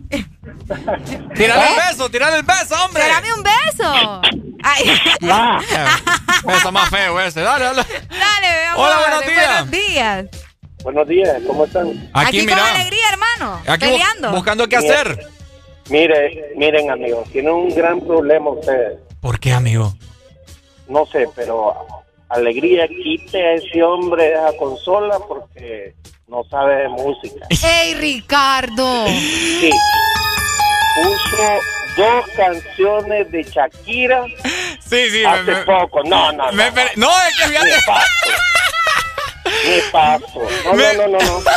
Tírale 1.35 1.63
¿Eh? 1.63 1.69
el 1.69 1.89
beso, 1.91 2.09
tírale 2.09 2.37
el 2.37 2.43
beso, 2.43 2.75
hombre. 2.85 3.03
Tírame 3.03 3.29
un 3.35 3.43
beso. 3.43 4.23
Ay. 4.63 5.01
Ah. 5.31 5.61
Beso 6.45 6.73
más 6.73 6.89
feo 6.91 7.21
ese. 7.21 7.41
Dale, 7.43 7.65
dale. 7.67 7.83
Dale, 8.09 8.67
amor. 8.69 8.87
Hola, 8.87 8.99
buenos 8.99 9.27
días. 9.27 9.47
Buenos 9.49 9.71
días. 9.71 10.27
Buenos 10.83 11.09
días, 11.09 11.43
¿cómo 11.47 11.65
están? 11.65 11.89
Aquí, 12.13 12.41
Aquí 12.41 12.47
con 12.47 12.59
alegría, 12.59 13.05
hermano. 13.11 13.63
Aquí 13.67 13.87
bu- 13.87 13.91
peleando. 13.93 14.31
buscando 14.33 14.69
qué 14.69 14.77
hacer. 14.77 15.27
Mire, 15.89 16.53
miren, 16.57 16.91
amigos, 16.91 17.29
tienen 17.31 17.53
un 17.53 17.75
gran 17.75 18.01
problema 18.01 18.51
ustedes. 18.51 18.99
¿Por 19.25 19.41
qué, 19.41 19.55
amigo? 19.55 19.95
No 20.87 21.07
sé, 21.07 21.27
pero 21.35 21.75
alegría, 22.29 22.87
quite 22.87 23.43
a 23.43 23.53
ese 23.55 23.83
hombre 23.83 24.25
de 24.25 24.33
esa 24.35 24.55
consola 24.59 25.19
porque 25.27 25.95
no 26.29 26.45
sabe 26.51 26.83
de 26.83 26.89
música. 26.91 27.47
Ey, 27.67 27.95
Ricardo. 27.95 29.07
Sí. 29.07 29.71
Puso 30.95 31.43
dos 31.97 32.25
canciones 32.37 33.33
de 33.33 33.43
Shakira 33.45 34.27
Sí, 34.87 35.09
sí. 35.11 35.25
hace 35.25 35.43
me- 35.53 35.63
poco. 35.65 36.03
No, 36.05 36.31
no, 36.33 36.45
no. 36.51 36.53
me- 36.53 36.67
no. 36.71 36.73
me- 36.77 36.91
no, 36.97 37.09
es 37.27 37.37
que 37.39 37.49
fíjate. 37.49 37.71
paso. 37.87 38.31
Ni 39.65 39.91
paso. 39.91 40.43
No, 40.67 40.75
Me- 40.75 40.93
no, 40.99 41.07
no, 41.09 41.19
no, 41.19 41.41
no. 41.41 41.41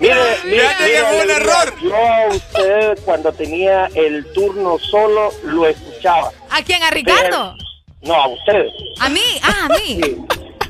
Mire, 0.00 0.14
mire, 0.46 0.64
mire, 0.80 1.22
un 1.22 1.30
error. 1.30 1.74
Yo 1.80 1.94
a 1.94 2.26
usted 2.28 2.98
cuando 3.04 3.30
tenía 3.34 3.86
el 3.94 4.26
turno 4.32 4.76
solo 4.90 5.30
lo 5.44 5.66
¿A 6.06 6.62
quién? 6.64 6.82
¿A 6.82 6.90
Ricardo? 6.90 7.56
No, 8.02 8.14
a 8.14 8.28
usted. 8.28 8.66
¿A 9.00 9.08
mí? 9.08 9.20
Ah, 9.42 9.66
a 9.66 9.68
mí. 9.68 10.00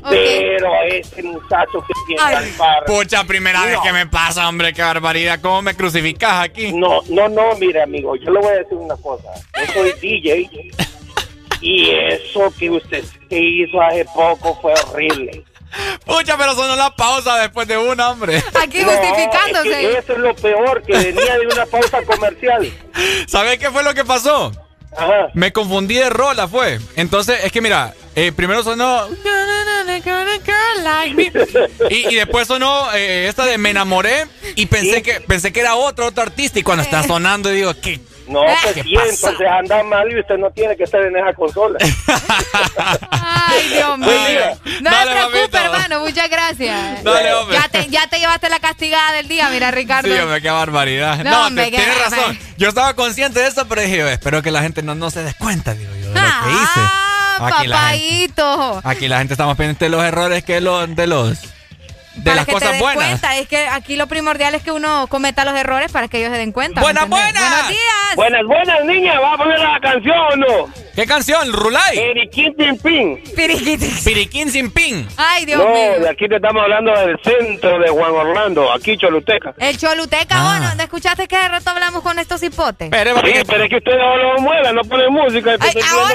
Ok. 0.05 0.09
Pero 0.09 0.73
a 0.73 0.85
ese 0.85 1.23
muchacho 1.23 1.81
que 1.87 1.93
tiene 2.07 2.21
Ay. 2.23 2.35
al 2.35 2.49
par. 2.57 2.83
Pucha, 2.85 3.23
primera 3.23 3.65
vez 3.65 3.77
que 3.81 3.93
me 3.93 4.05
pasa, 4.05 4.47
hombre, 4.49 4.73
qué 4.73 4.81
barbaridad. 4.81 5.39
¿Cómo 5.41 5.61
me 5.61 5.75
crucificas 5.75 6.43
aquí? 6.43 6.73
No, 6.73 7.01
no, 7.09 7.29
no, 7.29 7.55
mire, 7.55 7.81
amigo, 7.81 8.15
yo 8.17 8.31
le 8.31 8.39
voy 8.39 8.49
a 8.49 8.57
decir 8.57 8.77
una 8.77 8.97
cosa. 8.97 9.29
Yo 9.57 9.73
soy 9.73 9.93
DJ 10.01 10.49
y 11.61 11.89
eso 11.91 12.53
que 12.59 12.69
usted 12.69 13.03
que 13.29 13.39
hizo 13.39 13.81
hace 13.81 14.03
poco 14.13 14.59
fue 14.61 14.73
horrible. 14.73 15.43
Pucha, 16.05 16.37
pero 16.37 16.53
sonó 16.53 16.75
la 16.75 16.91
pausa 16.95 17.37
después 17.37 17.67
de 17.67 17.77
una, 17.77 18.11
hombre. 18.11 18.43
Aquí 18.61 18.79
No, 18.83 18.89
justificándose. 18.91 19.69
es 19.71 19.77
que 19.93 19.97
eso 19.99 20.13
es 20.13 20.19
lo 20.19 20.35
peor, 20.35 20.83
que 20.83 20.93
venía 20.97 21.37
de 21.39 21.47
una 21.47 21.65
pausa 21.65 22.03
comercial. 22.03 22.69
¿Sabes 23.27 23.57
qué 23.57 23.71
fue 23.71 23.83
lo 23.83 23.93
que 23.93 24.03
pasó? 24.03 24.51
Ajá. 24.97 25.29
Me 25.33 25.51
confundí 25.51 25.95
de 25.95 26.09
rola, 26.09 26.47
fue. 26.47 26.79
Entonces, 26.95 27.43
es 27.43 27.51
que 27.51 27.61
mira, 27.61 27.93
eh, 28.15 28.31
primero 28.31 28.63
sonó. 28.63 29.07
Y, 31.89 32.07
y 32.09 32.15
después 32.15 32.47
sonó 32.47 32.93
eh, 32.93 33.27
esta 33.27 33.45
de 33.45 33.57
Me 33.57 33.71
enamoré. 33.71 34.27
Y 34.55 34.65
pensé 34.67 35.01
que 35.01 35.21
pensé 35.21 35.51
que 35.51 35.59
era 35.61 35.75
otro, 35.75 36.07
otro 36.07 36.23
artista. 36.23 36.59
Y 36.59 36.63
cuando 36.63 36.83
está 36.83 37.03
sonando, 37.03 37.49
digo, 37.49 37.73
¿qué? 37.81 37.99
No, 38.27 38.41
pues 38.41 38.73
¿Qué 38.75 38.83
sí, 38.83 38.95
pasa? 38.95 39.09
entonces 39.09 39.47
anda 39.47 39.83
mal 39.83 40.09
y 40.11 40.19
usted 40.19 40.37
no 40.37 40.49
tiene 40.51 40.75
que 40.77 40.83
estar 40.85 41.01
en 41.01 41.15
esa 41.17 41.33
consola. 41.33 41.77
Ay, 43.11 43.69
Dios 43.69 43.97
mío. 43.97 44.07
Buen 44.07 44.27
día. 44.27 44.57
No 44.81 44.89
Dale, 44.91 45.11
se 45.11 45.15
preocupe, 45.17 45.37
mamita. 45.39 45.65
hermano. 45.65 45.99
Muchas 46.01 46.29
gracias. 46.29 47.03
Dale, 47.03 47.33
hombre. 47.33 47.57
Ya 47.57 47.67
te, 47.69 47.89
ya 47.89 48.07
te 48.07 48.19
llevaste 48.19 48.49
la 48.49 48.59
castigada 48.59 49.11
del 49.13 49.27
día, 49.27 49.49
mira, 49.49 49.71
Ricardo. 49.71 50.13
Sí, 50.13 50.19
hombre, 50.19 50.41
qué 50.41 50.49
barbaridad. 50.49 51.17
No, 51.23 51.31
No, 51.31 51.47
hombre, 51.47 51.65
te- 51.65 51.71
qué 51.71 51.77
tienes 51.77 51.99
barbaridad. 51.99 52.27
razón. 52.27 52.39
Yo 52.57 52.69
estaba 52.69 52.93
consciente 52.95 53.39
de 53.39 53.47
eso, 53.47 53.67
pero 53.67 53.81
dije, 53.81 53.97
yo, 53.97 54.07
espero 54.07 54.41
que 54.41 54.51
la 54.51 54.61
gente 54.61 54.81
no, 54.83 54.95
no 54.95 55.09
se 55.09 55.23
des 55.23 55.35
cuenta, 55.35 55.73
digo 55.73 55.91
yo, 55.95 56.07
de 56.09 56.13
lo 56.13 56.21
que 56.21 56.51
hice. 56.51 56.79
Ah, 56.79 57.49
Aquí 57.57 57.67
la 57.67 57.89
gente, 57.89 58.43
aquí 58.83 59.07
la 59.07 59.17
gente 59.17 59.33
estamos 59.33 59.57
pendientes 59.57 59.85
de 59.89 59.89
los 59.89 60.03
errores 60.05 60.43
que 60.43 60.61
los, 60.61 60.95
de 60.95 61.07
los 61.07 61.39
de 62.15 62.23
para 62.23 62.35
las 62.37 62.45
que 62.45 62.51
cosas 62.53 62.71
te 62.73 62.79
buenas. 62.79 63.05
cuenta, 63.07 63.37
es 63.37 63.47
que 63.47 63.67
aquí 63.67 63.95
lo 63.95 64.07
primordial 64.07 64.53
es 64.55 64.61
que 64.63 64.71
uno 64.71 65.07
cometa 65.07 65.45
los 65.45 65.55
errores 65.55 65.91
para 65.91 66.07
que 66.07 66.19
ellos 66.19 66.31
se 66.31 66.37
den 66.37 66.51
cuenta. 66.51 66.81
Buenas, 66.81 67.03
¿me 67.03 67.09
buenas. 67.09 67.49
Buenos 67.49 67.67
días. 67.69 68.15
Buenas, 68.15 68.43
buenas, 68.45 68.85
niña. 68.85 69.19
¿Va 69.19 69.33
a 69.33 69.37
poner 69.37 69.59
la 69.59 69.79
canción 69.81 70.17
o 70.17 70.35
no? 70.35 70.73
¿Qué 70.95 71.07
canción? 71.07 71.51
¿Rulay? 71.51 71.95
Periquín 71.97 72.55
Tin 72.55 72.77
Pin. 72.77 73.23
Piriquitis. 73.35 74.03
Piriquín 74.03 74.51
sin 74.51 74.69
pin. 74.71 75.07
Ay, 75.17 75.45
Dios 75.45 75.57
No, 75.59 75.69
mío. 75.73 75.99
de 76.01 76.09
aquí 76.09 76.27
te 76.27 76.35
estamos 76.35 76.61
hablando 76.61 76.91
del 76.99 77.17
centro 77.23 77.79
de 77.79 77.89
Juan 77.89 78.11
Orlando, 78.11 78.71
aquí 78.71 78.95
Choluteca. 78.97 79.55
El 79.57 79.75
Choluteca, 79.79 80.35
Ah. 80.37 80.57
bueno, 80.59 80.77
¿te 80.77 80.83
escuchaste 80.83 81.27
que 81.27 81.35
de 81.35 81.47
rato 81.49 81.71
hablamos 81.71 82.03
con 82.03 82.19
estos 82.19 82.43
hipotes? 82.43 82.89
Pero, 82.91 83.15
Sí, 83.21 83.33
pero 83.47 83.63
es 83.63 83.69
que 83.71 83.77
ustedes 83.77 83.97
no 83.97 84.17
lo 84.17 84.39
muevan, 84.41 84.75
no 84.75 84.81
ponen 84.83 85.11
música. 85.11 85.55
Ay, 85.59 85.73
ahora-. 85.91 86.13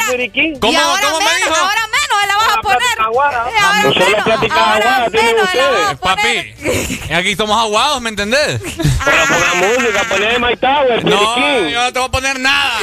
¿Cómo- 0.61 0.73
y 0.73 0.77
ahora 0.77 1.03
cómo 1.07 1.19
me 1.19 1.25
menos, 1.25 1.49
dijo? 1.49 1.55
ahora 1.61 1.83
menos 1.87 2.08
la 2.27 2.37
vas 2.37 2.57
a 2.57 2.61
poner. 2.63 2.81
aguada. 3.01 3.49
Eh, 3.51 3.55
ahora 3.63 3.83
No 3.83 3.93
solo 3.93 4.17
aguada 4.19 5.07
tienen 5.11 5.35
menos 5.37 5.55
la 5.55 5.69
vas 5.71 5.81
a 5.81 5.93
ustedes. 5.93 5.99
poner. 5.99 6.55
Papi, 6.99 7.13
aquí 7.15 7.37
somos 7.37 7.61
aguados, 7.61 8.01
¿me 8.01 8.09
entendés? 8.11 8.61
Pero 9.05 9.23
pongan 9.29 9.59
música, 9.59 10.03
ponen 10.09 10.41
My 10.43 10.57
Tower, 10.57 11.05
No, 11.05 11.69
yo 11.69 11.83
no 11.85 11.93
te 11.93 11.99
voy 11.99 12.09
a 12.09 12.11
poner 12.11 12.39
nada. 12.41 12.79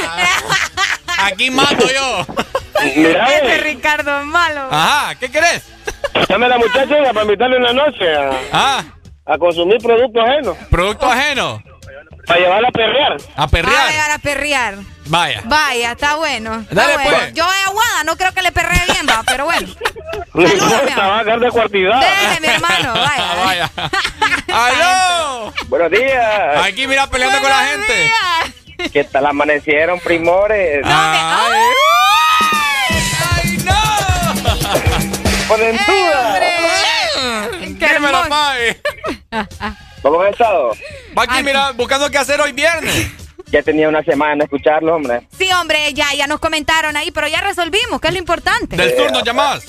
Aquí 1.18 1.50
mato 1.50 1.86
yo. 1.92 2.26
Mira, 2.94 3.26
Ese 3.26 3.54
eh, 3.54 3.58
Ricardo 3.62 4.20
es 4.20 4.26
malo. 4.26 4.68
Ajá, 4.70 5.14
¿qué 5.16 5.30
querés? 5.30 5.62
llame 6.28 6.46
a 6.46 6.48
la 6.50 6.58
muchacha 6.58 6.94
para 7.12 7.22
invitarle 7.22 7.56
una 7.58 7.72
noche 7.72 8.14
a, 8.14 8.30
Ah, 8.52 8.84
a 9.24 9.38
consumir 9.38 9.78
productos 9.78 10.22
ajenos, 10.22 10.56
producto 10.70 11.06
ajeno. 11.10 11.62
Para 12.26 12.40
llevarla 12.40 12.68
a 12.68 12.72
perrear. 12.72 13.16
A 13.36 13.42
A 13.44 13.48
perrear. 13.48 13.86
ver, 13.86 14.10
a 14.10 14.18
perrear. 14.18 14.74
Vaya. 15.06 15.42
Vaya, 15.44 15.92
está 15.92 16.16
bueno. 16.16 16.60
Está 16.62 16.74
Dale, 16.74 16.94
bueno. 16.94 17.10
pues. 17.10 17.34
Yo 17.34 17.44
de 17.50 17.58
aguada, 17.66 18.04
no 18.04 18.16
creo 18.16 18.32
que 18.32 18.42
le 18.42 18.50
perree 18.52 18.82
bien, 18.90 19.06
va, 19.08 19.22
pero 19.24 19.44
bueno. 19.44 19.68
No 20.34 20.42
importa, 20.42 21.06
va 21.08 21.18
a 21.20 21.24
dar 21.24 21.38
de 21.38 21.50
cuartidad. 21.50 22.00
Dele, 22.00 22.40
mi 22.40 22.46
hermano, 22.48 22.92
vaya. 23.00 23.34
Vaya. 23.44 23.70
¡Aló! 24.52 25.52
Buenos 25.68 25.90
días. 25.92 26.64
Aquí 26.66 26.86
mira 26.88 27.06
peleando 27.06 27.40
con 27.40 27.48
la 27.50 27.56
Buenos 27.58 27.86
gente. 27.86 28.02
días. 28.02 28.90
¿Qué 28.92 29.04
tal 29.04 29.26
amanecieron, 29.26 30.00
primores? 30.00 30.82
Ay, 30.84 31.60
¡Ay, 33.42 33.58
no! 33.64 34.32
¡Ponentuda! 35.48 36.26
Hombre. 36.26 37.76
Qué 37.78 37.94
Dímelo, 37.94 38.22
hermoso. 38.22 38.28
pai. 38.28 38.80
¿Cómo 40.02 40.20
han 40.22 40.32
estado? 40.32 40.72
Va 41.16 41.22
aquí, 41.24 41.42
mira, 41.42 41.72
buscando 41.72 42.10
qué 42.10 42.18
hacer 42.18 42.40
hoy 42.40 42.52
viernes. 42.52 43.10
Ya 43.52 43.62
tenía 43.62 43.88
una 43.88 44.02
semana 44.02 44.34
de 44.38 44.44
escucharlo, 44.44 44.96
hombre. 44.96 45.20
Sí, 45.38 45.48
hombre, 45.52 45.94
ya, 45.94 46.06
ya 46.18 46.26
nos 46.26 46.40
comentaron 46.40 46.96
ahí, 46.96 47.12
pero 47.12 47.28
ya 47.28 47.40
resolvimos, 47.40 48.00
que 48.00 48.08
es 48.08 48.12
lo 48.14 48.18
importante. 48.18 48.74
Del 48.76 48.96
sur 48.96 49.12
nos 49.12 49.22
llamás. 49.22 49.64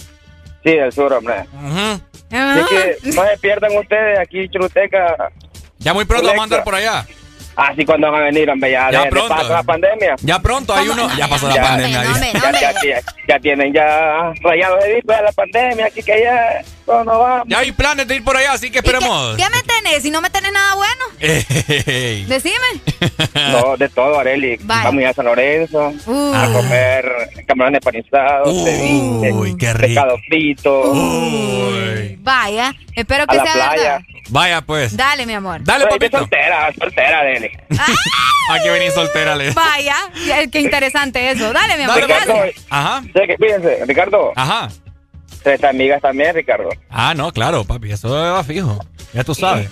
Sí, 0.63 0.71
del 0.71 0.91
sur, 0.91 1.13
hombre. 1.13 1.45
Ajá. 1.55 1.99
Así 2.31 2.65
que 2.69 2.97
no 3.13 3.23
se 3.23 3.37
pierdan 3.37 3.77
ustedes 3.77 4.17
aquí, 4.17 4.49
Choluteca. 4.49 5.29
Ya 5.77 5.93
muy 5.93 6.05
pronto 6.05 6.25
vamos 6.25 6.39
a 6.41 6.43
andar 6.45 6.63
por 6.63 6.73
allá. 6.73 7.05
Así 7.55 7.85
cuando 7.85 8.11
van 8.11 8.21
a 8.23 8.25
venir, 8.25 8.49
hombre, 8.49 8.71
ya, 8.71 8.89
Ya 8.89 8.97
de, 8.97 9.05
de 9.05 9.11
pronto. 9.11 9.35
paso 9.35 9.49
la 9.53 9.61
pandemia. 9.63 10.15
Ya 10.21 10.39
pronto 10.39 10.73
hay 10.73 10.89
uno. 10.89 11.07
Ya 11.15 11.27
pasó 11.27 11.47
No, 11.47 11.55
la 11.55 11.61
ya, 11.61 11.61
pandemia. 11.69 12.03
Ya, 12.03 12.51
ya, 12.59 12.71
ya, 12.83 13.01
ya 13.27 13.39
tienen 13.39 13.73
ya 13.73 14.33
rayados 14.41 14.83
de 14.83 14.95
vista 14.95 15.17
de 15.17 15.21
la 15.21 15.31
pandemia, 15.33 15.85
así 15.85 16.01
que 16.01 16.19
ya 16.23 16.63
No, 16.87 17.03
no 17.03 17.19
vamos. 17.19 17.47
Ya 17.49 17.59
hay 17.59 17.71
planes 17.73 18.07
de 18.07 18.15
ir 18.15 18.23
por 18.23 18.37
allá, 18.37 18.53
así 18.53 18.71
que 18.71 18.79
esperemos. 18.79 19.35
¿Qué, 19.35 19.43
qué 19.43 19.49
me 19.49 19.61
tenés? 19.63 20.01
Si 20.03 20.09
no 20.09 20.21
me 20.21 20.29
tenés 20.29 20.51
nada 20.53 20.75
bueno, 20.75 21.05
Ey. 21.19 22.25
decime. 22.25 22.57
No, 23.51 23.77
de 23.77 23.87
todo, 23.89 24.19
Areli. 24.19 24.57
Vale. 24.61 24.83
Vamos 24.83 24.99
a 24.99 25.01
ir 25.03 25.07
a 25.07 25.13
San 25.13 25.25
Lorenzo 25.25 25.93
Uh. 26.05 26.33
a 26.35 26.51
comer 26.53 27.05
camarones 27.47 27.79
empanizados, 27.79 28.63
ceviche, 28.63 29.31
Uy, 29.31 29.55
qué 29.57 29.73
rico. 29.73 29.87
pescado 29.87 30.17
frito, 30.27 30.93
Vaya, 32.19 32.73
espero 32.95 33.23
a 33.23 33.27
que 33.27 33.37
la 33.37 33.43
sea 33.43 33.53
playa. 33.53 33.75
verdad. 33.75 34.01
Vaya, 34.29 34.61
pues. 34.61 34.97
Dale, 34.97 35.25
mi 35.25 35.33
amor. 35.33 35.61
Dale, 35.63 35.85
Pero 35.85 35.93
ahí 35.93 35.99
papito. 35.99 36.17
soltera, 36.19 36.69
soltera, 36.77 37.19
Areli. 37.19 37.49
Aquí 38.51 38.69
venís 38.69 38.93
soltera, 38.93 39.35
le. 39.35 39.51
Vaya, 39.51 39.95
qué 40.25 40.49
qué 40.51 40.59
interesante 40.61 41.31
eso. 41.31 41.53
Dale, 41.53 41.77
mi 41.77 41.83
amor. 41.83 42.01
Dale, 42.01 42.07
Ricardo. 42.07 42.43
Ajá. 42.69 43.01
sí, 43.03 43.19
que 43.27 43.37
fíjense, 43.37 43.85
Ricardo, 43.85 44.33
Ajá. 44.35 44.69
Tres 45.41 45.63
amigas 45.63 46.01
también, 46.01 46.33
Ricardo. 46.35 46.69
Ah, 46.89 47.13
no, 47.15 47.31
claro, 47.31 47.63
papi, 47.63 47.91
eso 47.91 48.09
va 48.09 48.43
fijo. 48.43 48.77
Ya 49.13 49.23
tú 49.23 49.33
sabes. 49.35 49.69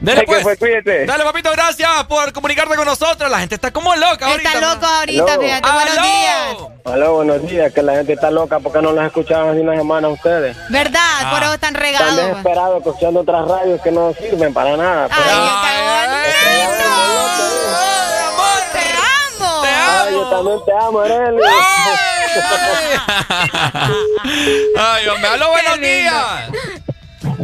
Dale, 0.00 0.24
pues. 0.26 0.42
fue, 0.42 0.56
cuídate. 0.58 1.06
Dale, 1.06 1.24
papito, 1.24 1.50
gracias 1.52 1.88
por 2.08 2.30
comunicarte 2.32 2.74
con 2.76 2.84
nosotros. 2.84 3.30
La 3.30 3.38
gente 3.38 3.54
está 3.54 3.70
como 3.70 3.94
loca 3.96 4.26
ahorita. 4.26 4.52
Está 4.52 4.74
loco 4.74 4.84
ahorita, 4.86 5.32
Aló. 5.32 5.42
fíjate. 5.42 5.72
Buenos 5.72 5.98
¡Aló! 5.98 6.02
días. 6.06 6.56
Hola, 6.82 7.08
buenos 7.08 7.42
días, 7.48 7.72
que 7.72 7.82
la 7.82 7.94
gente 7.94 8.12
está 8.12 8.30
loca 8.30 8.58
porque 8.60 8.82
no 8.82 8.92
los 8.92 9.04
escuchaban 9.06 9.50
hace 9.50 9.60
una 9.60 9.76
semana 9.76 10.08
a 10.08 10.10
ustedes. 10.10 10.56
¿Verdad? 10.68 11.00
Ah. 11.22 11.30
Por 11.32 11.42
eso 11.44 11.54
están 11.54 11.74
Están 11.74 11.82
regados. 11.82 12.14
pues. 12.14 12.26
desesperados 12.28 12.76
escuchando 12.86 13.20
otras 13.20 13.48
radios 13.48 13.80
que 13.80 13.90
no 13.92 14.12
sirven 14.12 14.52
para 14.52 14.76
nada. 14.76 15.08
Ay, 15.10 15.22
qué 15.22 16.84
bonito. 16.84 17.44
Te 18.72 18.80
amo. 19.48 19.62
Te 19.62 19.68
Ay, 19.68 20.12
yo 20.12 20.28
también 20.28 20.58
te 20.66 20.72
amo, 20.72 21.00
Areli. 21.00 21.38
Ay, 24.76 25.08
hombre, 25.08 25.28
aló, 25.28 25.50
buenos 25.50 25.80
días. 25.80 26.50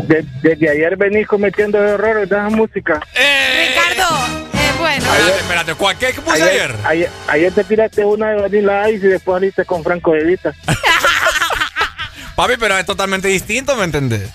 De- 0.06 0.24
desde 0.42 0.70
ayer 0.70 0.96
venís 0.96 1.26
cometiendo 1.26 1.78
errores 1.78 2.28
de 2.28 2.36
esa 2.36 2.48
música. 2.50 3.00
Eh, 3.14 3.68
Ricardo, 3.94 4.16
eh, 4.54 4.72
bueno. 4.78 5.04
Espérate, 5.12 5.38
espérate, 5.40 5.74
¿cuál 5.74 5.96
qué 5.98 6.12
qué 6.12 6.20
puse 6.20 6.42
ayer? 6.42 6.74
ayer, 6.84 7.10
ayer 7.28 7.52
te 7.52 7.64
tiraste 7.64 8.04
una 8.04 8.30
de 8.30 8.40
Vanilla 8.42 8.90
Ice 8.90 9.06
y 9.06 9.10
después 9.10 9.36
saliste 9.36 9.64
con 9.64 9.82
Franco 9.82 10.12
de 10.12 10.24
Vita. 10.24 10.52
Papi, 12.36 12.54
pero 12.58 12.76
es 12.78 12.86
totalmente 12.86 13.28
distinto, 13.28 13.76
¿me 13.76 13.84
entendés? 13.84 14.28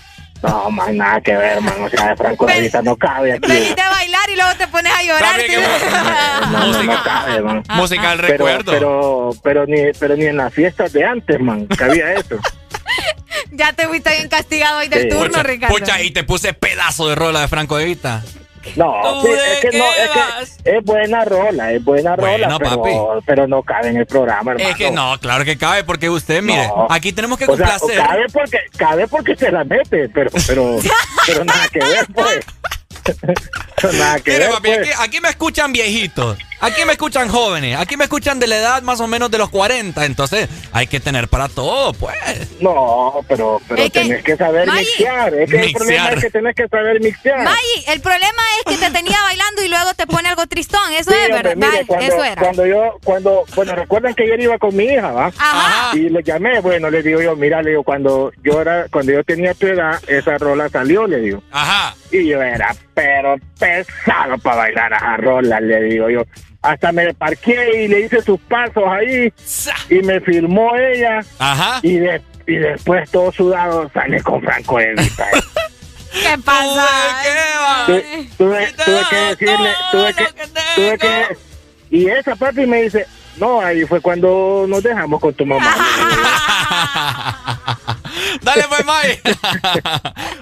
No, 0.46 0.70
más 0.70 0.92
nada 0.94 1.20
que 1.20 1.36
ver, 1.36 1.60
man. 1.60 1.74
O 1.82 1.88
sea, 1.88 2.08
de 2.10 2.16
Franco 2.16 2.46
de 2.46 2.60
Vita 2.60 2.82
no 2.82 2.96
cabe 2.96 3.32
aquí. 3.34 3.48
Veniste 3.48 3.80
a 3.82 3.90
bailar 3.90 4.30
y 4.30 4.36
luego 4.36 4.50
te 4.56 4.66
pones 4.68 4.92
a 4.92 5.02
llorar. 5.02 5.36
Que- 5.40 5.56
No, 5.56 6.50
no, 6.50 6.66
no 6.66 6.66
música, 6.72 7.02
cabe, 7.04 7.40
man. 7.40 7.62
música 7.70 8.10
del 8.10 8.20
Pero, 8.20 8.32
recuerdo. 8.32 8.72
pero, 8.72 9.30
pero, 9.42 9.66
ni, 9.66 9.92
pero 9.98 10.16
ni 10.16 10.26
en 10.26 10.36
las 10.36 10.52
fiestas 10.54 10.92
de 10.92 11.04
antes, 11.04 11.40
man, 11.40 11.66
cabía 11.66 12.12
eso. 12.14 12.36
ya 13.50 13.72
te 13.72 13.86
fuiste 13.88 14.10
bien 14.10 14.28
castigado 14.28 14.78
hoy 14.78 14.88
del 14.88 15.02
Sí. 15.02 15.08
turno, 15.08 15.26
Pucha, 15.28 15.42
Ricardo. 15.42 15.74
pucha, 15.76 16.02
y 16.02 16.10
te 16.12 16.24
puse 16.24 16.52
pedazo 16.54 17.08
de 17.08 17.14
rola 17.14 17.40
de 17.40 17.48
Franco 17.48 17.76
de 17.76 17.84
Vita. 17.86 18.22
No, 18.74 19.20
¿Tú 19.20 19.26
sí, 19.26 19.32
de 19.32 19.52
es 19.52 19.60
que 19.70 19.78
no, 19.78 19.84
es 19.84 20.10
que 20.64 20.76
es 20.78 20.84
buena 20.84 21.24
rola, 21.24 21.72
es 21.72 21.84
buena 21.84 22.16
Bueno, 22.16 22.48
rola, 22.48 22.58
pero, 22.58 22.82
papi. 22.82 23.22
pero 23.26 23.46
no 23.46 23.62
cabe 23.62 23.88
en 23.88 23.96
el 23.98 24.06
programa, 24.06 24.52
hermano. 24.52 24.70
Es 24.70 24.76
que 24.76 24.90
no, 24.90 25.18
claro 25.20 25.44
que 25.44 25.56
cabe, 25.56 25.84
porque 25.84 26.10
usted, 26.10 26.42
mire, 26.42 26.66
No. 26.68 26.86
aquí 26.90 27.12
tenemos 27.12 27.38
que 27.38 27.44
O 27.44 27.56
sea, 27.56 27.78
complacer. 27.78 27.96
cabe 28.04 28.24
porque 28.32 28.58
cabe 28.76 29.06
porque 29.08 29.36
se 29.36 29.50
la 29.52 29.62
mete, 29.64 30.08
pero 30.08 30.30
pero 30.46 30.78
pero 31.26 31.44
nada 31.44 31.68
que 31.72 31.78
ver, 31.78 32.06
pues. 32.14 32.40
Pero 33.80 33.92
nada 33.92 34.18
que 34.18 34.32
Mire, 34.32 34.44
ver, 34.46 34.54
papi, 34.54 34.68
pues. 34.68 34.78
aquí, 34.80 34.90
aquí 34.98 35.20
me 35.20 35.28
escuchan 35.28 35.72
viejitos, 35.72 36.36
aquí 36.60 36.84
me 36.84 36.92
escuchan 36.92 37.28
jóvenes, 37.28 37.76
aquí 37.78 37.96
me 37.96 38.04
escuchan 38.04 38.38
de 38.38 38.46
la 38.46 38.56
edad 38.56 38.82
más 38.82 39.00
o 39.00 39.06
menos 39.06 39.30
de 39.30 39.38
los 39.38 39.50
40, 39.50 40.04
entonces 40.04 40.48
hay 40.72 40.86
que 40.86 41.00
tener 41.00 41.28
para 41.28 41.48
todo, 41.48 41.92
pues. 41.94 42.16
No, 42.60 43.20
pero 43.28 43.60
pero 43.68 43.82
Es 43.82 43.90
que- 43.92 44.00
tenés 44.00 44.24
que 44.24 44.36
saber 44.36 44.66
Maggi. 44.66 44.80
mixear, 44.86 45.34
es 45.34 45.50
que 45.50 45.60
el 45.60 45.72
problema 45.72 46.08
es 46.10 46.20
que 46.22 46.30
tenés 46.30 46.54
que 46.54 46.68
saber 46.68 47.00
mixear. 47.00 47.42
Maggi, 47.44 47.84
el 47.88 48.00
problema 48.00 48.42
es 48.58 48.74
que 48.76 48.84
te 48.86 48.90
tenía 48.92 49.20
bailando 49.22 49.62
y 49.64 49.68
luego 49.68 49.94
te 49.94 50.06
pone 50.06 50.28
algo 50.28 50.46
tristón. 50.46 50.92
Eso 50.92 51.10
Sí, 51.10 51.16
es 51.18 51.30
hombre, 51.30 51.54
verdad. 51.54 51.68
mire, 51.72 51.86
cuando, 51.86 52.06
Eso 52.06 52.24
era. 52.24 52.42
cuando 52.42 52.66
yo, 52.66 52.98
cuando, 53.04 53.44
bueno, 53.54 53.74
recuerdan 53.74 54.14
que 54.14 54.24
ayer 54.24 54.40
iba 54.40 54.58
con 54.58 54.74
mi 54.74 54.84
hija, 54.84 55.12
¿va? 55.12 55.26
Ajá. 55.38 55.96
Y 55.96 56.08
le 56.10 56.22
llamé, 56.22 56.60
bueno, 56.60 56.90
le 56.90 57.02
digo 57.02 57.20
yo, 57.20 57.36
mira, 57.36 57.62
le 57.62 57.70
digo, 57.70 57.82
cuando 57.84 58.32
yo 58.42 58.60
era, 58.60 58.86
cuando 58.90 59.12
yo 59.12 59.22
tenía 59.24 59.54
tu 59.54 59.66
edad, 59.66 60.00
esa 60.06 60.38
rola 60.38 60.68
salió, 60.68 61.06
le 61.06 61.18
digo. 61.20 61.42
Ajá. 61.52 61.94
Y 62.10 62.26
yo 62.28 62.40
era, 62.42 62.74
pero 62.94 63.36
pesado 63.58 64.38
para 64.38 64.56
bailar 64.56 64.94
a 64.94 64.96
esa 64.96 65.16
rola, 65.16 65.60
le 65.60 65.82
digo 65.82 66.08
yo. 66.10 66.22
Hasta 66.66 66.92
me 66.92 67.14
parqué 67.14 67.84
y 67.84 67.88
le 67.88 68.00
hice 68.00 68.20
sus 68.22 68.38
pasos 68.40 68.82
ahí 68.88 69.32
y 69.88 69.94
me 70.02 70.20
filmó 70.20 70.74
ella 70.76 71.20
Ajá. 71.38 71.78
y, 71.82 71.96
de- 71.98 72.20
y 72.46 72.56
después 72.56 73.08
todo 73.10 73.30
sudado 73.32 73.88
sale 73.94 74.20
con 74.22 74.42
Franco 74.42 74.78
de 74.78 74.94
Vita. 74.94 75.26
¿Qué 76.12 76.38
pasa? 76.44 76.86
Tu- 77.86 78.02
tuve, 78.38 78.72
tuve 78.84 79.00
que 79.10 79.16
decirle, 79.16 79.70
tuve 79.92 80.14
que, 80.14 80.26
tuve 80.76 80.98
que, 80.98 81.36
y 81.90 82.08
esa 82.08 82.34
papi 82.34 82.66
me 82.66 82.82
dice, 82.82 83.06
no, 83.36 83.60
ahí 83.60 83.84
fue 83.84 84.00
cuando 84.00 84.64
nos 84.66 84.82
dejamos 84.82 85.20
con 85.20 85.34
tu 85.34 85.44
mamá. 85.46 85.76
Dale, 88.46 88.68
pues, 88.68 88.84
May. 88.84 89.20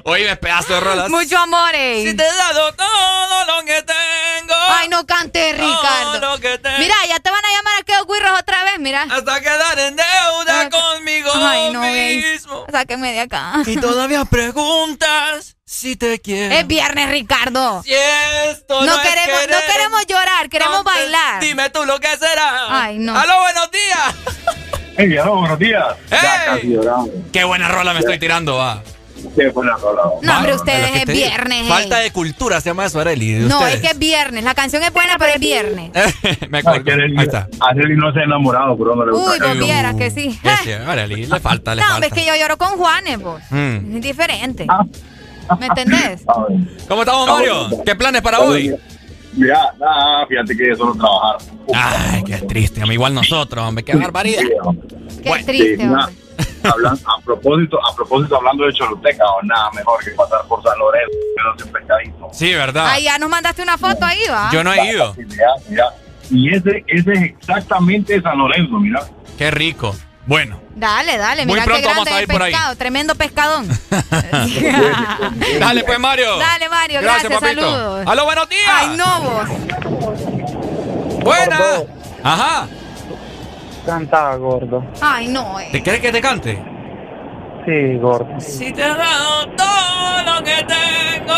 Oye, 0.05 0.37
pedazo 0.37 0.75
de 0.75 0.81
rolas. 0.81 1.09
Mucho 1.09 1.39
amores. 1.39 2.07
Si 2.07 2.15
te 2.15 2.23
he 2.23 2.35
dado 2.35 2.75
todo 2.75 3.45
lo 3.47 3.65
que 3.65 3.83
tengo. 3.83 4.55
Ay, 4.69 4.89
no 4.91 5.07
cante, 5.07 5.53
Ricardo. 5.55 6.21
Todo 6.21 6.33
lo 6.33 6.39
que 6.39 6.59
tengo. 6.59 6.79
Mira, 6.81 6.95
ya 7.09 7.19
te 7.19 7.31
van 7.31 7.43
a 7.43 7.49
llamar 7.49 7.81
a 7.81 7.83
Keo 7.85 8.05
Guirros 8.05 8.39
otra 8.41 8.63
vez, 8.65 8.79
mira. 8.79 9.07
Hasta 9.11 9.41
quedar 9.41 9.79
en 9.79 9.97
deuda 9.97 10.61
Ay, 10.61 10.69
conmigo 10.69 11.31
Ay, 11.35 11.71
no, 11.73 11.81
mismo. 11.81 12.67
Sáquenme 12.71 13.13
de 13.13 13.21
acá. 13.21 13.55
Y 13.65 13.77
todavía 13.79 14.27
preguntas 14.27 15.57
si 15.65 15.97
te 15.97 16.21
quiero. 16.21 16.55
Es 16.57 16.67
viernes, 16.67 17.09
Ricardo. 17.09 17.83
Si 17.85 17.95
esto 17.95 18.81
No 18.83 18.87
no, 18.87 19.01
es 19.03 19.09
queremos, 19.09 19.41
no 19.41 19.47
querer, 19.49 19.73
queremos 19.73 20.07
llorar, 20.07 20.49
queremos 20.51 20.85
bailar. 20.85 21.41
Dime 21.41 21.71
tú 21.71 21.87
lo 21.87 21.99
que 22.01 22.15
será. 22.19 22.83
Ay, 22.83 22.99
no. 22.99 23.19
¡Aló, 23.19 23.41
buenos 23.41 23.71
días! 23.71 24.15
Hey, 24.97 25.17
buenos 25.27 25.59
días. 25.59 25.85
Ya 26.11 26.17
¡Ey! 26.19 26.55
casi 26.55 26.69
lloramos. 26.69 27.11
¡Qué 27.33 27.45
buena 27.45 27.69
rola 27.69 27.93
me 27.93 28.01
estoy 28.01 28.19
tirando, 28.19 28.57
va! 28.57 28.83
Qué 29.37 29.49
buena 29.49 29.77
rola. 29.77 30.03
No, 30.23 30.37
hombre, 30.37 30.55
ustedes 30.55 30.91
es 30.97 31.07
viernes. 31.07 31.67
Falta 31.67 31.99
de 31.99 32.11
cultura 32.13 32.61
se 32.61 32.71
llama 32.71 32.85
eso, 32.85 33.01
Areli. 33.01 33.33
No, 33.33 33.59
ustedes. 33.59 33.75
es 33.77 33.81
que 33.81 33.87
es 33.89 33.99
viernes. 33.99 34.45
La 34.45 34.55
canción 34.55 34.83
es 34.83 34.93
buena, 34.93 35.17
pero 35.19 35.33
es 35.33 35.41
viernes. 35.41 35.91
Me 36.51 36.59
acuerdo. 36.59 36.93
Ahí 36.93 37.25
está. 37.25 37.49
Arely 37.61 37.97
no 37.97 38.13
se 38.13 38.21
ha 38.21 38.25
enamorado, 38.25 38.77
pero 38.77 38.95
no 38.95 39.07
le 39.07 39.13
Uy, 39.13 39.39
vos 39.41 39.59
vieras 39.59 39.95
uh, 39.95 39.99
que 39.99 40.11
sí. 40.11 40.39
Es 40.43 40.61
que, 40.61 40.75
Areli, 40.75 41.27
le 41.27 41.41
falta, 41.41 41.75
le 41.75 41.81
No, 41.81 41.89
falta. 41.89 41.95
hombre, 41.95 42.09
es 42.09 42.15
que 42.15 42.27
yo 42.27 42.41
lloro 42.41 42.59
con 42.59 42.77
Juanes, 42.77 43.19
pues. 43.19 43.45
Mm. 43.51 43.97
Es 43.97 44.03
diferente. 44.03 44.67
¿Me 45.59 45.67
entendés? 45.67 46.23
¿Cómo 46.89 47.03
estamos, 47.03 47.27
Mario? 47.27 47.69
¿Qué 47.85 47.95
planes 47.97 48.23
para 48.23 48.41
hoy? 48.41 48.77
Mira, 49.37 49.73
nada, 49.79 50.27
fíjate 50.27 50.57
que 50.57 50.77
solo 50.77 50.95
trabajar. 50.95 51.37
Ay, 51.75 52.23
qué 52.25 52.39
triste, 52.47 52.81
amigo. 52.81 52.95
Igual 52.95 53.15
nosotros, 53.15 53.65
hombre. 53.67 53.85
Qué 53.85 53.97
barbaridad. 53.97 54.43
Qué 55.23 55.29
Bueno, 55.29 55.45
triste, 55.47 55.77
Sí, 55.77 55.83
hombre. 55.83 56.15
Hablan- 56.65 56.99
a 57.05 57.21
propósito, 57.23 57.79
a 57.85 57.95
propósito 57.95 58.37
hablando 58.37 58.65
de 58.65 58.73
Choluteca, 58.73 59.25
o 59.27 59.43
nada 59.43 59.71
mejor 59.73 60.03
que 60.03 60.11
pasar 60.13 60.41
por 60.49 60.63
San 60.63 60.79
Lorenzo, 60.79 61.11
pero 61.37 61.59
sin 61.59 61.73
pescadito. 61.73 62.29
Sí, 62.33 62.53
¿verdad? 62.55 62.87
Ay, 62.89 63.05
ya 63.05 63.19
nos 63.19 63.29
mandaste 63.29 63.63
una 63.63 63.77
foto 63.77 64.05
ahí, 64.05 64.21
¿va? 64.31 64.51
Yo 64.53 64.65
no 64.65 64.73
he 64.73 64.91
ido. 64.93 65.15
Mira, 65.17 65.47
mira. 65.69 65.85
Y 66.31 66.55
ese, 66.55 66.83
ese 66.87 67.13
es 67.13 67.23
exactamente 67.23 68.21
San 68.23 68.39
Lorenzo, 68.39 68.79
mira. 68.81 69.03
Qué 69.37 69.51
rico. 69.51 69.95
Bueno, 70.27 70.59
Dale, 70.75 71.19
dale, 71.19 71.47
Muy 71.47 71.55
mira 71.55 71.65
qué 71.65 71.71
pronto 71.71 71.89
vamos 71.89 72.05
grande 72.05 72.23
ir 72.23 72.29
por 72.29 72.43
ahí. 72.43 72.53
pescado, 72.53 72.77
tremendo 72.77 73.15
pescadón. 73.15 73.69
dale 75.61 75.85
pues, 75.85 75.99
Mario. 76.01 76.37
Dale, 76.39 76.69
Mario, 76.69 77.01
gracias, 77.01 77.33
papito. 77.33 77.61
saludos. 77.63 78.07
¡Aló, 78.07 78.25
buenos 78.25 78.49
días! 78.49 78.63
Ay, 78.75 78.97
no 78.97 79.21
vos. 79.21 79.49
¡Buena! 81.23 81.61
Ajá. 82.25 82.67
Cantaba 83.87 84.35
gordo. 84.37 84.85
Ay, 85.01 85.29
no, 85.29 85.61
eh. 85.61 85.69
¿Te 85.71 85.83
quieres 85.83 86.01
que 86.01 86.11
te 86.11 86.21
cante? 86.21 86.61
Sí, 87.67 87.99
gordo. 87.99 88.41
Si 88.41 88.73
te 88.73 88.83
he 88.83 88.89
dado 88.89 89.47
todo 89.51 90.23
lo 90.35 90.43
que 90.43 90.57
tengo, 90.65 91.35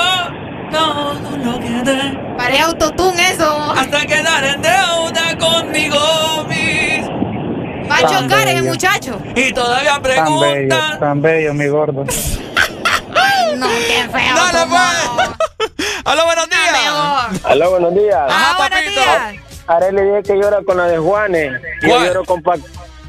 todo 0.71 1.37
lo 1.37 1.59
que 1.59 1.83
tengo. 1.85 2.37
Paré 2.39 2.61
autotune 2.61 3.31
eso. 3.31 3.73
Hasta 3.73 4.07
quedar 4.07 4.45
en 4.45 4.63
deuda 4.63 5.37
conmigo 5.39 6.45
mismo. 6.49 6.66
Va 7.91 7.97
a 7.99 8.01
chocar 8.07 8.49
ese 8.49 8.63
muchacho. 8.63 9.21
Y 9.35 9.53
todavía 9.53 9.93
Tan 9.95 10.03
bello, 10.03 10.41
preguntan. 10.41 11.01
tan 11.01 11.23
bello, 11.23 11.55
mi 11.55 11.67
gordo. 11.69 12.05
No, 13.57 13.69
qué 13.69 14.07
feo. 14.13 14.35
Dale, 14.37 14.67
pues. 14.69 15.77
¡Aló, 16.05 16.25
buenos 16.27 16.47
días! 16.51 17.45
Aló, 17.45 17.71
buenos 17.71 17.95
días. 17.95 18.19
Ah, 18.29 18.51
Ajá, 18.51 18.59
papito. 18.59 19.01
Arely 19.67 20.03
dice 20.03 20.23
que 20.25 20.35
llora 20.39 20.59
con 20.67 20.77
la 20.77 20.85
de 20.89 20.99
Juanes. 20.99 21.53
Yo 21.81 22.05
lloro 22.05 22.25
con 22.25 22.43
Pa- 22.43 22.57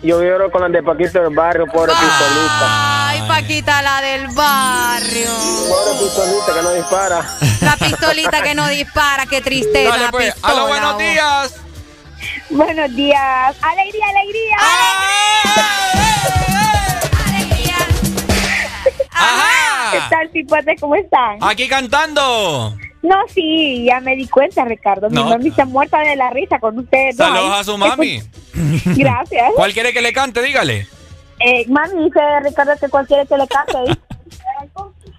yo 0.03 0.21
lloro 0.23 0.49
con 0.51 0.61
la 0.61 0.69
de 0.69 0.81
Paquito 0.83 1.19
del 1.21 1.35
Barrio, 1.35 1.65
pobre 1.65 1.91
pistolita. 1.91 3.09
Ay, 3.09 3.21
Paquita, 3.27 3.81
la 3.81 3.99
del 4.01 4.27
barrio. 4.29 5.29
Pobre 5.67 5.99
pistolita 6.05 6.53
que 6.53 6.61
no 6.61 6.71
dispara. 6.71 7.25
La 7.61 7.75
pistolita 7.77 8.41
que 8.43 8.55
no 8.55 8.67
dispara, 8.67 9.25
qué 9.25 9.41
tristeza. 9.41 9.89
Dale, 9.89 10.03
la 10.05 10.11
pues. 10.11 10.33
pistola, 10.33 10.53
¡Aló, 10.53 10.67
buenos 10.67 10.97
días! 10.97 11.53
Buenos 12.49 12.95
días. 12.95 13.55
Alegría, 13.61 14.05
alegría. 14.09 14.57
¡Ajá! 19.11 20.09
chipotes, 20.33 20.79
¿cómo 20.79 20.95
están? 20.95 21.37
Aquí 21.41 21.67
cantando. 21.67 22.75
No, 23.01 23.15
sí, 23.33 23.85
ya 23.85 23.99
me 23.99 24.15
di 24.15 24.27
cuenta, 24.27 24.65
Ricardo. 24.65 25.09
Mi 25.09 25.15
No. 25.15 25.25
mami 25.29 25.49
está 25.49 25.65
muerta 25.65 25.99
de 25.99 26.15
la 26.15 26.29
risa 26.29 26.59
con 26.59 26.77
ustedes. 26.79 27.15
dos 27.17 27.27
Saludos 27.27 27.59
a 27.59 27.63
su 27.63 27.77
mami. 27.77 28.21
Gracias. 28.85 29.51
¿Cuál 29.55 29.73
quiere 29.73 29.93
que 29.93 30.01
le 30.01 30.13
cante? 30.13 30.41
Dígale. 30.41 30.87
Eh, 31.39 31.65
mami 31.67 32.05
dice 32.05 32.19
Ricardo 32.43 32.73
que 32.79 32.89
cualquiera 32.89 33.25
que 33.25 33.37
le 33.37 33.47
cante. 33.47 33.91
¿eh? 33.91 33.95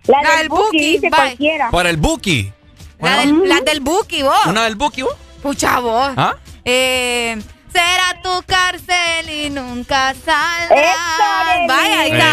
La, 0.09 0.23
La 0.23 0.31
del 0.31 0.39
del 0.39 0.49
Buki, 0.49 0.79
dice 0.79 1.01
bye. 1.03 1.11
cualquiera. 1.11 1.71
Por 1.71 1.87
el 1.87 1.97
Buki. 1.99 2.51
La 2.99 3.19
del, 3.19 3.47
la 3.49 3.61
del 3.61 3.81
Buki, 3.81 4.23
vos. 4.23 4.47
¿Una 4.47 4.65
del 4.65 4.75
Buki, 4.77 5.03
vos? 5.03 5.15
Pucha, 5.43 5.81
vos. 5.81 6.11
¿Ah? 6.17 6.35
Eh, 6.71 7.39
será 7.73 8.21
tu 8.23 8.43
cárcel 8.47 9.31
y 9.31 9.49
nunca 9.49 10.13
saldrás. 10.13 11.67
Vaya, 11.67 12.01
ahí 12.01 12.13
está. 12.13 12.29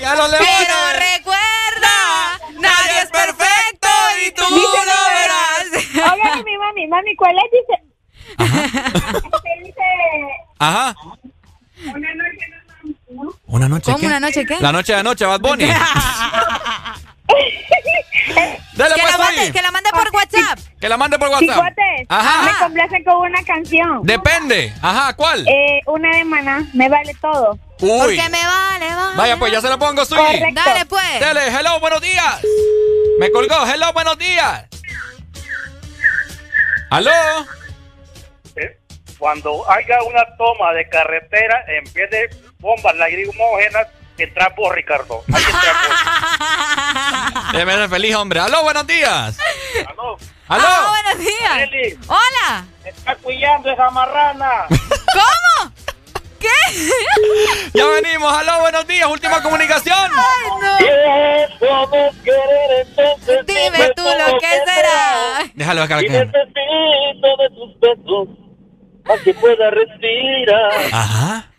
Ya 0.00 0.14
lo 0.14 0.28
leí. 0.28 0.38
Pero 0.38 0.76
recuerda, 0.94 2.38
nadie 2.54 3.02
es 3.02 3.10
perfecto 3.10 3.88
y 4.24 4.30
tú 4.30 4.44
lo 4.48 5.00
verás. 5.10 5.66
Oigan, 6.12 6.44
mi 6.44 6.56
mami, 6.56 6.86
mami, 6.86 7.16
¿cuál 7.16 7.34
es? 7.36 7.50
Dice. 7.50 7.76
dice. 9.64 9.82
Ajá. 10.60 10.94
Una 11.84 12.14
noche 12.14 12.46
¿Una 13.46 13.68
noche 13.68 13.86
¿Cómo 13.86 13.98
qué? 13.98 14.06
una 14.06 14.20
noche 14.20 14.46
qué? 14.46 14.56
La 14.60 14.70
noche 14.70 14.92
de 14.92 15.00
anoche, 15.00 15.26
Bad 15.26 15.40
Bunny. 15.40 15.64
Dale, 18.74 18.94
que, 18.94 19.00
pues, 19.02 19.12
la 19.12 19.18
mande, 19.18 19.52
que 19.52 19.62
la 19.62 19.70
mande 19.70 19.90
por 19.90 20.10
WhatsApp. 20.14 20.58
Que 20.80 20.88
la 20.88 20.96
mande 20.96 21.18
por 21.18 21.28
WhatsApp. 21.28 21.56
Chicotes, 21.56 22.06
Ajá. 22.08 22.52
me 22.52 22.58
complace 22.58 23.04
con 23.04 23.16
una 23.16 23.42
canción. 23.44 24.00
Depende. 24.04 24.72
Ajá, 24.80 25.14
¿cuál? 25.14 25.46
Eh, 25.46 25.80
una 25.86 26.16
de 26.16 26.24
maná, 26.24 26.64
me 26.72 26.88
vale 26.88 27.14
todo. 27.20 27.58
Uy. 27.80 27.88
Porque 27.98 28.28
me 28.30 28.44
vale, 28.46 28.94
vale. 28.94 29.16
Vaya, 29.16 29.36
pues 29.36 29.52
ya 29.52 29.60
se 29.60 29.68
la 29.68 29.76
pongo, 29.78 30.04
Sui. 30.04 30.18
Dale, 30.54 30.86
pues. 30.86 31.20
Dale, 31.20 31.48
hello, 31.48 31.78
buenos 31.80 32.00
días. 32.00 32.40
Me 33.18 33.30
colgó, 33.30 33.66
hello, 33.66 33.92
buenos 33.92 34.16
días. 34.18 34.66
¿Aló? 36.90 37.10
Eh, 38.56 38.78
Cuando 39.18 39.70
haya 39.70 40.02
una 40.04 40.24
toma 40.38 40.72
de 40.72 40.88
carretera, 40.88 41.64
en 41.68 41.84
vez 41.92 42.10
de 42.10 42.30
bombas 42.58 42.96
lacrimógenas, 42.96 43.86
entra 44.24 44.48
vos, 44.56 44.74
Ricardo. 44.74 45.22
Entra 45.28 45.42
vos. 45.52 47.52
Déjeme 47.52 47.72
ser 47.74 47.88
feliz, 47.88 48.14
hombre. 48.14 48.40
¿Aló, 48.40 48.62
buenos 48.62 48.86
días? 48.86 49.38
Aló. 49.88 50.16
¿Aló? 50.48 50.64
Ah, 50.66 50.88
buenos 50.88 51.18
días. 51.18 51.68
Hola. 52.08 52.64
me 52.82 52.90
está 52.90 53.14
cuidando 53.16 53.70
esa 53.70 53.90
marrana. 53.90 54.50
¿Cómo? 54.68 55.72
¿Qué? 56.38 56.48
Ya 57.74 57.86
venimos, 57.86 58.32
aló, 58.32 58.60
buenos 58.60 58.86
días. 58.86 59.08
Última 59.08 59.42
comunicación. 59.42 59.96
Ay, 59.96 60.50
no. 60.60 60.78
Podemos 61.58 62.16
querer 62.24 62.86
entonces. 62.86 63.46
Dime 63.46 63.90
tú 63.94 64.02
lo 64.02 64.38
que 64.38 64.46
será. 64.48 65.50
Déjalo 65.54 65.82
acá. 65.82 66.00
Y 66.02 66.08
necesito 66.08 67.36
de 67.38 67.48
tus 67.54 67.78
besos 67.80 68.28
para 69.04 69.22
que 69.22 69.34
pueda 69.34 69.70
respirar. 69.70 70.72
Ajá. 70.92 71.50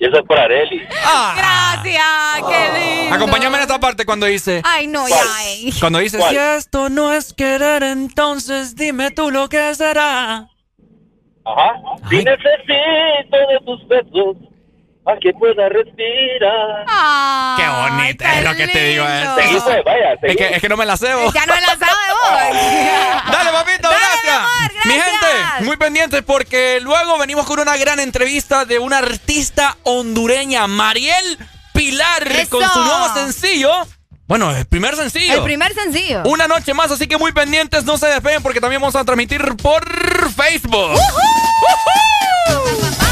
Y 0.00 0.06
eso 0.06 0.18
es 0.18 0.26
para 0.26 0.44
Areli. 0.44 0.82
Ah. 1.04 1.34
Gracias, 1.36 2.48
qué 2.48 2.78
lindo. 3.00 3.14
Acompáñame 3.16 3.56
en 3.56 3.62
esta 3.62 3.80
parte 3.80 4.04
cuando 4.06 4.26
dice. 4.26 4.62
Ay, 4.64 4.86
no, 4.86 5.08
ya. 5.08 5.16
eh. 5.46 5.70
Cuando 5.80 5.98
dice, 5.98 6.18
¿Cuál? 6.18 6.30
si 6.30 6.36
esto 6.38 6.88
no 6.88 7.12
es 7.12 7.32
querer, 7.32 7.82
entonces 7.82 8.76
dime 8.76 9.10
tú 9.10 9.30
lo 9.30 9.48
que 9.48 9.74
será. 9.74 10.48
Ajá. 11.44 11.72
Y 12.10 12.16
necesito 12.16 13.36
de 13.48 13.58
tus 13.64 13.88
besos 13.88 14.36
para 15.08 15.20
que 15.20 15.32
pueda 15.32 15.70
respirar. 15.70 16.84
Ay, 16.86 17.56
Qué 17.56 17.68
bonito, 17.70 18.24
qué 18.26 18.38
es 18.38 18.44
lo 18.44 18.54
que 18.54 18.68
te 18.68 18.84
digo. 18.88 19.06
Es, 19.08 19.28
Seguí, 19.36 19.60
pues, 19.60 19.76
es 20.12 20.20
seguí. 20.20 20.36
que, 20.36 20.54
es 20.56 20.60
que 20.60 20.68
no 20.68 20.76
me 20.76 20.84
la 20.84 20.98
cebo. 20.98 21.32
Ya 21.32 21.46
no 21.46 21.54
la 21.54 21.66
sabe 21.66 22.10
vos. 22.10 23.32
Dale, 23.32 23.50
papito, 23.50 23.88
Dale, 23.88 24.04
gracias. 24.22 24.84
mi 24.84 24.92
gente, 24.92 25.64
muy 25.64 25.78
pendientes 25.78 26.22
porque 26.22 26.80
luego 26.82 27.16
venimos 27.16 27.46
con 27.46 27.58
una 27.58 27.78
gran 27.78 28.00
entrevista 28.00 28.66
de 28.66 28.78
una 28.78 28.98
artista 28.98 29.78
hondureña, 29.84 30.66
Mariel 30.66 31.38
Pilar, 31.72 32.28
Eso. 32.30 32.58
con 32.58 32.68
su 32.68 32.78
nuevo 32.84 33.14
sencillo. 33.14 33.70
Bueno, 34.26 34.54
el 34.54 34.66
primer 34.66 34.94
sencillo. 34.94 35.36
El 35.36 35.42
primer 35.42 35.72
sencillo. 35.72 36.20
Una 36.26 36.46
noche 36.46 36.74
más, 36.74 36.90
así 36.90 37.06
que 37.06 37.16
muy 37.16 37.32
pendientes, 37.32 37.84
no 37.84 37.96
se 37.96 38.08
despeguen 38.08 38.42
porque 38.42 38.60
también 38.60 38.82
vamos 38.82 38.94
a 38.94 39.04
transmitir 39.06 39.42
por 39.56 39.82
Facebook. 40.34 41.00
Mira, 42.50 43.07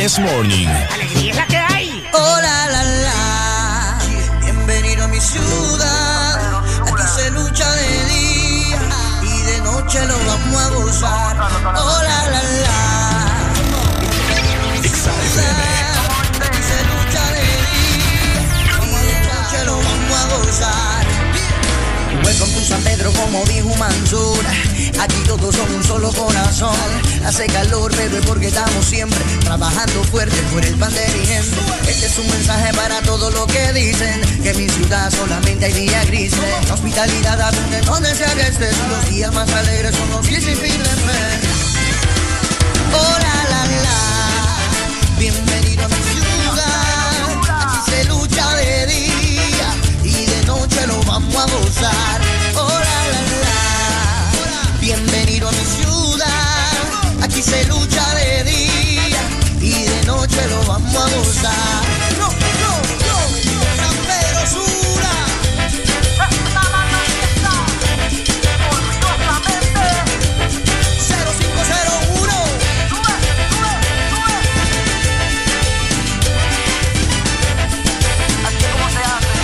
This 0.00 0.18
Morning. 0.18 0.66
Alegría 0.94 1.30
es 1.30 1.36
la 1.36 1.46
que 1.46 1.58
hay. 1.58 2.08
Oh 2.14 2.36
la 2.40 2.68
la 2.68 3.98
bienvenido 4.40 5.04
a 5.04 5.08
mi 5.08 5.20
ciudad. 5.20 6.62
Aquí 6.86 7.02
se 7.16 7.30
lucha 7.32 7.70
de 7.70 8.04
día 8.06 8.78
y 9.22 9.42
de 9.42 9.60
noche 9.60 10.02
lo 10.06 10.16
vamos 10.24 10.62
a 10.62 10.68
gozar. 10.70 11.36
Oh 11.76 12.00
la 12.02 12.30
la 12.32 12.42
la, 12.64 12.78
aquí 14.78 14.88
se 14.88 16.78
lucha 16.88 17.22
de 17.36 17.44
día 17.68 18.40
y 18.80 18.92
de 19.04 19.20
noche 19.28 19.58
lo 19.66 19.76
vamos 19.76 20.16
a 20.16 20.24
gozar. 20.34 21.04
Welcome 22.24 22.52
to 22.54 22.60
San 22.62 22.82
Pedro, 22.84 23.12
como 23.12 23.44
dijo 23.44 23.76
Mansura. 23.76 24.50
Aquí 25.00 25.16
todos 25.26 25.56
son 25.56 25.74
un 25.74 25.82
solo 25.82 26.12
corazón. 26.12 26.76
Hace 27.24 27.46
calor, 27.46 27.90
es 27.94 28.26
porque 28.26 28.48
estamos 28.48 28.84
siempre 28.84 29.18
trabajando 29.40 30.04
fuerte 30.04 30.36
por 30.52 30.62
el 30.62 30.74
pan 30.76 30.92
de 30.92 31.08
mi 31.08 31.26
gente. 31.26 31.56
Este 31.88 32.04
es 32.04 32.18
un 32.18 32.28
mensaje 32.28 32.70
para 32.74 33.00
todos 33.00 33.32
los 33.32 33.46
que 33.46 33.72
dicen 33.72 34.20
que 34.42 34.50
en 34.50 34.56
mi 34.58 34.68
ciudad 34.68 35.10
solamente 35.10 35.64
hay 35.64 35.72
días 35.72 36.06
grises. 36.06 36.38
La 36.68 36.74
hospitalidad 36.74 37.40
abunde 37.40 37.80
donde 37.80 38.14
sea 38.14 38.34
que 38.34 38.42
estés. 38.42 38.76
Los 38.90 39.08
días 39.08 39.32
más 39.32 39.50
alegres 39.50 39.96
son 39.96 40.10
los 40.10 40.26
sin 40.26 40.42
fin 40.42 40.82
de. 40.82 40.90
Oh 42.92 43.16
la 43.22 43.50
la 43.50 43.64
la, 43.82 45.18
bienvenido 45.18 45.84
a 45.84 45.88
mi 45.88 45.94
ciudad. 45.94 47.24
Aquí 47.48 47.90
se 47.90 48.04
lucha 48.04 48.54
de 48.56 48.86
día 48.86 49.74
y 50.04 50.26
de 50.26 50.46
noche 50.46 50.86
lo 50.86 51.02
vamos 51.04 51.36
a 51.36 51.46
gozar. 51.46 52.29
Se 57.50 57.64
lucha 57.64 58.14
de 58.14 58.44
día 58.44 59.22
y 59.60 59.82
de 59.82 60.02
noche 60.06 60.46
lo 60.48 60.62
vamos 60.66 60.94
a 60.94 61.08
gozar. 61.16 61.82
No, 62.18 62.28
no, 62.62 62.72
no, 63.08 63.18
San 63.76 63.96
Pedro 64.08 64.40
Sura. 64.54 65.14
Orgullosamente 68.70 69.86
0501 71.08 72.32
Así 78.46 78.62
es 78.64 78.70
como 78.72 78.88
se 78.90 79.02
hace. 79.10 79.34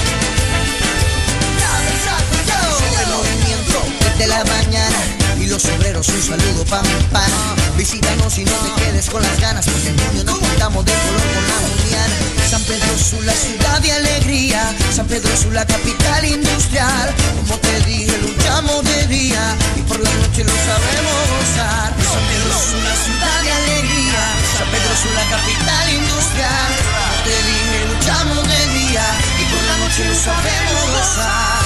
El 3.00 3.08
movimiento 3.08 3.78
desde 4.04 4.26
la 4.28 4.40
mañana 4.44 5.00
y 5.40 5.46
los 5.48 5.64
obreros 5.64 6.08
un 6.08 6.22
saludo 6.22 6.64
pa' 6.66 6.82
mi. 6.82 7.55
Visítanos 7.76 8.38
y 8.38 8.44
no 8.44 8.52
te 8.52 8.82
quedes 8.82 9.10
con 9.10 9.22
las 9.22 9.38
ganas 9.38 9.66
porque 9.66 9.88
en 9.88 9.98
junio 9.98 10.24
nos 10.24 10.38
pintamos 10.38 10.82
de 10.84 10.92
color 10.92 11.20
con 11.20 11.44
la 11.46 11.58
mundial. 11.68 12.10
San 12.50 12.62
Pedro 12.62 12.98
Sula, 12.98 13.32
ciudad 13.32 13.80
de 13.80 13.92
alegría. 13.92 14.74
San 14.94 15.06
Pedro 15.06 15.36
Sula, 15.36 15.66
capital 15.66 16.24
industrial. 16.24 17.14
Como 17.36 17.58
te 17.60 17.80
dije, 17.80 18.16
luchamos 18.22 18.82
de 18.82 19.06
día 19.08 19.56
y 19.76 19.82
por 19.82 20.00
la 20.00 20.10
noche 20.10 20.42
lo 20.44 20.56
sabemos 20.56 21.20
gozar. 21.36 21.92
San 22.00 22.24
Pedro 22.32 22.56
Sula, 22.64 22.92
ciudad 22.96 23.42
de 23.42 23.52
alegría. 23.52 24.24
San 24.56 24.68
Pedro 24.72 24.94
Sula, 24.96 25.22
capital 25.36 25.86
industrial. 25.90 26.70
Como 26.80 27.16
te 27.28 27.36
dije, 27.44 27.78
luchamos 27.92 28.42
de 28.48 28.62
día 28.78 29.04
y 29.36 29.44
por 29.52 29.62
la 29.68 29.76
noche 29.84 30.04
lo 30.08 30.14
sabemos 30.14 30.82
gozar. 30.96 31.65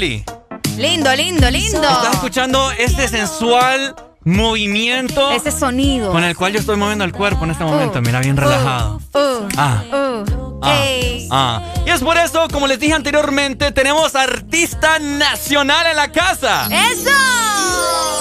Lindo, 0.00 1.14
lindo, 1.14 1.50
lindo. 1.50 1.82
¿Estás 1.82 2.14
escuchando 2.14 2.70
este 2.78 3.06
sensual 3.06 3.94
movimiento? 4.24 5.30
Ese 5.32 5.52
sonido. 5.52 6.10
Con 6.10 6.24
el 6.24 6.34
cual 6.34 6.54
yo 6.54 6.60
estoy 6.60 6.78
moviendo 6.78 7.04
el 7.04 7.12
cuerpo 7.12 7.44
en 7.44 7.50
este 7.50 7.64
momento. 7.64 8.00
Mira, 8.00 8.20
bien 8.20 8.34
relajado. 8.38 8.98
Uh, 9.12 9.46
Ah. 9.58 9.82
uh, 9.92 10.60
Ah, 10.62 10.82
ah. 11.30 11.62
Y 11.86 11.90
es 11.90 12.00
por 12.00 12.16
eso, 12.16 12.48
como 12.50 12.66
les 12.66 12.80
dije 12.80 12.94
anteriormente, 12.94 13.72
tenemos 13.72 14.14
artista 14.14 14.98
nacional 14.98 15.86
en 15.88 15.96
la 15.96 16.10
casa. 16.10 16.66
¡Eso! 16.70 17.10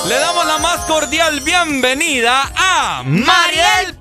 Le 0.09 0.15
damos 0.19 0.45
la 0.47 0.57
más 0.57 0.79
cordial 0.85 1.39
bienvenida 1.41 2.51
a 2.57 3.03
Mariel 3.05 3.95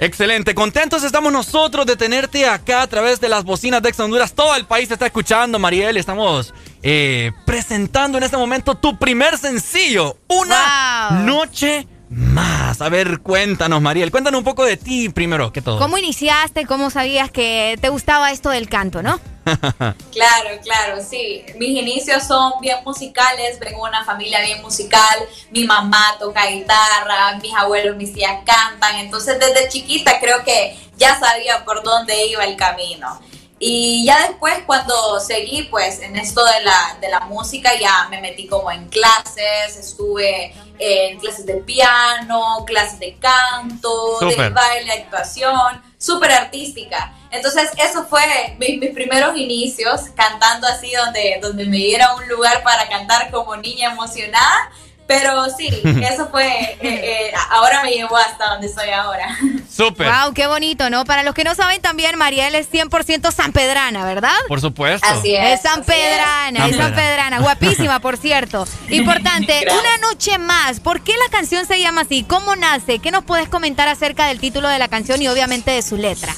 Excelente, 0.00 0.54
contentos 0.54 1.02
estamos 1.02 1.32
nosotros 1.32 1.84
de 1.84 1.96
tenerte 1.96 2.46
acá 2.46 2.82
a 2.82 2.86
través 2.86 3.20
de 3.20 3.28
las 3.28 3.42
bocinas 3.42 3.82
de 3.82 3.88
Ex 3.88 3.98
Honduras. 3.98 4.32
Todo 4.32 4.54
el 4.54 4.64
país 4.64 4.86
te 4.86 4.94
está 4.94 5.06
escuchando, 5.06 5.58
Mariel. 5.58 5.96
Estamos 5.96 6.54
eh, 6.84 7.32
presentando 7.44 8.16
en 8.16 8.22
este 8.24 8.36
momento 8.36 8.76
tu 8.76 8.96
primer 8.96 9.36
sencillo, 9.38 10.16
Una 10.28 11.08
Wow. 11.10 11.18
Noche 11.24 11.88
Más. 12.10 12.80
A 12.80 12.88
ver, 12.88 13.18
cuéntanos, 13.18 13.82
Mariel. 13.82 14.12
Cuéntanos 14.12 14.38
un 14.38 14.44
poco 14.44 14.64
de 14.64 14.76
ti 14.76 15.08
primero 15.08 15.52
que 15.52 15.62
todo. 15.62 15.78
¿Cómo 15.80 15.98
iniciaste? 15.98 16.64
¿Cómo 16.64 16.90
sabías 16.90 17.30
que 17.32 17.76
te 17.80 17.88
gustaba 17.88 18.30
esto 18.30 18.50
del 18.50 18.68
canto, 18.68 19.02
no? 19.02 19.18
Claro, 20.12 20.60
claro, 20.62 21.02
sí. 21.02 21.44
Mis 21.56 21.70
inicios 21.70 22.24
son 22.24 22.54
bien 22.60 22.78
musicales, 22.84 23.58
vengo 23.60 23.84
de 23.84 23.90
una 23.90 24.04
familia 24.04 24.40
bien 24.40 24.60
musical, 24.62 25.18
mi 25.50 25.64
mamá 25.64 26.16
toca 26.18 26.46
guitarra, 26.46 27.38
mis 27.40 27.54
abuelos, 27.54 27.96
mis 27.96 28.12
tías 28.12 28.40
cantan, 28.44 28.96
entonces 28.96 29.38
desde 29.38 29.68
chiquita 29.68 30.18
creo 30.20 30.42
que 30.44 30.76
ya 30.96 31.18
sabía 31.18 31.64
por 31.64 31.82
dónde 31.82 32.26
iba 32.26 32.44
el 32.44 32.56
camino. 32.56 33.20
Y 33.60 34.04
ya 34.04 34.28
después 34.28 34.54
cuando 34.66 35.18
seguí 35.18 35.64
pues 35.64 36.00
en 36.00 36.16
esto 36.16 36.44
de 36.44 36.62
la, 36.62 36.96
de 37.00 37.08
la 37.08 37.20
música 37.20 37.70
ya 37.78 38.06
me 38.08 38.20
metí 38.20 38.46
como 38.46 38.70
en 38.70 38.88
clases, 38.88 39.76
estuve 39.76 40.54
en 40.78 41.18
clases 41.18 41.44
de 41.44 41.54
piano, 41.54 42.64
clases 42.66 43.00
de 43.00 43.16
canto, 43.18 44.20
de 44.20 44.50
baile, 44.50 44.92
actuación, 44.92 45.82
súper 45.98 46.30
artística. 46.32 47.12
Entonces 47.30 47.70
eso 47.78 48.06
fue 48.06 48.22
mis, 48.58 48.78
mis 48.78 48.90
primeros 48.90 49.36
inicios 49.36 50.02
cantando 50.14 50.66
así 50.66 50.92
donde, 50.92 51.38
donde 51.42 51.64
me 51.66 51.76
diera 51.76 52.14
un 52.14 52.28
lugar 52.28 52.62
para 52.62 52.88
cantar 52.88 53.30
como 53.30 53.56
niña 53.56 53.92
emocionada. 53.92 54.70
Pero 55.08 55.46
sí, 55.56 55.68
eso 56.02 56.28
fue, 56.30 56.46
eh, 56.46 56.76
eh, 56.82 57.32
ahora 57.50 57.82
me 57.82 57.92
llevó 57.92 58.16
hasta 58.18 58.50
donde 58.50 58.66
estoy 58.66 58.90
ahora. 58.90 59.34
Súper. 59.74 60.06
Wow, 60.06 60.34
qué 60.34 60.46
bonito, 60.46 60.90
¿no? 60.90 61.06
Para 61.06 61.22
los 61.22 61.34
que 61.34 61.44
no 61.44 61.54
saben 61.54 61.80
también, 61.80 62.18
Mariel 62.18 62.54
es 62.54 62.70
100% 62.70 63.32
sanpedrana, 63.32 64.04
¿verdad? 64.04 64.36
Por 64.48 64.60
supuesto. 64.60 65.08
Es 65.24 65.62
sanpedrana, 65.62 66.60
San 66.60 66.70
es 66.70 66.76
sanpedrana. 66.76 67.40
Guapísima, 67.40 68.00
por 68.00 68.18
cierto. 68.18 68.66
Importante, 68.90 69.66
una 69.70 70.08
noche 70.08 70.36
más. 70.36 70.80
¿Por 70.80 71.00
qué 71.00 71.12
la 71.24 71.30
canción 71.30 71.64
se 71.64 71.80
llama 71.80 72.02
así? 72.02 72.24
¿Cómo 72.24 72.54
nace? 72.54 72.98
¿Qué 72.98 73.10
nos 73.10 73.24
puedes 73.24 73.48
comentar 73.48 73.88
acerca 73.88 74.26
del 74.26 74.40
título 74.40 74.68
de 74.68 74.78
la 74.78 74.88
canción 74.88 75.22
y 75.22 75.28
obviamente 75.28 75.70
de 75.70 75.80
su 75.80 75.96
letra? 75.96 76.34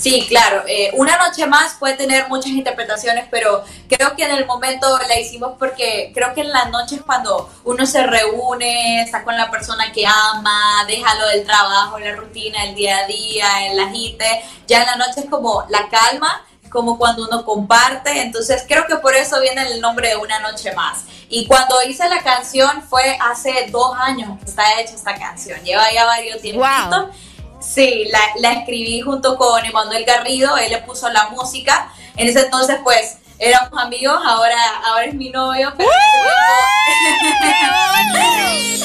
Sí, 0.00 0.26
claro. 0.28 0.64
eh, 0.66 0.90
una 0.94 1.18
noche 1.18 1.46
más 1.46 1.74
puede 1.74 1.94
tener 1.94 2.26
muchas 2.28 2.52
interpretaciones, 2.52 3.26
pero 3.30 3.62
creo 3.86 4.16
que 4.16 4.24
en 4.24 4.30
el 4.30 4.46
momento 4.46 4.98
la 5.06 5.20
hicimos 5.20 5.52
porque 5.58 6.10
creo 6.14 6.32
que 6.32 6.40
en 6.40 6.50
las 6.50 6.70
noches 6.70 7.02
cuando 7.04 7.50
uno 7.64 7.84
se 7.84 8.06
reúne, 8.06 9.02
está 9.02 9.22
con 9.24 9.36
la 9.36 9.50
persona 9.50 9.92
que 9.92 10.06
ama, 10.06 10.84
deja 10.86 11.14
lo 11.16 11.28
del 11.28 11.44
trabajo, 11.44 11.98
la 11.98 12.16
rutina, 12.16 12.64
el 12.64 12.74
día 12.74 12.96
a 12.98 13.06
día, 13.06 13.66
el 13.66 13.78
agite, 13.78 14.42
ya 14.66 14.80
en 14.80 14.86
la 14.86 14.96
noche 14.96 15.20
es 15.20 15.26
como 15.26 15.66
la 15.68 15.88
calma 15.88 16.46
como 16.70 16.96
cuando 16.96 17.26
uno 17.26 17.44
comparte, 17.44 18.22
entonces 18.22 18.64
creo 18.66 18.86
que 18.86 18.96
por 18.96 19.14
eso 19.14 19.40
viene 19.40 19.62
el 19.62 19.80
nombre 19.80 20.08
de 20.08 20.16
Una 20.16 20.38
Noche 20.38 20.72
Más. 20.72 21.04
Y 21.28 21.46
cuando 21.46 21.82
hice 21.82 22.08
la 22.08 22.22
canción 22.22 22.82
fue 22.82 23.18
hace 23.20 23.68
dos 23.70 23.96
años 23.98 24.38
que 24.38 24.46
está 24.46 24.80
hecha 24.80 24.94
esta 24.94 25.16
canción, 25.16 25.60
lleva 25.62 25.92
ya 25.92 26.04
varios 26.04 26.40
tiempitos. 26.40 27.08
Sí, 27.72 28.08
la, 28.10 28.18
la 28.40 28.52
escribí 28.58 29.00
junto 29.00 29.36
con 29.36 29.64
Emanuel 29.64 30.04
Garrido, 30.04 30.56
él 30.56 30.70
le 30.72 30.78
puso 30.78 31.08
la 31.10 31.28
música. 31.28 31.88
En 32.16 32.28
ese 32.28 32.40
entonces, 32.40 32.78
pues, 32.82 33.18
éramos 33.38 33.78
amigos, 33.80 34.20
ahora, 34.26 34.56
ahora 34.86 35.04
es 35.04 35.14
mi 35.14 35.30
novio, 35.30 35.72
pero 35.76 35.88
en 36.88 37.14
ese 37.14 37.38
tiempo- 37.38 37.76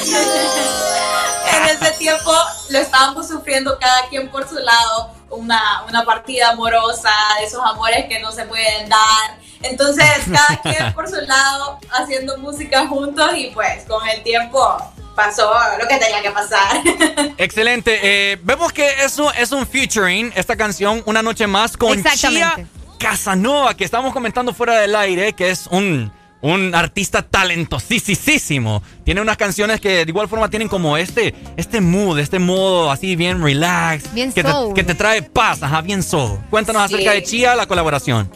en 1.56 1.64
ese 1.64 1.90
tiempo 1.98 2.32
lo 2.70 2.78
estábamos 2.78 3.26
sufriendo 3.28 3.76
cada 3.78 4.06
quien 4.08 4.30
por 4.30 4.48
su 4.48 4.56
lado, 4.56 5.10
una, 5.30 5.82
una 5.88 6.04
partida 6.04 6.50
amorosa, 6.50 7.10
de 7.40 7.46
esos 7.46 7.60
amores 7.64 8.06
que 8.06 8.20
no 8.20 8.30
se 8.30 8.44
pueden 8.44 8.88
dar. 8.88 9.38
Entonces, 9.62 10.06
cada 10.32 10.60
quien 10.62 10.92
por 10.94 11.08
su 11.08 11.16
lado, 11.22 11.78
haciendo 11.90 12.38
música 12.38 12.86
juntos 12.86 13.30
y 13.34 13.48
pues 13.48 13.84
con 13.86 14.06
el 14.08 14.22
tiempo 14.22 14.78
pasó 15.16 15.50
lo 15.80 15.88
que 15.88 15.96
tenía 15.96 16.22
que 16.22 16.30
pasar. 16.30 16.80
Excelente. 17.38 17.98
Eh, 18.02 18.38
vemos 18.44 18.72
que 18.72 18.88
eso 19.04 19.32
es 19.32 19.50
un 19.50 19.66
featuring, 19.66 20.32
esta 20.36 20.54
canción, 20.56 21.02
Una 21.06 21.22
Noche 21.22 21.46
Más, 21.48 21.76
con 21.76 22.00
Chia 22.04 22.54
Casanova, 22.98 23.74
que 23.74 23.84
estamos 23.84 24.12
comentando 24.12 24.54
fuera 24.54 24.78
del 24.78 24.94
aire, 24.94 25.32
que 25.32 25.50
es 25.50 25.66
un, 25.70 26.12
un 26.40 26.74
artista 26.74 27.22
talentosísimo. 27.22 28.82
Tiene 29.04 29.20
unas 29.20 29.36
canciones 29.36 29.80
que 29.80 30.04
de 30.04 30.10
igual 30.10 30.28
forma 30.28 30.48
tienen 30.48 30.68
como 30.68 30.96
este, 30.96 31.34
este 31.56 31.80
mood, 31.80 32.18
este 32.18 32.38
modo 32.38 32.90
así 32.90 33.16
bien 33.16 33.42
relax. 33.42 34.12
Bien 34.14 34.32
que, 34.32 34.42
te, 34.42 34.50
que 34.74 34.84
te 34.84 34.94
trae 34.94 35.22
paz, 35.22 35.62
ajá, 35.62 35.80
bien 35.82 36.02
soul. 36.02 36.38
Cuéntanos 36.50 36.88
Sí. 36.88 36.94
acerca 36.94 37.12
de 37.12 37.22
Chia, 37.22 37.54
la 37.54 37.66
colaboración. 37.66 38.30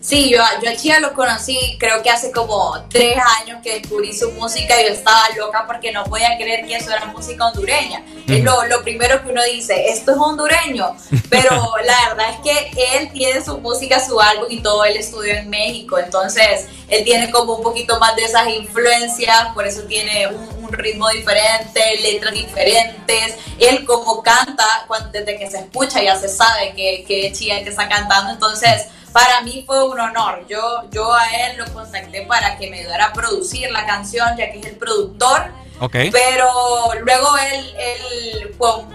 Sí, 0.00 0.30
yo, 0.30 0.38
yo 0.62 0.70
a 0.70 0.76
Chia 0.76 1.00
lo 1.00 1.12
conocí 1.12 1.76
creo 1.78 2.02
que 2.02 2.10
hace 2.10 2.30
como 2.30 2.74
tres 2.88 3.16
años 3.40 3.60
que 3.62 3.80
descubrí 3.80 4.12
su 4.12 4.30
música 4.32 4.80
y 4.80 4.86
yo 4.86 4.92
estaba 4.92 5.22
loca 5.36 5.64
porque 5.66 5.90
no 5.92 6.04
podía 6.04 6.36
creer 6.36 6.66
que 6.66 6.76
eso 6.76 6.92
era 6.92 7.06
música 7.06 7.46
hondureña. 7.46 8.04
Es 8.28 8.42
lo, 8.42 8.64
lo 8.66 8.82
primero 8.82 9.22
que 9.22 9.30
uno 9.30 9.42
dice, 9.44 9.88
esto 9.88 10.12
es 10.12 10.18
hondureño, 10.18 10.96
pero 11.30 11.50
la 11.84 12.08
verdad 12.08 12.26
es 12.30 12.40
que 12.40 12.98
él 12.98 13.10
tiene 13.12 13.44
su 13.44 13.58
música, 13.58 14.04
su 14.04 14.20
álbum 14.20 14.46
y 14.48 14.60
todo, 14.60 14.84
él 14.84 14.96
estudió 14.96 15.34
en 15.34 15.48
México, 15.48 15.98
entonces 15.98 16.66
él 16.88 17.04
tiene 17.04 17.30
como 17.30 17.54
un 17.54 17.62
poquito 17.62 17.98
más 17.98 18.14
de 18.16 18.24
esas 18.24 18.48
influencias, 18.48 19.48
por 19.54 19.66
eso 19.66 19.82
tiene 19.82 20.28
un, 20.28 20.66
un 20.66 20.72
ritmo 20.72 21.08
diferente, 21.10 21.80
letras 22.02 22.34
diferentes, 22.34 23.34
él 23.58 23.84
como 23.84 24.22
canta, 24.22 24.84
cuando, 24.86 25.10
desde 25.10 25.38
que 25.38 25.50
se 25.50 25.58
escucha 25.58 26.02
ya 26.02 26.16
se 26.16 26.28
sabe 26.28 26.74
que, 26.74 27.04
que 27.06 27.28
es 27.28 27.38
Chia 27.38 27.58
el 27.58 27.64
que 27.64 27.70
está 27.70 27.88
cantando, 27.88 28.32
entonces 28.32 28.86
para 29.16 29.40
mí 29.40 29.64
fue 29.66 29.82
un 29.82 29.98
honor. 29.98 30.44
Yo, 30.46 30.82
yo 30.90 31.10
a 31.14 31.24
él 31.30 31.56
lo 31.56 31.64
contacté 31.72 32.26
para 32.26 32.58
que 32.58 32.68
me 32.68 32.80
ayudara 32.80 33.06
a 33.06 33.12
producir 33.14 33.70
la 33.70 33.86
canción, 33.86 34.36
ya 34.36 34.52
que 34.52 34.58
es 34.58 34.66
el 34.66 34.76
productor. 34.76 35.46
Ok. 35.80 35.96
Pero 36.12 36.50
luego 37.02 37.36
él, 37.38 37.76
él 37.78 38.54
como, 38.58 38.86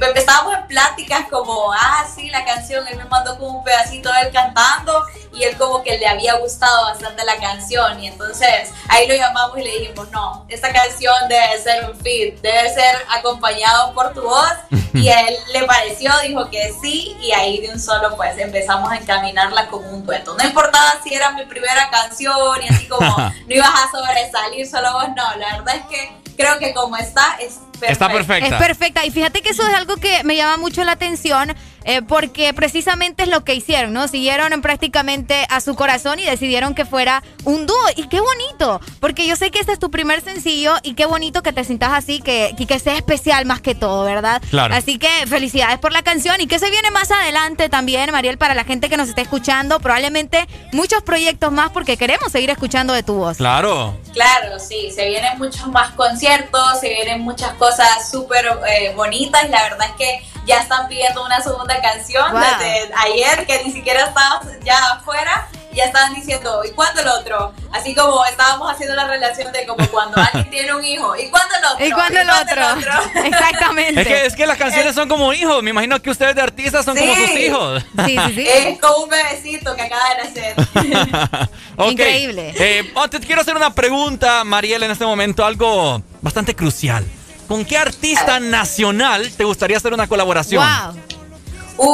empezábamos 0.00 0.54
en 0.54 0.66
pláticas 0.66 1.26
como, 1.30 1.72
ah, 1.72 2.06
sí, 2.14 2.28
la 2.30 2.44
canción, 2.44 2.86
él 2.88 2.96
me 2.96 3.04
mandó 3.04 3.38
como 3.38 3.58
un 3.58 3.64
pedacito 3.64 4.12
de 4.12 4.20
él 4.22 4.30
cantando 4.32 5.04
y 5.32 5.44
él 5.44 5.56
como 5.56 5.82
que 5.82 5.98
le 5.98 6.06
había 6.06 6.34
gustado 6.34 6.84
bastante 6.86 7.24
la 7.24 7.36
canción 7.36 8.02
y 8.02 8.08
entonces 8.08 8.72
ahí 8.88 9.06
lo 9.06 9.14
llamamos 9.14 9.58
y 9.58 9.62
le 9.62 9.78
dijimos, 9.78 10.10
no, 10.10 10.44
esta 10.48 10.72
canción 10.72 11.14
debe 11.28 11.62
ser 11.62 11.90
un 11.90 11.96
feat, 11.98 12.40
debe 12.40 12.72
ser 12.74 12.96
acompañado 13.08 13.94
por 13.94 14.12
tu 14.12 14.22
voz 14.22 14.52
y 14.94 15.08
a 15.08 15.20
él 15.20 15.36
le 15.52 15.64
pareció, 15.64 16.10
dijo 16.26 16.50
que 16.50 16.72
sí 16.80 17.16
y 17.20 17.32
ahí 17.32 17.60
de 17.60 17.70
un 17.70 17.80
solo 17.80 18.16
pues 18.16 18.36
empezamos 18.38 18.90
a 18.90 18.96
encaminarla 18.96 19.68
como 19.68 19.88
un 19.90 20.04
dueto. 20.04 20.34
No 20.36 20.44
importaba 20.44 21.00
si 21.02 21.14
era 21.14 21.30
mi 21.32 21.44
primera 21.44 21.88
canción 21.90 22.62
y 22.62 22.68
así 22.68 22.86
como 22.88 23.16
no 23.18 23.32
ibas 23.54 23.70
a 23.70 23.90
sobresalir 23.90 24.68
solo 24.68 24.92
vos, 24.92 25.08
no, 25.16 25.36
la 25.36 25.58
verdad 25.58 25.76
es 25.76 25.86
que 25.86 26.17
creo 26.36 26.58
que 26.58 26.72
como 26.74 26.96
está 26.96 27.36
es 27.40 27.54
perfecta. 27.78 27.92
Está 27.92 28.08
perfecta. 28.08 28.46
Es 28.46 28.54
perfecta. 28.54 29.06
Y 29.06 29.10
fíjate 29.10 29.42
que 29.42 29.50
eso 29.50 29.66
es 29.66 29.74
algo 29.74 29.96
que 29.96 30.22
me 30.24 30.36
llama 30.36 30.56
mucho 30.56 30.84
la 30.84 30.92
atención 30.92 31.54
eh, 31.84 32.02
porque 32.02 32.52
precisamente 32.54 33.24
es 33.24 33.28
lo 33.28 33.44
que 33.44 33.54
hicieron, 33.54 33.92
¿no? 33.92 34.08
Siguieron 34.08 34.60
prácticamente 34.62 35.46
a 35.48 35.60
su 35.60 35.74
corazón 35.74 36.18
y 36.18 36.24
decidieron 36.24 36.74
que 36.74 36.84
fuera 36.84 37.22
un 37.44 37.66
dúo. 37.66 37.76
Y 37.96 38.08
qué 38.08 38.20
bonito, 38.20 38.80
porque 39.00 39.26
yo 39.26 39.36
sé 39.36 39.50
que 39.50 39.60
este 39.60 39.72
es 39.72 39.78
tu 39.78 39.90
primer 39.90 40.20
sencillo 40.20 40.74
y 40.82 40.94
qué 40.94 41.06
bonito 41.06 41.42
que 41.42 41.52
te 41.52 41.64
sientas 41.64 41.92
así, 41.92 42.20
que, 42.20 42.54
que 42.56 42.78
sea 42.78 42.96
especial 42.96 43.46
más 43.46 43.60
que 43.60 43.74
todo, 43.74 44.04
¿verdad? 44.04 44.42
Claro. 44.50 44.74
Así 44.74 44.98
que 44.98 45.08
felicidades 45.26 45.78
por 45.78 45.92
la 45.92 46.02
canción 46.02 46.40
y 46.40 46.46
que 46.46 46.58
se 46.58 46.70
viene 46.70 46.90
más 46.90 47.10
adelante 47.10 47.68
también, 47.68 48.10
Mariel, 48.10 48.38
para 48.38 48.54
la 48.54 48.64
gente 48.64 48.88
que 48.88 48.96
nos 48.96 49.08
está 49.08 49.22
escuchando, 49.22 49.80
probablemente 49.80 50.46
muchos 50.72 51.02
proyectos 51.02 51.52
más 51.52 51.70
porque 51.70 51.96
queremos 51.96 52.32
seguir 52.32 52.50
escuchando 52.50 52.92
de 52.92 53.02
tu 53.02 53.14
voz. 53.14 53.38
Claro. 53.38 53.96
Claro, 54.12 54.58
sí, 54.58 54.90
se 54.94 55.08
vienen 55.08 55.38
muchos 55.38 55.66
más 55.68 55.92
conciertos, 55.92 56.80
se 56.80 56.88
vienen 56.88 57.20
muchas 57.20 57.52
cosas 57.54 58.10
súper 58.10 58.46
eh, 58.68 58.92
bonitas 58.94 59.44
y 59.44 59.48
la 59.48 59.62
verdad 59.62 59.88
es 59.90 59.96
que 59.96 60.37
ya 60.48 60.60
están 60.60 60.88
pidiendo 60.88 61.24
una 61.24 61.40
segunda 61.40 61.80
canción 61.80 62.24
desde 62.32 62.90
ayer 62.96 63.46
que 63.46 63.62
ni 63.64 63.70
siquiera 63.70 64.06
estábamos 64.06 64.46
ya 64.64 64.78
afuera 64.92 65.48
ya 65.78 65.84
estaban 65.84 66.14
diciendo, 66.14 66.62
¿y 66.64 66.70
cuándo 66.72 67.00
el 67.00 67.08
otro? 67.08 67.52
Así 67.72 67.94
como 67.94 68.24
estábamos 68.26 68.70
haciendo 68.72 68.96
la 68.96 69.06
relación 69.06 69.52
de 69.52 69.64
como 69.64 69.86
cuando 69.88 70.16
alguien 70.32 70.50
tiene 70.50 70.74
un 70.74 70.84
hijo, 70.84 71.16
¿y 71.16 71.28
cuándo 71.30 71.54
el 71.56 71.64
otro? 71.64 71.86
¿Y 71.86 71.90
cuándo 71.92 72.18
el, 72.18 72.30
otro? 72.30 72.92
Exactamente. 73.24 74.00
Es 74.00 74.08
que, 74.08 74.26
es 74.26 74.36
que 74.36 74.46
las 74.46 74.58
canciones 74.58 74.94
son 74.94 75.08
como 75.08 75.32
hijos, 75.32 75.62
me 75.62 75.70
imagino 75.70 76.00
que 76.02 76.10
ustedes 76.10 76.34
de 76.34 76.42
artistas 76.42 76.84
son 76.84 76.96
como 76.96 77.14
sus 77.14 77.30
hijos. 77.30 77.84
Sí, 78.04 78.16
sí, 78.26 78.34
sí. 78.34 78.48
Es 78.48 78.80
como 78.80 79.04
un 79.04 79.10
bebecito 79.10 79.76
que 79.76 79.82
acaba 79.82 80.02
de 80.10 80.24
nacer. 80.24 81.48
Increíble. 81.90 82.54
Eh, 82.56 82.92
oh, 82.94 83.08
te 83.08 83.20
quiero 83.20 83.42
hacer 83.42 83.56
una 83.56 83.72
pregunta, 83.72 84.42
Mariel, 84.44 84.82
en 84.82 84.90
este 84.90 85.04
momento, 85.04 85.44
algo 85.44 86.02
bastante 86.20 86.56
crucial. 86.56 87.04
¿Con 87.48 87.64
qué 87.64 87.78
artista 87.78 88.38
nacional 88.40 89.30
te 89.36 89.44
gustaría 89.44 89.78
hacer 89.78 89.92
una 89.94 90.06
colaboración? 90.06 90.62
Wow. 90.64 91.02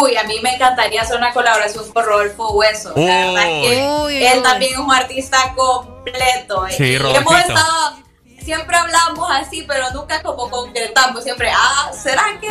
Uy, 0.03 0.17
a 0.17 0.25
mí 0.25 0.37
me 0.43 0.55
encantaría 0.55 1.03
hacer 1.03 1.17
una 1.17 1.33
colaboración 1.33 1.93
con 1.93 2.05
Rodolfo 2.05 2.53
Hueso. 2.55 2.93
La 2.97 3.27
verdad 3.27 3.43
es 3.51 3.69
que 3.69 3.87
Uy, 4.03 4.25
él 4.25 4.39
uy. 4.39 4.43
también 4.43 4.73
es 4.73 4.79
un 4.79 4.93
artista 4.93 5.53
completo. 5.55 6.67
Sí, 6.77 6.85
y 6.85 6.99
Rodolfito. 6.99 7.31
hemos 7.31 7.41
estado, 7.41 7.97
siempre 8.43 8.77
hablamos 8.77 9.29
así, 9.31 9.63
pero 9.69 9.91
nunca 9.93 10.23
como 10.23 10.51
concretamos. 10.51 11.23
Siempre, 11.23 11.51
ah, 11.55 11.91
¿será 11.93 12.25
que 12.41 12.49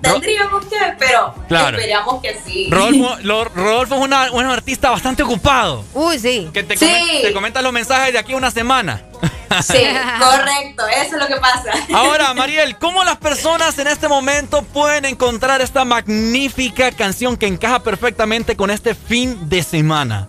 tendríamos 0.00 0.64
que? 0.66 0.76
Pero 0.98 1.34
Claro. 1.48 1.76
esperamos 1.76 2.22
que 2.22 2.40
sí. 2.46 2.68
Rodolfo, 2.70 3.16
lo- 3.22 3.44
Rodolfo 3.46 3.96
es 3.96 4.00
una- 4.00 4.30
un 4.32 4.46
artista 4.46 4.90
bastante 4.90 5.24
ocupado. 5.24 5.84
Uy, 5.92 6.18
sí. 6.20 6.48
Que 6.54 6.62
te, 6.62 6.76
Sí. 6.76 7.18
te 7.22 7.32
comenta 7.32 7.60
los 7.62 7.72
mensajes 7.72 8.12
de 8.12 8.18
aquí 8.20 8.32
a 8.32 8.36
una 8.36 8.50
semana. 8.52 9.02
Sí, 9.62 9.78
correcto, 10.20 10.86
eso 10.88 11.16
es 11.16 11.22
lo 11.22 11.26
que 11.26 11.36
pasa. 11.36 11.70
Ahora, 11.94 12.34
Mariel, 12.34 12.76
¿cómo 12.78 13.04
las 13.04 13.16
personas 13.16 13.78
en 13.78 13.86
este 13.86 14.08
momento 14.08 14.62
pueden 14.62 15.04
encontrar 15.04 15.60
esta 15.60 15.84
magnífica 15.84 16.90
canción 16.92 17.36
que 17.36 17.46
encaja 17.46 17.80
perfectamente 17.82 18.56
con 18.56 18.70
este 18.70 18.94
fin 18.94 19.48
de 19.48 19.62
semana? 19.62 20.28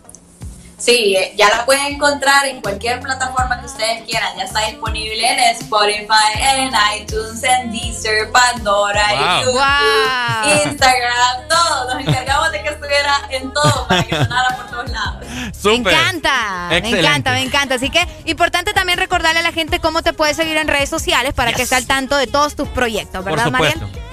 Sí, 0.80 1.16
eh, 1.16 1.34
ya 1.36 1.50
la 1.50 1.66
pueden 1.66 1.88
encontrar 1.96 2.46
en 2.46 2.62
cualquier 2.62 3.00
plataforma 3.00 3.60
que 3.60 3.66
ustedes 3.66 4.04
quieran. 4.04 4.30
Ya 4.38 4.44
está 4.44 4.64
disponible 4.68 5.28
en 5.28 5.40
Spotify, 5.56 6.08
en 6.40 6.72
iTunes, 7.02 7.44
en 7.44 7.72
Deezer, 7.72 8.32
Pandora, 8.32 9.04
Wow. 9.10 9.40
YouTube, 9.40 9.54
Wow. 9.54 10.66
Instagram, 10.72 11.48
todo. 11.50 11.94
Nos 11.96 12.08
encargamos 12.08 12.52
de 12.52 12.62
que 12.62 12.70
estuviera 12.70 13.14
en 13.32 13.52
todo 13.54 13.88
para 13.88 14.04
que 14.04 14.16
sonara 14.18 14.56
por 14.56 14.68
todos 14.70 14.90
lados. 14.92 15.26
Me 15.28 15.54
Súper. 15.54 15.94
encanta, 15.94 16.68
me 16.70 16.78
Excelente. 16.78 17.08
encanta, 17.08 17.32
me 17.32 17.42
encanta. 17.42 17.76
Así 17.76 17.90
que 17.90 18.08
importante 18.26 18.74
también 18.74 19.00
recordarle 19.00 19.40
a 19.40 19.44
la 19.44 19.52
gente 19.54 19.80
cómo 19.80 20.04
te 20.04 20.14
puedes 20.14 20.38
seguir 20.38 20.58
en 20.58 20.68
redes 20.68 20.90
sociales 20.90 21.34
para 21.34 21.54
que 21.54 21.64
esté 21.64 21.74
al 21.76 21.88
tanto 21.88 22.16
de 22.18 22.28
todos 22.28 22.56
tus 22.56 22.68
proyectos, 22.70 23.24
Por 23.24 23.32
¿verdad, 23.32 23.46
supuesto. 23.46 23.80
Mariel? 23.80 24.07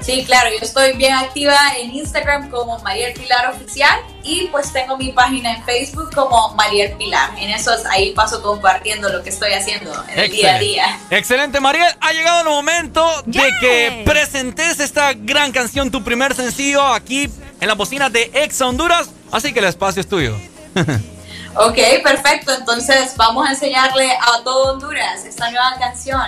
Sí, 0.00 0.24
claro, 0.24 0.48
yo 0.50 0.58
estoy 0.62 0.92
bien 0.96 1.12
activa 1.12 1.56
en 1.78 1.94
Instagram 1.94 2.48
como 2.48 2.78
Mariel 2.78 3.12
Pilar 3.12 3.50
Oficial 3.50 4.00
y 4.22 4.46
pues 4.46 4.72
tengo 4.72 4.96
mi 4.96 5.12
página 5.12 5.52
en 5.52 5.64
Facebook 5.64 6.10
como 6.14 6.54
Mariel 6.54 6.92
Pilar. 6.92 7.30
En 7.36 7.50
esos 7.50 7.84
ahí 7.84 8.12
paso 8.12 8.42
compartiendo 8.42 9.10
lo 9.10 9.22
que 9.22 9.28
estoy 9.28 9.52
haciendo 9.52 9.92
en 10.08 10.18
el 10.18 10.30
día 10.30 10.56
a 10.56 10.58
día. 10.58 11.00
Excelente, 11.10 11.60
Mariel. 11.60 11.94
Ha 12.00 12.12
llegado 12.12 12.40
el 12.40 12.48
momento 12.48 13.06
de 13.26 13.42
que 13.60 14.02
presentes 14.06 14.80
esta 14.80 15.12
gran 15.12 15.52
canción, 15.52 15.90
tu 15.90 16.02
primer 16.02 16.34
sencillo, 16.34 16.86
aquí 16.86 17.28
en 17.60 17.68
la 17.68 17.74
bocina 17.74 18.08
de 18.08 18.30
Ex 18.32 18.60
Honduras. 18.62 19.10
Así 19.30 19.52
que 19.52 19.58
el 19.58 19.66
espacio 19.66 20.00
es 20.00 20.08
tuyo. 20.08 20.34
Ok, 21.54 21.78
perfecto. 22.04 22.54
Entonces 22.54 23.16
vamos 23.16 23.46
a 23.46 23.50
enseñarle 23.50 24.12
a 24.12 24.42
todo 24.44 24.72
Honduras 24.72 25.24
esta 25.24 25.50
nueva 25.50 25.74
canción. 25.78 26.22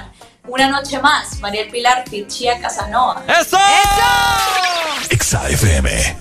Una 0.48 0.68
noche 0.68 1.00
más, 1.00 1.38
Mariel 1.38 1.68
Pilar 1.68 2.02
Pichia 2.10 2.58
Casanova. 2.60 3.22
¡Eso! 3.28 3.56
Exa 5.08 5.48
FM. 5.48 6.16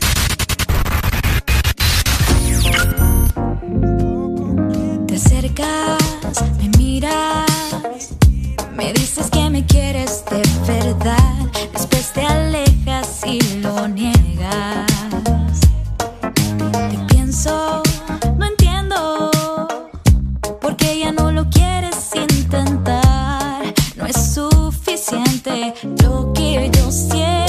Te 5.07 5.15
acercas, 5.15 6.43
me 6.59 6.69
miras, 6.77 8.09
me 8.75 8.93
dices 8.93 9.27
que 9.31 9.49
me 9.49 9.65
quieres 9.65 10.23
de 10.25 10.43
verdad. 10.71 11.17
Después 11.73 12.13
te 12.13 12.23
alejas 12.23 13.21
y 13.25 13.41
lo 13.57 13.87
niegas. 13.87 14.10
Suficiente 25.41 25.73
lo 26.03 26.31
que 26.33 26.69
yo 26.71 26.91
siento 26.91 27.40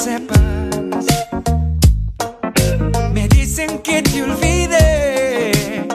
sepas. 0.00 0.40
Me 3.12 3.28
dicen 3.28 3.80
que 3.80 4.02
te 4.02 4.22
olvide, 4.22 5.86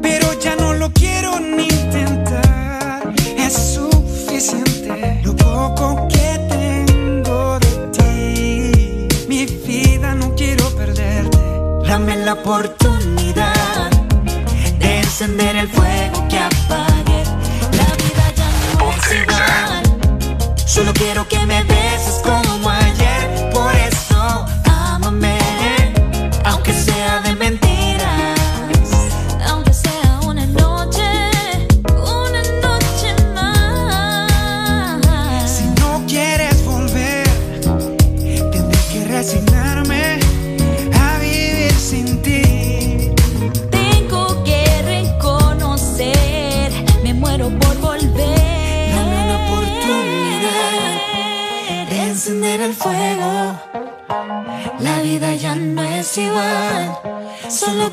pero 0.00 0.32
ya 0.40 0.56
no 0.56 0.72
lo 0.72 0.90
quiero 0.92 1.38
ni 1.38 1.64
intentar. 1.64 3.12
Es 3.36 3.52
suficiente 3.74 5.20
lo 5.22 5.36
poco 5.36 6.08
que 6.08 6.38
tengo 6.48 7.58
de 7.58 7.72
ti. 7.96 9.08
Mi 9.28 9.44
vida 9.44 10.14
no 10.14 10.34
quiero 10.34 10.64
perderte. 10.70 11.38
Dame 11.86 12.16
la 12.24 12.32
oportunidad 12.32 13.90
de 14.78 15.00
encender 15.00 15.56
el 15.56 15.68
fuego 15.68 16.26
que 16.28 16.38
apague. 16.38 17.24
La 17.80 17.88
vida 18.02 18.24
ya 18.38 18.50
no 18.78 18.90
es 18.92 19.12
igual. 19.22 19.82
Solo 20.64 20.92
quiero 20.94 21.28
que 21.28 21.44
me 21.44 21.62
beses 21.64 21.79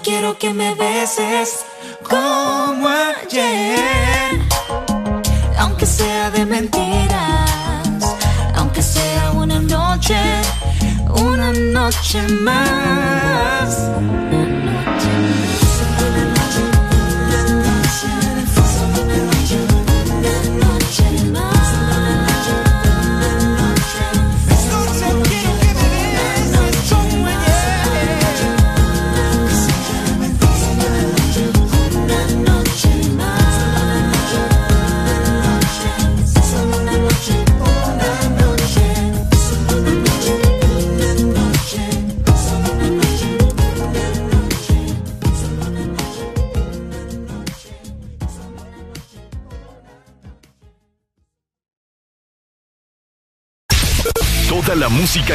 quiero 0.07 0.37
que 0.37 0.53
me 0.53 0.73
beses 0.73 1.65
como 2.09 2.87
ayer. 2.87 4.39
Aunque 5.59 5.85
sea 5.85 6.31
de 6.31 6.45
mentiras, 6.45 8.15
aunque 8.55 8.81
sea 8.81 9.31
una 9.33 9.59
noche, 9.59 10.15
una 11.09 11.51
noche 11.51 12.21
más. 12.41 13.69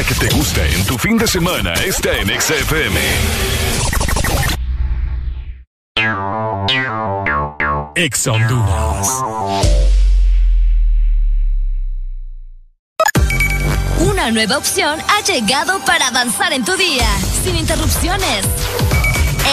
Que 0.01 0.15
te 0.15 0.27
gusta 0.29 0.67
en 0.67 0.83
tu 0.87 0.97
fin 0.97 1.19
de 1.19 1.27
semana 1.27 1.71
está 1.73 2.17
en 2.17 2.27
XFM. 2.41 2.99
Ex 7.93 8.27
Honduras. 8.27 9.07
Una 13.99 14.31
nueva 14.31 14.57
opción 14.57 14.99
ha 14.99 15.21
llegado 15.31 15.79
para 15.85 16.07
avanzar 16.07 16.53
en 16.53 16.65
tu 16.65 16.75
día, 16.75 17.07
sin 17.43 17.55
interrupciones. 17.55 18.45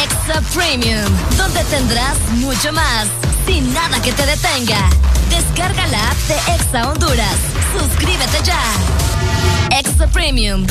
Extra 0.02 0.40
Premium, 0.54 1.12
donde 1.36 1.62
tendrás 1.64 2.18
mucho 2.36 2.72
más, 2.72 3.08
sin 3.46 3.74
nada 3.74 4.00
que 4.00 4.12
te 4.12 4.24
detenga. 4.24 4.88
Descarga 5.28 5.86
la 5.88 6.10
app 6.10 6.16
de 6.16 6.54
Exa 6.54 6.88
Honduras. 6.88 7.36
Suscríbete 7.78 8.42
ya. 8.42 9.09
Extra 9.80 10.06
Premium. 10.08 10.66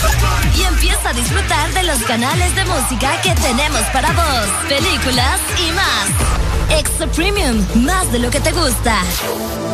Y 0.56 0.62
empieza 0.62 1.10
a 1.10 1.14
disfrutar 1.14 1.74
de 1.74 1.82
los 1.82 1.98
canales 2.04 2.56
de 2.56 2.64
música 2.66 3.20
que 3.24 3.34
tenemos 3.34 3.82
para 3.92 4.12
vos, 4.12 4.48
películas 4.68 5.40
y 5.58 5.72
más. 5.72 6.80
Extra 6.80 7.08
Premium, 7.08 7.66
más 7.74 8.12
de 8.12 8.20
lo 8.20 8.30
que 8.30 8.40
te 8.40 8.52
gusta. 8.52 9.02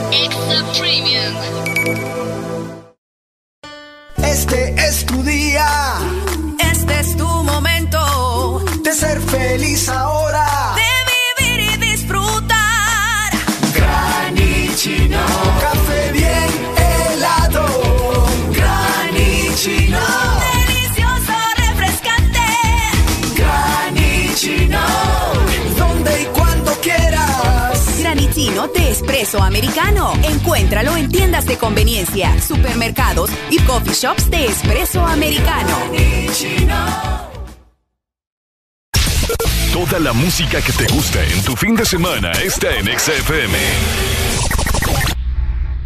Extra 0.09 0.63
Premium. 0.79 1.35
Este 4.23 4.73
es 4.87 5.05
tu 5.05 5.21
día. 5.23 5.67
Este 6.71 6.99
es 7.01 7.17
tu 7.17 7.27
momento. 7.27 8.63
De 8.83 8.93
ser 8.93 9.19
feliz 9.19 9.89
ahora. 9.89 10.64
De 28.55 28.89
espresso 28.89 29.43
americano. 29.43 30.13
Encuéntralo 30.23 30.95
en 30.95 31.09
tiendas 31.09 31.45
de 31.45 31.57
conveniencia, 31.57 32.41
supermercados 32.41 33.29
y 33.49 33.59
coffee 33.59 33.93
shops 33.93 34.29
de 34.29 34.45
espresso 34.45 35.05
americano. 35.05 35.77
Toda 39.73 39.99
la 39.99 40.13
música 40.13 40.61
que 40.61 40.71
te 40.71 40.87
gusta 40.87 41.21
en 41.25 41.43
tu 41.43 41.57
fin 41.57 41.75
de 41.75 41.85
semana 41.85 42.31
está 42.31 42.73
en 42.77 42.97
XFM. 42.97 44.54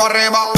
Para 0.00 0.18
arriba. 0.18 0.49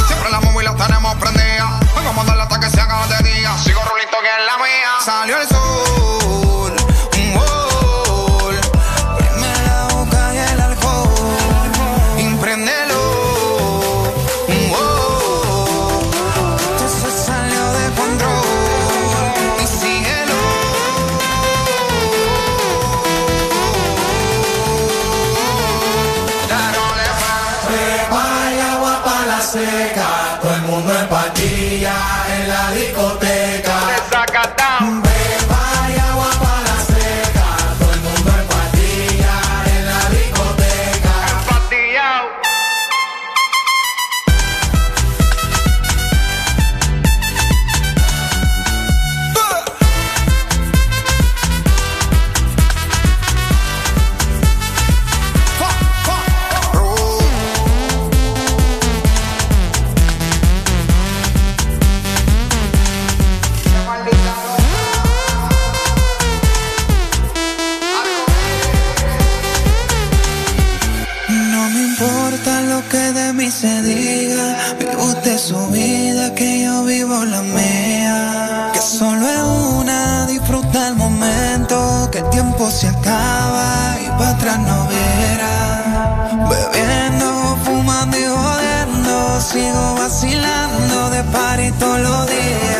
De 73.32 73.44
mí 73.44 73.50
se 73.50 73.82
diga, 73.82 74.56
vive 74.78 74.96
usted 74.96 75.38
su 75.38 75.66
vida, 75.68 76.34
que 76.34 76.62
yo 76.64 76.84
vivo 76.84 77.24
la 77.24 77.42
mía. 77.42 78.70
Que 78.72 78.80
solo 78.80 79.26
es 79.26 79.42
una, 79.78 80.26
disfruta 80.26 80.88
el 80.88 80.96
momento, 80.96 82.08
que 82.10 82.18
el 82.18 82.30
tiempo 82.30 82.70
se 82.70 82.88
acaba 82.88 83.96
y 84.04 84.08
para 84.18 84.30
atrás 84.30 84.58
no 84.58 84.88
viera. 84.88 86.48
Bebiendo, 86.50 87.56
fumando 87.64 88.16
y 88.18 88.24
jodiendo, 88.24 89.40
sigo 89.40 89.94
vacilando 89.94 91.10
de 91.10 91.24
party 91.24 91.72
todos 91.78 92.00
los 92.00 92.26
días. 92.26 92.71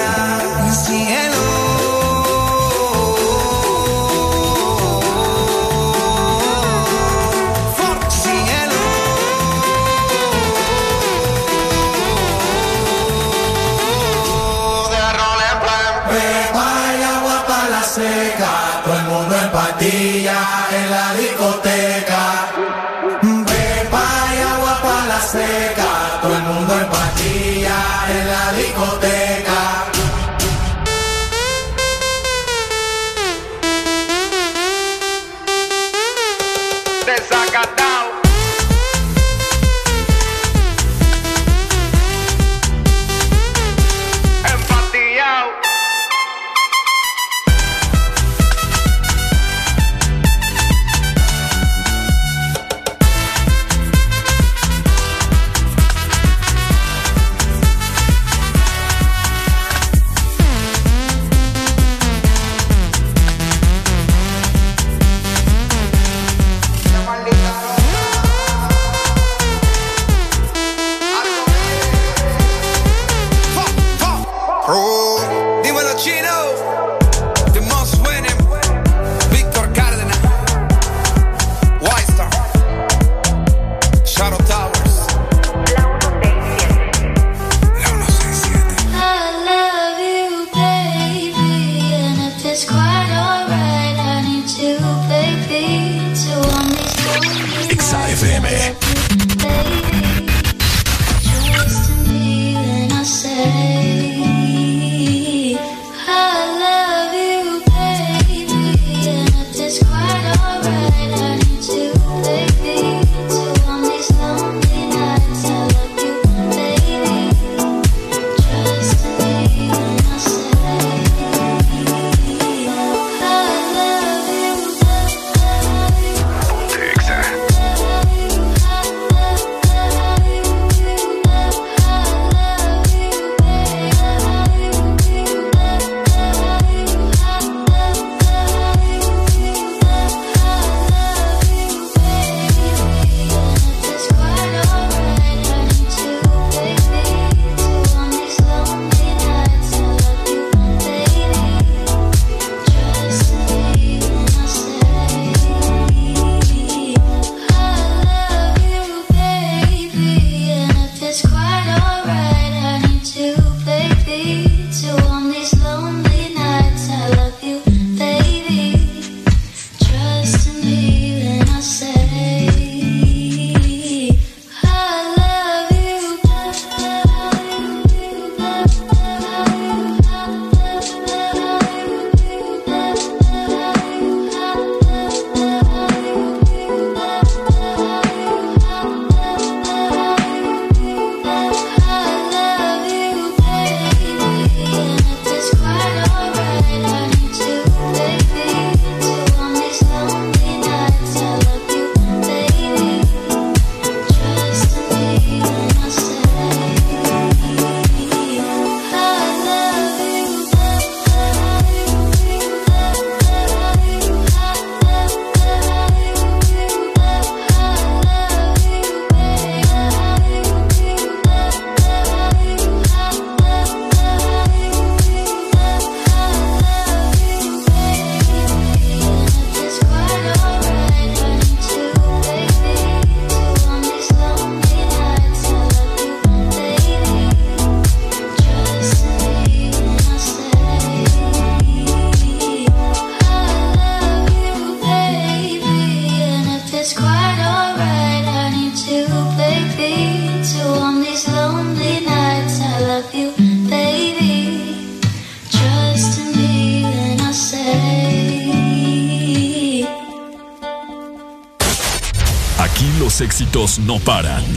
no 263.78 263.99
paran. 264.01 264.44
En 264.44 264.55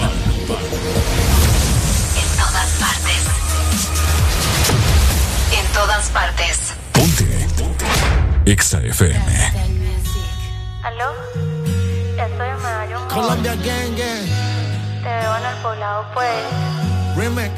todas 2.38 2.70
partes. 2.80 3.22
En 5.58 5.66
todas 5.74 6.10
partes. 6.10 6.74
Ponte. 6.92 7.48
Ponte. 7.58 7.86
Exa 8.46 8.80
FM. 8.82 9.22
¿Aló? 10.84 11.14
Estoy 12.18 12.48
en 12.48 13.08
Colombia 13.08 13.56
Gang 13.56 13.96
Gang. 13.96 14.26
Te 15.04 15.10
veo 15.10 15.38
en 15.38 15.46
el 15.46 15.58
poblado, 15.62 16.06
pues. 16.14 16.44
Remix. 17.16 17.52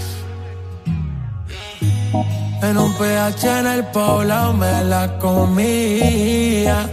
En 2.61 2.77
un 2.77 2.93
PH 2.97 3.59
en 3.59 3.67
el 3.67 3.85
poblado 3.85 4.53
me 4.53 4.83
la 4.83 5.17
comía. 5.19 6.87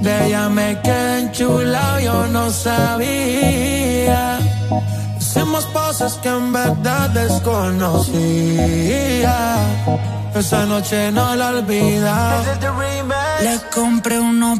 De 0.00 0.26
ella 0.26 0.48
me 0.48 0.80
quedé 0.80 1.20
enchulado, 1.20 2.00
yo 2.00 2.26
no 2.26 2.50
sabía 2.50 3.61
cosas 6.02 6.18
que 6.22 6.28
en 6.28 6.52
verdad 6.52 7.10
desconocía. 7.10 8.06
Esa 10.34 10.66
noche 10.66 11.12
no 11.12 11.34
la 11.36 11.50
olvida. 11.50 12.42
Le 13.42 13.60
compré 13.74 14.18
unos 14.18 14.58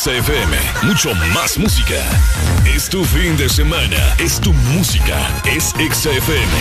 XFM. 0.00 0.56
Mucho 0.84 1.14
más 1.34 1.58
música. 1.58 1.96
Es 2.64 2.88
tu 2.88 3.04
fin 3.04 3.36
de 3.36 3.50
semana. 3.50 3.98
Es 4.18 4.40
tu 4.40 4.50
música. 4.54 5.28
Es 5.44 5.74
XFM. 5.76 6.52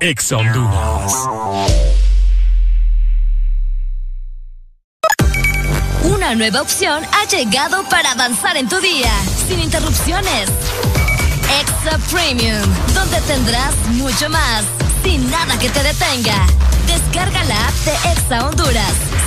Ex 0.00 0.32
Una 6.02 6.34
nueva 6.34 6.62
opción 6.62 7.04
ha 7.12 7.24
llegado 7.28 7.84
para 7.88 8.10
avanzar 8.10 8.56
en 8.56 8.68
tu 8.68 8.80
día, 8.80 9.12
sin 9.48 9.60
interrupciones 9.60 10.50
Extra 11.60 11.98
Premium, 12.10 12.68
donde 12.94 13.20
tendrás 13.28 13.76
mucho 13.90 14.28
más, 14.28 14.64
sin 15.04 15.30
nada 15.30 15.56
que 15.56 15.70
te 15.70 15.84
detenga. 15.84 16.46
Descarga 16.88 17.44
la 17.44 17.68
app 17.68 17.74
de 17.84 17.92
Exa 18.10 18.48
Honduras. 18.48 19.09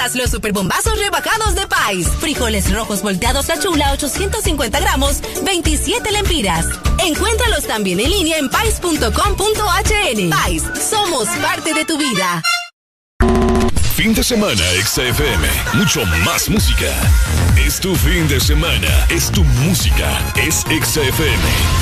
Pierdas 0.00 0.16
los 0.16 0.30
superbombazos 0.30 0.98
rebajados 0.98 1.54
de 1.54 1.66
Pais. 1.66 2.08
Frijoles 2.20 2.72
rojos 2.72 3.02
volteados 3.02 3.48
la 3.48 3.60
chula 3.60 3.92
850 3.92 4.80
gramos, 4.80 5.18
27 5.44 6.10
lempiras. 6.10 6.64
Encuéntralos 7.04 7.66
también 7.66 8.00
en 8.00 8.08
línea 8.08 8.38
en 8.38 8.48
pais.com.hn. 8.48 10.30
Pais, 10.30 10.62
somos 10.90 11.28
parte 11.42 11.74
de 11.74 11.84
tu 11.84 11.98
vida. 11.98 12.42
Fin 13.94 14.14
de 14.14 14.24
semana, 14.24 14.62
XFM. 14.82 15.46
Mucho 15.74 16.06
más 16.24 16.48
música. 16.48 16.90
Es 17.58 17.78
tu 17.78 17.94
fin 17.94 18.26
de 18.26 18.40
semana. 18.40 19.06
Es 19.10 19.30
tu 19.30 19.44
música. 19.44 20.18
Es 20.34 20.64
XFM. 20.64 21.79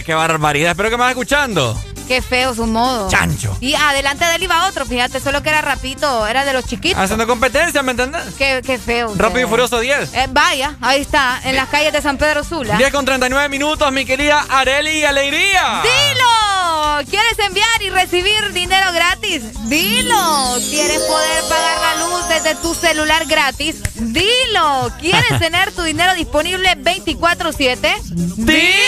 Hombre, 0.00 0.04
qué 0.04 0.14
barbaridad. 0.14 0.70
Espero 0.70 0.90
que 0.90 0.96
me 0.96 1.04
estés 1.04 1.16
escuchando. 1.16 1.80
Qué 2.08 2.22
feo 2.22 2.54
su 2.54 2.66
modo. 2.66 3.08
Chancho. 3.08 3.56
Y 3.60 3.74
adelante 3.74 4.24
de 4.24 4.34
él 4.34 4.42
iba 4.42 4.66
otro, 4.66 4.84
fíjate, 4.84 5.20
solo 5.20 5.44
que 5.44 5.48
era 5.50 5.60
rapito, 5.60 6.26
era 6.26 6.44
de 6.44 6.52
los 6.52 6.64
chiquitos. 6.64 6.98
Haciendo 6.98 7.24
competencia, 7.24 7.84
¿me 7.84 7.92
entendés? 7.92 8.22
Qué, 8.36 8.62
qué 8.66 8.78
feo. 8.78 9.14
Rápido 9.16 9.46
y 9.46 9.48
Furioso 9.48 9.78
10. 9.78 10.14
Eh, 10.14 10.26
vaya, 10.30 10.76
ahí 10.80 11.02
está, 11.02 11.40
en 11.44 11.54
las 11.54 11.68
calles 11.68 11.92
de 11.92 12.02
San 12.02 12.18
Pedro 12.18 12.42
Sula. 12.42 12.76
10 12.76 12.90
con 12.90 13.04
39 13.04 13.48
minutos, 13.48 13.92
mi 13.92 14.04
querida 14.04 14.44
Areli 14.48 15.04
Alegría. 15.04 15.82
¡Dilo! 15.84 17.08
¿Quieres 17.08 17.38
enviar 17.38 17.82
y 17.82 17.90
recibir 17.90 18.52
dinero 18.52 18.92
gratis? 18.92 19.42
Dilo. 19.68 20.56
¿Quieres 20.68 20.98
poder 20.98 21.44
pagar 21.48 21.80
la 21.80 22.06
luz 22.06 22.28
desde 22.28 22.56
tu 22.56 22.74
celular 22.74 23.24
gratis? 23.26 23.76
Dilo. 23.94 24.90
¿Quieres 25.00 25.38
tener 25.38 25.70
tu 25.70 25.82
dinero 25.82 26.12
disponible 26.14 26.76
24/7? 26.76 28.02
¡Dilo! 28.02 28.79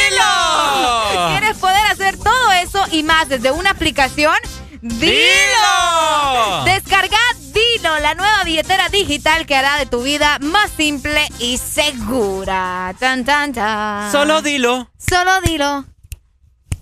Y 2.92 3.02
más 3.02 3.28
desde 3.28 3.50
una 3.50 3.70
aplicación? 3.70 4.36
¡Dilo! 4.80 6.64
Descarga 6.64 7.18
Dilo, 7.52 7.98
la 8.00 8.14
nueva 8.14 8.44
billetera 8.44 8.88
digital 8.88 9.44
que 9.46 9.54
hará 9.54 9.76
de 9.76 9.86
tu 9.86 10.02
vida 10.02 10.38
más 10.40 10.70
simple 10.76 11.28
y 11.38 11.58
segura. 11.58 12.94
Tan, 12.98 13.24
tan, 13.24 13.52
tan. 13.52 14.10
Solo 14.10 14.40
dilo. 14.42 14.90
Solo 14.98 15.40
dilo. 15.42 15.84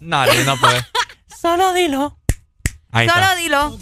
No, 0.00 0.26
no 0.44 0.56
puede. 0.58 0.86
Solo 1.40 1.72
dilo. 1.72 2.16
Ahí 2.92 3.08
Solo 3.08 3.20
está. 3.22 3.34
dilo. 3.36 3.78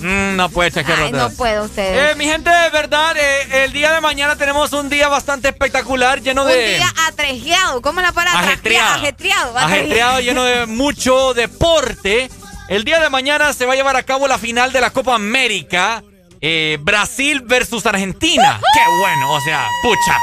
Mm, 0.00 0.36
no 0.36 0.48
puede, 0.48 0.70
Chaquero. 0.70 1.04
Ay, 1.04 1.12
no 1.12 1.30
puedo 1.30 1.64
ustedes. 1.64 2.12
Eh, 2.12 2.14
mi 2.16 2.24
gente, 2.24 2.48
de 2.48 2.70
verdad, 2.70 3.14
eh, 3.18 3.64
el 3.64 3.72
día 3.72 3.92
de 3.92 4.00
mañana 4.00 4.36
tenemos 4.36 4.72
un 4.72 4.88
día 4.88 5.08
bastante 5.08 5.48
espectacular, 5.48 6.22
lleno 6.22 6.42
Un 6.42 6.48
de... 6.48 6.76
día 6.76 6.88
atrejeado. 7.20 7.82
¿Cómo 7.82 8.00
es 8.00 8.06
la 8.06 8.12
palabra? 8.12 8.40
Ajetreado. 8.40 8.94
Ajetreado. 8.94 9.58
ajetreado, 9.58 10.20
lleno 10.20 10.44
de 10.44 10.66
mucho 10.66 11.34
deporte. 11.34 12.30
El 12.68 12.84
día 12.84 13.00
de 13.00 13.10
mañana 13.10 13.52
se 13.52 13.66
va 13.66 13.72
a 13.72 13.76
llevar 13.76 13.96
a 13.96 14.02
cabo 14.02 14.28
la 14.28 14.38
final 14.38 14.72
de 14.72 14.80
la 14.80 14.90
Copa 14.90 15.14
América. 15.14 16.02
eh, 16.42 16.78
Brasil 16.80 17.42
versus 17.44 17.84
Argentina. 17.84 18.58
¡Qué 18.72 18.80
bueno! 19.00 19.32
O 19.32 19.40
sea, 19.42 19.66
pucha. 19.82 20.16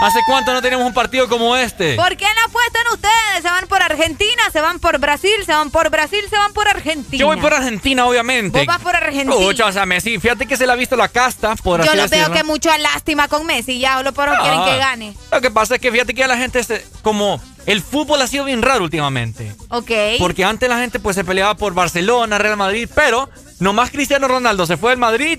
¿Hace 0.00 0.20
cuánto 0.26 0.52
no 0.54 0.62
tenemos 0.62 0.86
un 0.86 0.94
partido 0.94 1.28
como 1.28 1.54
este? 1.56 1.94
¿Por 1.94 2.16
qué 2.16 2.24
no 2.24 2.44
apuestan 2.46 2.82
ustedes? 2.94 3.42
Se 3.42 3.48
van 3.50 3.66
por 3.68 3.82
Argentina, 3.82 4.42
se 4.50 4.60
van 4.62 4.78
por 4.80 4.98
Brasil, 4.98 5.34
se 5.44 5.52
van 5.52 5.70
por 5.70 5.90
Brasil, 5.90 6.20
se 6.30 6.36
van 6.36 6.52
por 6.54 6.66
Argentina. 6.68 7.18
Yo 7.20 7.26
voy 7.26 7.36
por 7.36 7.52
Argentina, 7.52 8.06
obviamente. 8.06 8.58
Vos 8.58 8.66
vas 8.66 8.80
por 8.80 8.96
Argentina. 8.96 9.34
Pucha, 9.36 9.66
o 9.66 9.72
sea, 9.72 9.84
Messi, 9.84 10.18
fíjate 10.18 10.46
que 10.46 10.56
se 10.56 10.66
le 10.66 10.72
ha 10.72 10.76
visto 10.76 10.96
la 10.96 11.08
casta, 11.08 11.54
por 11.56 11.84
Yo 11.84 11.94
lo 11.94 12.08
veo 12.08 12.32
que 12.32 12.44
mucho 12.44 12.70
lástima 12.78 13.28
con 13.28 13.44
Messi, 13.46 13.78
ya 13.78 13.98
solo 13.98 14.12
por 14.12 14.28
Ah. 14.30 14.38
quieren 14.40 14.64
que 14.64 14.76
gane. 14.78 15.14
Lo 15.30 15.40
que 15.42 15.50
pasa 15.50 15.74
es 15.74 15.80
que 15.82 15.92
fíjate 15.92 16.14
que 16.14 16.24
a 16.24 16.28
la 16.28 16.38
gente, 16.38 16.64
se- 16.64 16.84
como 17.02 17.40
el 17.66 17.82
fútbol 17.82 18.22
ha 18.22 18.26
sido 18.26 18.44
bien 18.46 18.62
raro 18.62 18.84
últimamente. 18.84 19.54
Ok. 19.68 19.90
Porque 20.18 20.44
antes 20.44 20.66
la 20.68 20.78
gente 20.78 20.98
pues 20.98 21.14
se 21.14 21.24
peleaba 21.24 21.56
por 21.56 21.74
Barcelona, 21.74 22.38
Real 22.38 22.56
Madrid, 22.56 22.88
pero 22.94 23.28
nomás 23.58 23.90
Cristiano 23.90 24.28
Ronaldo 24.28 24.64
se 24.64 24.78
fue 24.78 24.90
del 24.90 24.98
Madrid. 24.98 25.38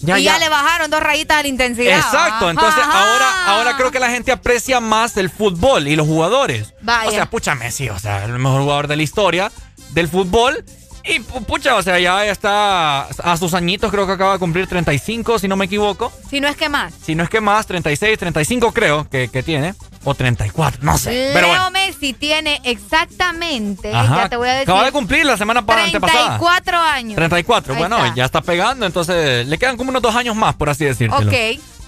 Ya, 0.00 0.18
y 0.18 0.24
ya, 0.24 0.32
ya. 0.34 0.38
le 0.38 0.48
bajaron 0.48 0.90
dos 0.90 1.00
rayitas 1.00 1.38
a 1.38 1.42
la 1.42 1.48
intensidad. 1.48 1.98
Exacto, 1.98 2.50
entonces 2.50 2.82
Ajá. 2.82 3.12
ahora, 3.12 3.46
ahora 3.46 3.76
creo 3.76 3.90
que 3.90 3.98
la 3.98 4.10
gente 4.10 4.30
aprecia 4.32 4.80
más 4.80 5.16
el 5.16 5.30
fútbol 5.30 5.88
y 5.88 5.96
los 5.96 6.06
jugadores. 6.06 6.74
Vaya. 6.82 7.08
O 7.08 7.12
sea, 7.12 7.26
pucha 7.30 7.54
Messi, 7.54 7.88
o 7.88 7.98
sea, 7.98 8.24
el 8.24 8.38
mejor 8.38 8.62
jugador 8.62 8.88
de 8.88 8.96
la 8.96 9.02
historia 9.02 9.50
del 9.90 10.08
fútbol. 10.08 10.64
Y 11.08 11.20
pu- 11.20 11.44
pucha, 11.46 11.76
o 11.76 11.82
sea, 11.82 12.00
ya 12.00 12.26
está 12.26 13.02
a 13.02 13.36
sus 13.36 13.54
añitos, 13.54 13.92
creo 13.92 14.06
que 14.08 14.12
acaba 14.14 14.32
de 14.32 14.38
cumplir 14.40 14.66
35, 14.66 15.38
si 15.38 15.46
no 15.46 15.54
me 15.56 15.66
equivoco. 15.66 16.12
Si 16.28 16.40
no 16.40 16.48
es 16.48 16.56
que 16.56 16.68
más. 16.68 16.92
Si 17.04 17.14
no 17.14 17.22
es 17.22 17.30
que 17.30 17.40
más, 17.40 17.64
36, 17.66 18.18
35 18.18 18.72
creo 18.72 19.08
que, 19.08 19.28
que 19.28 19.44
tiene. 19.44 19.74
O 20.08 20.14
34, 20.14 20.84
no 20.84 20.96
sé. 20.98 21.30
Pero 21.34 21.48
Leo 21.48 21.56
bueno. 21.56 21.70
Messi 21.72 22.12
tiene 22.12 22.60
exactamente, 22.64 23.92
Ajá. 23.92 24.16
ya 24.22 24.28
te 24.28 24.36
voy 24.36 24.48
a 24.48 24.52
decir, 24.52 24.70
Acaba 24.70 24.84
de 24.84 24.92
cumplir 24.92 25.26
la 25.26 25.36
semana 25.36 25.66
pa- 25.66 25.82
antepasada. 25.82 26.38
34 26.38 26.78
años. 26.78 27.16
34, 27.16 27.72
Ahí 27.74 27.78
bueno, 27.80 27.96
está. 28.04 28.14
ya 28.14 28.24
está 28.24 28.40
pegando, 28.40 28.86
entonces 28.86 29.46
le 29.48 29.58
quedan 29.58 29.76
como 29.76 29.90
unos 29.90 30.02
dos 30.02 30.14
años 30.14 30.36
más, 30.36 30.54
por 30.54 30.70
así 30.70 30.84
decirlo. 30.84 31.16
Ok. 31.18 31.32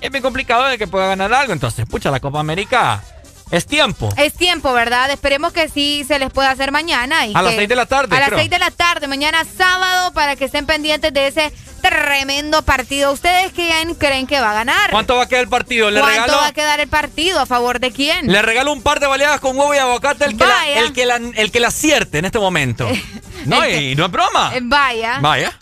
Es 0.00 0.10
bien 0.10 0.22
complicado 0.22 0.64
de 0.64 0.78
que 0.78 0.86
pueda 0.88 1.06
ganar 1.06 1.32
algo, 1.32 1.52
entonces, 1.52 1.86
pucha, 1.86 2.10
la 2.10 2.20
Copa 2.20 2.40
América 2.40 3.02
es 3.50 3.66
tiempo. 3.66 4.08
Es 4.16 4.34
tiempo, 4.34 4.72
¿verdad? 4.72 5.10
Esperemos 5.10 5.52
que 5.52 5.68
sí 5.68 6.04
se 6.06 6.18
les 6.18 6.30
pueda 6.30 6.50
hacer 6.50 6.72
mañana. 6.72 7.26
Y 7.26 7.32
A 7.34 7.42
las 7.42 7.52
que- 7.52 7.56
seis 7.58 7.68
de 7.68 7.76
la 7.76 7.86
tarde, 7.86 8.16
A 8.16 8.20
las. 8.20 8.30
6 8.30 8.50
de 8.50 8.58
la 8.58 8.70
tarde, 8.70 9.06
mañana 9.08 9.44
sábado, 9.56 10.12
para 10.12 10.36
que 10.36 10.44
estén 10.46 10.66
pendientes 10.66 11.12
de 11.12 11.26
ese 11.28 11.52
tremendo 11.80 12.62
partido. 12.62 13.12
¿Ustedes 13.12 13.52
quién 13.52 13.94
creen 13.94 14.26
que 14.26 14.40
va 14.40 14.50
a 14.50 14.54
ganar? 14.54 14.90
¿Cuánto 14.90 15.16
va 15.16 15.22
a 15.24 15.28
quedar 15.28 15.42
el 15.42 15.48
partido? 15.48 15.90
¿Le 15.90 16.00
¿Cuánto 16.00 16.20
regalo, 16.22 16.38
va 16.38 16.46
a 16.48 16.52
quedar 16.52 16.80
el 16.80 16.88
partido? 16.88 17.40
¿A 17.40 17.46
favor 17.46 17.78
de 17.80 17.92
quién? 17.92 18.30
le 18.30 18.42
regalo 18.42 18.72
un 18.72 18.82
par 18.82 19.00
de 19.00 19.06
baleadas 19.06 19.40
con 19.40 19.56
huevo 19.56 19.74
y 19.74 19.78
aguacate 19.78 20.24
el 20.24 20.36
que, 20.36 20.44
la, 20.44 20.68
el, 20.68 20.92
que 20.92 21.06
la, 21.06 21.16
el 21.16 21.50
que 21.52 21.60
la 21.60 21.68
acierte 21.68 22.18
en 22.18 22.24
este 22.24 22.38
momento. 22.38 22.88
no, 23.46 23.66
y 23.68 23.94
no 23.94 24.06
es 24.06 24.10
broma. 24.10 24.52
Vaya. 24.62 25.18
Vaya. 25.20 25.56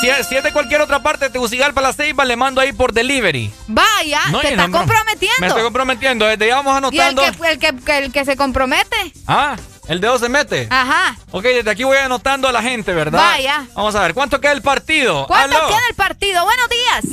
Si 0.00 0.08
es, 0.08 0.26
si 0.28 0.36
es 0.36 0.42
de 0.42 0.52
cualquier 0.52 0.80
otra 0.80 1.02
parte 1.02 1.26
de 1.26 1.30
Tegucigalpa, 1.30 1.80
la 1.82 1.92
Ceiba, 1.92 2.24
le 2.24 2.34
mando 2.36 2.60
ahí 2.60 2.72
por 2.72 2.92
delivery. 2.92 3.52
Vaya, 3.66 4.20
No, 4.30 4.40
te 4.40 4.46
y 4.48 4.50
está 4.52 4.56
no 4.56 4.64
es 4.66 4.70
broma. 4.70 4.78
comprometiendo. 4.86 5.36
Me 5.40 5.46
estoy 5.48 5.62
comprometiendo. 5.62 6.26
Desde 6.26 6.46
ya 6.48 6.56
vamos 6.56 6.72
y 6.92 6.96
el 6.96 7.00
anotando. 7.02 7.22
que, 7.42 7.48
el, 7.52 7.58
que, 7.58 7.76
que- 7.84 7.98
el 7.98 8.12
que 8.12 8.24
se 8.24 8.36
compromete. 8.36 9.12
Ah, 9.26 9.56
el 9.88 10.00
dedo 10.00 10.18
se 10.18 10.28
mete. 10.30 10.68
Ajá. 10.70 11.16
Ok, 11.32 11.42
desde 11.42 11.70
aquí 11.70 11.84
voy 11.84 11.98
anotando 11.98 12.48
a 12.48 12.52
la 12.52 12.62
gente, 12.62 12.94
¿verdad? 12.94 13.18
Vaya. 13.18 13.66
Vamos 13.74 13.94
a 13.94 14.00
ver, 14.02 14.14
¿cuánto 14.14 14.40
queda 14.40 14.52
el 14.52 14.62
partido? 14.62 15.26
¿Cuánto 15.26 15.56
Aló. 15.58 15.68
queda 15.68 15.80
el 15.90 15.94
partido? 15.96 16.44
Buenos 16.44 16.68
días. 16.70 17.04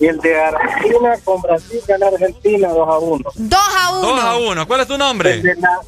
Y 0.00 0.06
el 0.06 0.18
de 0.18 0.40
Argentina 0.40 1.10
con 1.24 1.42
Brasil 1.42 1.80
gana 1.86 2.06
Argentina 2.08 2.68
2 2.68 2.88
a 2.88 2.98
1. 2.98 3.24
2 3.34 3.60
a 3.76 3.90
1. 3.92 4.00
2 4.08 4.20
a 4.24 4.36
1. 4.36 4.66
¿Cuál 4.66 4.80
es 4.80 4.86
tu 4.88 4.98
nombre? 4.98 5.32
El 5.34 5.42
de 5.42 5.54
la, 5.56 5.78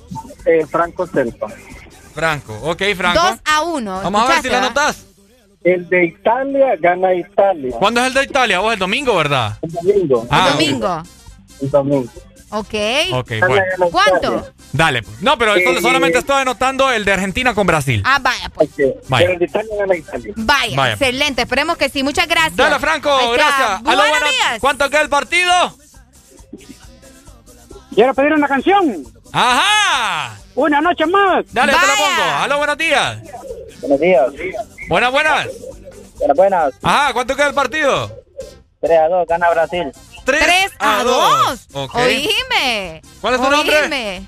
eh, 0.46 0.66
Franco 0.70 1.06
Selpa. 1.06 1.46
Franco. 2.14 2.54
Ok, 2.62 2.82
Franco. 2.96 3.20
2 3.22 3.38
a 3.44 3.62
1. 3.62 4.00
Vamos 4.02 4.22
a 4.22 4.28
ver 4.34 4.42
si 4.42 4.48
la 4.48 4.58
anotas. 4.58 5.06
El 5.62 5.88
de 5.88 6.06
Italia 6.06 6.74
gana 6.80 7.12
Italia. 7.14 7.76
¿Cuándo 7.78 8.00
es 8.00 8.06
el 8.08 8.14
de 8.14 8.22
Italia? 8.24 8.60
Vos 8.60 8.72
el 8.72 8.78
domingo, 8.78 9.14
¿verdad? 9.16 9.58
El 9.62 9.70
domingo. 9.72 10.26
Ah, 10.30 10.46
ok. 10.46 10.52
Domingo. 10.60 11.02
El 11.60 11.70
domingo. 11.70 12.10
Ok. 12.52 12.74
Ok, 13.12 13.32
bueno. 13.46 13.62
¿Cuánto? 13.92 14.48
Dale. 14.72 15.02
pues. 15.02 15.20
No, 15.22 15.36
pero 15.38 15.54
esto 15.54 15.70
Eh, 15.70 15.80
solamente 15.82 16.18
estoy 16.18 16.40
anotando 16.40 16.90
el 16.90 17.04
de 17.04 17.12
Argentina 17.12 17.54
con 17.54 17.66
Brasil. 17.66 18.02
Ah, 18.04 18.18
vaya, 18.20 18.48
pues. 18.48 18.70
Vaya. 19.08 19.26
Pero 19.26 19.32
el 19.34 19.38
de 19.38 19.44
Italia 19.44 19.74
gana 19.78 19.96
Italia. 19.96 20.32
Vaya, 20.36 20.76
Vaya. 20.76 20.92
excelente. 20.94 21.42
Esperemos 21.42 21.76
que 21.76 21.88
sí. 21.90 22.02
Muchas 22.02 22.26
gracias. 22.26 22.56
Dale, 22.56 22.78
Franco, 22.80 23.10
está. 23.20 23.32
gracias. 23.34 23.82
Buenos- 23.82 24.04
días. 24.06 24.60
¿Cuánto 24.60 24.88
queda 24.90 25.02
el 25.02 25.08
partido? 25.10 25.52
Quiero 27.94 28.14
pedir 28.14 28.32
una 28.32 28.48
canción. 28.48 29.04
¡Ajá! 29.32 30.36
Una 30.54 30.80
noche 30.80 31.06
más. 31.06 31.44
Dale, 31.52 31.72
te 31.72 31.78
la 31.86 31.94
pongo. 31.94 32.22
Aló, 32.40 32.58
buenos 32.58 32.78
días. 32.78 33.18
Buenos 33.80 34.00
días. 34.00 34.24
Buenas, 34.90 35.12
buenas. 35.12 35.46
Buenas, 36.18 36.36
buenas. 36.36 36.74
Ajá, 36.82 37.12
¿cuánto 37.12 37.36
queda 37.36 37.46
el 37.46 37.54
partido? 37.54 38.10
3 38.80 38.98
a 38.98 39.08
2, 39.08 39.28
gana 39.28 39.50
Brasil. 39.50 39.92
3 40.24 40.72
a 40.80 41.02
2. 41.04 41.68
Ok. 41.74 41.94
Oíme. 41.94 43.00
¿Cuál 43.20 43.34
es 43.34 43.40
tu 43.40 43.50
nombre? 43.50 43.82
Oíme. 43.82 44.26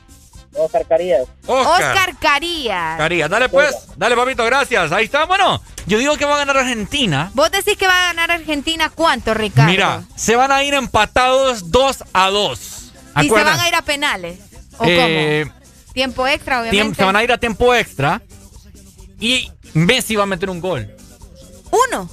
Oscar 0.55 0.87
Carías. 0.87 1.23
Oscar. 1.47 1.81
Oscar 1.97 2.17
Carías. 2.21 2.97
Carías, 2.97 3.29
dale 3.29 3.49
pues. 3.49 3.75
Dale, 3.97 4.15
papito, 4.15 4.45
gracias. 4.45 4.93
Ahí 4.93 5.07
está. 5.07 5.25
Bueno, 5.25 5.61
yo 5.87 5.99
digo 5.99 6.17
que 6.17 6.27
va 6.27 6.35
a 6.37 6.39
ganar 6.39 6.57
Argentina. 6.59 7.33
¿Vos 7.35 7.51
decís 7.51 7.77
que 7.77 7.89
va 7.89 7.99
a 7.99 8.07
ganar 8.13 8.31
Argentina 8.31 8.89
cuánto, 8.89 9.35
Ricardo? 9.35 9.69
Mira, 9.69 10.05
se 10.15 10.37
van 10.37 10.53
a 10.53 10.63
ir 10.63 10.75
empatados 10.75 11.73
2 11.73 12.05
a 12.13 12.31
2. 12.31 12.93
¿Y 13.23 13.29
se 13.29 13.35
van 13.35 13.59
a 13.61 13.69
ir 13.69 13.75
a 13.75 13.83
penales? 13.83 14.39
¿O 14.79 14.85
Eh, 14.87 15.45
cómo? 15.45 15.63
Tiempo 15.93 16.27
extra, 16.29 16.61
obviamente. 16.61 16.95
se 16.97 17.05
van 17.05 17.17
a 17.17 17.25
ir 17.25 17.33
a 17.33 17.39
tiempo 17.39 17.75
extra. 17.75 18.23
Y 19.21 19.51
Messi 19.75 20.17
va 20.17 20.25
a 20.25 20.27
meter 20.27 20.51
un 20.51 20.61
gol. 20.61 20.95
Uno. 21.91 22.09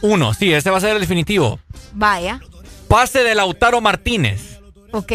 Uno, 0.00 0.34
sí, 0.34 0.52
ese 0.52 0.70
va 0.70 0.78
a 0.78 0.80
ser 0.80 0.90
el 0.94 1.00
definitivo. 1.00 1.58
Vaya. 1.92 2.40
Pase 2.88 3.22
de 3.22 3.34
Lautaro 3.34 3.80
Martínez. 3.80 4.58
Ok. 4.92 5.12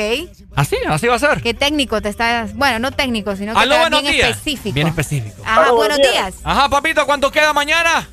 Así, 0.56 0.76
así 0.88 1.08
va 1.08 1.16
a 1.16 1.20
ser. 1.20 1.42
¿Qué 1.42 1.54
técnico 1.54 2.02
te 2.02 2.10
estás...? 2.10 2.54
Bueno, 2.56 2.80
no 2.80 2.92
técnico, 2.92 3.36
sino 3.36 3.54
que 3.54 3.60
Aló, 3.60 3.76
estás 3.76 3.90
buenos 3.90 4.02
bien 4.02 4.14
días. 4.16 4.30
específico. 4.32 4.74
Bien 4.74 4.88
específico. 4.88 5.42
Ajá, 5.46 5.72
buenos 5.72 5.98
días. 5.98 6.34
Ajá, 6.44 6.68
papito, 6.70 7.06
¿cuánto 7.06 7.32
queda 7.32 7.54
mañana? 7.54 8.08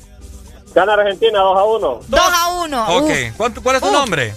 Gana 0.75 0.93
Argentina 0.93 1.39
2 1.39 1.57
a 1.57 1.63
1. 1.63 1.99
2 2.07 2.19
a 2.21 2.47
1. 2.63 2.97
Ok, 2.97 3.11
¿Cuánto- 3.35 3.63
¿cuál 3.63 3.75
es 3.77 3.81
tu 3.81 3.87
Uf. 3.87 3.93
nombre? 3.93 4.33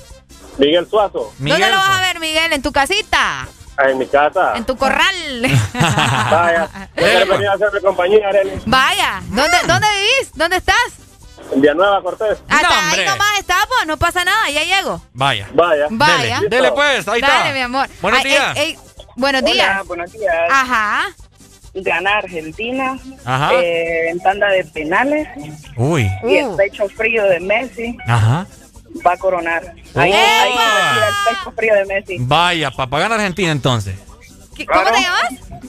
Miguel 0.59 0.89
Suazo. 0.89 1.33
¿Dónde 1.39 1.59
lo 1.71 1.77
vas 1.77 1.91
a 1.99 2.01
ver, 2.01 2.21
Miguel? 2.21 2.53
¿En 2.53 2.63
tu 2.63 2.73
casita? 2.73 3.47
En 3.79 3.99
mi 3.99 4.07
casa. 4.07 4.53
¿En 4.57 4.65
tu 4.65 4.77
corral? 4.77 5.15
Vaya. 6.31 6.69
Venir 6.97 7.49
a 7.49 7.53
hacerme 7.55 7.81
compañía, 7.81 8.29
Arely. 8.29 8.61
Vaya. 8.67 9.21
¿Dónde, 9.29 9.57
¿Dónde 9.67 9.87
vivís? 9.97 10.31
¿Dónde 10.35 10.57
estás? 10.57 10.77
En 11.53 11.61
Villanueva, 11.63 12.03
Cortés. 12.03 12.39
Hasta 12.49 12.91
ahí 12.91 13.07
nomás 13.07 13.39
está, 13.39 13.57
pues. 13.69 13.87
No 13.87 13.97
pasa 13.97 14.25
nada. 14.25 14.51
Ya 14.51 14.63
llego. 14.65 15.01
Vaya. 15.15 15.49
Vaya. 15.55 15.87
Vaya. 15.91 16.37
Dele, 16.41 16.49
dele, 16.49 16.73
pues, 16.73 17.09
ahí 17.09 17.21
está. 17.21 17.39
Dale, 17.39 17.55
mi 17.55 17.61
amor. 17.61 17.89
Buenos 18.03 18.21
Ay, 18.23 18.31
días. 18.31 18.57
ey, 18.57 18.63
ey, 18.73 18.79
buenos 19.17 19.43
Hola, 19.43 19.53
días. 19.53 19.87
buenos 19.87 20.13
días. 20.13 20.35
Ajá. 20.51 21.07
Gana 21.73 22.19
Argentina 22.19 22.99
Ajá. 23.25 23.55
eh, 23.55 24.11
en 24.11 24.19
tanda 24.21 24.49
de 24.49 24.65
penales 24.65 25.29
Uy. 25.77 26.11
y 26.25 26.35
el 26.37 26.51
pecho 26.57 26.89
frío 26.89 27.23
de 27.25 27.39
Messi 27.39 27.97
Ajá. 28.09 28.45
va 29.07 29.13
a 29.13 29.17
coronar. 29.17 29.75
Ahí, 29.95 30.13
ahí 30.13 30.53
el 30.53 31.35
pecho 31.37 31.53
frío 31.57 31.75
de 31.75 31.85
Messi. 31.87 32.17
Vaya, 32.21 32.71
papá, 32.71 32.99
gana 33.01 33.15
Argentina 33.17 33.51
entonces. 33.51 33.97
¿Qué- 34.57 34.67
¿Cómo 34.67 34.85
te 34.85 35.01
llamas? 35.01 35.63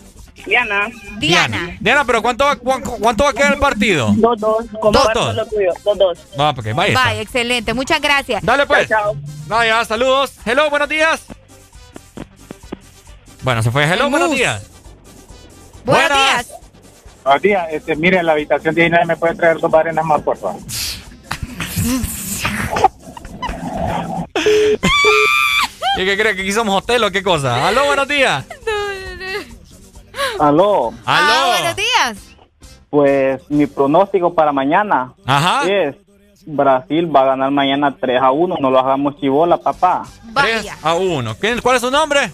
Diana. 0.46 0.90
Diana. 1.20 1.78
Diana, 1.80 2.04
pero 2.06 2.22
¿cuánto 2.22 2.46
va, 2.46 2.56
cuánto, 2.56 2.92
cuánto 3.00 3.24
va 3.26 3.30
a 3.30 3.34
quedar 3.34 3.54
el 3.54 3.60
partido? 3.60 4.12
Dos, 4.18 4.40
dos. 4.40 4.66
Como 4.80 4.92
Dos, 4.92 5.08
dos. 5.14 5.36
lo 5.36 5.46
tuyo. 5.46 5.72
Dos, 5.84 5.98
dos. 5.98 6.18
Va, 6.40 6.54
porque 6.54 6.74
vaya. 6.74 7.16
excelente. 7.22 7.74
Muchas 7.76 8.02
gracias. 8.02 8.44
Dale 8.44 8.66
pues. 8.66 8.88
Chao, 8.90 9.16
Vaya, 9.48 9.86
saludos. 9.86 10.34
Hello, 10.46 10.70
buenos 10.70 10.90
días. 10.90 11.22
Bueno, 13.44 13.62
se 13.64 13.70
fue. 13.72 13.84
Hello, 13.86 14.06
El 14.06 14.12
buenos 14.12 14.32
días. 14.32 14.64
Buenos 15.86 16.10
días. 16.10 16.48
Buenos 17.24 17.42
días. 17.44 17.68
Este, 17.72 17.96
mire, 17.96 18.18
en 18.20 18.26
la 18.26 18.32
habitación 18.34 18.74
19 18.74 19.06
me 19.06 19.16
puede 19.18 19.36
traer 19.36 19.60
dos 19.60 19.72
arenas 19.74 20.06
más, 20.06 20.22
por 20.22 20.38
favor. 20.38 20.60
¿Y 25.98 26.06
qué 26.06 26.18
cree 26.18 26.36
que 26.36 26.42
aquí 26.42 26.52
somos 26.52 26.76
hotel 26.76 27.04
o 27.04 27.12
qué 27.12 27.22
cosa? 27.24 27.68
Aló, 27.68 27.86
buenos 27.86 28.08
días. 28.08 28.46
Aló. 30.40 30.94
Ah, 31.06 31.56
buenos 31.58 31.76
días. 31.76 32.18
Pues 32.90 33.42
mi 33.50 33.68
pronóstico 33.68 34.34
para 34.34 34.52
mañana 34.52 35.14
Ajá. 35.26 35.68
es 35.70 35.96
Brasil 36.46 37.14
va 37.14 37.22
a 37.22 37.26
ganar 37.26 37.52
mañana 37.52 37.96
3 38.00 38.22
a 38.22 38.32
1. 38.32 38.56
No 38.60 38.70
lo 38.72 38.80
hagamos 38.80 39.18
chivola, 39.20 39.58
papá. 39.58 40.04
3 40.34 40.68
a 40.82 40.96
1. 40.96 41.36
¿Quién- 41.36 41.62
¿Cuál 41.62 41.76
es 41.76 41.82
su 41.82 41.92
nombre? 41.92 42.32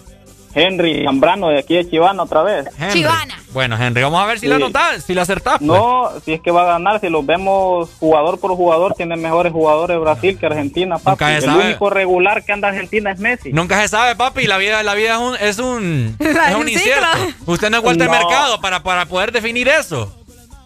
Henry 0.62 1.04
Zambrano 1.04 1.48
de 1.48 1.58
aquí 1.60 1.74
de 1.76 1.88
Chivana 1.88 2.22
otra 2.24 2.42
vez. 2.42 2.66
Henry. 2.78 3.04
Bueno, 3.52 3.76
Henry, 3.80 4.02
vamos 4.02 4.20
a 4.22 4.26
ver 4.26 4.38
si 4.38 4.46
Sí. 4.46 4.48
la 4.50 4.56
anotas, 4.56 5.04
si 5.04 5.14
la 5.14 5.22
acertás. 5.22 5.58
pues. 5.58 5.66
No, 5.68 6.10
si 6.24 6.32
es 6.34 6.40
que 6.40 6.50
va 6.50 6.62
a 6.62 6.66
ganar, 6.66 7.00
si 7.00 7.08
lo 7.08 7.22
vemos 7.22 7.88
jugador 7.98 8.38
por 8.40 8.50
jugador, 8.56 8.94
tiene 8.94 9.16
mejores 9.16 9.52
jugadores 9.52 9.98
Brasil 10.00 10.36
que 10.38 10.46
Argentina, 10.46 10.98
papi. 10.98 11.24
se 11.24 11.36
El 11.36 11.42
sabe. 11.42 11.64
único 11.66 11.90
regular 11.90 12.44
que 12.44 12.52
anda 12.52 12.68
Argentina 12.68 13.10
es 13.12 13.18
Messi. 13.20 13.52
Nunca 13.52 13.80
se 13.80 13.88
sabe, 13.88 14.16
papi. 14.16 14.46
La 14.46 14.58
vida, 14.58 14.82
la 14.82 14.94
vida 14.94 15.14
es 15.14 15.18
un, 15.20 15.36
es 15.36 15.58
un, 15.58 16.16
es 16.20 16.54
un 16.54 16.60
un 16.62 16.68
incierto. 16.68 17.06
Usted 17.46 17.70
no 17.70 17.78
es 17.78 17.84
Walter 17.84 18.06
No. 18.06 18.12
Mercado 18.12 18.60
para, 18.60 18.82
para 18.82 19.06
poder 19.06 19.32
definir 19.32 19.68
eso. 19.68 20.14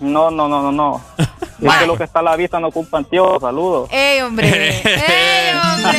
No, 0.00 0.30
no, 0.32 0.48
no, 0.48 0.62
no, 0.62 0.72
no. 0.72 1.00
es 1.62 1.74
que 1.76 1.86
lo 1.86 1.96
que 1.96 2.04
está 2.04 2.18
a 2.18 2.22
la 2.22 2.34
vista 2.34 2.58
no 2.58 2.68
ocupa 2.68 2.98
antiguos. 2.98 3.40
Saludos. 3.40 3.88
¡Ey, 3.92 4.20
hombre! 4.22 4.48
¡Ey, 4.84 5.54
hombre! 5.54 5.98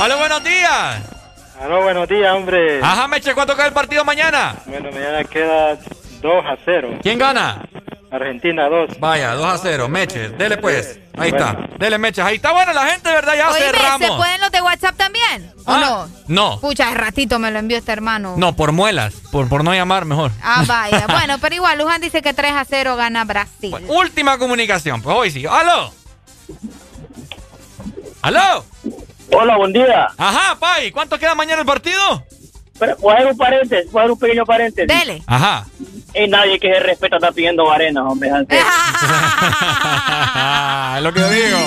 Hola, 0.00 0.16
buenos 0.16 0.42
días. 0.44 1.02
Aló, 1.60 1.82
buenos 1.82 2.08
días, 2.08 2.32
hombre. 2.34 2.80
Ajá, 2.82 3.08
Meche, 3.08 3.34
¿cuánto 3.34 3.54
queda 3.56 3.66
el 3.66 3.72
partido 3.72 4.04
mañana? 4.04 4.54
Bueno, 4.66 4.90
mañana 4.92 5.24
queda 5.24 5.74
2 6.22 6.44
a 6.46 6.56
0. 6.64 6.98
¿Quién 7.02 7.18
gana? 7.18 7.62
Argentina 8.10 8.68
2. 8.68 9.00
Vaya, 9.00 9.34
2 9.34 9.44
a 9.46 9.58
0. 9.58 9.88
Meche, 9.88 10.28
dele 10.30 10.56
pues. 10.58 11.00
Ahí 11.18 11.30
está. 11.30 11.56
Dele, 11.78 11.98
Meche. 11.98 12.22
Ahí 12.22 12.36
está 12.36 12.52
buena 12.52 12.72
la 12.72 12.86
gente, 12.86 13.10
¿verdad? 13.10 13.34
Ya 13.36 13.48
Oíme, 13.50 13.58
¿se 13.58 13.64
cerramos. 13.72 14.16
pueden 14.18 14.40
los 14.40 14.52
de 14.52 14.62
WhatsApp 14.62 14.96
también? 14.96 15.52
¿O 15.66 15.72
Ah, 15.72 15.78
no? 15.80 16.08
No, 16.28 16.60
Pucha, 16.60 16.88
hace 16.88 16.96
ratito 16.98 17.38
me 17.40 17.50
lo 17.50 17.58
envió 17.58 17.76
este 17.76 17.90
hermano. 17.92 18.34
no, 18.36 18.54
por 18.54 18.70
muelas. 18.70 19.14
Por, 19.32 19.48
por 19.48 19.64
no 19.64 19.74
llamar 19.74 20.04
mejor. 20.04 20.30
Ah, 20.42 20.62
vaya. 20.66 21.06
bueno, 21.08 21.38
pero 21.40 21.56
igual, 21.56 21.76
Luján 21.78 22.00
dice 22.00 22.22
que 22.22 22.32
3 22.32 22.52
a 22.52 22.64
0 22.64 22.94
gana 22.94 23.24
Brasil. 23.24 23.74
Última 23.88 24.38
comunicación. 24.38 25.02
Pues 25.02 25.16
hoy 25.16 25.30
sí. 25.32 25.44
¡Aló! 25.44 25.92
¿Aló? 28.22 28.64
Hola, 29.32 29.56
buen 29.56 29.72
día. 29.72 30.08
Ajá, 30.16 30.56
Pai. 30.58 30.90
¿Cuánto 30.90 31.18
queda 31.18 31.34
mañana 31.34 31.60
el 31.60 31.66
partido? 31.66 32.24
Pero, 32.78 32.96
voy 32.98 33.12
a 33.12 33.16
hacer 33.16 33.26
un 33.32 33.36
paréntesis, 33.36 33.90
voy 33.90 34.00
a 34.00 34.02
hacer 34.04 34.12
un 34.12 34.18
pequeño 34.18 34.46
paréntesis. 34.46 34.88
Dele. 34.98 35.22
Ajá. 35.26 35.66
Y 36.14 36.28
nadie 36.28 36.58
que 36.60 36.72
se 36.72 36.80
respeta 36.80 37.16
está 37.16 37.32
pidiendo 37.32 37.70
arenas, 37.70 38.04
hombre. 38.06 38.28
es 38.28 38.34
lo 41.02 41.12
que 41.12 41.20
yo 41.20 41.30
digo. 41.30 41.58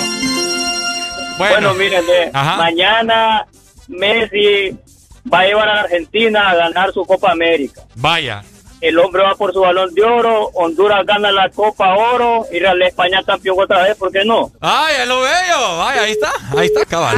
Bueno, 1.38 1.38
Bueno, 1.38 1.74
miren, 1.74 2.04
mañana 2.32 3.46
Messi 3.88 4.76
va 5.32 5.40
a 5.40 5.44
llevar 5.46 5.68
a 5.68 5.74
la 5.74 5.80
Argentina 5.82 6.50
a 6.50 6.54
ganar 6.54 6.92
su 6.92 7.04
Copa 7.04 7.30
América. 7.32 7.82
Vaya. 7.94 8.42
El 8.82 8.98
hombre 8.98 9.22
va 9.22 9.36
por 9.36 9.52
su 9.52 9.60
balón 9.60 9.94
de 9.94 10.02
oro, 10.02 10.46
Honduras 10.54 11.06
gana 11.06 11.30
la 11.30 11.48
Copa 11.50 11.94
Oro 11.94 12.46
y 12.52 12.58
la 12.58 12.72
España 12.84 13.22
campeón 13.24 13.56
otra 13.60 13.82
vez, 13.84 13.96
¿por 13.96 14.10
qué 14.10 14.24
no? 14.24 14.50
¡Ay, 14.60 14.96
es 15.02 15.06
lo 15.08 15.20
bello! 15.20 15.78
Vaya, 15.78 16.02
ahí 16.02 16.10
está. 16.12 16.32
Ahí 16.58 16.66
está, 16.66 16.84
cabal. 16.84 17.16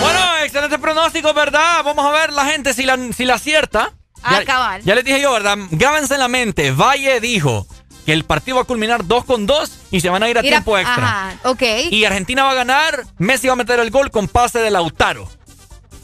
Bueno, 0.00 0.18
excelente 0.44 0.78
pronóstico, 0.78 1.34
¿verdad? 1.34 1.82
Vamos 1.84 2.04
a 2.06 2.10
ver 2.12 2.32
la 2.32 2.44
gente 2.46 2.72
si 2.72 2.84
la, 2.84 2.96
si 3.12 3.24
la 3.24 3.34
acierta. 3.34 3.92
Ah, 4.22 4.38
Ya- 4.38 4.44
cabal. 4.44 4.82
Ya 4.84 4.94
les 4.94 5.04
dije 5.04 5.20
yo, 5.20 5.32
¿verdad? 5.32 5.56
Grábense 5.72 6.14
en 6.14 6.20
la 6.20 6.28
mente. 6.28 6.70
Valle 6.70 7.20
dijo 7.20 7.66
que 8.06 8.12
el 8.12 8.24
partido 8.24 8.56
va 8.56 8.62
a 8.62 8.66
culminar 8.66 9.06
2 9.06 9.24
con 9.24 9.46
2 9.46 9.72
y 9.90 10.00
se 10.00 10.08
van 10.08 10.22
a 10.22 10.28
ir 10.30 10.38
a 10.38 10.40
Ir 10.40 10.46
a- 10.46 10.50
tiempo 10.50 10.78
extra. 10.78 11.04
Ajá, 11.04 11.34
ok. 11.44 11.62
Y 11.90 12.04
Argentina 12.04 12.44
va 12.44 12.52
a 12.52 12.54
ganar. 12.54 13.04
Messi 13.18 13.48
va 13.48 13.54
a 13.54 13.56
meter 13.56 13.78
el 13.80 13.90
gol 13.90 14.10
con 14.10 14.28
pase 14.28 14.60
de 14.60 14.70
Lautaro. 14.70 15.28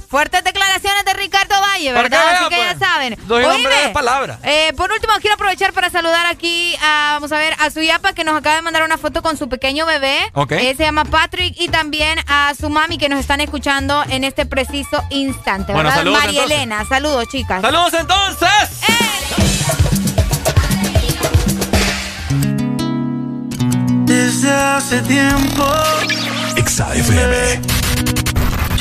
Fuertes 0.09 0.45
declaraciones 0.45 1.05
de 1.05 1.15
Ricardo 1.15 1.55
Valle, 1.61 1.91
Para 1.91 2.03
¿verdad? 2.03 2.21
que 2.31 2.37
Así 2.37 2.49
que 2.49 2.57
pues. 2.57 2.79
ya 2.79 2.87
saben. 2.87 3.19
Doy 3.27 3.45
Oíme, 3.45 3.91
palabra. 3.93 4.39
eh, 4.45 4.73
por 4.77 4.91
último, 4.93 5.13
quiero 5.21 5.35
aprovechar 5.35 5.73
para 5.73 5.91
saludar 5.91 6.27
aquí 6.27 6.77
a, 6.83 7.11
vamos 7.15 7.33
a 7.33 7.39
ver, 7.39 7.55
a 7.59 7.71
su 7.71 7.81
yapa 7.83 8.13
que 8.13 8.23
nos 8.25 8.37
acaba 8.37 8.57
de 8.57 8.63
mandar 8.63 8.83
una 8.85 8.99
foto 8.99 9.21
con 9.23 9.37
su 9.37 9.49
pequeño 9.49 9.85
bebé. 9.85 10.19
Ok. 10.35 10.53
Eh, 10.53 10.75
se 10.77 10.85
llama 10.85 11.05
Patrick 11.05 11.55
y 11.59 11.69
también 11.69 12.19
a 12.29 12.53
su 12.59 12.71
mami 12.71 12.99
que 12.99 13.09
nos 13.09 13.19
están 13.19 13.41
escuchando 13.41 14.05
en 14.09 14.23
este 14.25 14.47
preciso 14.47 15.03
instante, 15.11 15.73
Bueno, 15.73 15.89
¿verdad? 15.89 15.97
saludos, 16.05 16.19
María 16.21 16.41
entonces. 16.43 16.57
Elena, 16.57 16.85
saludos, 16.89 17.29
chicas. 17.29 17.63
¡Saludos 17.63 17.95
entonces! 17.95 18.47
Desde 24.05 24.51
hace 24.53 25.01
tiempo 25.03 25.65
XAFM. 26.65 27.61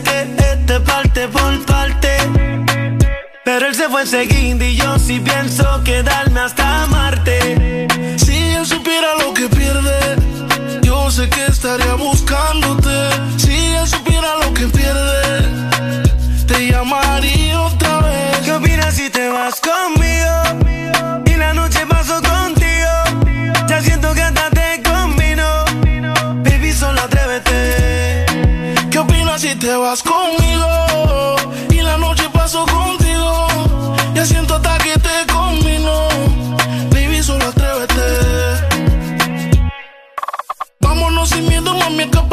Que 0.00 0.22
este 0.52 0.80
parte 0.80 1.28
por 1.28 1.64
parte. 1.66 2.08
Pero 3.44 3.66
él 3.66 3.74
se 3.74 3.88
fue 3.88 4.02
enseguida 4.02 4.64
y 4.64 4.76
yo 4.76 4.98
sí 4.98 5.20
pienso 5.20 5.64
quedarme 5.84 6.40
hasta 6.40 6.84
amarte. 6.84 7.86
Si 8.16 8.36
él 8.36 8.64
supiera 8.64 9.16
lo 9.18 9.34
que 9.34 9.48
pierde, 9.48 10.16
yo 10.82 11.10
sé 11.10 11.28
que 11.28 11.46
estaría 11.46 11.94
buscándote. 11.94 12.81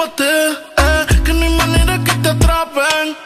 Eh, 0.02 1.06
que 1.26 1.34
no 1.34 1.44
hay 1.44 1.58
manera 1.58 2.00
que 2.06 2.14
te 2.24 2.30
atrapen. 2.30 3.18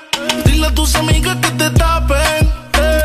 Dile 0.43 0.65
a 0.65 0.71
tus 0.71 0.95
amigas 0.95 1.35
que 1.35 1.51
te 1.51 1.69
tapen. 1.69 2.51
Eh, 2.79 3.03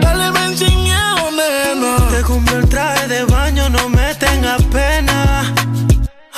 dale, 0.00 0.30
ven 0.30 0.56
sin 0.56 0.82
miedo, 0.82 1.30
nena. 1.36 1.96
Te 2.10 2.22
compré 2.22 2.56
el 2.56 2.66
traje 2.66 3.06
de 3.08 3.24
baño, 3.24 3.68
no 3.68 3.90
me 3.90 4.14
tengas 4.14 4.62
pena. 4.72 5.52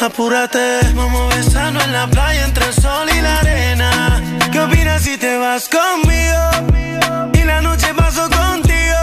Apúrate, 0.00 0.80
vamos 0.96 1.32
a 1.32 1.36
besarnos 1.36 1.84
en 1.84 1.92
la 1.92 2.08
playa 2.08 2.44
entre 2.44 2.66
el 2.66 2.74
sol 2.74 3.08
y 3.16 3.20
la 3.20 3.38
arena. 3.38 4.20
¿Qué 4.50 4.58
opinas 4.58 5.02
si 5.02 5.16
te 5.16 5.38
vas 5.38 5.68
conmigo? 5.68 7.30
Y 7.32 7.44
la 7.44 7.62
noche 7.62 7.94
paso 7.94 8.28
contigo. 8.28 9.02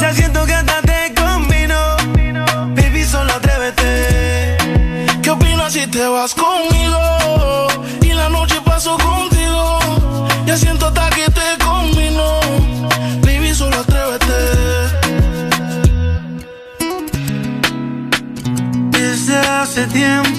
Ya 0.00 0.12
siento 0.12 0.44
que 0.44 0.54
hasta 0.54 0.82
te 0.82 1.14
combino. 1.14 1.96
Baby, 2.74 3.04
solo 3.04 3.32
atrévete. 3.32 4.56
¿Qué 5.22 5.30
opinas 5.30 5.72
si 5.72 5.86
te 5.86 6.04
vas 6.08 6.34
conmigo? 6.34 6.59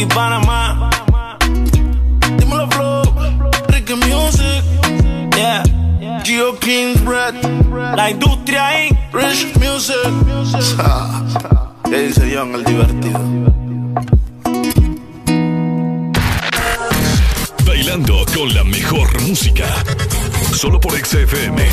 Puerto 0.00 0.06
Rico 0.06 0.06
y 0.06 0.06
Panamá. 0.06 0.90
Dímelo, 2.38 2.68
flow. 2.70 3.02
Ricky 3.68 3.94
Music. 3.94 4.64
Yeah. 5.36 5.62
Geo 6.24 6.58
King's 6.58 7.02
Bread. 7.04 7.34
La 7.96 8.10
industria 8.10 8.86
Inc. 8.86 8.98
Rich 9.12 9.56
Music. 9.56 9.96
¿Qué 11.90 12.02
dice 12.02 12.32
John, 12.34 12.54
el 12.54 12.64
divertido? 12.64 13.20
Bailando 17.66 18.24
con 18.34 18.54
la 18.54 18.64
mejor 18.64 19.20
música. 19.22 19.66
Solo 20.52 20.80
por 20.80 20.92
XFM. 20.92 21.68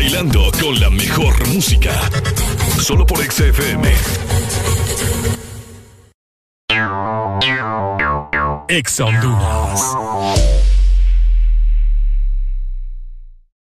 Bailando 0.00 0.52
con 0.60 0.78
la 0.78 0.90
mejor 0.90 1.34
música. 1.48 1.90
Solo 2.80 3.04
por 3.04 3.18
XFM. 3.18 3.92
Ex 8.68 9.00
Honduras. 9.00 10.67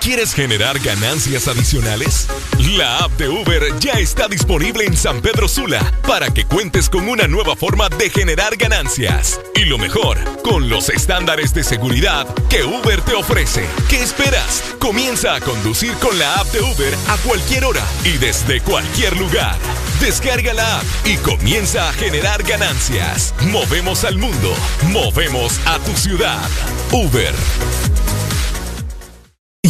¿Quieres 0.00 0.32
generar 0.32 0.78
ganancias 0.78 1.48
adicionales? 1.48 2.28
La 2.76 2.98
app 2.98 3.12
de 3.18 3.28
Uber 3.28 3.62
ya 3.80 3.94
está 3.94 4.28
disponible 4.28 4.84
en 4.84 4.96
San 4.96 5.20
Pedro 5.20 5.48
Sula 5.48 5.92
para 6.06 6.32
que 6.32 6.44
cuentes 6.44 6.88
con 6.88 7.08
una 7.08 7.26
nueva 7.26 7.56
forma 7.56 7.88
de 7.88 8.08
generar 8.08 8.56
ganancias. 8.56 9.40
Y 9.56 9.64
lo 9.64 9.76
mejor, 9.76 10.18
con 10.42 10.68
los 10.68 10.88
estándares 10.88 11.52
de 11.52 11.64
seguridad 11.64 12.26
que 12.48 12.62
Uber 12.62 13.00
te 13.02 13.14
ofrece. 13.14 13.66
¿Qué 13.88 14.00
esperas? 14.00 14.62
Comienza 14.78 15.34
a 15.34 15.40
conducir 15.40 15.92
con 15.94 16.16
la 16.18 16.36
app 16.36 16.46
de 16.52 16.60
Uber 16.60 16.94
a 17.08 17.16
cualquier 17.18 17.64
hora 17.64 17.84
y 18.04 18.18
desde 18.18 18.60
cualquier 18.60 19.16
lugar. 19.16 19.56
Descarga 20.00 20.54
la 20.54 20.78
app 20.78 20.84
y 21.04 21.16
comienza 21.16 21.88
a 21.88 21.92
generar 21.92 22.44
ganancias. 22.44 23.34
Movemos 23.50 24.04
al 24.04 24.16
mundo, 24.16 24.54
movemos 24.84 25.58
a 25.66 25.78
tu 25.80 25.92
ciudad. 25.96 26.48
Uber. 26.92 27.34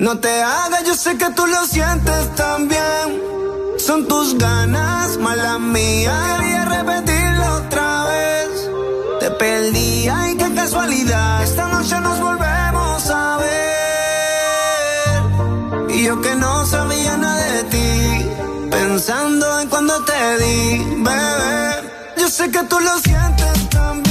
No 0.00 0.18
te 0.18 0.42
hagas, 0.42 0.82
yo 0.86 0.94
sé 0.94 1.18
que 1.18 1.28
tú 1.32 1.46
lo 1.46 1.66
sientes 1.66 2.34
también. 2.34 3.20
Son 3.76 4.08
tus 4.08 4.38
ganas, 4.38 5.18
mala 5.18 5.58
mía. 5.58 6.38
Quería 6.38 6.64
repetirlo 6.64 7.56
otra 7.56 8.04
vez. 8.04 8.70
Te 9.20 9.30
perdí, 9.32 10.08
ay, 10.08 10.36
qué 10.38 10.54
casualidad. 10.54 11.42
Esta 11.42 11.68
noche 11.68 12.00
nos 12.00 12.18
volvemos 12.18 13.10
a 13.10 13.36
ver. 13.44 15.20
Y 15.90 16.04
yo 16.04 16.18
que 16.22 16.34
no 16.34 16.64
sabía 16.64 17.18
nada 17.18 17.44
de 17.56 17.64
ti. 17.64 18.24
Pensando 18.70 19.60
en 19.60 19.68
cuando 19.68 20.02
te 20.04 20.38
di, 20.38 20.78
bebé. 21.04 21.90
Yo 22.16 22.30
sé 22.30 22.50
que 22.50 22.62
tú 22.62 22.80
lo 22.80 22.98
sientes 23.00 23.68
también. 23.68 24.09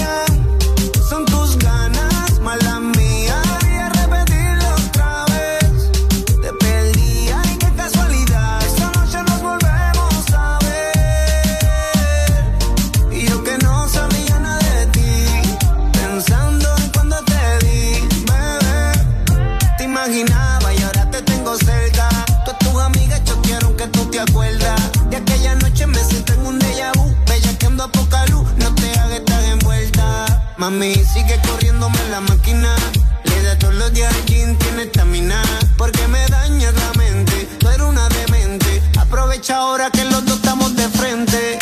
Mami, 30.59 30.93
sigue 30.93 31.40
corriéndome 31.47 31.97
la 32.11 32.19
máquina. 32.19 32.75
Le 33.24 33.43
da 33.43 33.58
todos 33.58 33.75
los 33.75 33.93
días 33.93 34.13
gym, 34.25 34.58
tiene 34.58 34.83
estamina. 34.83 35.42
Porque 35.77 36.06
me 36.09 36.25
dañas 36.27 36.74
la 36.74 36.93
mente, 37.01 37.47
tú 37.59 37.69
eres 37.69 37.88
una 37.88 38.09
demente. 38.09 38.83
Aprovecha 38.99 39.56
ahora 39.56 39.90
que 39.90 40.03
los 40.03 40.25
dos 40.25 40.35
estamos 40.35 40.75
de 40.75 40.90
frente. 40.90 41.59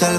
Ese 0.00 0.18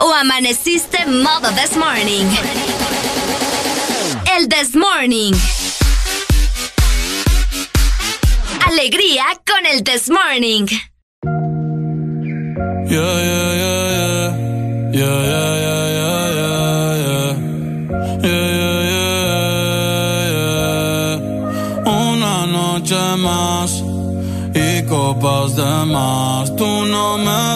¿O 0.00 0.12
amaneciste 0.14 1.04
modo 1.04 1.50
this 1.52 1.76
morning? 1.76 2.24
El 4.34 4.48
this 4.48 4.74
morning. 4.74 5.34
Alegría 8.66 9.24
con 9.46 9.66
el 9.66 9.82
This 9.84 10.08
Morning. 10.08 10.66
Yeah, 12.88 13.20
yeah, 13.28 13.52
yeah, 13.60 13.84
yeah. 13.92 14.32
Yeah, 14.92 15.20
yeah, 15.32 15.56
yeah. 20.32 20.46
Una 21.84 22.46
noche 22.46 23.16
más 23.18 23.82
y 24.54 24.82
copas 24.86 25.56
de 25.56 25.84
más. 25.86 26.56
Tú 26.56 26.86
no 26.86 27.18
me 27.18 27.55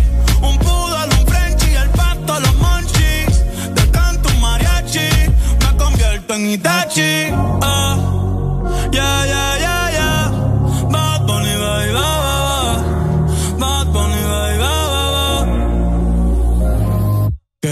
Itachi 6.51 7.31
ah. 7.63 7.95
Yeah, 8.91 9.19
yeah, 9.33 9.53
yeah, 9.65 9.85
yeah. 9.97 10.23
Bad 10.91 11.19
Bunny, 11.27 11.55
ba, 11.63 11.73
ba, 11.95 12.35
ba. 12.47 12.59
Bad 13.61 13.87
Bunny, 13.95 14.21
ba, 14.31 14.41
ba, 14.91 15.03
ba. 15.15 15.27
Que 17.63 17.71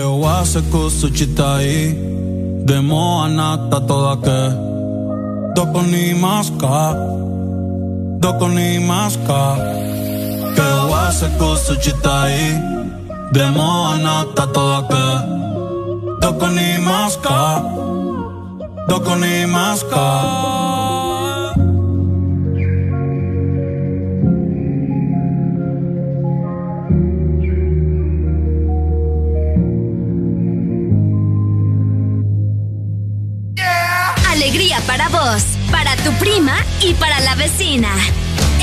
anata 3.52 3.80
toda 3.84 4.16
que 14.88 15.10
Doko 18.90 19.16
ni 19.16 19.46
maska 19.46 20.06
Alegría 34.32 34.80
para 34.88 35.10
vos, 35.10 35.44
para 35.70 35.96
tu 35.98 36.12
prima 36.14 36.56
y 36.82 36.94
para 36.96 37.20
la 37.20 37.36
vecina. 37.36 37.90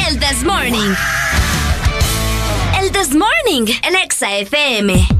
El 0.08 0.18
This 0.18 0.42
Morning. 0.42 0.94
El 2.80 2.90
This 2.90 3.14
Morning 3.14 3.72
en 3.84 3.94
Exa 3.94 4.38
FM. 4.38 5.15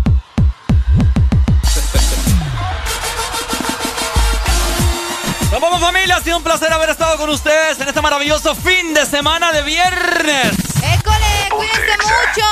Familia, 6.07 6.17
ha 6.21 6.25
sido 6.25 6.37
un 6.37 6.45
placer 6.45 6.73
haber 6.73 6.91
estado 6.91 7.17
con 7.17 7.31
ustedes 7.31 7.81
en 7.81 7.89
este 7.89 8.01
maravilloso 8.01 8.55
fin 8.55 8.95
de 8.95 9.05
semana 9.07 9.51
de 9.51 9.63
viernes. 9.63 10.53
¡École! 10.77 11.49
¡Cuídense 11.51 11.97
mucho! 11.99 12.47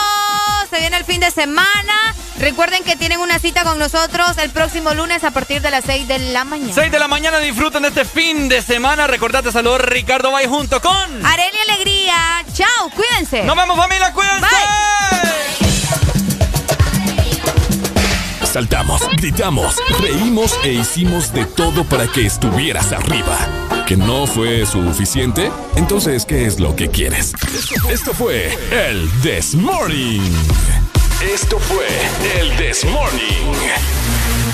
Se 0.71 0.81
viene 0.81 0.97
el 0.97 1.05
fin 1.05 1.21
de 1.21 1.31
semana. 1.31 2.15
Recuerden 2.41 2.83
que 2.83 2.97
tienen 2.97 3.21
una 3.21 3.39
cita 3.39 3.63
con 3.63 3.79
nosotros 3.79 4.39
el 4.39 4.51
próximo 4.51 4.93
lunes 4.95 5.23
a 5.23 5.31
partir 5.31 5.63
de 5.63 5.71
las 5.71 5.85
6 5.85 6.09
de 6.09 6.19
la 6.19 6.45
mañana. 6.45 6.73
6 6.75 6.91
de 6.91 6.99
la 6.99 7.07
mañana 7.07 7.39
disfruten 7.39 7.83
de 7.83 7.91
este 7.91 8.05
fin 8.05 8.49
de 8.49 8.61
semana. 8.61 9.07
Recordate 9.07 9.53
saludar 9.53 9.89
Ricardo 9.89 10.33
Bay 10.33 10.47
junto 10.49 10.81
con 10.83 11.25
Areli 11.25 11.59
Alegría. 11.69 12.45
Chao, 12.55 12.91
cuídense. 12.91 13.45
Nos 13.45 13.57
vemos 13.57 13.77
familia, 13.77 14.13
cuídense. 14.13 15.34
Saltamos, 18.55 19.03
gritamos, 19.17 19.83
reímos 20.01 20.57
e 20.63 20.75
hicimos 20.75 21.33
de 21.33 21.45
todo 21.45 21.83
para 21.83 22.07
que 22.07 22.25
estuvieras 22.25 22.93
arriba. 22.93 23.37
¿Que 23.85 23.97
no 23.97 24.29
fue 24.29 24.65
suficiente? 24.65 25.51
Entonces, 25.75 26.25
¿qué 26.25 26.47
es 26.47 26.61
lo 26.61 26.77
que 26.77 26.89
quieres? 26.89 27.33
Esto 27.91 28.15
fue 28.15 28.57
el 28.71 29.11
This 29.23 29.57
Morning. 29.57 30.21
Esto 31.21 31.59
fue 31.59 31.89
el 32.39 32.57
This 32.57 32.85
Morning. 32.85 34.54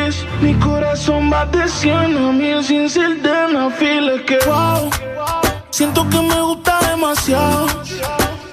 Mi 0.41 0.55
corazón 0.55 1.31
va 1.31 1.45
de 1.45 1.69
100 1.69 2.17
a 2.17 2.31
mil 2.31 2.63
sin 2.63 2.89
ser 2.89 3.21
de 3.21 3.31
una 3.45 3.69
fila. 3.69 4.15
Es 4.15 4.21
que 4.23 4.39
wow, 4.47 4.89
siento 5.69 6.09
que 6.09 6.19
me 6.19 6.41
gusta 6.41 6.79
demasiado. 6.89 7.67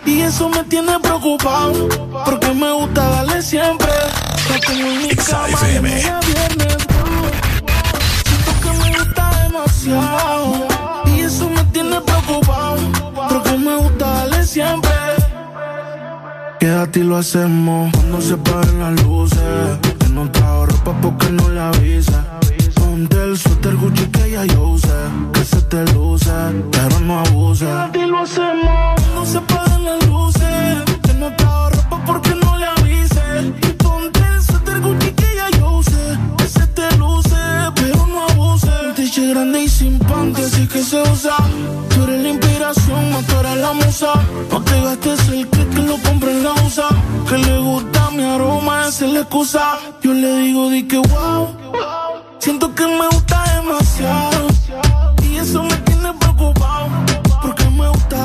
Y 0.04 0.20
eso 0.20 0.50
me 0.50 0.62
tiene 0.64 1.00
preocupado. 1.00 1.88
Porque 2.26 2.52
me 2.52 2.72
gusta 2.72 3.08
darle 3.08 3.40
siempre. 3.40 3.90
La 4.50 4.60
tengo 4.60 4.86
en 4.86 4.98
mi 5.02 5.08
cama 5.16 5.60
de 5.62 5.80
viernes. 5.80 6.76
Siento 8.26 8.52
que 8.62 8.70
me 8.82 8.98
gusta 8.98 9.30
demasiado. 9.44 10.68
Y 11.06 11.20
eso 11.20 11.48
me 11.48 11.64
tiene 11.64 12.00
preocupado. 12.02 12.78
Porque 13.30 13.52
me 13.56 13.76
gusta 13.76 14.06
darle 14.06 14.44
siempre. 14.44 14.90
Quédate 16.60 17.00
y 17.00 17.02
lo 17.04 17.16
hacemos 17.16 17.90
cuando 17.94 18.20
se 18.20 18.36
paren 18.36 18.78
las 18.78 19.02
luces. 19.02 19.97
Que 20.08 20.14
no 20.14 20.30
trajo 20.30 20.64
ropa 20.64 20.94
porque 21.02 21.30
no 21.30 21.50
le 21.50 21.60
avisa. 21.60 22.24
Ponte 22.76 23.22
el 23.22 23.36
suéter 23.36 23.76
Gucci 23.76 24.06
que 24.06 24.30
ya 24.30 24.46
yo 24.46 24.68
usé. 24.68 24.88
Que 25.34 25.44
se 25.44 25.60
te 25.62 25.84
luce, 25.92 26.32
pero 26.72 27.00
no. 27.00 27.22
Quédate 27.58 27.98
y 27.98 28.06
lo 28.06 28.18
hacemos 28.20 28.94
cuando 28.96 29.26
se 29.26 29.40
paren 29.42 29.84
las 29.84 30.06
luces. 30.06 30.84
Que 31.02 31.12
no 31.12 31.36
trajo 31.36 31.70
ropa 31.70 32.00
porque 32.06 32.34
no 32.36 32.47
grande 39.28 39.62
y 39.62 39.68
sin 39.68 39.98
panty, 39.98 40.42
así 40.42 40.66
que 40.66 40.82
se 40.82 41.00
usa. 41.02 41.36
Tú 41.90 42.04
eres 42.04 42.22
la 42.22 42.28
inspiración, 42.30 43.10
motora 43.12 43.54
la 43.54 43.72
musa. 43.72 44.12
No 44.50 44.62
te 44.62 44.80
gastes 44.80 45.28
el 45.28 45.48
que 45.48 45.82
lo 45.82 45.96
compre 45.98 46.30
en 46.30 46.44
la 46.44 46.52
usa. 46.66 46.88
Que 47.28 47.38
le 47.38 47.58
gusta 47.58 48.10
mi 48.10 48.24
aroma, 48.24 48.88
esa 48.88 49.06
es 49.06 49.12
la 49.12 49.20
excusa. 49.20 49.78
Yo 50.02 50.12
le 50.12 50.38
digo, 50.38 50.70
di 50.70 50.82
que 50.84 50.98
wow. 50.98 51.48
Siento 52.38 52.74
que 52.74 52.86
me 52.86 53.06
gusta 53.08 53.44
demasiado. 53.56 54.46
Y 55.22 55.36
eso 55.36 55.62
me 55.62 55.76
tiene 55.76 56.12
preocupado. 56.14 56.88
Porque 57.42 57.64
me 57.70 57.88
gusta 57.88 58.16